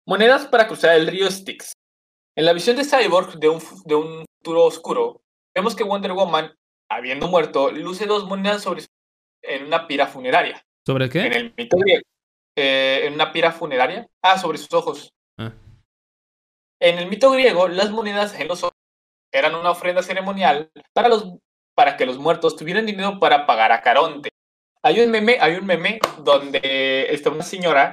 Monedas 0.07 0.47
para 0.47 0.66
cruzar 0.66 0.97
el 0.97 1.07
río 1.07 1.31
Styx. 1.31 1.73
En 2.36 2.44
la 2.46 2.52
visión 2.52 2.76
de 2.76 2.84
Cyborg 2.84 3.38
de 3.38 3.48
un, 3.48 3.60
de 3.84 3.94
un 3.94 4.24
futuro 4.38 4.64
oscuro, 4.64 5.22
vemos 5.54 5.76
que 5.76 5.84
Wonder 5.84 6.12
Woman, 6.12 6.54
habiendo 6.90 7.28
muerto, 7.28 7.70
luce 7.70 8.06
dos 8.06 8.24
monedas 8.26 8.62
sobre 8.62 8.82
en 9.42 9.64
una 9.66 9.86
pira 9.86 10.06
funeraria. 10.06 10.64
¿Sobre 10.86 11.06
En 11.06 11.10
qué? 11.10 11.26
el 11.26 11.54
mito 11.56 11.76
griego. 11.76 12.02
eh, 12.56 13.02
en 13.04 13.14
una 13.14 13.32
pira 13.32 13.52
funeraria. 13.52 14.06
Ah, 14.22 14.38
sobre 14.38 14.58
sus 14.58 14.72
ojos. 14.72 15.10
Ah. 15.38 15.52
En 16.80 16.98
el 16.98 17.06
mito 17.08 17.30
griego, 17.30 17.68
las 17.68 17.90
monedas 17.90 18.38
en 18.38 18.48
los 18.48 18.62
ojos 18.62 18.72
eran 19.32 19.54
una 19.54 19.70
ofrenda 19.70 20.02
ceremonial 20.02 20.70
para, 20.92 21.08
los, 21.08 21.24
para 21.74 21.96
que 21.96 22.06
los 22.06 22.18
muertos 22.18 22.56
tuvieran 22.56 22.86
dinero 22.86 23.18
para 23.18 23.46
pagar 23.46 23.72
a 23.72 23.80
Caronte. 23.82 24.30
Hay 24.82 25.00
un 25.00 25.10
meme, 25.10 25.38
hay 25.40 25.54
un 25.54 25.64
meme 25.66 26.00
donde 26.18 27.06
está 27.10 27.30
una 27.30 27.44
señora 27.44 27.92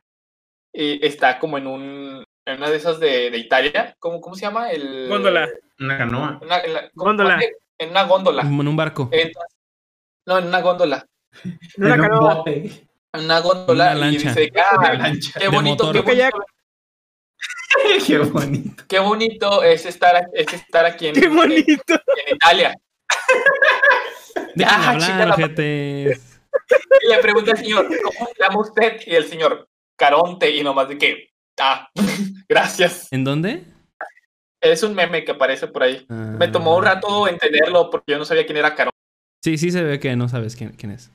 y 0.73 1.05
está 1.05 1.39
como 1.39 1.57
en 1.57 1.67
un 1.67 2.23
en 2.51 2.57
una 2.57 2.69
de 2.69 2.77
esas 2.77 2.99
de, 2.99 3.29
de 3.31 3.37
Italia, 3.37 3.95
¿cómo, 3.99 4.19
¿cómo 4.21 4.35
se 4.35 4.41
llama? 4.41 4.71
El, 4.71 5.07
Góndola. 5.09 5.49
Una 5.79 5.97
canoa. 5.97 6.39
Una- 6.41 6.59
en 6.59 6.73
la- 6.73 6.89
Góndola. 6.93 7.39
En 7.77 7.89
una 7.91 8.03
góndola. 8.03 8.41
En 8.41 8.67
un 8.67 8.75
barco. 8.75 9.09
Entonces- 9.11 9.55
no, 10.25 10.37
en 10.37 10.47
una 10.47 10.61
góndola. 10.61 11.05
En 11.43 11.85
una 11.85 11.97
canoa. 11.97 12.43
En 12.45 12.87
una 13.13 13.39
góndola. 13.39 13.91
Una 13.95 13.95
y 13.95 13.99
lancha. 14.17 14.29
dice, 14.33 14.51
"Ah, 14.57 14.77
Una 14.79 14.93
lancha. 14.93 15.39
qué 15.39 15.47
bonito, 15.47 15.91
qué 15.91 16.01
bonito, 16.01 16.45
Qué 18.07 18.17
bonito. 18.17 18.83
qué 18.87 18.99
bonito 18.99 19.63
es 19.63 19.85
estar, 19.85 20.27
es 20.33 20.51
estar 20.53 20.85
aquí 20.85 21.07
en, 21.07 21.15
Qué 21.15 21.25
en- 21.25 21.35
bonito. 21.35 21.93
en 21.93 22.35
Italia. 22.35 22.73
Déjame 24.55 24.85
Ah, 24.85 24.97
chica, 24.99 25.13
hablar, 25.13 25.27
la- 25.29 25.33
ojete. 25.35 26.19
Y 27.01 27.07
le 27.09 27.17
pregunta 27.19 27.51
al 27.51 27.57
señor, 27.57 27.87
¿cómo 27.87 28.27
se 28.35 28.43
llama 28.43 28.59
usted? 28.61 29.01
Y 29.05 29.15
el 29.15 29.25
señor, 29.25 29.67
Caronte, 29.95 30.49
y 30.51 30.63
nomás 30.63 30.89
de 30.89 30.97
que, 30.97 31.28
ah, 31.59 31.89
gracias. 32.49 33.11
¿En 33.11 33.23
dónde? 33.23 33.63
Es 34.61 34.83
un 34.83 34.93
meme 34.93 35.23
que 35.23 35.31
aparece 35.31 35.67
por 35.67 35.83
ahí. 35.83 36.05
Me 36.09 36.49
tomó 36.49 36.75
un 36.75 36.83
rato 36.83 37.27
entenderlo 37.27 37.89
porque 37.89 38.11
yo 38.11 38.17
no 38.17 38.25
sabía 38.25 38.45
quién 38.45 38.57
era 38.57 38.75
Caronte. 38.75 38.97
Sí, 39.41 39.57
sí 39.57 39.71
se 39.71 39.83
ve 39.83 39.99
que 39.99 40.15
no 40.15 40.27
sabes 40.27 40.55
quién, 40.55 40.71
quién 40.71 40.91
es. 40.91 41.11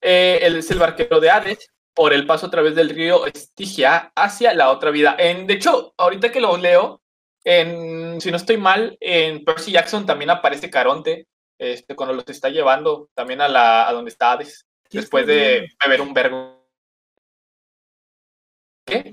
Eh, 0.00 0.38
él 0.42 0.56
es 0.56 0.70
el 0.70 0.78
barquero 0.78 1.18
de 1.18 1.30
Hades 1.30 1.70
por 1.92 2.12
el 2.12 2.26
paso 2.26 2.46
a 2.46 2.50
través 2.50 2.76
del 2.76 2.90
río 2.90 3.26
Estigia 3.26 4.12
hacia 4.14 4.54
la 4.54 4.70
otra 4.70 4.90
vida. 4.90 5.16
En, 5.18 5.48
de 5.48 5.54
hecho, 5.54 5.92
ahorita 5.96 6.30
que 6.30 6.40
lo 6.40 6.56
leo, 6.56 7.02
en, 7.42 8.20
si 8.20 8.30
no 8.30 8.36
estoy 8.36 8.56
mal, 8.56 8.96
en 9.00 9.44
Percy 9.44 9.72
Jackson 9.72 10.06
también 10.06 10.30
aparece 10.30 10.70
Caronte, 10.70 11.26
este, 11.58 11.96
cuando 11.96 12.14
los 12.14 12.24
está 12.28 12.50
llevando 12.50 13.10
también 13.14 13.40
a, 13.40 13.48
la, 13.48 13.88
a 13.88 13.92
donde 13.92 14.10
está 14.10 14.30
Hades, 14.30 14.64
¿Quién 14.88 15.02
después 15.02 15.26
de 15.26 15.68
beber 15.84 16.00
un 16.00 16.14
vergo. 16.14 16.64
¿Qué? 18.86 19.12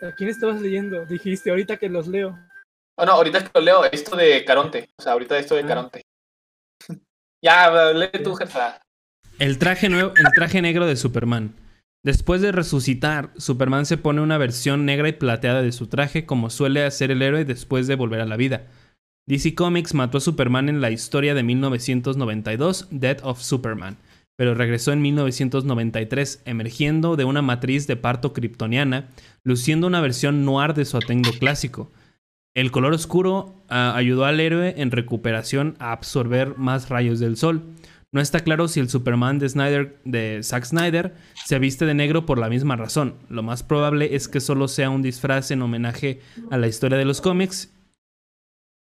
¿A 0.00 0.12
quién 0.12 0.30
estabas 0.30 0.60
leyendo? 0.60 1.04
Dijiste 1.06 1.50
ahorita 1.50 1.76
que 1.76 1.88
los 1.88 2.06
leo. 2.06 2.38
Oh, 2.96 3.04
no, 3.04 3.12
ahorita 3.12 3.44
que 3.44 3.50
lo 3.54 3.60
leo, 3.60 3.84
esto 3.90 4.16
de 4.16 4.44
Caronte, 4.44 4.88
o 4.98 5.02
sea, 5.02 5.12
ahorita 5.12 5.38
esto 5.38 5.54
de 5.54 5.62
Ah. 5.62 5.66
Caronte. 5.66 6.02
ya, 7.44 7.92
lee 7.92 8.22
tú, 8.22 8.34
Gersa. 8.34 8.80
El 9.38 9.58
traje, 9.58 9.88
nuevo, 9.88 10.12
el 10.16 10.26
traje 10.34 10.60
negro 10.62 10.86
de 10.86 10.96
Superman. 10.96 11.54
Después 12.04 12.40
de 12.40 12.52
resucitar, 12.52 13.30
Superman 13.36 13.86
se 13.86 13.98
pone 13.98 14.20
una 14.20 14.38
versión 14.38 14.84
negra 14.84 15.08
y 15.08 15.12
plateada 15.12 15.62
de 15.62 15.72
su 15.72 15.88
traje 15.88 16.26
como 16.26 16.50
suele 16.50 16.84
hacer 16.84 17.10
el 17.10 17.22
héroe 17.22 17.44
después 17.44 17.86
de 17.86 17.96
volver 17.96 18.20
a 18.20 18.26
la 18.26 18.36
vida. 18.36 18.66
DC 19.28 19.54
Comics 19.54 19.94
mató 19.94 20.18
a 20.18 20.20
Superman 20.20 20.68
en 20.68 20.80
la 20.80 20.90
historia 20.90 21.34
de 21.34 21.42
1992, 21.42 22.88
Death 22.90 23.20
of 23.24 23.40
Superman, 23.42 23.96
pero 24.38 24.54
regresó 24.54 24.92
en 24.92 25.02
1993, 25.02 26.42
emergiendo 26.44 27.16
de 27.16 27.24
una 27.24 27.42
matriz 27.42 27.88
de 27.88 27.96
parto 27.96 28.32
kryptoniana, 28.32 29.08
luciendo 29.42 29.88
una 29.88 30.00
versión 30.00 30.44
noir 30.44 30.74
de 30.74 30.84
su 30.84 30.96
atuendo 30.96 31.32
clásico. 31.40 31.90
El 32.54 32.70
color 32.70 32.92
oscuro 32.92 33.64
ah, 33.68 33.94
ayudó 33.96 34.26
al 34.26 34.38
héroe 34.38 34.74
en 34.76 34.92
recuperación 34.92 35.74
a 35.80 35.90
absorber 35.90 36.56
más 36.56 36.88
rayos 36.88 37.18
del 37.18 37.36
sol. 37.36 37.64
No 38.12 38.20
está 38.20 38.38
claro 38.38 38.68
si 38.68 38.78
el 38.78 38.88
Superman 38.88 39.40
de, 39.40 39.48
Snyder, 39.48 39.98
de 40.04 40.40
Zack 40.44 40.66
Snyder 40.66 41.16
se 41.44 41.58
viste 41.58 41.84
de 41.84 41.94
negro 41.94 42.24
por 42.24 42.38
la 42.38 42.48
misma 42.48 42.76
razón. 42.76 43.16
Lo 43.28 43.42
más 43.42 43.64
probable 43.64 44.14
es 44.14 44.28
que 44.28 44.38
solo 44.38 44.68
sea 44.68 44.88
un 44.88 45.02
disfraz 45.02 45.50
en 45.50 45.62
homenaje 45.62 46.20
a 46.52 46.58
la 46.58 46.68
historia 46.68 46.96
de 46.96 47.04
los 47.04 47.20
cómics. 47.20 47.74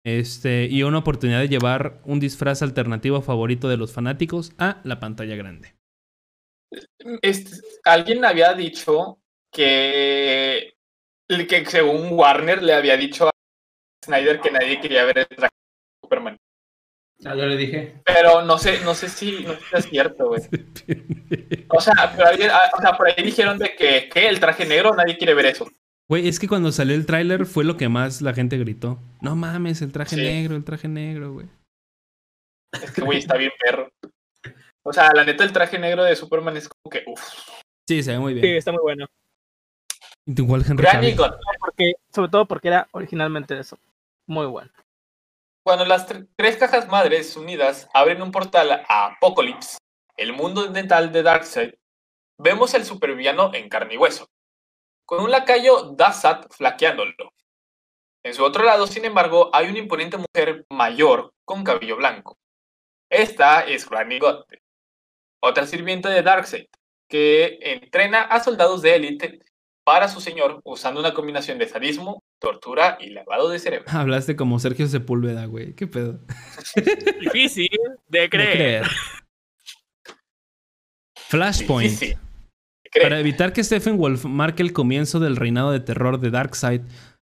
Este, 0.03 0.65
y 0.65 0.83
una 0.83 0.97
oportunidad 0.99 1.39
de 1.41 1.47
llevar 1.49 2.01
un 2.05 2.19
disfraz 2.19 2.61
alternativo 2.61 3.21
favorito 3.21 3.69
de 3.69 3.77
los 3.77 3.93
fanáticos 3.93 4.51
a 4.57 4.81
la 4.83 4.99
pantalla 4.99 5.35
grande. 5.35 5.75
Este, 7.21 7.57
alguien 7.83 8.25
había 8.25 8.53
dicho 8.53 9.19
que, 9.53 10.73
que 11.27 11.65
según 11.65 12.13
Warner 12.13 12.63
le 12.63 12.73
había 12.73 12.97
dicho 12.97 13.27
a 13.27 13.31
Snyder 14.03 14.39
que 14.39 14.51
nadie 14.51 14.79
quería 14.79 15.03
ver 15.05 15.19
el 15.19 15.27
traje 15.27 15.53
de 15.53 16.05
Superman. 16.07 16.37
Ah, 17.23 17.35
yo 17.35 17.45
le 17.45 17.55
dije. 17.57 18.01
Pero 18.03 18.41
no 18.41 18.57
sé, 18.57 18.79
no 18.83 18.95
sé 18.95 19.07
si, 19.09 19.43
no 19.43 19.53
sé 19.53 19.59
si 19.59 19.75
es 19.77 19.85
cierto, 19.89 20.27
güey. 20.29 20.41
O 21.73 21.79
sea, 21.79 21.93
pero 22.15 22.27
alguien- 22.27 22.49
ah, 22.51 22.69
o 22.77 22.81
sea, 22.81 22.97
por 22.97 23.07
ahí 23.07 23.23
dijeron 23.23 23.57
de 23.57 23.73
que, 23.75 24.09
que 24.09 24.27
el 24.27 24.41
traje 24.41 24.65
negro, 24.65 24.93
nadie 24.93 25.17
quiere 25.17 25.33
ver 25.33 25.45
eso. 25.45 25.69
Güey, 26.11 26.27
es 26.27 26.39
que 26.41 26.47
cuando 26.49 26.73
salió 26.73 26.93
el 26.93 27.05
tráiler 27.05 27.45
fue 27.45 27.63
lo 27.63 27.77
que 27.77 27.87
más 27.87 28.21
la 28.21 28.33
gente 28.33 28.57
gritó. 28.57 28.99
No 29.21 29.37
mames, 29.37 29.81
el 29.81 29.93
traje 29.93 30.17
Sí. 30.17 30.21
negro, 30.21 30.57
el 30.57 30.65
traje 30.65 30.89
negro, 30.89 31.31
güey. 31.31 31.47
Es 32.73 32.91
que, 32.91 33.01
güey, 33.01 33.19
está 33.19 33.37
bien 33.37 33.51
perro. 33.57 33.89
O 34.83 34.91
sea, 34.91 35.13
la 35.13 35.23
neta, 35.23 35.45
el 35.45 35.53
traje 35.53 35.79
negro 35.79 36.03
de 36.03 36.13
Superman 36.17 36.57
es 36.57 36.67
como 36.67 36.91
que, 36.91 37.05
uff. 37.07 37.21
Sí, 37.87 38.03
se 38.03 38.11
ve 38.11 38.19
muy 38.19 38.33
Sí, 38.33 38.41
bien. 38.41 38.57
está 38.57 38.73
muy 38.73 38.81
bueno. 38.81 39.05
Igual 40.25 40.65
Henry 40.67 40.83
Granny 40.83 41.15
Cavill. 41.15 41.33
Porque, 41.61 41.93
sobre 42.13 42.29
todo 42.29 42.45
porque 42.45 42.67
era 42.67 42.89
originalmente 42.91 43.57
eso. 43.57 43.77
Muy 44.27 44.47
bueno. 44.47 44.69
Cuando 45.65 45.85
las 45.85 46.09
tr- 46.09 46.27
tres 46.35 46.57
cajas 46.57 46.89
madres 46.89 47.37
unidas 47.37 47.87
abren 47.93 48.21
un 48.21 48.33
portal 48.33 48.83
a 48.89 49.15
Apocalypse, 49.15 49.77
el 50.17 50.33
mundo 50.33 50.67
dental 50.67 51.13
de 51.13 51.23
Darkseid, 51.23 51.73
vemos 52.37 52.75
al 52.75 52.83
supervillano 52.83 53.53
en 53.53 53.69
carne 53.69 53.93
y 53.93 53.97
hueso, 53.97 54.27
con 55.11 55.25
un 55.25 55.29
lacayo 55.31 55.93
Dazat 55.97 56.45
flaqueándolo. 56.53 57.33
En 58.23 58.33
su 58.33 58.45
otro 58.45 58.63
lado, 58.63 58.87
sin 58.87 59.03
embargo, 59.03 59.49
hay 59.53 59.67
una 59.67 59.79
imponente 59.79 60.15
mujer 60.17 60.65
mayor 60.69 61.33
con 61.43 61.65
cabello 61.65 61.97
blanco. 61.97 62.37
Esta 63.09 63.59
es 63.59 63.89
Granny 63.89 64.19
God, 64.19 64.45
otra 65.43 65.67
sirvienta 65.67 66.09
de 66.09 66.21
Darkseid, 66.23 66.67
que 67.09 67.59
entrena 67.61 68.21
a 68.21 68.41
soldados 68.41 68.81
de 68.81 68.95
élite 68.95 69.39
para 69.83 70.07
su 70.07 70.21
señor 70.21 70.61
usando 70.63 71.01
una 71.01 71.13
combinación 71.13 71.59
de 71.59 71.67
sadismo, 71.67 72.23
tortura 72.39 72.97
y 73.01 73.09
lavado 73.09 73.49
de 73.49 73.59
cerebro. 73.59 73.87
Hablaste 73.91 74.37
como 74.37 74.59
Sergio 74.59 74.87
Sepúlveda, 74.87 75.45
güey. 75.45 75.75
¿Qué 75.75 75.87
pedo? 75.87 76.21
Difícil 77.19 77.67
de 78.07 78.19
De 78.21 78.29
creer. 78.29 78.51
creer. 78.53 78.87
Flashpoint. 81.15 81.91
Difícil. 81.91 82.30
Para 82.99 83.19
evitar 83.19 83.53
que 83.53 83.63
Stephen 83.63 83.97
Wolf 83.97 84.25
marque 84.25 84.63
el 84.63 84.73
comienzo 84.73 85.19
del 85.19 85.37
reinado 85.37 85.71
de 85.71 85.79
terror 85.79 86.19
de 86.19 86.29
Darkseid, 86.29 86.81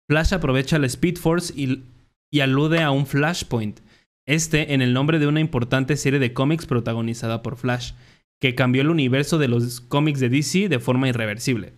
Flash 0.09 0.33
aprovecha 0.33 0.77
la 0.79 0.87
Speed 0.87 1.17
Force 1.17 1.53
y, 1.55 1.83
y 2.31 2.41
alude 2.41 2.81
a 2.81 2.91
un 2.91 3.05
Flashpoint. 3.05 3.79
Este 4.27 4.73
en 4.73 4.81
el 4.81 4.93
nombre 4.93 5.19
de 5.19 5.27
una 5.27 5.39
importante 5.39 5.95
serie 5.95 6.19
de 6.19 6.33
cómics 6.33 6.65
protagonizada 6.65 7.41
por 7.41 7.57
Flash, 7.57 7.93
que 8.41 8.55
cambió 8.55 8.81
el 8.81 8.89
universo 8.89 9.37
de 9.37 9.47
los 9.47 9.79
cómics 9.79 10.19
de 10.19 10.29
DC 10.29 10.67
de 10.67 10.79
forma 10.79 11.07
irreversible. 11.07 11.73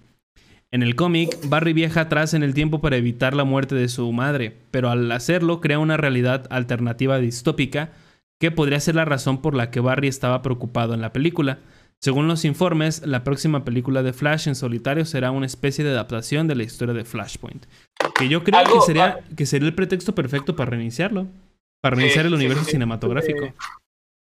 En 0.71 0.81
el 0.81 0.95
cómic, 0.95 1.37
Barry 1.47 1.73
viaja 1.73 2.01
atrás 2.01 2.33
en 2.33 2.43
el 2.43 2.53
tiempo 2.53 2.81
para 2.81 2.97
evitar 2.97 3.35
la 3.35 3.43
muerte 3.43 3.75
de 3.75 3.87
su 3.87 4.11
madre, 4.11 4.57
pero 4.71 4.89
al 4.89 5.11
hacerlo 5.11 5.61
crea 5.61 5.79
una 5.79 5.95
realidad 5.95 6.47
alternativa 6.49 7.19
distópica 7.19 7.91
que 8.39 8.51
podría 8.51 8.79
ser 8.79 8.95
la 8.95 9.05
razón 9.05 9.41
por 9.41 9.55
la 9.55 9.69
que 9.71 9.79
Barry 9.79 10.07
estaba 10.07 10.41
preocupado 10.41 10.93
en 10.93 11.01
la 11.01 11.13
película. 11.13 11.59
Según 12.01 12.27
los 12.27 12.45
informes, 12.45 13.05
la 13.05 13.23
próxima 13.23 13.65
película 13.65 14.03
de 14.03 14.13
Flash 14.13 14.47
en 14.47 14.55
solitario 14.55 15.05
será 15.05 15.31
una 15.31 15.45
especie 15.45 15.83
de 15.83 15.91
adaptación 15.91 16.47
de 16.47 16.55
la 16.55 16.63
historia 16.63 16.93
de 16.93 17.03
Flashpoint. 17.03 17.65
Que 18.17 18.29
yo 18.29 18.43
creo 18.43 18.63
que 18.63 18.81
sería, 18.85 19.19
que 19.35 19.45
sería 19.45 19.67
el 19.67 19.75
pretexto 19.75 20.13
perfecto 20.13 20.55
para 20.55 20.71
reiniciarlo. 20.71 21.27
Para 21.81 21.95
reiniciar 21.95 22.25
el 22.25 22.31
sí, 22.31 22.35
universo 22.35 22.63
sí. 22.65 22.71
cinematográfico. 22.71 23.53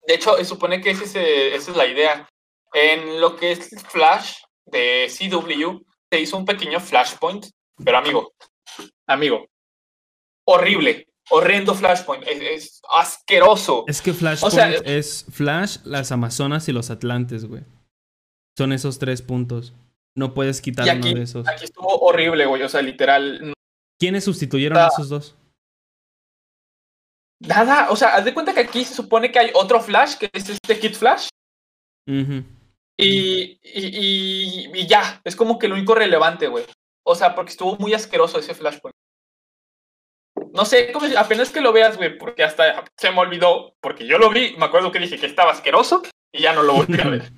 De 0.06 0.14
hecho, 0.14 0.36
se 0.36 0.44
supone 0.44 0.80
que 0.80 0.90
ese 0.90 1.04
es, 1.04 1.16
esa 1.16 1.70
es 1.70 1.76
la 1.76 1.86
idea. 1.86 2.28
En 2.72 3.20
lo 3.20 3.36
que 3.36 3.52
es 3.52 3.70
Flash 3.88 4.36
de 4.66 5.08
CW, 5.08 5.84
se 6.10 6.20
hizo 6.20 6.36
un 6.36 6.44
pequeño 6.44 6.80
Flashpoint, 6.80 7.46
pero 7.84 7.98
amigo, 7.98 8.32
amigo, 9.06 9.46
horrible, 10.46 11.08
horrendo 11.30 11.74
Flashpoint, 11.74 12.24
es, 12.26 12.40
es 12.40 12.80
asqueroso. 12.94 13.84
Es 13.88 14.00
que 14.02 14.12
Flashpoint 14.12 14.54
sea, 14.54 14.70
es 14.70 15.26
Flash, 15.30 15.78
las 15.84 16.12
Amazonas 16.12 16.68
y 16.68 16.72
los 16.72 16.90
Atlantes, 16.90 17.44
güey. 17.46 17.62
Son 18.56 18.72
esos 18.72 18.98
tres 18.98 19.22
puntos. 19.22 19.74
No 20.16 20.32
puedes 20.34 20.60
quitar 20.62 20.86
uno 20.96 21.14
de 21.14 21.22
esos. 21.22 21.46
Aquí 21.48 21.64
estuvo 21.64 21.88
horrible, 22.00 22.46
güey, 22.46 22.62
o 22.62 22.68
sea, 22.68 22.80
literal, 22.82 23.52
¿Quiénes 24.00 24.24
sustituyeron 24.24 24.78
a 24.78 24.88
esos 24.88 25.08
dos? 25.08 25.34
nada, 27.40 27.90
o 27.90 27.96
sea, 27.96 28.14
haz 28.16 28.24
de 28.24 28.32
cuenta 28.32 28.54
que 28.54 28.60
aquí 28.60 28.84
se 28.84 28.94
supone 28.94 29.30
que 29.30 29.38
hay 29.38 29.50
otro 29.54 29.80
Flash, 29.80 30.16
que 30.16 30.30
es 30.32 30.48
este 30.48 30.78
Kid 30.78 30.94
Flash, 30.94 31.28
y, 32.08 32.32
y, 32.98 33.58
y- 33.62 34.70
y 34.74 34.86
ya, 34.86 35.20
es 35.24 35.36
como 35.36 35.58
que 35.58 35.68
lo 35.68 35.74
único 35.74 35.94
relevante, 35.94 36.48
güey. 36.48 36.64
O 37.04 37.14
sea, 37.14 37.34
porque 37.34 37.50
estuvo 37.50 37.76
muy 37.76 37.92
asqueroso 37.94 38.38
ese 38.38 38.54
Flashpoint. 38.54 38.94
No 40.52 40.64
sé, 40.64 40.92
apenas 41.16 41.50
que 41.50 41.60
lo 41.60 41.72
veas, 41.72 41.96
güey, 41.96 42.16
porque 42.16 42.42
hasta 42.42 42.84
se 42.96 43.10
me 43.10 43.20
olvidó, 43.20 43.74
porque 43.80 44.06
yo 44.06 44.18
lo 44.18 44.30
vi, 44.30 44.54
me 44.58 44.66
acuerdo 44.66 44.90
que 44.92 44.98
dije 44.98 45.18
que 45.18 45.26
estaba 45.26 45.52
asqueroso 45.52 46.02
y 46.32 46.42
ya 46.42 46.52
no 46.52 46.62
lo 46.62 46.74
volví 46.74 47.00
a 47.00 47.04
ver. 47.10 47.32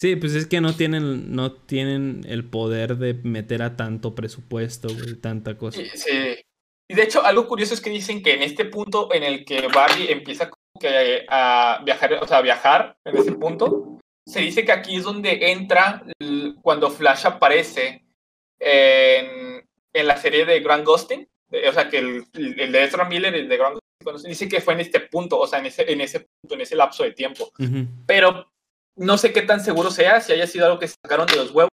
Sí, 0.00 0.16
pues 0.16 0.34
es 0.34 0.46
que 0.46 0.60
no 0.60 0.74
tienen, 0.74 1.32
no 1.34 1.52
tienen 1.52 2.22
el 2.28 2.44
poder 2.44 2.96
de 2.96 3.14
meter 3.14 3.62
a 3.62 3.76
tanto 3.76 4.14
presupuesto, 4.14 4.88
güey, 4.88 5.14
tanta 5.20 5.56
cosa. 5.56 5.80
Sí, 5.80 5.90
sí. 5.94 6.42
Y 6.90 6.94
de 6.94 7.02
hecho, 7.02 7.24
algo 7.24 7.46
curioso 7.46 7.72
es 7.72 7.80
que 7.80 7.88
dicen 7.88 8.22
que 8.22 8.34
en 8.34 8.42
este 8.42 8.64
punto 8.64 9.14
en 9.14 9.22
el 9.22 9.44
que 9.44 9.66
Barry 9.68 10.08
empieza 10.08 10.50
como 10.50 10.80
que 10.80 11.24
a 11.28 11.80
viajar, 11.84 12.14
o 12.14 12.26
sea, 12.26 12.38
a 12.38 12.42
viajar 12.42 12.96
en 13.04 13.16
ese 13.16 13.32
punto, 13.32 14.00
se 14.26 14.40
dice 14.40 14.64
que 14.64 14.72
aquí 14.72 14.96
es 14.96 15.04
donde 15.04 15.52
entra 15.52 16.04
cuando 16.62 16.90
Flash 16.90 17.26
aparece 17.26 18.04
en, 18.60 19.64
en 19.92 20.06
la 20.06 20.16
serie 20.16 20.44
de 20.44 20.60
Grant 20.60 20.84
Gustin. 20.86 21.28
De- 21.52 21.68
O 21.68 21.72
sea, 21.72 21.88
que 21.88 21.98
el, 21.98 22.24
el 22.34 22.72
de 22.72 22.84
Ezra 22.84 23.04
Miller, 23.08 23.34
el 23.34 23.48
de 23.48 23.58
se 24.18 24.28
dice 24.28 24.48
que 24.48 24.60
fue 24.60 24.74
en 24.74 24.80
este 24.80 24.98
punto, 24.98 25.38
o 25.38 25.46
sea, 25.46 25.60
en 25.60 25.66
ese, 25.66 25.90
en 25.92 26.00
ese 26.00 26.20
punto, 26.20 26.54
en 26.56 26.60
ese 26.62 26.74
lapso 26.74 27.04
de 27.04 27.12
tiempo. 27.12 27.52
Pero 28.04 28.50
no 28.96 29.16
sé 29.16 29.32
qué 29.32 29.42
tan 29.42 29.60
seguro 29.60 29.90
sea, 29.92 30.20
si 30.20 30.32
haya 30.32 30.46
sido 30.48 30.66
algo 30.66 30.78
que 30.80 30.88
sacaron 30.88 31.26
de 31.28 31.36
los 31.36 31.52
huevos. 31.52 31.70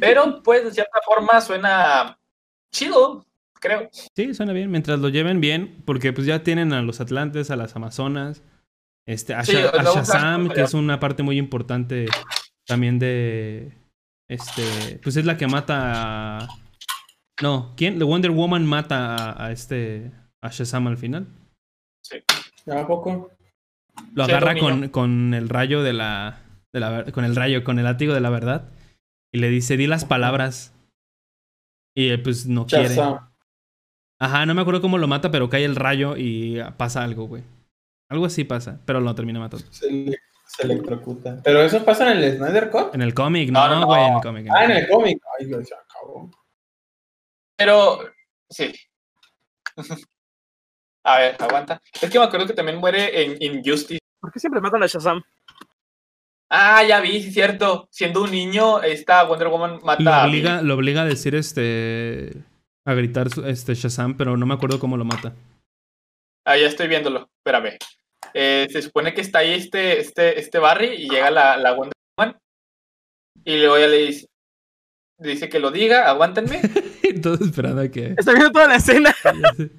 Pero, 0.00 0.42
pues, 0.42 0.64
de 0.64 0.72
cierta 0.72 0.98
forma 1.04 1.40
suena 1.40 2.18
chido, 2.74 3.24
creo. 3.60 3.88
Sí, 4.16 4.34
suena 4.34 4.52
bien. 4.52 4.70
Mientras 4.70 4.98
lo 4.98 5.08
lleven 5.10 5.40
bien, 5.40 5.82
porque 5.86 6.12
pues 6.12 6.26
ya 6.26 6.42
tienen 6.42 6.72
a 6.72 6.82
los 6.82 7.00
Atlantes, 7.00 7.50
a 7.52 7.56
las 7.56 7.76
Amazonas, 7.76 8.42
este, 9.06 9.34
a, 9.34 9.44
Sí, 9.44 9.52
Sha- 9.52 9.68
a 9.70 9.82
Shazam, 9.84 10.48
que 10.48 10.62
es 10.62 10.74
una 10.74 10.98
parte 10.98 11.22
muy 11.22 11.38
importante 11.38 12.06
también 12.66 12.98
de. 12.98 13.72
Este. 14.28 14.98
Pues 15.02 15.16
es 15.16 15.24
la 15.24 15.36
que 15.36 15.46
mata 15.46 16.38
a. 16.38 16.48
No, 17.42 17.72
¿quién? 17.76 17.98
The 17.98 18.04
Wonder 18.04 18.30
Woman 18.30 18.64
mata 18.66 19.16
a, 19.16 19.46
a 19.46 19.52
este. 19.52 20.12
a 20.42 20.48
Shazam 20.50 20.86
al 20.86 20.96
final. 20.96 21.26
¿A 22.70 22.86
poco? 22.86 23.30
Lo 24.14 24.24
Sí, 24.24 24.30
agarra 24.32 24.58
con, 24.58 24.88
con 24.88 25.34
el 25.34 25.48
rayo 25.48 25.82
de 25.82 25.92
la, 25.92 26.40
de 26.72 26.80
la. 26.80 27.04
Con 27.12 27.24
el 27.24 27.34
rayo, 27.36 27.64
con 27.64 27.78
el 27.78 27.84
látigo 27.84 28.14
de 28.14 28.20
la 28.20 28.30
verdad. 28.30 28.70
Y 29.32 29.38
le 29.38 29.48
dice, 29.48 29.76
di 29.76 29.86
las 29.86 30.04
palabras. 30.04 30.72
Y 31.96 32.08
él, 32.08 32.22
pues 32.22 32.46
no 32.46 32.66
quiere. 32.66 32.88
Shazam. 32.88 33.30
Ajá, 34.20 34.46
no 34.46 34.54
me 34.54 34.62
acuerdo 34.62 34.80
cómo 34.80 34.98
lo 34.98 35.08
mata, 35.08 35.30
pero 35.30 35.50
cae 35.50 35.64
el 35.64 35.76
rayo 35.76 36.16
y 36.16 36.58
pasa 36.76 37.02
algo, 37.02 37.26
güey. 37.26 37.42
Algo 38.10 38.26
así 38.26 38.44
pasa, 38.44 38.80
pero 38.86 39.00
lo 39.00 39.14
termina 39.14 39.40
matando. 39.40 39.66
Se, 39.70 39.90
le- 39.90 40.18
se 40.46 40.62
electrocuta. 40.66 41.40
Pero 41.42 41.62
eso 41.62 41.84
pasa 41.84 42.10
en 42.12 42.18
el 42.22 42.36
Snyder 42.36 42.70
Cut. 42.70 42.94
En 42.94 43.02
el 43.02 43.12
cómic, 43.12 43.50
No, 43.50 43.66
no, 43.68 43.80
no, 43.80 43.96
en 43.96 44.14
el 44.14 44.20
cómic. 44.22 44.46
Ah, 44.54 44.64
en 44.66 44.70
el 44.72 44.88
cómic. 44.88 45.18
Ay, 45.38 45.46
Dios, 45.46 45.66
se 45.68 45.74
acabó. 45.74 46.30
Pero, 47.56 48.00
sí. 48.50 48.72
A 51.06 51.18
ver, 51.18 51.36
aguanta. 51.38 51.80
Es 52.00 52.10
que 52.10 52.18
me 52.18 52.24
acuerdo 52.24 52.46
que 52.46 52.54
también 52.54 52.78
muere 52.78 53.22
en 53.22 53.36
Injustice. 53.40 53.98
¿Por 54.20 54.32
qué 54.32 54.40
siempre 54.40 54.62
matan 54.62 54.82
a 54.82 54.86
Shazam? 54.86 55.22
Ah, 56.50 56.82
ya 56.82 57.00
vi, 57.00 57.22
sí, 57.22 57.30
cierto. 57.30 57.88
Siendo 57.90 58.22
un 58.22 58.30
niño, 58.30 58.82
esta 58.82 59.22
Wonder 59.24 59.48
Woman 59.48 59.72
Lo 59.72 59.80
mata 59.80 60.22
a 60.22 60.26
obliga, 60.26 60.56
Billy. 60.56 60.68
lo 60.68 60.74
obliga 60.74 61.02
a 61.02 61.04
decir 61.04 61.34
este. 61.34 62.32
a 62.86 62.94
gritar 62.94 63.28
este 63.46 63.74
Shazam, 63.74 64.16
pero 64.16 64.36
no 64.38 64.46
me 64.46 64.54
acuerdo 64.54 64.80
cómo 64.80 64.96
lo 64.96 65.04
mata. 65.04 65.34
Ah, 66.46 66.56
ya 66.56 66.66
estoy 66.68 66.88
viéndolo. 66.88 67.28
Espérame. 67.38 67.76
Eh, 68.32 68.66
se 68.70 68.80
supone 68.80 69.12
que 69.12 69.20
está 69.20 69.40
ahí 69.40 69.52
este, 69.52 70.00
este, 70.00 70.38
este 70.40 70.58
Barry 70.58 70.88
y 70.94 71.10
llega 71.10 71.30
la, 71.30 71.58
la 71.58 71.72
Wonder 71.72 71.92
Woman. 72.16 72.38
Y 73.44 73.58
luego 73.58 73.78
ya 73.78 73.88
le 73.88 73.98
dice, 73.98 74.26
dice 75.18 75.48
que 75.50 75.58
lo 75.58 75.70
diga, 75.70 76.08
aguántenme. 76.08 76.62
Todo 77.24 77.44
esperando 77.44 77.80
a 77.82 77.88
que. 77.88 78.14
Estoy 78.18 78.34
viendo 78.34 78.52
toda 78.52 78.68
la 78.68 78.76
escena. 78.76 79.14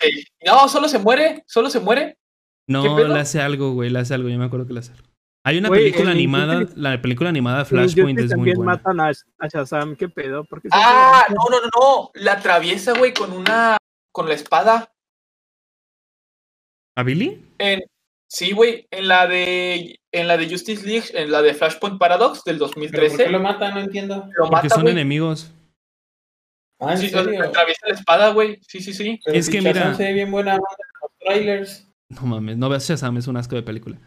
Sí. 0.00 0.24
No, 0.44 0.68
solo 0.68 0.88
se 0.88 0.98
muere, 0.98 1.44
solo 1.46 1.70
se 1.70 1.78
muere. 1.78 2.18
No, 2.66 2.98
le 3.06 3.20
hace 3.20 3.40
algo, 3.40 3.72
güey, 3.72 3.88
le 3.90 4.00
hace 4.00 4.14
algo, 4.14 4.28
yo 4.28 4.36
me 4.38 4.46
acuerdo 4.46 4.66
que 4.66 4.72
le 4.72 4.80
hace 4.80 4.92
algo. 4.92 5.06
Hay 5.44 5.58
una 5.58 5.68
Güey, 5.68 5.90
película 5.92 6.10
animada, 6.10 6.54
Injustice- 6.62 6.76
la 6.76 7.02
película 7.02 7.28
animada 7.28 7.64
Flashpoint 7.64 8.18
es 8.18 8.24
muy 8.26 8.30
también 8.30 8.56
buena. 8.56 8.72
matan 8.72 9.00
a, 9.00 9.10
a 9.38 9.48
Shazam. 9.48 9.94
¿Qué 9.94 10.08
pedo? 10.08 10.44
¿Por 10.44 10.60
qué 10.62 10.68
siempre 10.70 10.90
Ah, 10.92 11.24
no, 11.28 11.36
no, 11.50 11.60
no, 11.60 11.68
no. 11.78 12.10
La 12.14 12.32
atraviesa, 12.32 12.94
güey, 12.98 13.12
con 13.14 13.32
una. 13.32 13.76
con 14.12 14.26
la 14.28 14.34
espada. 14.34 14.92
¿A 16.96 17.02
Billy? 17.02 17.44
En, 17.58 17.82
sí, 18.28 18.52
güey, 18.52 18.86
en 18.90 19.08
la 19.08 19.26
de. 19.26 20.00
En 20.10 20.26
la 20.28 20.36
de 20.36 20.48
Justice 20.50 20.86
League, 20.86 21.06
en 21.14 21.30
la 21.30 21.42
de 21.42 21.54
Flashpoint 21.54 21.98
Paradox 21.98 22.44
del 22.44 22.56
¿Pero 22.58 22.66
por 22.70 22.74
2013. 22.76 23.24
qué 23.24 23.30
lo 23.30 23.40
mata? 23.40 23.70
No 23.70 23.80
entiendo. 23.80 24.16
lo 24.36 24.44
Porque 24.48 24.50
mata, 24.68 24.68
son 24.74 24.82
güey. 24.82 24.92
enemigos. 24.92 25.52
Ah, 26.82 26.92
¿en 26.92 26.98
Sí, 26.98 27.08
serio? 27.08 27.42
atraviesa 27.44 27.86
la 27.88 27.94
espada, 27.94 28.30
güey. 28.32 28.58
Sí, 28.66 28.80
sí, 28.80 28.92
sí. 28.92 29.20
Pero 29.24 29.38
Es 29.38 29.48
que 29.48 29.58
mira- 29.60 29.72
Shazam 29.74 29.96
se 29.96 30.02
ve 30.04 30.12
bien 30.14 30.30
buena 30.30 30.54
onda 30.54 30.66
en 30.70 31.00
los 31.02 31.10
trailers. 31.18 31.88
No 32.08 32.22
mames, 32.26 32.56
no 32.58 32.68
veas 32.68 32.86
Shazam, 32.88 33.16
es 33.16 33.26
un 33.26 33.36
asco 33.36 33.54
de 33.56 33.62
película. 33.62 33.98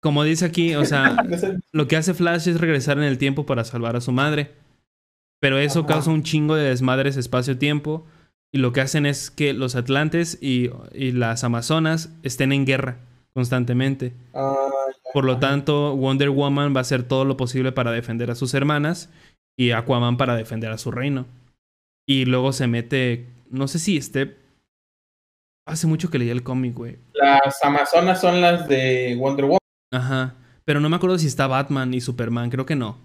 Como 0.00 0.24
dice 0.24 0.44
aquí, 0.44 0.74
o 0.74 0.84
sea, 0.84 1.16
lo 1.72 1.88
que 1.88 1.96
hace 1.96 2.14
Flash 2.14 2.48
es 2.48 2.60
regresar 2.60 2.98
en 2.98 3.04
el 3.04 3.18
tiempo 3.18 3.46
para 3.46 3.64
salvar 3.64 3.96
a 3.96 4.00
su 4.00 4.12
madre. 4.12 4.50
Pero 5.40 5.58
eso 5.58 5.80
Ajá. 5.80 5.88
causa 5.88 6.10
un 6.10 6.22
chingo 6.22 6.54
de 6.54 6.68
desmadres 6.68 7.16
espacio-tiempo. 7.16 8.06
Y 8.52 8.58
lo 8.58 8.72
que 8.72 8.80
hacen 8.82 9.06
es 9.06 9.30
que 9.30 9.54
los 9.54 9.76
Atlantes 9.76 10.38
y, 10.42 10.70
y 10.92 11.12
las 11.12 11.42
Amazonas 11.42 12.10
estén 12.22 12.52
en 12.52 12.66
guerra 12.66 12.98
constantemente. 13.32 14.12
Ah, 14.34 14.54
Por 15.14 15.24
lo 15.24 15.38
tanto, 15.38 15.96
Wonder 15.96 16.28
Woman 16.30 16.74
va 16.74 16.80
a 16.80 16.82
hacer 16.82 17.02
todo 17.02 17.24
lo 17.24 17.36
posible 17.38 17.72
para 17.72 17.90
defender 17.92 18.30
a 18.30 18.34
sus 18.34 18.52
hermanas 18.54 19.08
y 19.56 19.70
Aquaman 19.70 20.16
para 20.18 20.36
defender 20.36 20.70
a 20.70 20.78
su 20.78 20.90
reino. 20.90 21.24
Y 22.06 22.24
luego 22.24 22.52
se 22.52 22.66
mete, 22.66 23.28
no 23.50 23.68
sé 23.68 23.78
si 23.78 23.96
esté... 23.96 24.38
Hace 25.66 25.86
mucho 25.86 26.10
que 26.10 26.18
leí 26.18 26.28
el 26.30 26.42
cómic, 26.42 26.74
güey. 26.74 26.98
las 27.14 27.62
Amazonas 27.62 28.20
son 28.20 28.40
las 28.40 28.66
de 28.66 29.14
Wonder 29.18 29.44
Woman. 29.44 29.58
Ajá. 29.92 30.34
Pero 30.64 30.80
no 30.80 30.88
me 30.88 30.96
acuerdo 30.96 31.18
si 31.18 31.28
está 31.28 31.46
Batman 31.46 31.94
y 31.94 32.00
Superman, 32.00 32.50
creo 32.50 32.66
que 32.66 32.74
no. 32.74 32.98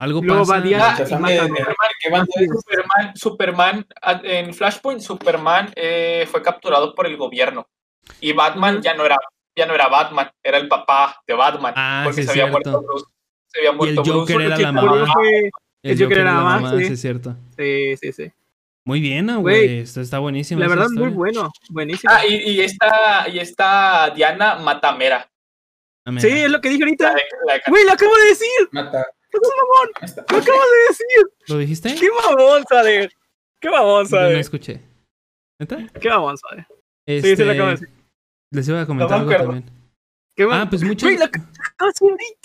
Algo 0.00 0.22
Luego 0.22 0.40
pasa. 0.40 0.54
va 0.54 0.60
Diana 0.60 0.84
y 0.84 0.88
mata 0.88 1.02
a 1.02 1.06
Superman. 1.06 2.26
Superman, 2.26 3.16
Superman, 3.16 3.86
ah, 4.02 4.20
en 4.24 4.54
Flashpoint, 4.54 5.00
Superman 5.02 5.72
eh, 5.76 6.26
fue 6.30 6.42
capturado 6.42 6.94
por 6.94 7.06
el 7.06 7.16
gobierno. 7.18 7.66
Y 8.20 8.32
Batman 8.32 8.80
ya 8.82 8.94
no 8.94 9.04
era, 9.04 9.16
ya 9.56 9.66
no 9.66 9.74
era 9.74 9.88
Batman, 9.88 10.30
era 10.42 10.56
el 10.58 10.68
papá 10.68 11.22
de 11.26 11.34
Batman. 11.34 11.74
Ah, 11.76 12.00
porque 12.04 12.22
sí, 12.22 12.28
se 12.28 12.30
había 12.32 12.46
muerto 12.50 12.82
Bruce. 12.82 13.04
Se 13.48 13.58
había 13.60 13.70
Y 13.70 13.72
el 13.72 13.76
muerto 13.94 14.04
Joker 14.04 14.36
Bruce. 14.36 14.46
era 14.46 14.58
la 14.58 14.72
mamá. 14.72 15.06
fue- 15.12 15.50
El 15.84 15.98
Joker 16.02 16.18
era 16.18 16.32
la 16.32 16.40
mamá, 16.40 16.70
sí. 16.78 16.86
sí, 16.86 16.92
es 16.94 17.00
cierto. 17.00 17.36
Sí, 17.56 17.96
sí, 17.98 18.12
sí. 18.12 18.32
Muy 18.86 19.00
bien, 19.00 19.26
Güey. 19.40 19.78
Esto 19.78 20.00
está 20.00 20.18
buenísimo. 20.18 20.60
La 20.60 20.68
verdad, 20.68 20.88
muy 20.90 21.08
bueno. 21.10 21.50
Buenísimo. 21.70 22.12
Ah, 22.14 22.26
y, 22.26 22.34
y 22.34 22.60
esta, 22.60 23.28
y 23.28 23.38
esta 23.38 24.10
Diana 24.10 24.56
Matamera. 24.56 25.30
Sí, 26.18 26.28
es 26.28 26.50
lo 26.50 26.60
que 26.60 26.68
dije 26.68 26.82
ahorita. 26.84 27.14
Güey, 27.68 27.84
lo 27.84 27.92
acabo 27.92 28.14
de 28.16 28.24
decir. 28.26 28.68
Mata. 28.72 29.06
¡Qué 29.30 29.38
mamón! 29.38 29.90
Ahí 29.96 30.04
está. 30.04 30.24
Lo 30.30 30.38
acabo 30.38 30.58
de 30.58 30.78
decir. 30.88 31.48
¿Lo 31.48 31.58
dijiste? 31.58 31.94
¡Qué 31.94 32.08
mamón, 32.10 32.64
Sader! 32.68 33.10
¡Qué 33.60 33.70
mamón, 33.70 34.04
Yo 34.06 34.16
no 34.16 34.22
Sader! 34.22 34.36
escuché. 34.36 34.80
¿Neta? 35.58 35.86
¡Qué 36.00 36.08
mamón, 36.08 36.36
Sader! 36.36 36.66
Este, 37.06 37.30
Sí, 37.30 37.36
sí, 37.36 37.44
lo 37.44 37.52
acabo 37.52 37.66
de 37.68 37.74
decir. 37.74 37.88
Les 38.50 38.68
iba 38.68 38.80
a 38.82 38.86
comentar 38.86 39.24
me 39.24 39.34
algo 39.34 39.44
también. 39.44 39.70
¡Qué 40.36 40.46
mamón! 40.46 40.60
Ah, 40.60 40.70
pues 40.70 40.82
muchos, 40.82 41.10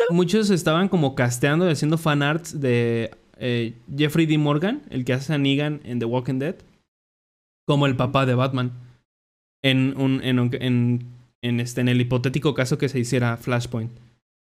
muchos 0.09 0.49
estaban 0.49 0.87
como 0.87 1.15
casteando 1.15 1.67
y 1.67 1.71
haciendo 1.73 1.97
fanarts 1.97 2.59
de 2.59 3.11
eh, 3.39 3.73
Jeffrey 3.97 4.25
D. 4.25 4.37
Morgan, 4.37 4.81
el 4.89 5.05
que 5.05 5.13
hace 5.13 5.33
a 5.33 5.37
Negan 5.37 5.81
en 5.83 5.99
The 5.99 6.05
Walking 6.05 6.39
Dead, 6.39 6.55
como 7.67 7.85
el 7.87 7.95
papá 7.95 8.25
de 8.25 8.35
Batman. 8.35 8.71
En, 9.61 9.99
un, 9.99 10.23
en, 10.23 10.39
un- 10.39 10.53
en, 10.53 11.05
en 11.41 11.59
este, 11.59 11.81
en 11.81 11.89
el 11.89 11.99
hipotético 11.99 12.53
caso 12.53 12.77
que 12.77 12.87
se 12.89 12.99
hiciera 12.99 13.35
Flashpoint. 13.37 13.91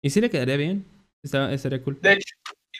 Y 0.03 0.09
sí 0.09 0.19
le 0.21 0.29
quedaría 0.29 0.57
bien. 0.57 0.85
Está- 1.23 1.53
estaría 1.53 1.81
cool. 1.83 1.99
De 2.01 2.13
hecho, 2.13 2.35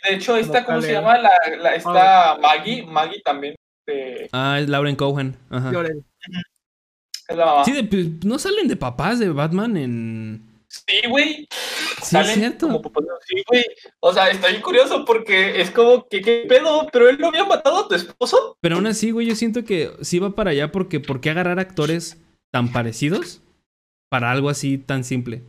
de 0.10 0.16
hecho 0.16 0.36
esta, 0.38 0.66
¿cómo 0.66 0.82
se 0.82 0.92
llama? 0.94 1.18
La, 1.18 1.32
la, 1.62 1.76
esta 1.76 2.38
Maggie, 2.42 2.86
Maggie 2.86 3.22
también 3.24 3.56
eh, 3.88 4.28
Ah, 4.34 4.60
es 4.62 4.68
Lauren 4.70 4.96
Cohen. 4.96 5.36
Ajá. 5.50 5.72
Lloren. 5.72 6.06
es 7.30 7.38
la 7.38 7.46
mamá. 7.46 7.64
Sí, 7.66 7.72
de- 7.74 7.84
pues, 7.86 8.26
no 8.26 8.38
salen 8.40 8.68
de 8.68 8.76
papás 8.76 9.20
de 9.20 9.30
Batman 9.30 9.78
en. 9.78 10.49
Sí, 10.70 11.08
güey. 11.10 11.48
Sí, 12.04 12.18
es 12.18 12.34
cierto. 12.36 12.68
como. 12.68 12.92
Sí, 13.26 13.44
güey. 13.48 13.66
O 14.02 14.14
sea, 14.14 14.30
está 14.30 14.50
bien 14.50 14.62
curioso 14.62 15.04
porque 15.04 15.60
es 15.62 15.72
como 15.72 16.08
que, 16.08 16.22
¿qué 16.22 16.46
pedo? 16.48 16.88
¿Pero 16.94 17.10
él 17.10 17.18
no 17.20 17.28
había 17.30 17.44
matado 17.46 17.80
a 17.80 17.88
tu 17.88 17.96
esposo? 17.96 18.56
Pero 18.62 18.76
aún 18.76 18.86
así, 18.88 19.10
güey, 19.12 19.28
yo 19.28 19.36
siento 19.36 19.64
que 19.66 19.92
sí 20.02 20.20
va 20.20 20.30
para 20.32 20.52
allá 20.52 20.72
porque 20.72 21.00
¿por 21.00 21.22
qué 21.22 21.32
agarrar 21.32 21.60
actores 21.60 22.22
tan 22.52 22.72
parecidos 22.72 23.42
para 24.10 24.32
algo 24.32 24.50
así 24.50 24.78
tan 24.78 25.04
simple? 25.04 25.44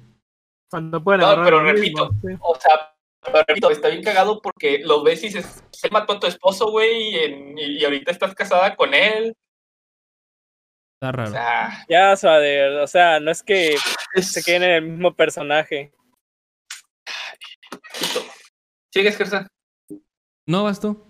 Cuando 0.71 1.03
pueden 1.05 1.21
No, 1.21 1.43
pero 1.45 1.63
repito, 1.63 2.11
mismo, 2.11 2.21
sí. 2.23 2.37
O 2.41 2.55
sea, 2.59 2.95
pero 3.23 3.45
repito, 3.47 3.71
está 3.71 3.89
bien 3.89 4.03
cagado 4.03 4.41
porque 4.41 4.79
lo 4.79 5.03
ves 5.03 5.23
y 5.23 5.27
dices, 5.27 5.63
se 5.71 5.91
mató 5.91 6.15
a 6.15 6.21
tu 6.21 6.27
esposo, 6.27 6.71
güey, 6.71 7.11
y, 7.11 7.17
en- 7.17 7.59
y- 7.59 7.79
y 7.79 7.85
ahorita 7.85 8.11
estás 8.11 8.35
casada 8.35 8.75
con 8.77 8.95
él. 8.95 9.35
Está 11.03 11.09
O 11.09 11.12
raro. 11.12 11.31
sea, 11.31 11.87
Ya, 11.89 12.15
Sader. 12.15 12.73
O 12.81 12.87
sea, 12.87 13.20
no 13.20 13.31
es 13.31 13.43
que 13.43 13.75
se 14.20 14.43
queden 14.43 14.62
en 14.65 14.70
el 14.70 14.83
mismo 14.83 15.15
personaje. 15.15 15.93
Listo. 18.01 18.20
¿Sigues, 18.93 19.17
Gersa? 19.17 19.47
¿No 20.47 20.65
vas 20.65 20.79
tú? 20.79 21.03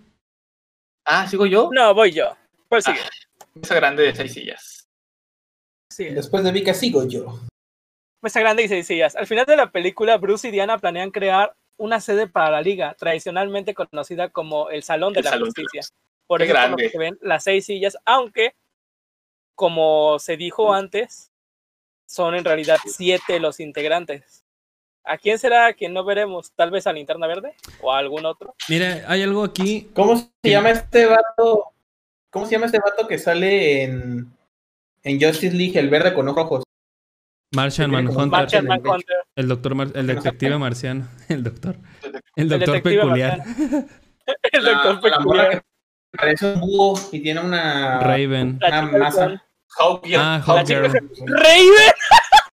Ah, 1.05 1.27
¿sigo 1.27 1.45
yo? 1.45 1.69
No, 1.73 1.93
voy 1.93 2.11
yo. 2.13 2.37
Pues 2.69 2.85
sigue. 2.85 2.99
Mesa 3.55 3.75
grande 3.75 4.03
de 4.03 4.15
seis 4.15 4.33
sillas. 4.33 4.87
Sí. 5.91 6.05
Después 6.05 6.43
de 6.45 6.53
Vika 6.53 6.73
sigo 6.73 7.05
yo. 7.05 7.39
Mesa 8.23 8.39
grande 8.39 8.63
y 8.63 8.67
seis 8.69 8.87
sillas. 8.87 9.15
Al 9.17 9.27
final 9.27 9.45
de 9.45 9.57
la 9.57 9.71
película, 9.71 10.15
Bruce 10.17 10.47
y 10.47 10.51
Diana 10.51 10.77
planean 10.77 11.11
crear 11.11 11.53
una 11.77 11.99
sede 11.99 12.27
para 12.27 12.51
la 12.51 12.61
liga, 12.61 12.93
tradicionalmente 12.93 13.73
conocida 13.73 14.29
como 14.29 14.69
el 14.69 14.83
Salón 14.83 15.11
de 15.13 15.19
El 15.19 15.25
la 15.25 15.31
Salón 15.31 15.49
de 15.49 15.61
la 15.63 15.63
Justicia. 15.63 15.95
Por 16.27 16.39
Qué 16.39 16.45
eso 16.45 16.53
por 16.53 16.61
lo 16.61 16.67
grande. 16.67 16.83
que 16.83 16.89
se 16.91 16.97
ven 16.97 17.17
las 17.21 17.43
seis 17.43 17.65
sillas, 17.65 17.97
aunque, 18.05 18.53
como 19.61 20.17
se 20.17 20.37
dijo 20.37 20.73
antes, 20.73 21.31
son 22.07 22.33
en 22.33 22.43
realidad 22.43 22.77
siete 22.83 23.39
los 23.39 23.59
integrantes. 23.59 24.43
¿A 25.03 25.19
quién 25.19 25.37
será 25.37 25.67
a 25.67 25.73
quien 25.73 25.93
no 25.93 26.03
veremos? 26.03 26.51
¿Tal 26.55 26.71
vez 26.71 26.87
a 26.87 26.93
Linterna 26.93 27.27
Verde? 27.27 27.53
¿O 27.79 27.93
a 27.93 27.99
algún 27.99 28.25
otro? 28.25 28.55
Mira, 28.69 29.03
hay 29.07 29.21
algo 29.21 29.43
aquí. 29.43 29.87
¿Cómo 29.93 30.17
se 30.17 30.31
llama 30.49 30.71
este 30.71 31.05
vato? 31.05 31.65
¿Cómo 32.31 32.47
se 32.47 32.53
llama 32.53 32.65
este 32.65 32.79
vato 32.79 33.07
que 33.07 33.19
sale 33.19 33.83
en, 33.83 34.35
en 35.03 35.21
Justice 35.21 35.55
League, 35.55 35.77
el 35.77 35.91
verde 35.91 36.15
con 36.15 36.27
ojos 36.27 36.43
rojos? 36.43 36.63
Martian 37.53 37.91
Manhunter. 37.91 38.27
Martian. 38.29 38.65
Manhunter. 38.65 39.17
El 39.35 39.47
doctor, 39.47 39.75
Mar- 39.75 39.91
el 39.93 40.07
detective 40.07 40.57
marciano. 40.57 41.07
El 41.29 41.43
doctor. 41.43 41.75
El 42.35 42.49
doctor 42.49 42.81
peculiar. 42.81 43.43
El 44.53 44.63
doctor 44.63 44.95
la 44.95 45.01
peculiar. 45.01 45.51
que 45.51 45.71
Parece 46.17 46.53
un 46.53 46.59
búho 46.59 46.99
y 47.11 47.21
tiene 47.21 47.39
una, 47.39 47.99
Raven. 47.99 48.59
Una 48.65 48.81
masa. 48.81 49.43
Hawkgirl. 49.77 50.21
Ah, 50.21 50.41
Hawkgirl. 50.45 50.83
¡Raven! 51.25 51.93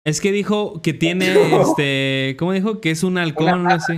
Es 0.03 0.21
que 0.21 0.31
dijo 0.31 0.81
que 0.81 0.93
tiene 0.93 1.33
este. 1.61 2.35
¿Cómo 2.37 2.51
dijo? 2.53 2.79
Que 2.81 2.91
es 2.91 3.03
un 3.03 3.17
halcón 3.17 3.47
o 3.49 3.53
algo 3.53 3.69
así. 3.69 3.97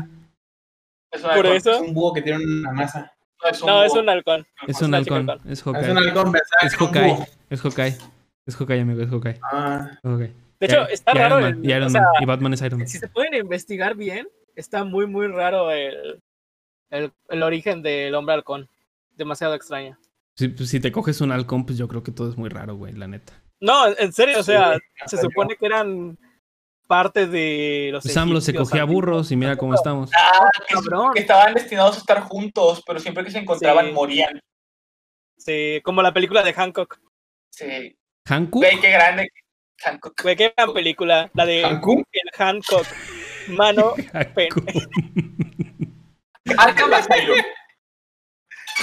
Es 1.12 1.24
una 1.24 1.36
Por 1.36 1.46
eso. 1.48 1.72
Es 1.72 1.82
un 1.82 1.94
búho 1.94 2.14
que 2.14 2.22
tiene 2.22 2.44
una 2.44 2.72
masa. 2.72 3.14
No, 3.44 3.50
es 3.50 3.62
un 3.62 3.68
No, 3.68 3.84
es 3.84 3.94
un 3.94 4.10
halcón. 4.10 4.48
Es 4.68 4.82
un 4.82 4.96
halcón. 4.96 5.30
Es 5.46 5.60
Es 5.60 5.66
un 5.66 5.74
Hawkeye. 5.76 5.92
halcón, 5.98 6.32
pensaba 6.32 6.62
Es 6.64 6.74
un 6.82 6.88
Hawkeye. 6.88 7.28
Es 7.50 7.62
Hawkeye. 7.62 7.98
Es 8.46 8.56
Hawkeye, 8.56 8.82
amigo. 8.82 9.02
Es 9.02 9.10
Hawkeye. 9.10 9.40
Ah, 9.44 9.92
Hawkeye. 10.04 10.34
De 10.60 10.66
hecho, 10.66 10.88
Y- 10.90 10.94
está 10.94 11.12
y 11.14 11.18
raro. 11.20 11.40
Iron 11.40 11.52
Man, 11.52 11.60
el- 11.64 11.70
y 11.70 11.74
Iron 11.74 11.84
o 11.84 11.90
Man, 11.90 11.92
sea, 11.92 12.04
y 12.22 12.26
Batman 12.26 12.54
es 12.54 12.62
Iron 12.62 12.80
Man. 12.80 12.88
si 12.88 12.98
se 12.98 13.08
pueden 13.10 13.34
investigar 13.36 13.96
bien, 13.96 14.28
está 14.56 14.84
muy, 14.84 15.06
muy 15.06 15.28
raro 15.28 15.70
el, 15.72 16.20
el, 16.90 17.12
el 17.30 17.44
origen 17.44 17.82
del 17.84 18.16
hombre 18.16 18.34
halcón. 18.36 18.68
Demasiado 19.16 19.54
extraño. 19.54 19.98
Si, 20.38 20.48
pues, 20.50 20.70
si 20.70 20.80
te 20.80 20.92
coges 20.92 21.20
un 21.22 21.32
halcón, 21.32 21.66
pues 21.66 21.78
yo 21.78 21.88
creo 21.88 22.04
que 22.04 22.12
todo 22.12 22.30
es 22.30 22.38
muy 22.38 22.50
raro, 22.50 22.76
güey, 22.76 22.94
la 22.94 23.08
neta. 23.08 23.34
No, 23.60 23.88
en 23.88 24.14
serio, 24.14 24.40
o 24.40 24.44
sea, 24.44 24.76
Sí, 25.08 25.18
se 25.18 25.18
supone 25.22 25.56
que 25.56 25.66
eran 25.66 26.18
parte 26.88 27.26
de 27.28 27.90
los. 27.92 28.04
Pues 28.04 28.16
AMLO 28.16 28.40
se 28.40 28.52
egipcios 28.52 28.70
cogía 28.70 28.84
burros 28.84 29.32
y 29.32 29.36
mira 29.36 29.58
cómo 29.58 29.74
estamos. 29.74 30.12
Ah, 30.16 30.50
que, 30.68 30.76
Cabrón. 30.76 31.12
que 31.14 31.22
estaban 31.22 31.54
destinados 31.56 31.96
a 31.96 32.00
estar 32.00 32.22
juntos, 32.22 32.84
pero 32.86 33.00
siempre 33.00 33.24
que 33.24 33.32
se 33.32 33.40
encontraban 33.40 33.88
Sí. 33.88 33.92
morían. 33.94 34.40
Sí, 35.38 35.82
como 35.84 36.02
la 36.04 36.14
película 36.14 36.44
de 36.44 36.54
Hancock. 36.54 37.00
Sí. 37.50 37.98
¿Hankook? 38.26 38.62
Güey, 38.64 38.80
qué 38.80 38.92
grande. 38.92 39.32
Hancock. 39.84 40.22
Güey, 40.22 40.36
qué 40.36 40.54
gran 40.56 40.74
película. 40.74 41.32
La 41.34 41.46
de 41.46 41.62
¿Cancún? 41.64 42.04
el 42.12 42.30
Hancock. 42.38 42.86
Mano, 43.50 43.94
pen- 44.36 44.50
Arkham 46.58 46.94
Asylum. 46.94 47.38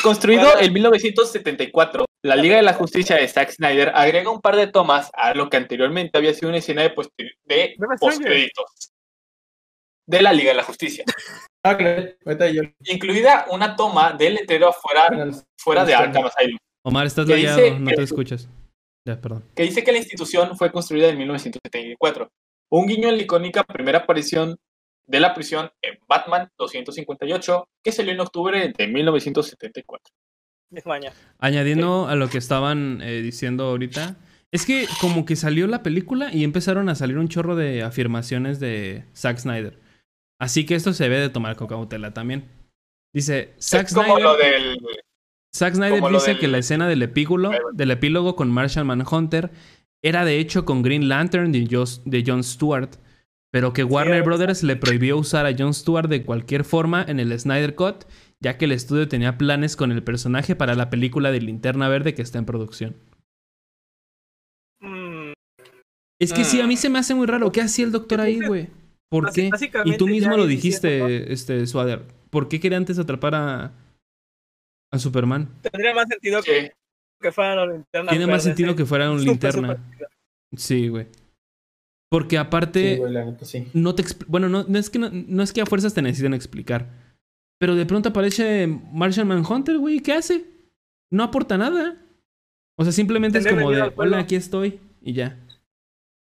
Construido 0.03 0.59
en 0.61 0.73
1974, 0.73 2.05
la 2.23 2.37
Liga 2.37 2.57
de 2.57 2.63
la 2.63 2.75
Justicia 2.75 3.17
de 3.17 3.29
Zack 3.29 3.51
Snyder 3.53 3.93
agrega 3.95 4.31
un 4.31 4.41
par 4.41 4.57
de 4.57 4.67
tomas 4.67 5.11
a 5.15 5.35
lo 5.35 5.49
que 5.49 5.57
anteriormente 5.57 6.19
había 6.19 6.35
sido 6.35 6.49
una 6.49 6.59
escena 6.59 6.83
de, 6.83 6.95
poster- 6.95 7.37
de 7.45 7.65
extraña. 7.65 7.97
postcréditos 8.01 8.93
de 10.07 10.23
la 10.23 10.33
Liga 10.33 10.51
de 10.51 10.57
la 10.57 10.63
Justicia, 10.65 11.05
Ah, 11.67 11.79
incluida 12.85 13.47
una 13.51 13.75
toma 13.75 14.13
del 14.13 14.35
letrero 14.35 14.69
afuera, 14.69 15.07
fuera 15.59 15.83
de 15.87 15.95
Arkham 15.95 16.27
Asylum, 16.27 16.59
Omar, 16.85 17.07
estás 17.07 17.25
¿Qué 17.25 17.33
lagueado, 17.33 17.57
dice? 17.63 17.81
no 17.81 17.91
te 17.91 18.03
escuchas. 18.03 18.49
Ya, 19.07 19.19
perdón. 19.19 19.45
que 19.55 19.63
dice 19.63 19.83
que 19.83 19.93
la 19.93 19.97
institución 19.99 20.57
fue 20.59 20.71
construida 20.71 21.09
en 21.09 21.17
1974. 21.19 22.29
Un 22.71 22.87
guiño 22.87 23.09
en 23.09 23.17
la 23.17 23.23
icónica 23.23 23.65
primera 23.65 24.01
aparición 24.01 24.57
de 25.07 25.21
la 25.21 25.35
prisión 25.35 25.71
en 25.83 25.99
Batman 26.09 26.51
258, 26.59 27.69
que 27.83 27.93
salió 27.93 28.13
en 28.13 28.21
octubre 28.21 28.73
de 28.77 28.87
1974. 28.87 30.15
es 30.73 30.87
maña. 30.87 31.13
Añadiendo 31.39 32.09
a 32.09 32.15
lo 32.17 32.29
que 32.29 32.39
estaban 32.39 33.01
eh, 33.03 33.21
diciendo 33.23 33.65
ahorita, 33.65 34.17
es 34.51 34.65
que 34.67 34.87
como 35.01 35.25
que 35.25 35.37
salió 35.37 35.67
la 35.67 35.83
película 35.83 36.33
y 36.33 36.45
empezaron 36.45 36.89
a 36.89 36.95
salir 36.95 37.19
un 37.19 37.29
chorro 37.29 37.55
de 37.57 37.83
afirmaciones 37.83 38.61
de 38.61 39.05
Zack 39.15 39.39
Snyder. 39.39 39.79
Así 40.41 40.67
que 40.67 40.75
esto 40.75 40.93
se 40.93 41.05
debe 41.05 41.21
de 41.21 41.29
tomar 41.31 41.57
con 41.57 41.67
cautela 41.69 42.13
también. 42.13 42.49
Dice, 43.15 43.55
Zack 43.61 43.87
es 43.89 43.95
como 43.95 44.17
Snyder, 44.17 44.23
lo 44.25 44.37
del 44.37 44.79
Zack 45.55 45.75
Snyder 45.75 46.03
dice 46.11 46.31
del- 46.33 46.41
que 46.41 46.49
la 46.49 46.59
escena 46.59 46.89
del 46.89 47.03
epílogo, 47.03 47.53
del 47.73 47.91
epílogo 47.93 48.35
con 48.35 48.51
Martian 48.51 48.87
Manhunter 48.87 49.51
era 50.03 50.25
de 50.25 50.39
hecho 50.39 50.65
con 50.65 50.83
Green 50.83 51.09
Lantern 51.09 51.53
de, 51.53 51.61
de 52.05 52.25
Jon 52.27 52.43
Stewart, 52.43 52.91
pero 53.55 53.73
que 53.73 53.85
Warner. 53.85 54.25
Brothers 54.25 54.65
le 54.65 54.75
prohibió 54.75 55.17
usar 55.17 55.47
a 55.47 55.55
Jon 55.57 55.75
Stewart 55.75 56.09
de 56.09 56.25
cualquier 56.25 56.65
forma 56.65 57.05
en 57.07 57.21
el 57.21 57.39
Snyder 57.39 57.77
Cut, 57.77 58.05
ya 58.41 58.59
que 58.59 58.65
el 58.65 58.73
estudio 58.73 59.07
tenía 59.07 59.39
planes 59.39 59.77
con 59.77 59.93
el 59.93 60.03
personaje 60.03 60.57
para 60.57 60.75
la 60.75 60.91
película 60.91 61.31
de 61.31 61.41
Linterna 61.41 61.89
Verde 61.89 62.15
que 62.15 62.23
está 62.23 62.39
en 62.41 62.47
producción. 62.47 62.97
Mm, 64.81 65.35
Es 66.21 66.33
que 66.33 66.43
sí, 66.45 66.61
a 66.61 66.67
mí 66.67 66.75
Mm. 66.75 66.79
se 66.79 66.89
me 66.91 66.99
hace 66.99 67.15
muy 67.15 67.27
raro. 67.29 67.53
¿Qué 67.53 67.61
hacía 67.61 67.85
el 67.85 67.93
doctor 67.93 68.21
ahí, 68.21 68.41
güey? 68.45 68.71
¿Por 69.09 69.31
qué? 69.33 69.51
Y 69.85 69.97
tú 69.99 70.09
mismo 70.09 70.37
lo 70.37 70.47
dijiste, 70.49 70.89
diciendo, 70.97 71.33
este, 71.33 71.67
Swader. 71.69 72.03
¿Por 72.31 72.49
qué 72.49 72.59
quería 72.59 72.79
antes 72.79 72.99
atrapar 72.99 73.37
a, 73.37 73.73
a 74.93 74.99
Superman? 74.99 75.49
Tendría 75.63 75.95
más 75.95 76.09
sentido 76.09 76.43
que, 76.43 76.61
Sí. 76.63 76.71
que 77.21 77.31
fueran 77.31 77.57
los 77.57 77.69
linternas. 77.77 78.11
Tiene 78.11 78.27
más 78.27 78.43
sentido 78.43 78.75
que 78.75 78.85
fuera 78.85 79.11
un 79.13 79.19
Súper, 79.25 79.55
linterna. 79.55 79.79
Sí, 80.57 80.89
güey. 80.89 81.07
Porque 82.15 82.39
aparte, 82.39 82.95
Sí, 82.95 83.01
güey, 83.01 83.13
la 83.13 83.25
neta, 83.25 83.45
sí. 83.45 83.67
no 83.75 83.93
te 83.97 84.05
bueno, 84.29 84.49
no, 84.49 84.63
no 84.69 84.79
es 84.79 84.89
que 84.89 85.01
no, 85.01 85.11
no 85.11 85.43
es 85.43 85.53
que 85.53 85.61
a 85.61 85.67
fuerzas 85.67 85.95
te 85.95 86.01
necesiten 86.01 86.33
explicar. 86.33 86.87
Pero 87.59 87.75
de 87.75 87.85
pronto 87.87 88.11
aparece 88.11 88.69
Martian 88.93 89.27
Manhunter, 89.27 89.79
güey, 89.79 89.99
¿qué 89.99 90.13
hace? 90.13 90.45
No 91.11 91.25
aporta 91.25 91.59
nada. 91.59 91.97
O 92.79 92.85
sea, 92.85 92.93
simplemente 92.93 93.39
es 93.39 93.47
como 93.49 93.73
de, 93.73 93.93
hola, 93.97 94.19
aquí 94.19 94.37
estoy 94.37 94.79
y 95.03 95.13
ya. 95.13 95.37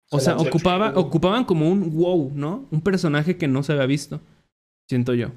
O 0.10 0.20
Se 0.20 0.26
sea, 0.26 0.38
ocupaba, 0.38 0.94
ocupaban 0.95 1.44
como 1.44 1.70
un 1.70 1.94
wow, 1.98 2.32
¿no? 2.34 2.66
Un 2.72 2.80
personaje 2.80 3.36
que 3.36 3.50
no 3.50 3.62
se 3.62 3.74
había 3.74 3.86
visto. 3.86 4.22
Siento 4.90 5.14
yo. 5.14 5.32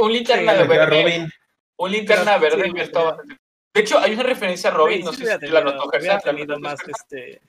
Un 0.00 0.10
linterna 0.10 0.52
Sí, 0.62 0.68
verde. 0.68 1.02
Robin. 1.02 1.28
Un 1.76 1.90
linterna 1.92 2.38
verde 2.38 2.70
bastante- 2.72 3.36
De 3.74 3.80
hecho, 3.82 3.98
hay 3.98 4.14
una 4.14 4.22
referencia 4.22 4.70
a 4.70 4.72
Robin, 4.72 5.04
no 5.04 5.12
sé 5.12 5.26
si 5.38 5.46
la 5.48 5.60
notó 5.64 5.86
hubiera 5.86 6.14
Gersa. 6.14 6.14
¿la 6.14 6.32
tenido 6.32 6.58
notó 6.58 6.60
más, 6.60 6.78
este, 6.88 7.42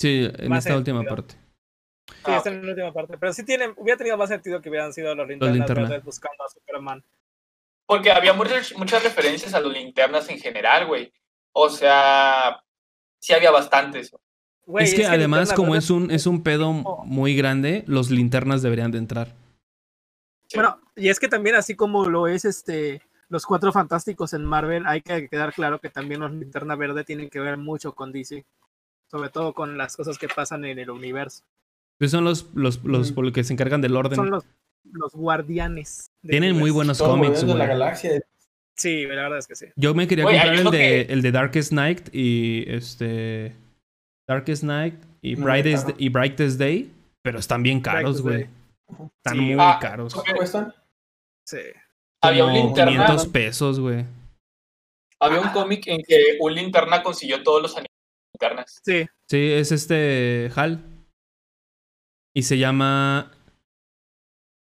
Sí, 0.00 0.30
en 0.38 0.52
esta 0.52 0.76
última 0.76 0.98
sentido. 1.00 1.16
parte. 1.16 1.34
Sí, 1.34 2.14
Ah, 2.24 2.36
está 2.38 2.50
en 2.50 2.62
la 2.64 2.70
última 2.70 2.92
parte. 2.92 3.18
Pero 3.18 3.32
sí 3.32 3.44
tiene, 3.44 3.72
hubiera 3.76 3.98
tenido 3.98 4.16
más 4.16 4.28
sentido 4.28 4.60
que 4.60 4.68
hubieran 4.70 4.92
sido 4.92 5.14
los 5.14 5.28
linternas 5.28 5.68
verdes 5.68 6.04
buscando 6.04 6.44
a 6.44 6.48
Superman. 6.48 7.04
Porque 7.86 8.10
había 8.12 8.32
muchas, 8.32 8.74
muchas 8.76 9.02
referencias 9.02 9.54
a 9.54 9.60
los 9.60 9.72
linternas 9.72 10.28
en 10.28 10.38
general, 10.38 10.86
güey. 10.86 11.12
O 11.52 11.68
sea, 11.70 12.62
sí 13.18 13.32
había 13.32 13.50
bastantes. 13.50 14.12
Es 14.78 14.94
que 14.94 15.06
además, 15.06 15.52
como 15.54 15.68
Verde- 15.72 15.78
es 15.78 15.90
un, 15.90 16.10
es 16.10 16.26
un 16.26 16.42
pedo 16.42 16.68
Oh. 16.84 17.04
muy 17.04 17.34
grande, 17.34 17.84
los 17.86 18.10
linternas 18.10 18.60
deberían 18.62 18.90
de 18.90 18.98
entrar. 18.98 19.34
Bueno, 20.54 20.80
y 20.96 21.08
es 21.08 21.18
que 21.20 21.28
también 21.28 21.56
así 21.56 21.74
como 21.76 22.06
lo 22.06 22.26
es 22.26 22.44
este 22.44 23.02
los 23.30 23.44
cuatro 23.44 23.72
fantásticos 23.72 24.32
en 24.32 24.44
Marvel, 24.44 24.86
hay 24.86 25.02
que 25.02 25.28
quedar 25.28 25.52
claro 25.52 25.78
que 25.80 25.90
también 25.90 26.20
los 26.20 26.32
linterna 26.32 26.76
verde 26.76 27.04
tienen 27.04 27.28
que 27.28 27.40
ver 27.40 27.58
mucho 27.58 27.94
con 27.94 28.10
DC. 28.12 28.46
Sobre 29.10 29.30
todo 29.30 29.54
con 29.54 29.78
las 29.78 29.96
cosas 29.96 30.18
que 30.18 30.28
pasan 30.28 30.64
en 30.64 30.78
el 30.78 30.90
universo. 30.90 31.42
Que 31.98 32.08
son 32.08 32.24
los, 32.24 32.46
los, 32.54 32.82
los 32.84 33.10
Mm. 33.10 33.14
por 33.14 33.24
lo 33.24 33.32
que 33.32 33.42
se 33.44 33.52
encargan 33.52 33.80
del 33.80 33.96
orden. 33.96 34.16
Son 34.16 34.30
los, 34.30 34.44
los 34.92 35.12
guardianes. 35.14 36.10
Tienen 36.22 36.56
muy 36.56 36.70
buenos 36.70 36.98
cómics, 36.98 37.46
de 37.46 37.54
la 37.54 37.66
galaxia. 37.66 38.20
Sí, 38.76 39.02
la 39.06 39.22
verdad 39.22 39.38
es 39.38 39.46
que 39.48 39.56
sí. 39.56 39.66
Yo 39.76 39.94
me 39.94 40.06
quería 40.06 40.24
comprar 40.24 40.54
el 40.54 40.64
de, 40.64 40.70
que- 40.70 41.00
el 41.12 41.22
de 41.22 41.32
Darkest 41.32 41.72
Night 41.72 42.08
y 42.14 42.64
este. 42.70 43.52
Darkest 44.28 44.62
Night 44.62 44.94
y, 45.22 45.34
No, 45.36 45.44
Brightest, 45.46 45.88
y 45.98 46.08
Brightest 46.10 46.58
Day. 46.58 46.92
Pero 47.22 47.38
están 47.40 47.62
bien 47.62 47.80
caros, 47.80 48.20
güey. 48.22 48.46
Están 48.88 49.34
Sí. 49.34 49.38
muy 49.40 49.56
Ah, 49.58 49.78
caros. 49.80 50.14
¿Cuánto 50.14 50.34
cuestan? 50.36 50.72
Sí. 51.44 51.58
Había 52.22 52.44
un 52.44 52.52
linterna. 52.52 52.92
500 52.92 53.26
pesos, 53.28 53.80
güey. 53.80 54.04
Había 55.20 55.40
un 55.40 55.48
cómic 55.48 55.86
en 55.88 56.02
que 56.06 56.36
un 56.40 56.54
linterna 56.54 57.02
consiguió 57.02 57.42
todos 57.42 57.60
los 57.62 57.72
animales 57.72 57.88
Sí. 58.82 59.06
Sí, 59.28 59.50
es 59.52 59.72
este 59.72 60.50
Hal. 60.54 60.84
Y 62.34 62.42
se 62.42 62.58
llama. 62.58 63.32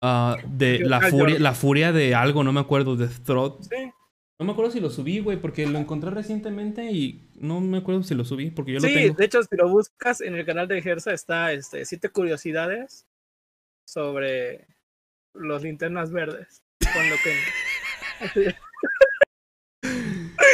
ah, 0.02 0.36
de 0.46 0.80
la 0.80 1.00
furia, 1.00 1.38
la 1.38 1.54
furia 1.54 1.92
de 1.92 2.14
algo, 2.14 2.42
no 2.44 2.52
me 2.52 2.60
acuerdo, 2.60 2.96
de 2.96 3.08
Throat. 3.08 3.62
Sí. 3.62 3.90
No 4.40 4.46
me 4.46 4.52
acuerdo 4.52 4.72
si 4.72 4.80
lo 4.80 4.90
subí, 4.90 5.20
güey, 5.20 5.40
porque 5.40 5.66
lo 5.66 5.78
encontré 5.78 6.10
recientemente 6.10 6.90
y 6.90 7.30
no 7.34 7.60
me 7.60 7.78
acuerdo 7.78 8.02
si 8.02 8.14
lo 8.16 8.24
subí, 8.24 8.50
porque 8.50 8.72
yo 8.72 8.80
lo 8.80 8.88
Sí, 8.88 8.94
tengo. 8.94 9.14
de 9.14 9.24
hecho, 9.24 9.40
si 9.44 9.56
lo 9.56 9.68
buscas 9.68 10.20
en 10.20 10.34
el 10.34 10.44
canal 10.44 10.66
de 10.66 10.82
Gersa, 10.82 11.12
está 11.12 11.52
este, 11.52 11.84
siete 11.84 12.08
curiosidades 12.08 13.06
sobre 13.86 14.66
los 15.34 15.62
linternas 15.62 16.10
verdes. 16.10 16.62
Con 16.92 17.08
lo 17.08 17.16
que. 17.22 18.54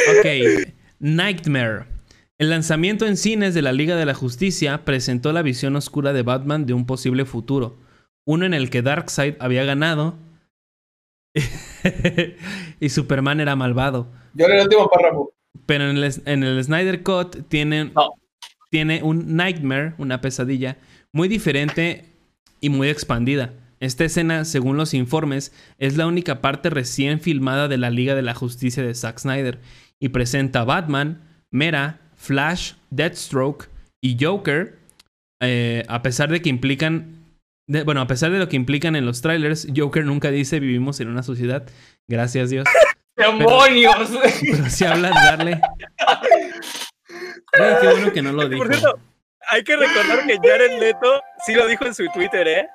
Ok, 0.09 0.25
Nightmare. 0.99 1.85
El 2.39 2.51
lanzamiento 2.51 3.05
en 3.05 3.17
cines 3.17 3.53
de 3.53 3.61
la 3.61 3.73
Liga 3.73 3.97
de 3.97 4.05
la 4.05 4.13
Justicia 4.13 4.85
presentó 4.85 5.33
la 5.33 5.41
visión 5.41 5.75
oscura 5.75 6.13
de 6.13 6.23
Batman 6.23 6.65
de 6.65 6.73
un 6.73 6.85
posible 6.85 7.25
futuro. 7.25 7.77
Uno 8.25 8.45
en 8.45 8.53
el 8.53 8.69
que 8.69 8.81
Darkseid 8.81 9.35
había 9.41 9.65
ganado. 9.65 10.17
y 12.79 12.89
Superman 12.89 13.41
era 13.41 13.57
malvado. 13.57 14.07
Yo 14.33 14.45
el 14.45 14.61
último 14.61 14.89
párrafo. 14.89 15.33
Pero 15.65 15.89
en 15.89 15.97
el, 15.97 16.13
en 16.25 16.43
el 16.43 16.63
Snyder 16.63 17.03
Cut 17.03 17.49
tienen, 17.49 17.91
No. 17.93 18.13
tiene 18.71 19.03
un 19.03 19.35
nightmare, 19.35 19.95
una 19.97 20.21
pesadilla, 20.21 20.77
muy 21.11 21.27
diferente 21.27 22.05
y 22.61 22.69
muy 22.69 22.87
expandida. 22.87 23.53
Esta 23.81 24.05
escena, 24.05 24.45
según 24.45 24.77
los 24.77 24.93
informes, 24.93 25.53
es 25.77 25.97
la 25.97 26.07
única 26.07 26.39
parte 26.39 26.69
recién 26.69 27.19
filmada 27.19 27.67
de 27.67 27.77
la 27.77 27.89
Liga 27.89 28.15
de 28.15 28.21
la 28.21 28.33
Justicia 28.33 28.81
de 28.81 28.95
Zack 28.95 29.19
Snyder 29.19 29.59
y 29.99 30.09
presenta 30.09 30.61
a 30.61 30.65
Batman, 30.65 31.21
Mera, 31.51 31.99
Flash, 32.19 32.73
Deathstroke 32.91 33.69
y 34.03 34.17
Joker, 34.23 34.75
eh, 35.41 35.83
a 35.87 36.01
pesar 36.01 36.29
de 36.29 36.41
que 36.41 36.49
implican, 36.49 37.23
de- 37.67 37.83
bueno, 37.83 38.01
a 38.01 38.07
pesar 38.07 38.31
de 38.31 38.39
lo 38.39 38.49
que 38.49 38.57
implican 38.57 38.95
en 38.95 39.05
los 39.05 39.21
trailers, 39.21 39.67
Joker 39.75 40.05
nunca 40.05 40.29
dice 40.29 40.59
vivimos 40.59 40.99
en 40.99 41.07
una 41.07 41.23
sociedad, 41.23 41.67
gracias 42.09 42.49
Dios, 42.49 42.65
¡Demonios! 43.17 43.95
pero 44.41 44.69
sí 44.69 44.85
habla 44.85 45.09
de 45.09 45.13
darle... 45.15 45.61
Ay, 47.53 47.73
qué 47.81 47.87
bueno 47.87 48.13
que 48.13 48.21
no 48.21 48.31
lo 48.31 48.47
dijo. 48.47 48.63
Por 48.63 48.75
cierto, 48.75 48.99
hay 49.49 49.63
que 49.63 49.75
recordar 49.75 50.25
que 50.27 50.37
Jared 50.37 50.79
Leto 50.79 51.21
sí 51.45 51.53
lo 51.53 51.67
dijo 51.67 51.85
en 51.85 51.95
su 51.95 52.05
Twitter, 52.13 52.47
¿eh? 52.47 52.67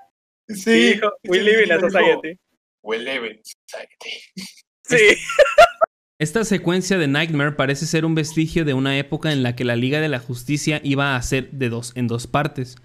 Sí, 0.48 0.94
dijo, 0.94 1.12
we 1.24 1.40
live 1.40 1.64
in 1.64 1.73
a 1.73 1.81
society. 1.81 2.39
We 2.82 2.98
live 2.98 3.26
in 3.31 3.40
society. 3.44 4.20
Sí. 4.84 5.16
Esta 6.24 6.42
secuencia 6.46 6.96
de 6.96 7.06
Nightmare 7.06 7.52
parece 7.52 7.84
ser 7.84 8.06
un 8.06 8.14
vestigio 8.14 8.64
de 8.64 8.72
una 8.72 8.96
época 8.96 9.30
en 9.30 9.42
la 9.42 9.54
que 9.54 9.62
la 9.66 9.76
Liga 9.76 10.00
de 10.00 10.08
la 10.08 10.20
Justicia 10.20 10.80
iba 10.82 11.14
a 11.14 11.20
ser 11.20 11.50
de 11.50 11.68
dos 11.68 11.92
en 11.96 12.06
dos 12.06 12.26
partes. 12.26 12.76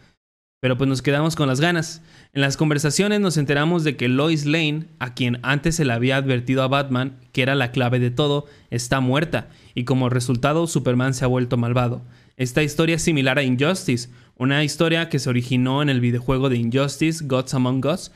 Pero 0.60 0.78
pues 0.78 0.90
nos 0.90 1.02
quedamos 1.02 1.38
con 1.38 1.48
las 1.48 1.62
ganas. 1.62 2.02
En 2.34 2.42
las 2.42 2.58
conversaciones 2.58 3.22
nos 3.22 3.38
enteramos 3.38 3.86
de 3.86 3.96
que 3.96 4.10
Lois 4.10 4.46
Lane, 4.46 4.88
a 5.00 5.14
quien 5.14 5.40
antes 5.42 5.78
se 5.78 5.86
le 5.86 5.94
había 5.94 6.18
advertido 6.18 6.64
a 6.64 6.68
Batman 6.68 7.18
que 7.32 7.42
era 7.42 7.56
la 7.56 7.72
clave 7.72 8.00
de 8.00 8.12
todo, 8.12 8.46
está 8.72 9.00
muerta 9.00 9.48
y 9.74 9.86
como 9.86 10.10
resultado 10.10 10.68
Superman 10.68 11.14
se 11.14 11.24
ha 11.24 11.30
vuelto 11.30 11.56
malvado. 11.56 12.02
Esta 12.36 12.62
historia 12.62 12.98
es 12.98 13.04
similar 13.04 13.40
a 13.40 13.44
Injustice, 13.44 14.10
una 14.36 14.66
historia 14.66 15.08
que 15.08 15.18
se 15.18 15.30
originó 15.30 15.82
en 15.82 15.88
el 15.88 16.02
videojuego 16.02 16.50
de 16.50 16.58
Injustice, 16.58 17.24
Gods 17.26 17.54
Among 17.54 17.86
Us. 17.86 18.12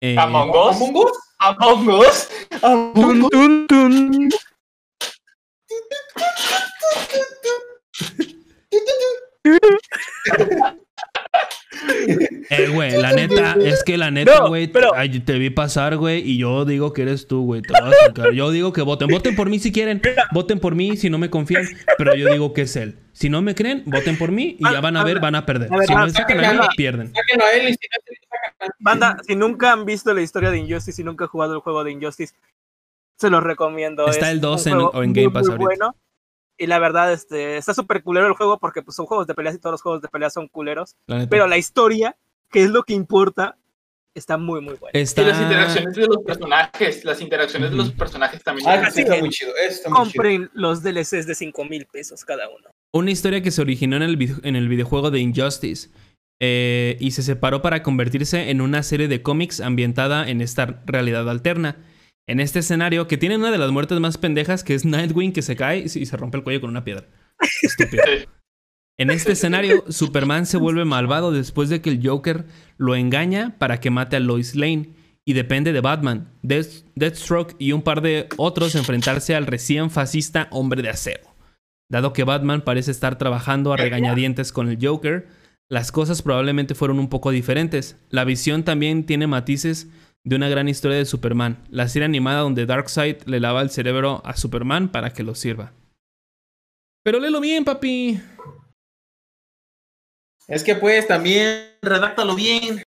Eh, 0.00 0.16
Among 0.18 0.50
Us. 0.50 1.27
¿Among 1.40 1.88
Us? 1.88 2.28
Among 2.62 3.30
Us. 3.30 3.68
Among 3.70 4.32
Us. 9.46 10.74
Eh, 12.50 12.68
güey, 12.72 12.92
la 13.00 13.12
neta, 13.12 13.56
es 13.62 13.82
que 13.84 13.98
la 13.98 14.10
neta, 14.10 14.40
No, 14.40 14.48
güey, 14.48 14.68
pero- 14.68 14.92
te 15.24 15.38
vi 15.38 15.50
pasar, 15.50 15.96
güey, 15.96 16.20
y 16.28 16.38
yo 16.38 16.64
digo 16.64 16.92
que 16.92 17.02
eres 17.02 17.26
tú, 17.26 17.44
güey. 17.44 17.62
te 17.62 17.72
vas 17.72 17.92
a 17.92 18.06
sacar. 18.06 18.32
Yo 18.32 18.50
digo 18.50 18.72
que 18.72 18.82
voten. 18.82 19.08
Voten 19.08 19.36
por 19.36 19.50
mí 19.50 19.58
si 19.58 19.70
quieren. 19.72 20.00
Voten 20.32 20.58
por 20.60 20.74
mí 20.74 20.96
si 20.96 21.10
no 21.10 21.18
me 21.18 21.28
confían. 21.30 21.64
Pero 21.98 22.14
yo 22.14 22.30
digo 22.32 22.52
que 22.52 22.62
es 22.62 22.76
él. 22.76 22.98
Si 23.12 23.28
no 23.28 23.42
me 23.42 23.54
creen, 23.54 23.82
voten 23.86 24.16
por 24.16 24.30
mí 24.32 24.56
y 24.58 24.64
ya 24.70 24.80
van 24.80 24.96
a 24.96 25.04
ver, 25.04 25.20
van 25.20 25.34
a 25.34 25.44
perder. 25.44 25.72
A 25.72 25.76
ver, 25.76 25.86
Si 25.86 25.94
ver, 25.94 26.10
sacan 26.12 26.44
a 26.44 26.68
pierden. 26.76 27.12
Él 27.14 27.22
si 27.28 27.36
no 27.36 27.44
a- 27.44 28.68
Banda, 28.80 29.18
si 29.26 29.36
nunca 29.36 29.72
han 29.72 29.84
visto 29.84 30.12
la 30.14 30.22
historia 30.22 30.50
de 30.50 30.58
Injustice 30.58 31.00
y 31.02 31.04
nunca 31.04 31.24
han 31.24 31.30
jugado 31.30 31.54
el 31.54 31.60
juego 31.60 31.84
de 31.84 31.92
Injustice, 31.92 32.34
se 33.16 33.30
los 33.30 33.42
recomiendo. 33.42 34.06
Está 34.08 34.26
Es 34.28 34.32
el 34.32 34.40
2 34.40 34.66
un 34.66 34.72
en- 35.04 35.12
Game 35.12 35.30
Pass 35.30 35.42
muy 35.48 35.52
ahorita. 35.52 35.64
bueno. 35.64 35.96
Y 36.58 36.66
la 36.66 36.78
verdad, 36.80 37.12
este, 37.12 37.56
está 37.56 37.72
súper 37.72 38.02
culero 38.02 38.26
el 38.26 38.34
juego 38.34 38.58
porque 38.58 38.82
pues, 38.82 38.96
son 38.96 39.06
juegos 39.06 39.26
de 39.26 39.34
peleas 39.34 39.54
y 39.54 39.58
todos 39.58 39.72
los 39.72 39.82
juegos 39.82 40.02
de 40.02 40.08
peleas 40.08 40.32
son 40.32 40.48
culeros. 40.48 40.96
La. 41.06 41.28
Pero 41.28 41.46
la 41.46 41.56
historia, 41.56 42.16
que 42.50 42.62
es 42.64 42.70
lo 42.70 42.82
que 42.82 42.94
importa, 42.94 43.56
está 44.12 44.36
muy, 44.36 44.60
muy 44.60 44.74
buena. 44.74 44.98
Está... 44.98 45.22
Y 45.22 45.26
las 45.26 45.40
interacciones 45.40 45.94
de 45.94 46.06
los 46.06 46.18
personajes. 46.24 47.04
Las 47.04 47.20
interacciones 47.20 47.70
de 47.70 47.76
los 47.76 47.92
personajes 47.92 48.42
también. 48.42 48.68
Ah, 48.68 48.90
sí, 48.90 49.02
está 49.02 49.18
muy 49.18 49.30
chido. 49.30 49.52
eso 49.56 49.76
está 49.76 49.88
muy 49.88 49.98
chido. 49.98 50.22
Compren 50.22 50.50
los 50.52 50.82
DLCs 50.82 51.26
de 51.26 51.34
5 51.34 51.64
mil 51.64 51.86
pesos 51.86 52.24
cada 52.24 52.48
uno. 52.48 52.68
Una 52.92 53.10
historia 53.10 53.42
que 53.42 53.50
se 53.50 53.62
originó 53.62 53.96
en 53.96 54.02
el, 54.02 54.40
en 54.42 54.56
el 54.56 54.68
videojuego 54.68 55.10
de 55.10 55.20
Injustice 55.20 55.90
eh, 56.40 56.96
y 57.00 57.12
se 57.12 57.22
separó 57.22 57.62
para 57.62 57.82
convertirse 57.82 58.50
en 58.50 58.60
una 58.60 58.82
serie 58.82 59.08
de 59.08 59.22
cómics 59.22 59.60
ambientada 59.60 60.28
en 60.28 60.40
esta 60.40 60.82
realidad 60.86 61.28
alterna. 61.28 61.76
En 62.28 62.40
este 62.40 62.58
escenario, 62.58 63.08
que 63.08 63.16
tiene 63.16 63.36
una 63.36 63.50
de 63.50 63.56
las 63.56 63.70
muertes 63.70 63.98
más 64.00 64.18
pendejas, 64.18 64.62
que 64.62 64.74
es 64.74 64.84
Nightwing 64.84 65.32
que 65.32 65.40
se 65.40 65.56
cae 65.56 65.78
y 65.78 65.88
se 65.88 66.16
rompe 66.16 66.36
el 66.36 66.44
cuello 66.44 66.60
con 66.60 66.68
una 66.68 66.84
piedra. 66.84 67.06
Estúpido. 67.62 68.02
En 68.98 69.10
este 69.10 69.32
escenario, 69.32 69.84
Superman 69.88 70.44
se 70.44 70.58
vuelve 70.58 70.84
malvado 70.84 71.32
después 71.32 71.70
de 71.70 71.80
que 71.80 71.88
el 71.88 72.06
Joker 72.06 72.44
lo 72.76 72.94
engaña 72.96 73.56
para 73.58 73.80
que 73.80 73.90
mate 73.90 74.16
a 74.16 74.20
Lois 74.20 74.54
Lane 74.56 74.90
y 75.24 75.32
depende 75.32 75.72
de 75.72 75.80
Batman, 75.80 76.28
Death- 76.42 76.84
Deathstroke 76.96 77.56
y 77.58 77.72
un 77.72 77.80
par 77.80 78.02
de 78.02 78.28
otros 78.36 78.74
enfrentarse 78.74 79.34
al 79.34 79.46
recién 79.46 79.90
fascista 79.90 80.48
Hombre 80.50 80.82
de 80.82 80.90
Acero. 80.90 81.34
Dado 81.90 82.12
que 82.12 82.24
Batman 82.24 82.60
parece 82.60 82.90
estar 82.90 83.16
trabajando 83.16 83.72
a 83.72 83.78
regañadientes 83.78 84.52
con 84.52 84.68
el 84.68 84.78
Joker, 84.80 85.28
las 85.70 85.92
cosas 85.92 86.20
probablemente 86.22 86.74
fueron 86.74 86.98
un 86.98 87.08
poco 87.08 87.30
diferentes. 87.30 87.96
La 88.10 88.24
visión 88.24 88.64
también 88.64 89.04
tiene 89.04 89.26
matices 89.26 89.88
de 90.24 90.36
una 90.36 90.48
gran 90.48 90.68
historia 90.68 90.98
de 90.98 91.04
Superman, 91.04 91.64
la 91.70 91.88
serie 91.88 92.06
animada 92.06 92.40
donde 92.40 92.66
Darkseid 92.66 93.22
le 93.26 93.40
lava 93.40 93.62
el 93.62 93.70
cerebro 93.70 94.22
a 94.24 94.36
Superman 94.36 94.90
para 94.90 95.12
que 95.12 95.22
lo 95.22 95.34
sirva. 95.34 95.72
Pero 97.02 97.20
léelo 97.20 97.40
bien, 97.40 97.64
papi. 97.64 98.20
Es 100.48 100.64
que 100.64 100.74
pues 100.74 101.06
también 101.06 101.76
redáctalo 101.82 102.34
bien. 102.34 102.82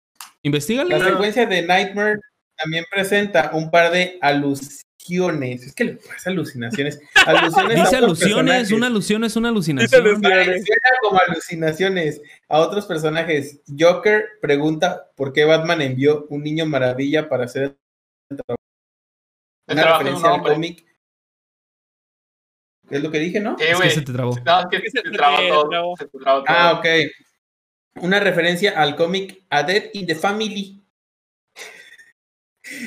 Investígale. 0.43 0.97
La 0.97 1.05
secuencia 1.05 1.45
de 1.45 1.63
Nightmare 1.63 2.19
también 2.55 2.85
presenta 2.91 3.51
un 3.53 3.69
par 3.69 3.91
de 3.91 4.17
alusiones. 5.15 5.63
Es 5.63 5.73
que 5.73 5.83
le 5.85 5.93
pasa 5.95 6.29
alucinaciones. 6.29 6.99
Alusiones 7.25 7.75
Dice 7.75 7.81
otros 7.97 8.03
alusiones, 8.03 8.35
personajes. 8.35 8.71
una 8.71 8.87
alusión 8.87 9.23
es 9.23 9.35
una 9.35 9.49
alucinación. 9.49 10.21
Como 11.01 11.19
alucinaciones 11.27 12.21
a 12.49 12.59
otros 12.59 12.85
personajes. 12.85 13.61
Joker 13.77 14.25
pregunta 14.41 15.11
por 15.15 15.33
qué 15.33 15.45
Batman 15.45 15.81
envió 15.81 16.25
un 16.29 16.43
niño 16.43 16.65
maravilla 16.65 17.29
para 17.29 17.45
hacer 17.45 17.77
el 18.29 18.37
trabajo. 18.37 18.57
El 19.67 19.73
Una 19.73 19.81
trabajo 19.83 20.03
de 20.03 20.09
un 20.09 20.15
referencia 20.15 20.33
al 20.49 20.53
cómic. 20.55 20.85
¿Qué 22.89 22.95
es 22.95 23.03
lo 23.03 23.11
que 23.11 23.19
dije, 23.19 23.39
no? 23.41 23.57
Es 23.59 23.79
que 23.79 23.89
se 23.89 24.01
te 24.01 24.13
trabó. 24.13 24.35
No, 24.45 24.59
es 24.61 24.65
que 24.71 24.77
Se 24.77 24.89
se 24.89 25.01
te 25.01 25.09
te 25.11 25.17
trabó 25.17 25.37
todo. 25.47 25.69
trabó. 25.69 25.97
Se 25.97 26.05
te 26.07 26.17
trabó 26.19 26.43
todo. 26.43 26.55
Ah, 26.57 26.73
ok. 26.79 26.85
Una 28.01 28.19
referencia 28.19 28.79
al 28.79 28.95
cómic 28.95 29.43
A 29.49 29.63
Dead 29.63 29.85
in 29.93 30.05
the 30.07 30.15
Family. 30.15 30.83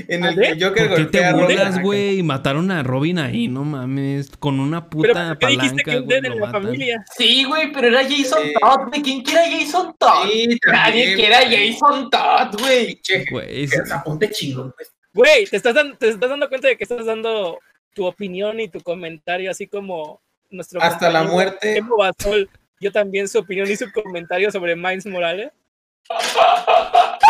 En 0.09 0.25
el 0.25 0.35
que 0.39 0.47
¿A 0.47 0.51
el 0.51 0.63
Joker 0.63 0.89
¿Por 0.89 0.97
qué 0.97 1.03
golpea 1.03 1.33
te 1.33 1.41
burlas, 1.41 1.83
güey? 1.83 2.23
Mataron 2.23 2.71
a 2.71 2.83
Robin 2.83 3.19
ahí, 3.19 3.49
no 3.49 3.65
mames. 3.65 4.31
Con 4.39 4.61
una 4.61 4.89
Pero 4.89 4.91
puta 5.15 5.29
¿por 5.29 5.39
qué 5.39 5.47
dijiste 5.47 5.83
palanca, 5.85 5.91
que 5.91 5.99
un 5.99 6.07
güey. 6.77 6.91
Sí, 7.17 7.45
güey, 7.45 7.73
pero 7.73 7.89
era 7.89 8.03
Jason. 8.03 8.43
Todd. 8.61 8.93
¿De 8.93 9.03
quién 9.03 9.23
quiera 9.23 9.43
Jason 9.51 9.95
Todd? 9.99 10.29
Sí, 10.31 10.59
Nadie 10.67 11.15
quiera 11.15 11.45
güey. 11.45 11.73
Jason 11.73 12.11
Todd, 12.11 12.61
güey. 12.61 13.01
Güey, 13.31 13.65
es- 13.65 13.71
ponte 14.05 14.31
chingón, 14.31 14.73
pues. 14.77 14.93
Güey, 15.13 15.47
te 15.47 15.57
estás, 15.57 15.75
dan- 15.75 15.97
te 15.99 16.09
estás 16.11 16.31
dando 16.31 16.49
cuenta 16.49 16.69
de 16.69 16.77
que 16.77 16.85
estás 16.85 17.05
dando 17.05 17.59
tu 17.95 18.07
opinión 18.07 18.61
y 18.61 18.69
tu 18.69 18.81
comentario, 18.81 19.51
así 19.51 19.67
como 19.67 20.21
nuestro. 20.51 20.81
Hasta 20.81 21.11
la 21.11 21.25
muerte. 21.25 21.81
Basol, 21.99 22.49
yo 22.81 22.93
también 22.93 23.29
su 23.29 23.39
opinión 23.41 23.69
y 23.71 23.77
su 23.77 23.91
comentario 23.93 24.51
sobre 24.53 24.77
Miles 24.77 25.07
Morales. 25.07 25.51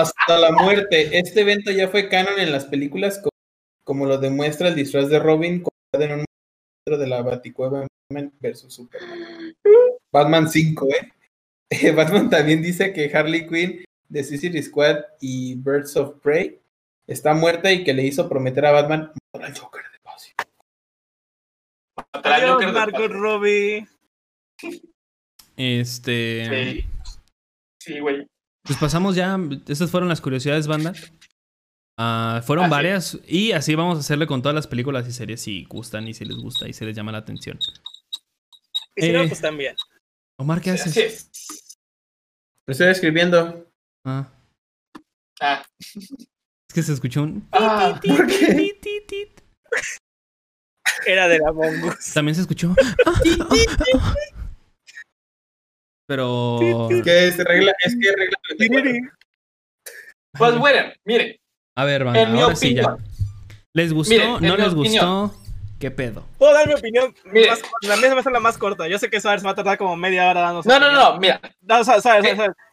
Hasta 0.00 0.38
la 0.38 0.52
muerte. 0.52 1.18
Este 1.18 1.40
evento 1.40 1.70
ya 1.70 1.88
fue 1.88 2.08
canon 2.08 2.38
en 2.38 2.52
las 2.52 2.66
películas, 2.66 3.18
co- 3.18 3.30
como, 3.84 4.06
lo 4.06 4.18
demuestra 4.18 4.68
el 4.68 4.74
disfraz 4.74 5.08
de 5.08 5.18
Robin 5.18 5.64
en 5.92 6.12
un 6.12 6.24
monstruo 6.86 6.98
de 6.98 7.06
la 7.06 7.22
Baticueva 7.22 7.86
Batman 8.10 8.32
versus 8.40 8.74
Superman. 8.74 9.54
Batman 10.12 10.48
5, 10.48 10.88
¿eh? 10.88 11.12
Batman 11.92 12.30
también 12.30 12.62
dice 12.62 12.92
que 12.92 13.10
Harley 13.14 13.46
Quinn 13.46 13.84
de 14.08 14.22
Suicide 14.24 14.62
Squad 14.62 14.98
y 15.20 15.54
Birds 15.56 15.96
of 15.96 16.20
Prey 16.20 16.60
está 17.06 17.34
muerta 17.34 17.72
y 17.72 17.82
que 17.84 17.94
le 17.94 18.04
hizo 18.04 18.28
prometer 18.28 18.66
a 18.66 18.72
Batman 18.72 19.12
matar 19.32 19.50
al 19.50 19.58
Joker 19.58 19.82
de 19.90 19.98
paso. 20.02 20.30
Matar 21.96 22.32
al 22.34 22.50
Joker 22.50 22.92
de. 22.92 23.08
Robbie. 23.08 23.88
Este. 25.56 26.48
Sí. 26.48 26.86
Sí, 27.80 27.98
güey. 28.00 28.26
Pues 28.66 28.78
pasamos 28.78 29.14
ya. 29.16 29.38
Estas 29.68 29.90
fueron 29.90 30.08
las 30.08 30.20
curiosidades, 30.20 30.66
banda. 30.66 30.92
Ah, 31.98 32.42
fueron 32.44 32.68
varias. 32.68 33.18
Y 33.26 33.52
así 33.52 33.74
vamos 33.74 33.96
a 33.96 34.00
hacerle 34.00 34.26
con 34.26 34.42
todas 34.42 34.54
las 34.54 34.66
películas 34.66 35.06
y 35.08 35.12
series 35.12 35.40
si 35.40 35.64
gustan 35.64 36.06
y 36.08 36.14
si 36.14 36.24
les 36.24 36.36
gusta 36.36 36.68
y 36.68 36.72
se 36.72 36.84
les 36.84 36.94
llama 36.96 37.12
la 37.12 37.18
atención. 37.18 37.58
Y 38.96 39.02
si 39.02 39.12
no, 39.12 39.22
Eh. 39.22 39.28
pues 39.28 39.40
también. 39.40 39.76
Omar, 40.38 40.60
¿qué 40.60 40.70
haces? 40.72 40.96
es. 40.96 41.30
Estoy 42.66 42.88
escribiendo. 42.88 43.66
Ah, 44.04 44.28
Ah. 45.40 45.62
es 45.78 46.74
que 46.74 46.82
se 46.82 46.92
escuchó 46.92 47.22
un. 47.22 47.46
Ah. 47.52 48.00
Era 51.06 51.28
de 51.28 51.38
la 51.38 51.52
Mongus. 51.52 52.12
También 52.12 52.34
se 52.34 52.40
escuchó. 52.42 52.74
Pero. 56.06 56.58
Que 57.04 57.28
es 57.28 57.36
regla, 57.38 57.72
es 57.84 57.96
que 58.00 58.12
regla 58.16 58.38
34. 58.56 58.92
Pues 60.38 60.58
bueno, 60.58 60.92
miren, 61.04 61.36
A 61.76 61.84
ver, 61.84 62.04
banda, 62.04 62.20
en 62.22 62.32
mi 62.32 62.40
ahora 62.40 62.54
sí 62.56 62.74
ya. 62.74 62.96
¿Les 63.72 63.92
gustó? 63.92 64.12
Miren, 64.14 64.32
¿No 64.40 64.56
les 64.56 64.72
opinión. 64.72 65.30
gustó? 65.30 65.42
¿Qué 65.80 65.90
pedo? 65.90 66.26
Puedo 66.38 66.52
dar 66.54 66.66
mi 66.66 66.74
opinión. 66.74 67.14
Más, 67.24 67.60
la 67.82 67.96
mía 67.96 68.08
se 68.08 68.14
me 68.14 68.20
hace 68.20 68.30
la 68.30 68.40
más 68.40 68.56
corta. 68.56 68.88
Yo 68.88 68.98
sé 68.98 69.10
que 69.10 69.20
Suárez 69.20 69.44
va 69.44 69.50
a 69.50 69.54
tardar 69.54 69.76
como 69.76 69.94
media 69.96 70.30
hora 70.30 70.40
dando 70.40 70.62
No, 70.64 70.78
no, 70.78 70.86
opinión. 70.86 70.94
no, 71.14 71.20
mira. 71.20 71.40
No, 71.62 71.78
¿Qué? 71.78 71.84
Suárez, 72.00 72.02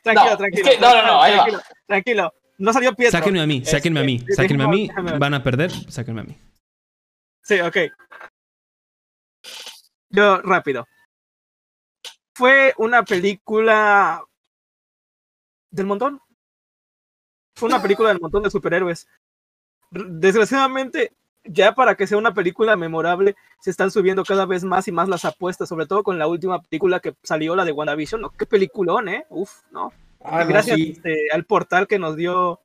tranquilo, 0.04 0.30
No, 0.32 0.38
tranquilo. 0.38 0.68
es 0.70 0.76
que- 0.76 0.82
no, 0.82 0.96
no, 0.96 1.08
no, 1.08 1.22
ahí 1.22 1.32
va. 1.36 1.38
tranquilo, 1.44 1.62
tranquilo. 1.88 2.34
No 2.60 2.72
salió 2.72 2.94
Pietro. 2.96 3.20
Sáquenme 3.20 3.42
a 3.42 3.46
mí, 3.48 3.66
sáquenme 3.66 4.00
a 4.00 4.04
mí, 4.04 4.16
Este, 4.22 4.36
sáquenme 4.36 4.64
a 4.64 4.68
mí. 4.68 4.90
Van 5.20 5.34
a 5.34 5.44
perder, 5.44 5.72
sáquenme 5.92 6.22
a 6.22 6.24
mí. 6.24 6.38
Sí, 7.42 7.60
ok. 7.60 7.78
Yo, 10.10 10.42
rápido. 10.42 10.88
Fue 12.34 12.74
una 12.78 13.04
película 13.04 14.24
del 15.70 15.86
montón. 15.86 16.20
Fue 17.56 17.70
una 17.70 17.82
película 17.82 18.10
del 18.10 18.20
montón 18.20 18.44
de 18.44 18.50
superhéroes. 18.50 19.08
Desgraciadamente, 19.92 21.14
ya 21.44 21.76
para 21.76 21.96
que 21.96 22.08
sea 22.08 22.18
una 22.18 22.34
película 22.34 22.76
memorable, 22.76 23.36
se 23.60 23.70
están 23.70 23.92
subiendo 23.92 24.24
cada 24.24 24.46
vez 24.46 24.64
más 24.64 24.88
y 24.88 24.92
más 24.92 25.10
las 25.10 25.26
apuestas, 25.26 25.70
sobre 25.70 25.86
todo 25.86 26.04
con 26.04 26.18
la 26.18 26.28
última 26.28 26.62
película 26.62 27.00
que 27.00 27.16
salió, 27.22 27.56
la 27.56 27.66
de 27.66 27.72
WandaVision. 27.72 28.22
¿no? 28.22 28.32
Qué 28.32 28.46
peliculón, 28.46 29.10
¿eh? 29.10 29.26
Uf, 29.30 29.52
¿no? 29.72 29.92
Ah, 30.24 30.44
no, 30.44 30.50
Gracias 30.50 30.78
sí. 30.78 30.94
este, 30.96 31.28
al 31.32 31.46
portal 31.46 31.88
que 31.88 32.00
nos 32.00 32.16
dio 32.16 32.60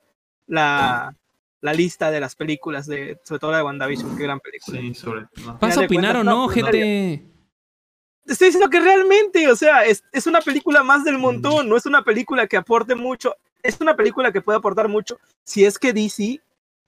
la, 0.47 1.15
la 1.61 1.73
lista 1.73 2.11
de 2.11 2.21
las 2.21 2.35
películas, 2.37 2.87
de, 2.87 3.19
sobre 3.25 3.41
todo 3.41 3.51
la 3.51 3.59
de 3.59 3.65
WandaVision. 3.65 4.17
Qué 4.17 4.23
gran 4.23 4.41
película. 4.41 4.81
Sí, 4.81 4.95
sobre 4.95 5.23
no. 5.45 5.59
¿Vas 5.61 5.77
a 5.77 5.81
opinar 5.83 6.17
o 6.17 6.21
cuentas, 6.21 6.25
no, 6.25 6.47
no, 6.47 6.53
pues, 6.71 7.21
estoy 8.29 8.49
diciendo 8.49 8.71
que 8.71 8.81
realmente, 8.81 9.51
o 9.51 9.57
sea, 9.57 9.85
es, 9.85 10.05
es 10.13 10.27
una 10.27 10.41
película 10.41 10.83
más 10.83 11.05
del 11.05 11.19
montón, 11.19 11.69
no 11.69 11.77
es 11.77 11.87
una 11.87 12.03
película 12.03 12.47
que 12.47 12.57
aporte 12.57 12.95
mucho, 12.95 13.35
es 13.63 13.81
una 13.81 13.97
película 13.97 14.31
que 14.33 14.41
puede 14.41 14.59
aportar 14.59 14.89
mucho 14.89 15.19
si 15.45 15.65
es 15.65 15.79
que 15.79 15.93
DC 15.93 16.41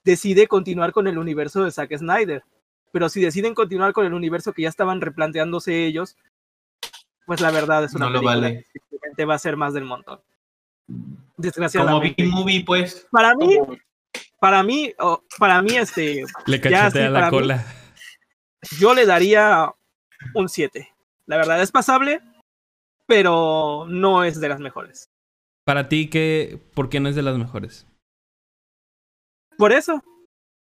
decide 0.05 0.47
continuar 0.47 0.93
con 0.93 1.07
el 1.09 1.19
universo 1.19 1.65
de 1.65 1.71
Zack 1.71 1.97
Snyder. 1.99 2.45
Pero 2.93 3.09
si 3.09 3.21
deciden 3.21 3.55
continuar 3.55 3.93
con 3.93 4.05
el 4.07 4.15
universo 4.15 4.53
que 4.53 4.63
ya 4.63 4.69
estaban 4.69 5.01
replanteándose 5.01 5.87
ellos, 5.87 6.17
pues 7.27 7.41
la 7.41 7.51
verdad 7.53 7.85
es 7.85 7.95
una 7.95 8.07
No 8.07 8.11
lo 8.13 8.19
película 8.21 8.41
vale. 8.49 8.65
que 8.73 8.81
simplemente 8.81 9.25
va 9.25 9.35
a 9.35 9.39
ser 9.39 9.57
más 9.57 9.75
del 9.75 9.85
montón. 9.85 10.19
Como 10.87 11.17
Desgraciadamente. 11.37 12.23
B-Movie, 12.23 12.65
pues. 12.65 13.07
Para 13.13 13.35
mí, 13.37 13.59
para 14.41 14.63
mí, 14.65 14.93
oh, 14.99 15.23
para 15.39 15.63
mí, 15.63 15.77
este, 15.77 16.25
Le 16.47 16.59
Ya, 16.59 16.71
cachetea 16.85 17.07
sí, 17.07 17.13
la 17.13 17.25
mí. 17.27 17.31
cola. 17.31 17.65
yo 18.81 18.93
le 18.95 19.07
daría 19.07 19.73
un 20.35 20.49
7. 20.49 20.89
La 21.27 21.37
verdad 21.37 21.63
es 21.63 21.71
pasable, 21.71 22.21
pero 23.07 23.87
no 23.89 24.25
es 24.25 24.41
de 24.41 24.49
las 24.49 24.61
mejores. 24.61 25.09
Para 25.65 25.89
ti, 25.89 26.09
¿qué, 26.09 26.59
¿por 26.75 26.89
qué 26.89 27.01
no 27.01 27.09
es 27.09 27.17
de 27.17 27.23
las 27.23 27.37
mejores? 27.39 27.87
Por 29.57 29.73
eso. 29.73 30.03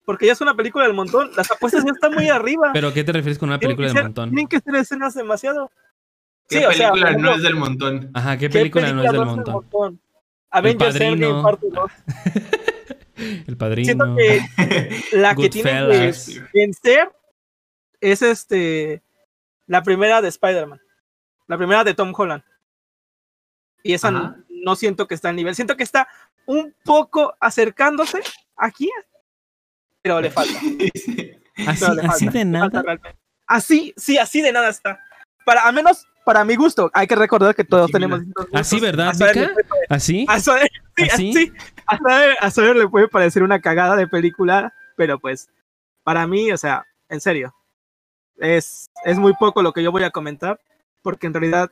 Porque 0.05 0.27
ya 0.27 0.33
es 0.33 0.41
una 0.41 0.55
película 0.55 0.85
del 0.85 0.93
montón. 0.93 1.31
Las 1.35 1.51
apuestas 1.51 1.83
ya 1.83 1.91
están 1.91 2.13
muy 2.13 2.29
arriba. 2.29 2.69
¿Pero 2.73 2.93
qué 2.93 3.03
te 3.03 3.11
refieres 3.11 3.37
con 3.39 3.49
una 3.49 3.59
película 3.59 3.87
del 3.87 3.95
ser- 3.95 4.03
montón? 4.03 4.29
Tienen 4.29 4.47
que 4.47 4.59
ser 4.59 4.75
escenas 4.75 5.13
demasiado. 5.15 5.71
¿Qué 6.47 6.59
Sí, 6.59 6.65
o 6.65 6.71
sea, 6.71 6.91
película 6.91 7.03
no 7.03 7.09
ejemplo, 7.17 7.35
es 7.35 7.41
del 7.43 7.55
montón? 7.55 8.11
Ajá, 8.13 8.37
¿qué 8.37 8.49
¿qué 8.49 8.59
película 8.59 8.93
no 8.93 9.03
es 9.03 9.11
del 9.11 9.19
del 9.19 9.25
montón? 9.25 9.99
Avengers 10.51 10.93
Padrino. 10.97 11.27
Endgame 11.27 11.43
parte 11.43 11.67
2. 11.71 11.91
El 13.47 13.57
padrino. 13.57 13.85
Siento 13.85 14.15
que 14.15 15.01
la 15.17 15.35
que 15.35 15.49
tiene 15.49 15.71
que 15.71 16.41
vencer 16.53 17.11
es 18.01 18.21
este 18.21 19.01
la 19.67 19.83
primera 19.83 20.21
de 20.21 20.27
Spider-Man. 20.29 20.81
La 21.47 21.57
primera 21.57 21.83
de 21.83 21.93
Tom 21.93 22.13
Holland. 22.15 22.43
Y 23.83 23.93
esa 23.93 24.09
no, 24.11 24.35
no 24.49 24.75
siento 24.75 25.07
que 25.07 25.13
está 25.13 25.29
al 25.29 25.35
nivel. 25.35 25.53
Siento 25.55 25.77
que 25.77 25.83
está 25.83 26.07
un 26.47 26.75
poco 26.83 27.35
acercándose 27.39 28.21
aquí, 28.55 28.89
pero 30.01 30.19
le 30.21 30.31
falta. 30.31 30.53
Así, 31.67 31.79
pero 31.79 31.93
le 31.93 32.01
así 32.01 32.25
falta, 32.25 32.37
de 32.39 32.45
nada. 32.45 32.83
Así, 33.47 33.93
sí, 33.95 34.17
así 34.17 34.41
de 34.41 34.51
nada 34.51 34.67
está. 34.69 34.99
Para, 35.45 35.61
al 35.61 35.73
menos 35.73 36.05
para 36.25 36.43
mi 36.43 36.55
gusto, 36.55 36.89
hay 36.93 37.07
que 37.07 37.15
recordar 37.15 37.55
que 37.55 37.63
todos 37.63 37.85
Sí, 37.87 37.93
tenemos 37.93 38.21
Así. 38.51 38.79
¿verdad, 38.79 39.09
A 39.09 39.11
Vika? 39.13 39.51
¿Así? 39.89 40.25
a 40.27 40.37
Sawyer- 40.39 40.69
sí, 40.97 41.03
¿Así? 41.03 41.29
así. 41.31 41.53
A 41.85 41.97
Sawyer- 41.97 42.37
a 42.41 42.51
Sawyer 42.51 42.75
le 42.75 42.87
puede 42.89 43.07
parecer 43.07 43.41
una 43.43 43.61
cagada 43.61 43.95
de 43.95 44.07
película, 44.07 44.73
pero 44.97 45.17
pues 45.19 45.47
para 46.03 46.27
mí, 46.27 46.51
o 46.51 46.57
sea, 46.57 46.85
en 47.07 47.21
serio, 47.21 47.55
es, 48.37 48.89
es 49.03 49.17
muy 49.17 49.33
poco 49.33 49.61
lo 49.61 49.73
que 49.73 49.83
yo 49.83 49.91
voy 49.91 50.03
a 50.03 50.11
comentar, 50.11 50.59
porque 51.01 51.27
en 51.27 51.33
realidad, 51.33 51.69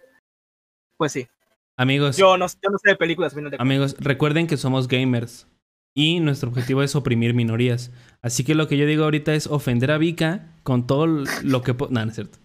pues 0.98 1.12
sí, 1.12 1.28
Amigos, 1.76 2.18
yo 2.18 2.38
no, 2.38 2.46
yo 2.48 2.70
no 2.70 2.78
sé 2.78 2.92
de 2.92 2.96
películas. 2.96 3.34
de 3.34 3.58
amigos, 3.58 3.96
recuerden 4.00 4.48
que 4.48 4.58
somos 4.58 4.88
gamers. 4.88 5.48
Y 5.96 6.20
nuestro 6.20 6.50
objetivo 6.50 6.82
es 6.82 6.96
oprimir 6.96 7.36
minorías. 7.36 7.92
Así 8.22 8.44
que 8.44 8.56
lo 8.56 8.68
que 8.68 8.78
yo 8.78 8.88
digo 8.88 9.04
ahorita 9.04 9.34
es 9.36 9.46
ofender 9.46 9.92
a 9.92 10.00
Vika 10.00 10.56
con 10.64 10.88
todo 10.88 11.06
lo 11.06 11.62
que... 11.62 11.74
No, 11.74 11.88
no 11.90 12.10
es 12.10 12.16
cierto. 12.16 12.40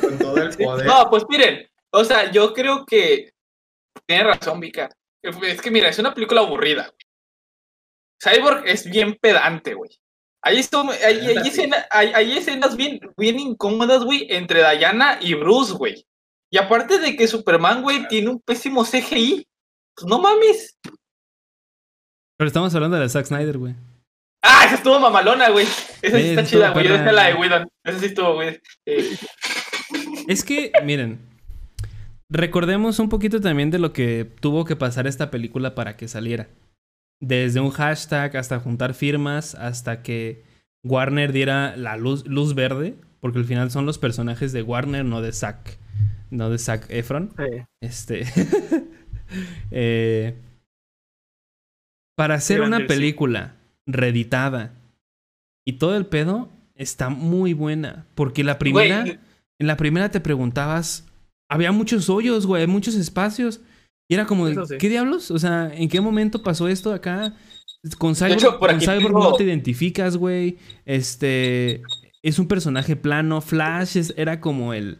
Con 0.00 0.18
todo 0.18 0.36
el 0.38 0.56
poder. 0.58 0.86
No, 0.86 1.08
pues 1.08 1.24
miren, 1.28 1.68
o 1.92 2.04
sea, 2.04 2.32
yo 2.32 2.52
creo 2.52 2.84
que 2.84 3.34
tiene 4.06 4.24
razón, 4.24 4.58
Vika. 4.58 4.90
Es 5.22 5.60
que 5.60 5.70
mira, 5.70 5.88
es 5.88 5.98
una 6.00 6.12
película 6.12 6.40
aburrida. 6.40 6.92
Cyborg 8.20 8.66
es 8.66 8.90
bien 8.90 9.16
pedante, 9.20 9.74
güey. 9.74 9.90
Hay, 10.44 10.58
esto- 10.58 10.84
hay, 11.04 11.18
hay 11.26 11.36
escena- 11.48 11.86
hay- 11.90 12.12
hay 12.14 12.32
escenas 12.38 12.76
bien, 12.76 12.98
bien 13.16 13.38
incómodas, 13.38 14.02
güey, 14.04 14.26
entre 14.30 14.60
Diana 14.76 15.18
y 15.20 15.34
Bruce, 15.34 15.72
güey. 15.72 16.04
Y 16.50 16.58
aparte 16.58 16.98
de 16.98 17.16
que 17.16 17.28
Superman, 17.28 17.82
güey, 17.82 18.06
tiene 18.08 18.28
un 18.30 18.40
pésimo 18.40 18.84
CGI. 18.84 19.46
Pues 19.94 20.06
no 20.06 20.18
mames. 20.20 20.76
Pero 22.36 22.48
estamos 22.48 22.74
hablando 22.74 22.98
de 22.98 23.08
Zack 23.08 23.26
Snyder, 23.26 23.58
güey. 23.58 23.74
Ah, 24.42 24.64
esa 24.66 24.74
estuvo 24.74 24.98
mamalona, 24.98 25.50
güey. 25.50 25.66
Esa 26.02 26.16
sí 26.16 26.22
Sí, 26.22 26.28
está 26.30 26.44
chida, 26.44 26.70
güey. 26.70 26.88
Yo 26.88 26.94
decía 26.94 27.12
la 27.12 27.26
de 27.28 27.34
Whedon. 27.34 27.68
Esa 27.84 27.98
sí 28.00 28.06
estuvo, 28.06 28.34
güey. 28.34 28.60
Eh, 28.86 29.16
Es 30.26 30.42
que, 30.44 30.72
miren, 30.84 31.20
recordemos 32.28 32.98
un 32.98 33.08
poquito 33.08 33.40
también 33.40 33.70
de 33.70 33.78
lo 33.78 33.92
que 33.92 34.24
tuvo 34.40 34.64
que 34.64 34.74
pasar 34.76 35.06
esta 35.06 35.30
película 35.30 35.74
para 35.74 35.96
que 35.96 36.08
saliera. 36.08 36.48
Desde 37.22 37.60
un 37.60 37.70
hashtag 37.70 38.36
hasta 38.36 38.58
juntar 38.58 38.94
firmas, 38.94 39.54
hasta 39.54 40.02
que 40.02 40.42
Warner 40.82 41.32
diera 41.32 41.76
la 41.76 41.96
luz, 41.96 42.26
luz 42.26 42.56
verde, 42.56 42.96
porque 43.20 43.38
al 43.38 43.44
final 43.44 43.70
son 43.70 43.86
los 43.86 43.98
personajes 43.98 44.52
de 44.52 44.62
Warner, 44.62 45.04
no 45.04 45.22
de 45.22 45.32
Zack, 45.32 45.78
no 46.30 46.50
de 46.50 46.58
Zac 46.58 46.84
Efron. 46.90 47.32
Sí. 47.36 47.62
Este. 47.80 48.24
eh, 49.70 50.34
para 52.16 52.34
hacer 52.34 52.58
Grande, 52.58 52.76
una 52.76 52.84
sí. 52.84 52.88
película 52.88 53.54
reeditada 53.86 54.72
y 55.64 55.74
todo 55.74 55.96
el 55.96 56.06
pedo 56.06 56.50
está 56.74 57.08
muy 57.08 57.54
buena. 57.54 58.06
Porque 58.16 58.42
la 58.42 58.58
primera, 58.58 59.04
en 59.06 59.66
la 59.66 59.76
primera 59.76 60.10
te 60.10 60.20
preguntabas, 60.20 61.06
había 61.48 61.70
muchos 61.70 62.10
hoyos, 62.10 62.46
güey, 62.46 62.66
muchos 62.66 62.96
espacios. 62.96 63.60
Y 64.12 64.14
era 64.14 64.26
como, 64.26 64.46
de, 64.46 64.66
sí. 64.66 64.74
¿qué 64.78 64.88
diablos? 64.90 65.30
O 65.30 65.38
sea, 65.38 65.72
¿en 65.74 65.88
qué 65.88 66.00
momento 66.02 66.42
pasó 66.42 66.68
esto 66.68 66.92
acá? 66.92 67.34
Con 67.98 68.14
Cyborg, 68.14 68.34
hecho, 68.34 68.58
por 68.58 68.68
con 68.68 68.76
aquí 68.76 68.84
Cyborg 68.84 69.06
tengo- 69.06 69.22
no 69.24 69.32
te 69.32 69.44
identificas, 69.44 70.16
güey. 70.18 70.58
Este. 70.84 71.82
Es 72.22 72.38
un 72.38 72.46
personaje 72.46 72.94
plano. 72.94 73.40
Flash 73.40 73.96
es- 73.96 74.14
era 74.18 74.40
como 74.40 74.74
el. 74.74 74.98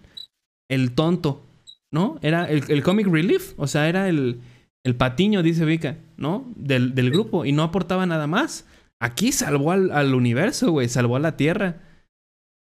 El 0.71 0.93
tonto, 0.93 1.45
¿no? 1.93 2.19
Era 2.23 2.49
el, 2.51 2.65
el 2.69 2.83
comic 2.83 3.07
relief. 3.07 3.53
O 3.59 3.67
sea, 3.67 3.89
era 3.89 4.09
el. 4.09 4.41
El 4.85 4.97
patiño, 4.97 5.43
dice 5.43 5.65
Vika, 5.65 5.99
¿no? 6.17 6.51
Del, 6.57 6.95
del 6.95 7.11
grupo. 7.11 7.45
Y 7.45 7.53
no 7.53 7.63
aportaba 7.63 8.05
nada 8.07 8.27
más. 8.27 8.67
Aquí 9.01 9.31
salvó 9.31 9.73
al, 9.73 9.93
al 9.93 10.15
universo, 10.15 10.73
güey. 10.73 10.89
Salvó 10.89 11.17
a 11.17 11.21
la 11.21 11.37
Tierra. 11.37 11.83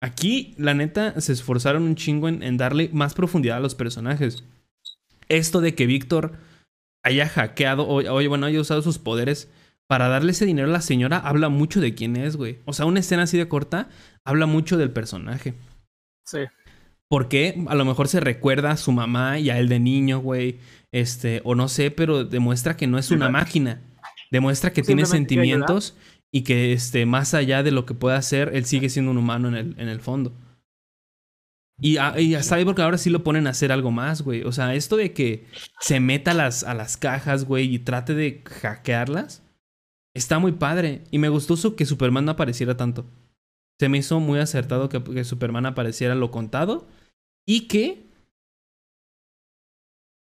Aquí, 0.02 0.54
la 0.58 0.74
neta, 0.74 1.20
se 1.22 1.32
esforzaron 1.34 1.84
un 1.84 1.96
chingo 1.96 2.28
en, 2.28 2.44
en 2.44 2.58
darle 2.58 2.90
más 2.94 3.14
profundidad 3.14 3.58
a 3.58 3.62
los 3.62 3.74
personajes. 3.74 4.44
Esto 5.38 5.62
de 5.62 5.74
que 5.76 5.86
Víctor 5.86 6.34
haya 7.04 7.28
hackeado, 7.28 7.84
o, 7.84 7.96
oye, 7.96 8.28
bueno, 8.28 8.46
haya 8.46 8.62
usado 8.62 8.82
sus 8.82 9.00
poderes 9.00 9.50
para 9.88 10.08
darle 10.08 10.32
ese 10.32 10.46
dinero 10.46 10.70
a 10.70 10.72
la 10.72 10.82
señora, 10.82 11.18
habla 11.18 11.50
mucho 11.50 11.82
de 11.82 11.94
quién 11.96 12.16
es, 12.16 12.36
güey. 12.36 12.60
O 12.66 12.74
sea, 12.74 12.86
una 12.86 13.00
escena 13.00 13.24
así 13.24 13.38
de 13.38 13.48
corta 13.48 13.90
habla 14.24 14.46
mucho 14.46 14.78
del 14.78 14.92
personaje. 14.92 15.54
Sí. 16.26 16.40
Porque 17.10 17.64
a 17.68 17.76
lo 17.76 17.86
mejor 17.86 18.08
se 18.08 18.20
recuerda 18.20 18.72
a 18.72 18.78
su 18.78 18.92
mamá 18.92 19.40
y 19.40 19.50
a 19.50 19.60
él 19.60 19.70
de 19.70 19.80
niño, 19.80 20.20
güey. 20.20 20.60
Este, 20.92 21.42
o 21.44 21.56
no 21.56 21.68
sé, 21.68 21.92
pero 21.92 22.24
demuestra 22.24 22.78
que 22.78 22.88
no 22.88 22.98
es 22.98 23.12
una 23.12 23.30
máquina. 23.30 23.82
Demuestra 24.32 24.72
que 24.72 24.82
tiene 24.82 25.06
sentimientos 25.06 25.96
y 26.32 26.42
que 26.42 26.74
este, 26.74 27.06
más 27.06 27.34
allá 27.34 27.62
de 27.62 27.72
lo 27.72 27.86
que 27.86 27.94
pueda 27.94 28.18
hacer, 28.18 28.52
él 28.54 28.66
sigue 28.66 28.90
siendo 28.90 29.12
un 29.12 29.18
humano 29.18 29.48
en 29.50 29.56
el, 29.56 29.76
en 29.78 29.90
el 29.90 30.00
fondo. 30.00 30.34
Y 31.82 31.98
a, 31.98 32.20
y 32.20 32.36
a 32.36 32.44
Cyborg 32.44 32.80
ahora 32.82 32.98
sí 32.98 33.10
lo 33.10 33.24
ponen 33.24 33.48
a 33.48 33.52
hacer 33.52 33.72
algo 33.72 33.92
más, 33.92 34.22
güey. 34.22 34.44
O 34.44 34.52
sea, 34.52 34.76
esto 34.76 34.96
de 34.96 35.12
que 35.14 35.46
se 35.80 36.00
meta 36.00 36.32
a 36.32 36.36
las, 36.36 36.64
a 36.64 36.74
las 36.74 36.98
cajas, 36.98 37.46
güey, 37.46 37.74
y 37.74 37.80
trate 37.80 38.14
de 38.14 38.44
hackearlas, 38.46 39.44
está 40.16 40.40
muy 40.40 40.52
padre. 40.54 41.04
Y 41.12 41.18
me 41.18 41.30
gustó 41.30 41.58
su- 41.58 41.76
que 41.76 41.86
Superman 41.86 42.26
no 42.26 42.32
apareciera 42.32 42.78
tanto. 42.78 43.06
Se 43.80 43.90
me 43.90 43.98
hizo 43.98 44.20
muy 44.20 44.40
acertado 44.40 44.88
que, 44.88 45.04
que 45.04 45.24
Superman 45.24 45.66
apareciera 45.66 46.16
lo 46.16 46.30
contado. 46.32 46.88
Y 47.46 47.68
que 47.68 48.06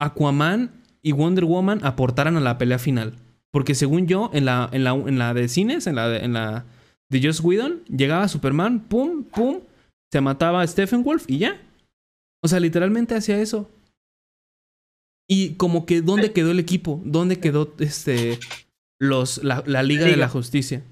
Aquaman 0.00 0.82
y 1.02 1.12
Wonder 1.12 1.44
Woman 1.44 1.84
aportaran 1.84 2.36
a 2.36 2.40
la 2.40 2.58
pelea 2.58 2.78
final. 2.78 3.14
Porque 3.52 3.74
según 3.74 4.06
yo, 4.06 4.30
en 4.32 4.44
la, 4.44 4.68
en 4.72 4.84
la, 4.84 4.92
en 4.92 5.18
la 5.18 5.34
de 5.34 5.48
cines, 5.48 5.86
en 5.86 5.96
la, 5.96 6.08
de- 6.08 6.24
en 6.24 6.32
la 6.32 6.64
de 7.10 7.30
Whedon, 7.42 7.82
llegaba 7.86 8.28
Superman, 8.28 8.80
pum, 8.88 9.24
pum, 9.24 9.60
se 10.12 10.20
mataba 10.20 10.62
a 10.62 10.66
Stephen 10.66 11.02
Wolf 11.04 11.24
y 11.28 11.38
ya. 11.38 11.60
O 12.42 12.48
sea, 12.48 12.60
literalmente 12.60 13.14
hacía 13.14 13.38
eso. 13.38 13.70
Y 15.28 15.54
como 15.56 15.86
que, 15.86 16.00
¿dónde 16.00 16.32
quedó 16.32 16.50
el 16.50 16.58
equipo? 16.58 17.00
¿Dónde 17.04 17.38
quedó 17.38 17.72
este 17.78 18.38
los 18.98 19.42
la, 19.44 19.62
la 19.66 19.82
Liga 19.82 20.02
de 20.04 20.12
Liga. 20.12 20.20
la 20.26 20.28
Justicia? 20.28 20.82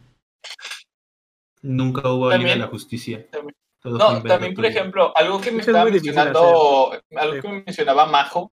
Nunca 1.63 2.09
hubo 2.13 2.27
Liga 2.27 2.31
de 2.31 2.39
También- 2.39 2.59
la 2.61 2.67
Justicia. 2.69 3.27
también- 3.31 3.55
No, 3.85 4.23
también, 4.23 4.55
por 4.55 4.67
ejemplo, 4.67 5.13
algo 5.17 5.41
que 5.41 5.51
me 5.51 5.61
Es 5.63 5.69
estaba 5.69 5.89
mencionando, 5.91 6.93
algo 7.17 7.35
Sí. 7.35 7.41
que 7.41 7.49
me 7.49 7.63
mencionaba 7.65 8.07
Majo, 8.07 8.53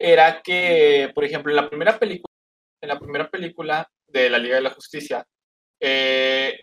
era 0.00 0.42
que, 0.42 1.10
por 1.14 1.24
ejemplo, 1.24 1.50
en 1.52 1.56
la 1.56 1.68
primera 1.68 1.98
película, 1.98 2.32
en 2.82 2.88
la 2.88 2.98
primera 2.98 3.30
película 3.30 3.88
de 4.08 4.30
la 4.30 4.38
Liga 4.38 4.56
de 4.56 4.62
la 4.62 4.70
Justicia, 4.70 5.24
eh, 5.80 6.60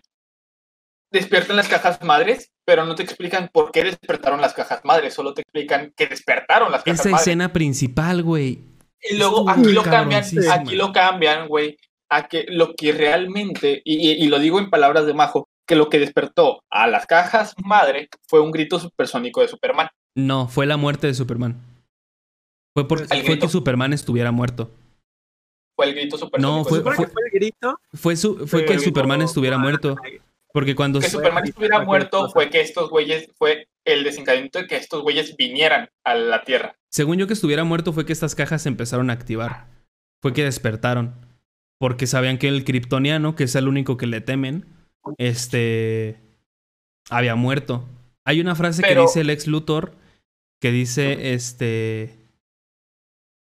despiertan 1.12 1.56
las 1.56 1.68
cajas 1.68 2.02
madres, 2.02 2.50
pero 2.66 2.84
no 2.84 2.94
te 2.94 3.02
explican 3.04 3.48
por 3.52 3.70
qué 3.70 3.84
despertaron 3.84 4.40
las 4.40 4.52
cajas 4.52 4.80
madres, 4.84 5.14
solo 5.14 5.32
te 5.32 5.42
explican 5.42 5.92
que 5.96 6.06
despertaron 6.06 6.70
las 6.72 6.82
cajas 6.82 7.00
Esa 7.00 7.10
madres. 7.10 7.26
escena 7.26 7.52
principal, 7.52 8.22
güey. 8.22 8.60
Y 9.08 9.16
luego 9.16 9.48
aquí 9.48 9.72
lo 9.72 9.82
cambian, 9.82 10.24
aquí 10.50 10.74
lo 10.74 10.92
cambian, 10.92 11.46
güey, 11.48 11.76
a 12.10 12.26
que 12.28 12.44
lo 12.48 12.74
que 12.74 12.92
realmente, 12.92 13.80
y, 13.84 14.10
y- 14.10 14.24
y 14.24 14.28
lo 14.28 14.38
digo 14.38 14.58
en 14.58 14.68
palabras 14.70 15.06
de 15.06 15.14
Majo, 15.14 15.48
que 15.68 15.76
lo 15.76 15.88
que 15.88 15.98
despertó 15.98 16.62
a 16.70 16.86
las 16.86 17.06
cajas 17.06 17.54
madre 17.64 18.08
fue 18.28 18.40
un 18.40 18.50
grito 18.52 18.78
supersónico 18.80 19.40
de 19.40 19.48
Superman. 19.48 19.88
No, 20.16 20.48
fue 20.48 20.66
la 20.66 20.76
muerte 20.76 21.06
de 21.08 21.14
Superman. 21.14 21.60
Fue 22.74 22.86
porque 22.88 23.04
fue 23.06 23.20
grito. 23.22 23.46
que 23.46 23.52
Superman 23.52 23.92
estuviera 23.92 24.32
muerto. 24.32 24.70
Fue 25.76 25.86
el 25.86 25.94
grito 25.94 26.18
supersónico. 26.18 26.50
No, 26.58 26.64
de 26.64 26.68
fue- 26.82 26.96
que 26.96 27.06
fue 27.12 27.22
el 27.26 27.30
grito. 27.32 27.80
Fue 27.94 28.16
su, 28.16 28.46
fue 28.46 28.60
que 28.64 28.72
el 28.72 28.78
grito 28.78 28.84
Superman 28.90 29.22
estuviera 29.22 29.58
muerto. 29.58 29.96
Porque 30.56 30.74
cuando 30.74 31.00
que 31.00 31.10
su- 31.10 31.18
Superman 31.18 31.44
estuviera 31.44 31.80
muerto 31.84 32.30
fue 32.30 32.48
que 32.48 32.62
estos 32.62 32.88
güeyes, 32.88 33.28
fue 33.36 33.68
el 33.84 34.04
desencadenamiento 34.04 34.58
de 34.58 34.66
que 34.66 34.76
estos 34.76 35.02
güeyes 35.02 35.36
vinieran 35.36 35.90
a 36.02 36.14
la 36.14 36.44
Tierra. 36.44 36.76
según 36.90 37.18
yo 37.18 37.26
que 37.26 37.34
estuviera 37.34 37.62
muerto 37.62 37.92
fue 37.92 38.06
que 38.06 38.14
estas 38.14 38.34
cajas 38.34 38.62
se 38.62 38.70
empezaron 38.70 39.10
a 39.10 39.12
activar. 39.12 39.66
Fue 40.22 40.32
que 40.32 40.44
despertaron. 40.44 41.14
Porque 41.78 42.06
sabían 42.06 42.38
que 42.38 42.48
el 42.48 42.64
kryptoniano, 42.64 43.36
que 43.36 43.44
es 43.44 43.54
el 43.54 43.68
único 43.68 43.98
que 43.98 44.06
le 44.06 44.22
temen, 44.22 44.64
este 45.18 46.22
había 47.10 47.34
muerto. 47.34 47.86
Hay 48.24 48.40
una 48.40 48.54
frase 48.54 48.82
que 48.82 48.94
dice 48.98 49.20
el 49.20 49.28
ex 49.28 49.46
Luthor 49.46 49.92
que 50.62 50.70
dice 50.70 51.34
este 51.34 52.18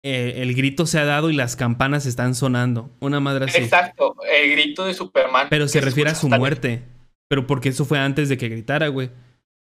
eh, 0.04 0.34
el 0.42 0.54
grito 0.54 0.86
se 0.86 1.00
ha 1.00 1.04
dado 1.04 1.28
y 1.28 1.34
las 1.34 1.56
campanas 1.56 2.06
están 2.06 2.36
sonando. 2.36 2.88
Una 3.00 3.18
madre 3.18 3.46
así. 3.46 3.58
Exacto, 3.58 4.14
el 4.32 4.52
grito 4.52 4.84
de 4.84 4.94
Superman. 4.94 5.48
Pero 5.50 5.66
se 5.66 5.80
refiere 5.80 6.10
a 6.10 6.14
su 6.14 6.28
muerte. 6.28 6.84
Pero 7.30 7.46
porque 7.46 7.68
eso 7.68 7.84
fue 7.84 7.98
antes 7.98 8.28
de 8.28 8.36
que 8.36 8.48
gritara, 8.48 8.88
güey. 8.88 9.10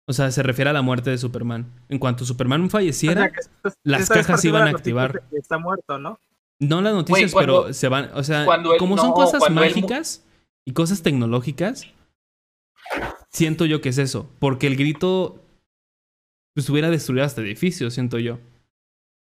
O 0.06 0.12
sea, 0.12 0.30
se 0.30 0.42
refiere 0.42 0.70
a 0.70 0.72
la 0.72 0.80
muerte 0.80 1.10
de 1.10 1.18
Superman. 1.18 1.66
En 1.88 1.98
cuanto 1.98 2.24
Superman 2.24 2.70
falleciera, 2.70 3.22
O 3.22 3.24
sea, 3.24 3.32
que 3.32 3.42
se- 3.42 3.50
se 3.70 3.76
las 3.82 4.08
cajas 4.08 4.16
despertando 4.42 4.48
iban 4.48 4.68
a 4.68 4.70
activar. 4.70 5.22
Está 5.32 5.58
muerto, 5.58 5.98
¿no? 5.98 6.18
no 6.60 6.80
las 6.82 6.92
noticias, 6.94 7.32
cuando- 7.32 7.62
pero 7.64 7.74
se 7.74 7.88
van. 7.88 8.10
O 8.14 8.22
sea, 8.24 8.42
él- 8.44 8.78
como 8.78 8.96
son 8.96 9.08
no, 9.08 9.14
cosas 9.14 9.42
él 9.46 9.54
mágicas 9.54 10.24
y 10.66 10.72
cosas 10.72 11.02
tecnológicas, 11.02 11.86
siento 13.30 13.64
yo 13.66 13.80
que 13.80 13.90
es 13.90 13.98
eso. 13.98 14.30
Porque 14.38 14.66
el 14.66 14.76
grito 14.76 15.42
pues 16.54 16.68
hubiera 16.70 16.90
destruido 16.90 17.24
hasta 17.24 17.40
edificios, 17.42 17.94
siento 17.94 18.18
yo. 18.18 18.38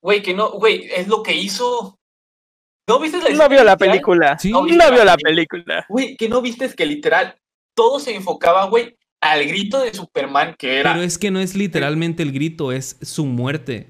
Güey, 0.02 0.22
que 0.22 0.34
no, 0.34 0.50
güey, 0.52 0.88
es 0.96 1.06
lo 1.06 1.22
que 1.22 1.34
hizo. 1.36 1.96
¿No 2.88 2.98
viste 2.98 3.18
la 3.18 3.30
No 3.36 3.48
vio 3.48 3.62
la 3.62 3.76
película. 3.76 4.38
Sí. 4.38 4.50
No 4.50 4.64
vio 4.64 4.74
la 4.76 4.90
la 4.90 5.16
película. 5.16 5.22
película. 5.22 5.86
Güey, 5.88 6.16
que 6.16 6.28
no 6.28 6.40
viste 6.42 6.68
que 6.74 6.86
literal 6.86 7.36
todo 7.80 7.98
se 7.98 8.14
enfocaba, 8.14 8.66
güey, 8.66 8.94
al 9.22 9.46
grito 9.46 9.80
de 9.80 9.94
Superman 9.94 10.54
que 10.58 10.80
era. 10.80 10.92
Pero 10.92 11.02
es 11.02 11.16
que 11.16 11.30
no 11.30 11.40
es 11.40 11.54
literalmente 11.54 12.22
el 12.22 12.30
grito, 12.32 12.72
es 12.72 12.98
su 13.00 13.24
muerte. 13.24 13.88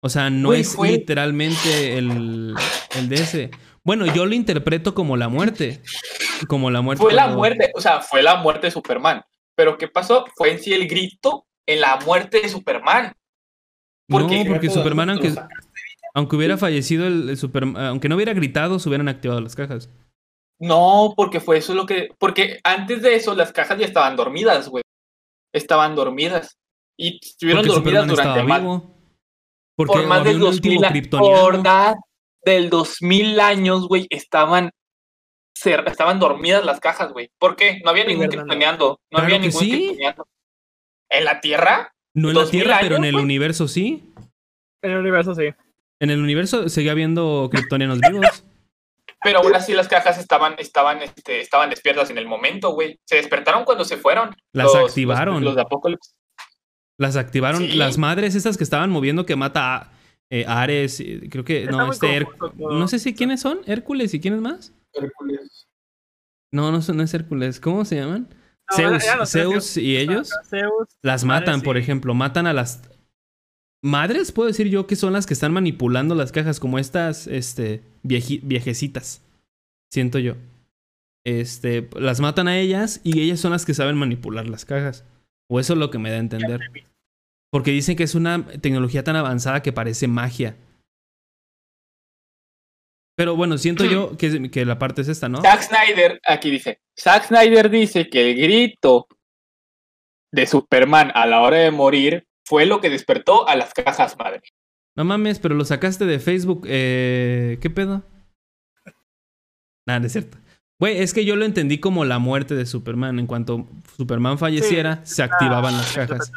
O 0.00 0.08
sea, 0.08 0.30
no 0.30 0.48
Güey, 0.48 0.60
es 0.62 0.74
fue- 0.74 0.92
literalmente 0.92 1.98
el, 1.98 2.54
el 2.96 3.08
de 3.10 3.16
ese. 3.16 3.50
Bueno, 3.84 4.06
yo 4.06 4.24
lo 4.24 4.34
interpreto 4.34 4.94
como 4.94 5.18
la 5.18 5.28
muerte. 5.28 5.82
Como 6.48 6.70
la 6.70 6.80
muerte. 6.80 7.02
Fue 7.02 7.12
la 7.12 7.26
muerte, 7.28 7.72
o 7.74 7.80
sea, 7.80 8.00
fue 8.00 8.22
la 8.22 8.36
muerte 8.36 8.68
de 8.68 8.70
Superman. 8.70 9.22
Pero 9.54 9.76
¿qué 9.76 9.88
pasó? 9.88 10.24
Fue 10.34 10.52
en 10.52 10.60
sí 10.60 10.72
el 10.72 10.88
grito 10.88 11.46
en 11.66 11.80
la 11.82 11.98
muerte 12.06 12.40
de 12.40 12.48
Superman. 12.48 13.12
porque- 14.08 14.44
no, 14.44 14.50
porque 14.50 14.70
Superman, 14.70 15.10
aunque, 15.10 15.34
aunque 16.14 16.36
hubiera 16.36 16.56
fallecido 16.56 17.06
el, 17.06 17.28
el 17.28 17.36
Superman, 17.36 17.84
aunque 17.84 18.08
no 18.08 18.14
hubiera 18.16 18.32
gritado, 18.32 18.78
se 18.78 18.88
hubieran 18.88 19.08
activado 19.08 19.40
las 19.42 19.54
cajas. 19.56 19.90
No, 20.58 21.12
porque 21.16 21.40
fue 21.40 21.58
eso 21.58 21.74
lo 21.74 21.84
que. 21.86 22.08
Porque 22.18 22.60
antes 22.64 23.02
de 23.02 23.14
eso 23.14 23.34
las 23.34 23.52
cajas 23.52 23.78
ya 23.78 23.84
estaban 23.86 24.16
dormidas, 24.16 24.68
güey. 24.68 24.82
Estaban 25.54 25.94
dormidas. 25.94 26.56
Y 26.98 27.18
estuvieron 27.22 27.62
Porque 27.66 27.74
dormidas 27.74 28.04
Superman 28.04 28.08
durante 28.34 28.48
más, 28.48 28.60
vivo. 28.62 28.94
Porque 29.76 29.92
por 29.92 30.06
más 30.06 30.20
había 30.20 30.30
de 30.32 30.36
un 30.36 30.42
2000 30.42 30.54
último 30.72 30.86
años. 30.86 30.92
del 32.44 32.70
2000 32.70 33.40
años, 33.40 33.86
güey, 33.88 34.06
estaban. 34.10 34.70
cer- 35.62 35.86
Estaban 35.90 36.18
dormidas 36.18 36.64
las 36.64 36.80
cajas, 36.80 37.12
güey. 37.12 37.30
¿Por 37.38 37.56
qué? 37.56 37.80
No 37.84 37.90
había 37.90 38.04
Sí, 38.04 38.08
ningún 38.08 38.28
verdad, 38.28 38.36
no. 38.44 38.46
Claro 39.10 39.24
había 39.26 39.38
ningún 39.38 39.60
sí. 39.60 39.98
¿En 41.10 41.24
la 41.24 41.40
Tierra? 41.40 41.92
No 42.14 42.30
en 42.30 42.34
la 42.34 42.40
2000 42.42 42.62
Tierra, 42.62 42.78
pero 42.80 42.96
en 42.96 43.04
el 43.04 43.16
universo 43.16 43.68
sí. 43.68 44.12
En 44.82 44.90
el 44.92 44.98
universo 44.98 45.34
sí. 45.34 45.50
En 46.00 46.10
el 46.10 46.20
universo 46.20 46.68
seguía 46.68 46.92
habiendo 46.92 47.48
kryptonianos 47.50 48.00
vivos. 48.00 48.44
Pero 49.26 49.40
aún 49.40 49.54
así 49.54 49.72
las 49.74 49.88
cajas 49.88 50.18
estaban, 50.18 50.54
estaban, 50.58 51.02
este, 51.02 51.40
estaban 51.40 51.70
despiertas 51.70 52.10
en 52.10 52.18
el 52.18 52.26
momento, 52.26 52.70
güey. 52.70 52.98
Se 53.04 53.16
despertaron 53.16 53.64
cuando 53.64 53.84
se 53.84 53.96
fueron. 53.96 54.34
Las 54.52 54.66
los- 54.72 54.90
activaron. 54.90 55.34
Los, 55.36 55.44
los 55.44 55.56
de 55.56 55.62
Apocalypse. 55.62 56.12
Las 56.98 57.16
activaron. 57.16 57.60
Sí. 57.60 57.72
Las 57.72 57.98
madres 57.98 58.34
estas 58.34 58.56
que 58.56 58.64
estaban 58.64 58.90
moviendo 58.90 59.26
que 59.26 59.36
mata 59.36 59.76
a 59.76 59.92
eh, 60.30 60.44
Ares. 60.48 61.00
y 61.00 61.28
Creo 61.28 61.44
que. 61.44 61.64
Está 61.64 61.72
No, 61.72 61.92
este. 61.92 62.20
Her- 62.20 62.54
no 62.56 62.88
sé 62.88 62.98
si 62.98 63.14
quiénes 63.14 63.40
son. 63.40 63.60
Hércules 63.66 64.14
y 64.14 64.20
quiénes 64.20 64.40
más. 64.40 64.72
Hércules. 64.94 65.66
No, 66.52 66.72
no, 66.72 66.80
son- 66.80 66.96
no 66.96 67.02
es 67.02 67.12
Hércules. 67.12 67.60
¿Cómo 67.60 67.84
se 67.84 67.96
llaman? 67.96 68.28
No, 68.70 68.76
Zeus, 68.76 69.04
Zeus 69.30 69.76
y 69.76 69.96
ellos 69.96 70.28
Zeus, 70.48 70.88
las 71.02 71.22
Ares 71.22 71.24
matan, 71.24 71.60
por 71.60 71.76
ejemplo. 71.76 72.14
Matan 72.14 72.46
a 72.46 72.52
las. 72.52 72.82
Madres, 73.86 74.32
puedo 74.32 74.48
decir 74.48 74.68
yo 74.68 74.86
que 74.86 74.96
son 74.96 75.12
las 75.12 75.26
que 75.26 75.34
están 75.34 75.52
manipulando 75.52 76.14
las 76.14 76.32
cajas, 76.32 76.58
como 76.60 76.78
estas 76.78 77.26
este, 77.26 77.82
vieji- 78.02 78.40
viejecitas. 78.42 79.22
Siento 79.92 80.18
yo. 80.18 80.34
Este, 81.24 81.88
las 81.94 82.20
matan 82.20 82.48
a 82.48 82.58
ellas 82.58 83.00
y 83.04 83.20
ellas 83.20 83.40
son 83.40 83.52
las 83.52 83.64
que 83.64 83.74
saben 83.74 83.96
manipular 83.96 84.48
las 84.48 84.64
cajas. 84.64 85.04
O 85.48 85.60
eso 85.60 85.74
es 85.74 85.78
lo 85.78 85.90
que 85.90 85.98
me 85.98 86.10
da 86.10 86.16
a 86.16 86.20
entender. 86.20 86.60
Porque 87.52 87.70
dicen 87.70 87.96
que 87.96 88.02
es 88.02 88.14
una 88.16 88.44
tecnología 88.44 89.04
tan 89.04 89.16
avanzada 89.16 89.62
que 89.62 89.72
parece 89.72 90.08
magia. 90.08 90.56
Pero 93.16 93.36
bueno, 93.36 93.56
siento 93.56 93.84
yo 93.84 94.16
que, 94.18 94.50
que 94.50 94.64
la 94.64 94.78
parte 94.78 95.02
es 95.02 95.08
esta, 95.08 95.28
¿no? 95.28 95.40
Zack 95.42 95.62
Snyder, 95.62 96.20
aquí 96.24 96.50
dice, 96.50 96.80
Zack 96.98 97.26
Snyder 97.28 97.70
dice 97.70 98.08
que 98.10 98.30
el 98.30 98.36
grito 98.36 99.06
de 100.32 100.46
Superman 100.46 101.12
a 101.14 101.26
la 101.26 101.40
hora 101.40 101.58
de 101.58 101.70
morir 101.70 102.25
fue 102.46 102.64
lo 102.64 102.80
que 102.80 102.90
despertó 102.90 103.48
a 103.48 103.56
las 103.56 103.74
cajas 103.74 104.16
madre. 104.16 104.42
No 104.96 105.04
mames, 105.04 105.38
pero 105.38 105.54
lo 105.54 105.64
sacaste 105.64 106.06
de 106.06 106.18
Facebook. 106.20 106.64
Eh, 106.66 107.58
¿Qué 107.60 107.68
pedo? 107.68 108.02
Nada, 109.86 110.00
no 110.00 110.06
es 110.06 110.12
cierto. 110.12 110.38
Güey, 110.80 110.98
es 110.98 111.12
que 111.12 111.24
yo 111.24 111.36
lo 111.36 111.44
entendí 111.44 111.78
como 111.80 112.04
la 112.04 112.18
muerte 112.18 112.54
de 112.54 112.66
Superman. 112.66 113.18
En 113.18 113.26
cuanto 113.26 113.66
Superman 113.96 114.38
falleciera, 114.38 115.04
se 115.04 115.22
activaban 115.22 115.74
Ah, 115.74 115.78
las 115.78 115.92
cajas. 115.94 116.32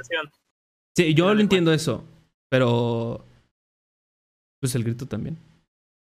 Sí, 0.96 1.14
yo 1.14 1.34
lo 1.34 1.42
entiendo 1.42 1.72
eso. 1.74 2.04
Pero. 2.50 3.26
Pues 4.62 4.76
el 4.76 4.84
grito 4.84 5.08
también. 5.08 5.38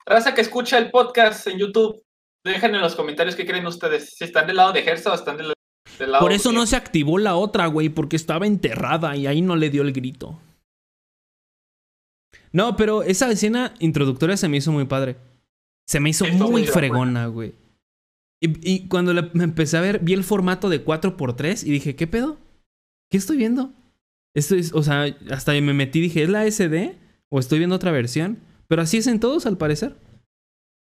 Raza 0.07 0.35
que 0.35 0.41
escucha 0.41 0.79
el 0.79 0.91
podcast 0.91 1.47
en 1.49 1.59
YouTube, 1.59 2.03
dejen 2.45 2.75
en 2.75 2.81
los 2.81 2.95
comentarios 2.95 3.35
qué 3.35 3.45
creen 3.45 3.67
ustedes. 3.67 4.15
Si 4.17 4.25
están 4.25 4.47
del 4.47 4.57
lado 4.57 4.73
de 4.73 4.83
Gersa 4.83 5.11
o 5.11 5.15
están 5.15 5.37
del, 5.37 5.53
Por 6.21 6.33
eso 6.33 6.53
no 6.53 6.67
se 6.67 6.77
activó 6.77 7.19
la 7.19 7.37
otra, 7.37 7.67
güey, 7.67 7.89
porque 7.89 8.17
estaba 8.17 8.47
enterrada 8.47 9.17
y 9.17 9.27
ahí 9.27 9.43
no 9.43 9.57
le 9.57 9.71
dio 9.71 9.83
el 9.83 9.93
grito. 9.93 10.39
No, 12.53 12.77
pero 12.77 13.03
esa 13.03 13.31
escena 13.31 13.75
introductoria 13.81 14.37
se 14.37 14.49
me 14.49 14.57
hizo 14.59 14.73
muy 14.73 14.85
padre. 14.87 15.17
Se 15.87 16.01
me 16.01 16.11
hizo 16.11 16.25
muy 16.27 16.67
fregona, 16.67 17.27
güey. 17.27 17.55
Y, 18.41 18.75
y 18.75 18.89
cuando 18.89 19.13
la- 19.15 19.31
me 19.35 19.45
empecé 19.45 19.77
a 19.77 19.81
ver, 19.81 20.01
vi 20.01 20.13
el 20.15 20.25
formato 20.25 20.69
de 20.69 20.85
4x3 20.85 21.65
y 21.67 21.71
dije, 21.71 21.97
¿qué 21.97 22.07
pedo? 22.07 22.39
¿Qué 23.11 23.19
estoy 23.19 23.37
viendo? 23.37 23.73
Esto 24.35 24.55
es, 24.57 24.73
o 24.75 24.83
sea, 24.83 25.05
hasta 25.31 25.53
me 25.53 25.73
metí 25.73 25.99
y 26.01 26.03
dije, 26.03 26.23
¿es 26.23 26.29
la 26.29 26.45
SD? 26.51 26.97
¿O 27.31 27.39
estoy 27.39 27.59
viendo 27.59 27.77
otra 27.77 27.91
versión? 27.93 28.39
Pero 28.69 28.83
así 28.83 28.99
es 28.99 29.07
en 29.07 29.21
todos, 29.21 29.47
al 29.47 29.57
parecer. 29.57 29.97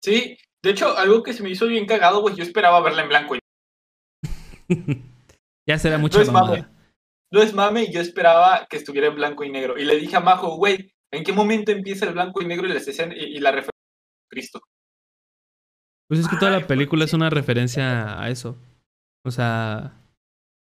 Sí, 0.02 0.36
de 0.62 0.70
hecho, 0.70 0.96
algo 0.98 1.22
que 1.22 1.32
se 1.32 1.42
me 1.42 1.50
hizo 1.50 1.66
bien 1.66 1.86
cagado, 1.86 2.20
güey, 2.20 2.34
yo 2.36 2.42
esperaba 2.42 2.80
verla 2.82 3.02
en 3.02 3.08
blanco 3.08 3.36
y 3.36 3.38
ya 5.68 5.78
será 5.78 5.98
mucha 5.98 6.18
No 6.18 6.22
es 6.24 6.32
mame. 6.32 6.66
No 7.32 7.42
es 7.42 7.54
mame, 7.54 7.92
yo 7.92 8.00
esperaba 8.00 8.66
que 8.68 8.76
estuviera 8.76 9.06
en 9.08 9.14
blanco 9.14 9.44
y 9.44 9.50
negro. 9.50 9.78
Y 9.78 9.84
le 9.84 9.96
dije 9.96 10.16
a 10.16 10.20
Majo, 10.20 10.56
güey, 10.56 10.92
¿en 11.12 11.22
qué 11.24 11.32
momento 11.32 11.70
empieza 11.70 12.06
el 12.06 12.12
blanco 12.14 12.42
y 12.42 12.46
negro 12.46 12.66
y 12.66 12.70
la, 12.72 12.78
escena- 12.80 13.14
y, 13.16 13.36
y 13.36 13.38
la 13.38 13.50
referencia 13.52 13.78
a 13.78 14.28
Cristo? 14.30 14.60
Pues 16.08 16.20
es 16.20 16.28
que 16.28 16.36
toda 16.36 16.52
Ay, 16.54 16.60
la 16.62 16.66
película 16.66 17.04
es 17.04 17.12
una 17.12 17.30
referencia 17.30 18.20
a 18.20 18.28
eso. 18.30 18.58
O 19.24 19.30
sea, 19.30 20.00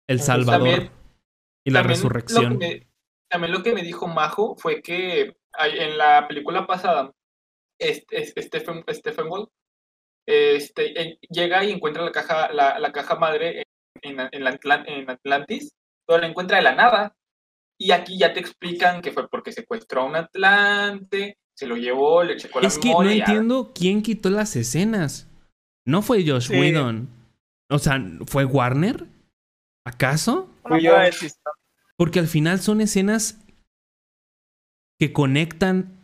el 0.09 0.21
Salvador 0.21 0.69
También- 0.69 0.91
y 1.67 1.71
la 1.73 1.81
También 1.81 1.97
resurrección. 1.99 2.53
Lo 2.53 2.59
me, 2.61 2.87
también 3.29 3.53
lo 3.53 3.63
que 3.65 3.75
me 3.75 3.83
dijo 3.83 4.07
Majo 4.07 4.55
fue 4.57 4.81
que 4.81 5.37
en 5.59 5.99
la 5.99 6.29
película 6.29 6.67
pasada, 6.69 7.11
este, 7.81 8.23
este- 8.23 8.43
Stephen, 8.43 8.85
Stephen 8.91 9.29
Wolf 9.29 9.49
este, 10.29 11.01
eh, 11.03 11.19
llega 11.31 11.65
y 11.65 11.73
encuentra 11.73 12.05
la 12.05 12.13
caja, 12.13 12.53
la, 12.53 12.79
la 12.79 12.93
caja 12.93 13.17
madre 13.17 13.64
en, 14.05 14.21
en- 14.21 14.29
en 14.33 14.45
la 14.45 14.53
Atlan- 14.53 14.85
en 14.87 15.11
Atlantis, 15.11 15.73
pero 16.07 16.21
la 16.21 16.27
encuentra 16.29 16.59
de 16.59 16.63
la 16.63 16.75
nada. 16.75 17.15
Y 17.79 17.91
aquí 17.91 18.19
ya 18.19 18.33
te 18.33 18.41
explican 18.41 19.03
que 19.03 19.11
fue 19.13 19.29
porque 19.29 19.51
secuestró 19.53 20.03
a 20.03 20.05
un 20.05 20.17
Atlante, 20.17 21.39
se 21.57 21.67
lo 21.67 21.77
llevó, 21.77 22.23
le 22.23 22.37
checó 22.37 22.61
la 22.61 22.69
Es 22.69 22.79
que 22.79 22.91
no 22.91 23.01
memoria. 23.01 23.25
entiendo 23.25 23.73
quién 23.75 24.03
quitó 24.03 24.31
las 24.31 24.55
escenas. 24.57 25.29
No 25.87 26.01
fue 26.03 26.25
Josh 26.27 26.49
Sí. 26.49 26.55
Whedon. 26.59 27.09
O 27.71 27.79
sea, 27.79 28.01
¿fue 28.27 28.45
Warner? 28.45 29.07
¿Acaso? 29.87 30.49
Porque 31.97 32.19
al 32.21 32.27
final 32.29 32.61
son 32.61 32.81
escenas 32.81 33.41
que 34.99 35.13
conectan 35.13 35.99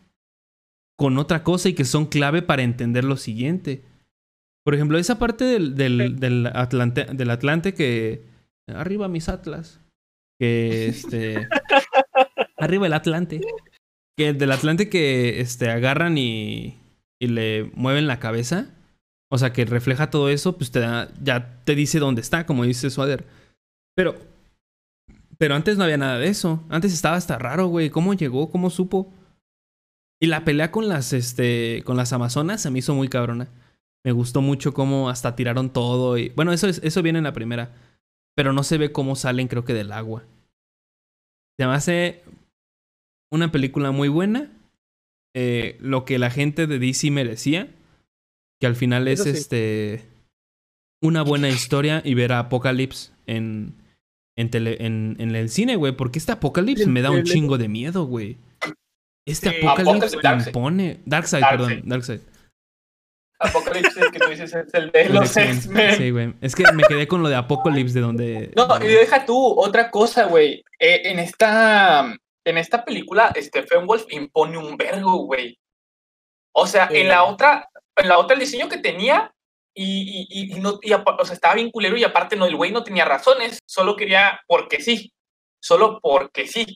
con 0.99 1.17
otra 1.19 1.43
cosa 1.45 1.69
y 1.69 1.75
que 1.75 1.85
son 1.85 2.07
clave 2.07 2.43
para 2.43 2.63
entender 2.63 3.05
lo 3.05 3.17
siguiente. 3.17 3.83
Por 4.71 4.77
ejemplo, 4.77 4.99
esa 4.99 5.19
parte 5.19 5.43
del, 5.43 5.75
del, 5.75 6.21
del 6.21 6.47
Atlante, 6.47 7.05
del 7.07 7.31
Atlante 7.31 7.75
que... 7.75 8.23
Arriba 8.69 9.09
mis 9.09 9.29
Atlas. 9.29 9.81
Que 10.39 10.87
este... 10.87 11.49
arriba 12.57 12.87
el 12.87 12.93
Atlante. 12.93 13.41
Que 14.17 14.33
del 14.33 14.53
Atlante 14.53 14.89
que 14.89 15.41
este, 15.41 15.71
agarran 15.71 16.17
y, 16.19 16.79
y 17.21 17.27
le 17.27 17.69
mueven 17.75 18.07
la 18.07 18.21
cabeza. 18.21 18.71
O 19.29 19.39
sea, 19.39 19.53
que 19.53 19.65
refleja 19.65 20.09
todo 20.09 20.29
eso, 20.29 20.57
pues 20.57 20.71
te 20.71 20.79
da- 20.79 21.11
ya 21.21 21.65
te 21.65 21.75
dice 21.75 21.99
dónde 21.99 22.21
está, 22.21 22.47
como 22.47 22.63
dice 22.63 22.91
Swader. 22.91 23.27
Pero 23.97 24.15
pero 25.37 25.57
antes 25.57 25.79
no 25.79 25.83
había 25.83 25.97
nada 25.97 26.17
de 26.21 26.29
eso. 26.29 26.65
Antes 26.69 26.93
estaba 26.93 27.17
hasta 27.17 27.39
raro, 27.39 27.67
güey. 27.67 27.91
¿Cómo 27.91 28.15
llegó? 28.15 28.53
¿Cómo 28.53 28.71
supo? 28.71 29.13
Y 30.23 30.29
la 30.29 30.45
pelea 30.45 30.71
con 30.71 30.89
las, 30.89 31.13
este, 31.13 31.83
con 31.85 31.97
las 31.97 32.13
Amazonas 32.13 32.63
se 32.63 32.71
me 32.71 32.79
hizo 32.79 32.95
muy 32.95 33.09
cabrona. 33.09 33.49
Me 34.05 34.13
gustó 34.13 34.41
mucho 34.41 34.73
cómo 34.73 35.11
hasta 35.11 35.37
tiraron 35.37 35.71
todo. 35.71 36.17
Y, 36.19 36.31
bueno, 36.31 36.53
eso, 36.53 36.67
es, 36.69 36.81
eso 36.83 37.03
viene 37.03 37.19
en 37.19 37.25
la 37.25 37.33
primera. 37.33 37.75
Pero 38.37 38.53
no 38.53 38.63
se 38.63 38.79
ve 38.79 38.93
cómo 38.93 39.17
salen, 39.17 39.49
creo 39.49 39.65
que 39.65 39.75
del 39.75 39.93
agua. 39.93 40.25
Se 41.59 41.67
me 41.67 41.73
hace 41.75 42.23
una 43.31 43.53
película 43.53 43.91
muy 43.91 44.09
buena. 44.09 44.51
Eh, 45.35 45.77
lo 45.81 46.05
que 46.05 46.19
la 46.19 46.31
gente 46.31 46.67
de 46.67 46.79
DC 46.79 47.11
merecía. 47.11 47.69
Que 48.61 48.67
al 48.67 48.77
final 48.77 49.09
es 49.09 49.23
sí. 49.25 49.31
este. 49.31 50.07
Una 51.03 51.23
buena 51.23 51.49
historia 51.49 52.03
y 52.05 52.13
ver 52.15 52.33
a 52.33 52.41
Apocalypse 52.41 53.11
en, 53.27 53.73
en, 54.37 54.51
tele- 54.51 54.77
en, 54.85 55.17
en 55.19 55.35
el 55.35 55.49
cine, 55.49 55.77
güey. 55.77 55.93
Porque 55.97 56.19
este 56.19 56.33
Apocalypse 56.33 56.87
me 56.87 57.01
da 57.03 57.11
un 57.11 57.25
chingo 57.25 57.57
de 57.59 57.69
miedo, 57.69 58.05
güey. 58.05 58.37
Este 59.27 59.51
Sí. 59.51 59.67
Apocalypse 59.67 60.17
impone. 60.49 61.01
Darkseid, 61.07 61.41
Darkseid. 61.43 61.69
perdón. 61.69 61.89
Darkseid. 61.89 62.21
Apocalipsis 63.41 64.05
que 64.13 64.19
tú 64.19 64.29
dices 64.29 64.55
es 64.55 64.73
el 64.75 64.91
de 64.93 65.09
los 65.09 65.37
X-Men. 65.37 65.97
Sí, 65.97 66.11
güey. 66.11 66.35
Es 66.41 66.55
que 66.55 66.65
me 66.73 66.83
quedé 66.85 67.09
con 67.09 67.23
lo 67.23 67.29
de 67.29 67.37
Apocalypse 67.37 67.95
de 67.95 68.01
donde. 68.01 68.53
No, 68.55 68.69
y 68.83 68.87
deja 68.89 69.25
tú, 69.25 69.59
otra 69.59 69.91
cosa, 69.91 70.25
güey. 70.27 70.63
Eh, 70.79 71.03
en 71.05 71.19
esta 71.19 72.15
en 72.45 72.59
esta 72.59 72.85
película, 72.85 73.33
Stephen 73.37 73.87
Wolf 73.87 74.05
impone 74.11 74.57
un 74.59 74.77
vergo, 74.77 75.25
güey. 75.25 75.59
O 76.53 76.67
sea, 76.67 76.89
Sí. 76.89 76.97
en 76.99 77.09
la 77.09 77.25
otra, 77.25 77.69
en 77.97 78.09
la 78.09 78.19
otra 78.19 78.35
el 78.35 78.41
diseño 78.41 78.69
que 78.69 78.79
tenía, 78.79 79.33
y, 79.75 80.27
y, 80.27 80.27
y- 80.29 80.57
y 80.57 80.61
no, 80.61 80.79
y 80.83 80.93
o 80.93 81.25
sea, 81.25 81.35
estaba 81.35 81.55
bien 81.55 81.71
culero, 81.71 81.97
y 81.97 82.05
aparte 82.05 82.37
no, 82.37 82.47
el 82.47 82.57
güey 82.57 82.73
no 82.73 82.83
tenía 82.83 83.05
razones, 83.05 83.59
solo 83.67 83.95
quería 83.97 84.41
porque 84.47 84.81
sí. 84.81 85.13
Solo 85.63 86.01
porque 86.03 86.47
sí. 86.47 86.67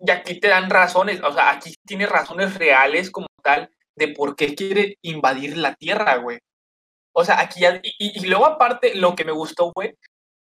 Y 0.00 0.10
aquí 0.10 0.38
te 0.38 0.48
dan 0.48 0.68
razones, 0.68 1.20
o 1.22 1.32
sea, 1.32 1.50
aquí 1.50 1.74
tiene 1.86 2.06
razones 2.06 2.54
reales 2.56 3.10
como 3.10 3.26
tal 3.42 3.70
de 3.96 4.08
por 4.08 4.36
qué 4.36 4.54
quiere 4.54 4.98
invadir 5.02 5.56
la 5.56 5.74
Tierra, 5.74 6.16
güey. 6.16 6.38
O 7.14 7.24
sea, 7.24 7.40
aquí 7.40 7.60
ya, 7.60 7.80
y, 7.82 8.26
luego 8.26 8.46
aparte, 8.46 8.94
lo 8.94 9.16
que 9.16 9.24
me 9.24 9.32
gustó, 9.32 9.72
güey, 9.74 9.94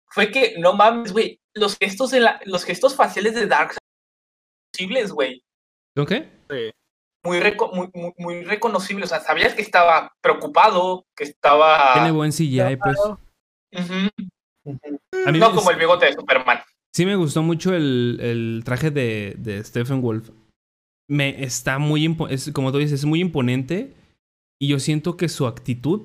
fue 0.08 0.30
que, 0.30 0.56
no 0.58 0.74
mames, 0.74 1.12
güey, 1.12 1.40
los 1.54 1.76
gestos, 1.78 2.10
de 2.10 2.20
la, 2.20 2.40
los 2.44 2.64
gestos 2.64 2.96
faciales 2.96 3.34
de 3.34 3.46
Darkseid 3.46 3.78
son 3.78 4.70
posibles, 4.72 5.12
güey. 5.12 5.42
¿Lo 5.96 6.04
qué? 6.04 6.28
Muy, 7.24 7.38
reco- 7.38 7.72
muy, 7.72 7.88
muy, 7.94 8.12
muy 8.18 8.44
reconocibles. 8.44 9.06
O 9.06 9.08
sea, 9.14 9.20
sabías 9.20 9.54
que 9.54 9.62
estaba 9.62 10.12
preocupado, 10.20 11.06
que 11.16 11.24
estaba... 11.24 11.94
Tiene 11.94 12.10
buen 12.10 12.32
CGI, 12.32 12.76
pues. 12.76 12.98
Ujú. 13.72 14.08
A 15.26 15.30
mí 15.32 15.38
No 15.38 15.54
como 15.54 15.70
el 15.70 15.78
bigote 15.78 16.06
de 16.06 16.12
Superman. 16.12 16.60
Sí 16.92 17.06
me 17.06 17.16
gustó 17.16 17.42
mucho 17.42 17.74
el, 17.74 18.18
el 18.20 18.62
traje 18.64 18.90
de, 18.90 19.34
de 19.38 19.62
Stephen 19.64 20.00
Wolf. 20.02 20.30
Me 21.08 21.42
está 21.44 21.78
muy 21.78 22.16
es, 22.30 22.50
como 22.52 22.72
tú 22.72 22.78
dices, 22.78 23.00
es 23.00 23.04
muy 23.04 23.20
imponente. 23.20 23.92
Y 24.60 24.68
yo 24.68 24.78
siento 24.78 25.16
que 25.16 25.28
su 25.28 25.46
actitud 25.46 26.00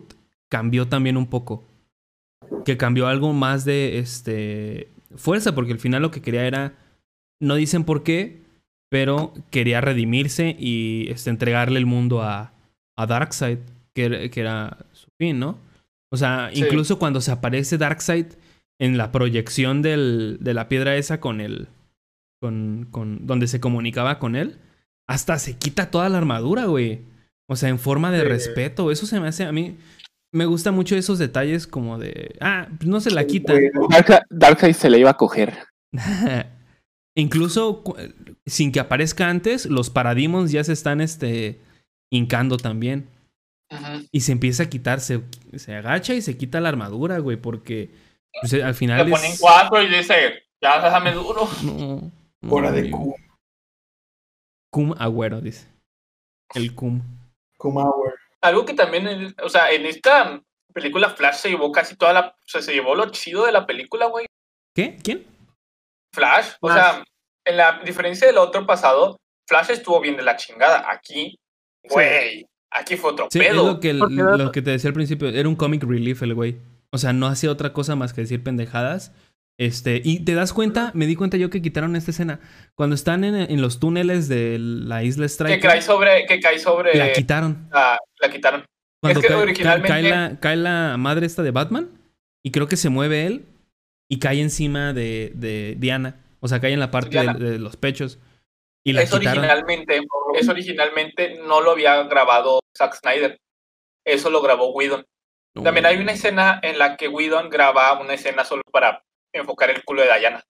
cambió 0.50 0.88
también 0.88 1.18
un 1.18 1.28
poco. 1.28 1.64
Que 2.66 2.78
cambió 2.78 3.08
algo 3.08 3.32
más 3.34 3.64
de 3.66 4.00
este 4.00 4.90
fuerza, 5.16 5.56
porque 5.56 5.72
al 5.74 5.80
final 5.80 6.02
lo 6.02 6.12
que 6.12 6.22
quería 6.22 6.46
era. 6.46 6.74
No 7.42 7.56
dicen 7.56 7.86
por 7.86 8.04
qué, 8.04 8.42
pero 8.90 9.34
quería 9.52 9.80
redimirse 9.80 10.56
y 10.60 11.08
este, 11.10 11.30
entregarle 11.30 11.80
el 11.80 11.86
mundo 11.86 12.22
a, 12.22 12.52
a 12.98 13.06
Darkseid, 13.06 13.60
que, 13.96 14.04
era- 14.06 14.30
que 14.30 14.40
era 14.42 14.78
su 14.92 15.08
fin, 15.18 15.40
¿no? 15.40 15.58
O 16.12 16.18
sea, 16.18 16.50
Sí. 16.54 16.60
incluso 16.62 17.00
cuando 17.00 17.22
se 17.22 17.32
aparece 17.32 17.78
Darkseid 17.78 18.26
en 18.82 18.98
la 18.98 19.12
proyección 19.14 19.82
del, 19.82 20.38
de 20.42 20.54
la 20.54 20.68
piedra 20.68 20.98
esa 20.98 21.22
con 21.22 21.40
el. 21.40 21.68
Con, 22.42 22.88
con. 22.92 23.26
donde 23.28 23.48
se 23.48 23.60
comunicaba 23.62 24.20
con 24.20 24.36
él. 24.36 24.58
Hasta 25.10 25.40
se 25.40 25.58
quita 25.58 25.90
toda 25.90 26.08
la 26.08 26.20
armadura, 26.20 26.66
güey. 26.66 27.02
O 27.50 27.56
sea, 27.56 27.70
en 27.70 27.80
forma 27.80 28.12
de 28.12 28.22
Sí. 28.22 28.28
respeto. 28.28 28.92
Eso 28.92 29.08
se 29.08 29.20
me 29.20 29.28
hace 29.28 29.44
a 29.44 29.52
mí. 29.52 29.78
Me 30.32 30.46
gustan 30.46 30.76
mucho 30.76 30.96
esos 30.96 31.18
detalles 31.18 31.66
como 31.66 31.98
de. 31.98 32.36
Ah, 32.40 32.68
pues 32.78 32.88
no 32.88 33.00
se 33.00 33.10
la 33.10 33.26
quita. 33.26 33.54
Darkseid, 34.30 34.76
se 34.76 34.90
le 34.90 35.00
iba 35.00 35.10
a 35.10 35.18
coger. 35.18 35.58
Incluso 37.16 37.84
sin 38.46 38.72
que 38.72 38.80
aparezca 38.80 39.30
antes, 39.30 39.66
los 39.66 39.90
Parademons 39.90 40.52
ya 40.52 40.64
se 40.64 40.74
están 40.74 41.02
este, 41.02 41.60
hincando 42.12 42.58
también. 42.58 43.10
Y 44.12 44.22
se 44.22 44.32
empieza 44.32 44.64
a 44.64 44.70
quitar, 44.70 45.00
se, 45.00 45.22
se 45.56 45.76
agacha 45.76 46.14
y 46.14 46.22
se 46.22 46.38
quita 46.38 46.60
la 46.60 46.70
armadura, 46.70 47.20
güey, 47.20 47.38
porque 47.38 47.92
pues, 48.42 48.54
al 48.54 48.74
final 48.74 49.06
Le 49.06 49.12
ponen 49.12 49.32
es... 49.32 49.40
cuatro 49.40 49.82
y 49.82 49.88
dice, 49.88 50.44
ya 50.62 50.82
déjame 50.84 51.14
duro. 51.14 51.48
No, 51.64 52.12
no, 52.42 52.54
Hora 52.54 52.72
de 52.72 52.82
amigo. 52.82 53.16
Cum 54.72 54.94
Agüero, 54.98 55.42
dice. 55.42 55.68
El 56.54 56.74
Cum. 56.76 57.02
Kumauer. 57.58 58.14
Algo 58.42 58.66
que 58.66 58.74
también, 58.74 59.08
en- 59.08 59.36
o 59.44 59.50
sea, 59.50 59.72
en 59.72 59.86
esta 59.86 60.42
película 60.74 61.10
Flash 61.10 61.36
se 61.36 61.50
llevó 61.50 61.72
casi 61.72 61.96
toda 61.96 62.14
la, 62.14 62.20
o 62.30 62.34
sea, 62.48 62.62
se 62.62 62.74
llevó 62.74 62.96
lo 62.96 63.10
chido 63.10 63.46
de 63.46 63.52
la 63.52 63.66
película, 63.66 64.06
güey. 64.06 64.26
¿Qué? 64.76 64.98
¿Quién? 65.04 65.26
Flash, 66.14 66.52
o 66.62 66.72
sea, 66.72 67.04
en 67.46 67.58
la 67.58 67.82
diferencia 67.86 68.26
del 68.28 68.38
otro 68.38 68.66
pasado, 68.66 69.18
Flash 69.48 69.72
estuvo 69.72 70.00
bien 70.00 70.16
de 70.18 70.24
la 70.24 70.36
chingada. 70.38 70.90
Aquí, 70.90 71.38
güey, 71.84 72.46
aquí 72.72 72.96
fue 72.96 73.12
otro 73.12 73.28
Sí, 73.32 73.40
es 73.40 73.48
pedo. 73.48 73.66
lo 73.74 73.80
que, 73.80 73.94
Porque 73.96 74.14
lo 74.16 74.52
que 74.52 74.62
te 74.62 74.72
decía 74.72 74.90
al 74.90 74.94
principio. 74.94 75.28
Era 75.30 75.50
un 75.50 75.56
comic 75.56 75.84
relief 75.84 76.22
el 76.24 76.34
güey. 76.36 76.58
O 76.92 76.98
sea, 76.98 77.14
no 77.14 77.28
hacía 77.28 77.52
otra 77.52 77.74
cosa 77.74 77.96
más 77.96 78.14
que 78.14 78.22
decir 78.22 78.44
pendejadas. 78.44 79.12
Este, 79.60 80.02
y 80.04 80.22
te 80.22 80.36
das 80.36 80.54
cuenta, 80.54 80.92
me 80.94 81.06
di 81.06 81.16
cuenta 81.18 81.36
yo 81.36 81.50
que 81.50 81.62
quitaron 81.62 81.96
esta 81.98 82.12
escena. 82.12 82.40
Cuando 82.76 82.96
están 82.96 83.26
en, 83.26 83.36
en 83.36 83.62
los 83.62 83.80
túneles 83.82 84.30
de 84.30 84.58
la 84.58 85.04
isla 85.04 85.24
que 85.24 85.30
Strike, 85.30 85.62
cae 85.62 85.82
sobre, 85.82 86.26
que 86.26 86.40
cae 86.40 86.58
sobre, 86.60 86.96
la 86.98 87.12
quitaron. 87.12 87.68
la, 87.72 88.00
la 88.22 88.30
quitaron. 88.32 88.64
Cuando 89.02 89.20
que 89.20 89.28
cae, 89.28 89.36
cae- 89.36 89.44
originalmente- 89.44 89.88
cae 89.90 90.04
la, 90.04 90.40
cae 90.40 90.56
la 90.56 90.96
madre 90.98 91.26
esta 91.26 91.44
de 91.44 91.52
Batman 91.52 91.90
y 92.42 92.52
creo 92.52 92.68
que 92.70 92.78
se 92.78 92.88
mueve 92.90 93.26
él 93.26 93.46
y 94.10 94.20
cae 94.20 94.40
encima 94.42 94.94
de, 94.94 95.34
de 95.36 95.76
Diana. 95.78 96.16
O 96.40 96.48
sea, 96.48 96.62
cae 96.62 96.72
en 96.72 96.80
la 96.80 96.90
parte 96.90 97.20
de, 97.20 97.34
de 97.34 97.60
los 97.60 97.76
pechos. 97.76 98.18
Y 98.86 98.94
la 98.94 99.04
quitaron. 99.04 99.28
originalmente, 99.40 100.02
eso 100.40 100.52
originalmente 100.52 101.38
no 101.46 101.60
lo 101.60 101.72
había 101.72 102.02
grabado 102.04 102.62
Zack 102.78 102.96
Snyder. 102.96 103.38
Eso 104.06 104.30
lo 104.30 104.42
grabó 104.42 104.72
Whedon. 104.72 105.06
No. 105.54 105.64
También 105.64 105.86
hay 105.86 105.98
una 105.98 106.14
escena 106.14 106.62
en 106.64 106.80
la 106.80 106.96
que 106.96 107.10
Whedon 107.10 107.50
graba 107.50 108.00
una 108.00 108.14
escena 108.14 108.46
solo 108.46 108.62
para 108.72 109.04
enfocar 109.34 109.70
el 109.70 109.84
culo 109.84 110.02
de 110.02 110.08
Diana. 110.20 110.44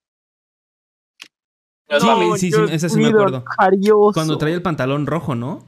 No 1.89 1.99
Sí, 1.99 2.05
mames. 2.05 2.39
sí, 2.39 2.51
sí, 2.51 2.61
esa 2.71 2.87
sí 2.89 2.97
me 2.99 3.07
acuerdo. 3.07 3.43
carioso. 3.57 4.11
Cuando 4.13 4.37
trae 4.37 4.53
el 4.53 4.61
pantalón 4.61 5.07
rojo, 5.07 5.35
¿no? 5.35 5.67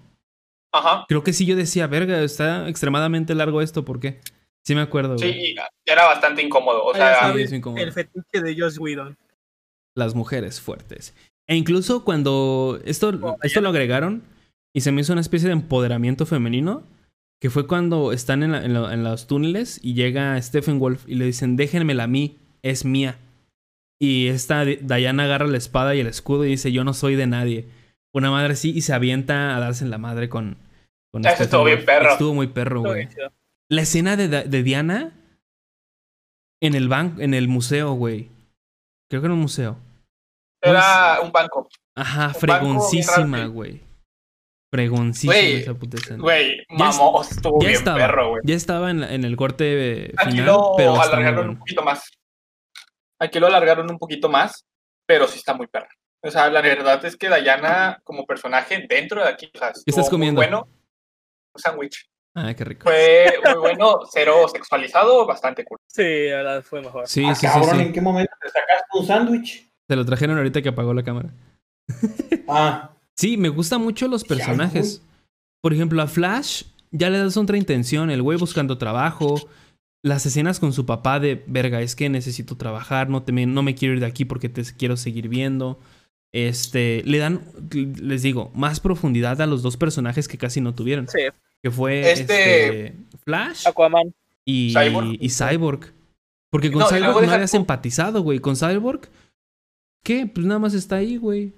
Ajá. 0.72 1.06
Creo 1.08 1.24
que 1.24 1.34
sí 1.34 1.46
yo 1.46 1.56
decía, 1.56 1.88
verga, 1.88 2.22
está 2.22 2.70
extremadamente 2.70 3.34
largo 3.36 3.62
esto, 3.62 3.84
¿por 3.84 4.00
qué? 4.00 4.22
Sí 4.64 4.76
me 4.76 4.82
acuerdo, 4.82 5.18
Sí, 5.18 5.26
güey. 5.26 5.56
era 5.86 6.06
bastante 6.06 6.44
incómodo. 6.44 6.84
O 6.84 6.92
Ah, 6.94 6.98
sea, 6.98 7.20
sabes, 7.22 7.46
es 7.48 7.54
incómodo. 7.54 7.82
el 7.84 7.92
fetiche 7.92 8.42
de 8.42 8.56
Joss 8.58 8.78
Whedon. 8.78 9.18
Las 9.96 10.14
mujeres 10.16 10.62
fuertes. 10.62 11.16
E 11.48 11.56
incluso 11.56 12.06
cuando 12.06 12.80
esto, 12.86 13.12
Oh, 13.22 13.38
esto 13.42 13.60
lo 13.60 13.70
agregaron 13.70 14.24
y 14.74 14.82
se 14.82 14.92
me 14.92 15.02
hizo 15.02 15.12
una 15.14 15.22
especie 15.22 15.48
de 15.48 15.54
empoderamiento 15.54 16.26
femenino, 16.28 16.84
que 17.42 17.50
fue 17.50 17.66
cuando 17.68 18.12
están 18.14 18.44
en, 18.44 18.52
la- 18.52 18.64
en 18.64 18.74
lo- 18.74 18.92
en 18.92 19.04
los 19.04 19.26
túneles 19.26 19.80
y 19.84 19.96
llega 19.96 20.40
Stephen 20.42 20.78
Wolf 20.80 21.04
y 21.08 21.16
le 21.16 21.26
dicen, 21.26 21.58
déjenmela 21.58 22.04
a 22.04 22.08
mí, 22.08 22.38
es 22.64 22.86
mía. 22.86 23.18
Y 24.00 24.28
esta 24.28 24.66
Di- 24.66 24.78
Diana 24.82 25.24
agarra 25.26 25.48
la 25.48 25.58
espada 25.58 25.94
y 25.96 26.00
el 26.00 26.08
escudo 26.08 26.46
y 26.46 26.50
dice, 26.50 26.72
yo 26.72 26.84
no 26.84 26.94
soy 26.94 27.16
de 27.16 27.28
nadie. 27.28 27.68
Una 28.14 28.32
madre 28.32 28.54
así 28.54 28.72
y 28.76 28.82
se 28.82 28.94
avienta 28.94 29.56
a 29.56 29.60
darse 29.60 29.84
en 29.84 29.92
la 29.92 29.98
madre 29.98 30.28
con... 30.30 30.58
con 31.14 31.22
Eso 31.26 31.30
Stephen 31.36 31.44
estuvo 31.46 31.64
bien 31.66 31.86
perro. 31.86 32.12
Estuvo 32.12 32.34
muy 32.34 32.48
perro, 32.48 32.82
güey. 32.82 33.08
La 33.70 33.84
escena 33.84 34.16
de, 34.18 34.28
de 34.28 34.64
Diana 34.64 35.14
en 36.62 36.76
el 36.76 36.90
banco, 36.90 37.22
en 37.22 37.34
el 37.34 37.48
museo, 37.48 37.94
güey. 37.94 38.30
Creo 39.10 39.22
que 39.22 39.28
en 39.28 39.34
un 39.34 39.40
museo. 39.40 39.78
Era 40.64 41.20
un 41.22 41.32
banco. 41.32 41.70
Ajá, 41.96 42.34
fregoncísima, 42.34 43.46
güey. 43.46 43.82
Fregoncísima 44.74 45.34
Güey, 45.34 45.54
esa 45.58 45.74
puta 45.74 45.98
escena. 45.98 46.22
Güey, 46.22 46.58
Ya 46.70 46.76
mamó, 46.78 47.22
estuvo 47.22 47.60
ya 47.62 47.68
bien 47.68 47.78
estaba, 47.80 47.98
perro, 47.98 48.30
güey. 48.30 48.42
ya 48.46 48.56
estaba 48.56 48.90
en, 48.92 49.02
la- 49.02 49.14
en 49.14 49.26
el 49.26 49.36
corte 49.36 50.06
eh, 50.06 50.14
Aquí 50.18 50.32
final, 50.32 50.46
lo 50.46 50.74
pero 50.78 51.02
alargaron 51.02 51.50
un 51.50 51.58
poquito 51.60 51.82
más. 51.84 52.10
Aquí 53.22 53.40
lo 53.40 53.48
alargaron 53.48 53.90
un 53.90 54.00
poquito 54.00 54.28
más, 54.30 54.66
pero 55.06 55.28
sí 55.28 55.38
está 55.38 55.54
muy 55.54 55.68
perro. 55.68 55.88
O 56.24 56.32
sea, 56.32 56.50
la 56.50 56.62
verdad 56.62 57.04
es 57.06 57.16
que 57.16 57.28
Diana, 57.30 58.00
como 58.04 58.26
personaje, 58.26 58.86
dentro 58.90 59.22
de 59.24 59.30
aquí, 59.30 59.52
o 59.54 59.58
sea, 59.58 59.70
estás 59.70 59.96
muy 60.06 60.10
comiendo? 60.10 60.40
bueno. 60.40 60.68
Un 61.54 61.62
sándwich. 61.62 62.08
Ah, 62.36 62.54
qué 62.54 62.64
rico. 62.64 62.84
Fue 62.84 63.34
muy 63.46 63.60
bueno, 63.60 64.00
cero 64.12 64.48
sexualizado, 64.52 65.26
bastante 65.26 65.66
cool. 65.66 65.78
Sí, 65.88 66.30
la 66.30 66.38
verdad 66.38 66.64
fue 66.64 66.82
mejor. 66.82 67.08
Sí, 67.08 67.26
Ah, 67.26 67.36
sí, 67.36 67.42
sí, 67.42 67.48
cabrón, 67.48 67.76
sí. 67.78 67.82
¿en 67.82 67.94
qué 67.94 68.02
momento 68.02 68.32
te 68.42 68.48
sacaste 68.50 68.86
un 68.94 69.06
sándwich? 69.06 69.70
Se 69.90 69.96
lo 69.96 70.06
trajeron 70.06 70.38
ahorita 70.38 70.62
que 70.62 70.70
apagó 70.70 70.94
la 70.94 71.04
cámara. 71.04 71.30
Ah, 72.48 72.92
Sí, 73.18 73.38
me 73.38 73.50
gustan 73.50 73.82
mucho 73.82 74.08
los 74.08 74.24
personajes. 74.24 75.02
Por 75.62 75.74
ejemplo, 75.74 76.02
a 76.02 76.08
Flash 76.08 76.64
ya 76.92 77.10
le 77.10 77.20
das 77.20 77.38
otra 77.38 77.58
intención. 77.58 78.10
El 78.10 78.22
güey 78.22 78.38
buscando 78.38 78.78
trabajo. 78.78 79.36
Las 80.04 80.26
escenas 80.26 80.60
con 80.60 80.74
su 80.74 80.86
papá 80.86 81.20
de 81.20 81.44
verga, 81.48 81.82
es 81.82 81.96
que 81.96 82.10
necesito 82.10 82.58
trabajar, 82.58 83.10
no, 83.10 83.22
te 83.24 83.32
me, 83.32 83.46
no 83.46 83.62
me 83.62 83.76
quiero 83.76 83.94
ir 83.94 84.00
de 84.00 84.08
aquí 84.08 84.26
porque 84.26 84.50
te 84.50 84.64
quiero 84.76 84.98
seguir 84.98 85.28
viendo. 85.30 85.80
Este, 86.34 87.04
le 87.06 87.18
dan, 87.20 87.42
les 87.72 88.22
digo, 88.24 88.52
más 88.56 88.80
profundidad 88.80 89.40
a 89.42 89.46
los 89.46 89.62
dos 89.62 89.78
personajes 89.78 90.28
que 90.28 90.38
casi 90.38 90.62
no 90.62 90.74
tuvieron. 90.74 91.08
Sí, 91.08 91.20
Que 91.62 91.70
fue 91.70 92.12
Este- 92.12 92.86
este, 92.88 92.96
Flash 93.24 93.68
Aquaman. 93.68 94.14
y 94.46 94.74
Cyborg. 94.74 95.18
y 95.20 95.30
Cyborg. 95.30 95.94
Porque 96.50 96.72
con 96.72 96.80
No, 96.80 96.88
Cyborg 96.88 97.26
no 97.28 97.32
habías 97.34 97.54
empatizado, 97.54 98.22
güey. 98.24 98.40
Con 98.40 98.56
Cyborg, 98.56 99.10
¿qué? 100.04 100.26
Pues 100.26 100.46
nada 100.46 100.60
más 100.60 100.74
está 100.74 100.96
ahí, 100.96 101.18
güey. 101.18 101.54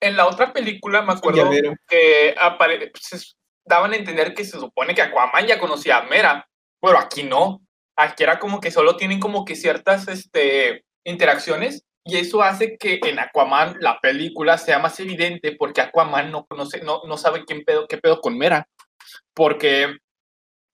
En 0.00 0.16
la 0.16 0.26
otra 0.26 0.52
película 0.52 1.02
me 1.02 1.12
acuerdo 1.12 1.50
que 1.88 2.34
apare- 2.40 2.90
pues, 2.90 3.12
es- 3.12 3.36
daban 3.66 3.92
a 3.92 3.96
entender 3.96 4.34
que 4.34 4.44
se 4.44 4.58
supone 4.58 4.94
que 4.94 5.02
Aquaman 5.02 5.46
ya 5.46 5.58
conocía 5.58 5.98
a 5.98 6.04
Mera, 6.08 6.48
pero 6.80 6.98
aquí 6.98 7.22
no. 7.24 7.60
Aquí 7.96 8.22
era 8.22 8.38
como 8.38 8.60
que 8.60 8.70
solo 8.70 8.96
tienen 8.96 9.20
como 9.20 9.44
que 9.44 9.56
ciertas 9.56 10.06
este, 10.08 10.84
interacciones 11.04 11.84
y 12.04 12.16
eso 12.16 12.42
hace 12.42 12.76
que 12.76 13.00
en 13.02 13.18
Aquaman 13.18 13.76
la 13.80 13.98
película 14.00 14.58
sea 14.58 14.78
más 14.78 15.00
evidente 15.00 15.52
porque 15.58 15.80
Aquaman 15.80 16.30
no 16.30 16.46
conoce, 16.46 16.82
no, 16.82 17.02
no 17.06 17.16
sabe 17.16 17.44
quién 17.44 17.64
pedo, 17.64 17.86
qué 17.88 17.98
pedo 17.98 18.20
con 18.20 18.36
Mera. 18.38 18.68
Porque 19.34 19.96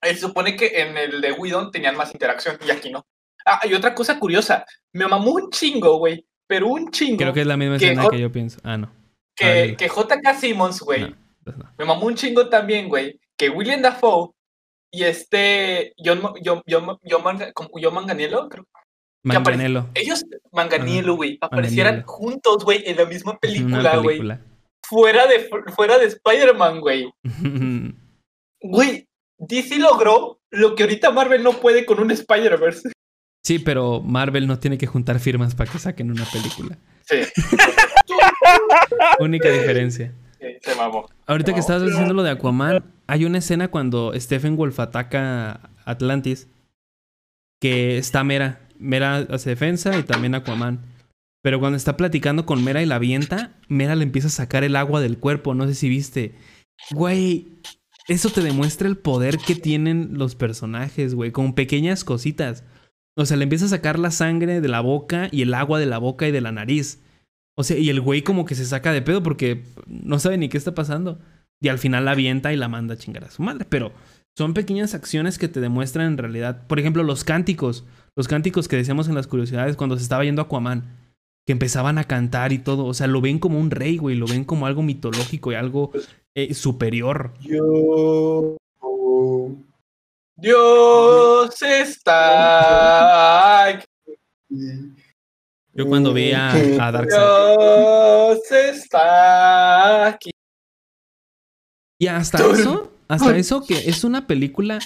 se 0.03 0.17
supone 0.17 0.57
que 0.57 0.81
en 0.83 0.97
el 0.97 1.21
de 1.21 1.33
Whedon 1.33 1.71
tenían 1.71 1.97
más 1.97 2.13
interacción 2.13 2.59
y 2.67 2.71
aquí 2.71 2.91
no. 2.91 3.07
Ah, 3.47 3.61
y 3.65 3.75
otra 3.75 3.95
cosa 3.95 4.19
curiosa, 4.19 4.65
me 4.93 5.07
mamó 5.07 5.33
un 5.33 5.51
chingo, 5.51 5.97
güey, 5.99 6.25
pero 6.47 6.69
un 6.69 6.91
chingo. 6.91 7.19
Creo 7.19 7.33
que 7.33 7.41
es 7.41 7.47
la 7.47 7.57
misma 7.57 7.79
Que 7.79 7.87
escena 7.87 8.03
Hot- 8.05 8.11
que 8.13 8.21
yo 8.21 8.31
pienso. 8.31 8.59
Ah, 8.63 8.77
no. 8.77 8.89
Ah, 8.93 9.01
que, 9.35 9.63
dilo. 9.63 9.77
que 9.79 9.89
JK 9.89 10.35
Simmons, 10.39 10.81
güey, 10.81 11.01
No, 11.11 11.17
pues 11.45 11.57
no. 11.57 11.73
me 11.79 11.85
mamó 11.85 12.07
un 12.07 12.15
chingo 12.15 12.49
también, 12.49 12.89
güey, 12.89 13.19
que 13.37 13.49
William 13.49 13.81
Dafoe 13.83 14.31
y 14.93 15.05
este 15.05 15.95
John, 15.99 16.21
John, 16.45 16.63
John, 16.69 16.99
John, 17.03 17.95
Manganiello, 17.95 18.49
creo, 18.49 18.67
Manganiello. 19.25 19.89
ellos, 19.95 20.25
Manganiello, 20.53 21.17
güey, 21.17 21.39
aparecieran 21.41 22.05
Manganiello. 22.05 22.13
juntos, 22.13 22.65
güey, 22.65 22.83
en 22.87 22.97
la 22.97 23.07
misma 23.07 23.39
película, 23.39 23.97
güey, 23.97 24.21
fuera 24.87 25.27
de, 25.27 25.49
fuera 25.75 25.99
de 25.99 26.07
Spider-Man, 26.07 26.81
güey. 26.81 27.11
Güey, 28.65 29.09
DC 29.39 29.81
logró 29.81 30.39
lo 30.53 30.77
que 30.77 30.85
ahorita 30.85 31.11
Marvel 31.11 31.43
no 31.43 31.55
puede 31.55 31.85
con 31.85 31.99
un 31.99 32.13
Spider-Verse. 32.13 32.93
sí, 33.45 33.59
pero 33.59 34.01
Marvel 34.01 34.47
no 34.47 34.61
tiene 34.61 34.79
que 34.79 34.87
juntar 34.87 35.19
firmas 35.19 35.57
para 35.57 35.69
que 35.69 35.81
saquen 35.81 36.13
una 36.13 36.25
película. 36.27 36.79
Sí, 37.05 37.17
Única 39.19 39.49
diferencia. 39.51 40.15
Sí, 40.43 40.59
se 40.61 40.75
mamó. 40.75 41.09
Ahorita 41.27 41.55
que 41.55 41.61
estabas 41.61 41.83
diciendo 41.85 42.15
lo 42.15 42.23
de 42.23 42.31
Aquaman, 42.31 42.85
hay 43.07 43.25
una 43.25 43.39
escena 43.39 43.69
cuando 43.69 44.13
Stephen 44.15 44.57
Wolf 44.57 44.81
ataca 44.81 45.71
Atlantis 45.85 46.49
que 47.63 47.97
está 47.97 48.25
Mera. 48.25 48.61
Mera 48.79 49.19
hace 49.31 49.51
defensa 49.51 49.97
y 49.97 50.03
también 50.03 50.35
Aquaman. 50.35 50.81
Pero 51.43 51.61
cuando 51.61 51.77
está 51.77 51.97
platicando 51.97 52.45
con 52.45 52.63
Mera 52.65 52.83
y 52.83 52.87
la 52.87 52.97
avienta, 52.97 53.53
Mera 53.69 53.95
le 53.95 54.03
empieza 54.03 54.29
a 54.29 54.33
sacar 54.33 54.65
el 54.65 54.75
agua 54.75 55.01
del 55.01 55.19
cuerpo. 55.19 55.55
No 55.55 55.67
sé 55.69 55.75
si 55.75 55.89
viste. 55.89 56.35
Güey, 56.91 57.49
eso 58.09 58.31
te 58.31 58.41
demuestra 58.41 58.89
el 58.89 58.97
poder 58.97 59.39
que 59.39 59.55
tienen 59.55 60.19
los 60.19 60.35
personajes, 60.35 61.15
güey, 61.15 61.31
con 61.31 61.55
pequeñas 61.55 62.03
cositas. 62.03 62.65
O 63.17 63.27
sea, 63.27 63.37
le 63.37 63.45
empieza 63.45 63.67
a 63.67 63.69
sacar 63.69 63.99
la 63.99 64.11
sangre 64.11 64.61
de 64.61 64.69
la 64.69 64.81
boca 64.81 65.29
y 65.31 65.43
el 65.43 65.55
agua 65.55 65.79
de 65.79 65.87
la 65.87 65.99
boca 65.99 66.27
y 66.27 66.33
de 66.33 66.41
la 66.41 66.51
nariz. 66.51 67.01
O 67.55 67.65
sea, 67.65 67.77
y 67.77 67.91
el 67.91 68.01
güey 68.01 68.23
como 68.23 68.45
que 68.45 68.55
se 68.55 68.65
saca 68.65 68.93
de 68.93 69.03
pedo 69.03 69.23
porque 69.23 69.65
no 69.87 70.19
sabe 70.19 70.39
ni 70.39 70.49
qué 70.49 70.59
está 70.59 70.75
pasando. 70.75 71.19
Y 71.61 71.69
al 71.69 71.79
final 71.79 72.05
la 72.05 72.13
avienta 72.13 72.53
y 72.53 72.57
la 72.57 72.69
manda 72.69 72.95
a 72.95 72.99
chingar 72.99 73.25
a 73.25 73.31
su 73.31 73.43
madre. 73.43 73.67
Pero 73.69 73.93
son 74.37 74.55
pequeñas 74.55 74.95
acciones 74.95 75.39
que 75.39 75.49
te 75.49 75.61
demuestran 75.61 76.07
en 76.07 76.19
realidad. 76.19 76.67
Por 76.67 76.81
ejemplo, 76.81 77.03
los 77.03 77.25
cánticos. 77.25 77.85
Los 78.17 78.29
cánticos 78.29 78.69
que 78.69 78.77
decíamos 78.77 79.09
en 79.09 79.15
las 79.15 79.27
curiosidades 79.27 79.77
cuando 79.77 79.97
se 79.97 80.03
estaba 80.03 80.25
yendo 80.25 80.43
Aquaman. 80.43 80.99
Que 81.47 81.53
empezaban 81.53 81.99
a 81.99 82.05
cantar 82.05 82.53
y 82.53 82.59
todo. 82.59 82.87
O 82.87 82.95
sea, 82.95 83.07
lo 83.07 83.21
ven 83.21 83.39
como 83.39 83.59
un 83.59 83.71
rey, 83.71 83.99
güey. 83.99 84.17
Lo 84.17 84.27
ven 84.27 84.45
como 84.45 84.67
algo 84.67 84.83
mitológico 84.83 85.53
y 85.53 85.57
algo 85.57 85.93
eh, 86.35 86.55
superior. 86.55 87.35
yo. 87.41 88.57
Dios 90.37 91.63
está. 91.63 92.23
Yo 95.75 95.87
cuando 95.87 96.13
vi 96.13 96.33
a, 96.33 96.53
a 96.53 96.93
Darkseid. 96.93 97.21
Dios 97.21 98.51
está 98.53 100.07
aquí. 100.09 100.31
Y 101.99 102.09
hasta 102.09 102.39
eso, 102.51 102.93
hasta 103.09 103.37
eso 103.37 103.65
que 103.65 103.89
es 103.89 104.05
una 104.05 104.27
película 104.27 104.81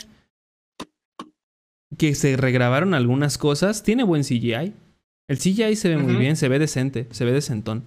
que 1.96 2.14
se 2.14 2.36
regrabaron 2.36 2.94
algunas 2.94 3.38
cosas, 3.38 3.82
tiene 3.82 4.04
buen 4.04 4.22
CGI. 4.22 4.74
El 5.28 5.38
CGI 5.38 5.76
se 5.76 5.88
ve 5.88 5.96
muy 5.96 6.16
bien, 6.16 6.36
se 6.36 6.48
ve 6.48 6.58
decente, 6.58 7.08
se 7.10 7.24
ve 7.24 7.32
decentón. 7.32 7.84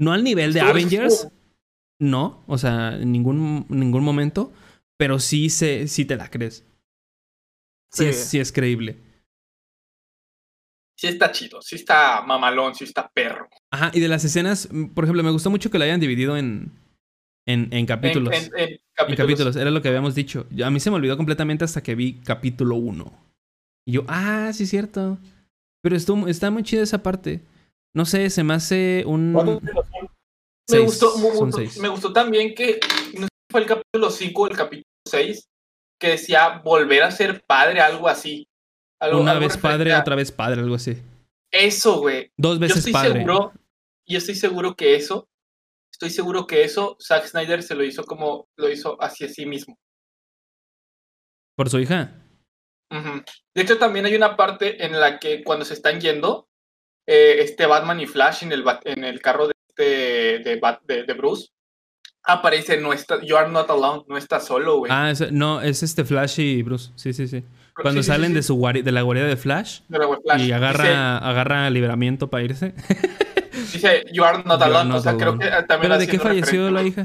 No 0.00 0.12
al 0.12 0.22
nivel 0.22 0.52
de 0.52 0.60
Avengers, 0.60 1.28
no, 2.00 2.44
o 2.46 2.56
sea, 2.56 2.94
en 2.94 3.10
ningún, 3.10 3.66
ningún 3.68 4.04
momento, 4.04 4.52
pero 4.96 5.18
sí, 5.18 5.50
se, 5.50 5.88
sí 5.88 6.04
te 6.04 6.16
la 6.16 6.30
crees. 6.30 6.64
Sí, 7.90 8.04
Sí. 8.04 8.04
Es, 8.10 8.16
sí 8.24 8.38
es 8.38 8.52
creíble. 8.52 9.07
Sí 10.98 11.06
está 11.06 11.30
chido, 11.30 11.62
sí 11.62 11.76
está 11.76 12.22
mamalón, 12.22 12.74
sí 12.74 12.82
está 12.84 13.08
perro. 13.08 13.48
Ajá, 13.70 13.90
y 13.94 14.00
de 14.00 14.08
las 14.08 14.24
escenas, 14.24 14.68
mm, 14.70 14.86
por 14.88 15.04
ejemplo, 15.04 15.22
me 15.22 15.30
gustó 15.30 15.48
mucho 15.48 15.70
que 15.70 15.78
la 15.78 15.84
hayan 15.84 16.00
dividido 16.00 16.36
en, 16.36 16.72
en, 17.46 17.86
capítulos. 17.86 18.34
En, 18.34 18.44
en 18.58 18.68
En 18.70 18.78
capítulos. 18.94 19.16
capítulos, 19.16 19.56
era 19.56 19.70
lo 19.70 19.80
que 19.80 19.88
habíamos 19.88 20.16
dicho. 20.16 20.46
Yo- 20.50 20.66
A 20.66 20.70
mí 20.70 20.80
se 20.80 20.90
me 20.90 20.96
olvidó 20.96 21.16
completamente 21.16 21.64
hasta 21.64 21.82
que 21.84 21.94
vi 21.94 22.14
capítulo 22.14 22.74
1. 22.74 23.12
Y 23.86 23.92
yo, 23.92 24.02
ah, 24.08 24.50
sí, 24.52 24.66
cierto. 24.66 25.18
Pero 25.82 25.94
estuvo, 25.94 26.26
está 26.26 26.50
muy 26.50 26.64
chida 26.64 26.82
esa 26.82 27.00
parte. 27.00 27.42
No 27.94 28.04
sé, 28.04 28.28
se 28.30 28.42
me 28.42 28.54
hace 28.54 29.04
un. 29.06 29.32
¿Cuántos 29.34 29.62
Me 29.62 29.70
seis, 30.68 30.84
gustó, 30.84 31.16
mu- 31.18 31.52
seis. 31.52 31.78
me 31.78 31.88
gustó 31.88 32.12
también 32.12 32.54
que 32.56 32.80
no 33.14 33.20
sé 33.22 33.28
si 33.28 33.52
fue 33.52 33.60
el 33.60 33.66
capítulo 33.68 34.10
5 34.10 34.42
o 34.42 34.46
el 34.48 34.56
capítulo 34.56 34.84
6 35.06 35.46
que 36.00 36.08
decía 36.08 36.58
volver 36.64 37.04
a 37.04 37.10
ser 37.12 37.42
padre, 37.46 37.80
algo 37.80 38.08
así. 38.08 38.47
Algo- 39.00 39.20
Una 39.20 39.32
algo 39.32 39.44
vez 39.46 39.56
padre, 39.56 39.92
a- 39.92 40.00
otra 40.00 40.14
vez 40.16 40.32
padre, 40.32 40.60
algo 40.60 40.74
así. 40.74 40.96
Eso, 41.50 42.00
güey. 42.00 42.30
Dos 42.36 42.54
Yo 42.56 42.60
veces 42.60 42.78
estoy 42.78 42.92
padre. 42.92 43.12
seguro, 43.12 43.52
yo 44.06 44.18
estoy 44.18 44.34
seguro 44.34 44.74
que 44.74 44.96
eso, 44.96 45.28
estoy 45.92 46.10
seguro 46.10 46.46
que 46.46 46.64
eso 46.64 46.96
Zack 47.00 47.26
Snyder 47.26 47.62
se 47.62 47.74
lo 47.74 47.84
hizo 47.84 48.04
como 48.04 48.48
lo 48.56 48.68
hizo 48.70 48.96
hacia 49.02 49.28
sí 49.28 49.46
mismo. 49.46 49.78
Por 51.56 51.70
su 51.70 51.78
hija. 51.80 52.14
De 52.90 53.62
hecho, 53.62 53.78
también 53.78 54.06
hay 54.06 54.14
una 54.14 54.36
parte 54.36 54.84
en 54.84 54.98
la 54.98 55.18
que 55.18 55.42
cuando 55.44 55.64
se 55.64 55.74
están 55.74 56.00
yendo, 56.00 56.48
eh, 57.06 57.36
este 57.40 57.66
Batman 57.66 58.00
y 58.00 58.06
Flash 58.06 58.44
en 58.44 58.52
el, 58.52 58.64
en 58.84 59.04
el 59.04 59.20
carro 59.20 59.46
de, 59.48 59.52
este- 59.68 60.38
de, 60.44 60.60
de- 60.86 61.02
de 61.04 61.12
Bruce, 61.14 61.48
aparece, 62.24 62.80
no 62.80 62.92
está, 62.92 63.20
you 63.24 63.36
are 63.36 63.50
not 63.50 63.68
alone, 63.70 64.04
no 64.08 64.16
está 64.16 64.40
solo, 64.40 64.78
güey. 64.78 64.92
Ah, 64.94 65.10
es- 65.10 65.32
no, 65.32 65.60
es 65.60 65.82
este 65.82 66.04
Flash 66.04 66.40
y 66.40 66.62
Bruce. 66.62 66.92
Sí, 66.96 67.12
sí, 67.12 67.26
sí. 67.28 67.44
Cuando 67.82 68.02
Sí, 68.02 68.06
salen 68.08 68.28
sí, 68.28 68.34
de 68.34 68.42
su 68.42 68.56
guari- 68.56 68.82
de 68.82 68.92
la 68.92 69.02
guarida 69.02 69.26
de 69.26 69.36
Flash 69.36 69.80
De 69.88 69.98
y 70.38 70.52
agarra, 70.52 70.84
Dice, 70.84 70.94
agarra 70.96 71.70
libramiento 71.70 72.28
para 72.28 72.42
irse. 72.44 72.74
dice, 73.72 74.04
you 74.12 74.24
are 74.24 74.42
not 74.44 74.60
alone, 74.62 74.88
not 74.90 74.98
o 74.98 75.02
sea, 75.02 75.16
creo 75.16 75.38
que 75.38 75.46
también 75.46 75.80
¿Pero 75.82 75.98
de 75.98 76.06
qué 76.08 76.18
falleció 76.18 76.70
la 76.70 76.82
hija? 76.82 77.04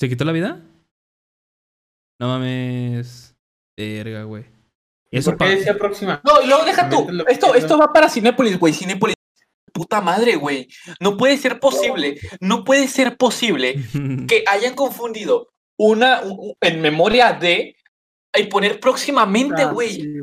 ¿Se 0.00 0.08
quitó 0.08 0.24
la 0.24 0.32
vida? 0.32 0.60
No 2.18 2.28
mames. 2.28 3.34
Verga, 3.76 4.22
güey. 4.24 4.44
Eso 5.10 5.30
¿Por 5.30 5.38
qué 5.38 5.44
pa- 5.44 5.50
decía 5.50 5.78
próxima? 5.78 6.20
No, 6.24 6.42
y 6.42 6.46
luego 6.46 6.64
deja 6.64 6.88
tú. 6.88 7.06
Esto, 7.28 7.54
esto 7.54 7.78
va 7.78 7.92
para 7.92 8.08
Cinépolis, 8.08 8.58
güey. 8.58 8.72
Cinépolis. 8.72 9.14
Puta 9.72 10.00
madre, 10.00 10.36
güey. 10.36 10.68
No 11.00 11.16
puede 11.16 11.36
ser 11.36 11.60
posible. 11.60 12.18
No 12.40 12.64
puede 12.64 12.88
ser 12.88 13.16
posible 13.16 13.74
que 14.28 14.44
hayan 14.46 14.74
confundido 14.74 15.48
una 15.78 16.22
en 16.62 16.80
memoria 16.80 17.34
de 17.34 17.76
y 18.38 18.46
poner 18.46 18.80
próximamente, 18.80 19.62
Ah, 19.62 19.72
güey. 19.72 19.90
sí. 19.94 20.14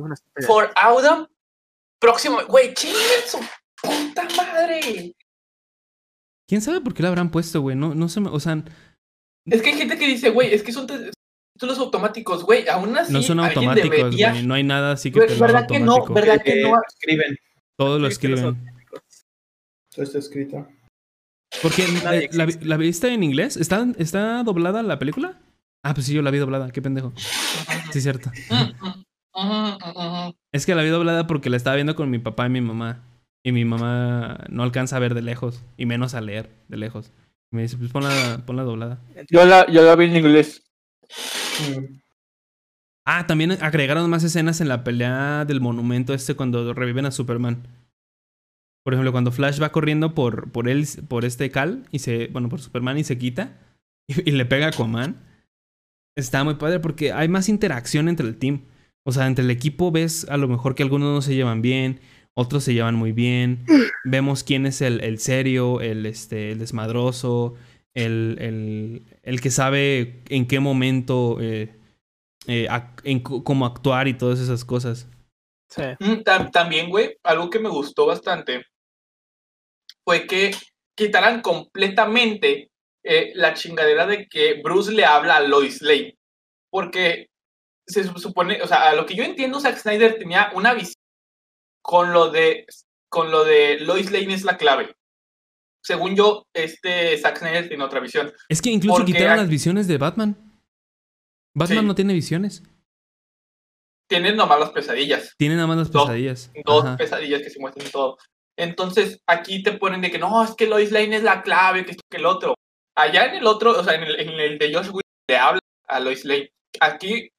For 0.46 0.72
Autumn. 0.76 1.28
Próximo. 2.00 2.40
Güey, 2.48 2.74
su 3.26 3.40
puta 3.82 4.28
madre. 4.38 5.14
¿Quién 6.48 6.62
sabe 6.62 6.82
por 6.82 6.94
qué 6.94 7.02
lo 7.04 7.10
habrán 7.10 7.32
puesto, 7.32 7.62
güey? 7.62 7.76
No, 7.76 7.96
no 7.96 8.10
se 8.10 8.20
me. 8.20 8.30
O 8.30 8.40
sea, 8.40 8.62
Es 9.46 9.62
que 9.62 9.70
hay 9.72 9.78
gente 9.78 9.98
que 9.98 10.08
dice, 10.08 10.30
güey, 10.30 10.54
es 10.54 10.64
que 10.64 10.72
son 10.74 10.88
títulos 10.88 11.80
automáticos, 11.80 12.44
güey. 12.44 12.68
Aún 12.68 12.98
así, 12.98 13.12
no 13.14 13.22
son 13.22 13.40
automáticos, 13.40 13.90
debería- 13.90 14.32
güey. 14.32 14.46
No 14.46 14.54
hay 14.54 14.64
nada 14.64 14.92
así 14.94 15.12
que 15.12 15.20
Güey, 15.20 15.30
te 15.30 15.36
¿verdad 15.40 15.68
que 15.68 15.80
no? 15.80 16.06
¿Verdad 16.08 16.42
que 16.44 16.60
Eh, 16.60 16.64
no? 16.64 16.76
escriben. 16.88 17.38
Todo 17.78 18.00
lo 18.00 18.08
escriben. 18.08 18.58
Todo 19.96 20.04
está 20.04 20.18
escrito. 20.20 20.68
Porque 21.62 21.84
eh, 21.84 21.88
la, 22.04 22.16
existe. 22.44 22.66
la 22.66 22.78
viste 22.78 23.08
en 23.14 23.24
inglés? 23.24 23.58
¿Está, 23.58 23.86
¿Está 23.98 24.44
doblada 24.44 24.82
la 24.84 24.98
película? 25.00 25.40
Ah, 25.84 25.94
pues 25.94 26.08
sí, 26.08 26.14
yo 26.14 26.22
la 26.22 26.32
vi 26.32 26.38
doblada. 26.38 26.72
Qué 26.72 26.82
pendejo. 26.82 27.14
Sí, 27.92 28.02
cierto. 28.02 28.32
Es 30.52 30.66
que 30.66 30.76
la 30.76 30.84
vi 30.84 30.90
doblada 30.90 31.28
porque 31.28 31.50
la 31.50 31.58
estaba 31.58 31.76
viendo 31.76 31.96
con 31.96 32.10
mi 32.10 32.20
papá 32.20 32.48
y 32.48 32.50
mi 32.50 32.62
mamá. 32.62 33.04
Y 33.44 33.52
mi 33.52 33.66
mamá 33.66 34.46
no 34.50 34.64
alcanza 34.64 34.96
a 34.96 35.00
ver 35.00 35.14
de 35.14 35.22
lejos. 35.22 35.62
Y 35.76 35.86
menos 35.86 36.14
a 36.14 36.22
leer 36.22 36.50
de 36.70 36.78
lejos. 36.78 37.12
Y 37.52 37.58
me 37.58 37.64
dice, 37.64 37.78
pues 37.78 37.92
ponla, 37.92 38.44
ponla 38.46 38.64
doblada. 38.64 39.02
Yo 39.30 39.46
la, 39.46 39.70
yo 39.70 39.84
la 39.84 39.96
vi 39.96 40.06
en 40.06 40.16
inglés. 40.16 40.64
Mm. 41.70 42.00
Ah, 43.06 43.28
también 43.28 43.52
agregaron 43.52 44.10
más 44.10 44.24
escenas 44.24 44.62
en 44.62 44.70
la 44.70 44.86
pelea 44.86 45.44
del 45.44 45.60
monumento 45.60 46.14
este 46.14 46.36
cuando 46.36 46.74
reviven 46.74 47.06
a 47.06 47.12
Superman. 47.12 47.68
Por 48.86 48.94
ejemplo, 48.94 49.12
cuando 49.12 49.34
Flash 49.34 49.62
va 49.62 49.74
corriendo 49.74 50.16
por, 50.16 50.52
por 50.52 50.70
él, 50.70 50.88
por 51.10 51.26
este 51.26 51.52
Cal, 51.52 51.86
y 51.92 52.00
se, 52.00 52.28
bueno, 52.28 52.48
por 52.48 52.62
Superman 52.62 52.98
y 52.98 53.04
se 53.04 53.18
quita, 53.18 53.60
y, 54.08 54.30
y 54.30 54.32
le 54.32 54.46
pega 54.46 54.68
a 54.68 54.70
Aquaman. 54.70 55.33
Está 56.16 56.44
muy 56.44 56.56
padre 56.56 56.80
porque 56.80 57.12
hay 57.12 57.28
más 57.28 57.50
interacción 57.50 58.08
entre 58.10 58.28
el 58.28 58.38
team. 58.38 58.66
O 59.06 59.12
sea, 59.12 59.28
entre 59.28 59.44
el 59.44 59.52
equipo 59.52 59.92
ves 59.92 60.26
a 60.30 60.38
lo 60.38 60.48
mejor 60.48 60.76
que 60.76 60.84
algunos 60.84 61.14
no 61.14 61.22
se 61.22 61.36
llevan 61.36 61.62
bien, 61.62 62.00
otros 62.36 62.64
se 62.64 62.74
llevan 62.74 62.96
muy 62.96 63.12
bien. 63.12 63.66
Vemos 64.06 64.44
quién 64.44 64.66
es 64.66 64.82
el, 64.82 65.02
el 65.02 65.20
serio, 65.20 65.82
el, 65.82 66.06
este, 66.06 66.52
el 66.52 66.60
desmadroso, 66.60 67.56
el, 67.94 68.38
el, 68.40 69.06
el 69.24 69.42
que 69.42 69.52
sabe 69.52 70.22
en 70.30 70.48
qué 70.48 70.60
momento 70.60 71.38
eh, 71.42 71.76
eh, 72.48 72.68
ac- 72.70 73.02
en 73.04 73.20
c- 73.20 73.44
cómo 73.44 73.66
actuar 73.66 74.08
y 74.08 74.14
todas 74.14 74.40
esas 74.40 74.64
cosas. 74.66 75.08
Sí. 75.70 75.84
Mm, 76.00 76.22
tam- 76.24 76.52
También, 76.52 76.90
güey, 76.90 77.18
algo 77.24 77.50
que 77.50 77.60
me 77.60 77.70
gustó 77.70 78.06
bastante 78.06 78.64
fue 80.06 80.28
que 80.28 80.52
quitaran 80.96 81.42
completamente 81.42 82.70
eh, 83.04 83.32
la 83.36 83.54
chingadera 83.54 84.06
de 84.08 84.28
que 84.28 84.62
Bruce 84.64 84.92
le 84.92 85.06
habla 85.06 85.38
a 85.38 85.42
Lois 85.42 85.82
Lane. 85.82 86.18
Porque 86.72 87.28
se 87.86 88.04
su- 88.04 88.18
supone, 88.18 88.62
o 88.62 88.68
sea, 88.68 88.90
a 88.90 88.96
lo 88.96 89.06
que 89.06 89.16
yo 89.16 89.24
entiendo, 89.24 89.60
Zack 89.60 89.78
Snyder 89.78 90.18
tenía 90.18 90.52
una 90.56 90.74
visión 90.74 90.96
con 91.82 92.14
lo 92.14 92.30
de, 92.32 92.66
con 93.10 93.30
lo 93.30 93.44
de 93.44 93.80
Lois 93.82 94.10
Lane 94.12 94.34
es 94.34 94.44
la 94.44 94.58
clave. 94.58 94.96
Según 95.84 96.16
yo, 96.16 96.46
este 96.54 97.18
Zack 97.18 97.40
Snyder 97.40 97.68
tiene 97.68 97.84
otra 97.84 98.00
visión. 98.00 98.32
Es 98.48 98.62
que 98.62 98.70
incluso 98.70 98.98
Porque 98.98 99.12
quitaron 99.12 99.38
las 99.38 99.50
visiones 99.50 99.88
de 99.88 99.98
Batman. 99.98 100.36
Batman 101.54 101.80
Sí. 101.82 101.86
no 101.86 101.96
tiene 101.96 102.14
visiones. 102.14 102.64
Tiene 104.10 104.34
nomás 104.34 104.60
las 104.60 104.72
pesadillas. 104.72 105.34
Tiene 105.38 105.56
nada 105.56 105.68
más 105.68 105.78
las 105.78 105.90
pesadillas. 105.90 106.52
dos 106.66 106.86
pesadillas 106.98 107.42
que 107.42 107.50
se 107.50 107.60
muestran 107.60 107.90
todo. 107.92 108.18
Entonces, 108.58 109.20
aquí 109.28 109.64
te 109.64 109.74
ponen 109.74 110.02
de 110.02 110.12
que 110.12 110.20
no, 110.20 110.44
es 110.44 110.56
que 110.56 110.68
Lois 110.68 110.92
Lane 110.92 111.18
es 111.18 111.24
la 111.24 111.42
clave, 111.42 111.84
que 111.86 111.92
esto, 111.92 112.04
que 112.10 112.18
el 112.18 112.26
otro. 112.26 112.54
Allá 112.96 113.26
en 113.26 113.36
el 113.36 113.48
otro, 113.48 113.80
o 113.80 113.84
sea, 113.84 113.96
en 113.96 114.04
el, 114.04 114.20
en 114.20 114.30
el 114.40 114.58
de 114.58 114.74
Josh 114.74 114.88
Whedon 114.88 115.02
le 115.28 115.38
habla 115.38 115.60
a 115.88 116.00
Lois 116.00 116.26
Lane. 116.26 116.52
Aquí, 116.80 117.30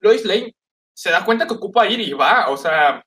Lois 0.00 0.24
Lane 0.24 0.52
se 0.96 1.10
da 1.10 1.24
cuenta 1.24 1.46
que 1.46 1.54
ocupa 1.54 1.86
ir 1.88 2.00
y 2.00 2.12
va, 2.12 2.48
o 2.50 2.56
sea, 2.56 3.02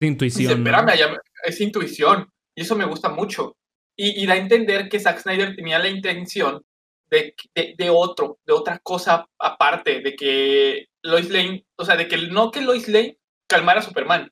dice, 0.00 0.52
Intuición. 0.54 0.90
allá 0.90 1.20
es 1.44 1.60
intuición. 1.60 2.28
Y 2.56 2.62
eso 2.62 2.76
me 2.76 2.84
gusta 2.84 3.08
mucho. 3.08 3.56
Y, 3.96 4.22
y 4.22 4.26
da 4.26 4.34
a 4.34 4.38
entender 4.38 4.88
que 4.88 5.00
Zack 5.00 5.20
Snyder 5.20 5.54
tenía 5.54 5.78
la 5.78 5.88
intención 5.88 6.62
de, 7.10 7.34
de, 7.54 7.74
de 7.76 7.90
otro, 7.90 8.38
de 8.46 8.52
otra 8.52 8.78
cosa 8.78 9.26
aparte, 9.38 10.00
de 10.00 10.14
que 10.16 10.86
Lois 11.02 11.28
Lane, 11.28 11.64
o 11.76 11.84
sea, 11.84 11.96
de 11.96 12.08
que 12.08 12.16
no 12.16 12.50
que 12.50 12.60
Lois 12.62 12.88
Lane 12.88 13.18
calmara 13.48 13.80
a 13.80 13.82
Superman, 13.82 14.30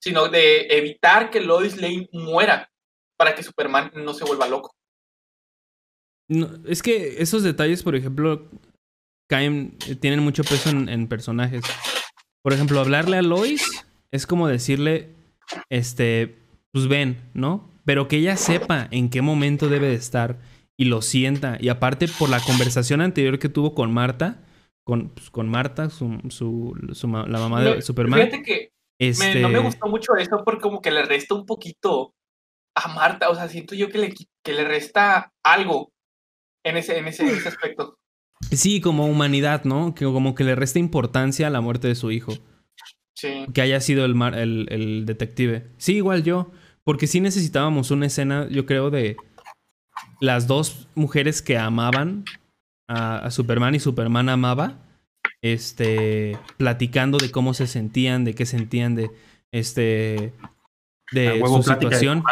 sino 0.00 0.28
de 0.28 0.66
evitar 0.70 1.30
que 1.30 1.40
Lois 1.40 1.76
Lane 1.76 2.08
muera 2.12 2.70
para 3.16 3.34
que 3.34 3.42
Superman 3.42 3.90
no 3.94 4.12
se 4.12 4.24
vuelva 4.24 4.48
loco. 4.48 4.75
No, 6.28 6.48
es 6.66 6.82
que 6.82 7.22
esos 7.22 7.42
detalles, 7.42 7.82
por 7.82 7.94
ejemplo, 7.96 8.48
caen, 9.28 9.76
eh, 9.88 9.94
tienen 9.94 10.20
mucho 10.20 10.42
peso 10.44 10.70
en, 10.70 10.88
en 10.88 11.06
personajes. 11.08 11.62
Por 12.42 12.52
ejemplo, 12.52 12.80
hablarle 12.80 13.16
a 13.16 13.22
Lois 13.22 13.84
es 14.10 14.26
como 14.26 14.48
decirle, 14.48 15.14
este, 15.70 16.36
pues 16.72 16.88
ven, 16.88 17.18
¿no? 17.34 17.70
Pero 17.84 18.08
que 18.08 18.16
ella 18.16 18.36
sepa 18.36 18.88
en 18.90 19.10
qué 19.10 19.22
momento 19.22 19.68
debe 19.68 19.88
de 19.88 19.94
estar 19.94 20.40
y 20.76 20.86
lo 20.86 21.02
sienta. 21.02 21.56
Y 21.60 21.68
aparte, 21.68 22.06
por 22.08 22.28
la 22.28 22.40
conversación 22.40 23.00
anterior 23.00 23.38
que 23.38 23.48
tuvo 23.48 23.74
con 23.74 23.92
Marta, 23.92 24.44
con, 24.84 25.10
pues, 25.10 25.30
con 25.30 25.48
Marta, 25.48 25.90
su, 25.90 26.20
su, 26.30 26.74
la 27.26 27.38
mamá 27.38 27.62
de 27.62 27.82
Superman, 27.82 28.20
Fíjate 28.20 28.42
que 28.42 28.72
me- 29.00 29.08
este, 29.08 29.40
no 29.40 29.48
me 29.48 29.58
gustó 29.60 29.88
mucho 29.88 30.14
eso 30.16 30.42
porque 30.44 30.60
como 30.62 30.80
que 30.80 30.90
le 30.90 31.04
resta 31.04 31.34
un 31.34 31.46
poquito 31.46 32.14
a 32.76 32.88
Marta, 32.94 33.28
o 33.30 33.34
sea, 33.34 33.48
siento 33.48 33.74
yo 33.74 33.88
que 33.88 33.98
le, 33.98 34.14
que 34.44 34.52
le 34.52 34.64
resta 34.64 35.32
algo 35.44 35.92
en 36.68 36.76
ese, 36.76 36.98
en 36.98 37.08
ese, 37.08 37.22
en 37.22 37.36
ese 37.36 37.48
aspecto. 37.48 37.98
sí, 38.50 38.80
como 38.80 39.06
humanidad, 39.06 39.64
¿no? 39.64 39.94
Que 39.94 40.04
como 40.04 40.34
que 40.34 40.44
le 40.44 40.54
resta 40.54 40.78
importancia 40.78 41.46
a 41.46 41.50
la 41.50 41.60
muerte 41.60 41.88
de 41.88 41.94
su 41.94 42.10
hijo. 42.10 42.32
Sí. 43.18 43.46
que 43.54 43.62
haya 43.62 43.80
sido 43.80 44.04
el, 44.04 44.14
mar- 44.14 44.38
el, 44.38 44.66
el 44.70 45.06
detective. 45.06 45.68
Sí, 45.78 45.96
igual 45.96 46.22
yo. 46.22 46.50
Porque 46.84 47.06
sí 47.06 47.20
necesitábamos 47.20 47.90
una 47.90 48.04
escena, 48.06 48.46
yo 48.50 48.66
creo, 48.66 48.90
de 48.90 49.16
las 50.20 50.46
dos 50.46 50.86
mujeres 50.94 51.40
que 51.40 51.56
amaban 51.56 52.24
a, 52.88 53.18
a 53.18 53.30
Superman 53.30 53.74
y 53.74 53.80
Superman 53.80 54.28
amaba. 54.28 54.82
Este. 55.42 56.36
platicando 56.58 57.16
de 57.18 57.30
cómo 57.30 57.54
se 57.54 57.66
sentían, 57.66 58.24
de 58.24 58.34
qué 58.34 58.44
sentían, 58.44 58.94
de. 58.94 59.10
Este. 59.50 60.32
De 61.12 61.40
su 61.46 61.56
de 61.56 61.62
situación. 61.62 62.22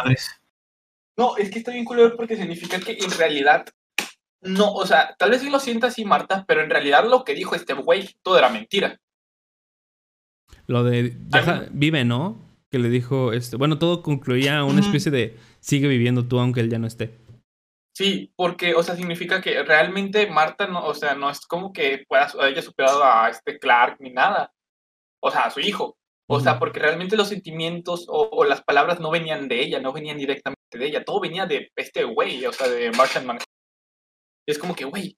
No, 1.17 1.37
es 1.37 1.51
que 1.51 1.61
está 1.61 1.73
bien 1.73 1.85
culero 1.85 2.15
porque 2.17 2.37
significa 2.37 2.79
que 2.81 2.93
en 2.93 3.11
realidad 3.17 3.65
no, 4.45 4.73
o 4.73 4.87
sea, 4.87 5.15
tal 5.19 5.31
vez 5.31 5.41
sí 5.41 5.51
lo 5.51 5.59
sienta 5.59 5.89
así 5.89 6.05
Marta, 6.05 6.45
pero 6.47 6.63
en 6.63 6.71
realidad 6.71 7.05
lo 7.09 7.25
que 7.25 7.35
dijo 7.35 7.55
este 7.55 7.75
güey, 7.75 8.09
todo 8.23 8.39
era 8.39 8.49
mentira. 8.49 8.99
Lo 10.67 10.85
de. 10.85 11.11
deja- 11.17 11.67
vive, 11.71 12.05
¿no? 12.05 12.41
Que 12.71 12.79
le 12.79 12.89
dijo. 12.89 13.33
Este, 13.33 13.57
bueno, 13.57 13.79
todo 13.79 14.03
concluía 14.03 14.65
una 14.65 14.81
especie 14.81 15.11
de. 15.11 15.37
Sigue 15.61 15.89
viviendo 15.89 16.27
tú 16.27 16.39
aunque 16.39 16.61
él 16.61 16.71
ya 16.71 16.79
no 16.79 16.87
esté. 16.87 17.19
Sí, 17.97 18.33
porque, 18.35 18.75
o 18.75 18.83
sea, 18.83 18.97
significa 18.97 19.41
que 19.41 19.63
realmente 19.63 20.27
Marta 20.29 20.67
no, 20.67 20.85
o 20.85 20.95
sea, 20.95 21.15
no 21.15 21.31
es 21.31 21.41
como 21.47 21.73
que 21.73 22.05
pueda, 22.09 22.29
haya 22.41 22.61
superado 22.61 23.05
a 23.05 23.29
este 23.29 23.59
Clark 23.59 23.99
ni 24.01 24.11
nada. 24.11 24.53
O 25.23 25.31
sea, 25.31 25.43
a 25.43 25.51
su 25.51 25.61
hijo. 25.61 25.97
O 26.27 26.41
sea, 26.41 26.59
porque 26.59 26.81
realmente 26.81 27.17
los 27.17 27.29
sentimientos 27.29 28.07
o, 28.09 28.31
o 28.33 28.45
las 28.45 28.63
palabras 28.65 28.99
no 28.99 29.11
venían 29.11 29.47
de 29.47 29.61
ella, 29.63 29.79
no 29.79 29.93
venían 29.93 30.17
directamente 30.17 30.79
de 30.79 30.87
ella. 30.87 31.05
Todo 31.05 31.21
venía 31.21 31.45
de 31.47 31.71
este 31.77 32.03
güey, 32.05 32.45
o 32.47 32.53
sea, 32.53 32.67
de 32.67 32.91
Martian 32.93 33.27
Man. 33.27 33.39
Es 34.47 34.59
como 34.59 34.75
que, 34.75 34.85
güey, 34.85 35.17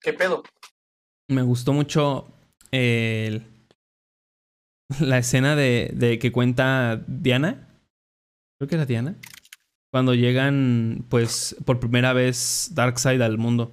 ¿qué 0.00 0.12
pedo? 0.12 0.42
Me 1.28 1.42
gustó 1.42 1.72
mucho 1.72 2.32
el- 2.70 3.46
la 5.00 5.18
escena 5.18 5.56
de, 5.56 5.90
de 5.94 6.18
que 6.18 6.32
cuenta 6.32 7.02
Diana. 7.06 7.68
Creo 8.58 8.68
que 8.68 8.74
era 8.74 8.86
Diana. 8.86 9.16
Cuando 9.90 10.14
llegan, 10.14 11.04
pues, 11.08 11.56
por 11.64 11.80
primera 11.80 12.12
vez 12.12 12.70
Darkseid 12.74 13.20
al 13.20 13.38
mundo. 13.38 13.72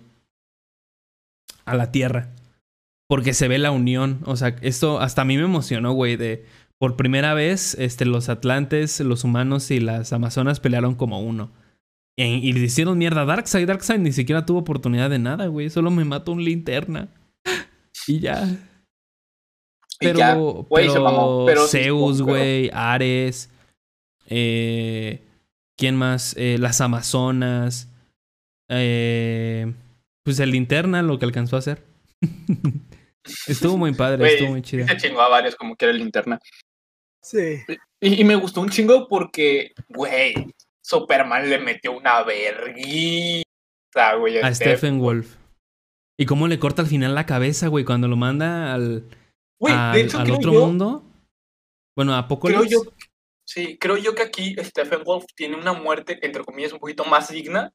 A 1.65 1.75
la 1.75 1.91
Tierra. 1.91 2.29
Porque 3.07 3.33
se 3.33 3.47
ve 3.47 3.57
la 3.57 3.71
unión. 3.71 4.21
O 4.25 4.35
sea, 4.35 4.55
esto 4.61 4.99
hasta 4.99 5.21
a 5.21 5.25
mí 5.25 5.37
me 5.37 5.43
emocionó, 5.43 5.93
güey. 5.93 6.15
De 6.15 6.45
por 6.77 6.95
primera 6.95 7.33
vez, 7.33 7.75
este, 7.75 8.05
los 8.05 8.29
Atlantes, 8.29 8.99
los 9.01 9.23
humanos 9.23 9.71
y 9.71 9.79
las 9.79 10.13
Amazonas 10.13 10.59
pelearon 10.59 10.95
como 10.95 11.21
uno. 11.21 11.51
Y, 12.25 12.49
y 12.49 12.53
le 12.53 12.59
hicieron 12.59 12.97
mierda 12.97 13.21
a 13.21 13.25
Darkseid. 13.25 13.65
Darkseid 13.67 13.99
ni 13.99 14.11
siquiera 14.11 14.45
tuvo 14.45 14.59
oportunidad 14.59 15.09
de 15.09 15.19
nada, 15.19 15.47
güey. 15.47 15.69
Solo 15.69 15.89
me 15.89 16.03
mató 16.03 16.33
un 16.33 16.43
linterna. 16.43 17.07
Y 18.07 18.19
ya. 18.19 18.45
Y 20.01 20.05
Pero, 20.05 20.19
ya, 20.19 20.33
güey, 20.35 20.87
se 20.87 20.93
pero 20.93 21.03
mamó, 21.03 21.45
pero 21.45 21.65
sí 21.67 21.77
Zeus, 21.83 22.17
pero- 22.17 22.25
güey, 22.27 22.69
Ares, 22.73 23.49
eh, 24.27 25.21
¿quién 25.77 25.95
más? 25.95 26.35
Eh, 26.37 26.57
las 26.57 26.79
Amazonas, 26.81 27.89
eh, 28.69 29.73
pues 30.23 30.39
el 30.39 30.51
linterna, 30.51 31.01
lo 31.01 31.19
que 31.19 31.25
alcanzó 31.25 31.55
a 31.55 31.59
hacer. 31.59 31.83
Estuvo 33.47 33.77
muy 33.77 33.93
padre, 33.93 34.17
Güey, 34.19 34.33
estuvo 34.33 34.49
muy 34.51 34.61
chida. 34.61 34.87
Se 34.87 34.97
chingó 34.97 35.21
a 35.21 35.29
varios 35.29 35.55
como 35.55 35.75
que 35.75 35.85
era 35.85 35.91
el 35.93 35.99
linterna. 35.99 36.39
Sí. 37.21 37.57
Y, 38.01 38.21
y 38.21 38.23
me 38.23 38.35
gustó 38.35 38.61
un 38.61 38.69
chingo 38.69 39.07
porque, 39.07 39.73
güey, 39.89 40.33
Superman 40.89 41.47
le 41.47 41.59
metió 41.59 41.91
una 41.91 42.23
vergüenza, 42.23 43.43
güey. 44.17 44.39
A 44.39 44.53
Stephen 44.53 44.99
Wolf. 44.99 45.35
Y 46.17 46.25
cómo 46.25 46.47
le 46.47 46.57
corta 46.57 46.81
al 46.81 46.87
final 46.87 47.13
la 47.13 47.27
cabeza, 47.27 47.67
güey, 47.67 47.85
cuando 47.85 48.07
lo 48.07 48.17
manda 48.17 48.73
al, 48.73 49.07
Güey, 49.59 49.73
al, 49.73 49.93
de 49.93 50.01
hecho, 50.01 50.17
al 50.17 50.31
otro 50.31 50.51
yo, 50.51 50.65
mundo. 50.65 51.03
Bueno, 51.95 52.15
a 52.15 52.27
poco 52.27 52.47
creo 52.47 52.63
yo, 52.63 52.81
sí, 53.45 53.77
creo 53.77 53.97
yo 53.97 54.15
que 54.15 54.23
aquí 54.23 54.55
Stephen 54.59 55.03
Wolf 55.03 55.25
tiene 55.35 55.57
una 55.57 55.73
muerte, 55.73 56.17
entre 56.21 56.43
comillas, 56.43 56.73
un 56.73 56.79
poquito 56.79 57.05
más 57.05 57.29
digna 57.29 57.71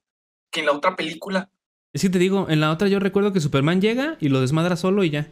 que 0.51 0.59
en 0.59 0.65
la 0.65 0.73
otra 0.73 0.95
película. 0.95 1.49
Es 1.93 2.01
que 2.01 2.09
te 2.09 2.19
digo, 2.19 2.47
en 2.49 2.59
la 2.59 2.71
otra 2.71 2.89
yo 2.89 2.99
recuerdo 2.99 3.31
que 3.31 3.39
Superman 3.39 3.79
llega 3.79 4.17
y 4.19 4.27
lo 4.27 4.41
desmadra 4.41 4.75
solo 4.75 5.03
y 5.05 5.11
ya. 5.11 5.31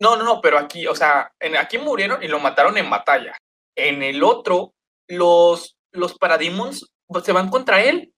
No, 0.00 0.16
no, 0.16 0.24
no, 0.24 0.40
pero 0.40 0.58
aquí, 0.58 0.86
o 0.86 0.94
sea, 0.94 1.32
en, 1.40 1.56
aquí 1.56 1.78
murieron 1.78 2.22
y 2.22 2.28
lo 2.28 2.38
mataron 2.38 2.78
en 2.78 2.88
batalla. 2.88 3.36
En 3.76 4.04
el 4.04 4.22
otro, 4.22 4.74
los, 5.08 5.77
los 5.98 6.16
Parademons 6.16 6.86
se 7.24 7.32
van 7.32 7.50
contra 7.50 7.82
él. 7.82 8.12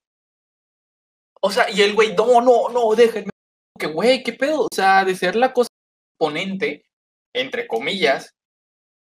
O 1.42 1.50
sea, 1.50 1.70
y 1.70 1.80
el 1.82 1.94
güey, 1.94 2.14
no, 2.14 2.40
no, 2.40 2.68
no, 2.68 2.94
déjenme. 2.94 3.30
Que 3.78 3.86
güey, 3.86 4.22
qué 4.22 4.32
pedo. 4.34 4.64
O 4.64 4.68
sea, 4.74 5.04
de 5.04 5.14
ser 5.14 5.36
la 5.36 5.52
cosa 5.52 5.70
oponente, 6.18 6.84
entre 7.34 7.66
comillas, 7.66 8.34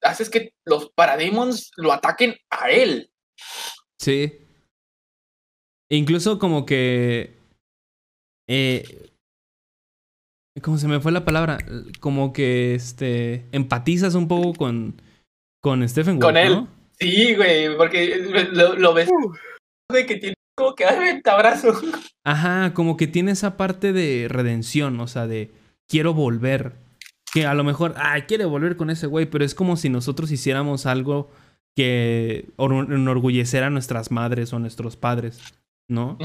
haces 0.03 0.31
que 0.31 0.55
los 0.65 0.91
Parademons 0.95 1.71
lo 1.77 1.93
ataquen 1.93 2.37
a 2.51 2.71
él. 2.71 3.11
Sí. 3.99 4.39
Incluso 5.91 6.39
como 6.39 6.65
que. 6.65 7.37
Eh, 8.49 9.11
¿Cómo 10.63 10.79
se 10.79 10.89
me 10.89 11.01
fue 11.01 11.13
la 11.13 11.25
palabra? 11.25 11.59
Como 12.01 12.33
que 12.33 12.75
este. 12.75 13.47
empatizas 13.53 14.15
un 14.15 14.29
poco 14.29 14.55
con. 14.55 15.01
Con 15.61 15.89
Stephen 15.89 16.19
Con 16.19 16.35
Wolf, 16.35 16.47
él. 16.47 16.53
¿no? 16.55 16.82
Sí, 16.99 17.35
güey, 17.35 17.77
porque 17.77 18.49
lo, 18.53 18.75
lo 18.75 18.95
ves 18.95 19.09
de 19.93 20.07
que 20.07 20.17
tiene 20.17 20.35
como 20.57 20.75
que 20.75 20.85
abrazo. 21.25 21.73
Ajá, 22.25 22.73
como 22.75 22.97
que 22.97 23.07
tiene 23.07 23.33
esa 23.33 23.57
parte 23.57 23.93
de 23.93 24.27
redención, 24.29 25.01
o 25.01 25.07
sea, 25.09 25.27
de 25.27 25.51
quiero 25.89 26.15
volver. 26.15 26.75
Que 27.33 27.47
a 27.47 27.55
lo 27.55 27.65
mejor, 27.65 27.95
ay, 27.97 28.23
quiere 28.23 28.45
volver 28.45 28.77
con 28.77 28.91
ese 28.91 29.07
güey, 29.07 29.27
pero 29.27 29.45
es 29.45 29.55
como 29.55 29.77
si 29.77 29.89
nosotros 29.89 30.31
hiciéramos 30.31 30.85
algo 30.87 31.31
que 31.75 32.51
or- 32.57 32.93
enorgullecer 32.93 33.65
a 33.65 33.71
nuestras 33.71 34.11
madres 34.11 34.53
o 34.53 34.57
a 34.57 34.61
nuestros 34.61 34.97
padres, 34.97 35.41
¿no? 35.89 36.19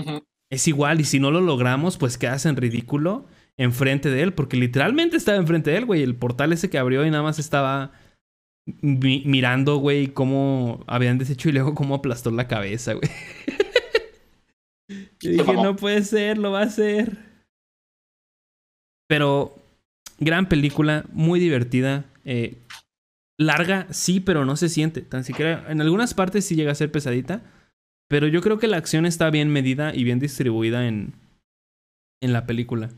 Es 0.51 0.67
igual, 0.67 0.99
y 0.99 1.05
si 1.05 1.19
no 1.19 1.31
lo 1.31 1.39
logramos, 1.41 1.97
pues 1.97 2.17
quedas 2.17 2.45
en 2.45 2.57
ridículo 2.57 3.25
enfrente 3.57 4.09
de 4.09 4.21
él, 4.21 4.33
porque 4.33 4.57
literalmente 4.57 5.15
estaba 5.17 5.37
enfrente 5.37 5.71
de 5.71 5.77
él, 5.77 5.85
güey. 5.85 6.03
El 6.03 6.15
portal 6.15 6.51
ese 6.53 6.69
que 6.69 6.77
abrió 6.77 7.05
y 7.05 7.09
nada 7.09 7.23
más 7.23 7.39
estaba 7.39 7.91
mi- 8.81 9.23
mirando, 9.25 9.77
güey, 9.77 10.07
cómo 10.07 10.83
habían 10.87 11.17
deshecho 11.17 11.49
y 11.49 11.53
luego 11.53 11.73
cómo 11.75 11.95
aplastó 11.95 12.31
la 12.31 12.47
cabeza, 12.47 12.93
güey. 12.93 13.09
Yo 15.19 15.31
dije, 15.31 15.53
no 15.53 15.75
puede 15.75 16.03
ser, 16.03 16.37
lo 16.37 16.51
va 16.51 16.61
a 16.61 16.65
hacer. 16.65 17.17
Pero, 19.09 19.55
gran 20.19 20.47
película, 20.49 21.05
muy 21.11 21.39
divertida. 21.39 22.05
eh, 22.25 22.57
larga, 23.39 23.87
sí, 23.91 24.19
pero 24.19 24.45
no 24.45 24.55
se 24.55 24.69
siente. 24.69 25.01
Tan 25.01 25.23
siquiera, 25.23 25.65
en 25.69 25.81
algunas 25.81 26.13
partes 26.13 26.45
sí 26.45 26.55
llega 26.55 26.71
a 26.71 26.75
ser 26.75 26.91
pesadita. 26.91 27.41
Pero 28.09 28.27
yo 28.27 28.41
creo 28.41 28.57
que 28.57 28.67
la 28.67 28.77
acción 28.77 29.05
está 29.05 29.29
bien 29.29 29.49
medida 29.49 29.93
y 29.93 30.03
bien 30.03 30.19
distribuida 30.19 30.87
en, 30.87 31.13
en 32.21 32.33
la 32.33 32.45
película. 32.45 32.89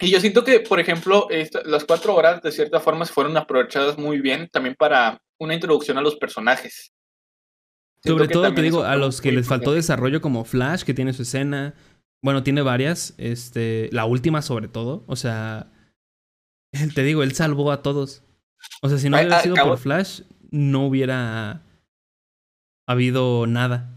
Y 0.00 0.10
yo 0.10 0.20
siento 0.20 0.44
que, 0.44 0.60
por 0.60 0.80
ejemplo, 0.80 1.28
esta- 1.30 1.62
las 1.64 1.84
cuatro 1.84 2.14
horas 2.14 2.42
de 2.42 2.50
cierta 2.52 2.80
forma 2.80 3.04
se 3.06 3.12
fueron 3.12 3.36
aprovechadas 3.36 3.96
muy 3.96 4.20
bien 4.20 4.48
también 4.52 4.74
para 4.76 5.20
una 5.38 5.54
introducción 5.54 5.98
a 5.98 6.02
los 6.02 6.16
personajes. 6.16 6.92
Siento 8.02 8.24
Sobre 8.24 8.32
todo, 8.32 8.52
te 8.54 8.62
digo, 8.62 8.82
a 8.82 8.96
los 8.96 9.20
que 9.20 9.32
les 9.32 9.46
faltó 9.46 9.72
desarrollo 9.72 10.20
como 10.20 10.44
Flash, 10.44 10.82
que 10.82 10.94
tiene 10.94 11.12
su 11.12 11.22
escena. 11.22 11.74
Bueno, 12.22 12.42
tiene 12.42 12.62
varias. 12.62 13.14
Este, 13.18 13.88
la 13.92 14.04
última 14.04 14.42
sobre 14.42 14.68
todo. 14.68 15.04
O 15.06 15.16
sea, 15.16 15.70
te 16.94 17.02
digo, 17.02 17.22
él 17.22 17.34
salvó 17.34 17.72
a 17.72 17.82
todos. 17.82 18.22
O 18.82 18.88
sea, 18.88 18.98
si 18.98 19.08
no 19.08 19.16
hubiera 19.16 19.40
sido 19.40 19.54
por 19.56 19.78
Flash, 19.78 20.22
no 20.50 20.86
hubiera 20.86 21.62
habido 22.86 23.46
nada. 23.46 23.90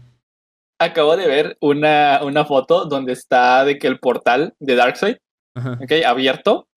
Acabo 0.80 1.16
de 1.16 1.26
ver 1.26 1.58
una, 1.60 2.20
una 2.22 2.44
foto 2.44 2.84
donde 2.84 3.12
está 3.12 3.64
de 3.64 3.78
que 3.78 3.88
el 3.88 3.98
portal 3.98 4.54
de 4.60 4.76
Darkseid, 4.76 5.16
Ajá. 5.58 5.78
¿ok? 5.82 5.92
Abierto. 6.06 6.68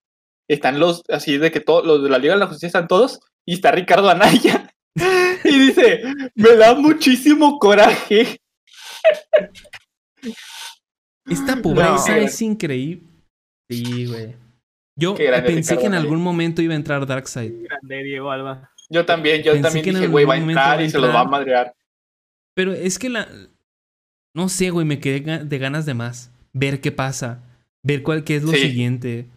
Están 0.49 0.79
los, 0.79 1.03
así 1.09 1.37
de 1.37 1.51
que 1.51 1.59
todos, 1.61 1.85
los 1.85 2.03
de 2.03 2.09
la 2.09 2.17
Liga 2.17 2.33
de 2.33 2.39
la 2.39 2.47
Justicia 2.47 2.67
están 2.67 2.87
todos, 2.87 3.19
y 3.45 3.53
está 3.53 3.71
Ricardo 3.71 4.09
Anaya. 4.09 4.67
Y 5.43 5.57
dice, 5.57 6.03
me 6.35 6.55
da 6.55 6.75
muchísimo 6.75 7.57
coraje. 7.57 8.39
Esta 11.25 11.55
pobreza 11.61 12.15
No. 12.15 12.15
es 12.17 12.41
increíble. 12.41 13.07
Sí, 13.69 14.05
güey. 14.05 14.35
Yo 14.97 15.15
pensé 15.15 15.31
Ricardo 15.41 15.63
que 15.65 15.71
en 15.87 15.93
Anaya. 15.93 16.01
algún 16.01 16.21
momento 16.21 16.61
iba 16.61 16.73
a 16.73 16.75
entrar 16.75 17.05
Darkseid. 17.07 17.63
Grande 17.63 18.03
Diego 18.03 18.31
Alba. 18.31 18.69
Yo 18.89 19.05
también, 19.05 19.41
yo 19.41 19.53
Pensé 19.53 19.63
también 19.63 19.83
que 19.83 19.89
en 19.91 19.95
dije, 19.95 20.05
algún 20.05 20.11
güey, 20.11 20.25
va 20.25 20.33
a 20.35 20.39
momento 20.39 20.59
entrar 20.59 20.81
y 20.81 20.89
se 20.89 20.99
los 20.99 21.15
va 21.15 21.21
a 21.21 21.25
madrear. 21.25 21.73
Pero 22.53 22.73
es 22.73 22.99
que 22.99 23.09
la. 23.09 23.27
No 24.35 24.49
sé, 24.49 24.69
güey, 24.69 24.85
me 24.85 24.99
quedé 24.99 25.43
de 25.45 25.57
ganas 25.57 25.85
de 25.85 25.93
más. 25.93 26.31
Ver 26.53 26.81
qué 26.81 26.91
pasa. 26.91 27.50
Ver 27.83 28.03
cuál 28.03 28.23
qué 28.23 28.35
es 28.35 28.43
lo 28.43 28.51
Sí. 28.51 28.57
siguiente. 28.59 29.27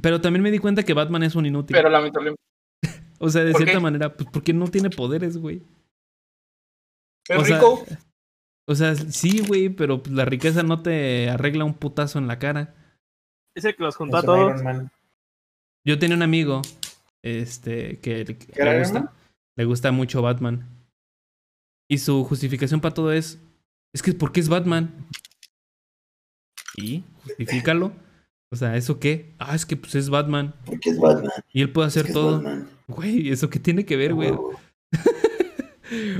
Pero 0.00 0.20
también 0.20 0.42
me 0.42 0.50
di 0.50 0.58
cuenta 0.58 0.82
que 0.84 0.92
Batman 0.94 1.22
es 1.22 1.34
un 1.34 1.46
inútil. 1.46 1.74
Pero 1.76 1.88
lamentablemente. 1.88 2.40
o 3.18 3.28
sea, 3.30 3.44
de 3.44 3.52
¿por 3.52 3.62
cierta 3.62 3.78
qué? 3.78 3.82
manera, 3.82 4.14
pues 4.16 4.28
porque 4.32 4.52
no 4.52 4.68
tiene 4.68 4.90
poderes, 4.90 5.38
güey. 5.38 5.62
Es 7.28 7.38
O 7.38 7.44
sea, 7.44 7.56
rico. 7.56 7.84
O 8.68 8.74
sea, 8.74 8.94
sí, 8.94 9.40
güey, 9.46 9.68
pero 9.68 10.02
pues, 10.02 10.14
la 10.14 10.24
riqueza 10.24 10.62
no 10.62 10.82
te 10.82 11.30
arregla 11.30 11.64
un 11.64 11.74
putazo 11.74 12.18
en 12.18 12.26
la 12.26 12.38
cara. 12.38 12.74
Es 13.56 13.64
el 13.64 13.74
que 13.74 13.82
los 13.82 13.96
juntó 13.96 14.18
a 14.18 14.22
todos. 14.22 14.60
Yo 15.84 15.98
tenía 15.98 16.16
un 16.16 16.22
amigo, 16.22 16.62
este, 17.22 17.98
que, 18.00 18.24
que 18.24 18.36
¿Que 18.36 18.64
le, 18.64 18.78
gusta, 18.80 19.12
le 19.56 19.64
gusta 19.64 19.92
mucho 19.92 20.20
Batman. 20.20 20.68
Y 21.88 21.98
su 21.98 22.24
justificación 22.24 22.80
para 22.80 22.94
todo 22.94 23.12
es, 23.12 23.40
es 23.94 24.02
que 24.02 24.12
¿por 24.12 24.32
qué 24.32 24.40
es 24.40 24.48
Batman? 24.48 25.06
¿Y? 26.76 27.04
Justifícalo. 27.24 27.92
O 28.50 28.56
sea, 28.56 28.76
¿eso 28.76 29.00
qué? 29.00 29.34
Ah, 29.38 29.54
es 29.54 29.66
que 29.66 29.76
pues 29.76 29.94
es 29.94 30.08
Batman. 30.08 30.54
Porque 30.64 30.90
es 30.90 30.98
Batman. 30.98 31.30
Y 31.52 31.62
él 31.62 31.70
puede 31.70 31.88
hacer 31.88 32.12
todo. 32.12 32.42
Güey, 32.86 33.30
¿eso 33.30 33.50
qué 33.50 33.58
tiene 33.58 33.84
que 33.84 33.96
ver, 33.96 34.14
güey? 34.14 34.32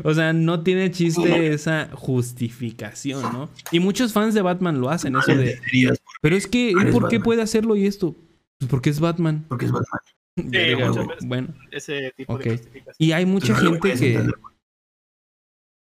O 0.04 0.14
sea, 0.14 0.32
no 0.32 0.62
tiene 0.62 0.92
chiste 0.92 1.52
esa 1.52 1.88
justificación, 1.92 3.20
¿no? 3.32 3.50
Y 3.72 3.80
muchos 3.80 4.12
fans 4.12 4.32
de 4.32 4.40
Batman 4.40 4.80
lo 4.80 4.90
hacen, 4.90 5.16
eso 5.16 5.34
de... 5.34 5.58
Pero 6.22 6.36
es 6.36 6.46
que, 6.46 6.70
¿él 6.70 6.78
Eres 6.82 6.92
¿por 6.92 7.08
qué 7.08 7.16
Batman. 7.16 7.22
puede 7.24 7.42
hacerlo 7.42 7.74
y 7.74 7.84
esto? 7.86 8.14
Pues 8.60 8.70
porque 8.70 8.90
es 8.90 9.00
Batman. 9.00 9.44
Porque 9.48 9.64
es 9.66 9.72
Batman. 9.72 10.00
Bueno, 11.26 11.48
Ese 11.72 12.12
tipo 12.16 12.34
Ok. 12.34 12.42
de 12.44 12.50
justificación. 12.50 12.94
y 12.98 13.12
hay 13.12 13.26
mucha 13.26 13.54
gente 13.56 13.94
que... 13.94 14.12
entender. 14.12 14.34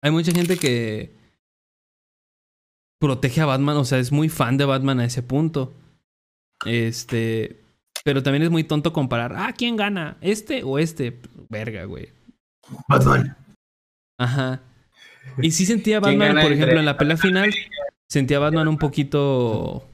Hay 0.01 0.11
mucha 0.13 0.33
gente 0.33 0.57
que... 0.57 1.18
Protege 3.01 3.41
a 3.41 3.47
Batman, 3.47 3.77
o 3.77 3.85
sea, 3.85 3.99
es 3.99 4.11
muy 4.13 4.29
fan 4.29 4.57
de 4.57 4.65
Batman 4.65 5.01
a 5.01 5.05
ese 5.05 5.23
punto. 5.23 5.73
Este... 6.65 7.61
Pero 8.05 8.23
también 8.23 8.43
es 8.45 8.51
muy 8.51 8.65
tonto 8.65 8.93
comparar, 8.93 9.35
ah, 9.37 9.53
¿quién 9.57 9.77
gana? 9.77 10.17
¿Este 10.21 10.63
o 10.63 10.79
este? 10.79 11.21
Verga, 11.51 11.85
güey. 11.85 12.09
Batman. 12.89 13.37
Ajá. 14.19 14.63
Y 15.43 15.51
sí 15.51 15.67
sentía 15.67 15.99
a 15.99 16.01
¿Quién 16.01 16.19
Batman, 16.19 16.29
gana 16.29 16.41
por 16.43 16.53
entre- 16.53 16.65
ejemplo, 16.65 16.81
en 16.81 16.87
la 16.87 16.97
pelea 16.97 17.17
final, 17.17 17.53
sentía 18.09 18.39
a 18.39 18.41
Batman 18.41 18.69
un 18.69 18.79
poquito 18.79 19.87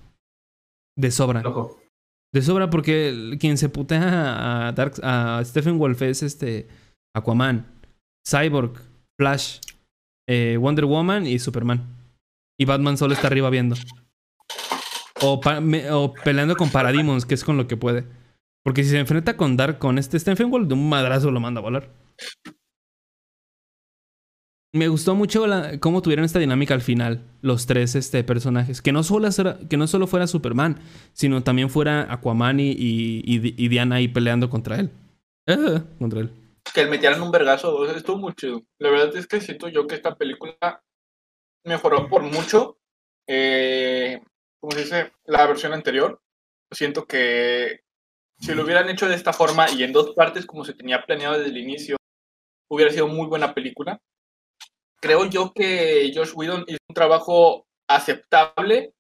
de 0.97 1.11
sobra. 1.11 1.43
Loco. 1.43 1.81
De 2.33 2.43
sobra 2.43 2.71
porque 2.71 3.37
quien 3.41 3.59
se 3.59 3.69
putea 3.69 4.69
a, 4.69 4.73
Dark, 4.73 4.95
a 5.03 5.41
Stephen 5.45 5.79
Wolf 5.79 6.03
es 6.03 6.23
este 6.23 6.69
Aquaman, 7.17 7.67
Cyborg, 8.29 8.81
Flash, 9.19 9.61
eh, 10.29 10.57
Wonder 10.61 10.85
Woman 10.85 11.27
y 11.27 11.39
Superman. 11.39 11.83
Y 12.59 12.65
Batman 12.65 12.97
solo 12.97 13.15
está 13.15 13.27
arriba 13.27 13.51
viendo. 13.51 13.77
O, 15.23 15.41
peleando 16.25 16.57
con 16.57 16.71
Parademons, 16.71 17.25
que 17.25 17.35
es 17.35 17.45
con 17.45 17.57
lo 17.57 17.67
que 17.67 17.77
puede. 17.77 18.07
Porque 18.65 18.85
si 18.85 18.91
se 18.91 18.99
enfrenta 18.99 19.37
con 19.37 19.57
Dark, 19.57 19.79
con 19.79 19.99
este 19.99 20.19
Stephen 20.19 20.51
de 20.69 20.75
un 20.75 20.89
madrazo 20.89 21.31
lo 21.31 21.41
manda 21.41 21.61
a 21.61 21.63
volar. 21.63 21.91
Me 24.75 24.89
gustó 24.89 25.15
mucho 25.15 25.47
cómo 25.79 26.03
tuvieron 26.03 26.25
esta 26.25 26.41
dinámica 26.41 26.75
al 26.75 26.81
final, 26.81 27.23
los 27.43 27.67
tres 27.67 27.95
este, 27.95 28.25
personajes. 28.25 28.83
Que 28.83 28.91
no, 28.91 29.05
solo 29.05 29.29
que 29.71 29.77
no 29.77 29.87
solo 29.87 30.09
fuera 30.09 30.27
Superman, 30.27 30.81
sino 31.13 31.45
también 31.45 31.71
fuera 31.71 32.13
Aquaman 32.13 32.59
y, 32.59 32.71
y, 32.71 33.23
y- 33.25 33.69
Diana 33.69 33.97
ahí 33.97 34.09
peleando 34.09 34.51
contra 34.51 34.81
él. 34.81 34.91
Ah, 35.47 35.85
contra 36.01 36.21
él. 36.21 36.33
que 36.75 36.85
le 36.85 36.91
metieran 36.91 37.23
un 37.23 37.31
vergazo, 37.31 37.89
estuvo 37.95 38.19
muy 38.19 38.33
chido. 38.35 38.63
La 38.81 38.91
verdad 38.91 39.17
es 39.17 39.29
que 39.29 39.41
siento 39.41 39.69
yo 39.69 39.87
que 39.87 39.95
esta 39.95 40.17
película 40.17 40.83
mejoró 41.65 42.09
por 42.09 42.23
mucho, 42.23 42.79
eh, 43.27 44.21
como 44.61 44.73
se 44.73 44.83
dice, 44.83 45.13
la 45.25 45.47
versión 45.47 45.73
anterior. 45.73 46.21
Siento 46.71 47.07
que 47.07 47.81
si 48.41 48.55
lo 48.55 48.65
hubieran 48.65 48.89
hecho 48.89 49.09
de 49.09 49.15
esta 49.15 49.33
forma 49.33 49.71
y 49.71 49.83
en 49.83 49.93
dos 49.93 50.15
partes 50.15 50.47
como 50.47 50.65
se 50.65 50.75
tenía 50.75 51.03
planeado 51.05 51.39
desde 51.39 51.51
el 51.51 51.59
inicio, 51.59 51.97
hubiera 52.69 52.93
sido 52.93 53.09
muy 53.09 53.27
buena 53.27 53.55
película. 53.55 54.01
Creo 55.01 55.27
yo 55.27 55.53
que 55.53 56.11
Josh 56.15 56.33
Whedon 56.35 56.65
hizo 56.67 56.79
un 56.89 56.95
trabajo 56.95 57.67
aceptable, 57.89 58.95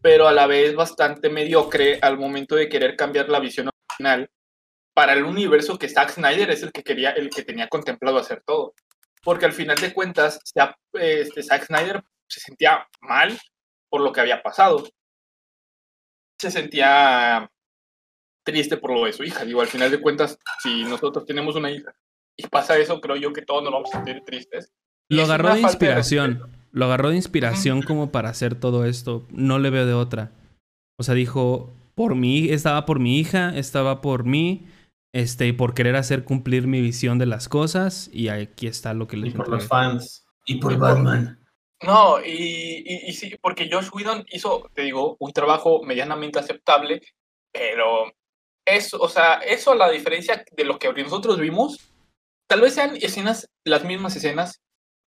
pero 0.00 0.26
a 0.26 0.32
la 0.32 0.46
vez 0.46 0.74
bastante 0.74 1.28
mediocre 1.28 1.98
al 2.00 2.18
momento 2.18 2.56
de 2.56 2.68
querer 2.68 2.96
cambiar 2.96 3.28
la 3.28 3.40
visión 3.40 3.68
original 3.68 4.30
para 4.94 5.12
el 5.12 5.24
universo 5.24 5.78
que 5.78 5.88
Zack 5.88 6.10
Snyder 6.10 6.50
es 6.50 6.62
el 6.62 6.72
que 6.72 6.82
quería, 6.82 7.10
el 7.10 7.30
que 7.30 7.42
tenía 7.42 7.68
contemplado 7.68 8.18
hacer 8.18 8.42
todo. 8.44 8.74
Porque 9.22 9.46
al 9.46 9.52
final 9.52 9.76
de 9.78 9.92
cuentas, 9.92 10.40
este, 10.94 11.42
Zack 11.42 11.66
Snyder 11.66 12.02
se 12.28 12.40
sentía 12.40 12.86
mal 13.00 13.38
por 13.90 14.00
lo 14.00 14.12
que 14.12 14.20
había 14.20 14.42
pasado. 14.42 14.88
Se 16.40 16.50
sentía 16.50 17.50
triste 18.44 18.76
por 18.76 18.92
lo 18.92 19.04
de 19.04 19.12
su 19.12 19.24
hija. 19.24 19.44
Digo, 19.44 19.60
al 19.60 19.66
final 19.66 19.90
de 19.90 20.00
cuentas, 20.00 20.38
si 20.62 20.84
nosotros 20.84 21.26
tenemos 21.26 21.56
una 21.56 21.70
hija 21.70 21.94
y 22.36 22.46
pasa 22.46 22.78
eso, 22.78 23.00
creo 23.00 23.16
yo 23.16 23.32
que 23.32 23.42
todos 23.42 23.62
nos 23.62 23.72
vamos 23.72 23.90
a 23.92 23.98
sentir 23.98 24.22
tristes. 24.24 24.72
Lo 25.08 25.24
agarró 25.24 25.54
de 25.54 25.60
inspiración. 25.60 26.56
Lo 26.72 26.84
agarró 26.86 27.10
de 27.10 27.16
inspiración 27.16 27.82
como 27.82 28.12
para 28.12 28.30
hacer 28.30 28.54
todo 28.54 28.84
esto. 28.84 29.26
No 29.30 29.58
le 29.58 29.70
veo 29.70 29.86
de 29.86 29.92
otra. 29.94 30.30
O 30.98 31.02
sea, 31.02 31.14
dijo, 31.14 31.72
por 31.94 32.14
mí, 32.14 32.50
estaba 32.50 32.86
por 32.86 33.00
mi 33.00 33.18
hija, 33.18 33.56
estaba 33.56 34.00
por 34.00 34.24
mí, 34.24 34.66
este, 35.12 35.46
y 35.48 35.52
por 35.52 35.74
querer 35.74 35.96
hacer 35.96 36.24
cumplir 36.24 36.66
mi 36.66 36.80
visión 36.80 37.18
de 37.18 37.26
las 37.26 37.48
cosas. 37.48 38.08
Y 38.12 38.28
aquí 38.28 38.66
está 38.66 38.94
lo 38.94 39.06
que 39.06 39.16
Y 39.16 39.20
les 39.20 39.34
por 39.34 39.46
entregué. 39.46 39.60
los 39.62 39.68
fans. 39.68 40.26
Y 40.46 40.56
por 40.56 40.72
Y 40.72 40.76
por- 40.76 40.88
Batman. 40.88 41.36
No, 41.82 42.20
y, 42.22 42.82
y, 42.86 43.08
y 43.08 43.12
sí, 43.14 43.36
porque 43.40 43.70
Josh 43.72 43.88
Whedon 43.92 44.24
hizo, 44.30 44.68
te 44.74 44.82
digo, 44.82 45.16
un 45.18 45.32
trabajo 45.32 45.82
medianamente 45.82 46.38
aceptable, 46.38 47.00
pero 47.50 48.12
eso, 48.66 48.98
o 49.00 49.08
sea, 49.08 49.36
eso 49.36 49.72
a 49.72 49.76
la 49.76 49.90
diferencia 49.90 50.44
de 50.52 50.64
lo 50.64 50.78
que 50.78 50.92
nosotros 50.92 51.38
vimos, 51.40 51.78
tal 52.46 52.60
vez 52.60 52.74
sean 52.74 52.96
escenas, 53.00 53.48
las 53.64 53.82
mismas 53.84 54.14
escenas, 54.14 54.60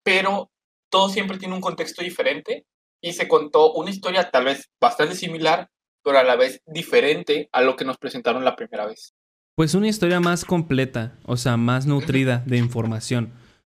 pero 0.03 0.49
todo 0.89 1.09
siempre 1.09 1.37
tiene 1.37 1.53
un 1.53 1.61
contexto 1.61 2.01
diferente 2.01 2.65
y 3.01 3.13
se 3.13 3.27
contó 3.27 3.73
una 3.73 3.91
historia 3.91 4.31
tal 4.31 4.45
vez 4.45 4.67
bastante 4.81 5.13
similar, 5.13 5.69
pero 6.03 6.17
a 6.17 6.23
la 6.23 6.35
vez 6.35 6.59
diferente 6.65 7.49
a 7.51 7.61
lo 7.61 7.75
que 7.75 7.85
nos 7.85 7.97
presentaron 7.99 8.43
la 8.43 8.55
primera 8.55 8.87
vez. 8.87 9.13
Pues 9.55 9.75
una 9.75 9.87
historia 9.87 10.19
más 10.19 10.45
completa, 10.45 11.13
o 11.25 11.37
sea, 11.37 11.57
más 11.57 11.85
nutrida 11.85 12.43
de 12.45 12.57
información. 12.57 13.31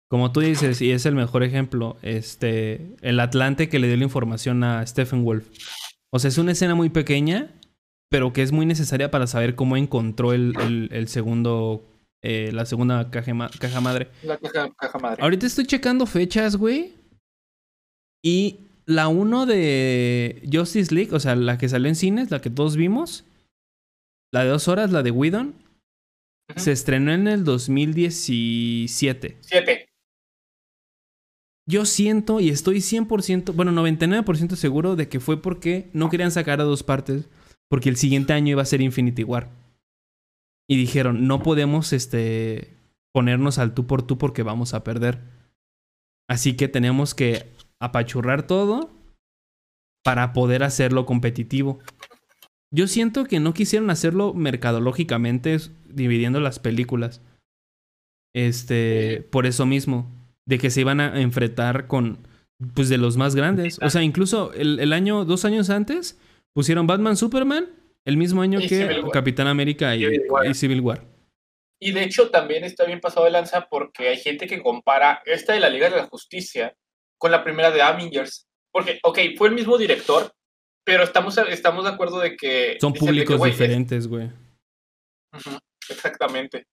Como 0.09 0.33
tú 0.33 0.41
dices, 0.41 0.81
y 0.81 0.93
es 0.93 1.05
el 1.05 1.15
mejor 1.15 1.43
ejemplo, 1.43 1.97
este, 2.03 2.95
el 3.03 3.21
Atlante 3.21 3.69
que 3.69 3.79
le 3.79 3.89
dio 3.89 3.97
la 3.97 4.05
información 4.05 4.63
a 4.65 4.87
Stephen 4.87 5.25
Wolf. 5.25 5.49
O 6.13 6.19
sea, 6.19 6.29
es 6.29 6.39
una 6.39 6.53
escena 6.53 6.75
muy 6.75 6.89
pequeña, 6.89 7.53
pero 8.09 8.33
que 8.33 8.43
es 8.43 8.53
muy 8.53 8.65
necesaria 8.67 9.11
para 9.11 9.27
saber 9.27 9.55
cómo 9.55 9.77
encontró 9.77 10.33
el, 10.33 10.55
el- 10.61 10.89
el 10.93 11.09
segundo, 11.09 11.85
eh, 12.23 12.51
la 12.53 12.65
segunda 12.65 13.11
caja, 13.11 13.35
ma- 13.35 13.51
caja 13.59 13.81
madre. 13.81 14.09
La 14.23 14.39
caja, 14.39 14.71
caja 14.79 14.99
madre. 14.99 15.23
Ahorita 15.23 15.45
estoy 15.47 15.67
checando 15.67 16.07
fechas, 16.07 16.57
güey. 16.57 16.93
Y 18.25 18.61
la 18.87 19.09
1 19.09 19.45
de 19.45 20.49
Justice 20.51 20.95
League, 20.95 21.13
o 21.15 21.21
sea, 21.21 21.35
la 21.37 21.59
que 21.59 21.69
salió 21.69 21.89
en 21.89 21.97
cines, 21.97 22.31
la 22.31 22.41
que 22.41 22.51
todos 22.51 22.77
vimos, 22.77 23.25
la 24.33 24.45
de 24.45 24.51
dos 24.51 24.69
horas, 24.69 24.93
la 24.93 25.03
de 25.03 25.11
Whedon, 25.11 25.55
Se 26.55 26.73
estrenó 26.73 27.13
en 27.13 27.27
el 27.27 27.45
2017. 27.45 29.39
Siete. 29.41 29.89
Yo 31.69 31.85
siento 31.85 32.39
y 32.39 32.51
estoy 32.51 32.77
100%, 32.77 33.53
bueno, 33.53 33.73
99% 33.73 34.55
seguro 34.55 34.95
de 34.95 35.09
que 35.09 35.19
fue 35.19 35.43
porque 35.43 35.91
no 35.93 36.09
querían 36.09 36.31
sacar 36.31 36.61
a 36.61 36.65
dos 36.65 36.85
partes, 36.85 37.29
porque 37.69 37.89
el 37.89 37.97
siguiente 37.97 38.33
año 38.33 38.53
iba 38.53 38.63
a 38.63 38.67
ser 38.67 38.81
Infinity 38.81 39.25
War. 39.25 39.51
Y 40.69 40.77
dijeron, 40.77 41.27
no 41.27 41.43
podemos 41.43 41.93
este, 41.93 42.77
ponernos 43.13 43.59
al 43.59 43.75
tú 43.75 43.87
por 43.89 44.07
tú 44.07 44.17
porque 44.17 44.45
vamos 44.45 44.75
a 44.75 44.85
perder. 44.85 45.23
Así 46.29 46.57
que 46.57 46.69
tenemos 46.69 47.15
que 47.15 47.47
apachurrar 47.81 48.47
todo 48.47 48.91
para 50.05 50.33
poder 50.33 50.63
hacerlo 50.63 51.05
competitivo. 51.05 51.81
Yo 52.77 52.87
siento 52.89 53.25
que 53.25 53.41
no 53.41 53.55
quisieron 53.55 53.89
hacerlo 53.89 54.35
mercadológicamente, 54.35 55.57
dividiendo 55.89 56.41
las 56.41 56.59
películas. 56.59 57.23
Este, 58.35 59.27
por 59.31 59.47
eso 59.47 59.65
mismo, 59.65 60.13
de 60.45 60.59
que 60.59 60.69
se 60.69 60.83
iban 60.83 61.01
a 61.01 61.19
enfrentar 61.23 61.87
con, 61.87 62.29
pues, 62.75 62.91
de 62.91 62.99
los 62.99 63.17
más 63.17 63.35
grandes. 63.35 63.79
O 63.81 63.89
sea, 63.89 64.03
incluso 64.03 64.53
el, 64.53 64.79
el 64.79 64.93
año, 64.93 65.25
dos 65.25 65.47
años 65.47 65.71
antes, 65.71 66.21
pusieron 66.53 66.87
Batman, 66.87 67.17
Superman, 67.17 67.71
el 68.05 68.19
mismo 68.19 68.43
año 68.43 68.61
Y 68.61 68.69
que. 68.69 69.01
Capitán 69.11 69.47
América 69.47 69.97
y, 69.97 70.01
Civil 70.01 70.23
War. 70.29 70.47
y 70.47 70.55
Civil 70.55 70.81
War. 70.83 71.05
Y 71.81 71.93
de 71.93 72.05
hecho 72.05 72.29
también 72.29 72.63
está 72.63 72.85
bien 72.85 73.01
pasado 73.01 73.25
de 73.25 73.33
lanza 73.33 73.69
porque 73.71 74.11
hay 74.11 74.19
gente 74.19 74.47
que 74.47 74.63
compara 74.63 75.23
esta 75.25 75.55
de 75.55 75.61
la 75.61 75.71
Liga 75.71 75.89
de 75.89 75.97
la 75.97 76.09
Justicia 76.09 76.77
con 77.17 77.31
la 77.31 77.43
primera 77.43 77.71
de 77.71 77.81
Avengers. 77.81 78.47
Porque, 78.71 79.01
ok, 79.03 79.19
fue 79.39 79.49
el 79.49 79.55
mismo 79.55 79.79
director, 79.79 80.31
pero 80.87 81.03
estamos, 81.03 81.37
estamos 81.37 81.85
de 81.85 81.91
acuerdo 81.91 82.21
de 82.21 82.37
que... 82.37 82.79
Son 82.81 82.93
que, 82.93 83.01
públicos 83.01 83.37
güey, 83.37 83.51
diferentes, 83.51 84.07
güey. 84.07 84.31
Exactamente. 85.89 86.65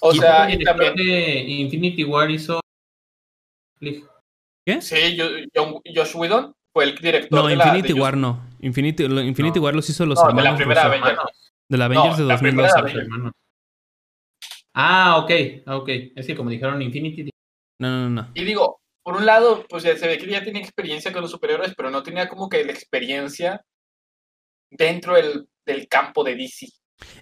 O 0.00 0.12
Y 0.14 0.18
sea, 0.18 0.48
y 0.52 0.62
también... 0.62 0.94
de 0.94 1.40
Infinity 1.40 2.04
War 2.04 2.30
hizo. 2.30 2.60
¿Qué? 3.80 4.80
Sí, 4.80 5.16
yo- 5.16 5.28
Josh 5.94 6.14
Whedon 6.14 6.54
fue 6.72 6.84
el 6.84 6.94
director 6.96 7.40
No, 7.42 7.48
de 7.48 7.56
la... 7.56 7.64
Infinity 7.66 7.92
de 7.94 8.00
War 8.00 8.16
no. 8.16 8.46
Infinity, 8.60 9.08
lo- 9.08 9.20
Infinity 9.22 9.58
No. 9.58 9.64
War 9.64 9.74
los 9.74 9.88
hizo 9.90 10.06
los 10.06 10.18
No, 10.18 10.28
de 10.28 10.34
la 10.34 10.38
hermanos 10.50 10.58
primera. 10.58 10.82
Avengers. 10.84 11.52
De 11.68 11.78
la 11.78 11.84
Avengers 11.86 12.18
No, 12.18 12.26
de 12.26 12.32
la 12.32 12.38
primera 12.38 12.68
2012. 12.68 12.78
Avengers. 12.78 13.04
hermanos. 13.12 13.32
Ah, 14.74 15.16
ok, 15.18 15.30
ok. 15.66 15.88
Es 16.14 16.26
que 16.26 16.36
como 16.36 16.50
dijeron 16.50 16.80
Infinity. 16.80 17.30
No, 17.80 17.88
no, 17.90 18.08
no, 18.08 18.22
no. 18.22 18.30
Y 18.34 18.44
digo, 18.44 18.78
por 19.06 19.14
un 19.18 19.24
lado, 19.24 19.64
pues 19.68 19.84
ya 19.84 19.96
se 19.96 20.08
ve 20.08 20.18
que 20.18 20.26
ya 20.26 20.42
tiene 20.42 20.58
experiencia 20.58 21.12
con 21.12 21.22
los 21.22 21.30
superhéroes, 21.30 21.76
pero 21.76 21.90
no 21.92 22.02
tenía 22.02 22.28
como 22.28 22.48
que 22.48 22.64
la 22.64 22.72
experiencia 22.72 23.64
dentro 24.68 25.14
del, 25.14 25.46
del 25.64 25.86
campo 25.86 26.24
de 26.24 26.34
DC. 26.34 26.66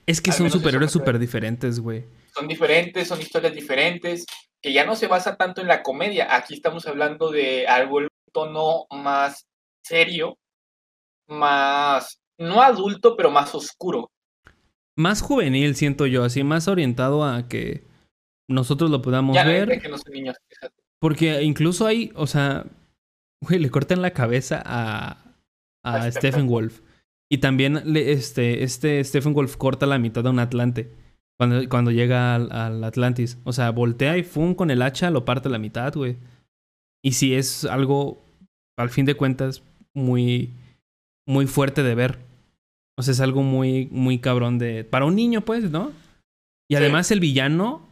Es 0.07 0.23
que 0.23 0.31
Al 0.31 0.37
son 0.39 0.51
superhéroes 0.51 0.91
súper 0.91 1.19
diferentes, 1.19 1.81
güey. 1.81 2.07
son 2.35 2.49
diferentes, 2.49 3.07
son 3.07 3.21
historias 3.21 3.53
diferentes, 3.55 4.25
que 4.63 4.73
ya 4.73 4.87
no 4.87 4.97
se 4.97 5.09
basa 5.09 5.37
tanto 5.37 5.61
en 5.61 5.69
la 5.69 5.83
comedia. 5.83 6.35
Aquí 6.35 6.55
estamos 6.55 6.87
hablando 6.87 7.31
de 7.31 7.67
algo 7.67 8.01
en 8.01 8.05
un 8.05 8.33
tono 8.33 8.87
más 8.91 9.45
serio, 9.85 10.39
más, 11.29 12.19
no 12.39 12.63
adulto, 12.63 13.15
pero 13.15 13.31
más 13.31 13.55
oscuro. 13.55 14.11
Más 14.97 15.21
juvenil, 15.21 15.77
siento 15.77 16.07
yo, 16.07 16.25
así 16.25 16.45
más 16.45 16.67
orientado 16.67 17.25
a 17.25 17.47
que 17.47 17.87
nosotros 18.49 18.91
lo 18.91 19.03
podamos 19.03 19.37
Ya 19.37 19.45
ver. 19.45 19.83
que 19.83 19.89
no 19.91 19.99
son 19.99 20.15
niños. 20.15 20.35
fíjate. 20.49 20.84
Porque 21.05 21.43
incluso 21.43 21.87
hay, 21.87 22.13
o 22.15 22.27
sea, 22.27 22.65
güey, 23.43 23.59
le 23.59 23.69
cortan 23.69 24.01
la 24.01 24.13
cabeza 24.13 24.63
a, 24.65 25.19
a 25.85 26.11
Stephen. 26.11 26.47
Wolf. 26.47 26.81
Y 27.31 27.39
también 27.39 27.83
le, 27.85 28.13
este, 28.13 28.63
este 28.65 29.05
Stephen 29.05 29.35
Wolf 29.35 29.57
corta 29.59 29.85
la 29.85 29.99
mitad 29.99 30.25
de 30.25 30.31
un 30.31 30.39
Atlante 30.39 30.91
cuando, 31.39 31.69
cuando 31.69 31.91
llega 31.91 32.35
al, 32.35 32.51
al 32.53 32.83
Atlantis. 32.83 33.37
O 33.45 33.53
sea, 33.53 33.69
voltea 33.69 34.17
y 34.17 34.23
fum 34.23 34.55
con 34.55 34.71
el 34.71 34.81
hacha 34.81 35.11
lo 35.11 35.27
parte 35.27 35.49
a 35.49 35.53
la 35.53 35.59
mitad, 35.59 35.93
güey. 35.93 36.17
Y 37.05 37.13
sí 37.13 37.35
es 37.35 37.67
algo, 37.67 38.25
al 38.79 38.89
fin 38.89 39.05
de 39.05 39.15
cuentas, 39.15 39.63
muy, 39.93 40.55
muy 41.29 41.47
fuerte 41.47 41.83
de 41.83 41.95
ver. 41.95 42.19
O 42.97 43.03
sea, 43.03 43.13
es 43.13 43.21
algo 43.21 43.43
muy, 43.43 43.89
muy 43.91 44.21
cabrón 44.21 44.57
de. 44.59 44.85
Para 44.85 45.05
un 45.05 45.17
niño, 45.17 45.43
pues, 45.43 45.71
¿no? 45.71 45.93
Y 46.67 46.77
Sí. 46.77 46.77
además 46.77 47.11
el 47.11 47.21
villano 47.21 47.87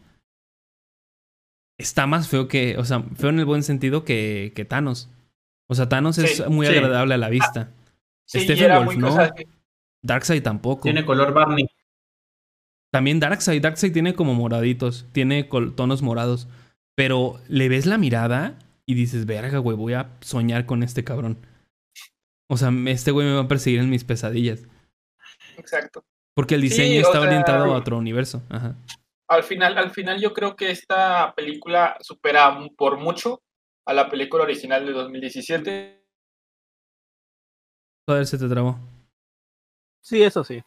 está 1.83 2.07
más 2.07 2.29
feo 2.29 2.49
que. 2.49 2.77
O 2.79 2.85
sea, 2.85 3.03
feo 3.17 3.31
en 3.31 3.39
el 3.39 3.45
buen 3.45 3.63
sentido 3.63 4.05
que, 4.05 4.53
que 4.55 4.65
Thanos. 4.65 5.11
O 5.69 5.75
sea, 5.75 5.89
Thanos 5.89 6.19
es 6.19 6.49
muy 6.49 6.67
sí. 6.67 6.75
agradable 6.75 7.15
a 7.15 7.19
la 7.19 7.29
vista. 7.29 7.71
Sí, 8.27 8.39
y 8.39 8.43
Stephen 8.43 8.85
Wolf, 8.85 8.97
¿no? 8.97 9.17
que- 9.35 9.47
Darkseid 10.03 10.43
tampoco. 10.43 10.83
Tiene 10.83 11.05
color 11.05 11.33
Barney. 11.33 11.69
También 12.93 13.21
Darkseid. 13.21 13.63
Darkseid 13.63 13.93
tiene 13.93 14.15
como 14.15 14.35
moraditos. 14.35 15.07
Tiene 15.13 15.45
tonos 15.45 16.03
morados. 16.03 16.49
Pero 16.95 17.41
le 17.49 17.69
ves 17.69 17.87
la 17.87 17.99
mirada 17.99 18.59
y 18.85 18.95
dices, 18.95 19.27
verga, 19.27 19.59
güey, 19.59 19.77
voy 19.77 19.95
a 19.95 20.11
soñar 20.21 20.67
con 20.67 20.83
este 20.83 21.05
cabrón. 21.05 21.39
O 22.51 22.57
sea, 22.57 22.71
este 22.87 23.13
güey 23.13 23.27
me 23.27 23.35
va 23.35 23.43
a 23.43 23.49
perseguir 23.49 23.81
en 23.81 23.89
mis 23.89 24.05
pesadillas. 24.05 24.65
Exacto. 25.57 26.05
Porque 26.35 26.55
el 26.55 26.61
diseño 26.61 27.01
está 27.01 27.13
sea, 27.13 27.21
orientado 27.23 27.65
a 27.73 27.77
otro 27.77 27.97
universo. 27.97 28.43
Ajá. 28.49 28.75
Al 29.29 29.43
final, 29.45 29.79
al 29.79 29.91
final 29.91 30.21
yo 30.21 30.33
creo 30.33 30.57
que 30.57 30.71
esta 30.71 31.33
película 31.35 31.97
supera 32.01 32.59
por 32.77 32.99
mucho 32.99 33.43
a 33.87 33.93
la 33.93 34.11
película 34.11 34.45
original 34.45 34.85
de 34.85 34.93
2017. 34.93 36.05
A 38.09 38.15
ver, 38.15 38.27
se 38.27 38.39
te 38.39 38.49
trabó. 38.49 38.79
Sí, 40.03 40.23
eso 40.23 40.43
sí. 40.45 40.61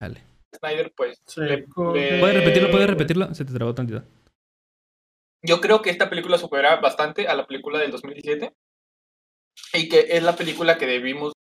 Dale. 0.00 0.22
Snyder, 0.54 0.92
pues, 0.94 1.22
le- 1.36 1.56
le- 1.56 1.66
¿Puedes 2.20 2.34
repetirlo? 2.36 2.70
¿Puedes 2.70 2.86
repetirlo? 2.90 3.34
Se 3.34 3.44
te 3.44 3.52
trabó 3.54 3.74
tantito. 3.74 4.04
Yo 5.44 5.60
creo 5.60 5.82
que 5.82 5.90
esta 5.90 6.08
película 6.08 6.38
supera 6.38 6.76
bastante 6.76 7.26
a 7.26 7.34
la 7.34 7.46
película 7.46 7.78
del 7.78 7.90
2017 7.90 8.52
y 9.74 9.88
que 9.88 10.06
es 10.10 10.22
la 10.22 10.36
película 10.36 10.78
que 10.78 10.86
debimos 10.86 11.32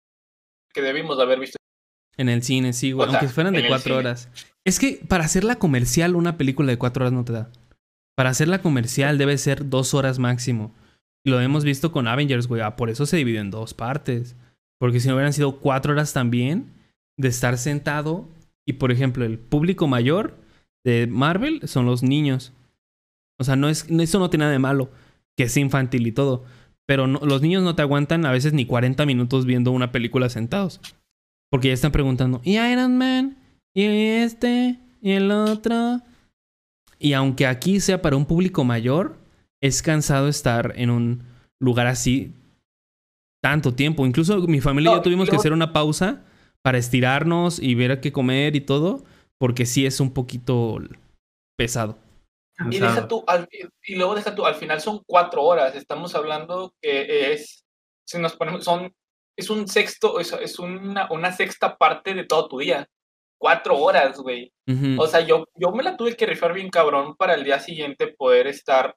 que 0.73 0.83
debimos 0.83 1.17
de 1.17 1.23
haber 1.25 1.41
visto. 1.41 1.57
En 2.17 2.29
el 2.29 2.43
cine, 2.43 2.73
sí, 2.73 2.93
güey. 2.93 3.09
O 3.09 3.11
sea, 3.11 3.21
Aunque 3.21 3.35
fueran 3.35 3.53
de 3.55 3.67
cuatro 3.67 3.97
horas. 3.97 4.29
Es 4.71 4.79
que 4.79 5.01
para 5.09 5.25
hacerla 5.25 5.57
comercial, 5.57 6.15
una 6.15 6.39
película 6.39 6.71
de 6.71 6.79
cuatro 6.79 7.03
horas 7.03 7.13
no 7.13 7.25
te 7.25 7.33
da. 7.33 7.51
Para 8.17 8.31
hacerla 8.31 8.63
comercial 8.63 9.19
debe 9.19 9.37
ser 9.37 9.69
dos 9.69 9.95
horas 9.95 10.21
máximo. 10.21 10.73
Y 11.27 11.31
lo 11.31 11.41
hemos 11.41 11.65
visto 11.65 11.91
con 11.91 12.07
Avengers, 12.07 12.47
güey. 12.47 12.63
Ah, 12.63 12.77
por 12.77 12.89
eso 12.89 13.05
se 13.05 13.17
dividió 13.17 13.41
en 13.41 13.51
dos 13.51 13.75
partes. 13.75 14.37
Porque 14.79 15.01
si 15.01 15.09
no 15.09 15.15
hubieran 15.15 15.33
sido 15.33 15.59
cuatro 15.59 15.93
horas 15.93 16.13
también 16.13 16.73
de 17.17 17.27
estar 17.27 17.59
sentado. 17.59 18.29
Y 18.65 18.75
por 18.75 18.93
ejemplo, 18.93 19.25
el 19.25 19.41
público 19.41 19.89
mayor 19.89 20.37
de 20.85 21.09
Marvel 21.09 21.67
son 21.67 21.85
los 21.85 22.05
niños. 22.05 22.53
O 23.41 23.43
sea, 23.43 23.57
no 23.57 23.69
es, 23.69 23.91
eso 23.91 24.21
no 24.21 24.31
tiene 24.31 24.45
nada 24.45 24.53
de 24.53 24.61
malo. 24.61 24.93
Que 25.37 25.47
es 25.47 25.57
infantil 25.57 26.07
y 26.07 26.13
todo. 26.13 26.45
Pero 26.87 27.09
los 27.09 27.43
niños 27.43 27.65
no 27.65 27.75
te 27.75 27.83
aguantan 27.83 28.25
a 28.25 28.31
veces 28.31 28.53
ni 28.53 28.67
40 28.67 29.05
minutos 29.05 29.47
viendo 29.47 29.73
una 29.73 29.91
película 29.91 30.29
sentados. 30.29 30.81
Porque 31.51 31.67
ya 31.67 31.75
están 31.75 31.91
preguntando, 31.91 32.41
¿y 32.45 32.57
Iron 32.57 32.97
Man? 32.99 33.40
¿Y 33.75 33.85
este? 33.85 34.79
¿Y 35.01 35.13
el 35.13 35.31
otro? 35.31 36.01
Y 36.99 37.13
aunque 37.15 37.47
aquí 37.47 37.81
sea 37.81 38.03
para 38.03 38.17
un 38.17 38.27
público 38.27 38.65
mayor, 38.65 39.19
es 39.63 39.83
cansado 39.83 40.29
estar 40.29 40.73
en 40.77 40.91
un 40.91 41.23
lugar 41.59 41.87
así 41.87 42.35
tanto 43.43 43.75
tiempo. 43.75 44.07
Incluso 44.07 44.39
mi 44.47 44.61
familia 44.61 44.91
y 44.91 44.95
yo 44.95 45.03
tuvimos 45.03 45.29
que 45.31 45.37
hacer 45.37 45.53
una 45.53 45.73
pausa 45.73 46.25
para 46.63 46.79
estirarnos 46.79 47.59
y 47.59 47.75
ver 47.75 47.93
a 47.93 48.01
qué 48.01 48.13
comer 48.13 48.55
y 48.55 48.61
todo, 48.61 49.05
porque 49.39 49.65
sí 49.65 49.87
es 49.87 50.01
un 50.01 50.13
poquito 50.13 50.79
pesado. 51.57 51.99
Y 52.71 52.79
deja 52.79 53.09
tú, 53.09 53.25
al- 53.27 53.49
y 53.85 53.95
luego 53.97 54.15
deja 54.15 54.35
tú, 54.35 54.45
al 54.45 54.55
final 54.57 54.81
son 54.83 55.03
cuatro 55.07 55.43
horas. 55.43 55.75
Estamos 55.75 56.15
hablando 56.15 56.75
que 56.83 57.33
es, 57.33 57.65
si 58.07 58.19
nos 58.19 58.37
ponemos, 58.37 58.65
son, 58.65 58.93
es 59.39 59.49
un 59.49 59.67
sexto, 59.67 60.21
es, 60.21 60.35
es 60.35 60.59
una, 60.59 61.11
una 61.11 61.33
sexta 61.33 61.79
parte 61.79 62.13
de 62.13 62.25
todo 62.25 62.49
tu 62.49 62.59
día. 62.59 62.87
Cuatro 63.41 63.79
horas, 63.79 64.19
güey. 64.19 64.53
O 64.99 65.07
sea, 65.07 65.21
yo, 65.21 65.47
yo 65.55 65.73
me 65.73 65.83
la 65.83 65.97
tuve 65.97 66.15
que 66.15 66.27
rifar 66.27 66.53
bien 66.53 66.69
cabrón 66.69 67.17
para 67.17 67.35
el 67.35 67.43
día 67.43 67.59
siguiente 67.59 68.09
poder 68.09 68.47
estar 68.47 68.95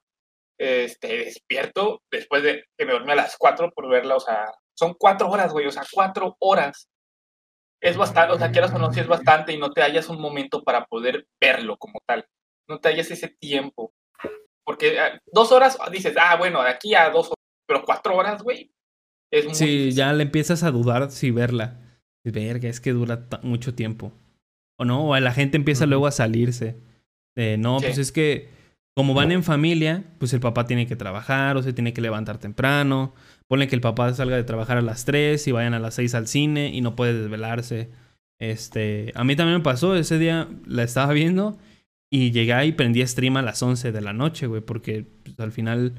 este, 0.58 1.24
despierto 1.24 2.02
después 2.12 2.42
de 2.42 2.64
que 2.76 2.84
me 2.84 2.92
dormí 2.92 3.10
a 3.12 3.14
las 3.14 3.36
cuatro 3.38 3.72
por 3.74 3.88
verla. 3.88 4.16
O 4.16 4.20
sea, 4.20 4.52
son 4.76 4.94
cuatro 4.98 5.30
horas, 5.30 5.50
güey. 5.50 5.66
O 5.66 5.70
sea, 5.70 5.82
cuatro 5.90 6.36
horas. 6.40 6.88
Es 7.80 7.96
bastante, 7.96 8.34
o 8.34 8.38
sea, 8.38 8.52
quieras 8.52 8.74
o 8.74 8.78
no, 8.78 8.92
sí 8.92 9.00
es 9.00 9.06
bastante 9.06 9.52
y 9.52 9.58
no 9.58 9.70
te 9.70 9.80
hallas 9.80 10.10
un 10.10 10.20
momento 10.20 10.62
para 10.62 10.84
poder 10.84 11.26
verlo 11.40 11.78
como 11.78 11.98
tal. 12.06 12.26
No 12.68 12.78
te 12.80 12.90
hallas 12.90 13.10
ese 13.10 13.28
tiempo. 13.40 13.94
Porque 14.62 14.98
ah, 15.00 15.18
dos 15.32 15.52
horas 15.52 15.78
dices, 15.90 16.14
ah, 16.20 16.36
bueno, 16.36 16.62
de 16.62 16.68
aquí 16.68 16.94
a 16.94 17.08
dos 17.08 17.28
horas, 17.28 17.44
pero 17.66 17.82
cuatro 17.82 18.14
horas, 18.14 18.42
güey. 18.42 18.70
Es 19.30 19.46
muy 19.46 19.54
Sí, 19.54 19.92
ya 19.92 20.12
le 20.12 20.24
empiezas 20.24 20.62
a 20.62 20.70
dudar 20.70 21.10
si 21.10 21.30
verla. 21.30 21.80
Verga, 22.24 22.68
es 22.68 22.80
que 22.80 22.92
dura 22.92 23.26
mucho 23.42 23.74
tiempo. 23.74 24.12
O 24.78 24.84
no, 24.84 25.08
o 25.08 25.20
la 25.20 25.32
gente 25.32 25.56
empieza 25.56 25.86
luego 25.86 26.06
a 26.06 26.10
salirse. 26.12 26.76
De, 27.36 27.56
no, 27.58 27.80
Sí. 27.80 27.86
pues 27.86 27.98
es 27.98 28.12
que 28.12 28.48
como 28.96 29.12
van 29.14 29.32
en 29.32 29.42
familia, 29.42 30.04
pues 30.18 30.32
el 30.34 30.40
papá 30.40 30.66
tiene 30.66 30.86
que 30.86 30.94
trabajar 30.94 31.56
o 31.56 31.62
se 31.62 31.72
tiene 31.72 31.92
que 31.92 32.00
levantar 32.00 32.38
temprano. 32.38 33.12
Ponle 33.48 33.66
que 33.66 33.74
el 33.74 33.80
papá 33.80 34.12
salga 34.14 34.36
de 34.36 34.44
trabajar 34.44 34.78
a 34.78 34.82
las 34.82 35.04
3 35.04 35.46
y 35.48 35.52
vayan 35.52 35.74
a 35.74 35.80
las 35.80 35.94
6 35.94 36.14
al 36.14 36.28
cine 36.28 36.68
y 36.72 36.80
no 36.80 36.94
puede 36.94 37.12
desvelarse. 37.12 37.90
Este, 38.40 39.12
a 39.16 39.24
mí 39.24 39.36
también 39.36 39.58
me 39.58 39.64
pasó, 39.64 39.96
ese 39.96 40.18
día 40.18 40.48
la 40.66 40.82
estaba 40.84 41.12
viendo 41.12 41.58
y 42.10 42.30
llegué 42.30 42.66
y 42.66 42.72
prendí 42.72 43.04
stream 43.06 43.36
a 43.36 43.42
las 43.42 43.62
11 43.62 43.90
de 43.90 44.00
la 44.00 44.12
noche, 44.12 44.46
güey, 44.46 44.60
porque 44.62 45.04
pues, 45.24 45.38
al 45.40 45.50
final 45.50 45.94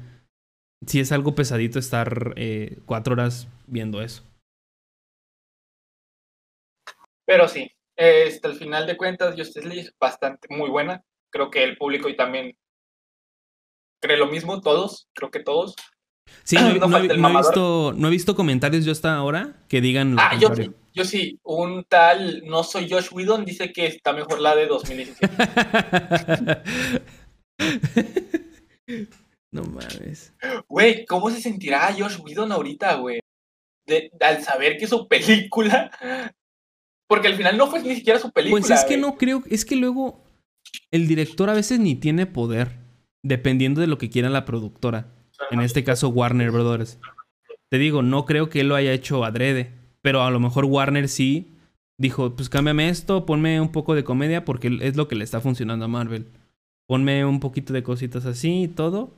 sí 0.86 1.00
es 1.00 1.12
algo 1.12 1.34
pesadito 1.34 1.78
estar 1.78 2.32
eh, 2.36 2.78
cuatro 2.86 3.12
horas 3.12 3.48
viendo 3.66 4.00
eso. 4.02 4.22
Pero 7.26 7.48
sí, 7.48 7.70
este, 7.96 8.48
al 8.48 8.54
final 8.56 8.86
de 8.86 8.96
cuentas, 8.96 9.34
Justice 9.36 9.66
League 9.66 9.90
bastante 10.00 10.48
muy 10.50 10.68
buena. 10.70 11.02
Creo 11.32 11.50
que 11.50 11.62
el 11.64 11.76
público 11.76 12.08
y 12.08 12.16
también 12.16 12.56
cree 14.02 14.16
lo 14.16 14.26
mismo, 14.26 14.60
todos, 14.60 15.08
creo 15.14 15.30
que 15.30 15.40
todos. 15.40 15.74
Sí, 16.44 16.56
no, 16.56 16.68
he- 16.70 16.78
No 16.78 16.86
no 16.88 16.96
he- 16.96 17.00
falta 17.00 17.14
el 17.14 17.20
no 17.20 17.28
he 17.28 17.32
mamador. 17.32 17.50
visto, 17.52 17.92
no 17.96 18.08
he 18.08 18.10
visto 18.10 18.34
comentarios 18.36 18.84
yo 18.84 18.92
hasta 18.92 19.14
ahora 19.16 19.54
que 19.68 19.80
digan 19.80 20.14
lo 20.14 20.20
Ah, 20.20 20.36
yo 20.38 20.54
sí, 20.54 20.70
yo 20.94 21.04
sí, 21.04 21.38
un 21.42 21.84
tal, 21.84 22.42
no 22.46 22.62
soy 22.64 22.88
Josh 22.90 23.08
Whedon, 23.12 23.44
dice 23.44 23.72
que 23.72 23.86
está 23.86 24.12
mejor 24.12 24.40
la 24.40 24.54
de 24.56 24.66
2017. 24.66 25.34
no 29.52 29.62
mames. 29.64 30.32
Güey, 30.68 31.04
¿cómo 31.06 31.30
se 31.30 31.40
sentirá 31.40 31.92
Josh 31.96 32.18
Whedon 32.20 32.52
ahorita, 32.52 32.94
güey? 32.96 33.20
Al 34.20 34.42
saber 34.42 34.76
que 34.78 34.86
su 34.86 35.06
película... 35.08 35.90
Porque 37.08 37.28
al 37.28 37.34
final 37.34 37.56
no 37.56 37.68
fue 37.68 37.82
ni 37.82 37.94
siquiera 37.94 38.18
su 38.18 38.30
película. 38.30 38.60
Pues 38.60 38.70
es 38.70 38.84
que 38.84 38.96
güey. 38.96 39.00
no 39.00 39.16
creo, 39.16 39.42
es 39.48 39.64
que 39.64 39.76
luego 39.76 40.24
el 40.90 41.06
director 41.06 41.50
a 41.50 41.54
veces 41.54 41.78
ni 41.78 41.94
tiene 41.94 42.26
poder, 42.26 42.78
dependiendo 43.22 43.80
de 43.80 43.86
lo 43.86 43.98
que 43.98 44.10
quiera 44.10 44.28
la 44.28 44.44
productora. 44.44 45.12
En 45.50 45.60
este 45.60 45.84
caso 45.84 46.08
Warner 46.08 46.50
Brothers. 46.50 46.98
Te 47.70 47.78
digo, 47.78 48.02
no 48.02 48.24
creo 48.24 48.48
que 48.48 48.60
él 48.60 48.68
lo 48.68 48.76
haya 48.76 48.92
hecho 48.92 49.24
adrede, 49.24 49.72
pero 50.02 50.22
a 50.22 50.30
lo 50.30 50.40
mejor 50.40 50.64
Warner 50.64 51.08
sí 51.08 51.52
dijo, 51.98 52.34
pues 52.36 52.48
cámbiame 52.48 52.88
esto, 52.88 53.26
ponme 53.26 53.60
un 53.60 53.72
poco 53.72 53.94
de 53.94 54.04
comedia 54.04 54.44
porque 54.44 54.78
es 54.82 54.96
lo 54.96 55.08
que 55.08 55.16
le 55.16 55.24
está 55.24 55.40
funcionando 55.40 55.84
a 55.84 55.88
Marvel. 55.88 56.26
Ponme 56.86 57.24
un 57.24 57.40
poquito 57.40 57.72
de 57.72 57.82
cositas 57.82 58.26
así 58.26 58.64
y 58.64 58.68
todo. 58.68 59.14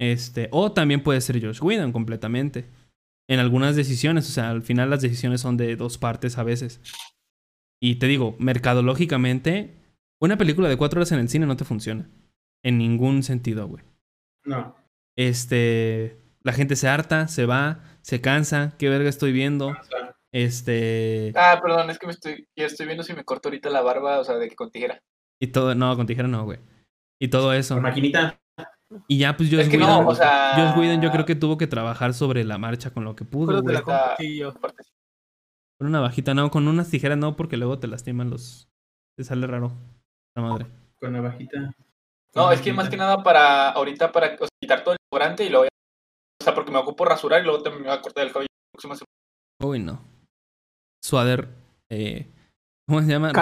Este, 0.00 0.48
o 0.50 0.72
también 0.72 1.02
puede 1.02 1.20
ser 1.20 1.44
Josh 1.44 1.62
Whedon 1.62 1.92
completamente. 1.92 2.66
En 3.28 3.38
algunas 3.38 3.76
decisiones, 3.76 4.28
o 4.28 4.32
sea, 4.32 4.50
al 4.50 4.62
final 4.62 4.90
las 4.90 5.02
decisiones 5.02 5.40
son 5.40 5.56
de 5.56 5.76
dos 5.76 5.98
partes 5.98 6.38
a 6.38 6.42
veces. 6.42 6.80
Y 7.80 7.96
te 7.96 8.06
digo, 8.06 8.36
mercadológicamente, 8.38 9.74
una 10.20 10.36
película 10.36 10.68
de 10.68 10.76
cuatro 10.76 10.98
horas 10.98 11.12
en 11.12 11.18
el 11.18 11.28
cine 11.28 11.46
no 11.46 11.56
te 11.56 11.64
funciona. 11.64 12.08
En 12.62 12.78
ningún 12.78 13.22
sentido, 13.22 13.66
güey. 13.68 13.84
No. 14.44 14.74
Este, 15.16 16.16
la 16.42 16.52
gente 16.52 16.76
se 16.76 16.88
harta, 16.88 17.28
se 17.28 17.46
va, 17.46 17.82
se 18.02 18.20
cansa, 18.20 18.74
qué 18.78 18.88
verga 18.88 19.08
estoy 19.08 19.32
viendo. 19.32 19.76
Este, 20.32 21.32
Ah, 21.36 21.60
perdón, 21.62 21.90
es 21.90 21.98
que 21.98 22.06
me 22.06 22.12
estoy, 22.12 22.48
ya 22.56 22.66
estoy 22.66 22.86
viendo 22.86 23.04
si 23.04 23.12
me 23.12 23.24
corto 23.24 23.48
ahorita 23.48 23.70
la 23.70 23.82
barba, 23.82 24.18
o 24.18 24.24
sea, 24.24 24.36
de 24.36 24.48
que 24.48 24.56
con 24.56 24.70
tijera. 24.70 25.00
y 25.40 25.48
todo, 25.48 25.74
no, 25.74 25.94
con 25.96 26.06
tijera 26.06 26.26
no, 26.28 26.44
güey. 26.44 26.58
Y 27.20 27.28
todo 27.28 27.52
eso. 27.52 27.74
Con 27.74 27.84
maquinita. 27.84 28.40
Y 29.08 29.18
ya, 29.18 29.36
pues 29.36 29.50
Josh 29.50 29.60
Es 29.60 29.68
que 29.68 29.76
Whedon, 29.76 30.04
no, 30.04 30.08
o 30.08 30.14
sea... 30.14 30.52
Josh 30.54 30.78
Whedon 30.78 31.00
yo 31.02 31.10
creo 31.10 31.24
que 31.24 31.34
tuvo 31.34 31.58
que 31.58 31.66
trabajar 31.66 32.14
sobre 32.14 32.44
la 32.44 32.58
marcha 32.58 32.90
con 32.90 33.04
lo 33.04 33.16
que 33.16 33.24
pudo, 33.24 33.62
güey. 33.62 33.74
la 33.74 34.16
con 35.78 35.88
una 35.88 36.00
bajita, 36.00 36.34
no, 36.34 36.50
con 36.50 36.68
unas 36.68 36.90
tijeras 36.90 37.18
no, 37.18 37.36
porque 37.36 37.56
luego 37.56 37.78
te 37.78 37.86
lastiman 37.86 38.30
los... 38.30 38.68
Te 39.16 39.24
sale 39.24 39.46
raro. 39.46 39.72
La 40.36 40.42
madre. 40.42 40.66
con 40.98 41.12
la 41.12 41.20
bajita. 41.20 41.74
No, 42.34 42.50
es 42.50 42.60
que 42.60 42.72
más 42.72 42.88
que 42.88 42.96
nada 42.96 43.22
para 43.22 43.70
ahorita 43.70 44.10
para 44.10 44.34
o 44.34 44.38
sea, 44.38 44.48
quitar 44.60 44.82
todo 44.82 44.94
el 44.94 44.98
colorante 45.08 45.44
y 45.44 45.50
luego... 45.50 45.66
O 45.66 46.44
sea, 46.44 46.54
porque 46.54 46.72
me 46.72 46.78
ocupo 46.78 47.04
rasurar 47.04 47.42
y 47.42 47.44
luego 47.44 47.62
también 47.62 47.82
me 47.82 47.88
voy 47.88 47.98
a 47.98 48.02
cortar 48.02 48.26
el 48.26 48.32
cabello. 48.32 48.48
la 48.50 48.72
próxima 48.72 48.94
semana. 48.96 49.14
Uy, 49.62 49.78
no. 49.78 50.00
Suader, 51.02 51.48
eh, 51.90 52.28
¿cómo 52.88 53.02
se 53.02 53.08
llama? 53.08 53.32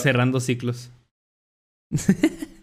Cerrando 0.00 0.40
ciclos. 0.40 0.90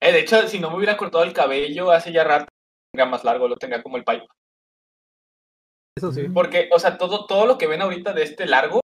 Eh, 0.00 0.12
de 0.12 0.20
hecho, 0.20 0.46
si 0.46 0.58
no 0.58 0.70
me 0.70 0.76
hubiera 0.76 0.96
cortado 0.96 1.24
el 1.24 1.32
cabello 1.32 1.90
hace 1.90 2.12
ya 2.12 2.22
rato, 2.22 2.46
tendría 2.92 3.10
más 3.10 3.24
largo, 3.24 3.48
lo 3.48 3.56
tendría 3.56 3.82
como 3.82 3.96
el 3.96 4.04
pipe. 4.04 4.26
Eso 5.96 6.12
sí. 6.12 6.28
Porque, 6.28 6.68
o 6.72 6.78
sea, 6.78 6.98
todo, 6.98 7.26
todo 7.26 7.46
lo 7.46 7.56
que 7.58 7.66
ven 7.66 7.82
ahorita 7.82 8.12
de 8.12 8.22
este 8.22 8.46
largo 8.46 8.80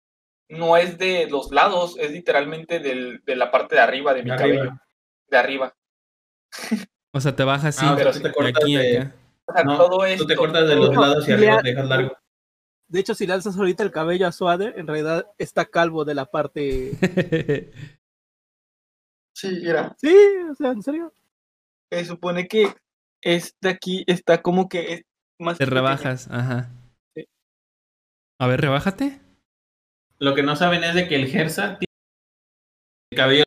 no 0.48 0.76
es 0.76 0.96
de 0.98 1.28
los 1.28 1.50
lados, 1.50 1.96
es 1.98 2.10
literalmente 2.12 2.78
del, 2.80 3.22
de 3.24 3.36
la 3.36 3.50
parte 3.50 3.74
de 3.76 3.80
arriba 3.80 4.14
de 4.14 4.22
mi 4.22 4.30
De 4.30 4.36
cabello. 4.36 4.60
arriba. 4.60 4.86
De 5.28 5.36
arriba. 5.36 5.76
O 7.12 7.20
sea, 7.20 7.34
te 7.34 7.44
baja 7.44 7.68
así. 7.68 7.84
Ah, 7.88 7.94
pero 7.96 8.12
sí, 8.12 8.22
te 8.22 8.28
de 8.28 8.34
cortas 8.34 8.62
aquí 8.64 8.76
de- 8.76 8.98
acá. 8.98 9.14
O 9.46 9.52
sea, 9.52 9.64
no, 9.64 9.76
todo 9.76 10.04
esto. 10.06 10.24
tú 10.24 10.28
te 10.28 10.36
cortas 10.36 10.68
de 10.68 10.76
los 10.76 10.90
No, 10.92 11.00
lados 11.00 11.28
y 11.28 11.32
arriba 11.32 11.60
te 11.62 11.68
dejas 11.70 11.86
largo. 11.88 12.16
De 12.88 12.98
hecho, 13.00 13.14
si 13.14 13.26
le 13.26 13.32
alzas 13.34 13.56
ahorita 13.56 13.82
el 13.84 13.92
cabello 13.92 14.26
a 14.26 14.32
Suader, 14.32 14.76
en 14.78 14.86
realidad 14.88 15.26
está 15.38 15.64
calvo 15.66 16.04
de 16.04 16.14
la 16.14 16.26
parte. 16.26 16.92
Sí, 19.34 19.48
mira. 19.62 19.94
Sí, 19.98 20.14
o 20.50 20.54
sea, 20.54 20.72
en 20.72 20.82
serio. 20.82 21.12
Se 21.90 22.04
supone 22.04 22.46
que 22.46 22.74
este 23.22 23.68
aquí 23.70 24.04
está 24.06 24.42
como 24.42 24.68
que 24.68 24.92
es 24.92 25.02
más. 25.38 25.56
te 25.56 25.64
pequeño. 25.64 25.74
rebajas, 25.82 26.28
ajá. 26.30 26.68
A 28.40 28.46
ver, 28.46 28.60
rebájate. 28.62 29.20
Lo 30.18 30.34
que 30.34 30.42
no 30.42 30.56
saben 30.56 30.82
es 30.82 30.94
de 30.94 31.06
que 31.08 31.16
el 31.16 31.26
Gersa 31.28 31.78
tiene 31.78 31.92
el 33.12 33.16
cabello 33.16 33.44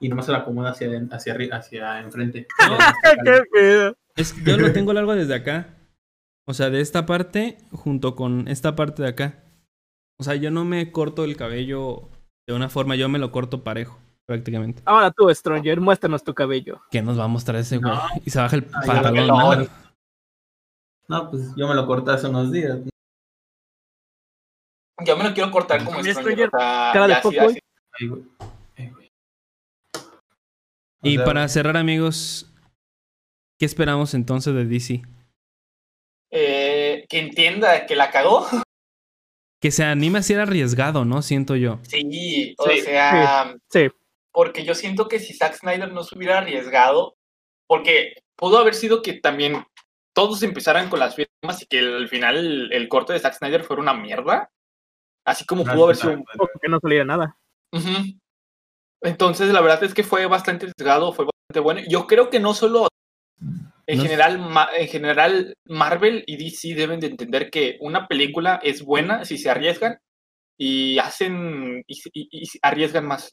y 0.00 0.08
nomás 0.08 0.26
se 0.26 0.32
lo 0.32 0.38
acomoda 0.38 0.70
hacia, 0.70 0.88
hacia, 1.12 1.34
arri- 1.34 1.52
hacia 1.52 2.00
enfrente. 2.00 2.46
¡Qué 3.24 3.42
pedo! 3.52 3.94
Es, 4.16 4.34
yo 4.44 4.56
lo 4.56 4.72
tengo 4.72 4.92
largo 4.92 5.14
desde 5.14 5.34
acá. 5.34 5.74
O 6.48 6.54
sea, 6.54 6.70
de 6.70 6.80
esta 6.80 7.06
parte 7.06 7.58
junto 7.72 8.14
con 8.16 8.48
esta 8.48 8.74
parte 8.76 9.02
de 9.02 9.08
acá. 9.08 9.44
O 10.18 10.24
sea, 10.24 10.34
yo 10.34 10.50
no 10.50 10.64
me 10.64 10.90
corto 10.92 11.24
el 11.24 11.36
cabello 11.36 12.08
de 12.48 12.54
una 12.54 12.68
forma, 12.68 12.96
yo 12.96 13.08
me 13.08 13.18
lo 13.18 13.30
corto 13.32 13.62
parejo, 13.64 13.98
prácticamente. 14.26 14.82
Ahora 14.86 15.10
tú, 15.10 15.32
Stronger, 15.34 15.80
muéstranos 15.80 16.24
tu 16.24 16.34
cabello. 16.34 16.80
¿Qué 16.90 17.02
nos 17.02 17.18
va 17.18 17.24
a 17.24 17.28
mostrar 17.28 17.58
ese 17.58 17.78
güey? 17.78 17.92
Y 18.24 18.30
se 18.30 18.38
baja 18.38 18.56
el 18.56 18.66
Ay, 18.74 18.86
pantalón. 18.88 19.68
No, 21.08 21.30
pues 21.30 21.52
yo 21.56 21.68
me 21.68 21.74
lo 21.74 21.86
corté 21.86 22.12
hace 22.12 22.28
unos 22.28 22.50
días. 22.50 22.78
Yo 25.04 25.16
me 25.16 25.24
lo 25.24 25.34
quiero 25.34 25.50
cortar 25.50 25.84
como 25.84 26.02
Stranger. 26.02 26.50
Y 31.02 31.18
para 31.18 31.46
cerrar, 31.48 31.76
amigos, 31.76 32.52
¿qué 33.58 33.66
esperamos 33.66 34.14
entonces 34.14 34.54
de 34.54 34.64
DC? 34.64 35.02
Eh, 36.30 37.06
que 37.08 37.18
entienda 37.18 37.86
que 37.86 37.96
la 37.96 38.10
cagó. 38.10 38.46
Que 39.58 39.70
se 39.70 39.82
anime 39.82 40.18
a 40.18 40.22
ser 40.22 40.38
arriesgado, 40.38 41.06
¿no? 41.06 41.22
Siento 41.22 41.56
yo. 41.56 41.80
Sí, 41.82 42.54
o 42.58 42.68
Sí, 42.68 42.80
sea, 42.82 43.56
Sí, 43.70 43.88
porque 44.30 44.64
yo 44.64 44.74
siento 44.74 45.08
que 45.08 45.18
si 45.18 45.32
Zack 45.32 45.54
Snyder 45.54 45.92
no 45.94 46.04
se 46.04 46.14
hubiera 46.14 46.38
arriesgado, 46.38 47.16
porque 47.66 48.12
pudo 48.36 48.58
haber 48.58 48.74
sido 48.74 49.00
que 49.00 49.14
también 49.14 49.64
todos 50.14 50.42
empezaran 50.42 50.90
con 50.90 51.00
las 51.00 51.16
firmas 51.16 51.62
y 51.62 51.66
que 51.66 51.78
al 51.78 52.06
final 52.08 52.36
el, 52.36 52.72
el 52.72 52.88
corte 52.88 53.14
de 53.14 53.18
Zack 53.18 53.32
Snyder 53.38 53.64
fuera 53.64 53.80
una 53.80 53.94
mierda, 53.94 54.50
así 55.26 55.44
como 55.44 55.64
pudo 55.64 55.84
haber 55.84 55.96
sido 55.96 56.14
un 56.14 56.24
porque 56.24 56.68
no 56.68 56.78
saliera 56.80 57.04
nada. 57.04 57.36
Entonces, 59.02 59.52
la 59.52 59.60
verdad 59.60 59.84
es 59.84 59.92
que 59.92 60.04
fue 60.04 60.26
bastante 60.26 60.66
arriesgado, 60.66 61.12
fue 61.12 61.26
bastante 61.26 61.60
bueno. 61.60 61.80
Yo 61.88 62.06
creo 62.06 62.30
que 62.30 62.40
no 62.40 62.54
solo 62.54 62.88
en 63.86 63.98
No 63.98 64.02
general, 64.02 64.40
en 64.76 64.88
general 64.88 65.54
Marvel 65.66 66.24
y 66.26 66.36
DC 66.36 66.74
deben 66.74 67.00
de 67.00 67.08
entender 67.08 67.50
que 67.50 67.76
una 67.80 68.08
película 68.08 68.58
es 68.62 68.82
buena 68.82 69.24
si 69.24 69.38
se 69.38 69.50
arriesgan 69.50 69.98
y 70.58 70.98
hacen 70.98 71.84
y, 71.86 72.48
arriesgan 72.62 73.06
más. 73.06 73.32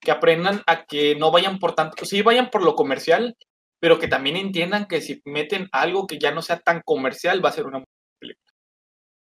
Que 0.00 0.10
aprendan 0.10 0.62
a 0.66 0.84
que 0.84 1.16
no 1.16 1.30
vayan 1.30 1.58
por 1.58 1.74
tanto, 1.74 2.04
sí 2.04 2.22
vayan 2.22 2.50
por 2.50 2.62
lo 2.62 2.74
comercial, 2.74 3.36
pero 3.80 3.98
que 3.98 4.08
también 4.08 4.36
entiendan 4.36 4.86
que 4.86 5.00
si 5.00 5.20
meten 5.24 5.68
algo 5.72 6.06
que 6.06 6.18
ya 6.18 6.30
no 6.30 6.42
sea 6.42 6.58
tan 6.58 6.82
comercial 6.84 7.44
va 7.44 7.50
a 7.50 7.52
ser 7.52 7.66
una 7.66 7.84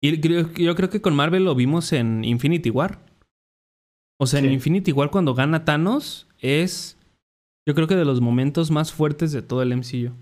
Y 0.03 0.19
yo 0.65 0.75
creo 0.75 0.91
que 0.91 1.01
con 1.01 1.15
Marvel 1.15 1.45
lo 1.45 1.55
vimos 1.55 1.93
en 1.93 2.25
Infinity 2.25 2.71
War. 2.71 3.01
O 4.19 4.27
sea, 4.27 4.41
en. 4.41 4.51
Infinity 4.53 4.93
War 4.93 5.11
cuando 5.11 5.35
gana 5.35 5.65
Thanos 5.65 6.27
es, 6.39 6.99
yo 7.67 7.75
creo 7.75 7.87
que 7.87 7.97
de 7.97 8.05
los 8.05 8.21
momentos 8.21 8.71
más 8.71 8.93
fuertes 8.93 9.33
de 9.33 9.43
todo 9.43 9.63
el 9.63 9.73
MCU. 9.77 10.13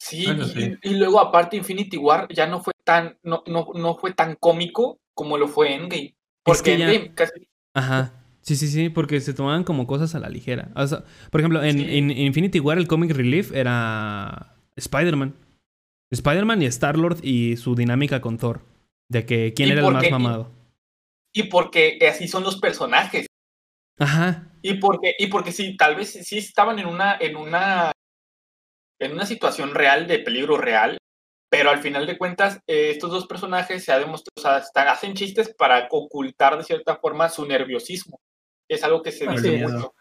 Sí, 0.00 0.24
Bueno, 0.26 0.44
y, 0.44 0.48
sí. 0.48 0.74
y- 0.82 0.90
y 0.90 0.94
luego 0.98 1.20
aparte 1.20 1.56
Infinity 1.56 1.96
War 1.96 2.28
ya 2.32 2.46
no 2.46 2.60
fue 2.62 2.72
tan, 2.84 3.16
no, 3.22 3.42
no, 3.46 3.68
no 3.74 3.94
fue 3.96 4.12
tan 4.12 4.36
cómico 4.38 4.98
como 5.14 5.38
lo 5.38 5.48
fue 5.48 5.74
Endgame. 5.74 6.14
Porque 6.44 6.72
que 6.72 6.78
ya- 6.78 6.92
Endgame 6.92 7.14
casi 7.14 7.32
Ajá. 7.74 8.12
Sí, 8.42 8.54
sí, 8.54 8.68
sí, 8.68 8.88
porque 8.90 9.20
se 9.20 9.34
tomaban 9.34 9.64
como 9.64 9.86
cosas 9.88 10.14
a 10.14 10.20
la 10.20 10.28
ligera. 10.28 10.70
O 10.76 10.86
sea, 10.86 11.02
por 11.30 11.40
ejemplo, 11.40 11.62
en, 11.64 11.78
Sí. 11.78 11.98
en 11.98 12.10
Infinity 12.12 12.60
War 12.60 12.78
el 12.78 12.86
comic 12.86 13.10
relief 13.10 13.52
era 13.52 14.54
Spider-Man. 14.76 15.34
Spider-Man 16.12 16.62
y 16.62 16.66
Star-Lord 16.66 17.18
y 17.24 17.56
su 17.56 17.74
dinámica 17.74 18.20
con 18.20 18.38
Thor. 18.38 18.62
De 19.08 19.24
que 19.26 19.52
quién 19.54 19.68
¿Y 19.68 19.72
era 19.72 19.86
el 19.86 19.92
más 19.92 20.10
mamado. 20.10 20.52
y 21.32 21.44
porque 21.44 21.98
así 22.10 22.26
son 22.28 22.42
los 22.42 22.58
personajes. 22.58 23.26
Ajá. 23.98 24.50
Y 24.62 24.74
porque, 24.74 25.14
y 25.18 25.28
porque 25.28 25.52
sí, 25.52 25.76
tal 25.76 25.96
vez 25.96 26.12
sí 26.12 26.38
estaban 26.38 26.78
en 26.78 26.86
una, 26.86 27.16
en 27.20 27.36
una, 27.36 27.92
en 29.00 29.12
una 29.12 29.26
situación 29.26 29.74
real 29.74 30.06
de 30.06 30.18
peligro 30.18 30.58
real, 30.58 30.98
pero 31.50 31.70
al 31.70 31.78
final 31.80 32.06
de 32.06 32.18
cuentas, 32.18 32.58
eh, 32.66 32.90
estos 32.90 33.10
dos 33.10 33.26
personajes 33.26 33.84
se 33.84 33.92
ha 33.92 33.98
demostrado, 33.98 34.32
o 34.36 34.40
sea, 34.40 34.58
están- 34.58 34.88
hacen 34.88 35.14
chistes 35.14 35.54
para 35.54 35.86
ocultar 35.90 36.58
de 36.58 36.64
cierta 36.64 36.96
forma 36.96 37.28
su 37.28 37.46
nerviosismo. 37.46 38.18
Es 38.68 38.82
algo 38.82 39.02
que 39.02 39.12
se 39.12 39.26
dice 39.28 39.58
mucho. 39.58 39.94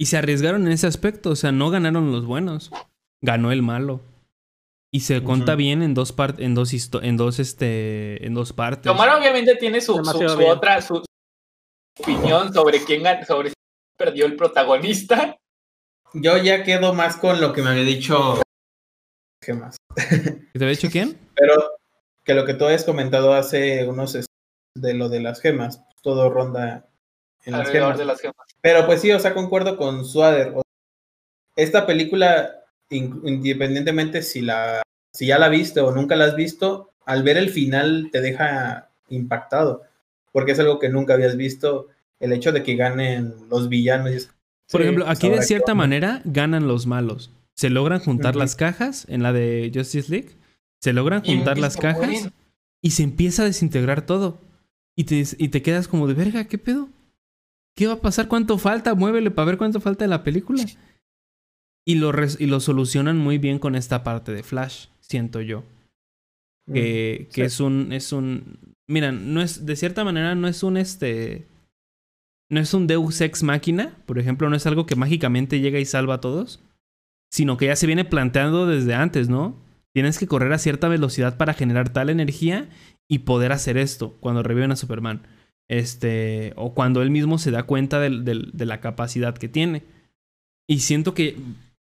Y 0.00 0.06
se 0.06 0.16
arriesgaron 0.16 0.66
en 0.66 0.72
ese 0.72 0.86
aspecto. 0.86 1.30
O 1.30 1.36
sea, 1.36 1.52
no 1.52 1.70
ganaron 1.70 2.10
los 2.12 2.24
buenos. 2.24 2.70
Ganó 3.20 3.52
el 3.52 3.62
malo. 3.62 4.00
Y 4.90 5.00
se 5.00 5.22
cuenta 5.22 5.52
Ujú. 5.52 5.58
bien 5.58 5.82
en 5.82 5.92
dos 5.94 6.12
partes, 6.12 6.44
en 6.44 6.54
dos 6.54 6.72
histo- 6.72 7.00
en 7.02 7.16
dos 7.16 7.38
este, 7.38 8.24
en 8.26 8.32
dos 8.34 8.52
partes. 8.52 8.90
Omar 8.90 9.10
obviamente 9.18 9.54
tiene 9.56 9.80
su, 9.80 10.02
su, 10.02 10.46
otra 10.46 10.80
su 10.80 11.02
opinión 12.00 12.52
sobre 12.54 12.82
quién 12.84 13.02
sobre 13.26 13.50
si 13.50 13.54
perdió 13.98 14.24
el 14.26 14.36
protagonista. 14.36 15.36
Yo 16.14 16.38
ya 16.38 16.64
quedo 16.64 16.94
más 16.94 17.16
con 17.16 17.38
lo 17.40 17.52
que 17.52 17.60
me 17.62 17.70
había 17.70 17.84
dicho. 17.84 18.40
gemas. 19.44 19.76
¿Te 19.94 20.48
había 20.54 20.68
dicho 20.68 20.88
quién? 20.90 21.18
Pero 21.34 21.54
que 22.24 22.34
lo 22.34 22.46
que 22.46 22.54
tú 22.54 22.64
habías 22.64 22.84
comentado 22.84 23.34
hace 23.34 23.86
unos 23.86 24.14
de 24.74 24.94
lo 24.94 25.08
de 25.10 25.20
las 25.20 25.40
gemas, 25.42 25.82
todo 26.02 26.30
ronda 26.30 26.88
en 27.44 27.52
las 27.52 27.70
gemas. 27.70 27.98
de 27.98 28.04
las 28.06 28.20
gemas. 28.20 28.36
Pero 28.62 28.86
pues 28.86 29.02
sí, 29.02 29.12
o 29.12 29.18
sea, 29.18 29.34
concuerdo 29.34 29.76
con 29.76 30.04
Swader. 30.06 30.52
O- 30.56 30.62
Esta 31.56 31.84
película, 31.86 32.64
independientemente 32.90 34.22
si 34.22 34.40
la 34.40 34.82
si 35.12 35.26
ya 35.26 35.38
la 35.38 35.48
viste 35.48 35.80
o 35.80 35.90
nunca 35.92 36.16
la 36.16 36.26
has 36.26 36.36
visto, 36.36 36.90
al 37.04 37.22
ver 37.22 37.36
el 37.38 37.50
final 37.50 38.10
te 38.12 38.20
deja 38.20 38.90
impactado, 39.08 39.82
porque 40.32 40.52
es 40.52 40.58
algo 40.60 40.78
que 40.78 40.88
nunca 40.90 41.14
habías 41.14 41.36
visto, 41.36 41.88
el 42.20 42.32
hecho 42.32 42.52
de 42.52 42.62
que 42.62 42.76
ganen 42.76 43.34
los 43.48 43.68
villanos. 43.68 44.10
y 44.10 44.14
es- 44.16 44.30
Por 44.70 44.80
sí, 44.80 44.84
ejemplo, 44.84 45.06
aquí 45.08 45.28
de 45.30 45.42
cierta 45.42 45.74
manera 45.74 46.20
ganan 46.24 46.68
los 46.68 46.86
malos. 46.86 47.30
Se 47.54 47.70
logran 47.70 48.00
juntar 48.00 48.36
las 48.36 48.54
cajas 48.54 49.06
en 49.08 49.22
la 49.22 49.32
de 49.32 49.72
Justice 49.74 50.10
League. 50.12 50.30
Se 50.80 50.92
logran 50.92 51.22
juntar 51.24 51.58
las 51.58 51.76
cajas 51.76 52.28
y 52.82 52.90
se 52.90 53.02
empieza 53.02 53.42
a 53.42 53.46
desintegrar 53.46 54.06
todo. 54.06 54.38
Y 54.94 55.04
te, 55.04 55.24
y 55.38 55.48
te 55.48 55.62
quedas 55.62 55.88
como 55.88 56.06
de 56.06 56.14
verga, 56.14 56.44
¿qué 56.44 56.58
pedo? 56.58 56.88
¿Qué 57.74 57.86
va 57.86 57.94
a 57.94 58.00
pasar? 58.00 58.28
¿Cuánto 58.28 58.58
falta? 58.58 58.94
Muévele 58.94 59.30
para 59.32 59.46
ver 59.46 59.58
cuánto 59.58 59.80
falta 59.80 60.04
de 60.04 60.08
la 60.08 60.22
película. 60.22 60.64
Y 61.88 61.94
lo, 61.94 62.12
y 62.38 62.44
lo 62.46 62.60
solucionan 62.60 63.16
muy 63.16 63.38
bien 63.38 63.58
con 63.58 63.74
esta 63.74 64.04
parte 64.04 64.32
de 64.32 64.42
Flash, 64.42 64.88
siento 65.00 65.40
yo. 65.40 65.64
Que, 66.70 67.28
que 67.32 67.40
Sí. 67.40 67.46
es 67.46 67.60
un. 67.60 67.92
Es 67.92 68.12
un. 68.12 68.58
Mira, 68.86 69.10
no 69.10 69.40
es. 69.40 69.64
De 69.64 69.74
cierta 69.74 70.04
manera, 70.04 70.34
no 70.34 70.48
es 70.48 70.62
un 70.62 70.76
este. 70.76 71.46
No 72.50 72.60
es 72.60 72.74
un 72.74 72.86
Deus 72.86 73.22
ex 73.22 73.42
máquina, 73.42 73.96
por 74.04 74.18
ejemplo, 74.18 74.50
no 74.50 74.56
es 74.56 74.66
algo 74.66 74.84
que 74.84 74.96
mágicamente 74.96 75.60
llega 75.60 75.78
y 75.78 75.86
salva 75.86 76.14
a 76.16 76.20
todos. 76.20 76.60
Sino 77.32 77.56
que 77.56 77.66
ya 77.66 77.76
se 77.76 77.86
viene 77.86 78.04
planteando 78.04 78.66
desde 78.66 78.94
antes, 78.94 79.30
¿no? 79.30 79.56
Tienes 79.94 80.18
que 80.18 80.26
correr 80.26 80.52
a 80.52 80.58
cierta 80.58 80.88
velocidad 80.88 81.38
para 81.38 81.54
generar 81.54 81.90
tal 81.90 82.10
energía 82.10 82.68
y 83.08 83.20
poder 83.20 83.50
hacer 83.52 83.78
esto 83.78 84.14
cuando 84.20 84.42
reviven 84.42 84.72
a 84.72 84.76
Superman. 84.76 85.22
Este. 85.68 86.52
O 86.56 86.74
cuando 86.74 87.00
él 87.00 87.10
mismo 87.10 87.38
se 87.38 87.50
da 87.50 87.62
cuenta 87.62 87.98
de 87.98 88.66
la 88.66 88.80
capacidad 88.82 89.38
que 89.38 89.48
tiene. 89.48 89.84
Y 90.68 90.80
siento 90.80 91.14
que 91.14 91.36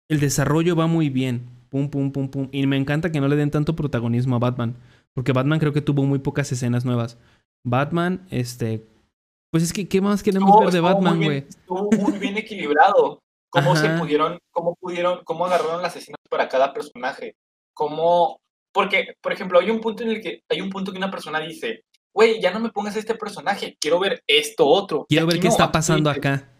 el 0.09 0.19
desarrollo 0.19 0.75
va 0.75 0.87
muy 0.87 1.09
bien. 1.09 1.49
Pum, 1.69 1.89
pum, 1.89 2.11
pum, 2.11 2.29
pum. 2.29 2.47
Y 2.51 2.65
me 2.65 2.77
encanta 2.77 3.11
que 3.11 3.19
no 3.19 3.27
le 3.27 3.35
den 3.35 3.51
tanto 3.51 3.75
protagonismo 3.75 4.35
a 4.35 4.39
Batman. 4.39 4.75
Porque 5.13 5.33
Batman 5.33 5.59
creo 5.59 5.73
que 5.73 5.81
tuvo 5.81 6.03
muy 6.03 6.19
pocas 6.19 6.51
escenas 6.51 6.85
nuevas. 6.85 7.17
Batman, 7.65 8.25
este. 8.29 8.85
Pues 9.51 9.63
es 9.63 9.73
que, 9.73 9.87
¿qué 9.87 10.01
más 10.01 10.23
queremos 10.23 10.49
Estuvo- 10.49 10.63
ver 10.65 10.73
de 10.73 10.79
Batman, 10.79 11.23
güey? 11.23 11.37
Estuvo 11.49 11.89
muy 11.91 12.19
bien 12.19 12.37
equilibrado. 12.37 13.21
Cómo 13.49 13.75
se 13.75 13.89
pudieron, 13.97 14.39
cómo 14.51 14.75
pudieron, 14.75 15.21
cómo 15.23 15.45
agarraron 15.45 15.81
las 15.81 15.95
escenas 15.95 16.19
para 16.29 16.49
cada 16.49 16.73
personaje. 16.73 17.35
Cómo, 17.73 18.39
porque, 18.73 19.15
por 19.21 19.31
ejemplo, 19.31 19.59
hay 19.59 19.69
un 19.69 19.79
punto 19.79 20.03
en 20.03 20.09
el 20.09 20.21
que, 20.21 20.41
hay 20.49 20.61
un 20.61 20.69
punto 20.69 20.91
que 20.91 20.97
una 20.97 21.09
persona 21.09 21.39
dice, 21.39 21.83
güey, 22.13 22.41
ya 22.41 22.51
no 22.51 22.59
me 22.59 22.69
pongas 22.69 22.95
este 22.97 23.15
personaje, 23.15 23.77
quiero 23.79 23.99
ver 23.99 24.21
esto 24.27 24.67
otro. 24.67 25.05
Quiero 25.07 25.27
ver 25.27 25.39
qué 25.39 25.47
está 25.47 25.71
pasando 25.71 26.09
acá. 26.09 26.51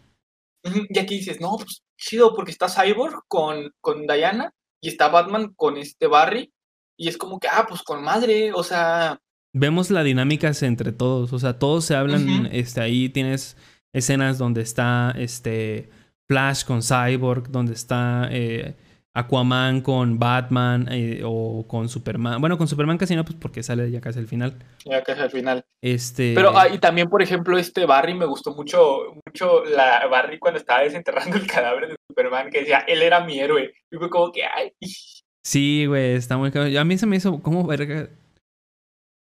Y 0.62 0.98
aquí 0.98 1.16
dices, 1.16 1.40
no, 1.40 1.56
pues 1.56 1.82
chido, 1.96 2.34
porque 2.34 2.50
está 2.50 2.68
Cyborg 2.68 3.22
con, 3.28 3.72
con 3.80 4.06
Diana 4.06 4.52
y 4.80 4.88
está 4.88 5.08
Batman 5.08 5.52
con 5.54 5.76
este 5.76 6.06
Barry. 6.06 6.52
Y 6.96 7.08
es 7.08 7.16
como 7.16 7.38
que, 7.38 7.48
ah, 7.48 7.66
pues 7.68 7.82
con 7.82 8.02
madre, 8.02 8.52
o 8.52 8.62
sea, 8.62 9.20
Vemos 9.52 9.90
la 9.90 10.02
dinámica 10.02 10.52
entre 10.60 10.92
todos. 10.92 11.32
O 11.32 11.38
sea, 11.38 11.58
todos 11.58 11.84
se 11.84 11.96
hablan. 11.96 12.46
Este, 12.52 12.80
ahí 12.80 13.08
tienes 13.08 13.56
escenas 13.92 14.38
donde 14.38 14.62
está 14.62 15.14
este. 15.16 15.90
Flash 16.28 16.64
con 16.64 16.82
Cyborg, 16.82 17.50
donde 17.50 17.72
está 17.72 18.28
eh, 18.30 18.76
Aquaman 19.14 19.80
con 19.80 20.18
Batman 20.18 20.88
eh, 20.90 21.22
o 21.24 21.66
con 21.66 21.88
Superman. 21.88 22.40
Bueno, 22.40 22.56
con 22.56 22.68
Superman 22.68 22.98
casi 22.98 23.16
no, 23.16 23.24
pues 23.24 23.36
porque 23.40 23.62
sale 23.62 23.90
ya 23.90 24.00
casi 24.00 24.18
al 24.18 24.28
final. 24.28 24.54
ya 24.84 25.02
casi 25.02 25.20
al 25.20 25.30
final. 25.30 25.64
Este. 25.82 26.34
Pero 26.34 26.56
ah, 26.56 26.68
y 26.68 26.78
también, 26.78 27.08
por 27.08 27.22
ejemplo, 27.22 27.58
este 27.58 27.84
Barry 27.84 28.14
me 28.14 28.26
gustó 28.26 28.54
mucho, 28.54 29.16
mucho 29.26 29.64
la 29.64 30.06
Barry 30.06 30.38
cuando 30.38 30.60
estaba 30.60 30.82
desenterrando 30.82 31.36
el 31.36 31.46
cadáver 31.46 31.88
de 31.88 31.96
Superman, 32.08 32.50
que 32.50 32.60
decía, 32.60 32.84
él 32.86 33.02
era 33.02 33.24
mi 33.24 33.40
héroe. 33.40 33.72
Y 33.90 33.96
fue 33.96 34.08
como 34.08 34.30
que, 34.30 34.44
ay, 34.44 34.72
Sí, 35.48 35.86
güey, 35.86 36.12
está 36.12 36.36
muy 36.36 36.50
cabrón. 36.50 36.76
A 36.76 36.84
mí 36.84 36.98
se 36.98 37.06
me 37.06 37.16
hizo, 37.16 37.40
¿cómo 37.40 37.66
verga? 37.66 38.10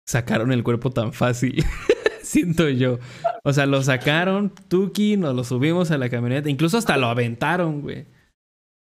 Sacaron 0.08 0.52
el 0.52 0.64
cuerpo 0.64 0.90
tan 0.90 1.14
fácil. 1.14 1.64
Siento 2.24 2.68
yo. 2.68 2.98
O 3.44 3.54
sea, 3.54 3.68
lo 3.68 3.84
sacaron, 3.84 4.50
Tuki, 4.68 5.18
nos 5.18 5.36
lo 5.36 5.44
subimos 5.44 5.92
a 5.92 6.00
la 6.00 6.10
camioneta. 6.10 6.50
Incluso 6.50 6.80
hasta 6.80 6.98
lo 6.98 7.08
aventaron, 7.08 7.82
güey. 7.82 8.08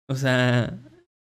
O 0.09 0.15
sea, 0.15 0.79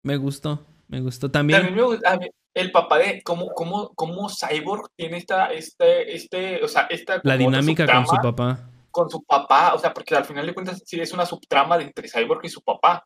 me 0.02 0.16
gustó. 0.16 0.66
Me 0.88 1.00
gustó 1.00 1.30
también. 1.30 1.60
también 1.60 1.76
me 1.76 1.82
gusta 1.82 2.18
el 2.52 2.72
papá 2.72 2.98
de 2.98 3.22
cómo, 3.22 3.48
cómo, 3.54 3.94
cómo 3.94 4.28
Cyborg 4.28 4.88
tiene 4.96 5.18
esta, 5.18 5.52
este, 5.52 6.14
este, 6.16 6.64
o 6.64 6.68
sea, 6.68 6.82
esta 6.90 7.20
la 7.22 7.36
dinámica 7.36 7.86
con 7.86 8.06
su 8.06 8.16
papá. 8.20 8.70
con 8.90 9.08
su 9.08 9.22
papá, 9.22 9.74
o 9.74 9.78
sea, 9.78 9.94
porque 9.94 10.16
al 10.16 10.24
final 10.24 10.46
de 10.46 10.52
cuentas 10.54 10.82
sí 10.84 11.00
es 11.00 11.12
una 11.12 11.24
subtrama 11.26 11.78
de 11.78 11.84
entre 11.84 12.08
Cyborg 12.08 12.44
y 12.44 12.48
su 12.48 12.62
papá. 12.62 13.04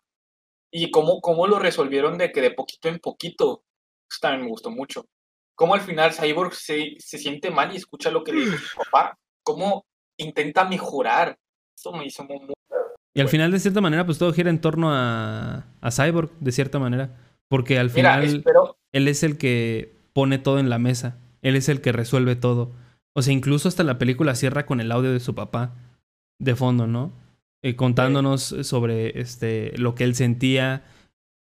Y 0.72 0.90
cómo, 0.90 1.20
cómo 1.20 1.46
lo 1.46 1.58
resolvieron 1.58 2.16
de 2.18 2.32
que 2.32 2.40
de 2.40 2.50
poquito 2.52 2.88
en 2.88 2.98
poquito. 2.98 3.62
Eso 4.10 4.18
también 4.22 4.44
me 4.44 4.50
gustó 4.50 4.70
mucho. 4.70 5.04
cómo 5.54 5.74
al 5.74 5.82
final 5.82 6.12
Cyborg 6.14 6.54
se, 6.54 6.94
se 6.98 7.18
siente 7.18 7.50
mal 7.50 7.72
y 7.72 7.76
escucha 7.76 8.10
lo 8.10 8.24
que 8.24 8.32
le 8.32 8.40
dice 8.46 8.58
su 8.58 8.76
papá, 8.78 9.16
cómo 9.44 9.84
intenta 10.16 10.64
mejorar. 10.64 11.38
Eso 11.76 11.92
me 11.92 12.06
hizo 12.06 12.24
muy, 12.24 12.38
muy- 12.40 12.54
Y 13.14 13.20
al 13.20 13.28
final, 13.28 13.52
de 13.52 13.60
cierta 13.60 13.80
manera, 13.80 14.04
pues 14.04 14.18
todo 14.18 14.32
gira 14.32 14.50
en 14.50 14.60
torno 14.60 14.92
a, 14.92 15.64
a 15.80 15.90
Cyborg, 15.90 16.30
de 16.40 16.52
cierta 16.52 16.80
manera. 16.80 17.16
Porque 17.48 17.78
al 17.78 17.90
Mira, 17.94 18.16
final 18.16 18.36
espero, 18.36 18.76
él 18.92 19.06
es 19.06 19.22
el 19.22 19.38
que 19.38 19.94
pone 20.12 20.38
todo 20.38 20.58
en 20.58 20.68
la 20.68 20.78
mesa. 20.78 21.16
Él 21.40 21.54
es 21.54 21.68
el 21.68 21.80
que 21.80 21.92
resuelve 21.92 22.34
todo. 22.34 22.72
O 23.14 23.22
sea, 23.22 23.32
incluso 23.32 23.68
hasta 23.68 23.84
la 23.84 23.98
película 23.98 24.34
cierra 24.34 24.66
con 24.66 24.80
el 24.80 24.90
audio 24.90 25.12
de 25.12 25.20
su 25.20 25.34
papá 25.34 25.74
de 26.40 26.56
fondo, 26.56 26.88
¿no? 26.88 27.12
Eh, 27.62 27.76
contándonos 27.76 28.42
sobre 28.62 29.20
este, 29.20 29.72
lo 29.76 29.94
que 29.94 30.04
él 30.04 30.14
sentía, 30.14 30.82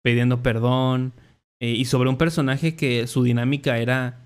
pidiendo 0.03 0.43
perdón, 0.43 1.13
eh, 1.59 1.71
y 1.71 1.85
sobre 1.85 2.09
un 2.09 2.17
personaje 2.17 2.75
que 2.75 3.07
su 3.07 3.23
dinámica 3.23 3.79
era, 3.79 4.19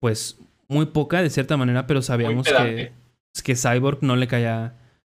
pues, 0.00 0.38
muy 0.66 0.86
poca 0.86 1.22
de 1.22 1.30
cierta 1.30 1.56
manera, 1.56 1.86
pero 1.86 2.02
sabíamos 2.02 2.46
que, 2.48 2.92
que 3.44 3.56
Cyborg 3.56 4.02
no 4.02 4.16
le 4.16 4.26
caía 4.26 4.74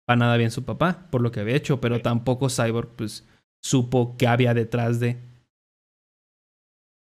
para 0.09 0.17
nada 0.17 0.37
bien 0.37 0.49
su 0.49 0.65
papá, 0.65 1.05
por 1.11 1.21
lo 1.21 1.31
que 1.31 1.39
había 1.39 1.55
hecho, 1.55 1.79
pero 1.79 2.01
tampoco 2.01 2.49
Cyborg, 2.49 2.95
pues, 2.95 3.27
supo 3.63 4.15
qué 4.17 4.25
había 4.25 4.55
detrás 4.55 4.99
de. 4.99 5.17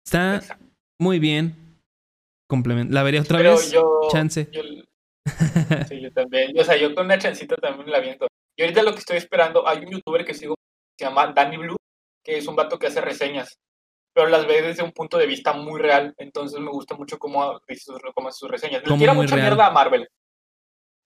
Está 0.03 0.37
Exacto. 0.37 0.65
muy 0.99 1.19
bien. 1.19 1.55
Complemento. 2.49 2.91
La 2.95 3.03
vería 3.03 3.21
otra 3.21 3.37
pero 3.37 3.51
vez. 3.51 3.71
yo, 3.71 4.07
Chance. 4.11 4.49
yo- 4.51 4.63
sí, 5.87 6.01
yo 6.01 6.11
también. 6.13 6.57
O 6.59 6.63
sea, 6.63 6.77
yo 6.77 6.95
con 6.95 7.05
una 7.05 7.19
chancita 7.19 7.55
también 7.57 7.91
la 7.91 7.99
viento. 7.99 8.25
Y 8.57 8.63
ahorita 8.63 8.81
lo 8.81 8.93
que 8.93 8.99
estoy 8.99 9.17
esperando, 9.17 9.67
hay 9.67 9.85
un 9.85 9.91
youtuber 9.91 10.25
que 10.25 10.33
sigo 10.33 10.55
que 10.55 11.05
se 11.05 11.09
llama 11.09 11.31
Danny 11.31 11.57
Blue, 11.57 11.77
que 12.23 12.37
es 12.39 12.47
un 12.47 12.55
vato 12.55 12.79
que 12.79 12.87
hace 12.87 13.01
reseñas, 13.01 13.53
pero 14.15 14.29
las 14.29 14.47
ve 14.47 14.63
desde 14.63 14.81
un 14.81 14.91
punto 14.93 15.19
de 15.19 15.27
vista 15.27 15.53
muy 15.53 15.79
real. 15.79 16.15
Entonces 16.17 16.59
me 16.59 16.71
gusta 16.71 16.95
mucho 16.95 17.19
cómo, 17.19 17.59
dice 17.67 17.83
sus, 17.83 17.99
cómo 18.15 18.29
hace 18.29 18.39
sus 18.39 18.49
reseñas. 18.49 18.81
Le 18.81 18.87
¿Cómo 18.87 18.97
tira 18.99 19.13
mucha 19.13 19.35
real? 19.35 19.49
mierda 19.49 19.67
a 19.67 19.71
Marvel. 19.71 20.07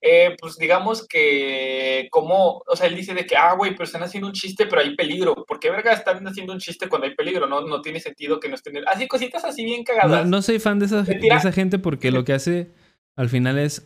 Eh, 0.02 0.36
pues 0.40 0.56
digamos 0.58 1.06
que, 1.08 2.08
como, 2.10 2.64
o 2.66 2.76
sea, 2.76 2.88
él 2.88 2.96
dice 2.96 3.14
de 3.14 3.26
que, 3.26 3.36
ah, 3.36 3.54
güey, 3.56 3.72
pero 3.72 3.84
están 3.84 4.02
haciendo 4.04 4.28
un 4.28 4.34
chiste, 4.34 4.66
pero 4.66 4.82
hay 4.82 4.96
peligro. 4.96 5.44
¿Por 5.46 5.60
qué 5.60 5.70
verga 5.70 5.92
están 5.92 6.26
haciendo 6.26 6.54
un 6.54 6.60
chiste 6.60 6.88
cuando 6.88 7.06
hay 7.08 7.16
peligro? 7.16 7.48
No, 7.48 7.62
no 7.62 7.82
tiene 7.82 8.00
sentido 8.00 8.40
que 8.40 8.48
no 8.48 8.56
estén. 8.56 8.78
Así 8.88 9.08
cositas 9.08 9.44
así 9.44 9.66
bien 9.66 9.84
cagadas. 9.84 10.26
no 10.28 10.42
soy 10.42 10.60
fan 10.60 10.80
de 10.80 10.86
esa, 10.86 11.04
de 11.04 11.28
esa 11.28 11.52
gente 11.52 11.80
porque 11.80 12.12
lo 12.12 12.24
que 12.24 12.34
hace 12.34 12.70
al 13.18 13.28
final 13.30 13.58
es 13.60 13.86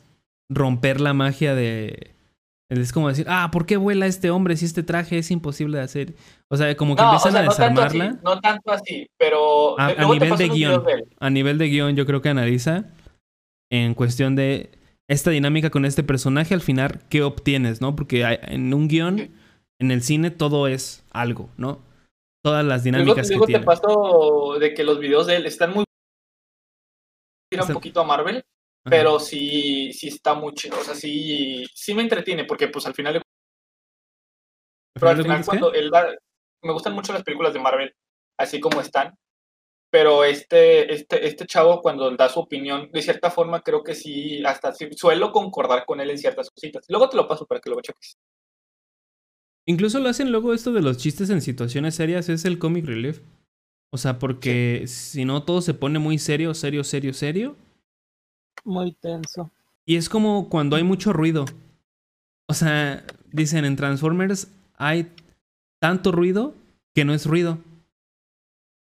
romper 0.49 1.01
la 1.01 1.13
magia 1.13 1.55
de. 1.55 2.11
Es 2.69 2.91
como 2.93 3.09
decir, 3.09 3.25
ah, 3.29 3.49
¿por 3.51 3.65
qué 3.65 3.77
vuela 3.77 4.05
este 4.07 4.29
hombre 4.31 4.55
si 4.55 4.65
este 4.65 4.81
traje 4.83 5.17
es 5.19 5.29
imposible 5.31 5.77
de 5.77 5.83
hacer? 5.83 6.13
O 6.47 6.57
sea, 6.57 6.75
como 6.77 6.95
que 6.95 7.01
No, 7.03 7.09
o 7.09 7.13
empiezan 7.13 7.31
sea, 7.33 7.41
a 7.41 7.45
no 7.45 7.51
tanto 7.55 7.81
así, 7.81 7.97
desarmarla. 7.97 8.21
no 8.23 8.39
tanto 8.39 8.71
así, 8.71 9.07
pero 9.17 9.79
A- 9.79 9.93
nivel 9.93 10.37
de 10.37 10.49
guion. 10.49 10.83
A 11.19 11.29
nivel 11.29 11.57
de 11.57 11.67
guion, 11.69 11.95
yo 11.95 12.05
creo 12.05 12.21
que 12.21 12.29
analiza 12.29 12.85
en 13.71 13.93
cuestión 13.95 14.35
de 14.35 14.69
esta 15.09 15.31
dinámica 15.31 15.69
con 15.69 15.85
este 15.85 16.03
personaje, 16.03 16.53
al 16.53 16.61
final, 16.61 17.01
¿qué 17.09 17.23
obtienes, 17.23 17.81
no? 17.81 17.95
Porque 17.95 18.25
hay- 18.25 18.39
en 18.41 18.73
un 18.73 18.87
guion, 18.87 19.19
en 19.79 19.91
el 19.91 20.01
cine, 20.01 20.31
todo 20.31 20.67
es 20.67 21.05
algo, 21.11 21.49
¿no? 21.57 21.81
Todas 22.43 22.65
las 22.65 22.83
Luego, 22.83 22.97
dinámicas 22.97 23.29
luego 23.29 23.45
que 23.45 23.53
te 23.53 23.59
tiene. 23.59 23.65
paso 23.65 24.57
de 24.59 24.73
que 24.73 24.83
los 24.83 24.99
videos 24.99 25.27
de 25.27 25.37
él 25.37 25.45
están 25.45 25.73
muy... 25.73 25.83
Tira 27.51 27.63
un 27.65 27.73
poquito 27.73 28.01
a 28.01 28.03
Marvel, 28.03 28.37
Ajá. 28.37 28.43
pero 28.89 29.19
sí, 29.19 29.93
sí 29.93 30.07
está 30.07 30.33
muy 30.33 30.53
chido. 30.53 30.79
O 30.79 30.83
sea, 30.83 30.95
sí, 30.95 31.65
sí 31.73 31.93
me 31.93 32.01
entretiene, 32.01 32.45
porque 32.45 32.67
pues 32.67 32.85
al 32.85 32.93
final... 32.93 33.21
Pero 34.95 35.09
al 35.09 35.21
final 35.21 35.45
cuando 35.45 35.73
él 35.73 35.89
da... 35.89 36.07
Me 36.63 36.71
gustan 36.71 36.93
mucho 36.93 37.11
las 37.13 37.23
películas 37.23 37.53
de 37.53 37.59
Marvel, 37.59 37.93
así 38.39 38.59
como 38.59 38.79
están. 38.79 39.15
Pero 39.93 40.23
este, 40.23 40.91
este, 40.91 41.27
este 41.27 41.45
chavo 41.45 41.79
cuando 41.79 42.09
da 42.15 42.27
su 42.27 42.39
opinión, 42.39 42.89
de 42.91 43.03
cierta 43.03 43.29
forma 43.29 43.61
creo 43.61 43.83
que 43.83 43.93
sí, 43.93 44.43
hasta 44.43 44.73
sí, 44.73 44.89
suelo 44.95 45.31
concordar 45.31 45.85
con 45.85 46.01
él 46.01 46.09
en 46.09 46.17
ciertas 46.17 46.49
cositas. 46.49 46.83
Luego 46.89 47.09
te 47.09 47.15
lo 47.15 47.27
paso 47.27 47.45
para 47.45 47.61
que 47.61 47.69
lo 47.69 47.79
cheques. 47.79 48.17
Incluso 49.67 49.99
lo 49.99 50.09
hacen 50.09 50.31
luego 50.31 50.51
esto 50.55 50.73
de 50.73 50.81
los 50.81 50.97
chistes 50.97 51.29
en 51.29 51.41
situaciones 51.41 51.93
serias, 51.93 52.27
es 52.27 52.43
el 52.43 52.57
comic 52.57 52.87
relief. 52.87 53.21
O 53.91 53.99
sea, 53.99 54.17
porque 54.17 54.85
si 54.87 55.25
no 55.25 55.43
todo 55.43 55.61
se 55.61 55.75
pone 55.75 55.99
muy 55.99 56.17
serio, 56.17 56.55
serio, 56.55 56.83
serio, 56.83 57.13
serio. 57.13 57.55
Muy 58.63 58.93
tenso. 58.93 59.51
Y 59.85 59.97
es 59.97 60.09
como 60.09 60.49
cuando 60.49 60.75
hay 60.75 60.83
mucho 60.83 61.13
ruido. 61.13 61.45
O 62.47 62.55
sea, 62.55 63.05
dicen 63.31 63.63
en 63.63 63.75
Transformers 63.75 64.47
hay 64.73 65.11
tanto 65.79 66.11
ruido 66.11 66.55
que 66.95 67.05
no 67.05 67.13
es 67.13 67.27
ruido. 67.27 67.59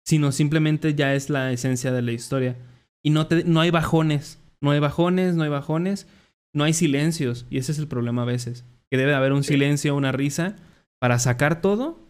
Sino 0.08 0.32
simplemente 0.32 0.94
ya 0.94 1.14
es 1.14 1.28
la 1.28 1.52
esencia 1.52 1.92
de 1.92 2.00
la 2.00 2.12
historia. 2.12 2.56
Y 3.04 3.10
no, 3.10 3.26
te, 3.26 3.44
no 3.44 3.60
hay 3.60 3.70
bajones. 3.70 4.40
No 4.62 4.70
hay 4.70 4.80
bajones, 4.80 5.34
no 5.34 5.42
hay 5.42 5.50
bajones. 5.50 6.06
No 6.54 6.64
hay 6.64 6.72
silencios. 6.72 7.44
Y 7.50 7.58
ese 7.58 7.72
es 7.72 7.78
el 7.78 7.88
problema 7.88 8.22
a 8.22 8.24
veces. 8.24 8.64
Que 8.90 8.96
debe 8.96 9.12
haber 9.14 9.32
un 9.34 9.44
silencio, 9.44 9.94
una 9.94 10.12
risa, 10.12 10.56
para 10.98 11.18
sacar 11.18 11.60
todo 11.60 12.00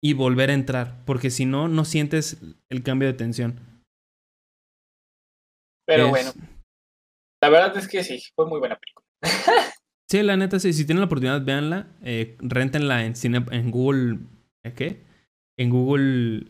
y 0.00 0.12
volver 0.12 0.50
a 0.50 0.54
entrar. 0.54 1.02
Porque 1.06 1.30
si 1.30 1.44
no, 1.44 1.66
no 1.66 1.84
sientes 1.84 2.40
el 2.68 2.84
cambio 2.84 3.08
de 3.08 3.14
tensión. 3.14 3.58
Pero 5.86 6.04
Es- 6.04 6.10
bueno, 6.10 6.32
la 7.42 7.48
verdad 7.48 7.76
es 7.76 7.88
que 7.88 8.04
sí, 8.04 8.22
fue 8.36 8.46
muy 8.46 8.60
buena 8.60 8.78
película. 8.78 9.06
Sí, 10.10 10.22
la 10.24 10.36
neta, 10.36 10.58
sí. 10.58 10.72
Si 10.72 10.84
tienen 10.84 11.00
la 11.02 11.06
oportunidad, 11.06 11.44
véanla. 11.44 11.86
Eh, 12.02 12.36
réntenla 12.40 13.04
en, 13.04 13.14
cine, 13.14 13.44
en 13.52 13.70
Google. 13.70 14.18
¿eh, 14.64 14.72
¿Qué? 14.74 15.04
En 15.56 15.70
Google. 15.70 16.46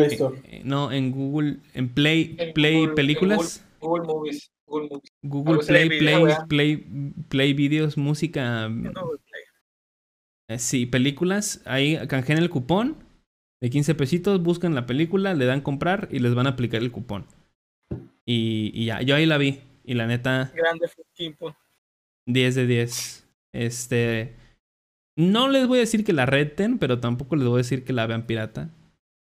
Play 0.00 0.12
Store. 0.14 0.40
eh, 0.44 0.62
no, 0.64 0.92
en 0.92 1.10
Google. 1.10 1.58
En 1.74 1.88
Play, 1.88 2.36
En 2.38 2.52
Play 2.52 2.76
Google- 2.80 2.94
Películas. 2.94 3.64
Google 3.80 4.06
Movies, 4.06 4.50
Google 4.66 4.88
Movies. 4.90 5.12
Google 5.22 5.58
Play, 5.66 5.88
Play, 5.98 6.24
Play, 6.48 6.76
Play 7.28 7.52
Videos, 7.54 7.96
música. 7.96 8.70
eh, 10.48 10.58
sí, 10.58 10.86
películas. 10.86 11.62
Ahí 11.64 11.98
canjeen 12.08 12.38
el 12.38 12.50
cupón 12.50 12.96
de 13.62 13.70
15 13.70 13.94
pesitos. 13.94 14.42
Buscan 14.42 14.74
la 14.74 14.86
película, 14.86 15.34
le 15.34 15.44
dan 15.46 15.60
comprar 15.60 16.08
y 16.10 16.18
les 16.18 16.34
van 16.34 16.46
a 16.46 16.50
aplicar 16.50 16.82
el 16.82 16.90
cupón. 16.92 17.26
Y, 18.26 18.70
y 18.74 18.86
ya, 18.86 19.02
yo 19.02 19.14
ahí 19.14 19.26
la 19.26 19.38
vi. 19.38 19.60
Y 19.84 19.94
la 19.94 20.06
neta. 20.06 20.50
Grande 20.54 20.88
Kimpo. 21.14 21.54
10 22.26 22.54
de 22.54 22.66
10. 22.66 23.28
Este. 23.52 24.34
No 25.16 25.48
les 25.48 25.66
voy 25.68 25.78
a 25.78 25.82
decir 25.82 26.04
que 26.04 26.12
la 26.14 26.26
reten, 26.26 26.78
pero 26.78 26.98
tampoco 27.00 27.36
les 27.36 27.46
voy 27.46 27.56
a 27.56 27.58
decir 27.58 27.84
que 27.84 27.92
la 27.92 28.06
vean 28.06 28.26
pirata. 28.26 28.70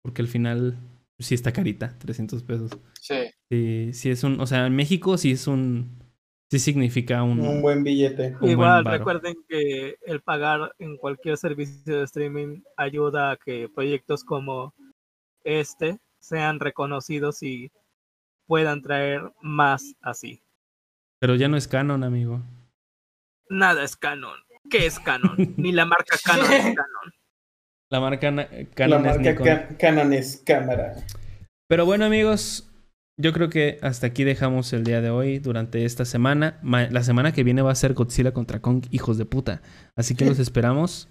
Porque 0.08 0.22
al 0.22 0.28
final 0.28 0.78
sí 1.18 1.34
está 1.34 1.52
carita, 1.52 1.94
300 1.98 2.42
pesos. 2.42 2.70
Sí. 2.98 3.30
Sí, 3.50 3.92
sí 3.92 4.08
es 4.08 4.24
un. 4.24 4.40
O 4.40 4.46
sea, 4.46 4.64
en 4.64 4.74
México 4.74 5.18
sí 5.18 5.32
es 5.32 5.46
un. 5.46 5.98
Sí 6.50 6.58
significa 6.58 7.22
un. 7.22 7.40
Un 7.40 7.60
buen 7.60 7.84
billete. 7.84 8.34
un 8.40 8.48
Igual 8.48 8.84
buen 8.84 8.98
recuerden 8.98 9.34
que 9.46 9.98
el 10.06 10.22
pagar 10.22 10.74
en 10.78 10.96
cualquier 10.96 11.36
servicio 11.36 11.98
de 11.98 12.04
streaming 12.04 12.62
ayuda 12.78 13.32
a 13.32 13.36
que 13.36 13.68
proyectos 13.68 14.24
como 14.24 14.72
este 15.44 15.98
sean 16.20 16.58
reconocidos 16.58 17.42
y 17.42 17.70
puedan 18.46 18.80
traer 18.80 19.30
más 19.42 19.94
así. 20.00 20.40
Pero 21.18 21.34
ya 21.34 21.48
no 21.48 21.58
es 21.58 21.68
canon, 21.68 22.02
amigo. 22.02 22.40
Nada 23.50 23.84
es 23.84 23.94
canon. 23.94 24.38
¿Qué 24.70 24.86
es 24.86 24.98
canon? 25.00 25.36
Ni 25.58 25.70
la 25.70 25.84
marca 25.84 26.16
canon 26.24 26.50
es 26.50 26.64
canon. 26.64 27.17
La 27.90 28.00
marca 28.00 28.30
La 28.30 28.48
canon 28.74 29.06
es 29.06 29.16
marca 29.16 29.30
Nikon. 29.30 29.46
Ca- 29.46 29.68
Canon 29.78 30.12
es 30.12 30.42
cámara. 30.44 30.94
Pero 31.68 31.86
bueno, 31.86 32.04
amigos, 32.04 32.70
yo 33.16 33.32
creo 33.32 33.48
que 33.48 33.78
hasta 33.82 34.08
aquí 34.08 34.24
dejamos 34.24 34.72
el 34.72 34.84
día 34.84 35.00
de 35.00 35.10
hoy 35.10 35.38
durante 35.38 35.84
esta 35.84 36.04
semana. 36.04 36.58
Ma- 36.62 36.88
la 36.90 37.02
semana 37.02 37.32
que 37.32 37.44
viene 37.44 37.62
va 37.62 37.72
a 37.72 37.76
ser 37.76 37.94
Godzilla 37.94 38.32
contra 38.32 38.60
Kong, 38.60 38.84
hijos 38.90 39.16
de 39.18 39.24
puta. 39.24 39.62
Así 39.96 40.14
que 40.14 40.26
los 40.26 40.38
esperamos. 40.38 41.08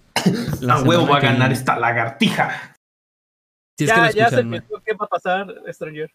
la 0.60 0.74
A 0.74 0.82
huevo 0.82 1.06
va 1.08 1.18
a 1.18 1.20
que 1.20 1.26
ganar 1.26 1.48
viene. 1.48 1.54
esta 1.54 1.78
lagartija. 1.78 2.76
Si 3.76 3.84
es 3.84 3.92
que 3.92 4.00
lo 4.00 4.06
ya, 4.10 4.12
ya 4.12 4.30
se 4.30 4.44
pensó 4.44 4.82
qué 4.84 4.92
va 4.94 5.04
a 5.06 5.08
pasar, 5.08 5.54
Stranger. 5.72 6.10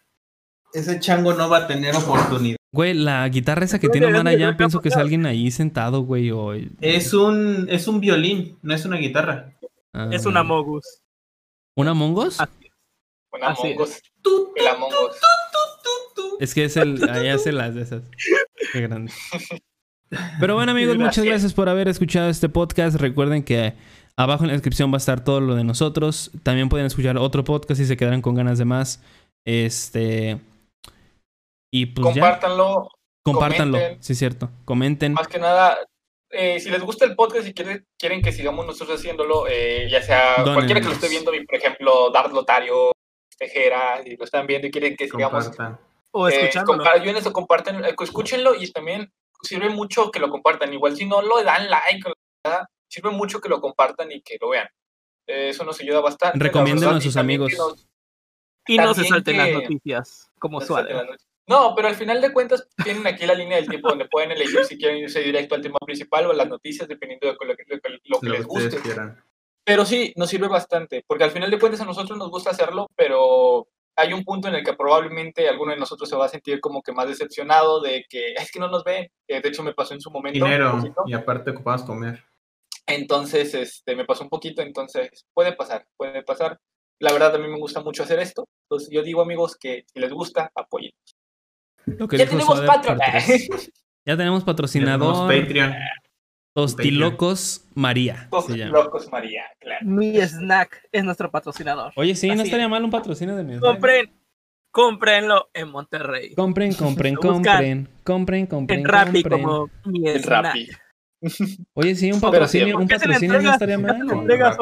Ese 0.72 0.98
chango 0.98 1.32
no 1.34 1.48
va 1.48 1.58
a 1.58 1.66
tener 1.66 1.94
oportunidad. 1.94 2.56
Güey, 2.72 2.94
la 2.94 3.28
guitarra 3.28 3.64
esa 3.64 3.78
que 3.78 3.88
tiene 3.88 4.08
que 4.08 4.12
Omar 4.14 4.26
es 4.32 4.34
allá, 4.34 4.50
que 4.50 4.56
pienso 4.56 4.80
que 4.80 4.88
es 4.88 4.96
alguien 4.96 5.24
ahí 5.26 5.50
sentado, 5.52 6.00
güey. 6.02 6.30
O... 6.32 6.52
Es 6.80 7.14
un, 7.14 7.68
es 7.70 7.86
un 7.86 8.00
violín, 8.00 8.58
no 8.62 8.74
es 8.74 8.84
una 8.84 8.96
guitarra. 8.96 9.52
Ah, 9.94 10.08
Es 10.10 10.26
una 10.26 10.42
Mogus. 10.42 10.84
¿Una 11.76 11.92
es. 11.92 12.38
Una 13.32 13.48
Así 13.48 13.76
es. 16.40 16.54
Que 16.54 16.64
es 16.64 16.76
el. 16.76 17.08
Ahí 17.08 17.28
hace 17.28 17.52
las 17.52 17.74
de 17.74 17.82
esas. 17.82 18.02
Qué 18.72 18.80
grande. 18.80 19.12
Pero 20.40 20.54
bueno, 20.54 20.72
amigos, 20.72 20.96
muchas 20.96 21.24
Gracias. 21.24 21.54
por 21.54 21.68
haber 21.68 21.88
escuchado 21.88 22.28
este 22.28 22.48
podcast. 22.48 22.96
Recuerden 22.96 23.42
que 23.42 23.74
abajo 24.16 24.44
en 24.44 24.48
la 24.48 24.52
descripción 24.52 24.90
va 24.92 24.96
a 24.96 24.98
estar 24.98 25.24
todo 25.24 25.40
lo 25.40 25.54
de 25.54 25.64
nosotros. 25.64 26.30
También 26.42 26.68
pueden 26.68 26.86
escuchar 26.86 27.16
otro 27.16 27.44
podcast 27.44 27.80
si 27.80 27.86
se 27.86 27.96
quedaron 27.96 28.20
con 28.20 28.34
ganas 28.34 28.58
de 28.58 28.64
más. 28.64 29.00
Este. 29.44 30.40
Y 31.72 31.86
pues 31.86 32.14
ya. 32.14 32.20
Compártanlo. 32.20 32.88
Compártanlo. 33.24 33.78
comenten. 33.78 34.02
Sí, 34.02 34.12
es 34.12 34.18
cierto. 34.18 34.50
Comenten. 34.64 35.12
Más 35.14 35.28
que 35.28 35.38
nada, 35.38 35.78
eh, 36.34 36.60
si 36.60 36.70
les 36.70 36.82
gusta 36.82 37.04
el 37.04 37.14
podcast 37.16 37.46
y 37.48 37.54
quieren, 37.54 37.86
quieren 37.98 38.20
que 38.22 38.32
sigamos 38.32 38.66
nosotros 38.66 38.98
haciéndolo, 39.00 39.46
eh, 39.48 39.88
ya 39.90 40.02
sea 40.02 40.36
cualquiera 40.54 40.80
que 40.80 40.86
lo 40.88 40.92
esté 40.92 41.08
viendo, 41.08 41.30
por 41.46 41.54
ejemplo, 41.56 42.10
Dart 42.10 42.32
Lotario, 42.32 42.92
Tejera, 43.38 44.02
si 44.02 44.16
lo 44.16 44.24
están 44.24 44.46
viendo 44.46 44.66
y 44.66 44.70
quieren 44.70 44.96
que 44.96 45.06
sigamos 45.08 45.48
Compartan. 45.48 45.80
O 46.12 46.28
Eh, 46.28 46.32
escuchándolo. 46.48 46.84
eso, 47.16 47.32
comparten, 47.32 47.84
eh, 47.84 47.94
escúchenlo 48.00 48.54
y 48.54 48.70
también 48.70 49.12
sirve 49.42 49.68
mucho 49.70 50.10
que 50.10 50.20
lo 50.20 50.30
compartan. 50.30 50.72
Igual 50.72 50.96
si 50.96 51.06
no 51.06 51.22
lo 51.22 51.42
dan 51.42 51.68
like, 51.68 52.12
sirve 52.88 53.10
mucho 53.10 53.40
que 53.40 53.48
lo 53.48 53.60
compartan 53.60 54.12
y 54.12 54.20
que 54.22 54.36
lo 54.40 54.50
vean. 54.50 54.68
Eh, 55.26 55.48
eso 55.48 55.64
nos 55.64 55.80
ayuda 55.80 56.00
bastante. 56.00 56.38
Recomiéndenlo 56.38 56.96
a 56.96 57.00
sus 57.00 57.16
amigos. 57.16 57.52
nos- 57.58 57.86
y 58.66 58.78
no 58.78 58.94
se 58.94 59.04
salten 59.04 59.36
las 59.36 59.50
noticias, 59.50 60.30
como 60.38 60.58
nos 60.58 60.66
suave. 60.66 60.94
No, 61.46 61.74
pero 61.74 61.88
al 61.88 61.94
final 61.94 62.20
de 62.20 62.32
cuentas 62.32 62.66
tienen 62.82 63.06
aquí 63.06 63.26
la 63.26 63.34
línea 63.34 63.56
del 63.58 63.68
tiempo 63.68 63.88
donde 63.90 64.08
pueden 64.08 64.32
elegir 64.32 64.64
si 64.64 64.78
quieren 64.78 64.98
irse 64.98 65.20
directo 65.20 65.54
al 65.54 65.60
tema 65.62 65.78
principal 65.84 66.26
o 66.26 66.30
a 66.30 66.34
las 66.34 66.48
noticias, 66.48 66.88
dependiendo 66.88 67.26
de 67.26 67.32
lo 67.32 67.38
que, 67.38 67.46
lo 67.46 67.56
que- 67.56 67.64
lo 67.66 67.80
que 67.80 67.98
Lo 68.04 68.20
que 68.20 68.28
les 68.38 68.46
guste. 68.46 68.78
quieran. 68.80 69.22
Pero 69.64 69.84
sí, 69.84 70.12
nos 70.16 70.30
sirve 70.30 70.48
bastante, 70.48 71.04
porque 71.06 71.24
al 71.24 71.30
final 71.30 71.50
de 71.50 71.58
cuentas 71.58 71.80
a 71.80 71.84
nosotros 71.86 72.18
nos 72.18 72.30
gusta 72.30 72.50
hacerlo, 72.50 72.90
pero 72.96 73.66
hay 73.96 74.12
un 74.12 74.24
punto 74.24 74.48
en 74.48 74.54
el 74.56 74.64
que 74.64 74.74
probablemente 74.74 75.48
alguno 75.48 75.72
de 75.72 75.78
nosotros 75.78 76.08
se 76.08 76.16
va 76.16 76.26
a 76.26 76.28
sentir 76.28 76.60
como 76.60 76.82
que 76.82 76.92
más 76.92 77.06
decepcionado 77.08 77.80
de 77.80 78.04
que 78.08 78.34
es 78.48 78.50
que 78.50 78.58
no 78.58 78.68
nos 78.68 78.82
ven, 78.84 79.08
que 79.28 79.40
de 79.40 79.48
hecho 79.48 79.62
me 79.62 79.74
pasó 79.74 79.94
en 79.94 80.00
su 80.00 80.10
momento. 80.10 80.44
Dinero. 80.44 80.78
Y 81.06 81.12
aparte 81.14 81.50
ocupamos 81.50 81.82
comer. 81.82 82.22
Entonces, 82.86 83.54
este, 83.54 83.96
me 83.96 84.04
pasó 84.04 84.24
un 84.24 84.30
poquito, 84.30 84.60
entonces 84.62 85.24
puede 85.32 85.52
pasar, 85.52 85.86
puede 85.96 86.22
pasar. 86.22 86.58
La 87.00 87.12
verdad 87.12 87.34
a 87.34 87.38
mí 87.38 87.48
me 87.48 87.58
gusta 87.58 87.80
mucho 87.80 88.02
hacer 88.02 88.18
esto, 88.20 88.46
entonces 88.68 88.88
yo 88.90 89.02
digo 89.02 89.20
amigos 89.22 89.56
que 89.56 89.84
si 89.92 89.98
les 90.00 90.12
gusta, 90.12 90.50
apoyen. 90.54 90.92
Lo 91.86 92.08
que 92.08 92.18
Ya 92.18 92.26
tenemos 92.26 92.60
tres. 92.62 93.48
Ya 94.06 94.18
tenemos 94.18 94.42
Tenemos 94.42 94.44
patrocinador. 94.44 95.28
Patreon. 95.28 95.74
Tostilocos 96.54 97.64
María. 97.74 98.28
Los 98.30 98.46
se 98.46 98.56
llama. 98.56 98.72
locos 98.72 99.10
María, 99.10 99.42
claro. 99.58 99.84
Mi 99.86 100.16
snack 100.20 100.86
es 100.92 101.02
nuestro 101.04 101.30
patrocinador. 101.30 101.92
Oye, 101.96 102.14
sí, 102.14 102.28
no 102.28 102.42
estaría 102.42 102.66
es. 102.66 102.70
mal 102.70 102.84
un 102.84 102.90
patrocinio 102.90 103.34
de 103.34 103.42
mi 103.44 103.58
Compren, 103.58 104.12
cómprenlo 104.70 105.48
en 105.54 105.68
Monterrey. 105.70 106.34
Compren, 106.34 106.72
compren, 106.74 107.14
compren, 107.16 107.88
compren, 108.04 108.46
compren, 108.46 108.78
En 108.80 108.84
Rappi 108.86 109.22
compren. 109.22 109.42
como 109.42 109.70
mi 109.86 110.06
El 110.08 110.22
snack. 110.22 110.44
Rappi. 110.44 110.68
Oye, 111.74 111.94
sí, 111.96 112.12
un 112.12 112.20
patrocinio, 112.20 112.66
sí, 112.66 112.72
un 112.74 112.80
¿Por 112.80 112.88
qué 112.88 112.98
se 112.98 113.08
le 113.08 113.14
patrocinio 113.14 113.40
no 113.42 113.52
estaría 113.52 113.76
¿Por 113.78 113.86
qué 113.86 113.92
se 113.92 113.98
le 113.98 114.04
mal. 114.04 114.18
entregas? 114.20 114.56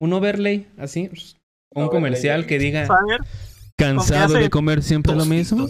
Un 0.00 0.12
overlay, 0.12 0.66
así. 0.76 1.08
Un 1.70 1.84
Overlay 1.84 1.88
comercial 1.90 2.46
que 2.46 2.58
diga, 2.58 2.86
cansado 3.76 4.34
de 4.34 4.50
comer 4.50 4.82
siempre 4.82 5.14
lo 5.16 5.24
mismo. 5.24 5.68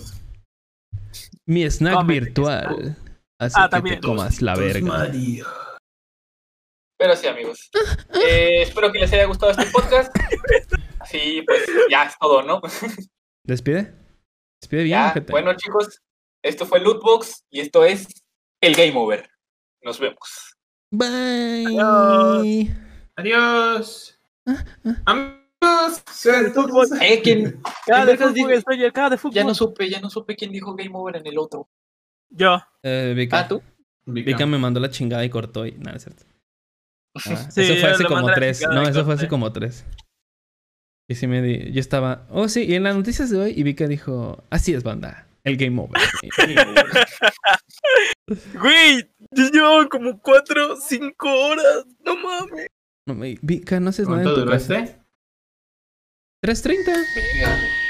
Mi 1.49 1.65
snack 1.71 1.95
Cómete 1.95 2.21
virtual. 2.21 2.97
Así 3.41 3.55
Ah, 3.59 3.65
que 3.65 3.71
también. 3.71 4.01
te 4.01 4.07
comas 4.07 4.43
la 4.43 4.55
verga. 4.55 4.87
María. 4.87 5.45
Pero 6.99 7.17
sí, 7.17 7.27
amigos. 7.27 7.71
Eh, 8.29 8.63
espero 8.63 8.91
que 8.93 8.99
les 8.99 9.13
haya 9.13 9.25
gustado 9.27 9.53
este 9.53 9.67
podcast. 9.67 10.15
Sí, 11.07 11.43
pues 11.47 11.65
ya 11.91 12.05
es 12.05 12.19
todo, 12.19 12.43
¿no? 12.43 12.61
¿Despide? 13.45 13.95
Despide 14.61 14.83
bien, 14.83 14.99
Ya, 15.15 15.15
bueno, 15.31 15.55
chicos, 15.55 16.01
esto 16.43 16.67
fue 16.67 16.81
Lootbox 16.81 17.45
y 17.51 17.61
esto 17.61 17.85
es 17.85 18.07
el 18.61 18.75
Game 18.75 18.95
Over. 18.97 19.31
Nos 19.83 19.99
vemos. 20.01 20.57
Bye. 20.91 21.79
Adiós. 23.17 24.19
Adiós. 24.45 25.48
Amigos. 25.61 26.93
Eh, 27.01 27.21
¿quién? 27.23 27.61
Cada 27.87 28.07
de 28.07 28.13
Entonces, 28.13 28.43
fútbol, 28.43 28.53
estoy 28.53 28.93
cada 28.93 29.11
de 29.11 29.19
fútbol. 29.19 29.35
Ya 29.35 29.45
no 29.45 29.55
supe, 29.55 29.89
ya 29.89 30.01
no 30.01 30.11
supe 30.11 30.37
quién 30.37 30.53
dijo 30.53 30.75
Game 30.75 30.91
Over 30.93 31.17
en 31.17 31.27
el 31.27 31.39
otro. 31.39 31.69
Yo. 32.31 32.61
Eh, 32.83 33.15
Vika. 33.17 33.41
Ah, 33.41 33.49
tú. 33.49 33.63
Vika 34.07 34.47
me 34.47 34.59
mandó 34.59 34.81
la 34.81 34.91
chingada 34.91 35.25
y 35.25 35.31
cortó 35.31 35.67
y 35.67 35.73
nada, 35.73 35.97
es 35.97 36.05
cierto. 36.05 36.25
Ah, 37.15 37.21
Sí, 37.51 37.63
eso 37.63 37.75
fue 37.75 37.83
yo 37.83 37.95
hace 37.95 38.05
como 38.05 38.33
tres. 38.33 38.63
No, 38.63 38.83
eso 38.83 39.05
fue 39.05 39.15
hace 39.15 39.29
como 39.29 39.53
tres. 39.53 39.85
Y 41.09 41.15
sí 41.15 41.27
me 41.27 41.43
di. 41.43 41.73
Yo 41.73 41.81
estaba. 41.81 42.27
Oh, 42.31 42.49
sí, 42.49 42.65
y 42.65 42.75
en 42.75 42.85
las 42.85 42.95
noticias 42.95 43.31
de 43.31 43.39
hoy, 43.39 43.55
y 43.57 43.63
Vika 43.65 43.89
dijo: 43.89 44.45
Así 44.51 44.75
es, 44.75 44.85
banda. 44.85 45.27
El 45.43 45.57
game 45.57 45.81
over. 45.81 46.01
Güey, 48.61 49.11
ya 49.31 49.51
llevan 49.51 49.89
como 49.89 50.21
4, 50.21 50.77
5 50.77 51.29
horas. 51.29 51.87
No 52.05 52.17
mames. 52.17 52.69
no, 53.07 53.15
Vika, 53.41 53.81
no 53.81 53.89
haces 53.89 54.07
nada 54.07 54.23
en 54.23 54.29
¿Cuánto 54.29 54.45
tu 54.45 54.51
casa. 54.51 55.08
330. 56.43 56.93
Obrigado. 57.17 57.88